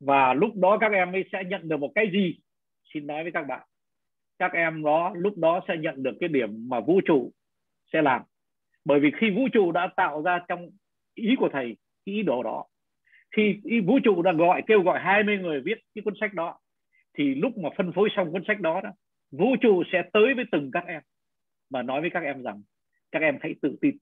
Và 0.00 0.34
lúc 0.34 0.50
đó 0.56 0.78
các 0.80 0.92
em 0.92 1.12
ấy 1.12 1.24
sẽ 1.32 1.42
nhận 1.44 1.68
được 1.68 1.76
một 1.76 1.92
cái 1.94 2.10
gì? 2.12 2.38
Xin 2.94 3.06
nói 3.06 3.22
với 3.22 3.32
các 3.32 3.46
bạn. 3.46 3.68
Các 4.38 4.52
em 4.52 4.84
đó 4.84 5.12
lúc 5.16 5.38
đó 5.38 5.60
sẽ 5.68 5.76
nhận 5.76 6.02
được 6.02 6.12
cái 6.20 6.28
điểm 6.28 6.68
mà 6.68 6.80
vũ 6.80 7.00
trụ 7.04 7.32
sẽ 7.92 8.02
làm 8.02 8.22
bởi 8.84 9.00
vì 9.00 9.10
khi 9.20 9.30
vũ 9.30 9.48
trụ 9.52 9.72
đã 9.72 9.88
tạo 9.96 10.22
ra 10.22 10.40
trong 10.48 10.70
ý 11.14 11.36
của 11.38 11.48
thầy 11.52 11.76
ý 12.04 12.22
đồ 12.22 12.42
đó 12.42 12.64
khi 13.36 13.60
ý 13.64 13.80
vũ 13.80 13.98
trụ 14.04 14.22
đã 14.22 14.32
gọi 14.32 14.62
kêu 14.66 14.82
gọi 14.82 15.00
20 15.00 15.38
người 15.38 15.60
viết 15.60 15.78
cái 15.94 16.02
cuốn 16.02 16.14
sách 16.20 16.34
đó 16.34 16.58
thì 17.14 17.34
lúc 17.34 17.58
mà 17.58 17.68
phân 17.76 17.92
phối 17.92 18.08
xong 18.16 18.32
cuốn 18.32 18.42
sách 18.46 18.60
đó, 18.60 18.80
đó 18.80 18.90
vũ 19.30 19.56
trụ 19.60 19.82
sẽ 19.92 20.02
tới 20.12 20.34
với 20.34 20.44
từng 20.52 20.70
các 20.72 20.84
em 20.86 21.02
và 21.70 21.82
nói 21.82 22.00
với 22.00 22.10
các 22.10 22.22
em 22.22 22.42
rằng 22.42 22.62
các 23.12 23.22
em 23.22 23.38
hãy 23.40 23.54
tự 23.62 23.76
tin. 23.80 23.96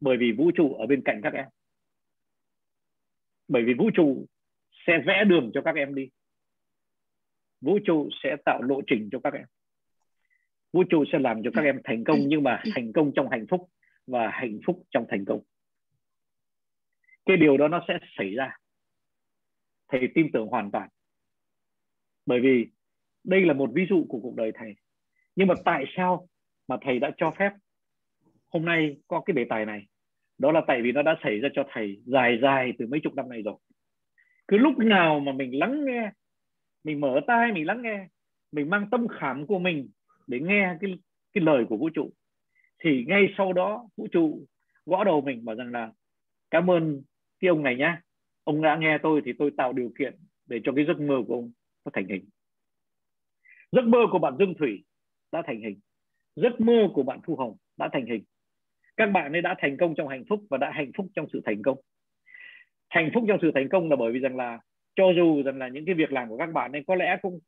Bởi 0.00 0.16
vì 0.16 0.32
vũ 0.32 0.50
trụ 0.54 0.74
ở 0.74 0.86
bên 0.86 1.02
cạnh 1.04 1.20
các 1.22 1.32
em. 1.32 1.46
Bởi 3.48 3.62
vì 3.64 3.74
vũ 3.74 3.90
trụ 3.94 4.26
sẽ 4.86 4.98
vẽ 5.06 5.24
đường 5.24 5.50
cho 5.54 5.62
các 5.62 5.74
em 5.74 5.94
đi. 5.94 6.08
Vũ 7.60 7.78
trụ 7.84 8.08
sẽ 8.22 8.36
tạo 8.44 8.62
lộ 8.62 8.80
trình 8.86 9.08
cho 9.12 9.20
các 9.24 9.34
em 9.34 9.46
vũ 10.72 10.84
trụ 10.84 11.04
sẽ 11.12 11.18
làm 11.18 11.42
cho 11.42 11.50
các 11.54 11.62
em 11.62 11.80
thành 11.84 12.04
công 12.04 12.18
nhưng 12.26 12.42
mà 12.42 12.62
thành 12.74 12.92
công 12.92 13.12
trong 13.14 13.28
hạnh 13.30 13.46
phúc 13.50 13.70
và 14.06 14.30
hạnh 14.30 14.58
phúc 14.66 14.82
trong 14.90 15.06
thành 15.08 15.24
công. 15.24 15.40
Cái 17.24 17.36
điều 17.36 17.56
đó 17.56 17.68
nó 17.68 17.84
sẽ 17.88 17.98
xảy 18.18 18.30
ra. 18.30 18.56
Thầy 19.88 20.08
tin 20.14 20.32
tưởng 20.32 20.46
hoàn 20.46 20.70
toàn. 20.70 20.88
Bởi 22.26 22.40
vì 22.40 22.66
đây 23.24 23.40
là 23.44 23.54
một 23.54 23.70
ví 23.74 23.86
dụ 23.90 24.06
của 24.08 24.20
cuộc 24.20 24.36
đời 24.36 24.52
thầy. 24.54 24.74
Nhưng 25.36 25.48
mà 25.48 25.54
tại 25.64 25.84
sao 25.96 26.28
mà 26.68 26.76
thầy 26.80 26.98
đã 26.98 27.10
cho 27.16 27.30
phép 27.30 27.52
hôm 28.48 28.64
nay 28.64 28.96
có 29.08 29.20
cái 29.20 29.34
đề 29.34 29.44
tài 29.48 29.66
này? 29.66 29.86
Đó 30.38 30.52
là 30.52 30.62
tại 30.66 30.82
vì 30.82 30.92
nó 30.92 31.02
đã 31.02 31.16
xảy 31.22 31.38
ra 31.38 31.48
cho 31.54 31.64
thầy 31.72 32.02
dài 32.04 32.38
dài 32.42 32.72
từ 32.78 32.86
mấy 32.86 33.00
chục 33.00 33.14
năm 33.14 33.28
này 33.28 33.42
rồi. 33.42 33.56
Cứ 34.48 34.56
lúc 34.56 34.78
nào 34.78 35.20
mà 35.20 35.32
mình 35.32 35.58
lắng 35.58 35.84
nghe 35.84 36.10
mình 36.84 37.00
mở 37.00 37.20
tai 37.26 37.52
mình 37.52 37.66
lắng 37.66 37.82
nghe 37.82 38.08
mình 38.52 38.70
mang 38.70 38.90
tâm 38.90 39.08
khảm 39.08 39.46
của 39.46 39.58
mình 39.58 39.88
để 40.26 40.40
nghe 40.40 40.76
cái 40.80 40.94
cái 41.32 41.44
lời 41.44 41.64
của 41.68 41.76
vũ 41.76 41.88
trụ. 41.88 42.10
Thì 42.84 43.04
ngay 43.08 43.34
sau 43.38 43.52
đó 43.52 43.88
vũ 43.96 44.06
trụ 44.12 44.46
gõ 44.86 45.04
đầu 45.04 45.20
mình 45.20 45.44
bảo 45.44 45.56
rằng 45.56 45.72
là 45.72 45.92
cảm 46.50 46.70
ơn 46.70 47.02
cái 47.40 47.48
ông 47.48 47.62
này 47.62 47.76
nhá. 47.76 48.00
Ông 48.44 48.62
đã 48.62 48.76
nghe 48.76 48.98
tôi 49.02 49.22
thì 49.24 49.32
tôi 49.38 49.50
tạo 49.56 49.72
điều 49.72 49.92
kiện 49.98 50.16
để 50.46 50.60
cho 50.64 50.72
cái 50.76 50.84
giấc 50.84 51.00
mơ 51.00 51.22
của 51.26 51.34
ông 51.34 51.52
nó 51.84 51.90
thành 51.94 52.06
hình. 52.08 52.24
Giấc 53.72 53.84
mơ 53.84 53.98
của 54.10 54.18
bạn 54.18 54.36
Dương 54.38 54.54
Thủy 54.58 54.84
đã 55.32 55.42
thành 55.46 55.60
hình. 55.60 55.80
Giấc 56.36 56.60
mơ 56.60 56.88
của 56.94 57.02
bạn 57.02 57.20
Thu 57.22 57.36
Hồng 57.36 57.56
đã 57.76 57.88
thành 57.92 58.06
hình. 58.06 58.24
Các 58.96 59.06
bạn 59.06 59.32
ấy 59.32 59.42
đã 59.42 59.54
thành 59.58 59.76
công 59.76 59.94
trong 59.94 60.08
hạnh 60.08 60.24
phúc 60.28 60.40
và 60.50 60.58
đã 60.58 60.70
hạnh 60.70 60.90
phúc 60.96 61.06
trong 61.14 61.26
sự 61.32 61.40
thành 61.44 61.62
công. 61.62 61.78
Hạnh 62.88 63.10
phúc 63.14 63.24
trong 63.28 63.38
sự 63.42 63.50
thành 63.54 63.68
công 63.68 63.90
là 63.90 63.96
bởi 63.96 64.12
vì 64.12 64.18
rằng 64.18 64.36
là 64.36 64.60
cho 64.94 65.04
dù 65.16 65.42
rằng 65.42 65.58
là 65.58 65.68
những 65.68 65.84
cái 65.86 65.94
việc 65.94 66.12
làm 66.12 66.28
của 66.28 66.36
các 66.36 66.52
bạn 66.52 66.72
ấy 66.72 66.84
có 66.86 66.94
lẽ 66.94 67.18
cũng 67.22 67.38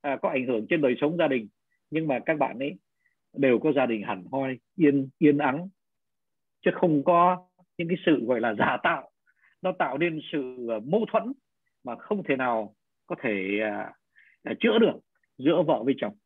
à, 0.00 0.18
có 0.22 0.28
ảnh 0.28 0.46
hưởng 0.46 0.66
trên 0.70 0.80
đời 0.80 0.94
sống 1.00 1.16
gia 1.16 1.28
đình 1.28 1.48
nhưng 1.90 2.08
mà 2.08 2.18
các 2.26 2.38
bạn 2.38 2.58
ấy 2.58 2.74
đều 3.32 3.58
có 3.58 3.72
gia 3.72 3.86
đình 3.86 4.02
hẳn 4.02 4.24
hoi 4.32 4.58
yên 4.76 5.08
yên 5.18 5.38
ắng 5.38 5.68
chứ 6.64 6.70
không 6.74 7.04
có 7.04 7.48
những 7.78 7.88
cái 7.88 7.96
sự 8.06 8.24
gọi 8.26 8.40
là 8.40 8.54
giả 8.54 8.76
tạo. 8.82 9.10
Nó 9.62 9.72
tạo 9.78 9.98
nên 9.98 10.20
sự 10.32 10.66
ờ, 10.68 10.80
mâu 10.80 11.06
thuẫn 11.12 11.32
mà 11.84 11.96
không 11.96 12.22
thể 12.28 12.36
nào 12.36 12.74
có 13.06 13.16
thể 13.22 13.60
uh, 14.50 14.58
chữa 14.60 14.78
được 14.78 15.00
giữa 15.38 15.62
vợ 15.66 15.82
với 15.84 15.94
chồng. 15.98 16.16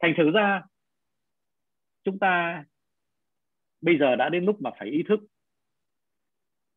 Thành 0.00 0.14
thử 0.16 0.30
ra 0.30 0.62
chúng 2.04 2.18
ta 2.18 2.64
bây 3.80 3.98
giờ 3.98 4.16
đã 4.16 4.28
đến 4.28 4.44
lúc 4.44 4.60
mà 4.60 4.70
phải 4.78 4.88
ý 4.88 5.02
thức 5.08 5.20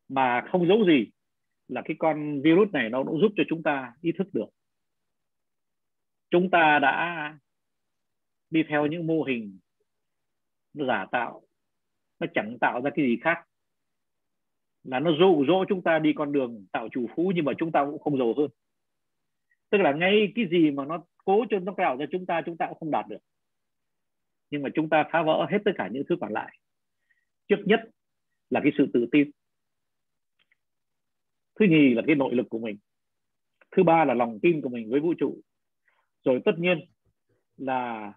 mà 0.09 0.41
không 0.51 0.67
giấu 0.67 0.85
gì 0.85 1.11
là 1.67 1.81
cái 1.85 1.95
con 1.99 2.41
virus 2.41 2.69
này 2.73 2.89
nó 2.89 3.03
cũng 3.03 3.21
giúp 3.21 3.31
cho 3.35 3.43
chúng 3.49 3.63
ta 3.63 3.93
ý 4.01 4.11
thức 4.17 4.27
được 4.33 4.47
chúng 6.31 6.49
ta 6.49 6.79
đã 6.81 7.37
đi 8.49 8.63
theo 8.69 8.85
những 8.85 9.07
mô 9.07 9.23
hình 9.23 9.59
nó 10.73 10.85
giả 10.85 11.05
tạo, 11.11 11.41
nó 12.19 12.27
chẳng 12.33 12.57
tạo 12.61 12.81
ra 12.81 12.89
cái 12.95 13.05
gì 13.05 13.17
khác. 13.21 13.47
Là 14.83 14.99
nó 14.99 15.11
dụ 15.19 15.45
dỗ 15.47 15.65
chúng 15.69 15.83
ta 15.83 15.99
đi 15.99 16.13
con 16.15 16.31
đường 16.31 16.65
tạo 16.71 16.89
chủ 16.91 17.07
phú 17.15 17.31
nhưng 17.35 17.45
mà 17.45 17.53
chúng 17.57 17.71
ta 17.71 17.85
cũng 17.85 17.99
không 17.99 18.17
giàu 18.17 18.33
hơn. 18.37 18.47
Tức 19.69 19.77
là 19.77 19.93
ngay 19.93 20.31
cái 20.35 20.45
gì 20.51 20.71
mà 20.71 20.85
nó 20.85 21.05
cố 21.25 21.45
cho 21.49 21.59
nó 21.59 21.73
tạo 21.77 21.97
ra 21.97 22.05
chúng 22.11 22.25
ta 22.25 22.41
chúng 22.45 22.57
ta 22.57 22.65
cũng 22.67 22.79
không 22.79 22.91
đạt 22.91 23.05
được. 23.09 23.17
Nhưng 24.49 24.61
mà 24.61 24.69
chúng 24.75 24.89
ta 24.89 25.09
phá 25.11 25.23
vỡ 25.23 25.47
hết 25.51 25.57
tất 25.65 25.71
cả 25.75 25.89
những 25.91 26.03
thứ 26.09 26.15
còn 26.21 26.33
lại. 26.33 26.57
Trước 27.47 27.59
nhất 27.65 27.79
là 28.49 28.59
cái 28.63 28.71
sự 28.77 28.87
tự 28.93 29.05
tin. 29.11 29.31
Thứ 31.59 31.65
nhì 31.69 31.93
là 31.93 32.01
cái 32.07 32.15
nội 32.15 32.35
lực 32.35 32.45
của 32.49 32.59
mình. 32.59 32.77
Thứ 33.71 33.83
ba 33.83 34.05
là 34.05 34.13
lòng 34.13 34.39
tin 34.41 34.61
của 34.61 34.69
mình 34.69 34.89
với 34.89 34.99
vũ 34.99 35.13
trụ 35.13 35.41
rồi 36.23 36.41
tất 36.45 36.51
nhiên 36.57 36.79
là 37.57 38.13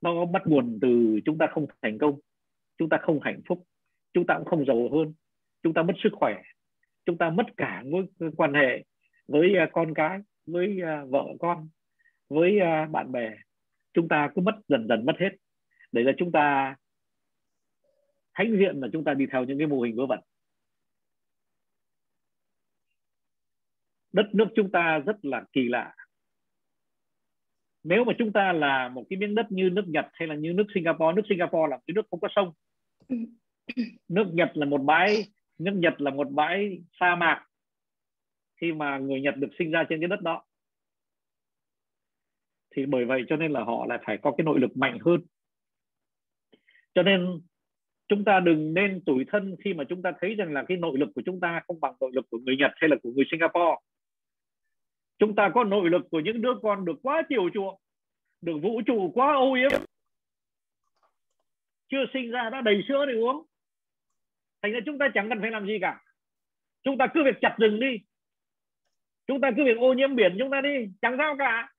nó 0.00 0.24
bắt 0.24 0.42
nguồn 0.46 0.78
từ 0.82 1.20
chúng 1.24 1.38
ta 1.38 1.46
không 1.50 1.66
thành 1.82 1.98
công, 1.98 2.20
chúng 2.78 2.88
ta 2.88 2.98
không 3.02 3.20
hạnh 3.22 3.40
phúc, 3.48 3.66
chúng 4.12 4.26
ta 4.26 4.34
cũng 4.38 4.44
không 4.44 4.66
giàu 4.66 4.88
hơn, 4.92 5.14
chúng 5.62 5.74
ta 5.74 5.82
mất 5.82 5.94
sức 6.02 6.10
khỏe, 6.12 6.42
chúng 7.06 7.18
ta 7.18 7.30
mất 7.30 7.46
cả 7.56 7.82
mối 7.86 8.06
quan 8.36 8.54
hệ 8.54 8.84
với 9.28 9.56
à, 9.56 9.68
con 9.72 9.94
cái, 9.94 10.18
với 10.46 10.80
à, 10.82 11.04
vợ 11.04 11.24
con, 11.40 11.68
với 12.28 12.60
à, 12.60 12.86
bạn 12.86 13.12
bè. 13.12 13.30
Chúng 13.92 14.08
ta 14.08 14.30
cứ 14.34 14.42
mất 14.42 14.54
dần 14.68 14.86
dần 14.88 15.06
mất 15.06 15.16
hết. 15.18 15.30
Đấy 15.92 16.04
là 16.04 16.12
chúng 16.18 16.32
ta 16.32 16.76
hãnh 18.32 18.56
diện 18.58 18.80
là 18.80 18.88
chúng 18.92 19.04
ta 19.04 19.14
đi 19.14 19.26
theo 19.32 19.44
những 19.44 19.58
cái 19.58 19.66
mô 19.66 19.80
hình 19.80 19.96
vớ 19.96 20.06
vẩn. 20.06 20.20
Đất 24.12 24.26
nước 24.34 24.46
chúng 24.56 24.70
ta 24.70 24.98
rất 24.98 25.24
là 25.24 25.44
kỳ 25.52 25.68
lạ 25.68 25.94
nếu 27.88 28.04
mà 28.04 28.12
chúng 28.18 28.32
ta 28.32 28.52
là 28.52 28.88
một 28.88 29.04
cái 29.10 29.18
miếng 29.18 29.34
đất 29.34 29.46
như 29.52 29.70
nước 29.70 29.84
Nhật 29.86 30.06
hay 30.12 30.28
là 30.28 30.34
như 30.34 30.52
nước 30.52 30.66
Singapore 30.74 31.16
nước 31.16 31.22
Singapore 31.28 31.70
là 31.70 31.78
cái 31.86 31.94
nước 31.94 32.06
không 32.10 32.20
có 32.20 32.28
sông. 32.36 32.52
Nước 34.08 34.26
Nhật 34.32 34.50
là 34.54 34.66
một 34.66 34.78
bãi, 34.78 35.24
nước 35.58 35.72
Nhật 35.74 36.00
là 36.00 36.10
một 36.10 36.30
bãi 36.30 36.78
sa 37.00 37.16
mạc 37.16 37.46
khi 38.60 38.72
mà 38.72 38.98
người 38.98 39.20
Nhật 39.20 39.36
được 39.36 39.48
sinh 39.58 39.70
ra 39.70 39.84
trên 39.88 40.00
cái 40.00 40.08
đất 40.08 40.22
đó. 40.22 40.44
Thì 42.76 42.86
bởi 42.86 43.04
vậy 43.04 43.24
cho 43.28 43.36
nên 43.36 43.52
là 43.52 43.64
họ 43.64 43.86
lại 43.88 43.98
phải 44.06 44.18
có 44.22 44.34
cái 44.38 44.44
nội 44.44 44.60
lực 44.60 44.76
mạnh 44.76 44.98
hơn. 45.00 45.20
Cho 46.94 47.02
nên 47.02 47.40
chúng 48.08 48.24
ta 48.24 48.40
đừng 48.40 48.74
nên 48.74 49.04
tủi 49.04 49.24
thân 49.28 49.56
khi 49.64 49.74
mà 49.74 49.84
chúng 49.88 50.02
ta 50.02 50.12
thấy 50.20 50.34
rằng 50.34 50.52
là 50.52 50.64
cái 50.68 50.76
nội 50.76 50.98
lực 50.98 51.08
của 51.14 51.22
chúng 51.26 51.40
ta 51.40 51.62
không 51.66 51.80
bằng 51.80 51.94
nội 52.00 52.10
lực 52.14 52.26
của 52.30 52.38
người 52.38 52.56
Nhật 52.56 52.70
hay 52.76 52.90
là 52.90 52.96
của 53.02 53.10
người 53.12 53.24
Singapore 53.30 53.76
chúng 55.18 55.34
ta 55.34 55.50
có 55.54 55.64
nội 55.64 55.90
lực 55.90 56.02
của 56.10 56.20
những 56.20 56.42
đứa 56.42 56.54
con 56.62 56.84
được 56.84 56.96
quá 57.02 57.22
chiều 57.28 57.50
chuộng, 57.54 57.80
được 58.40 58.58
vũ 58.62 58.82
trụ 58.86 59.10
quá 59.14 59.34
ô 59.34 59.54
yếm. 59.54 59.70
Chưa 61.88 62.04
sinh 62.12 62.30
ra 62.30 62.50
đã 62.50 62.60
đầy 62.60 62.82
sữa 62.88 63.06
để 63.06 63.14
uống. 63.14 63.46
Thành 64.62 64.72
ra 64.72 64.78
chúng 64.86 64.98
ta 64.98 65.08
chẳng 65.14 65.28
cần 65.28 65.40
phải 65.40 65.50
làm 65.50 65.66
gì 65.66 65.78
cả. 65.80 66.02
Chúng 66.82 66.98
ta 66.98 67.06
cứ 67.14 67.24
việc 67.24 67.36
chặt 67.40 67.56
rừng 67.58 67.80
đi. 67.80 67.96
Chúng 69.26 69.40
ta 69.40 69.50
cứ 69.56 69.64
việc 69.64 69.78
ô 69.78 69.92
nhiễm 69.92 70.16
biển 70.16 70.36
chúng 70.38 70.50
ta 70.50 70.60
đi, 70.60 70.86
chẳng 71.02 71.14
sao 71.18 71.36
cả. 71.38 71.72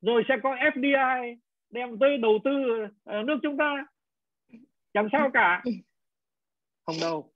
Rồi 0.00 0.22
sẽ 0.28 0.36
có 0.42 0.54
FDI 0.54 1.36
đem 1.70 1.98
tới 1.98 2.18
đầu 2.18 2.38
tư 2.44 2.50
ở 3.04 3.22
nước 3.22 3.38
chúng 3.42 3.56
ta. 3.56 3.86
Chẳng 4.92 5.08
sao 5.12 5.30
cả. 5.34 5.62
Không 6.82 6.96
đâu 7.00 7.32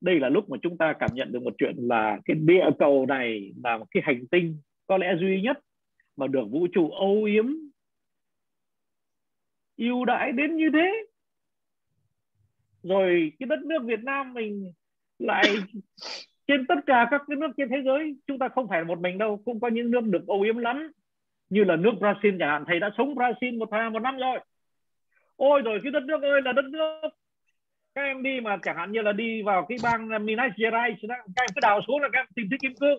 đây 0.00 0.20
là 0.20 0.28
lúc 0.28 0.50
mà 0.50 0.56
chúng 0.62 0.78
ta 0.78 0.92
cảm 0.92 1.10
nhận 1.14 1.32
được 1.32 1.42
một 1.42 1.54
chuyện 1.58 1.74
là 1.78 2.18
cái 2.24 2.36
địa 2.40 2.64
cầu 2.78 3.06
này 3.06 3.52
là 3.64 3.78
một 3.78 3.86
cái 3.90 4.02
hành 4.06 4.26
tinh 4.30 4.60
có 4.86 4.98
lẽ 4.98 5.14
duy 5.20 5.40
nhất 5.42 5.58
mà 6.16 6.26
được 6.26 6.44
vũ 6.50 6.66
trụ 6.72 6.90
âu 6.90 7.24
yếm, 7.24 7.46
ưu 9.76 10.04
đãi 10.04 10.32
đến 10.32 10.56
như 10.56 10.70
thế. 10.72 11.06
Rồi 12.82 13.32
cái 13.38 13.46
đất 13.46 13.58
nước 13.64 13.82
Việt 13.84 14.00
Nam 14.00 14.34
mình 14.34 14.72
lại 15.18 15.44
trên 16.46 16.66
tất 16.66 16.74
cả 16.86 17.08
các 17.10 17.22
cái 17.28 17.36
nước 17.36 17.48
trên 17.56 17.68
thế 17.68 17.76
giới, 17.84 18.16
chúng 18.26 18.38
ta 18.38 18.48
không 18.48 18.68
phải 18.68 18.84
một 18.84 19.00
mình 19.00 19.18
đâu, 19.18 19.42
cũng 19.44 19.60
có 19.60 19.68
những 19.68 19.90
nước 19.90 20.04
được 20.04 20.26
âu 20.26 20.42
yếm 20.42 20.56
lắm, 20.56 20.92
như 21.50 21.64
là 21.64 21.76
nước 21.76 21.92
Brazil 22.00 22.38
chẳng 22.38 22.48
hạn. 22.48 22.64
Thầy 22.66 22.80
đã 22.80 22.90
sống 22.98 23.14
Brazil 23.14 23.58
một 23.58 23.68
thời 23.70 23.90
một 23.90 23.98
năm 23.98 24.16
rồi. 24.16 24.38
Ôi 25.36 25.62
rồi 25.62 25.80
cái 25.82 25.92
đất 25.92 26.02
nước 26.02 26.22
ơi 26.22 26.42
là 26.44 26.52
đất 26.52 26.64
nước 26.64 27.00
các 27.94 28.02
em 28.02 28.22
đi 28.22 28.40
mà 28.40 28.56
chẳng 28.62 28.76
hạn 28.76 28.92
như 28.92 29.02
là 29.02 29.12
đi 29.12 29.42
vào 29.42 29.66
cái 29.68 29.78
bang 29.82 30.26
Minas 30.26 30.52
Gerais 30.56 30.98
các 31.10 31.42
em 31.42 31.48
cứ 31.54 31.60
đào 31.62 31.80
xuống 31.86 32.00
là 32.00 32.08
các 32.12 32.18
em 32.20 32.26
tìm 32.34 32.46
thấy 32.50 32.58
kim 32.62 32.72
cương. 32.80 32.98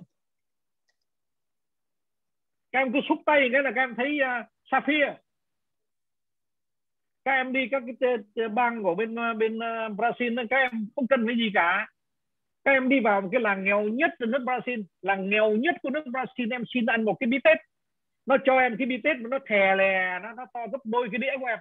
Các 2.72 2.80
em 2.80 2.94
cứ 2.94 3.00
xúc 3.10 3.18
tay 3.26 3.50
cái 3.52 3.64
là 3.64 3.72
các 3.76 3.82
em 3.82 3.96
thấy 3.96 4.20
à, 4.20 4.40
uh, 4.40 4.46
sapphire 4.72 5.16
các 7.26 7.32
em 7.32 7.54
đi 7.54 7.68
các 7.72 7.84
cái 8.36 8.48
bang 8.50 8.84
của 8.84 8.96
bên 8.96 9.20
à, 9.20 9.34
bên 9.34 9.58
uh, 9.58 9.98
Brazil 9.98 10.48
các 10.50 10.58
em 10.58 10.72
không 10.96 11.08
cần 11.08 11.28
cái 11.28 11.36
gì 11.36 11.52
cả. 11.54 11.88
Các 12.64 12.72
em 12.72 12.90
đi 12.90 13.00
vào 13.00 13.22
một 13.22 13.30
cái 13.32 13.42
làng 13.42 13.64
nghèo 13.64 13.84
nhất 13.84 14.12
của 14.20 14.26
nước 14.26 14.42
Brazil 14.46 14.84
làng 15.02 15.30
nghèo 15.30 15.52
nhất 15.52 15.76
của 15.82 15.90
nước 15.90 16.04
Brazil 16.06 16.52
em 16.52 16.64
xin 16.74 16.86
ăn 16.86 17.06
một 17.06 17.18
cái 17.20 17.28
bít 17.28 17.44
tết. 17.44 17.58
Nó 18.26 18.38
cho 18.46 18.60
em 18.60 18.76
cái 18.78 18.88
bít 18.88 19.02
tết 19.04 19.18
mà 19.18 19.30
nó 19.30 19.38
thè 19.50 19.76
lè 19.76 20.20
nó, 20.24 20.34
nó 20.34 20.46
to 20.54 20.68
gấp 20.72 20.80
đôi 20.84 21.08
cái 21.12 21.20
đĩa 21.20 21.38
của 21.40 21.46
em 21.46 21.60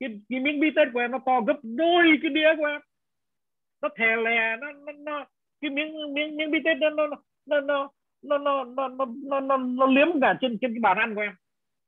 cái, 0.00 0.20
cái 0.28 0.40
miếng 0.40 0.60
bít 0.60 0.72
tết 0.76 0.88
của 0.92 0.98
em 0.98 1.10
nó 1.10 1.18
to 1.26 1.40
gấp 1.40 1.56
đôi 1.62 2.18
cái 2.22 2.30
đĩa 2.30 2.48
của 2.56 2.66
em 2.66 2.80
nó 3.82 3.88
thè 3.96 4.16
lè 4.16 4.56
nó 4.56 4.72
nó, 4.72 4.92
nó 4.92 5.24
cái 5.60 5.70
miếng 5.70 6.14
miếng 6.14 6.36
miếng 6.36 6.50
bít 6.50 6.62
tết 6.64 6.76
nó 6.80 6.90
nó 6.90 7.06
nó 7.46 7.60
nó 7.60 7.90
nó 8.22 8.38
nó 8.38 8.64
nó 8.64 8.88
nó 8.88 9.06
nó, 9.24 9.40
nó, 9.40 9.56
nó 9.56 9.86
liếm 9.86 10.20
cả 10.20 10.38
trên 10.40 10.58
trên 10.60 10.74
cái 10.74 10.80
bàn 10.80 10.96
ăn 10.98 11.14
của 11.14 11.20
em 11.20 11.32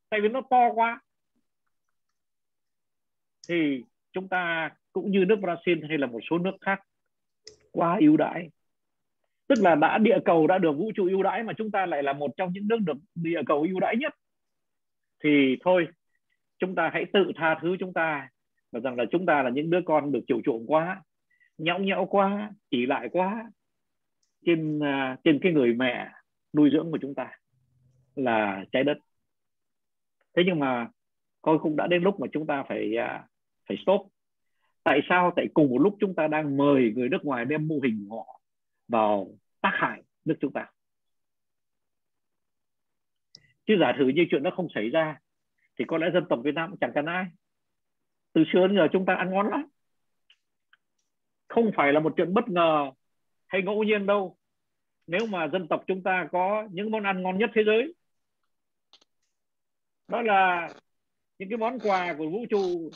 tại 0.09 0.21
vì 0.21 0.29
nó 0.29 0.41
to 0.49 0.73
quá 0.73 1.01
thì 3.47 3.83
chúng 4.11 4.27
ta 4.27 4.71
cũng 4.93 5.11
như 5.11 5.25
nước 5.25 5.39
Brazil 5.41 5.87
hay 5.89 5.97
là 5.97 6.07
một 6.07 6.19
số 6.29 6.37
nước 6.37 6.55
khác 6.61 6.79
quá 7.71 7.97
ưu 7.99 8.17
đãi 8.17 8.49
tức 9.47 9.55
là 9.61 9.75
đã 9.75 9.97
địa 9.97 10.17
cầu 10.25 10.47
đã 10.47 10.57
được 10.57 10.71
vũ 10.71 10.91
trụ 10.95 11.07
ưu 11.07 11.23
đãi 11.23 11.43
mà 11.43 11.53
chúng 11.57 11.71
ta 11.71 11.85
lại 11.85 12.03
là 12.03 12.13
một 12.13 12.31
trong 12.37 12.53
những 12.53 12.67
nước 12.67 12.77
được 12.85 12.97
địa 13.15 13.41
cầu 13.45 13.61
ưu 13.61 13.79
đãi 13.79 13.95
nhất 13.97 14.13
thì 15.23 15.57
thôi 15.63 15.87
chúng 16.61 16.75
ta 16.75 16.89
hãy 16.93 17.05
tự 17.13 17.31
tha 17.35 17.59
thứ 17.61 17.75
chúng 17.79 17.93
ta 17.93 18.29
và 18.71 18.79
rằng 18.79 18.95
là 18.95 19.05
chúng 19.11 19.25
ta 19.25 19.43
là 19.43 19.49
những 19.49 19.69
đứa 19.69 19.81
con 19.85 20.11
được 20.11 20.19
chiều 20.27 20.41
chuộng 20.45 20.67
quá 20.67 21.03
nhõng 21.57 21.85
nhẽo 21.85 22.05
quá 22.05 22.51
ỉ 22.69 22.85
lại 22.85 23.09
quá 23.11 23.51
trên 24.45 24.77
uh, 24.77 25.19
trên 25.23 25.39
cái 25.41 25.51
người 25.51 25.73
mẹ 25.73 26.09
nuôi 26.53 26.69
dưỡng 26.73 26.91
của 26.91 26.97
chúng 27.01 27.15
ta 27.15 27.31
là 28.15 28.65
trái 28.71 28.83
đất. 28.83 28.97
Thế 30.35 30.43
nhưng 30.45 30.59
mà 30.59 30.87
coi 31.41 31.57
cũng 31.57 31.75
đã 31.75 31.87
đến 31.87 32.03
lúc 32.03 32.19
mà 32.19 32.27
chúng 32.31 32.47
ta 32.47 32.63
phải 32.69 32.93
uh, 32.97 33.21
phải 33.69 33.77
stop. 33.83 34.07
Tại 34.83 34.99
sao? 35.09 35.33
Tại 35.35 35.47
cùng 35.53 35.69
một 35.69 35.77
lúc 35.77 35.97
chúng 35.99 36.15
ta 36.15 36.27
đang 36.27 36.57
mời 36.57 36.93
người 36.95 37.09
nước 37.09 37.25
ngoài 37.25 37.45
đem 37.45 37.67
mô 37.67 37.75
hình 37.83 38.05
của 38.09 38.17
họ 38.17 38.41
vào 38.87 39.27
tác 39.61 39.71
hại 39.73 40.03
nước 40.25 40.35
chúng 40.39 40.53
ta. 40.53 40.71
Chứ 43.65 43.77
giả 43.79 43.93
thử 43.97 44.07
như 44.07 44.25
chuyện 44.31 44.43
đó 44.43 44.51
không 44.55 44.67
xảy 44.75 44.89
ra 44.89 45.19
thì 45.79 45.85
có 45.87 45.97
lẽ 45.97 46.07
dân 46.13 46.25
tộc 46.29 46.39
Việt 46.43 46.55
Nam 46.55 46.69
cũng 46.69 46.79
chẳng 46.79 46.91
cần 46.95 47.05
ai. 47.05 47.25
Từ 48.33 48.43
xưa 48.53 48.67
đến 48.67 48.75
giờ 48.75 48.87
chúng 48.93 49.05
ta 49.05 49.15
ăn 49.15 49.31
ngon 49.31 49.49
lắm. 49.49 49.65
Không 51.47 51.71
phải 51.75 51.93
là 51.93 51.99
một 51.99 52.13
chuyện 52.17 52.33
bất 52.33 52.49
ngờ 52.49 52.91
hay 53.47 53.61
ngẫu 53.61 53.83
nhiên 53.83 54.05
đâu. 54.05 54.37
Nếu 55.07 55.25
mà 55.27 55.47
dân 55.47 55.67
tộc 55.67 55.83
chúng 55.87 56.03
ta 56.03 56.27
có 56.31 56.67
những 56.71 56.91
món 56.91 57.03
ăn 57.03 57.23
ngon 57.23 57.37
nhất 57.37 57.49
thế 57.53 57.63
giới, 57.65 57.93
đó 60.07 60.21
là 60.21 60.69
những 61.39 61.49
cái 61.49 61.57
món 61.57 61.79
quà 61.79 62.15
của 62.17 62.29
vũ 62.29 62.45
trụ, 62.49 62.91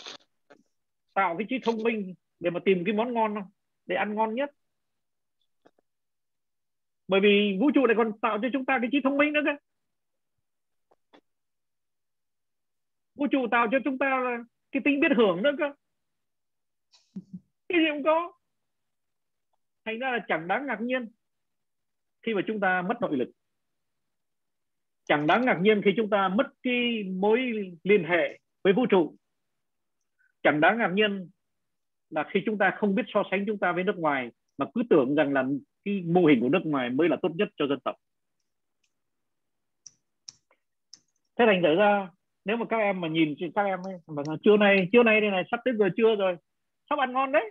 tạo 1.13 1.35
cái 1.37 1.47
trí 1.49 1.59
thông 1.63 1.83
minh 1.83 2.13
để 2.39 2.49
mà 2.49 2.59
tìm 2.65 2.83
cái 2.85 2.93
món 2.93 3.13
ngon 3.13 3.35
để 3.85 3.95
ăn 3.95 4.15
ngon 4.15 4.35
nhất. 4.35 4.51
Bởi 7.07 7.19
vì 7.19 7.57
vũ 7.59 7.71
trụ 7.75 7.87
này 7.87 7.95
còn 7.97 8.19
tạo 8.21 8.39
cho 8.41 8.47
chúng 8.53 8.65
ta 8.65 8.77
cái 8.81 8.89
trí 8.91 8.97
thông 9.03 9.17
minh 9.17 9.33
nữa 9.33 9.41
cơ. 9.45 9.51
Vũ 13.15 13.27
trụ 13.31 13.47
tạo 13.51 13.67
cho 13.71 13.77
chúng 13.83 13.97
ta 13.97 14.19
là 14.19 14.37
cái 14.71 14.81
tính 14.85 14.99
biết 14.99 15.11
hưởng 15.17 15.43
nữa 15.43 15.51
cơ. 15.57 15.73
Cái 17.69 17.79
gì 17.79 17.85
cũng 17.91 18.03
có. 18.03 18.31
Thành 19.85 19.99
ra 19.99 20.11
là 20.11 20.25
chẳng 20.27 20.47
đáng 20.47 20.65
ngạc 20.67 20.81
nhiên 20.81 21.11
khi 22.21 22.33
mà 22.33 22.41
chúng 22.47 22.59
ta 22.59 22.81
mất 22.81 23.01
nội 23.01 23.17
lực. 23.17 23.31
Chẳng 25.05 25.27
đáng 25.27 25.45
ngạc 25.45 25.59
nhiên 25.61 25.81
khi 25.85 25.91
chúng 25.97 26.09
ta 26.09 26.27
mất 26.27 26.47
cái 26.63 27.03
mối 27.03 27.39
liên 27.83 28.03
hệ 28.03 28.39
với 28.63 28.73
vũ 28.73 28.85
trụ. 28.89 29.15
Chẳng 30.43 30.61
đáng 30.61 30.77
ngạc 30.77 30.91
nhiên 30.93 31.29
là 32.09 32.29
khi 32.31 32.39
chúng 32.45 32.57
ta 32.57 32.75
không 32.77 32.95
biết 32.95 33.05
so 33.07 33.23
sánh 33.31 33.43
chúng 33.47 33.57
ta 33.57 33.71
với 33.71 33.83
nước 33.83 33.95
ngoài 33.97 34.31
mà 34.57 34.65
cứ 34.73 34.81
tưởng 34.89 35.15
rằng 35.15 35.33
là 35.33 35.43
cái 35.85 36.01
mô 36.01 36.25
hình 36.25 36.39
của 36.41 36.49
nước 36.49 36.61
ngoài 36.63 36.89
mới 36.89 37.09
là 37.09 37.17
tốt 37.21 37.29
nhất 37.35 37.47
cho 37.55 37.67
dân 37.67 37.79
tộc. 37.79 37.95
Thế 41.35 41.45
thành 41.47 41.61
thử 41.63 41.75
ra 41.75 42.09
nếu 42.45 42.57
mà 42.57 42.65
các 42.69 42.77
em 42.77 43.01
mà 43.01 43.07
nhìn 43.07 43.35
các 43.55 43.63
em 43.63 43.79
ấy, 43.83 43.95
mà 44.07 44.23
trưa 44.43 44.57
nay 44.57 44.89
trưa 44.91 45.03
nay 45.03 45.21
đây 45.21 45.31
này, 45.31 45.43
sắp 45.51 45.59
tới 45.65 45.73
giờ 45.79 45.85
trưa 45.97 46.15
rồi, 46.15 46.37
sắp 46.89 46.99
ăn 46.99 47.13
ngon 47.13 47.31
đấy. 47.31 47.49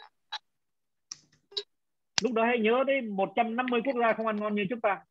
Lúc 2.22 2.32
đó 2.32 2.44
hãy 2.44 2.58
nhớ 2.58 2.84
đấy 2.86 3.00
150 3.00 3.80
quốc 3.84 3.94
gia 4.00 4.12
không 4.12 4.26
ăn 4.26 4.36
ngon 4.36 4.54
như 4.54 4.66
chúng 4.70 4.80
ta. 4.80 5.04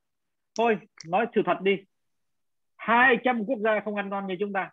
Thôi, 0.58 0.78
nói 1.08 1.26
sự 1.36 1.42
thật 1.46 1.58
đi. 1.62 1.76
200 2.76 3.46
quốc 3.46 3.60
gia 3.60 3.80
không 3.86 3.96
ăn 3.96 4.10
ngon 4.10 4.28
như 4.28 4.36
chúng 4.40 4.54
ta. 4.54 4.72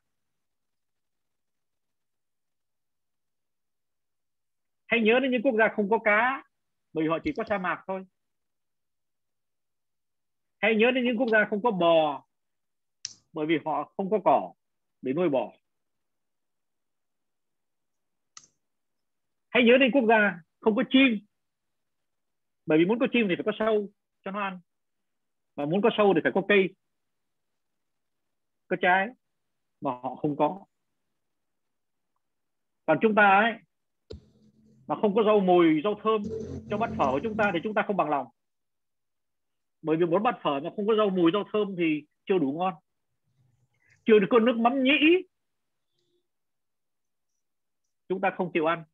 Hãy 4.87 5.01
nhớ 5.01 5.21
đến 5.21 5.31
những 5.31 5.43
quốc 5.43 5.55
gia 5.59 5.69
không 5.69 5.91
có 5.91 5.99
cá, 5.99 6.45
bởi 6.93 7.07
họ 7.09 7.19
chỉ 7.25 7.33
có 7.37 7.45
sa 7.49 7.59
mạc 7.59 7.85
thôi. 7.87 8.05
Hãy 10.59 10.75
nhớ 10.75 10.91
đến 10.91 11.05
những 11.05 11.19
quốc 11.19 11.29
gia 11.29 11.45
không 11.51 11.63
có 11.63 11.71
bò, 11.71 12.25
bởi 13.33 13.47
vì 13.47 13.59
họ 13.65 13.93
không 13.97 14.11
có 14.11 14.19
cỏ 14.25 14.53
để 15.03 15.13
nuôi 15.13 15.29
bò. 15.29 15.53
Hãy 19.49 19.63
nhớ 19.65 19.79
đến 19.81 19.91
quốc 19.93 20.05
gia 20.09 20.41
không 20.61 20.77
có 20.77 20.83
chim. 20.91 21.27
Bởi 22.67 22.79
vì 22.79 22.85
muốn 22.85 22.99
có 22.99 23.07
chim 23.13 23.27
thì 23.29 23.35
phải 23.37 23.45
có 23.45 23.53
sâu 23.59 23.89
cho 24.25 24.31
nó 24.31 24.41
ăn. 24.41 24.61
Và 25.55 25.67
muốn 25.67 25.83
có 25.83 25.91
sâu 25.97 26.13
thì 26.15 26.21
phải 26.23 26.33
có 26.35 26.43
cây. 26.49 26.75
Có 28.67 28.77
trái 28.83 29.09
mà 29.81 29.91
họ 29.91 30.15
không 30.15 30.37
có. 30.37 30.65
Còn 32.87 32.99
chúng 33.03 33.15
ta 33.15 33.41
ấy, 33.41 33.53
mà 34.87 34.97
không 35.01 35.15
có 35.15 35.23
rau 35.23 35.41
mùi 35.41 35.81
rau 35.85 36.01
thơm 36.03 36.23
cho 36.71 36.79
bát 36.79 36.91
phở 36.99 37.11
của 37.13 37.21
chúng 37.23 37.37
ta 37.37 37.51
thì 37.55 37.59
chúng 37.63 37.75
ta 37.75 37.83
không 37.87 37.97
bằng 37.97 38.11
lòng. 38.11 38.27
Bởi 39.83 39.97
vì 39.97 40.07
muốn 40.07 40.23
bát 40.23 40.35
phở 40.43 40.61
mà 40.61 40.71
không 40.77 40.87
có 40.87 40.95
rau 40.97 41.11
mùi 41.11 41.31
rau 41.33 41.45
thơm 41.53 41.75
thì 41.79 42.07
chưa 42.25 42.39
đủ 42.39 42.53
ngon 42.53 42.75
chưa 44.11 44.19
được 44.19 44.27
con 44.31 44.45
nước 44.45 44.57
mắm 44.57 44.83
nhĩ. 44.83 45.23
Chúng 48.09 48.21
ta 48.21 48.31
không 48.37 48.51
chịu 48.55 48.67
ăn. 48.67 48.85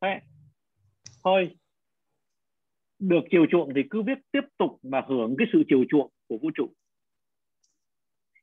Đấy. 0.00 0.20
thôi. 1.24 1.56
Được 2.98 3.20
chiều 3.30 3.46
chuộng 3.50 3.72
thì 3.74 3.82
cứ 3.90 4.02
viết 4.02 4.18
tiếp 4.32 4.40
tục 4.58 4.78
mà 4.82 5.02
hưởng 5.08 5.34
cái 5.38 5.46
sự 5.52 5.62
chiều 5.68 5.84
chuộng 5.90 6.10
của 6.28 6.38
vũ 6.38 6.50
trụ. 6.54 6.74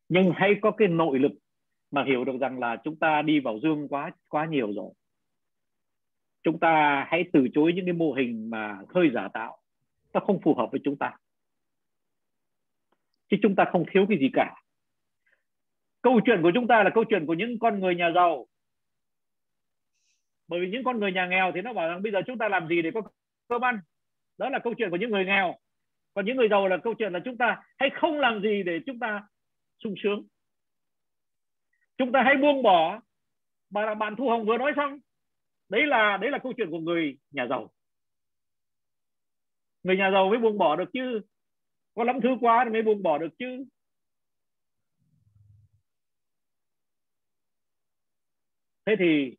Nhưng 0.10 0.32
hãy 0.36 0.56
có 0.62 0.72
cái 0.72 0.88
nội 0.88 1.20
lực 1.20 1.32
mà 1.92 2.04
hiểu 2.08 2.26
được 2.26 2.38
rằng 2.40 2.60
là 2.60 2.78
chúng 2.84 3.00
ta 3.00 3.22
đi 3.22 3.40
vào 3.40 3.60
dương 3.64 3.88
quá 3.88 4.12
quá 4.28 4.46
nhiều 4.46 4.74
rồi. 4.74 4.94
Chúng 6.44 6.60
ta 6.60 7.06
hãy 7.10 7.24
từ 7.34 7.48
chối 7.54 7.74
những 7.76 7.86
cái 7.86 7.94
mô 7.94 8.14
hình 8.14 8.50
mà 8.50 8.80
hơi 8.90 9.10
giả 9.14 9.28
tạo. 9.34 9.58
Nó 10.14 10.20
không 10.20 10.42
phù 10.44 10.56
hợp 10.56 10.70
với 10.72 10.82
chúng 10.84 10.98
ta 10.98 11.18
chứ 13.30 13.38
chúng 13.42 13.56
ta 13.56 13.66
không 13.72 13.86
thiếu 13.92 14.06
cái 14.10 14.18
gì 14.20 14.30
cả. 14.34 14.56
Câu 16.02 16.20
chuyện 16.26 16.42
của 16.42 16.52
chúng 16.54 16.68
ta 16.68 16.84
là 16.84 16.90
câu 16.90 17.04
chuyện 17.10 17.26
của 17.26 17.34
những 17.34 17.60
con 17.60 17.80
người 17.80 17.96
nhà 17.96 18.12
giàu. 18.16 18.48
Bởi 20.48 20.60
vì 20.60 20.68
những 20.72 20.84
con 20.84 21.00
người 21.00 21.12
nhà 21.12 21.26
nghèo 21.26 21.52
thì 21.56 21.62
nó 21.62 21.74
bảo 21.74 21.88
rằng 21.88 22.04
bây 22.04 22.12
giờ 22.12 22.20
chúng 22.28 22.38
ta 22.38 22.50
làm 22.50 22.68
gì 22.68 22.82
để 22.82 22.92
có 22.94 23.02
cơm 23.48 23.66
ăn? 23.66 23.80
Đó 24.38 24.50
là 24.50 24.60
câu 24.60 24.74
chuyện 24.78 24.90
của 24.90 24.98
những 24.98 25.12
người 25.12 25.26
nghèo. 25.26 25.56
Còn 26.14 26.26
những 26.26 26.38
người 26.38 26.50
giàu 26.50 26.68
là 26.68 26.78
câu 26.78 26.94
chuyện 26.94 27.14
là 27.14 27.20
chúng 27.26 27.38
ta 27.38 27.64
hãy 27.78 27.90
không 27.94 28.20
làm 28.20 28.42
gì 28.42 28.64
để 28.64 28.80
chúng 28.86 29.00
ta 29.00 29.24
sung 29.84 29.96
sướng. 30.04 30.28
Chúng 31.98 32.12
ta 32.12 32.24
hãy 32.24 32.38
buông 32.38 32.64
bỏ. 32.64 33.02
Mà 33.70 33.94
bạn 33.94 34.16
thu 34.16 34.30
hồng 34.30 34.46
vừa 34.46 34.58
nói 34.58 34.74
xong, 34.76 35.00
đấy 35.70 35.86
là 35.86 36.18
đấy 36.18 36.32
là 36.32 36.38
câu 36.38 36.54
chuyện 36.58 36.72
của 36.72 36.80
người 36.80 37.18
nhà 37.32 37.48
giàu. 37.50 37.72
Người 39.84 39.98
nhà 39.98 40.12
giàu 40.12 40.30
mới 40.30 40.40
buông 40.40 40.58
bỏ 40.58 40.76
được 40.76 40.90
chứ 40.94 41.22
có 41.96 42.04
lắm 42.04 42.20
thứ 42.24 42.30
quá 42.42 42.62
thì 42.66 42.72
mới 42.72 42.82
buông 42.82 43.04
bỏ 43.04 43.18
được 43.18 43.30
chứ. 43.40 43.66
Thế 48.86 48.96
thì 49.00 49.38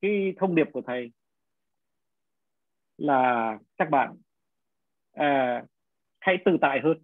cái 0.00 0.34
thông 0.36 0.54
điệp 0.54 0.66
của 0.72 0.82
thầy 0.86 1.12
là 2.98 3.58
các 3.76 3.90
bạn 3.90 4.16
à, 5.12 5.64
hãy 6.20 6.38
tự 6.44 6.56
tại 6.60 6.80
hơn. 6.84 6.98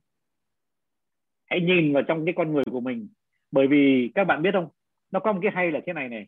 Hãy 1.46 1.60
nhìn 1.60 1.92
vào 1.92 2.02
trong 2.08 2.24
cái 2.24 2.34
con 2.36 2.52
người 2.52 2.64
của 2.70 2.80
mình. 2.80 3.08
Bởi 3.50 3.66
vì 3.66 4.10
các 4.14 4.24
bạn 4.24 4.42
biết 4.42 4.50
không 4.52 4.68
nó 5.10 5.20
có 5.20 5.32
một 5.32 5.40
cái 5.42 5.52
hay 5.54 5.70
là 5.72 5.80
thế 5.86 5.92
này 5.92 6.08
này 6.08 6.26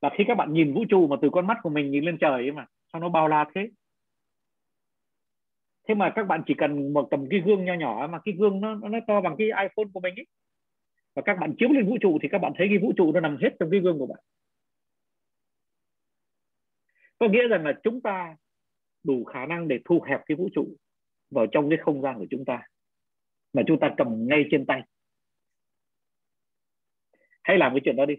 là 0.00 0.10
khi 0.18 0.24
các 0.28 0.34
bạn 0.34 0.52
nhìn 0.52 0.74
vũ 0.74 0.84
trụ 0.88 1.06
mà 1.06 1.16
từ 1.22 1.30
con 1.32 1.46
mắt 1.46 1.58
của 1.62 1.70
mình 1.70 1.90
nhìn 1.90 2.04
lên 2.04 2.18
trời 2.20 2.32
ấy 2.32 2.52
mà 2.52 2.66
sao 2.92 3.00
nó 3.00 3.08
bao 3.08 3.28
la 3.28 3.44
thế? 3.54 3.70
Thế 5.90 5.94
mà 5.94 6.12
các 6.16 6.24
bạn 6.24 6.42
chỉ 6.46 6.54
cần 6.58 6.92
một 6.92 7.08
tầm 7.10 7.26
cái 7.30 7.40
gương 7.46 7.64
nho 7.64 7.74
nhỏ 7.74 8.08
mà 8.10 8.18
cái 8.24 8.34
gương 8.38 8.60
nó 8.60 8.74
nó 8.74 8.98
to 9.06 9.20
bằng 9.20 9.34
cái 9.38 9.46
iPhone 9.46 9.90
của 9.94 10.00
mình 10.00 10.14
ấy. 10.14 10.26
Và 11.14 11.22
các 11.24 11.38
bạn 11.40 11.54
chiếu 11.58 11.68
lên 11.68 11.86
vũ 11.86 11.98
trụ 12.00 12.18
thì 12.22 12.28
các 12.32 12.38
bạn 12.38 12.52
thấy 12.56 12.66
cái 12.68 12.78
vũ 12.78 12.92
trụ 12.96 13.12
nó 13.12 13.20
nằm 13.20 13.38
hết 13.42 13.50
trong 13.60 13.70
cái 13.70 13.80
gương 13.80 13.98
của 13.98 14.06
bạn. 14.06 14.20
Có 17.18 17.28
nghĩa 17.28 17.48
rằng 17.48 17.64
là 17.64 17.72
chúng 17.82 18.00
ta 18.00 18.36
đủ 19.02 19.24
khả 19.24 19.46
năng 19.46 19.68
để 19.68 19.78
thu 19.84 20.00
hẹp 20.00 20.20
cái 20.26 20.36
vũ 20.36 20.48
trụ 20.54 20.76
vào 21.30 21.46
trong 21.52 21.70
cái 21.70 21.78
không 21.82 22.02
gian 22.02 22.18
của 22.18 22.26
chúng 22.30 22.44
ta 22.44 22.62
mà 23.52 23.62
chúng 23.66 23.80
ta 23.80 23.94
cầm 23.96 24.26
ngay 24.28 24.44
trên 24.50 24.66
tay. 24.66 24.82
Hãy 27.42 27.58
làm 27.58 27.72
cái 27.72 27.80
chuyện 27.84 27.96
đó 27.96 28.06
đi. 28.06 28.14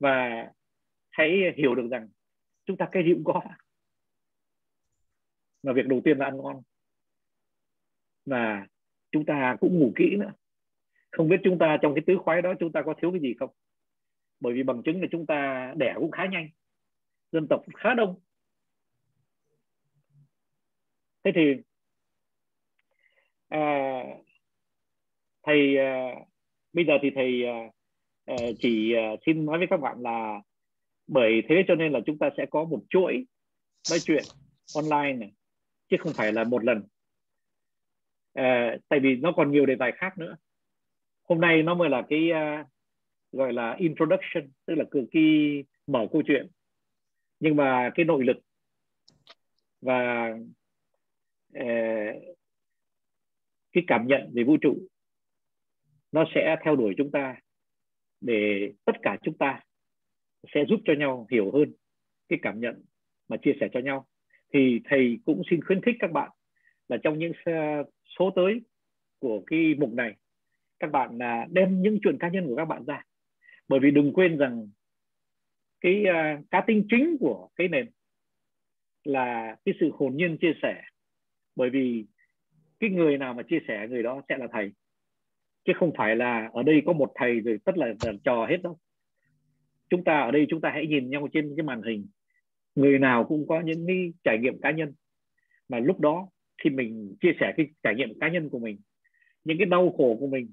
Và 0.00 0.46
hãy 1.10 1.30
hiểu 1.56 1.74
được 1.74 1.88
rằng 1.90 2.08
chúng 2.64 2.76
ta 2.76 2.88
cái 2.92 3.04
gì 3.04 3.12
cũng 3.14 3.24
có 3.24 3.42
mà 5.66 5.72
việc 5.72 5.86
đầu 5.86 6.00
tiên 6.04 6.18
là 6.18 6.24
ăn 6.24 6.36
ngon. 6.36 6.62
Và 8.24 8.66
chúng 9.12 9.24
ta 9.24 9.56
cũng 9.60 9.78
ngủ 9.78 9.92
kỹ 9.96 10.16
nữa. 10.16 10.32
Không 11.10 11.28
biết 11.28 11.40
chúng 11.44 11.58
ta 11.58 11.78
trong 11.82 11.94
cái 11.94 12.04
tứ 12.06 12.16
khoái 12.24 12.42
đó 12.42 12.54
chúng 12.60 12.72
ta 12.72 12.82
có 12.82 12.94
thiếu 13.00 13.10
cái 13.10 13.20
gì 13.20 13.34
không? 13.38 13.50
Bởi 14.40 14.54
vì 14.54 14.62
bằng 14.62 14.82
chứng 14.82 15.00
là 15.00 15.08
chúng 15.10 15.26
ta 15.26 15.72
đẻ 15.76 15.94
cũng 15.96 16.10
khá 16.10 16.26
nhanh. 16.26 16.48
Dân 17.32 17.46
tộc 17.50 17.64
khá 17.74 17.94
đông. 17.94 18.20
Thế 21.24 21.32
thì 21.34 21.54
à, 23.48 24.02
thầy 25.42 25.78
à, 25.78 26.14
bây 26.72 26.84
giờ 26.84 26.92
thì 27.02 27.10
thầy 27.14 27.46
à, 27.46 27.70
à 28.24 28.36
chỉ 28.58 28.94
à, 28.94 29.16
xin 29.26 29.46
nói 29.46 29.58
với 29.58 29.66
các 29.70 29.80
bạn 29.80 30.00
là 30.00 30.40
bởi 31.06 31.42
thế 31.48 31.64
cho 31.68 31.74
nên 31.74 31.92
là 31.92 32.00
chúng 32.06 32.18
ta 32.18 32.30
sẽ 32.36 32.46
có 32.50 32.64
một 32.64 32.82
chuỗi 32.90 33.26
nói 33.90 33.98
chuyện 34.04 34.22
online 34.74 35.12
này 35.12 35.32
chứ 35.88 35.96
không 36.00 36.12
phải 36.12 36.32
là 36.32 36.44
một 36.44 36.64
lần. 36.64 36.82
À, 38.32 38.76
tại 38.88 39.00
vì 39.00 39.16
nó 39.16 39.32
còn 39.36 39.52
nhiều 39.52 39.66
đề 39.66 39.76
tài 39.78 39.92
khác 39.92 40.18
nữa. 40.18 40.36
Hôm 41.22 41.40
nay 41.40 41.62
nó 41.62 41.74
mới 41.74 41.88
là 41.90 42.02
cái 42.08 42.30
uh, 42.30 42.66
gọi 43.32 43.52
là 43.52 43.74
introduction 43.78 44.52
tức 44.66 44.74
là 44.74 44.84
cực 44.90 45.04
kỳ 45.12 45.62
mở 45.86 46.06
câu 46.12 46.22
chuyện. 46.26 46.46
Nhưng 47.40 47.56
mà 47.56 47.90
cái 47.94 48.04
nội 48.04 48.24
lực 48.24 48.36
và 49.80 50.28
uh, 51.58 52.36
cái 53.72 53.84
cảm 53.86 54.06
nhận 54.06 54.30
về 54.34 54.44
vũ 54.44 54.56
trụ 54.60 54.88
nó 56.12 56.24
sẽ 56.34 56.56
theo 56.64 56.76
đuổi 56.76 56.94
chúng 56.98 57.10
ta 57.10 57.36
để 58.20 58.72
tất 58.84 58.92
cả 59.02 59.16
chúng 59.22 59.38
ta 59.38 59.60
sẽ 60.54 60.64
giúp 60.68 60.80
cho 60.84 60.92
nhau 60.98 61.26
hiểu 61.30 61.50
hơn 61.52 61.72
cái 62.28 62.38
cảm 62.42 62.60
nhận 62.60 62.84
mà 63.28 63.36
chia 63.36 63.52
sẻ 63.60 63.68
cho 63.72 63.80
nhau 63.80 64.06
thì 64.52 64.80
thầy 64.84 65.18
cũng 65.24 65.42
xin 65.50 65.64
khuyến 65.64 65.82
khích 65.82 65.96
các 65.98 66.12
bạn 66.12 66.30
là 66.88 66.96
trong 67.02 67.18
những 67.18 67.32
ờ, 67.44 67.52
số 68.18 68.30
tới 68.36 68.60
của 69.18 69.42
cái 69.46 69.74
mục 69.78 69.92
này 69.92 70.14
các 70.78 70.90
bạn 70.90 71.18
à, 71.22 71.46
đem 71.50 71.82
những 71.82 71.98
chuyện 72.02 72.18
cá 72.18 72.28
nhân 72.28 72.46
của 72.46 72.56
các 72.56 72.64
bạn 72.64 72.84
ra. 72.84 73.02
Bởi 73.68 73.80
vì 73.80 73.90
đừng 73.90 74.12
quên 74.12 74.38
rằng 74.38 74.68
cái 75.80 76.04
uh, 76.04 76.50
cá 76.50 76.60
tính 76.60 76.86
chính 76.90 77.16
của 77.20 77.48
cái 77.56 77.68
nền 77.68 77.90
là 79.04 79.56
cái 79.64 79.74
sự 79.80 79.90
hồn 79.94 80.16
nhiên 80.16 80.38
chia 80.40 80.52
sẻ. 80.62 80.82
Bởi 81.56 81.70
vì 81.70 82.06
cái 82.80 82.90
người 82.90 83.18
nào 83.18 83.34
mà 83.34 83.42
chia 83.42 83.58
sẻ 83.68 83.86
người 83.90 84.02
đó 84.02 84.22
sẽ 84.28 84.36
là 84.38 84.46
thầy 84.52 84.72
chứ 85.64 85.72
không 85.76 85.92
phải 85.96 86.16
là 86.16 86.50
ở 86.52 86.62
đây 86.62 86.82
có 86.86 86.92
một 86.92 87.12
thầy 87.14 87.40
rồi 87.40 87.58
tất 87.64 87.78
là, 87.78 87.86
là 88.02 88.12
trò 88.24 88.46
hết 88.46 88.56
đâu. 88.62 88.78
Chúng 89.90 90.04
ta 90.04 90.20
ở 90.20 90.30
đây 90.30 90.46
chúng 90.48 90.60
ta 90.60 90.70
hãy 90.70 90.86
nhìn 90.86 91.10
nhau 91.10 91.28
trên 91.32 91.54
cái 91.56 91.64
màn 91.64 91.82
hình 91.82 92.06
người 92.76 92.98
nào 92.98 93.24
cũng 93.24 93.46
có 93.48 93.60
những 93.60 93.86
cái 93.86 94.12
trải 94.24 94.38
nghiệm 94.38 94.60
cá 94.60 94.70
nhân. 94.70 94.92
Mà 95.68 95.78
lúc 95.78 96.00
đó 96.00 96.28
khi 96.64 96.70
mình 96.70 97.16
chia 97.20 97.32
sẻ 97.40 97.52
cái 97.56 97.66
trải 97.82 97.94
nghiệm 97.94 98.18
cá 98.20 98.28
nhân 98.28 98.48
của 98.48 98.58
mình 98.58 98.78
những 99.44 99.58
cái 99.58 99.66
đau 99.66 99.94
khổ 99.96 100.16
của 100.20 100.26
mình 100.26 100.52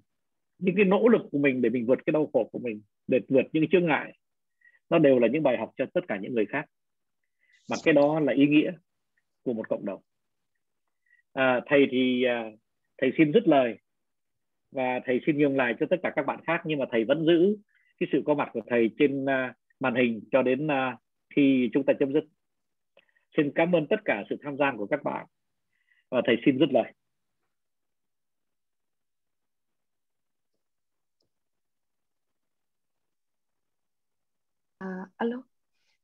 những 0.57 0.75
cái 0.75 0.85
nỗ 0.85 1.07
lực 1.07 1.21
của 1.31 1.37
mình 1.37 1.61
để 1.61 1.69
mình 1.69 1.85
vượt 1.85 1.99
cái 2.05 2.11
đau 2.11 2.29
khổ 2.33 2.49
của 2.51 2.59
mình 2.59 2.81
để 3.07 3.19
vượt 3.27 3.45
những 3.53 3.67
chướng 3.71 3.85
ngại 3.85 4.13
nó 4.89 4.99
đều 4.99 5.19
là 5.19 5.27
những 5.27 5.43
bài 5.43 5.57
học 5.57 5.71
cho 5.77 5.85
tất 5.93 6.01
cả 6.07 6.17
những 6.21 6.33
người 6.33 6.45
khác. 6.45 6.65
Mà 7.69 7.77
cái 7.83 7.93
đó 7.93 8.19
là 8.19 8.33
ý 8.33 8.47
nghĩa 8.47 8.71
của 9.43 9.53
một 9.53 9.69
cộng 9.69 9.85
đồng. 9.85 10.01
À, 11.33 11.61
thầy 11.65 11.87
thì 11.91 12.23
à, 12.23 12.51
thầy 12.97 13.11
xin 13.17 13.33
dứt 13.33 13.47
lời 13.47 13.77
và 14.71 14.99
thầy 15.05 15.21
xin 15.25 15.37
nhường 15.37 15.57
lại 15.57 15.73
cho 15.79 15.85
tất 15.89 15.97
cả 16.03 16.11
các 16.15 16.25
bạn 16.25 16.39
khác 16.47 16.61
nhưng 16.65 16.79
mà 16.79 16.85
thầy 16.91 17.05
vẫn 17.05 17.25
giữ 17.25 17.57
cái 17.99 18.09
sự 18.11 18.21
có 18.25 18.33
mặt 18.33 18.49
của 18.53 18.61
thầy 18.67 18.89
trên 18.99 19.25
à, 19.25 19.53
màn 19.79 19.95
hình 19.95 20.21
cho 20.31 20.41
đến 20.41 20.67
à, 20.71 20.97
thì 21.35 21.41
khi 21.41 21.69
chúng 21.73 21.85
ta 21.85 21.93
chấm 21.99 22.13
dứt. 22.13 22.23
Xin 23.37 23.51
cảm 23.55 23.75
ơn 23.75 23.87
tất 23.89 23.95
cả 24.05 24.23
sự 24.29 24.35
tham 24.43 24.57
gia 24.57 24.71
của 24.77 24.87
các 24.87 25.03
bạn. 25.03 25.25
Và 26.11 26.21
thầy 26.25 26.35
xin 26.45 26.59
dứt 26.59 26.69
lời. 26.73 26.93
À, 34.77 34.87
alo, 35.17 35.37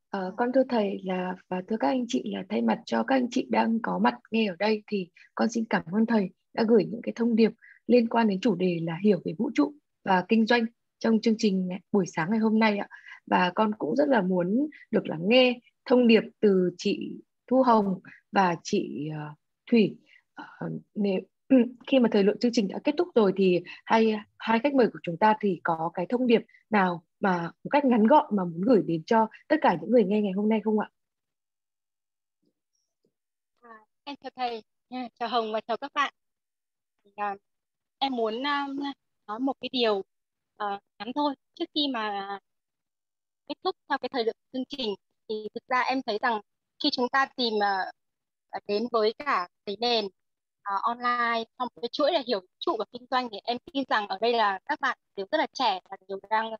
à, 0.09 0.19
con 0.37 0.51
thưa 0.53 0.63
thầy 0.69 1.01
là 1.03 1.35
và 1.47 1.61
thưa 1.67 1.77
các 1.79 1.87
anh 1.87 2.05
chị 2.07 2.23
là 2.25 2.43
thay 2.49 2.61
mặt 2.61 2.79
cho 2.85 3.03
các 3.03 3.15
anh 3.15 3.27
chị 3.31 3.47
đang 3.49 3.79
có 3.81 3.99
mặt 3.99 4.13
nghe 4.31 4.47
ở 4.47 4.55
đây 4.59 4.83
thì 4.87 5.09
con 5.35 5.49
xin 5.49 5.65
cảm 5.69 5.83
ơn 5.91 6.05
thầy 6.05 6.29
đã 6.53 6.63
gửi 6.67 6.85
những 6.85 7.01
cái 7.03 7.13
thông 7.15 7.35
điệp 7.35 7.51
liên 7.87 8.09
quan 8.09 8.27
đến 8.27 8.39
chủ 8.41 8.55
đề 8.55 8.79
là 8.83 8.97
hiểu 9.03 9.21
về 9.25 9.33
vũ 9.37 9.51
trụ 9.53 9.73
và 10.03 10.25
kinh 10.27 10.45
doanh 10.45 10.65
trong 10.99 11.21
chương 11.21 11.35
trình 11.37 11.69
buổi 11.91 12.05
sáng 12.07 12.27
ngày 12.31 12.39
hôm 12.39 12.59
nay 12.59 12.77
ạ. 12.77 12.87
Và 13.29 13.51
con 13.55 13.71
cũng 13.77 13.95
rất 13.95 14.07
là 14.09 14.21
muốn 14.21 14.69
được 14.91 15.07
lắng 15.07 15.21
nghe 15.29 15.59
thông 15.85 16.07
điệp 16.07 16.23
từ 16.39 16.71
chị 16.77 17.21
Thu 17.47 17.63
Hồng 17.63 17.99
và 18.31 18.55
chị 18.63 19.09
uh, 19.09 19.37
Thủy. 19.71 19.97
Ờ, 20.33 20.45
uh, 20.65 20.81
nếu 20.95 21.19
khi 21.87 21.99
mà 21.99 22.09
thời 22.11 22.23
lượng 22.23 22.39
chương 22.39 22.51
trình 22.53 22.67
đã 22.67 22.79
kết 22.83 22.95
thúc 22.97 23.07
rồi 23.15 23.33
thì 23.37 23.59
hai 23.85 24.15
hai 24.37 24.59
khách 24.59 24.73
mời 24.73 24.87
của 24.93 24.99
chúng 25.03 25.17
ta 25.17 25.33
thì 25.41 25.59
có 25.63 25.91
cái 25.93 26.05
thông 26.09 26.27
điệp 26.27 26.41
nào 26.69 27.03
mà 27.19 27.51
một 27.63 27.69
cách 27.69 27.85
ngắn 27.85 28.07
gọn 28.07 28.25
mà 28.37 28.43
muốn 28.43 28.61
gửi 28.61 28.81
đến 28.87 29.03
cho 29.05 29.27
tất 29.47 29.55
cả 29.61 29.77
những 29.81 29.91
người 29.91 30.03
nghe 30.03 30.21
ngày 30.21 30.31
hôm 30.31 30.49
nay 30.49 30.59
không 30.63 30.79
ạ? 30.79 30.89
À, 33.61 33.77
em 34.03 34.15
chào 34.23 34.31
thầy, 34.35 34.63
chào 35.19 35.29
Hồng 35.29 35.51
và 35.53 35.61
chào 35.61 35.77
các 35.77 35.91
bạn. 35.93 36.13
À, 37.15 37.35
em 37.99 38.15
muốn 38.15 38.33
um, 38.33 38.79
nói 39.27 39.39
một 39.39 39.53
cái 39.61 39.69
điều 39.71 39.95
uh, 39.95 40.81
ngắn 40.99 41.11
thôi 41.15 41.35
trước 41.55 41.65
khi 41.75 41.87
mà 41.93 42.39
kết 43.49 43.55
thúc 43.63 43.75
theo 43.89 43.97
cái 43.97 44.09
thời 44.09 44.25
lượng 44.25 44.35
chương 44.53 44.65
trình. 44.69 44.95
Thì 45.29 45.47
thực 45.55 45.67
ra 45.67 45.81
em 45.81 46.01
thấy 46.05 46.19
rằng 46.21 46.41
khi 46.83 46.89
chúng 46.91 47.09
ta 47.09 47.25
tìm 47.35 47.53
uh, 47.55 48.63
đến 48.67 48.87
với 48.91 49.13
cả 49.13 49.47
cái 49.65 49.77
nền 49.79 50.05
uh, 50.05 50.11
ờ, 50.63 50.75
online 50.83 51.43
trong 51.59 51.67
cái 51.81 51.89
chuỗi 51.91 52.11
là 52.11 52.23
hiểu 52.27 52.41
trụ 52.59 52.75
và 52.79 52.85
kinh 52.91 53.05
doanh 53.11 53.29
thì 53.31 53.37
em 53.43 53.57
tin 53.73 53.83
rằng 53.89 54.07
ở 54.07 54.17
đây 54.21 54.33
là 54.33 54.59
các 54.65 54.79
bạn 54.79 54.97
đều 55.15 55.25
rất 55.31 55.37
là 55.37 55.47
trẻ 55.53 55.79
và 55.89 55.97
đều 56.07 56.19
đang 56.29 56.51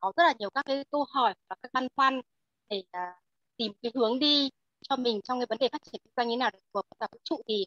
có 0.00 0.12
rất 0.16 0.24
là 0.24 0.34
nhiều 0.38 0.50
các 0.50 0.64
cái 0.66 0.84
câu 0.90 1.04
hỏi 1.04 1.34
và 1.48 1.56
các 1.62 1.72
băn 1.72 1.88
khoăn 1.96 2.20
để 2.68 2.82
uh, 2.96 3.14
tìm 3.56 3.72
cái 3.82 3.92
hướng 3.94 4.18
đi 4.18 4.50
cho 4.88 4.96
mình 4.96 5.20
trong 5.24 5.38
cái 5.40 5.46
vấn 5.46 5.58
đề 5.58 5.68
phát 5.72 5.82
triển 5.84 6.00
kinh 6.04 6.12
doanh 6.16 6.28
như 6.28 6.36
nào 6.36 6.50
để 6.52 6.58
phù 6.72 6.78
hợp 6.78 6.84
với 6.98 7.08
vũ 7.12 7.18
trụ. 7.24 7.42
Thì 7.48 7.66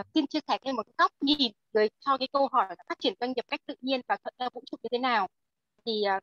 uh, 0.00 0.06
xin 0.14 0.26
chia 0.26 0.40
sẻ 0.48 0.58
thêm 0.64 0.76
một 0.76 0.86
góc 0.98 1.12
nhìn 1.20 1.52
với 1.72 1.90
cho 2.00 2.18
cái 2.18 2.28
câu 2.32 2.48
hỏi 2.52 2.66
là 2.68 2.84
phát 2.88 2.98
triển 3.00 3.14
doanh 3.20 3.32
nghiệp 3.32 3.44
cách 3.48 3.60
tự 3.66 3.74
nhiên 3.80 4.00
và 4.08 4.16
thuận 4.24 4.34
theo 4.38 4.48
vũ 4.54 4.62
trụ 4.70 4.76
như 4.82 4.88
thế 4.92 4.98
nào. 4.98 5.28
Thì 5.86 6.02
uh, 6.16 6.22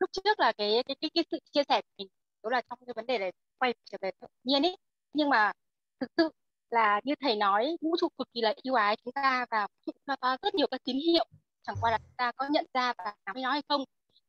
lúc 0.00 0.10
trước 0.12 0.40
là 0.40 0.52
cái 0.52 0.82
cái 0.86 0.96
cái, 1.00 1.10
cái 1.14 1.24
sự 1.30 1.38
chia 1.52 1.62
sẻ 1.68 1.80
của 1.82 1.94
mình 1.98 2.08
đó 2.42 2.50
là 2.50 2.62
trong 2.70 2.78
cái 2.86 2.94
vấn 2.96 3.06
đề 3.06 3.18
này 3.18 3.32
quay 3.58 3.74
trở 3.84 3.98
về 4.00 4.10
tự 4.20 4.26
nhiên 4.44 4.62
ấy. 4.62 4.76
Nhưng 5.12 5.28
mà 5.30 5.52
thực 6.00 6.10
sự 6.16 6.30
là 6.70 7.00
như 7.04 7.14
thầy 7.20 7.36
nói 7.36 7.76
vũ 7.80 7.96
trụ 8.00 8.08
cực 8.18 8.28
kỳ 8.34 8.40
là 8.40 8.54
yêu 8.62 8.74
ái 8.74 8.96
chúng 9.04 9.12
ta 9.12 9.46
và 9.50 9.66
vũ 9.66 9.76
trụ 9.86 9.92
cho 10.06 10.16
ta 10.16 10.36
rất 10.42 10.54
nhiều 10.54 10.66
các 10.70 10.80
tín 10.84 10.96
hiệu. 10.96 11.26
Chẳng 11.62 11.76
qua 11.80 11.90
là 11.90 11.98
chúng 11.98 12.14
ta 12.16 12.32
có 12.32 12.48
nhận 12.50 12.66
ra 12.74 12.92
và 12.98 13.14
nắm 13.26 13.42
nó 13.42 13.50
hay 13.50 13.62
không. 13.68 13.84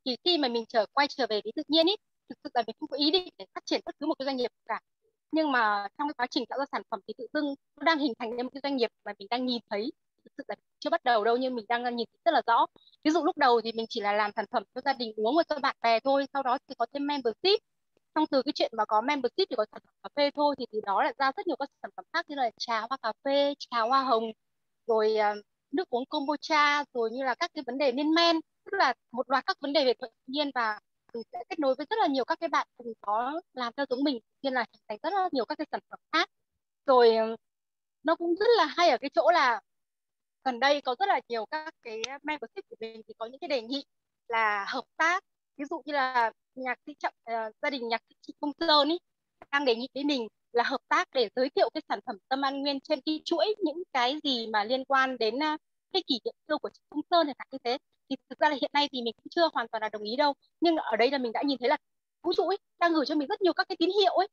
Thì 0.06 0.16
khi 0.24 0.38
mà 0.38 0.48
mình 0.48 0.66
trở 0.70 0.86
quay 0.94 1.08
trở 1.08 1.26
về 1.30 1.42
với 1.44 1.52
tự 1.56 1.64
nhiên 1.68 1.90
ấy 1.90 1.98
thực 2.30 2.36
sự 2.44 2.50
là 2.54 2.64
mình 2.68 2.76
không 2.80 2.90
có 2.90 2.98
ý 2.98 3.12
định 3.12 3.30
để 3.38 3.46
phát 3.56 3.66
triển 3.66 3.82
bất 3.86 3.96
cứ 4.00 4.06
một 4.06 4.16
cái 4.20 4.26
doanh 4.26 4.36
nghiệp 4.38 4.52
cả. 4.66 4.80
Nhưng 5.32 5.52
mà 5.52 5.88
trong 5.98 6.08
cái 6.08 6.14
quá 6.14 6.28
trình 6.32 6.46
tạo 6.50 6.60
ra 6.60 6.66
sản 6.72 6.82
phẩm 6.92 7.00
thì 7.08 7.14
tự 7.18 7.28
dưng 7.34 7.56
nó 7.76 7.84
đang 7.84 8.00
hình 8.00 8.14
thành 8.20 8.36
nên 8.36 8.46
một 8.46 8.50
cái 8.54 8.62
doanh 8.64 8.78
nghiệp 8.78 8.92
mà 9.06 9.14
mình 9.20 9.28
đang 9.32 9.46
nhìn 9.46 9.62
thấy 9.70 9.92
thực 10.24 10.32
sự 10.38 10.44
là 10.48 10.56
chưa 10.80 10.90
bắt 10.90 11.04
đầu 11.04 11.24
đâu 11.24 11.38
nhưng 11.38 11.56
mình 11.56 11.66
đang 11.70 11.84
ờ, 11.84 11.92
nhìn 11.92 12.08
thấy 12.14 12.20
rất 12.26 12.32
là 12.32 12.42
rõ. 12.48 12.66
Ví 13.04 13.12
dụ 13.12 13.24
lúc 13.26 13.38
đầu 13.38 13.62
thì 13.62 13.72
mình 13.72 13.86
chỉ 13.90 14.02
là 14.02 14.14
làm 14.14 14.32
sản 14.36 14.46
phẩm 14.52 14.64
cho 14.76 14.82
gia 14.86 14.94
đình 14.94 15.14
uống 15.16 15.38
và 15.38 15.44
cho 15.50 15.60
bạn 15.60 15.76
bè 15.82 16.00
thôi 16.00 16.26
sau 16.34 16.44
đó 16.44 16.58
thì 16.68 16.76
có 16.78 16.86
thêm 16.94 17.08
membership. 17.08 17.60
Xong 18.16 18.26
từ 18.32 18.42
cái 18.44 18.54
chuyện 18.56 18.72
mà 18.78 18.86
có 18.86 19.02
membership 19.02 19.50
thì 19.50 19.56
có 19.56 19.66
sản 19.72 19.82
phẩm 19.86 19.94
cà 20.04 20.10
phê 20.16 20.32
thôi 20.36 20.56
thì 20.60 20.66
từ 20.72 20.82
đó 20.86 21.04
lại 21.04 21.14
ra 21.18 21.32
rất 21.38 21.48
nhiều 21.48 21.56
các 21.60 21.70
sản 21.82 21.92
phẩm 21.96 22.06
khác 22.14 22.26
như 22.30 22.36
là 22.36 22.52
trà 22.58 22.80
hoa 22.80 22.98
cà 23.02 23.14
phê 23.26 23.54
trà 23.60 23.82
hoa 23.82 24.04
hồng 24.04 24.24
rồi 24.88 25.16
uh, 25.20 25.46
nước 25.72 25.90
uống 25.90 26.06
kombucha 26.06 26.84
rồi 26.94 27.12
như 27.12 27.24
là 27.24 27.36
các 27.36 27.52
cái 27.54 27.64
vấn 27.68 27.78
đề 27.78 27.92
lên 27.92 28.14
men 28.14 28.40
tức 28.66 28.78
là 28.78 28.94
một 29.12 29.30
loạt 29.30 29.46
các 29.46 29.58
vấn 29.62 29.74
đề 29.74 29.86
về 29.86 29.94
tự 29.94 30.08
nhiên 30.28 30.52
và 30.56 30.80
mình 31.14 31.24
sẽ 31.32 31.40
kết 31.50 31.60
nối 31.60 31.76
với 31.76 31.86
rất 31.90 31.96
là 32.00 32.08
nhiều 32.08 32.26
các 32.26 32.40
cái 32.40 32.50
bạn 32.50 32.68
cùng 32.78 32.94
có 33.02 33.42
làm 33.54 33.74
theo 33.78 33.86
giống 33.90 34.04
mình. 34.04 34.20
Nên 34.42 34.54
là 34.54 34.66
hình 34.74 34.82
thành 34.88 34.98
rất 35.04 35.14
là 35.14 35.30
nhiều 35.32 35.46
các 35.46 35.58
cái 35.58 35.68
sản 35.72 35.82
phẩm 35.90 36.00
khác. 36.12 36.30
Rồi 36.86 37.16
ờ, 37.16 37.36
nó 38.04 38.16
cũng 38.16 38.36
rất 38.36 38.46
là 38.58 38.66
hay 38.66 38.90
ở 38.90 38.98
cái 39.02 39.10
chỗ 39.16 39.32
là 39.32 39.62
gần 40.44 40.60
đây 40.60 40.82
có 40.82 40.96
rất 41.00 41.06
là 41.10 41.20
nhiều 41.30 41.46
các 41.52 41.74
cái 41.84 42.02
membership 42.24 42.70
của 42.70 42.76
mình 42.80 43.02
thì 43.08 43.14
có 43.18 43.26
những 43.26 43.40
cái 43.40 43.48
đề 43.48 43.62
nghị 43.62 43.86
là 44.28 44.66
hợp 44.70 44.86
tác. 44.98 45.24
Ví 45.58 45.66
dụ 45.70 45.82
như 45.86 45.94
là 45.94 46.32
nhạc 46.56 46.80
sĩ 46.86 46.94
trọng 47.00 47.14
uh, 47.32 47.56
gia 47.62 47.70
đình 47.70 47.88
nhạc 47.88 48.02
sĩ 48.28 48.34
công 48.40 48.52
sơn 48.60 48.90
ý 48.90 48.98
đang 49.52 49.66
đề 49.66 49.76
nghị 49.76 49.88
với 49.94 50.04
mình 50.04 50.28
là 50.52 50.64
hợp 50.64 50.82
tác 50.88 51.08
để 51.14 51.30
giới 51.36 51.50
thiệu 51.50 51.70
cái 51.74 51.82
sản 51.90 52.00
phẩm 52.06 52.18
tâm 52.28 52.42
an 52.42 52.62
nguyên 52.62 52.80
trên 52.80 53.02
cái 53.02 53.22
chuỗi 53.26 53.56
những 53.60 53.84
cái 53.94 54.20
gì 54.24 54.48
mà 54.48 54.64
liên 54.64 54.86
quan 54.86 55.18
đến 55.18 55.36
uh, 55.36 55.62
cái 55.94 56.04
kỷ 56.08 56.20
niệm 56.26 56.34
xưa 56.48 56.58
của 56.58 56.70
chị 56.74 56.80
công 56.90 57.02
sơn 57.12 57.28
này 57.28 57.36
như 57.52 57.58
thế. 57.64 57.78
Thì 58.10 58.16
thực 58.30 58.40
ra 58.40 58.50
là 58.50 58.56
hiện 58.62 58.72
nay 58.74 58.90
thì 58.92 59.02
mình 59.02 59.14
cũng 59.18 59.30
chưa 59.30 59.50
hoàn 59.54 59.68
toàn 59.68 59.82
là 59.82 59.90
đồng 59.90 60.04
ý 60.04 60.16
đâu. 60.16 60.34
Nhưng 60.62 60.76
ở 60.78 60.96
đây 60.96 61.12
là 61.12 61.18
mình 61.18 61.32
đã 61.32 61.42
nhìn 61.46 61.58
thấy 61.60 61.70
là 61.70 61.78
vũ 62.24 62.34
trụ 62.34 62.48
ấy 62.48 62.58
đang 62.80 62.94
gửi 62.94 63.06
cho 63.06 63.16
mình 63.16 63.28
rất 63.28 63.42
nhiều 63.42 63.54
các 63.54 63.68
cái 63.70 63.76
tín 63.80 63.90
hiệu 64.02 64.14
ấy 64.14 64.28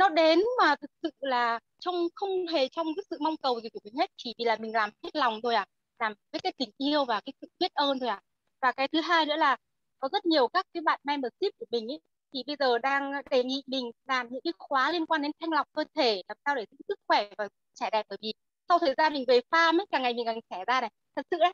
nó 0.00 0.08
đến 0.08 0.38
mà 0.58 0.76
thực 0.80 0.90
sự 1.02 1.10
là 1.20 1.60
trong, 1.80 2.08
không 2.14 2.46
hề 2.46 2.68
trong 2.68 2.86
cái 2.96 3.04
sự 3.10 3.18
mong 3.20 3.36
cầu 3.42 3.60
gì 3.60 3.68
của 3.68 3.80
mình 3.84 3.94
hết, 3.98 4.10
chỉ 4.16 4.34
vì 4.38 4.44
là 4.44 4.56
mình 4.60 4.72
làm 4.74 4.90
hết 5.04 5.16
lòng 5.16 5.40
thôi 5.42 5.54
à 5.54 5.66
làm 5.98 6.14
với 6.32 6.40
cái 6.40 6.52
tình 6.58 6.70
yêu 6.78 7.04
và 7.04 7.20
cái 7.26 7.32
sự 7.40 7.46
biết 7.58 7.72
ơn 7.74 7.98
thôi 8.00 8.08
à 8.08 8.20
và 8.62 8.72
cái 8.72 8.88
thứ 8.88 9.00
hai 9.00 9.26
nữa 9.26 9.36
là 9.36 9.56
có 9.98 10.08
rất 10.12 10.26
nhiều 10.26 10.48
các 10.48 10.66
cái 10.74 10.80
bạn 10.80 11.00
membership 11.04 11.52
của 11.58 11.66
mình 11.70 11.92
ấy, 11.92 12.00
thì 12.34 12.42
bây 12.46 12.56
giờ 12.58 12.78
đang 12.78 13.12
đề 13.30 13.44
nghị 13.44 13.62
mình 13.66 13.90
làm 14.08 14.28
những 14.30 14.40
cái 14.44 14.52
khóa 14.58 14.92
liên 14.92 15.06
quan 15.06 15.22
đến 15.22 15.30
thanh 15.40 15.50
lọc 15.52 15.66
cơ 15.72 15.84
thể, 15.94 16.22
làm 16.28 16.36
sao 16.44 16.54
để 16.54 16.64
giữ 16.70 16.76
sức 16.88 16.98
khỏe 17.08 17.28
và 17.38 17.48
trẻ 17.74 17.90
đẹp. 17.92 18.06
Bởi 18.08 18.18
vì 18.22 18.32
sau 18.68 18.78
thời 18.78 18.94
gian 18.98 19.12
mình 19.12 19.24
về 19.28 19.40
farm 19.50 19.80
ấy, 19.80 19.86
càng 19.90 20.02
ngày 20.02 20.14
mình 20.14 20.26
càng 20.26 20.40
trẻ 20.50 20.64
ra 20.66 20.80
này. 20.80 20.90
Thật 21.16 21.22
sự 21.30 21.36
đấy 21.40 21.52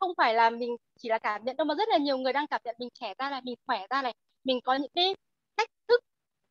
không 0.00 0.12
phải 0.18 0.34
là 0.34 0.50
mình 0.50 0.76
chỉ 0.98 1.08
là 1.08 1.18
cảm 1.18 1.44
nhận 1.44 1.56
đâu, 1.56 1.64
mà 1.64 1.74
rất 1.74 1.88
là 1.88 1.96
nhiều 1.98 2.18
người 2.18 2.32
đang 2.32 2.46
cảm 2.46 2.60
nhận 2.64 2.76
mình 2.78 2.88
trẻ 3.00 3.14
ra 3.18 3.30
này, 3.30 3.40
mình 3.44 3.54
khỏe 3.66 3.86
ra 3.90 4.02
này. 4.02 4.14
Mình 4.44 4.60
có 4.64 4.74
những 4.74 4.90
cái 4.94 5.14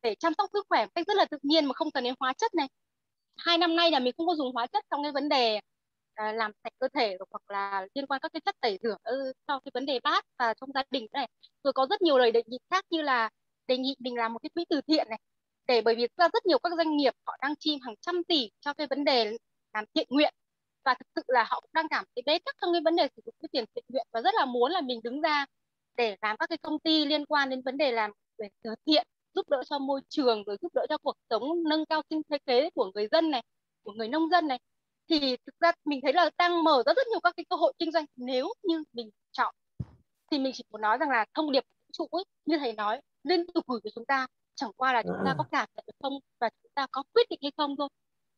để 0.02 0.14
chăm 0.14 0.32
sóc 0.38 0.50
sức 0.52 0.66
khỏe 0.68 0.84
một 0.84 0.90
cách 0.94 1.06
rất 1.06 1.16
là 1.16 1.24
tự 1.30 1.38
nhiên 1.42 1.66
mà 1.66 1.74
không 1.74 1.90
cần 1.90 2.04
đến 2.04 2.14
hóa 2.20 2.32
chất 2.32 2.54
này. 2.54 2.68
Hai 3.36 3.58
năm 3.58 3.76
nay 3.76 3.90
là 3.90 3.98
mình 3.98 4.14
không 4.16 4.26
có 4.26 4.34
dùng 4.34 4.52
hóa 4.54 4.66
chất 4.66 4.84
trong 4.90 5.02
cái 5.02 5.12
vấn 5.12 5.28
đề 5.28 5.60
à, 6.14 6.32
làm 6.32 6.52
sạch 6.64 6.72
cơ 6.78 6.88
thể 6.94 7.16
hoặc 7.30 7.42
là 7.50 7.86
liên 7.94 8.06
quan 8.06 8.20
các 8.20 8.32
cái 8.32 8.40
chất 8.40 8.54
tẩy 8.60 8.78
rửa 8.82 8.96
ừ, 9.02 9.32
cho 9.46 9.60
cái 9.64 9.70
vấn 9.74 9.86
đề 9.86 10.00
bát 10.02 10.24
và 10.38 10.54
trong 10.54 10.70
gia 10.74 10.82
đình 10.90 11.06
này. 11.12 11.28
Rồi 11.64 11.72
có 11.72 11.86
rất 11.90 12.02
nhiều 12.02 12.18
lời 12.18 12.32
đề 12.32 12.42
nghị 12.46 12.58
khác 12.70 12.84
như 12.90 13.02
là 13.02 13.30
đề 13.66 13.78
nghị 13.78 13.96
mình 13.98 14.16
làm 14.16 14.32
một 14.32 14.38
cái 14.42 14.50
quỹ 14.54 14.64
từ 14.70 14.80
thiện 14.80 15.06
này 15.10 15.18
để 15.70 15.80
bởi 15.80 15.94
vì 15.94 16.06
ra 16.16 16.28
rất 16.32 16.46
nhiều 16.46 16.58
các 16.58 16.72
doanh 16.76 16.96
nghiệp 16.96 17.14
họ 17.26 17.36
đang 17.42 17.54
chi 17.56 17.78
hàng 17.82 17.94
trăm 18.00 18.24
tỷ 18.24 18.50
cho 18.60 18.72
cái 18.74 18.86
vấn 18.86 19.04
đề 19.04 19.36
làm 19.72 19.84
thiện 19.94 20.06
nguyện 20.10 20.34
và 20.84 20.94
thực 20.94 21.06
sự 21.16 21.22
là 21.28 21.44
họ 21.44 21.60
cũng 21.60 21.70
đang 21.72 21.88
cảm 21.88 22.04
thấy 22.16 22.22
bế 22.26 22.38
tắc 22.38 22.54
trong 22.60 22.72
cái 22.72 22.80
vấn 22.84 22.96
đề 22.96 23.08
sử 23.16 23.22
dụng 23.26 23.34
cái 23.42 23.48
tiền 23.52 23.64
thiện 23.74 23.84
nguyện 23.88 24.06
và 24.12 24.20
rất 24.20 24.34
là 24.34 24.44
muốn 24.44 24.70
là 24.72 24.80
mình 24.80 25.00
đứng 25.04 25.20
ra 25.20 25.46
để 25.96 26.16
làm 26.22 26.36
các 26.36 26.48
cái 26.48 26.58
công 26.58 26.78
ty 26.78 27.04
liên 27.06 27.26
quan 27.26 27.50
đến 27.50 27.62
vấn 27.64 27.76
đề 27.76 27.92
làm 27.92 28.10
về 28.38 28.48
từ 28.62 28.70
thiện 28.86 29.06
giúp 29.34 29.48
đỡ 29.48 29.62
cho 29.66 29.78
môi 29.78 30.00
trường 30.08 30.44
rồi 30.44 30.56
giúp 30.62 30.74
đỡ 30.74 30.86
cho 30.88 30.98
cuộc 30.98 31.16
sống 31.30 31.42
nâng 31.68 31.86
cao 31.86 32.02
sinh 32.10 32.22
kế 32.46 32.70
của 32.70 32.90
người 32.94 33.08
dân 33.12 33.30
này 33.30 33.42
của 33.82 33.92
người 33.92 34.08
nông 34.08 34.28
dân 34.30 34.48
này. 34.48 34.58
Thì 35.08 35.36
thực 35.46 35.60
ra 35.60 35.72
mình 35.84 36.00
thấy 36.02 36.12
là 36.12 36.30
đang 36.38 36.64
mở 36.64 36.82
ra 36.86 36.92
rất 36.96 37.06
nhiều 37.06 37.20
các 37.20 37.34
cái 37.36 37.44
cơ 37.50 37.56
hội 37.56 37.72
kinh 37.78 37.92
doanh 37.92 38.04
nếu 38.16 38.52
như 38.62 38.82
mình 38.92 39.10
chọn. 39.32 39.54
Thì 40.30 40.38
mình 40.38 40.52
chỉ 40.56 40.64
muốn 40.70 40.80
nói 40.80 40.98
rằng 40.98 41.10
là 41.10 41.26
thông 41.34 41.52
điệp 41.52 41.64
vũ 41.68 41.92
trụ 41.92 42.06
ấy 42.10 42.24
như 42.46 42.58
thầy 42.58 42.72
nói 42.72 43.00
liên 43.24 43.46
tục 43.54 43.64
gửi 43.68 43.80
của 43.84 43.90
chúng 43.94 44.04
ta 44.04 44.26
chẳng 44.54 44.72
qua 44.76 44.92
là 44.92 45.02
chúng 45.02 45.16
ta 45.24 45.34
có 45.38 45.44
cảm 45.50 45.68
nhận 45.76 45.84
được 45.86 45.92
không 46.02 46.18
và 46.40 46.50
chúng 46.62 46.72
ta 46.74 46.86
có 46.90 47.02
quyết 47.14 47.26
định 47.30 47.38
hay 47.42 47.52
không 47.56 47.76
thôi. 47.76 47.88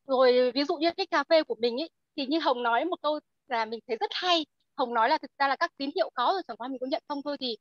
Rồi 0.07 0.51
ví 0.51 0.63
dụ 0.63 0.75
như 0.77 0.91
cái 0.97 1.05
cà 1.05 1.23
phê 1.23 1.43
của 1.43 1.55
mình 1.59 1.81
ấy 1.81 1.89
thì 2.17 2.25
như 2.25 2.39
hồng 2.39 2.63
nói 2.63 2.85
một 2.85 3.01
câu 3.01 3.19
là 3.47 3.65
mình 3.65 3.79
thấy 3.87 3.97
rất 3.99 4.09
hay. 4.13 4.45
Hồng 4.77 4.93
nói 4.93 5.09
là 5.09 5.17
thực 5.17 5.31
ra 5.39 5.47
là 5.47 5.55
các 5.55 5.71
tín 5.77 5.89
hiệu 5.95 6.09
có 6.13 6.31
rồi 6.33 6.41
chẳng 6.47 6.57
qua 6.57 6.67
mình 6.67 6.77
có 6.81 6.87
nhận 6.87 7.03
không 7.07 7.21
thôi. 7.23 7.37
Thì 7.39 7.57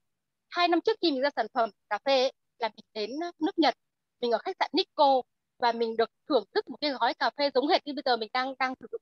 hai 0.51 0.69
năm 0.69 0.81
trước 0.81 0.97
khi 1.03 1.13
mình 1.13 1.23
ra 1.23 1.31
sản 1.37 1.47
phẩm 1.55 1.71
cà 1.91 1.99
phê 2.05 2.23
ấy, 2.23 2.33
là 2.59 2.69
mình 2.69 2.85
đến 2.95 3.11
nước 3.41 3.59
nhật, 3.59 3.75
mình 4.21 4.31
ở 4.31 4.39
khách 4.39 4.57
sạn 4.61 4.71
Nikko 4.73 5.23
và 5.59 5.73
mình 5.73 5.97
được 5.97 6.11
thưởng 6.29 6.45
thức 6.55 6.69
một 6.69 6.77
cái 6.81 6.91
gói 6.91 7.15
cà 7.15 7.31
phê 7.39 7.51
giống 7.55 7.69
hệt 7.69 7.87
như 7.87 7.93
bây 7.95 8.03
giờ 8.05 8.17
mình 8.17 8.31
đang 8.33 8.55
đang 8.59 8.75
sử 8.81 8.87
dụng 8.93 9.01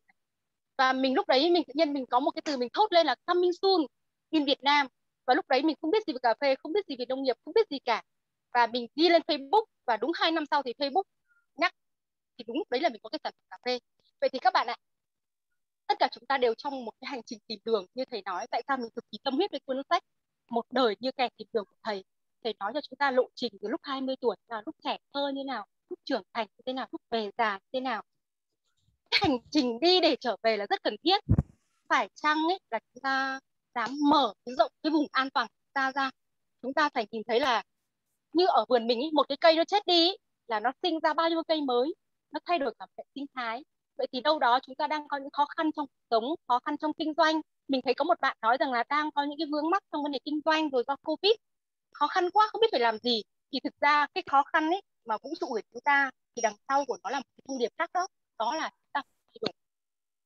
và 0.79 0.93
mình 0.93 1.15
lúc 1.15 1.29
đấy 1.29 1.51
mình 1.51 1.65
tự 1.67 1.73
nhiên 1.77 1.93
mình 1.93 2.07
có 2.07 2.21
một 2.21 2.31
cái 2.31 2.43
từ 2.45 2.57
mình 2.57 2.69
thốt 2.73 2.93
lên 2.93 3.07
là 3.07 3.15
coming 3.27 3.53
soon 3.63 3.87
in 4.31 4.45
Việt 4.45 4.63
Nam 4.63 4.87
và 5.27 5.35
lúc 5.35 5.49
đấy 5.49 5.63
mình 5.63 5.77
không 5.81 5.91
biết 5.91 6.07
gì 6.07 6.13
về 6.13 6.19
cà 6.23 6.35
phê, 6.41 6.55
không 6.55 6.73
biết 6.73 6.87
gì 6.89 6.97
về 6.99 7.05
nông 7.09 7.23
nghiệp, 7.23 7.37
không 7.45 7.55
biết 7.55 7.69
gì 7.71 7.79
cả. 7.79 8.03
Và 8.55 8.67
mình 8.67 8.87
đi 8.95 9.09
lên 9.09 9.23
Facebook 9.23 9.65
và 9.87 9.97
đúng 9.97 10.13
hai 10.15 10.31
năm 10.33 10.45
sau 10.51 10.63
thì 10.63 10.73
Facebook 10.79 11.03
nhắc, 11.57 11.73
thì 12.39 12.45
đúng 12.49 12.57
đấy 12.71 12.81
là 12.81 12.89
mình 12.89 13.01
có 13.03 13.11
cái 13.11 13.21
sản 13.25 13.33
phẩm 13.37 13.47
cà 13.51 13.59
phê. 13.65 13.79
Vậy 14.21 14.31
thì 14.33 14.39
các 14.39 14.53
bạn 14.53 14.67
ạ, 14.67 14.77
tất 15.87 15.95
cả 15.99 16.09
chúng 16.13 16.27
ta 16.27 16.39
đều 16.39 16.55
trong 16.55 16.85
một 16.85 16.93
cái 17.01 17.09
hành 17.11 17.23
trình 17.27 17.39
tìm 17.47 17.59
đường 17.65 17.87
như 17.95 18.05
thầy 18.11 18.23
nói. 18.23 18.47
Tại 18.51 18.63
sao 18.69 18.77
mình 18.77 18.91
cực 18.91 19.05
kỳ 19.13 19.19
tâm 19.25 19.35
huyết 19.35 19.51
với 19.51 19.61
cuốn 19.61 19.83
sách 19.91 20.03
một 20.51 20.67
đời 20.71 20.97
như 21.01 21.13
kẻ 21.13 21.29
tìm 21.37 21.49
đường 21.53 21.65
của 21.65 21.77
thầy 21.83 22.05
thầy 22.45 22.55
nói 22.61 22.73
cho 22.75 22.81
chúng 22.81 22.97
ta 22.97 23.11
lộ 23.11 23.29
trình 23.35 23.53
từ 23.63 23.69
lúc 23.69 23.81
20 23.85 24.17
tuổi 24.21 24.37
là 24.49 24.63
lúc 24.67 24.77
trẻ 24.85 24.99
thơ 25.13 25.33
như 25.35 25.45
nào 25.45 25.67
lúc 25.91 25.99
trưởng 26.05 26.23
thành 26.33 26.47
như 26.57 26.63
thế 26.67 26.73
nào 26.73 26.87
lúc 26.93 27.03
về 27.11 27.31
già 27.39 27.55
như 27.55 27.69
thế 27.73 27.81
nào. 27.81 28.03
Cái 29.11 29.21
hành 29.23 29.39
trình 29.51 29.81
đi 29.81 30.01
để 30.01 30.17
trở 30.21 30.37
về 30.43 30.57
là 30.57 30.67
rất 30.71 30.83
cần 30.83 30.97
thiết. 31.05 31.21
Phải 31.89 32.09
chăng 32.15 32.39
ấy 32.49 32.61
là 32.71 32.79
chúng 32.95 33.03
ta 33.03 33.41
dám 33.75 33.91
mở 34.11 34.35
rộng 34.59 34.73
cái 34.83 34.91
vùng 34.91 35.07
an 35.13 35.31
toàn 35.31 35.47
của 35.47 35.55
chúng 35.65 35.73
ta 35.73 35.93
ra? 35.93 36.11
Chúng 36.63 36.75
ta 36.75 36.89
phải 36.95 37.07
nhìn 37.11 37.23
thấy 37.29 37.41
là 37.41 37.63
như 38.33 38.47
ở 38.47 38.65
vườn 38.69 38.87
mình 38.87 38.99
ấy, 39.01 39.11
một 39.13 39.29
cái 39.29 39.37
cây 39.41 39.57
nó 39.57 39.65
chết 39.65 39.87
đi 39.87 40.11
là 40.47 40.61
nó 40.61 40.73
sinh 40.83 41.01
ra 41.01 41.15
bao 41.15 41.29
nhiêu 41.31 41.43
cây 41.49 41.61
mới 41.61 41.95
nó 42.33 42.41
thay 42.47 42.59
đổi 42.59 42.75
cả 42.79 42.87
hệ 42.99 43.05
sinh 43.15 43.27
thái. 43.35 43.65
Vậy 43.99 44.07
thì 44.13 44.21
đâu 44.21 44.39
đó 44.39 44.59
chúng 44.63 44.75
ta 44.75 44.87
đang 44.87 45.09
có 45.09 45.17
những 45.17 45.31
khó 45.33 45.47
khăn 45.57 45.71
trong 45.77 45.87
cuộc 45.87 46.07
sống 46.11 46.25
khó 46.49 46.61
khăn 46.65 46.77
trong 46.79 46.93
kinh 46.93 47.15
doanh. 47.17 47.41
Mình 47.69 47.81
thấy 47.85 47.95
có 47.95 48.05
một 48.05 48.21
bạn 48.21 48.37
nói 48.43 48.57
rằng 48.61 48.73
là 48.73 48.85
đang 48.89 49.11
có 49.11 49.23
những 49.25 49.39
cái 49.39 49.47
vướng 49.53 49.71
mắc 49.71 49.83
trong 49.93 50.03
vấn 50.03 50.13
đề 50.13 50.19
kinh 50.25 50.41
doanh 50.45 50.71
rồi 50.71 50.85
do 50.87 50.97
covid 51.03 51.33
khó 51.95 52.07
khăn 52.07 52.31
quá, 52.31 52.49
không 52.53 52.61
biết 52.61 52.69
phải 52.73 52.81
làm 52.81 52.99
gì. 52.99 53.23
Thì 53.53 53.61
thực 53.65 53.81
ra 53.81 54.07
cái 54.15 54.23
khó 54.31 54.43
khăn 54.53 54.71
ấy 54.71 54.83
mà 55.05 55.17
vũ 55.23 55.35
trụ 55.41 55.47
của 55.47 55.61
chúng 55.73 55.81
ta 55.85 56.11
thì 56.37 56.43
đằng 56.43 56.55
sau 56.69 56.85
của 56.85 56.99
nó 57.03 57.11
là 57.11 57.19
một 57.19 57.27
cái 57.37 57.43
thông 57.49 57.59
điệp 57.59 57.73
khác 57.79 57.91
đó 57.95 58.07
đó 58.39 58.55
là 58.55 58.71
chúng 58.71 58.91
ta 58.93 59.03
thay 59.03 59.39
đổi. 59.43 59.53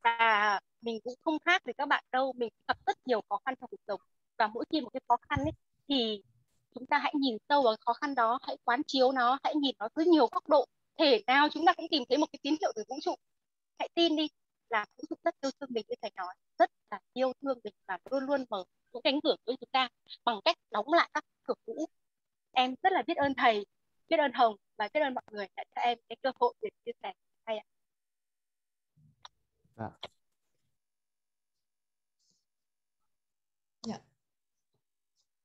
Và 0.04 0.60
mình 0.80 1.00
cũng 1.04 1.14
không 1.24 1.38
khác 1.44 1.62
với 1.64 1.74
các 1.74 1.88
bạn 1.88 2.04
đâu, 2.12 2.32
mình 2.36 2.48
gặp 2.68 2.78
rất 2.86 2.96
nhiều 3.06 3.20
khó 3.28 3.38
khăn 3.44 3.54
trong 3.60 3.70
cuộc 3.70 3.80
sống. 3.86 4.00
Và 4.38 4.46
mỗi 4.46 4.64
khi 4.70 4.80
một 4.80 4.90
cái 4.92 5.00
khó 5.08 5.16
khăn 5.28 5.38
ấy 5.38 5.52
thì 5.88 6.22
chúng 6.74 6.86
ta 6.86 6.98
hãy 6.98 7.12
nhìn 7.20 7.36
sâu 7.48 7.62
vào 7.62 7.76
khó 7.86 7.92
khăn 7.92 8.14
đó, 8.14 8.38
hãy 8.42 8.56
quán 8.64 8.82
chiếu 8.86 9.12
nó, 9.12 9.38
hãy 9.44 9.54
nhìn 9.54 9.74
nó 9.78 9.88
dưới 9.96 10.06
nhiều 10.06 10.28
góc 10.32 10.48
độ. 10.48 10.66
Thể 10.98 11.22
nào 11.26 11.48
chúng 11.48 11.66
ta 11.66 11.72
cũng 11.72 11.86
tìm 11.90 12.02
thấy 12.08 12.18
một 12.18 12.26
cái 12.32 12.38
tín 12.42 12.56
hiệu 12.60 12.72
từ 12.76 12.82
vũ 12.88 12.98
trụ. 13.02 13.14
Hãy 13.78 13.88
tin 13.94 14.16
đi 14.16 14.28
là 14.74 14.86
trụ 14.96 15.16
rất 15.24 15.34
yêu 15.40 15.50
thương 15.60 15.70
mình 15.72 15.84
như 15.88 15.94
thầy 16.02 16.10
nói 16.16 16.34
rất 16.58 16.70
là 16.90 17.00
yêu 17.12 17.32
thương 17.42 17.58
mình 17.64 17.74
và 17.86 17.98
luôn 18.10 18.24
luôn 18.24 18.44
mở 18.50 18.64
những 18.92 19.02
cánh 19.02 19.20
cửa 19.24 19.36
với 19.46 19.56
chúng 19.60 19.68
ta 19.72 19.88
bằng 20.24 20.40
cách 20.44 20.56
đóng 20.70 20.92
lại 20.92 21.10
các 21.14 21.24
cửa 21.42 21.54
cũ 21.66 21.86
em 22.52 22.74
rất 22.82 22.92
là 22.92 23.02
biết 23.06 23.16
ơn 23.16 23.34
thầy 23.36 23.66
biết 24.08 24.16
ơn 24.16 24.32
hồng 24.32 24.56
và 24.76 24.88
biết 24.94 25.00
ơn 25.00 25.14
mọi 25.14 25.24
người 25.30 25.46
đã 25.56 25.64
cho 25.74 25.80
em 25.80 25.98
cái 26.08 26.16
cơ 26.22 26.32
hội 26.40 26.54
để 26.62 26.70
chia 26.84 26.92
sẻ 27.02 27.12
hay 27.46 27.58
ạ 27.58 27.64
dạ. 29.76 29.90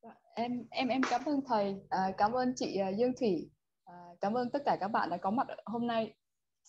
dạ. 0.01 0.13
em 0.35 0.67
em 0.71 0.87
em 0.87 1.01
cảm 1.09 1.25
ơn 1.25 1.41
thầy 1.47 1.75
à, 1.89 2.11
cảm 2.17 2.31
ơn 2.31 2.53
chị 2.55 2.77
uh, 2.89 2.97
Dương 2.97 3.13
Thủy 3.19 3.49
À, 3.89 3.95
cảm 4.21 4.33
ơn 4.33 4.49
tất 4.49 4.59
cả 4.65 4.77
các 4.79 4.87
bạn 4.87 5.09
đã 5.09 5.17
có 5.17 5.31
mặt 5.31 5.47
hôm 5.65 5.87
nay. 5.87 6.13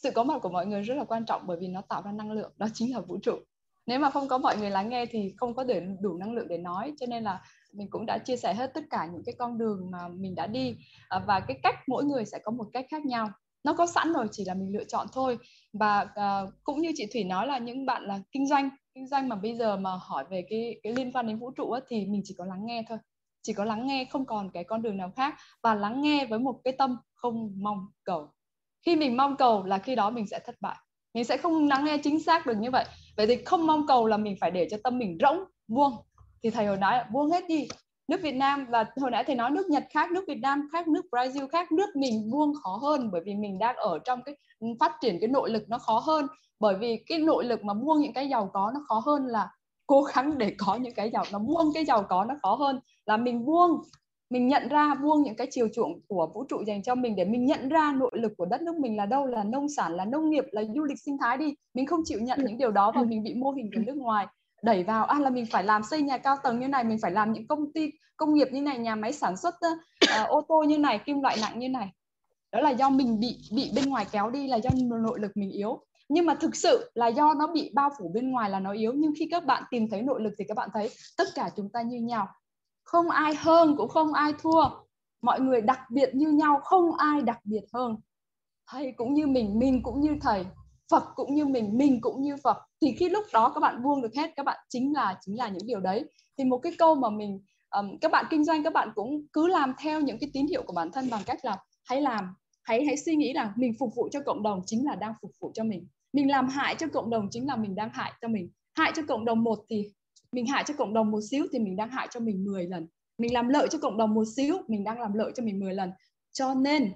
Sự 0.02 0.10
có 0.10 0.24
mặt 0.24 0.38
của 0.42 0.48
mọi 0.48 0.66
người 0.66 0.82
rất 0.82 0.94
là 0.94 1.04
quan 1.04 1.24
trọng 1.24 1.46
bởi 1.46 1.56
vì 1.60 1.68
nó 1.68 1.80
tạo 1.80 2.02
ra 2.02 2.12
năng 2.12 2.32
lượng, 2.32 2.52
đó 2.56 2.66
chính 2.74 2.94
là 2.94 3.00
vũ 3.00 3.18
trụ. 3.22 3.38
Nếu 3.86 4.00
mà 4.00 4.10
không 4.10 4.28
có 4.28 4.38
mọi 4.38 4.56
người 4.56 4.70
lắng 4.70 4.88
nghe 4.88 5.06
thì 5.06 5.34
không 5.36 5.54
có 5.54 5.64
để 5.64 5.82
đủ 6.00 6.16
năng 6.16 6.32
lượng 6.32 6.48
để 6.48 6.58
nói, 6.58 6.92
cho 7.00 7.06
nên 7.06 7.24
là 7.24 7.42
mình 7.72 7.90
cũng 7.90 8.06
đã 8.06 8.18
chia 8.18 8.36
sẻ 8.36 8.54
hết 8.54 8.74
tất 8.74 8.84
cả 8.90 9.06
những 9.12 9.22
cái 9.26 9.34
con 9.38 9.58
đường 9.58 9.90
mà 9.90 10.08
mình 10.08 10.34
đã 10.34 10.46
đi 10.46 10.76
à, 11.08 11.18
và 11.26 11.40
cái 11.40 11.58
cách 11.62 11.74
mỗi 11.86 12.04
người 12.04 12.24
sẽ 12.24 12.38
có 12.44 12.52
một 12.52 12.66
cách 12.72 12.86
khác 12.90 13.06
nhau. 13.06 13.30
Nó 13.64 13.72
có 13.72 13.86
sẵn 13.86 14.12
rồi 14.12 14.26
chỉ 14.32 14.44
là 14.44 14.54
mình 14.54 14.72
lựa 14.72 14.84
chọn 14.84 15.06
thôi. 15.12 15.38
Và 15.72 16.02
uh, 16.02 16.52
cũng 16.62 16.80
như 16.80 16.92
chị 16.96 17.06
Thủy 17.12 17.24
nói 17.24 17.46
là 17.46 17.58
những 17.58 17.86
bạn 17.86 18.02
là 18.02 18.20
kinh 18.32 18.46
doanh 18.46 18.70
kinh 18.94 19.08
doanh 19.08 19.28
mà 19.28 19.36
bây 19.36 19.56
giờ 19.56 19.76
mà 19.76 19.90
hỏi 20.00 20.24
về 20.30 20.46
cái 20.50 20.80
cái 20.82 20.92
liên 20.92 21.12
quan 21.12 21.26
đến 21.26 21.38
vũ 21.38 21.50
trụ 21.50 21.70
á, 21.70 21.80
thì 21.88 22.06
mình 22.06 22.20
chỉ 22.24 22.34
có 22.38 22.44
lắng 22.44 22.66
nghe 22.66 22.84
thôi. 22.88 22.98
Chỉ 23.42 23.52
có 23.52 23.64
lắng 23.64 23.86
nghe 23.86 24.04
không 24.10 24.26
còn 24.26 24.50
cái 24.50 24.64
con 24.64 24.82
đường 24.82 24.96
nào 24.96 25.12
khác. 25.16 25.34
Và 25.62 25.74
lắng 25.74 26.02
nghe 26.02 26.26
với 26.26 26.38
một 26.38 26.60
cái 26.64 26.72
tâm 26.78 26.96
không 27.14 27.52
mong 27.62 27.86
cầu 28.04 28.32
khi 28.86 28.96
mình 28.96 29.16
mong 29.16 29.36
cầu 29.36 29.64
là 29.64 29.78
khi 29.78 29.94
đó 29.94 30.10
mình 30.10 30.26
sẽ 30.26 30.38
thất 30.46 30.54
bại. 30.60 30.76
Mình 31.14 31.24
sẽ 31.24 31.36
không 31.36 31.68
lắng 31.68 31.84
nghe 31.84 31.98
chính 31.98 32.20
xác 32.20 32.46
được 32.46 32.56
như 32.58 32.70
vậy. 32.70 32.84
Vậy 33.16 33.26
thì 33.26 33.36
không 33.44 33.66
mong 33.66 33.86
cầu 33.86 34.06
là 34.06 34.16
mình 34.16 34.36
phải 34.40 34.50
để 34.50 34.68
cho 34.70 34.76
tâm 34.84 34.98
mình 34.98 35.18
rỗng, 35.20 35.44
vuông. 35.68 35.92
Thì 36.42 36.50
thầy 36.50 36.66
hồi 36.66 36.76
nói 36.76 37.04
vuông 37.12 37.30
hết 37.30 37.44
đi. 37.48 37.68
Nước 38.08 38.20
Việt 38.22 38.34
Nam 38.34 38.66
và 38.70 38.84
hồi 39.00 39.10
nãy 39.10 39.24
thầy 39.24 39.36
nói 39.36 39.50
nước 39.50 39.66
Nhật 39.68 39.84
khác, 39.90 40.10
nước 40.10 40.24
Việt 40.28 40.38
Nam 40.42 40.68
khác, 40.72 40.88
nước 40.88 41.04
Brazil 41.10 41.48
khác, 41.48 41.72
nước 41.72 41.96
mình 41.96 42.30
vuông 42.32 42.52
khó 42.62 42.78
hơn 42.82 43.10
bởi 43.12 43.20
vì 43.24 43.34
mình 43.34 43.58
đang 43.58 43.76
ở 43.76 43.98
trong 44.04 44.22
cái 44.22 44.36
phát 44.80 44.92
triển 45.00 45.18
cái 45.20 45.28
nội 45.28 45.50
lực 45.50 45.62
nó 45.68 45.78
khó 45.78 45.98
hơn. 45.98 46.26
Bởi 46.60 46.76
vì 46.80 47.02
cái 47.06 47.18
nội 47.18 47.44
lực 47.44 47.64
mà 47.64 47.74
buông 47.74 48.00
những 48.00 48.12
cái 48.12 48.28
giàu 48.28 48.50
có 48.52 48.70
nó 48.74 48.80
khó 48.88 49.02
hơn 49.06 49.26
là 49.26 49.50
cố 49.86 50.02
gắng 50.02 50.38
để 50.38 50.54
có 50.58 50.74
những 50.74 50.94
cái 50.94 51.10
giàu, 51.10 51.24
nó 51.32 51.38
buông 51.38 51.72
cái 51.74 51.84
giàu 51.84 52.02
có 52.08 52.24
nó 52.24 52.34
khó 52.42 52.54
hơn 52.54 52.80
là 53.06 53.16
mình 53.16 53.44
buông 53.44 53.82
mình 54.30 54.48
nhận 54.48 54.68
ra 54.68 54.94
buông 54.94 55.22
những 55.22 55.36
cái 55.36 55.46
chiều 55.50 55.68
chuộng 55.74 56.00
của 56.08 56.30
vũ 56.34 56.44
trụ 56.48 56.62
dành 56.66 56.82
cho 56.82 56.94
mình 56.94 57.16
để 57.16 57.24
mình 57.24 57.46
nhận 57.46 57.68
ra 57.68 57.92
nội 57.92 58.10
lực 58.14 58.32
của 58.36 58.46
đất 58.46 58.62
nước 58.62 58.76
mình 58.76 58.96
là 58.96 59.06
đâu 59.06 59.26
là 59.26 59.44
nông 59.44 59.68
sản 59.68 59.96
là 59.96 60.04
nông 60.04 60.30
nghiệp 60.30 60.44
là 60.50 60.62
du 60.74 60.84
lịch 60.84 60.98
sinh 61.04 61.16
thái 61.20 61.36
đi. 61.36 61.54
Mình 61.74 61.86
không 61.86 62.00
chịu 62.04 62.20
nhận 62.20 62.44
những 62.44 62.58
điều 62.58 62.70
đó 62.70 62.92
và 62.94 63.02
mình 63.02 63.22
bị 63.22 63.34
mô 63.34 63.50
hình 63.50 63.70
của 63.74 63.80
nước 63.86 63.96
ngoài 63.96 64.26
đẩy 64.62 64.82
vào 64.84 65.04
à 65.04 65.18
là 65.18 65.30
mình 65.30 65.46
phải 65.50 65.64
làm 65.64 65.82
xây 65.82 66.02
nhà 66.02 66.18
cao 66.18 66.36
tầng 66.42 66.60
như 66.60 66.68
này 66.68 66.84
mình 66.84 66.98
phải 67.02 67.10
làm 67.10 67.32
những 67.32 67.46
công 67.46 67.72
ty 67.72 67.90
công 68.16 68.34
nghiệp 68.34 68.48
như 68.52 68.62
này 68.62 68.78
nhà 68.78 68.94
máy 68.94 69.12
sản 69.12 69.36
xuất 69.36 69.54
uh, 69.54 70.28
ô 70.28 70.40
tô 70.48 70.62
như 70.62 70.78
này 70.78 70.98
kim 70.98 71.22
loại 71.22 71.36
nặng 71.40 71.58
như 71.58 71.68
này. 71.68 71.88
Đó 72.52 72.60
là 72.60 72.70
do 72.70 72.90
mình 72.90 73.20
bị 73.20 73.36
bị 73.54 73.70
bên 73.76 73.84
ngoài 73.88 74.06
kéo 74.12 74.30
đi 74.30 74.48
là 74.48 74.56
do 74.56 74.70
nội 75.02 75.20
lực 75.20 75.30
mình 75.34 75.50
yếu. 75.50 75.84
Nhưng 76.08 76.26
mà 76.26 76.34
thực 76.34 76.56
sự 76.56 76.90
là 76.94 77.06
do 77.06 77.34
nó 77.34 77.46
bị 77.46 77.70
bao 77.74 77.90
phủ 77.98 78.10
bên 78.14 78.30
ngoài 78.30 78.50
là 78.50 78.60
nó 78.60 78.72
yếu. 78.72 78.92
Nhưng 78.96 79.12
khi 79.18 79.28
các 79.30 79.44
bạn 79.44 79.62
tìm 79.70 79.88
thấy 79.90 80.02
nội 80.02 80.20
lực 80.20 80.32
thì 80.38 80.44
các 80.48 80.56
bạn 80.56 80.68
thấy 80.74 80.90
tất 81.18 81.28
cả 81.34 81.50
chúng 81.56 81.68
ta 81.72 81.82
như 81.82 81.98
nhau 81.98 82.28
không 82.90 83.10
ai 83.10 83.34
hơn 83.34 83.76
cũng 83.76 83.88
không 83.88 84.12
ai 84.12 84.32
thua. 84.38 84.62
Mọi 85.22 85.40
người 85.40 85.60
đặc 85.60 85.80
biệt 85.90 86.14
như 86.14 86.28
nhau 86.28 86.60
không 86.64 86.96
ai 86.96 87.22
đặc 87.22 87.40
biệt 87.44 87.64
hơn. 87.72 87.96
Thầy 88.70 88.92
cũng 88.96 89.14
như 89.14 89.26
mình 89.26 89.58
mình 89.58 89.82
cũng 89.82 90.00
như 90.00 90.16
thầy. 90.20 90.44
Phật 90.90 91.04
cũng 91.14 91.34
như 91.34 91.46
mình 91.46 91.78
mình 91.78 92.00
cũng 92.00 92.22
như 92.22 92.36
Phật. 92.44 92.56
Thì 92.80 92.94
khi 92.98 93.08
lúc 93.08 93.24
đó 93.32 93.52
các 93.54 93.60
bạn 93.60 93.82
buông 93.82 94.02
được 94.02 94.14
hết 94.14 94.30
các 94.36 94.46
bạn 94.46 94.60
chính 94.68 94.92
là 94.92 95.18
chính 95.20 95.38
là 95.38 95.48
những 95.48 95.66
điều 95.66 95.80
đấy. 95.80 96.04
Thì 96.38 96.44
một 96.44 96.58
cái 96.58 96.72
câu 96.78 96.94
mà 96.94 97.10
mình 97.10 97.40
um, 97.70 97.98
các 98.00 98.12
bạn 98.12 98.24
kinh 98.30 98.44
doanh 98.44 98.62
các 98.62 98.72
bạn 98.72 98.88
cũng 98.94 99.26
cứ 99.32 99.46
làm 99.46 99.74
theo 99.78 100.00
những 100.00 100.18
cái 100.20 100.30
tín 100.32 100.46
hiệu 100.46 100.62
của 100.66 100.72
bản 100.72 100.92
thân 100.92 101.10
bằng 101.10 101.22
cách 101.26 101.44
là 101.44 101.56
hãy 101.84 102.00
làm 102.00 102.34
hãy 102.62 102.84
hãy 102.86 102.96
suy 102.96 103.16
nghĩ 103.16 103.32
là 103.32 103.52
mình 103.56 103.72
phục 103.78 103.90
vụ 103.96 104.08
cho 104.12 104.20
cộng 104.26 104.42
đồng 104.42 104.62
chính 104.66 104.86
là 104.86 104.94
đang 104.94 105.14
phục 105.22 105.30
vụ 105.40 105.50
cho 105.54 105.64
mình. 105.64 105.86
Mình 106.12 106.30
làm 106.30 106.48
hại 106.48 106.74
cho 106.78 106.86
cộng 106.92 107.10
đồng 107.10 107.28
chính 107.30 107.46
là 107.46 107.56
mình 107.56 107.74
đang 107.74 107.90
hại 107.92 108.12
cho 108.20 108.28
mình. 108.28 108.50
Hại 108.74 108.92
cho 108.96 109.02
cộng 109.08 109.24
đồng 109.24 109.44
một 109.44 109.58
thì 109.68 109.92
mình 110.32 110.46
hại 110.46 110.64
cho 110.66 110.74
cộng 110.78 110.94
đồng 110.94 111.10
một 111.10 111.20
xíu 111.30 111.46
thì 111.52 111.58
mình 111.58 111.76
đang 111.76 111.90
hại 111.90 112.08
cho 112.10 112.20
mình 112.20 112.44
10 112.44 112.66
lần. 112.66 112.86
Mình 113.18 113.34
làm 113.34 113.48
lợi 113.48 113.68
cho 113.70 113.78
cộng 113.78 113.96
đồng 113.96 114.14
một 114.14 114.24
xíu 114.36 114.56
mình 114.68 114.84
đang 114.84 115.00
làm 115.00 115.12
lợi 115.12 115.32
cho 115.34 115.42
mình 115.42 115.60
10 115.60 115.74
lần. 115.74 115.90
Cho 116.32 116.54
nên 116.54 116.92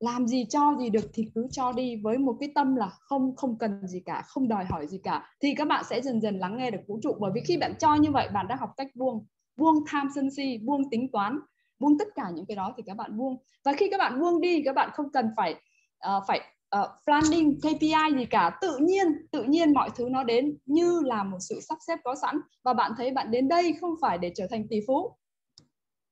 làm 0.00 0.26
gì 0.26 0.44
cho 0.50 0.76
gì 0.80 0.90
được 0.90 1.10
thì 1.14 1.30
cứ 1.34 1.46
cho 1.50 1.72
đi 1.72 1.96
với 1.96 2.18
một 2.18 2.36
cái 2.40 2.52
tâm 2.54 2.76
là 2.76 2.90
không 3.00 3.36
không 3.36 3.58
cần 3.58 3.86
gì 3.86 4.00
cả 4.00 4.22
không 4.26 4.48
đòi 4.48 4.64
hỏi 4.64 4.86
gì 4.86 4.98
cả. 5.04 5.30
Thì 5.42 5.54
các 5.54 5.68
bạn 5.68 5.84
sẽ 5.90 6.00
dần 6.00 6.20
dần 6.20 6.38
lắng 6.38 6.56
nghe 6.58 6.70
được 6.70 6.80
vũ 6.86 6.98
trụ. 7.02 7.16
Bởi 7.20 7.30
vì 7.34 7.40
khi 7.40 7.56
bạn 7.56 7.74
cho 7.78 7.94
như 7.94 8.10
vậy 8.10 8.28
bạn 8.34 8.46
đã 8.48 8.56
học 8.56 8.70
cách 8.76 8.88
buông 8.94 9.26
buông 9.56 9.84
tham 9.86 10.08
sân 10.14 10.30
si 10.30 10.58
buông 10.64 10.90
tính 10.90 11.08
toán 11.12 11.38
buông 11.78 11.98
tất 11.98 12.08
cả 12.14 12.30
những 12.34 12.46
cái 12.46 12.56
đó 12.56 12.74
thì 12.76 12.82
các 12.86 12.96
bạn 12.96 13.16
buông. 13.18 13.36
Và 13.64 13.72
khi 13.72 13.88
các 13.90 13.98
bạn 13.98 14.20
buông 14.20 14.40
đi 14.40 14.62
các 14.64 14.74
bạn 14.74 14.90
không 14.92 15.12
cần 15.12 15.26
phải 15.36 15.54
uh, 16.06 16.22
phải 16.28 16.40
Ờ, 16.70 16.82
uh, 16.82 17.04
planning 17.04 17.60
KPI 17.60 18.18
gì 18.18 18.24
cả. 18.24 18.58
Tự 18.60 18.76
nhiên 18.76 19.06
tự 19.32 19.42
nhiên 19.42 19.72
mọi 19.72 19.90
thứ 19.96 20.08
nó 20.10 20.24
đến 20.24 20.58
như 20.66 21.00
là 21.04 21.22
một 21.24 21.38
sự 21.40 21.60
sắp 21.68 21.78
xếp 21.86 21.98
có 22.04 22.14
sẵn. 22.14 22.40
Và 22.64 22.74
bạn 22.74 22.92
thấy 22.96 23.10
bạn 23.10 23.30
đến 23.30 23.48
đây 23.48 23.74
không 23.80 23.94
phải 24.00 24.18
để 24.18 24.32
trở 24.36 24.46
thành 24.50 24.68
tỷ 24.68 24.80
phú. 24.86 25.16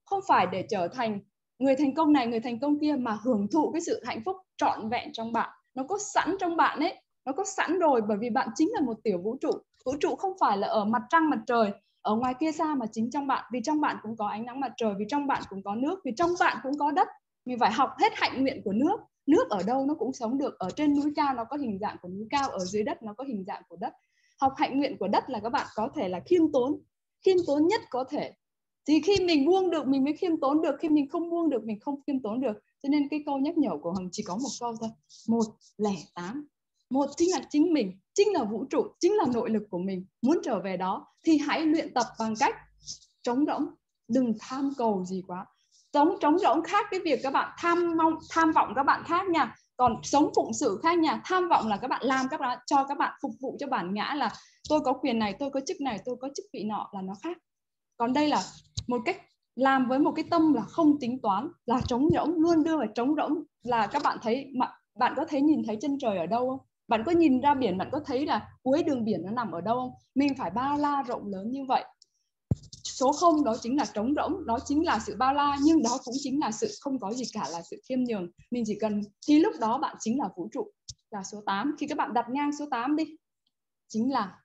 Không 0.05 0.21
phải 0.29 0.47
để 0.53 0.67
trở 0.71 0.89
thành 0.89 1.21
người 1.59 1.77
thành 1.77 1.95
công 1.95 2.13
này 2.13 2.27
người 2.27 2.41
thành 2.41 2.61
công 2.61 2.79
kia 2.81 2.97
mà 2.99 3.19
hưởng 3.25 3.49
thụ 3.53 3.71
cái 3.73 3.81
sự 3.81 4.03
hạnh 4.05 4.23
phúc 4.25 4.37
trọn 4.57 4.89
vẹn 4.89 5.13
trong 5.13 5.33
bạn. 5.33 5.51
Nó 5.75 5.83
có 5.83 5.99
sẵn 6.15 6.37
trong 6.41 6.57
bạn 6.57 6.81
ấy. 6.81 7.03
Nó 7.25 7.33
có 7.33 7.45
sẵn 7.45 7.79
rồi 7.79 8.01
bởi 8.09 8.19
vì 8.21 8.31
bạn 8.31 8.49
chính 8.55 8.69
là 8.73 8.81
một 8.81 8.97
tiểu 9.05 9.19
vũ 9.25 9.37
trụ. 9.41 9.51
Vũ 9.85 9.93
trụ 10.01 10.17
không 10.17 10.33
phải 10.41 10.59
là 10.59 10.69
ở 10.69 10.85
mặt 10.85 11.03
trăng 11.09 11.31
mặt 11.31 11.39
trời 11.47 11.73
ở 12.03 12.15
ngoài 12.15 12.35
kia 12.41 12.53
xa 12.53 12.75
mà 12.75 12.87
chính 12.93 13.11
trong 13.11 13.27
bạn. 13.27 13.45
Vì 13.53 13.61
trong 13.65 13.81
bạn 13.81 13.97
cũng 14.03 14.17
có 14.17 14.29
ánh 14.29 14.47
nắng 14.47 14.61
mặt 14.61 14.73
trời 14.77 14.95
vì 14.99 15.05
trong 15.09 15.27
bạn 15.27 15.43
cũng 15.49 15.63
có 15.63 15.75
nước 15.75 16.01
vì 16.05 16.13
trong 16.17 16.31
bạn 16.41 16.57
cũng 16.63 16.79
có 16.79 16.91
đất. 16.91 17.09
Mình 17.45 17.59
phải 17.59 17.73
học 17.73 17.91
hết 17.99 18.13
hạnh 18.15 18.43
nguyện 18.43 18.61
của 18.65 18.73
nước 18.73 18.97
nước 19.27 19.51
ở 19.51 19.63
đâu 19.63 19.87
nó 19.87 19.95
cũng 19.95 20.13
sống 20.13 20.39
được, 20.39 20.59
ở 20.59 20.71
trên 20.71 20.95
núi 20.95 21.13
cao 21.17 21.35
nó 21.35 21.45
có 21.45 21.57
hình 21.57 21.79
dạng 21.81 21.97
của 22.03 22.09
núi 22.09 22.27
cao, 22.31 22.51
ở 22.51 22.65
dưới 22.65 22.83
đất 22.83 23.03
nó 23.03 23.15
có 23.15 23.25
hình 23.25 23.45
dạng 23.47 23.63
của 23.69 23.77
đất. 23.77 23.93
Học 24.41 24.53
hạnh 24.57 24.79
nguyện 24.79 24.97
của 24.99 25.09
đất 25.09 25.31
là 25.31 25.41
các 25.41 25.51
bạn 25.51 25.67
có 25.75 25.89
thể 25.95 26.09
là 26.09 26.21
khiêm 26.21 26.53
tốn 26.53 26.81
khiêm 27.27 27.37
tốn 27.47 27.67
nhất 27.67 27.81
có 27.91 28.05
thể. 28.05 28.33
Thì 28.89 29.01
khi 29.01 29.25
mình 29.25 29.47
buông 29.47 29.71
được, 29.71 29.87
mình 29.87 30.05
mới 30.05 30.13
khiêm 30.13 30.41
tốn 30.41 30.63
được, 30.63 30.75
khi 30.81 30.89
mình 30.89 31.09
không 31.09 31.31
buông 31.31 31.51
được, 31.51 31.65
mình 31.65 31.81
không 31.81 32.01
khiêm 32.07 32.23
tốn 32.23 32.41
được. 32.41 32.53
Cho 32.83 32.89
nên 32.89 33.09
cái 33.09 33.23
câu 33.27 33.39
nhắc 33.39 33.59
nhở 33.59 33.71
của 33.83 33.93
hằng 33.93 34.09
chỉ 34.13 34.23
có 34.23 34.37
một 34.37 34.49
câu 34.61 34.75
thôi. 34.81 34.91
Một 35.29 35.45
lẻ 35.79 35.95
tám. 36.15 36.49
Một 36.91 37.07
chính 37.17 37.31
là 37.33 37.41
chính 37.51 37.73
mình, 37.73 37.93
chính 38.15 38.33
là 38.33 38.45
vũ 38.45 38.65
trụ, 38.71 38.83
chính 39.01 39.13
là 39.13 39.25
nội 39.35 39.51
lực 39.51 39.63
của 39.71 39.79
mình. 39.79 40.07
Muốn 40.23 40.39
trở 40.45 40.61
về 40.61 40.77
đó 40.77 41.07
thì 41.25 41.39
hãy 41.39 41.67
luyện 41.67 41.95
tập 41.95 42.07
bằng 42.19 42.35
cách 42.39 42.55
trống 43.23 43.45
rỗng, 43.47 43.67
đừng 44.09 44.35
tham 44.41 44.73
cầu 44.79 45.05
gì 45.05 45.23
quá 45.27 45.47
sống, 45.93 46.17
trống 46.21 46.39
rỗng 46.39 46.63
khác 46.63 46.87
cái 46.91 47.01
việc 47.01 47.21
các 47.23 47.33
bạn 47.33 47.53
tham 47.59 47.97
mong, 47.97 48.13
tham 48.31 48.53
vọng 48.53 48.73
các 48.77 48.83
bạn 48.83 49.03
khác 49.05 49.29
nha. 49.29 49.55
Còn 49.77 50.01
sống 50.03 50.31
phụng 50.37 50.53
sự 50.53 50.81
khác 50.83 50.99
nha. 50.99 51.21
Tham 51.25 51.49
vọng 51.49 51.69
là 51.69 51.77
các 51.77 51.89
bạn 51.89 52.03
làm 52.05 52.27
các 52.31 52.41
bạn, 52.41 52.59
cho 52.67 52.85
các 52.85 52.99
bạn 52.99 53.13
phục 53.23 53.33
vụ 53.41 53.57
cho 53.61 53.67
bản 53.67 53.95
ngã 53.95 54.15
là 54.17 54.33
tôi 54.69 54.81
có 54.81 54.93
quyền 54.93 55.19
này, 55.19 55.35
tôi 55.39 55.51
có 55.51 55.61
chức 55.67 55.81
này, 55.81 55.99
tôi 56.05 56.17
có 56.21 56.29
chức 56.37 56.45
vị 56.53 56.65
nọ 56.65 56.89
là 56.93 57.03
nó 57.03 57.15
khác. 57.23 57.39
Còn 57.97 58.13
đây 58.13 58.29
là 58.29 58.43
một 58.87 58.99
cách 59.05 59.17
làm 59.55 59.89
với 59.89 59.99
một 59.99 60.13
cái 60.17 60.25
tâm 60.31 60.53
là 60.53 60.63
không 60.63 61.01
tính 61.01 61.19
toán, 61.23 61.49
là 61.67 61.81
trống 61.87 62.09
rỗng, 62.15 62.35
luôn 62.37 62.65
đưa 62.65 62.77
vào 62.77 62.87
trống 62.95 63.15
rỗng. 63.17 63.43
Là 63.63 63.87
các 63.87 64.03
bạn 64.03 64.19
thấy, 64.23 64.47
mà 64.55 64.73
bạn 64.99 65.15
có 65.17 65.25
thấy 65.29 65.43
nhìn 65.43 65.63
thấy 65.67 65.79
chân 65.81 65.99
trời 65.99 66.19
ở 66.19 66.27
đâu 66.27 66.51
không? 66.51 66.67
Bạn 66.89 67.03
có 67.07 67.13
nhìn 67.13 67.41
ra 67.41 67.55
biển, 67.55 67.79
bạn 67.79 67.89
có 67.93 68.01
thấy 68.07 68.27
là 68.27 68.49
cuối 68.63 68.83
đường 68.83 69.05
biển 69.05 69.23
nó 69.25 69.31
nằm 69.31 69.53
ở 69.53 69.61
đâu 69.61 69.77
không? 69.77 69.91
Mình 70.15 70.35
phải 70.39 70.51
bao 70.51 70.79
la 70.79 71.03
rộng 71.03 71.27
lớn 71.27 71.51
như 71.51 71.65
vậy 71.69 71.85
số 72.99 73.13
không 73.13 73.45
đó 73.45 73.57
chính 73.63 73.77
là 73.77 73.85
trống 73.85 74.15
rỗng, 74.17 74.47
đó 74.47 74.59
chính 74.67 74.87
là 74.87 74.99
sự 75.07 75.17
bao 75.19 75.35
la, 75.35 75.57
nhưng 75.63 75.83
đó 75.83 75.99
cũng 76.05 76.15
chính 76.19 76.41
là 76.41 76.51
sự 76.51 76.69
không 76.81 76.99
có 76.99 77.13
gì 77.13 77.25
cả, 77.33 77.49
là 77.53 77.63
sự 77.71 77.77
khiêm 77.89 77.99
nhường. 78.05 78.29
Mình 78.51 78.65
chỉ 78.67 78.79
cần 78.81 79.01
thì 79.29 79.39
lúc 79.39 79.55
đó 79.61 79.79
bạn 79.79 79.97
chính 80.01 80.19
là 80.19 80.29
vũ 80.37 80.49
trụ. 80.53 80.71
Là 81.11 81.23
số 81.33 81.43
8 81.47 81.77
khi 81.79 81.87
các 81.87 81.99
bạn 81.99 82.15
đặt 82.15 82.27
ngang 82.31 82.51
số 82.59 82.65
8 82.71 82.97
đi, 82.97 83.05
chính 83.89 84.13
là 84.13 84.39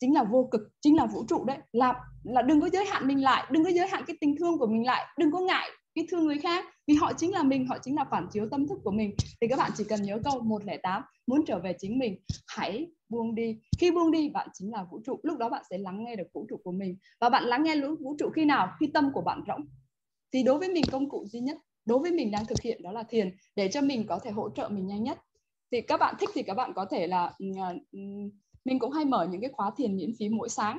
chính 0.00 0.14
là 0.14 0.24
vô 0.24 0.48
cực, 0.50 0.60
chính 0.80 0.96
là 0.96 1.06
vũ 1.06 1.24
trụ 1.28 1.44
đấy. 1.44 1.58
Là 1.72 1.94
là 2.24 2.42
đừng 2.42 2.60
có 2.60 2.68
giới 2.72 2.84
hạn 2.84 3.06
mình 3.06 3.24
lại, 3.24 3.46
đừng 3.50 3.64
có 3.64 3.70
giới 3.70 3.88
hạn 3.88 4.04
cái 4.06 4.16
tình 4.20 4.36
thương 4.38 4.58
của 4.58 4.66
mình 4.66 4.86
lại, 4.86 5.06
đừng 5.18 5.32
có 5.32 5.40
ngại 5.40 5.68
cái 5.96 6.06
thương 6.10 6.24
người 6.24 6.38
khác. 6.38 6.64
Vì 6.86 6.94
họ 6.94 7.12
chính 7.16 7.32
là 7.32 7.42
mình, 7.42 7.66
họ 7.66 7.78
chính 7.82 7.96
là 7.96 8.04
phản 8.10 8.26
chiếu 8.32 8.48
tâm 8.50 8.68
thức 8.68 8.78
của 8.84 8.90
mình. 8.90 9.18
Thì 9.40 9.48
các 9.48 9.56
bạn 9.56 9.72
chỉ 9.76 9.84
cần 9.88 10.02
nhớ 10.02 10.18
câu 10.24 10.40
108 10.40 11.02
muốn 11.26 11.44
trở 11.46 11.58
về 11.58 11.74
chính 11.78 11.98
mình, 11.98 12.18
hãy 12.46 12.86
buông 13.08 13.34
đi. 13.34 13.60
Khi 13.78 13.90
buông 13.90 14.10
đi, 14.10 14.28
bạn 14.28 14.48
chính 14.52 14.72
là 14.72 14.86
vũ 14.90 15.00
trụ. 15.06 15.20
Lúc 15.22 15.38
đó 15.38 15.48
bạn 15.48 15.62
sẽ 15.70 15.78
lắng 15.78 16.04
nghe 16.04 16.16
được 16.16 16.26
vũ 16.34 16.46
trụ 16.50 16.56
của 16.64 16.72
mình. 16.72 16.96
Và 17.20 17.28
bạn 17.28 17.44
lắng 17.44 17.62
nghe 17.62 17.80
vũ 18.00 18.16
trụ 18.18 18.30
khi 18.30 18.44
nào? 18.44 18.68
Khi 18.80 18.86
tâm 18.94 19.10
của 19.12 19.22
bạn 19.22 19.42
rỗng. 19.46 19.66
Thì 20.32 20.42
đối 20.42 20.58
với 20.58 20.68
mình, 20.68 20.90
công 20.90 21.08
cụ 21.08 21.26
duy 21.26 21.40
nhất, 21.40 21.58
đối 21.84 21.98
với 21.98 22.10
mình 22.10 22.30
đang 22.30 22.46
thực 22.46 22.62
hiện 22.62 22.82
đó 22.82 22.92
là 22.92 23.02
thiền, 23.02 23.36
để 23.56 23.68
cho 23.68 23.80
mình 23.80 24.06
có 24.06 24.18
thể 24.18 24.30
hỗ 24.30 24.50
trợ 24.50 24.68
mình 24.68 24.86
nhanh 24.86 25.04
nhất. 25.04 25.18
Thì 25.72 25.80
các 25.80 26.00
bạn 26.00 26.14
thích 26.20 26.30
thì 26.34 26.42
các 26.42 26.54
bạn 26.54 26.72
có 26.74 26.84
thể 26.90 27.06
là 27.06 27.32
ừ, 27.38 27.46
à, 27.58 27.74
ừ, 27.92 27.98
mình 28.64 28.78
cũng 28.78 28.92
hay 28.92 29.04
mở 29.04 29.28
những 29.30 29.40
cái 29.40 29.50
khóa 29.52 29.70
thiền 29.76 29.96
miễn 29.96 30.10
phí 30.18 30.28
mỗi 30.28 30.48
sáng 30.48 30.78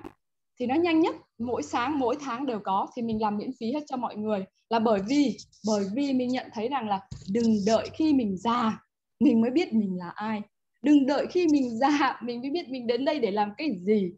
thì 0.59 0.65
nó 0.65 0.75
nhanh 0.75 0.99
nhất, 0.99 1.15
mỗi 1.39 1.63
sáng, 1.63 1.99
mỗi 1.99 2.17
tháng 2.21 2.45
đều 2.45 2.59
có. 2.59 2.87
Thì 2.95 3.01
mình 3.01 3.21
làm 3.21 3.37
miễn 3.37 3.51
phí 3.59 3.73
hết 3.73 3.83
cho 3.87 3.97
mọi 3.97 4.15
người. 4.15 4.45
Là 4.69 4.79
bởi 4.79 4.99
vì 5.07 5.37
bởi 5.67 5.85
vì 5.95 6.13
mình 6.13 6.29
nhận 6.29 6.47
thấy 6.53 6.67
rằng 6.67 6.89
là 6.89 7.07
đừng 7.31 7.55
đợi 7.65 7.89
khi 7.93 8.13
mình 8.13 8.37
già, 8.37 8.83
mình 9.19 9.41
mới 9.41 9.51
biết 9.51 9.73
mình 9.73 9.97
là 9.97 10.09
ai. 10.09 10.41
Đừng 10.81 11.05
đợi 11.05 11.27
khi 11.29 11.47
mình 11.51 11.77
già, 11.79 12.19
mình 12.23 12.41
mới 12.41 12.49
biết 12.49 12.69
mình 12.69 12.87
đến 12.87 13.05
đây 13.05 13.19
để 13.19 13.31
làm 13.31 13.51
cái 13.57 13.69
gì. 13.85 14.11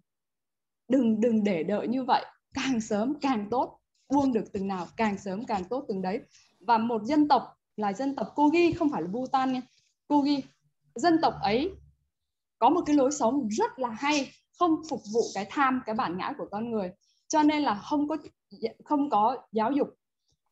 Đừng 0.87 1.21
đừng 1.21 1.43
để 1.43 1.63
đợi 1.63 1.87
như 1.87 2.03
vậy. 2.03 2.25
Càng 2.53 2.81
sớm 2.81 3.13
càng 3.21 3.47
tốt, 3.51 3.79
buông 4.13 4.33
được 4.33 4.53
từng 4.53 4.67
nào, 4.67 4.87
càng 4.97 5.17
sớm 5.17 5.45
càng 5.45 5.63
tốt 5.69 5.85
từng 5.87 6.01
đấy. 6.01 6.19
Và 6.59 6.77
một 6.77 7.03
dân 7.03 7.27
tộc 7.27 7.43
là 7.77 7.93
dân 7.93 8.15
tộc 8.15 8.27
Kogi, 8.35 8.73
không 8.75 8.89
phải 8.91 9.01
là 9.01 9.07
Bhutan 9.07 9.53
nha. 9.53 9.61
Kogi, 10.07 10.39
dân 10.95 11.17
tộc 11.21 11.33
ấy 11.41 11.71
có 12.59 12.69
một 12.69 12.81
cái 12.85 12.95
lối 12.95 13.11
sống 13.11 13.49
rất 13.49 13.79
là 13.79 13.89
hay 13.89 14.31
không 14.59 14.75
phục 14.89 15.01
vụ 15.13 15.21
cái 15.33 15.45
tham 15.49 15.81
cái 15.85 15.95
bản 15.95 16.17
ngã 16.17 16.33
của 16.37 16.47
con 16.51 16.71
người. 16.71 16.91
Cho 17.27 17.43
nên 17.43 17.61
là 17.61 17.75
không 17.75 18.07
có 18.07 18.17
không 18.85 19.09
có 19.09 19.37
giáo 19.51 19.71
dục 19.71 19.87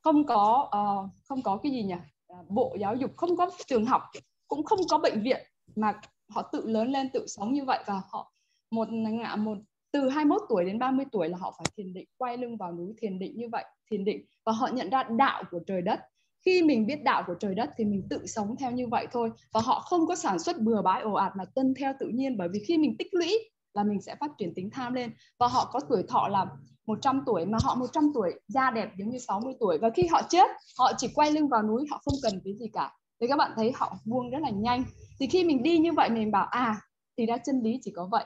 không 0.04 0.26
có 0.26 0.70
uh, 0.78 1.10
không 1.28 1.42
có 1.42 1.58
cái 1.64 1.72
gì 1.72 1.84
nhỉ? 1.84 1.96
À, 2.28 2.38
bộ 2.50 2.76
giáo 2.80 2.96
dục 2.96 3.12
không 3.18 3.38
có 3.38 3.52
trường 3.68 3.86
học 3.86 4.02
cũng 4.48 4.64
không 4.64 4.80
có 4.90 4.98
bệnh 4.98 5.22
viện 5.24 5.38
mà 5.76 6.02
họ 6.30 6.42
tự 6.42 6.68
lớn 6.68 6.92
lên 6.92 7.10
tự 7.14 7.28
sống 7.28 7.54
như 7.54 7.66
vậy. 7.66 7.84
Và 7.86 8.02
họ 8.10 8.32
một 8.72 8.88
ngã 8.92 9.36
một 9.36 9.58
từ 9.92 10.10
21 10.10 10.42
tuổi 10.50 10.66
đến 10.66 10.80
30 10.80 11.06
tuổi 11.12 11.30
là 11.30 11.38
họ 11.38 11.56
phải 11.58 11.66
thiền 11.78 11.94
định 11.94 12.08
quay 12.18 12.38
lưng 12.38 12.58
vào 12.58 12.72
núi 12.72 12.94
thiền 12.98 13.20
định 13.20 13.38
như 13.38 13.50
vậy 13.52 13.66
thiền 13.92 14.06
định. 14.06 14.26
Và 14.46 14.52
họ 14.52 14.68
nhận 14.68 14.90
ra 14.90 15.04
đạo 15.04 15.44
của 15.52 15.60
trời 15.68 15.82
đất. 15.82 16.00
Khi 16.46 16.64
mình 16.64 16.88
biết 16.88 17.04
đạo 17.04 17.24
của 17.28 17.36
trời 17.40 17.56
đất 17.56 17.70
thì 17.78 17.86
mình 17.86 18.08
tự 18.10 18.28
sống 18.28 18.56
theo 18.60 18.72
như 18.72 18.88
vậy 18.88 19.08
thôi. 19.12 19.32
Và 19.54 19.62
họ 19.62 19.80
không 19.80 20.08
có 20.08 20.16
sản 20.16 20.40
xuất 20.40 20.60
bừa 20.60 20.82
bãi 20.82 21.02
ồ 21.02 21.14
ạt 21.14 21.34
mà 21.38 21.44
tuân 21.56 21.74
theo 21.80 21.94
tự 22.00 22.08
nhiên. 22.08 22.38
Bởi 22.38 22.48
vì 22.54 22.60
khi 22.68 22.78
mình 22.78 22.96
tích 22.98 23.14
lũy 23.14 23.50
là 23.78 23.84
mình 23.84 24.02
sẽ 24.02 24.16
phát 24.20 24.32
triển 24.38 24.54
tính 24.56 24.70
tham 24.74 24.94
lên. 24.94 25.12
Và 25.40 25.48
họ 25.48 25.70
có 25.72 25.80
tuổi 25.90 26.04
thọ 26.08 26.28
là 26.28 26.46
100 26.86 27.24
tuổi 27.26 27.46
mà 27.46 27.58
họ 27.64 27.76
100 27.76 28.12
tuổi 28.14 28.34
da 28.48 28.72
đẹp 28.72 28.90
giống 28.98 29.10
như 29.10 29.18
60 29.18 29.54
tuổi. 29.60 29.78
Và 29.78 29.90
khi 29.90 30.08
họ 30.12 30.22
chết, 30.30 30.48
họ 30.80 30.92
chỉ 30.98 31.08
quay 31.16 31.32
lưng 31.32 31.48
vào 31.48 31.64
núi, 31.64 31.86
họ 31.92 32.02
không 32.06 32.14
cần 32.24 32.42
cái 32.44 32.54
gì 32.60 32.68
cả. 32.74 32.94
Thì 33.22 33.28
các 33.28 33.36
bạn 33.38 33.52
thấy 33.56 33.72
họ 33.76 33.98
buông 34.06 34.30
rất 34.30 34.40
là 34.42 34.50
nhanh. 34.50 34.84
Thì 35.20 35.28
khi 35.28 35.44
mình 35.44 35.64
đi 35.64 35.78
như 35.78 35.94
vậy, 35.94 36.10
mình 36.10 36.32
bảo 36.32 36.46
à 36.46 36.82
thì 37.18 37.26
ra 37.26 37.38
chân 37.38 37.62
lý 37.62 37.80
chỉ 37.82 37.92
có 37.96 38.08
vậy. 38.12 38.26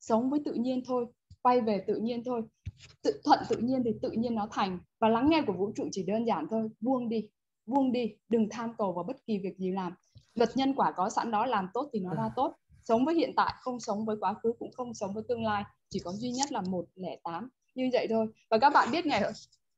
Sống 0.00 0.30
với 0.30 0.40
tự 0.44 0.52
nhiên 0.52 0.82
thôi, 0.86 1.06
quay 1.42 1.60
về 1.60 1.84
tự 1.86 1.96
nhiên 1.96 2.22
thôi. 2.24 2.42
Tự 3.02 3.20
thuận 3.24 3.38
tự 3.48 3.56
nhiên 3.56 3.82
thì 3.84 3.90
tự 4.02 4.10
nhiên 4.10 4.34
nó 4.34 4.48
thành. 4.50 4.78
Và 5.00 5.08
lắng 5.08 5.30
nghe 5.30 5.42
của 5.46 5.52
vũ 5.52 5.72
trụ 5.76 5.88
chỉ 5.92 6.04
đơn 6.06 6.26
giản 6.26 6.46
thôi, 6.50 6.68
buông 6.80 7.08
đi 7.08 7.28
buông 7.66 7.92
đi, 7.92 8.14
đừng 8.28 8.48
tham 8.50 8.74
cầu 8.78 8.92
vào 8.92 9.04
bất 9.04 9.16
kỳ 9.26 9.38
việc 9.38 9.58
gì 9.58 9.70
làm. 9.70 9.94
Luật 10.34 10.50
nhân 10.54 10.74
quả 10.74 10.92
có 10.92 11.10
sẵn 11.10 11.30
đó, 11.30 11.46
làm 11.46 11.68
tốt 11.74 11.90
thì 11.92 12.00
nó 12.00 12.14
ra 12.14 12.30
tốt 12.36 12.56
sống 12.84 13.04
với 13.04 13.14
hiện 13.14 13.32
tại, 13.36 13.54
không 13.60 13.80
sống 13.80 14.06
với 14.06 14.16
quá 14.20 14.34
khứ, 14.42 14.52
cũng 14.58 14.72
không 14.72 14.94
sống 14.94 15.14
với 15.14 15.24
tương 15.28 15.44
lai. 15.44 15.64
Chỉ 15.90 16.00
có 16.04 16.12
duy 16.12 16.30
nhất 16.30 16.52
là 16.52 16.60
một 16.60 16.84
lẻ 16.94 17.16
tám. 17.24 17.48
Như 17.74 17.90
vậy 17.92 18.06
thôi. 18.10 18.26
Và 18.50 18.58
các 18.58 18.70
bạn 18.70 18.90
biết 18.90 19.06
ngày 19.06 19.22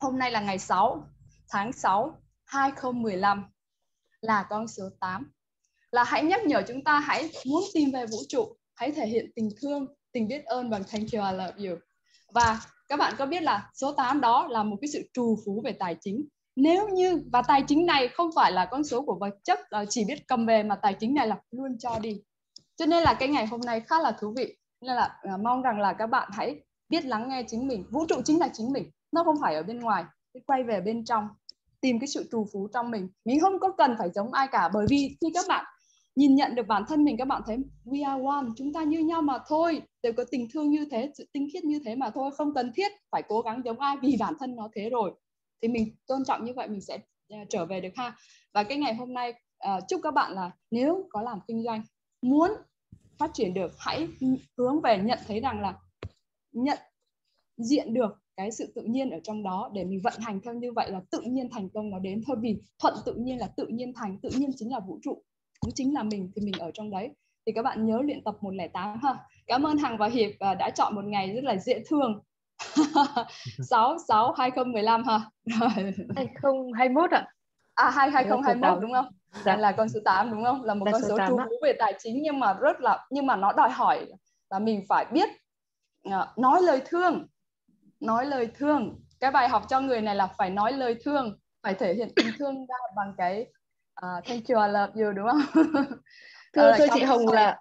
hôm 0.01 0.19
nay 0.19 0.31
là 0.31 0.41
ngày 0.41 0.59
6 0.59 1.07
tháng 1.49 1.73
6 1.73 2.19
2015 2.45 3.45
là 4.21 4.47
con 4.51 4.69
số 4.69 4.85
8 5.01 5.31
là 5.91 6.05
hãy 6.05 6.25
nhắc 6.25 6.41
nhở 6.45 6.63
chúng 6.69 6.85
ta 6.85 7.01
hãy 7.01 7.31
muốn 7.47 7.63
tìm 7.75 7.91
về 7.91 8.07
vũ 8.07 8.19
trụ, 8.29 8.57
hãy 8.75 8.93
thể 8.93 9.07
hiện 9.07 9.31
tình 9.35 9.49
thương, 9.61 9.87
tình 10.13 10.29
biết 10.29 10.45
ơn 10.45 10.71
bằng 10.71 10.83
thank 10.85 11.13
you, 11.13 11.23
I 11.31 11.33
love 11.33 11.69
you. 11.69 11.79
Và 12.35 12.61
các 12.89 12.97
bạn 12.97 13.15
có 13.19 13.27
biết 13.27 13.43
là 13.43 13.71
số 13.75 13.93
8 13.93 14.21
đó 14.21 14.47
là 14.51 14.63
một 14.63 14.77
cái 14.81 14.89
sự 14.93 15.03
trù 15.13 15.39
phú 15.47 15.63
về 15.65 15.73
tài 15.73 15.97
chính. 16.01 16.25
Nếu 16.57 16.89
như, 16.89 17.23
và 17.33 17.43
tài 17.43 17.65
chính 17.69 17.87
này 17.87 18.09
không 18.09 18.31
phải 18.37 18.53
là 18.53 18.69
con 18.71 18.85
số 18.85 19.03
của 19.03 19.17
vật 19.21 19.35
chất 19.45 19.59
ờ, 19.71 19.85
chỉ 19.89 20.05
biết 20.05 20.27
cầm 20.29 20.47
về 20.47 20.63
mà 20.63 20.77
tài 20.77 20.95
chính 20.95 21.15
này 21.15 21.27
là 21.27 21.41
luôn 21.51 21.79
cho 21.79 21.99
đi 21.99 22.23
cho 22.77 22.87
nên 22.87 23.03
là 23.03 23.15
cái 23.15 23.29
ngày 23.29 23.47
hôm 23.47 23.61
nay 23.61 23.81
khá 23.81 24.01
là 24.01 24.13
thú 24.13 24.35
vị. 24.37 24.57
Nên 24.81 24.97
là 24.97 25.21
uh, 25.35 25.41
mong 25.41 25.63
rằng 25.63 25.81
là 25.81 25.93
các 25.93 26.07
bạn 26.07 26.29
hãy 26.33 26.61
biết 26.89 27.05
lắng 27.05 27.29
nghe 27.29 27.45
chính 27.49 27.69
mình. 27.69 27.85
Vũ 27.91 28.07
trụ 28.09 28.17
chính 28.25 28.41
là 28.41 28.49
chính 28.53 28.73
mình 28.73 28.91
nó 29.13 29.25
không 29.25 29.37
phải 29.41 29.55
ở 29.55 29.63
bên 29.63 29.81
ngoài. 29.81 30.05
Quay 30.47 30.63
về 30.63 30.81
bên 30.81 31.05
trong 31.05 31.29
tìm 31.81 31.99
cái 32.01 32.09
sự 32.09 32.29
trù 32.33 32.47
phú 32.53 32.69
trong 32.75 32.91
mình. 32.91 33.09
Mình 33.25 33.41
không 33.41 33.59
có 33.59 33.73
cần 33.79 33.95
phải 33.99 34.11
giống 34.15 34.33
ai 34.33 34.49
cả 34.53 34.71
bởi 34.75 34.87
vì 34.91 35.17
khi 35.21 35.27
các 35.35 35.45
bạn 35.49 35.65
nhìn 36.17 36.35
nhận 36.35 36.55
được 36.55 36.67
bản 36.67 36.85
thân 36.89 37.05
mình 37.05 37.17
các 37.17 37.25
bạn 37.25 37.43
thấy 37.47 37.57
we 37.85 38.09
are 38.09 38.25
one 38.25 38.47
chúng 38.57 38.73
ta 38.73 38.83
như 38.83 38.99
nhau 38.99 39.23
mà 39.23 39.39
thôi. 39.47 39.83
Đều 40.03 40.13
có 40.13 40.25
tình 40.31 40.49
thương 40.53 40.71
như 40.71 40.87
thế 40.91 41.13
sự 41.19 41.29
tinh 41.33 41.49
khiết 41.53 41.65
như 41.65 41.81
thế 41.85 41.97
mà 41.97 42.11
thôi 42.11 42.31
không 42.37 42.55
cần 42.55 42.73
thiết 42.77 42.93
phải 43.11 43.23
cố 43.29 43.41
gắng 43.41 43.63
giống 43.65 43.81
ai 43.81 43.97
vì 44.03 44.17
bản 44.21 44.35
thân 44.41 44.57
nó 44.57 44.69
thế 44.75 44.91
rồi. 44.91 45.13
Thì 45.63 45.69
mình 45.69 45.97
tôn 46.07 46.25
trọng 46.25 46.45
như 46.45 46.53
vậy 46.57 46.69
mình 46.69 46.81
sẽ 46.81 46.99
uh, 47.35 47.49
trở 47.49 47.67
về 47.67 47.81
được 47.81 47.93
ha. 47.97 48.17
Và 48.55 48.63
cái 48.63 48.79
ngày 48.79 48.95
hôm 48.95 49.15
nay 49.15 49.33
uh, 49.69 49.83
chúc 49.89 50.01
các 50.03 50.15
bạn 50.15 50.33
là 50.33 50.51
nếu 50.71 51.07
có 51.11 51.23
làm 51.23 51.39
kinh 51.49 51.63
doanh 51.65 51.83
muốn 52.23 52.51
phát 53.19 53.31
triển 53.35 53.55
được, 53.55 53.73
hãy 53.79 54.09
hướng 54.59 54.81
về 54.81 54.99
nhận 54.99 55.19
thấy 55.27 55.41
rằng 55.41 55.61
là 55.61 55.75
nhận, 56.53 56.79
diện 57.57 57.95
được 57.95 58.19
cái 58.37 58.53
sự 58.53 58.73
tự 58.75 58.83
nhiên 58.83 59.11
ở 59.11 59.21
trong 59.25 59.43
đó 59.43 59.71
để 59.75 59.85
mình 59.85 60.01
vận 60.05 60.15
hành 60.19 60.41
theo 60.45 60.55
như 60.55 60.73
vậy 60.73 60.91
là 60.91 61.01
tự 61.11 61.21
nhiên 61.21 61.49
thành 61.51 61.69
công 61.71 61.91
nó 61.91 61.99
đến. 61.99 62.23
Thôi 62.27 62.37
vì 62.41 62.57
thuận 62.83 62.95
tự 63.05 63.15
nhiên 63.15 63.39
là 63.39 63.47
tự 63.57 63.67
nhiên 63.67 63.93
thành, 63.97 64.19
tự 64.23 64.31
nhiên 64.37 64.51
chính 64.57 64.73
là 64.73 64.81
vũ 64.81 64.99
trụ, 65.03 65.23
cũng 65.61 65.71
chính 65.75 65.95
là 65.95 66.03
mình 66.03 66.31
thì 66.35 66.43
mình 66.43 66.55
ở 66.59 66.71
trong 66.75 66.91
đấy. 66.91 67.11
Thì 67.47 67.53
các 67.53 67.63
bạn 67.63 67.87
nhớ 67.87 68.01
luyện 68.03 68.25
tập 68.25 68.37
108 68.41 68.99
ha. 69.03 69.17
Cảm 69.47 69.67
ơn 69.67 69.79
Hằng 69.79 69.99
và 69.99 70.09
Hiệp 70.09 70.31
à, 70.39 70.55
đã 70.55 70.71
chọn 70.71 70.95
một 70.95 71.05
ngày 71.05 71.35
rất 71.35 71.45
là 71.45 71.57
dễ 71.57 71.83
thương. 71.87 72.23
6 73.69 73.97
6 74.09 74.33
2015 74.33 75.05
ha. 75.05 75.31
2021 75.77 77.11
ạ. 77.11 77.19
à 77.19 77.42
2 77.77 78.11
2021 78.11 78.83
đúng 78.83 78.93
không? 78.93 79.07
Dạ. 79.45 79.57
là 79.57 79.73
con 79.73 79.89
số 79.89 80.01
8 80.05 80.31
đúng 80.31 80.45
không? 80.45 80.65
Là 80.65 80.75
một 80.75 80.87
là 80.87 80.93
con 80.93 81.03
số 81.03 81.19
trú 81.29 81.39
về 81.63 81.73
tài 81.79 81.95
chính 81.99 82.23
nhưng 82.23 82.41
mà 82.41 82.53
rất 82.53 82.81
là 82.81 83.07
nhưng 83.11 83.27
mà 83.27 83.37
nó 83.37 83.53
đòi 83.53 83.71
hỏi 83.71 84.07
là 84.51 84.59
mình 84.59 84.85
phải 84.89 85.07
biết 85.13 85.29
uh, 86.09 86.39
nói 86.39 86.63
lời 86.63 86.83
thương 86.85 87.27
nói 88.01 88.27
lời 88.27 88.49
thương. 88.55 89.01
Cái 89.21 89.31
bài 89.31 89.49
học 89.49 89.63
cho 89.69 89.81
người 89.81 90.01
này 90.01 90.15
là 90.15 90.27
phải 90.39 90.51
nói 90.51 90.73
lời 90.73 90.97
thương 91.05 91.39
phải 91.63 91.75
thể 91.75 91.95
hiện 91.95 92.09
tình 92.17 92.27
thương 92.39 92.67
ra 92.67 92.77
bằng 92.97 93.15
cái 93.19 93.47
uh, 94.07 94.25
thank 94.25 94.49
you 94.49 94.63
I 94.63 94.69
love 94.69 95.03
you 95.03 95.13
đúng 95.13 95.27
không? 95.31 95.65
Thưa 96.53 96.73
thưa 96.79 96.87
chị 96.95 97.03
Hồng 97.03 97.29
là 97.29 97.61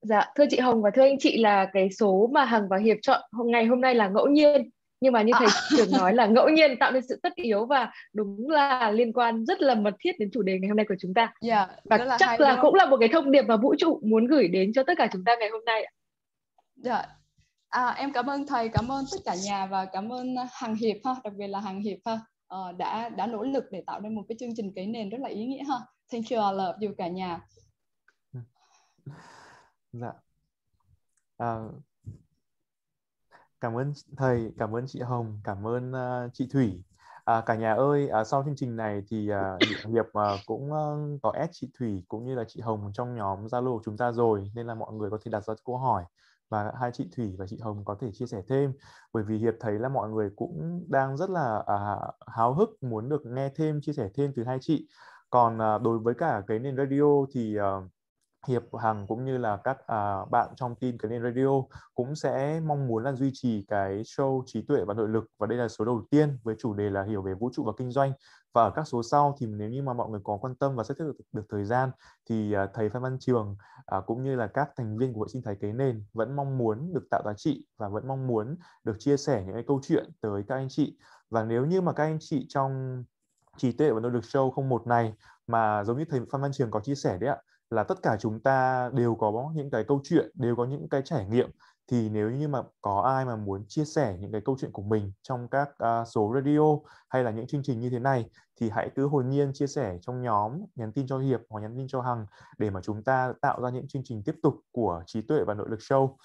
dạ 0.00 0.32
thưa 0.36 0.44
chị 0.50 0.58
Hồng 0.58 0.82
và 0.82 0.90
thưa 0.90 1.02
anh 1.02 1.18
chị 1.18 1.38
là 1.38 1.66
cái 1.72 1.88
số 1.90 2.30
mà 2.32 2.44
Hằng 2.44 2.68
và 2.68 2.76
Hiệp 2.76 2.96
chọn 3.02 3.20
hôm 3.32 3.46
ngày 3.50 3.66
hôm 3.66 3.80
nay 3.80 3.94
là 3.94 4.08
ngẫu 4.08 4.26
nhiên 4.26 4.70
nhưng 5.04 5.12
mà 5.12 5.22
như 5.22 5.32
thầy 5.38 5.46
à. 5.54 5.60
trưởng 5.76 5.92
nói 5.92 6.14
là 6.14 6.26
ngẫu 6.26 6.48
nhiên 6.48 6.78
tạo 6.80 6.92
nên 6.92 7.02
sự 7.08 7.20
tất 7.22 7.34
yếu 7.34 7.66
và 7.66 7.92
đúng 8.12 8.50
là 8.50 8.90
liên 8.90 9.12
quan 9.12 9.44
rất 9.44 9.60
là 9.60 9.74
mật 9.74 9.94
thiết 10.00 10.12
đến 10.18 10.30
chủ 10.32 10.42
đề 10.42 10.58
ngày 10.58 10.68
hôm 10.68 10.76
nay 10.76 10.86
của 10.88 10.94
chúng 11.00 11.14
ta. 11.14 11.32
Yeah, 11.40 11.70
và 11.84 11.98
là 11.98 12.16
chắc 12.18 12.40
là 12.40 12.58
cũng 12.62 12.74
là 12.74 12.86
một 12.86 12.96
cái 13.00 13.08
thông 13.12 13.30
điệp 13.30 13.42
mà 13.42 13.56
vũ 13.56 13.74
trụ 13.78 14.00
muốn 14.02 14.26
gửi 14.26 14.48
đến 14.48 14.72
cho 14.74 14.82
tất 14.82 14.94
cả 14.98 15.08
chúng 15.12 15.24
ta 15.24 15.36
ngày 15.40 15.48
hôm 15.48 15.64
nay 15.64 15.86
dạ. 16.76 17.06
À, 17.68 17.88
em 17.88 18.12
cảm 18.12 18.26
ơn 18.26 18.46
thầy 18.46 18.68
cảm 18.68 18.88
ơn 18.88 19.04
tất 19.12 19.18
cả 19.24 19.34
nhà 19.44 19.66
và 19.66 19.84
cảm 19.84 20.12
ơn 20.12 20.34
hàng 20.52 20.74
hiệp 20.74 20.96
ha 21.04 21.14
đặc 21.24 21.32
biệt 21.36 21.46
là 21.46 21.60
hàng 21.60 21.80
hiệp 21.80 21.98
ha. 22.06 22.18
Uh, 22.54 22.76
đã 22.76 23.08
đã 23.08 23.26
nỗ 23.26 23.42
lực 23.42 23.64
để 23.70 23.82
tạo 23.86 24.00
nên 24.00 24.14
một 24.14 24.22
cái 24.28 24.36
chương 24.40 24.56
trình 24.56 24.72
cấy 24.76 24.86
nền 24.86 25.08
rất 25.08 25.18
là 25.20 25.28
ý 25.28 25.46
nghĩa 25.46 25.64
ha. 25.68 25.76
Thank 26.12 26.24
you 26.30 26.40
all 26.40 26.58
love 26.58 26.86
you 26.86 26.94
cả 26.98 27.08
nhà. 27.08 27.40
Dạ. 29.92 30.12
À, 31.38 31.56
cảm 33.64 33.76
ơn 33.76 33.92
thầy 34.16 34.52
cảm 34.58 34.76
ơn 34.76 34.84
chị 34.86 35.00
Hồng 35.00 35.40
cảm 35.44 35.66
ơn 35.66 35.90
uh, 35.90 36.30
chị 36.32 36.48
Thủy. 36.52 36.82
À, 37.24 37.42
cả 37.46 37.54
nhà 37.54 37.74
ơi, 37.74 38.08
à, 38.08 38.24
sau 38.24 38.42
chương 38.44 38.56
trình 38.56 38.76
này 38.76 39.02
thì 39.10 39.28
à, 39.28 39.58
Hiệp 39.86 40.06
à, 40.12 40.30
cũng 40.46 40.72
à, 40.72 40.84
có 41.22 41.30
add 41.30 41.50
chị 41.52 41.70
Thủy 41.78 42.04
cũng 42.08 42.24
như 42.24 42.34
là 42.34 42.44
chị 42.48 42.60
Hồng 42.60 42.90
trong 42.94 43.14
nhóm 43.14 43.46
Zalo 43.46 43.76
của 43.76 43.82
chúng 43.84 43.96
ta 43.96 44.12
rồi 44.12 44.50
nên 44.54 44.66
là 44.66 44.74
mọi 44.74 44.92
người 44.92 45.10
có 45.10 45.18
thể 45.24 45.30
đặt 45.30 45.44
ra 45.44 45.54
câu 45.64 45.78
hỏi 45.78 46.04
và 46.50 46.72
hai 46.80 46.90
chị 46.92 47.10
Thủy 47.16 47.34
và 47.38 47.46
chị 47.46 47.58
Hồng 47.62 47.84
có 47.84 47.96
thể 48.00 48.10
chia 48.12 48.26
sẻ 48.26 48.42
thêm. 48.48 48.72
Bởi 49.12 49.24
vì 49.24 49.38
Hiệp 49.38 49.54
thấy 49.60 49.78
là 49.78 49.88
mọi 49.88 50.08
người 50.10 50.30
cũng 50.36 50.84
đang 50.88 51.16
rất 51.16 51.30
là 51.30 51.62
à, 51.66 51.96
háo 52.26 52.54
hức 52.54 52.82
muốn 52.82 53.08
được 53.08 53.26
nghe 53.26 53.48
thêm 53.56 53.80
chia 53.82 53.92
sẻ 53.92 54.08
thêm 54.14 54.32
từ 54.36 54.44
hai 54.44 54.58
chị. 54.60 54.88
Còn 55.30 55.58
à, 55.62 55.78
đối 55.78 55.98
với 55.98 56.14
cả 56.14 56.42
cái 56.46 56.58
nền 56.58 56.76
radio 56.76 57.26
thì 57.34 57.56
à, 57.56 57.80
Hiệp 58.48 58.62
Hằng 58.80 59.06
cũng 59.06 59.24
như 59.24 59.38
là 59.38 59.56
các 59.56 59.86
à, 59.86 60.24
bạn 60.30 60.48
trong 60.56 60.74
team 60.74 60.98
cái 60.98 61.10
nền 61.10 61.22
radio 61.22 61.62
cũng 61.94 62.16
sẽ 62.16 62.60
mong 62.60 62.88
muốn 62.88 63.04
là 63.04 63.12
duy 63.12 63.30
trì 63.32 63.64
cái 63.68 64.02
show 64.02 64.42
trí 64.46 64.62
tuệ 64.62 64.84
và 64.84 64.94
nội 64.94 65.08
lực 65.08 65.24
và 65.38 65.46
đây 65.46 65.58
là 65.58 65.68
số 65.68 65.84
đầu 65.84 66.02
tiên 66.10 66.38
với 66.42 66.54
chủ 66.58 66.74
đề 66.74 66.90
là 66.90 67.02
hiểu 67.02 67.22
về 67.22 67.34
vũ 67.34 67.50
trụ 67.52 67.64
và 67.64 67.72
kinh 67.78 67.90
doanh. 67.90 68.12
Và 68.52 68.62
ở 68.62 68.70
các 68.70 68.88
số 68.88 69.02
sau 69.02 69.36
thì 69.40 69.46
nếu 69.46 69.68
như 69.68 69.82
mà 69.82 69.92
mọi 69.92 70.10
người 70.10 70.20
có 70.24 70.38
quan 70.40 70.54
tâm 70.54 70.76
và 70.76 70.84
sắp 70.84 70.94
xếp 70.98 71.04
được, 71.04 71.16
được 71.32 71.46
thời 71.48 71.64
gian 71.64 71.90
thì 72.30 72.52
à, 72.52 72.66
thầy 72.74 72.88
Phan 72.88 73.02
Văn 73.02 73.16
Trường 73.20 73.56
à, 73.86 74.00
cũng 74.06 74.22
như 74.22 74.36
là 74.36 74.46
các 74.46 74.68
thành 74.76 74.98
viên 74.98 75.12
của 75.12 75.18
hội 75.18 75.28
sinh 75.32 75.42
thái 75.42 75.56
kế 75.60 75.72
nền 75.72 76.04
vẫn 76.12 76.36
mong 76.36 76.58
muốn 76.58 76.92
được 76.94 77.06
tạo 77.10 77.22
giá 77.24 77.32
trị 77.36 77.64
và 77.78 77.88
vẫn 77.88 78.08
mong 78.08 78.26
muốn 78.26 78.56
được 78.84 78.96
chia 78.98 79.16
sẻ 79.16 79.42
những 79.46 79.54
cái 79.54 79.64
câu 79.66 79.80
chuyện 79.82 80.10
tới 80.20 80.42
các 80.48 80.54
anh 80.54 80.68
chị. 80.70 80.96
Và 81.30 81.44
nếu 81.44 81.66
như 81.66 81.80
mà 81.80 81.92
các 81.92 82.04
anh 82.04 82.18
chị 82.20 82.46
trong 82.48 83.04
trí 83.56 83.72
tuệ 83.72 83.90
và 83.90 84.00
nội 84.00 84.12
lực 84.12 84.24
show 84.24 84.50
không 84.50 84.68
một 84.68 84.86
này 84.86 85.14
mà 85.46 85.84
giống 85.84 85.98
như 85.98 86.04
thầy 86.10 86.20
Phan 86.32 86.40
Văn 86.40 86.52
Trường 86.52 86.70
có 86.70 86.80
chia 86.80 86.94
sẻ 86.94 87.18
đấy 87.18 87.30
ạ 87.30 87.36
là 87.70 87.84
tất 87.84 88.02
cả 88.02 88.16
chúng 88.20 88.40
ta 88.40 88.90
đều 88.94 89.14
có 89.14 89.52
những 89.54 89.70
cái 89.70 89.84
câu 89.84 90.00
chuyện 90.04 90.30
đều 90.34 90.56
có 90.56 90.64
những 90.64 90.88
cái 90.88 91.02
trải 91.04 91.26
nghiệm. 91.26 91.50
Thì 91.90 92.08
nếu 92.08 92.30
như 92.30 92.48
mà 92.48 92.62
có 92.80 93.00
ai 93.00 93.24
mà 93.24 93.36
muốn 93.36 93.64
chia 93.68 93.84
sẻ 93.84 94.16
những 94.20 94.32
cái 94.32 94.40
câu 94.40 94.56
chuyện 94.60 94.72
của 94.72 94.82
mình 94.82 95.12
trong 95.22 95.48
các 95.48 95.68
uh, 95.68 96.08
số 96.08 96.32
radio 96.34 96.76
hay 97.08 97.24
là 97.24 97.30
những 97.30 97.46
chương 97.46 97.62
trình 97.62 97.80
như 97.80 97.90
thế 97.90 97.98
này 97.98 98.30
thì 98.60 98.70
hãy 98.70 98.90
cứ 98.94 99.06
hồn 99.06 99.28
nhiên 99.28 99.52
chia 99.54 99.66
sẻ 99.66 99.98
trong 100.00 100.22
nhóm 100.22 100.52
nhắn 100.74 100.92
tin 100.92 101.06
cho 101.06 101.18
hiệp 101.18 101.40
hoặc 101.50 101.60
nhắn 101.60 101.74
tin 101.76 101.88
cho 101.88 102.00
hằng 102.00 102.26
để 102.58 102.70
mà 102.70 102.80
chúng 102.80 103.04
ta 103.04 103.32
tạo 103.40 103.62
ra 103.62 103.70
những 103.70 103.88
chương 103.88 104.02
trình 104.04 104.22
tiếp 104.24 104.34
tục 104.42 104.54
của 104.72 105.02
trí 105.06 105.22
tuệ 105.22 105.44
và 105.46 105.54
nội 105.54 105.66
lực 105.70 105.80
show. 105.80 106.16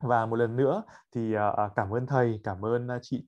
Và 0.00 0.26
một 0.26 0.36
lần 0.36 0.56
nữa 0.56 0.82
thì 1.14 1.36
uh, 1.36 1.72
cảm 1.76 1.90
ơn 1.90 2.06
thầy 2.06 2.40
cảm 2.44 2.64
ơn 2.64 2.86
uh, 2.86 3.02
chị 3.02 3.26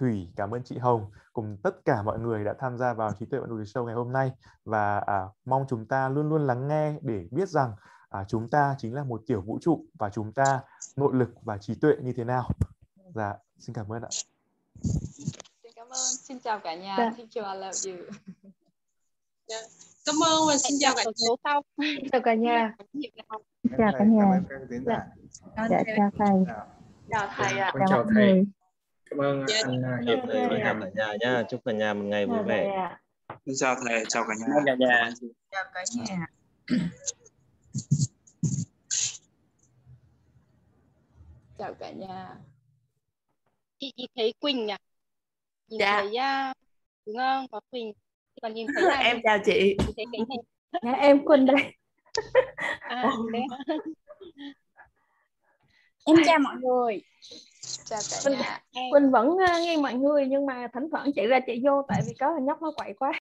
Thủy, 0.00 0.28
cảm 0.36 0.54
ơn 0.54 0.62
chị 0.64 0.78
Hồng 0.78 1.10
cùng 1.32 1.56
tất 1.62 1.84
cả 1.84 2.02
mọi 2.02 2.18
người 2.18 2.44
đã 2.44 2.54
tham 2.58 2.78
gia 2.78 2.94
vào 2.94 3.12
trí 3.18 3.26
tuệ 3.26 3.38
nội 3.38 3.58
lực 3.58 3.64
show 3.64 3.84
ngày 3.84 3.94
hôm 3.94 4.12
nay 4.12 4.30
và 4.64 4.98
à, 4.98 5.22
mong 5.44 5.64
chúng 5.68 5.86
ta 5.86 6.08
luôn 6.08 6.28
luôn 6.28 6.46
lắng 6.46 6.68
nghe 6.68 6.94
để 7.02 7.26
biết 7.30 7.48
rằng 7.48 7.72
à, 8.08 8.24
chúng 8.28 8.50
ta 8.50 8.74
chính 8.78 8.94
là 8.94 9.04
một 9.04 9.22
tiểu 9.26 9.42
vũ 9.42 9.58
trụ 9.62 9.84
và 9.98 10.10
chúng 10.10 10.32
ta 10.32 10.60
nội 10.96 11.14
lực 11.14 11.28
và 11.42 11.58
trí 11.58 11.74
tuệ 11.74 11.92
như 12.02 12.12
thế 12.16 12.24
nào. 12.24 12.50
Dạ, 13.14 13.34
xin 13.58 13.74
cảm 13.74 13.92
ơn 13.92 14.02
ạ. 14.02 14.08
Xin 14.82 15.72
cảm 15.76 15.86
ơn, 15.86 16.16
xin 16.22 16.40
chào 16.40 16.60
cả 16.60 16.74
nhà. 16.74 16.96
Dạ. 16.98 17.10
Thank 17.16 17.30
you, 17.34 17.52
I 17.52 17.60
love 17.60 17.90
you. 17.90 18.10
Dạ. 19.48 19.60
Cảm 20.06 20.16
ơn 20.26 20.48
và 20.48 20.56
xin 20.58 20.78
chào 20.80 20.94
cả 20.96 21.04
nhà. 21.04 21.34
sau. 21.44 21.62
Chào 22.12 22.20
cả 22.24 22.34
nhà. 22.34 22.74
Chào 23.78 23.92
cả 23.98 24.04
nhà. 24.04 24.40
Dạ, 24.86 25.06
dạ 25.70 25.82
chào 25.96 26.10
thầy. 26.18 26.54
Chào 27.10 27.28
thầy 27.36 27.58
ạ. 27.58 27.72
Chào 27.88 28.04
thầy. 28.14 28.46
Cảm 29.10 29.18
ơn 29.18 29.44
anh 29.64 29.82
Hiệp 30.06 30.18
và 30.28 30.34
cả 30.64 30.90
nhà 30.94 31.14
nha. 31.20 31.42
Chúc 31.50 31.60
cả 31.64 31.72
nhà 31.72 31.94
một 31.94 32.04
ngày 32.04 32.26
vui 32.26 32.38
vẻ. 32.46 32.88
Xin 33.46 33.54
chào 33.58 33.76
thầy, 33.86 34.04
chào 34.08 34.24
cả 34.28 34.34
nhà. 34.38 34.46
Chào 34.66 34.76
cả 34.78 34.86
nhà. 34.86 35.10
Chào 35.50 35.64
cả 35.74 35.84
nhà. 35.94 36.26
chào 41.58 41.74
cả 41.74 41.90
nhà 41.90 42.36
chị 43.78 43.92
chị 43.96 44.06
thấy 44.16 44.32
Quỳnh 44.40 44.70
à 44.70 44.78
nhìn 45.68 45.80
Dạ. 45.80 46.00
thấy 46.00 46.06
uh, 46.50 46.56
đúng 47.06 47.16
không 47.16 47.46
có 47.50 47.60
Quỳnh 47.70 47.92
còn 48.42 48.54
nhìn 48.54 48.66
thấy 48.74 48.84
là 48.84 48.96
em 48.98 49.20
chào 49.24 49.38
chị 49.44 49.76
chị 49.78 49.92
thấy 49.96 50.04
cái 50.12 50.20
này 50.28 50.38
Dạ, 50.82 50.92
em 50.92 51.24
Quỳnh 51.24 51.46
đây 51.46 51.56
à. 52.80 53.10
Em 56.06 56.16
chào 56.26 56.38
mọi 56.38 56.56
người. 56.56 57.02
Chào 57.90 58.00
cả 58.10 58.16
Quỳnh, 58.24 58.38
nhà. 58.38 58.60
Quỳnh 58.90 59.10
vẫn 59.10 59.36
nghe 59.62 59.76
mọi 59.76 59.94
người 59.94 60.26
nhưng 60.28 60.46
mà 60.46 60.68
thỉnh 60.74 60.88
thoảng 60.90 61.10
chị 61.14 61.26
ra 61.26 61.40
chị 61.46 61.60
vô 61.64 61.82
tại 61.88 62.02
vì 62.06 62.14
có 62.20 62.32
thằng 62.34 62.44
nhóc 62.44 62.62
nó 62.62 62.72
quậy 62.76 62.92
quá 62.98 63.19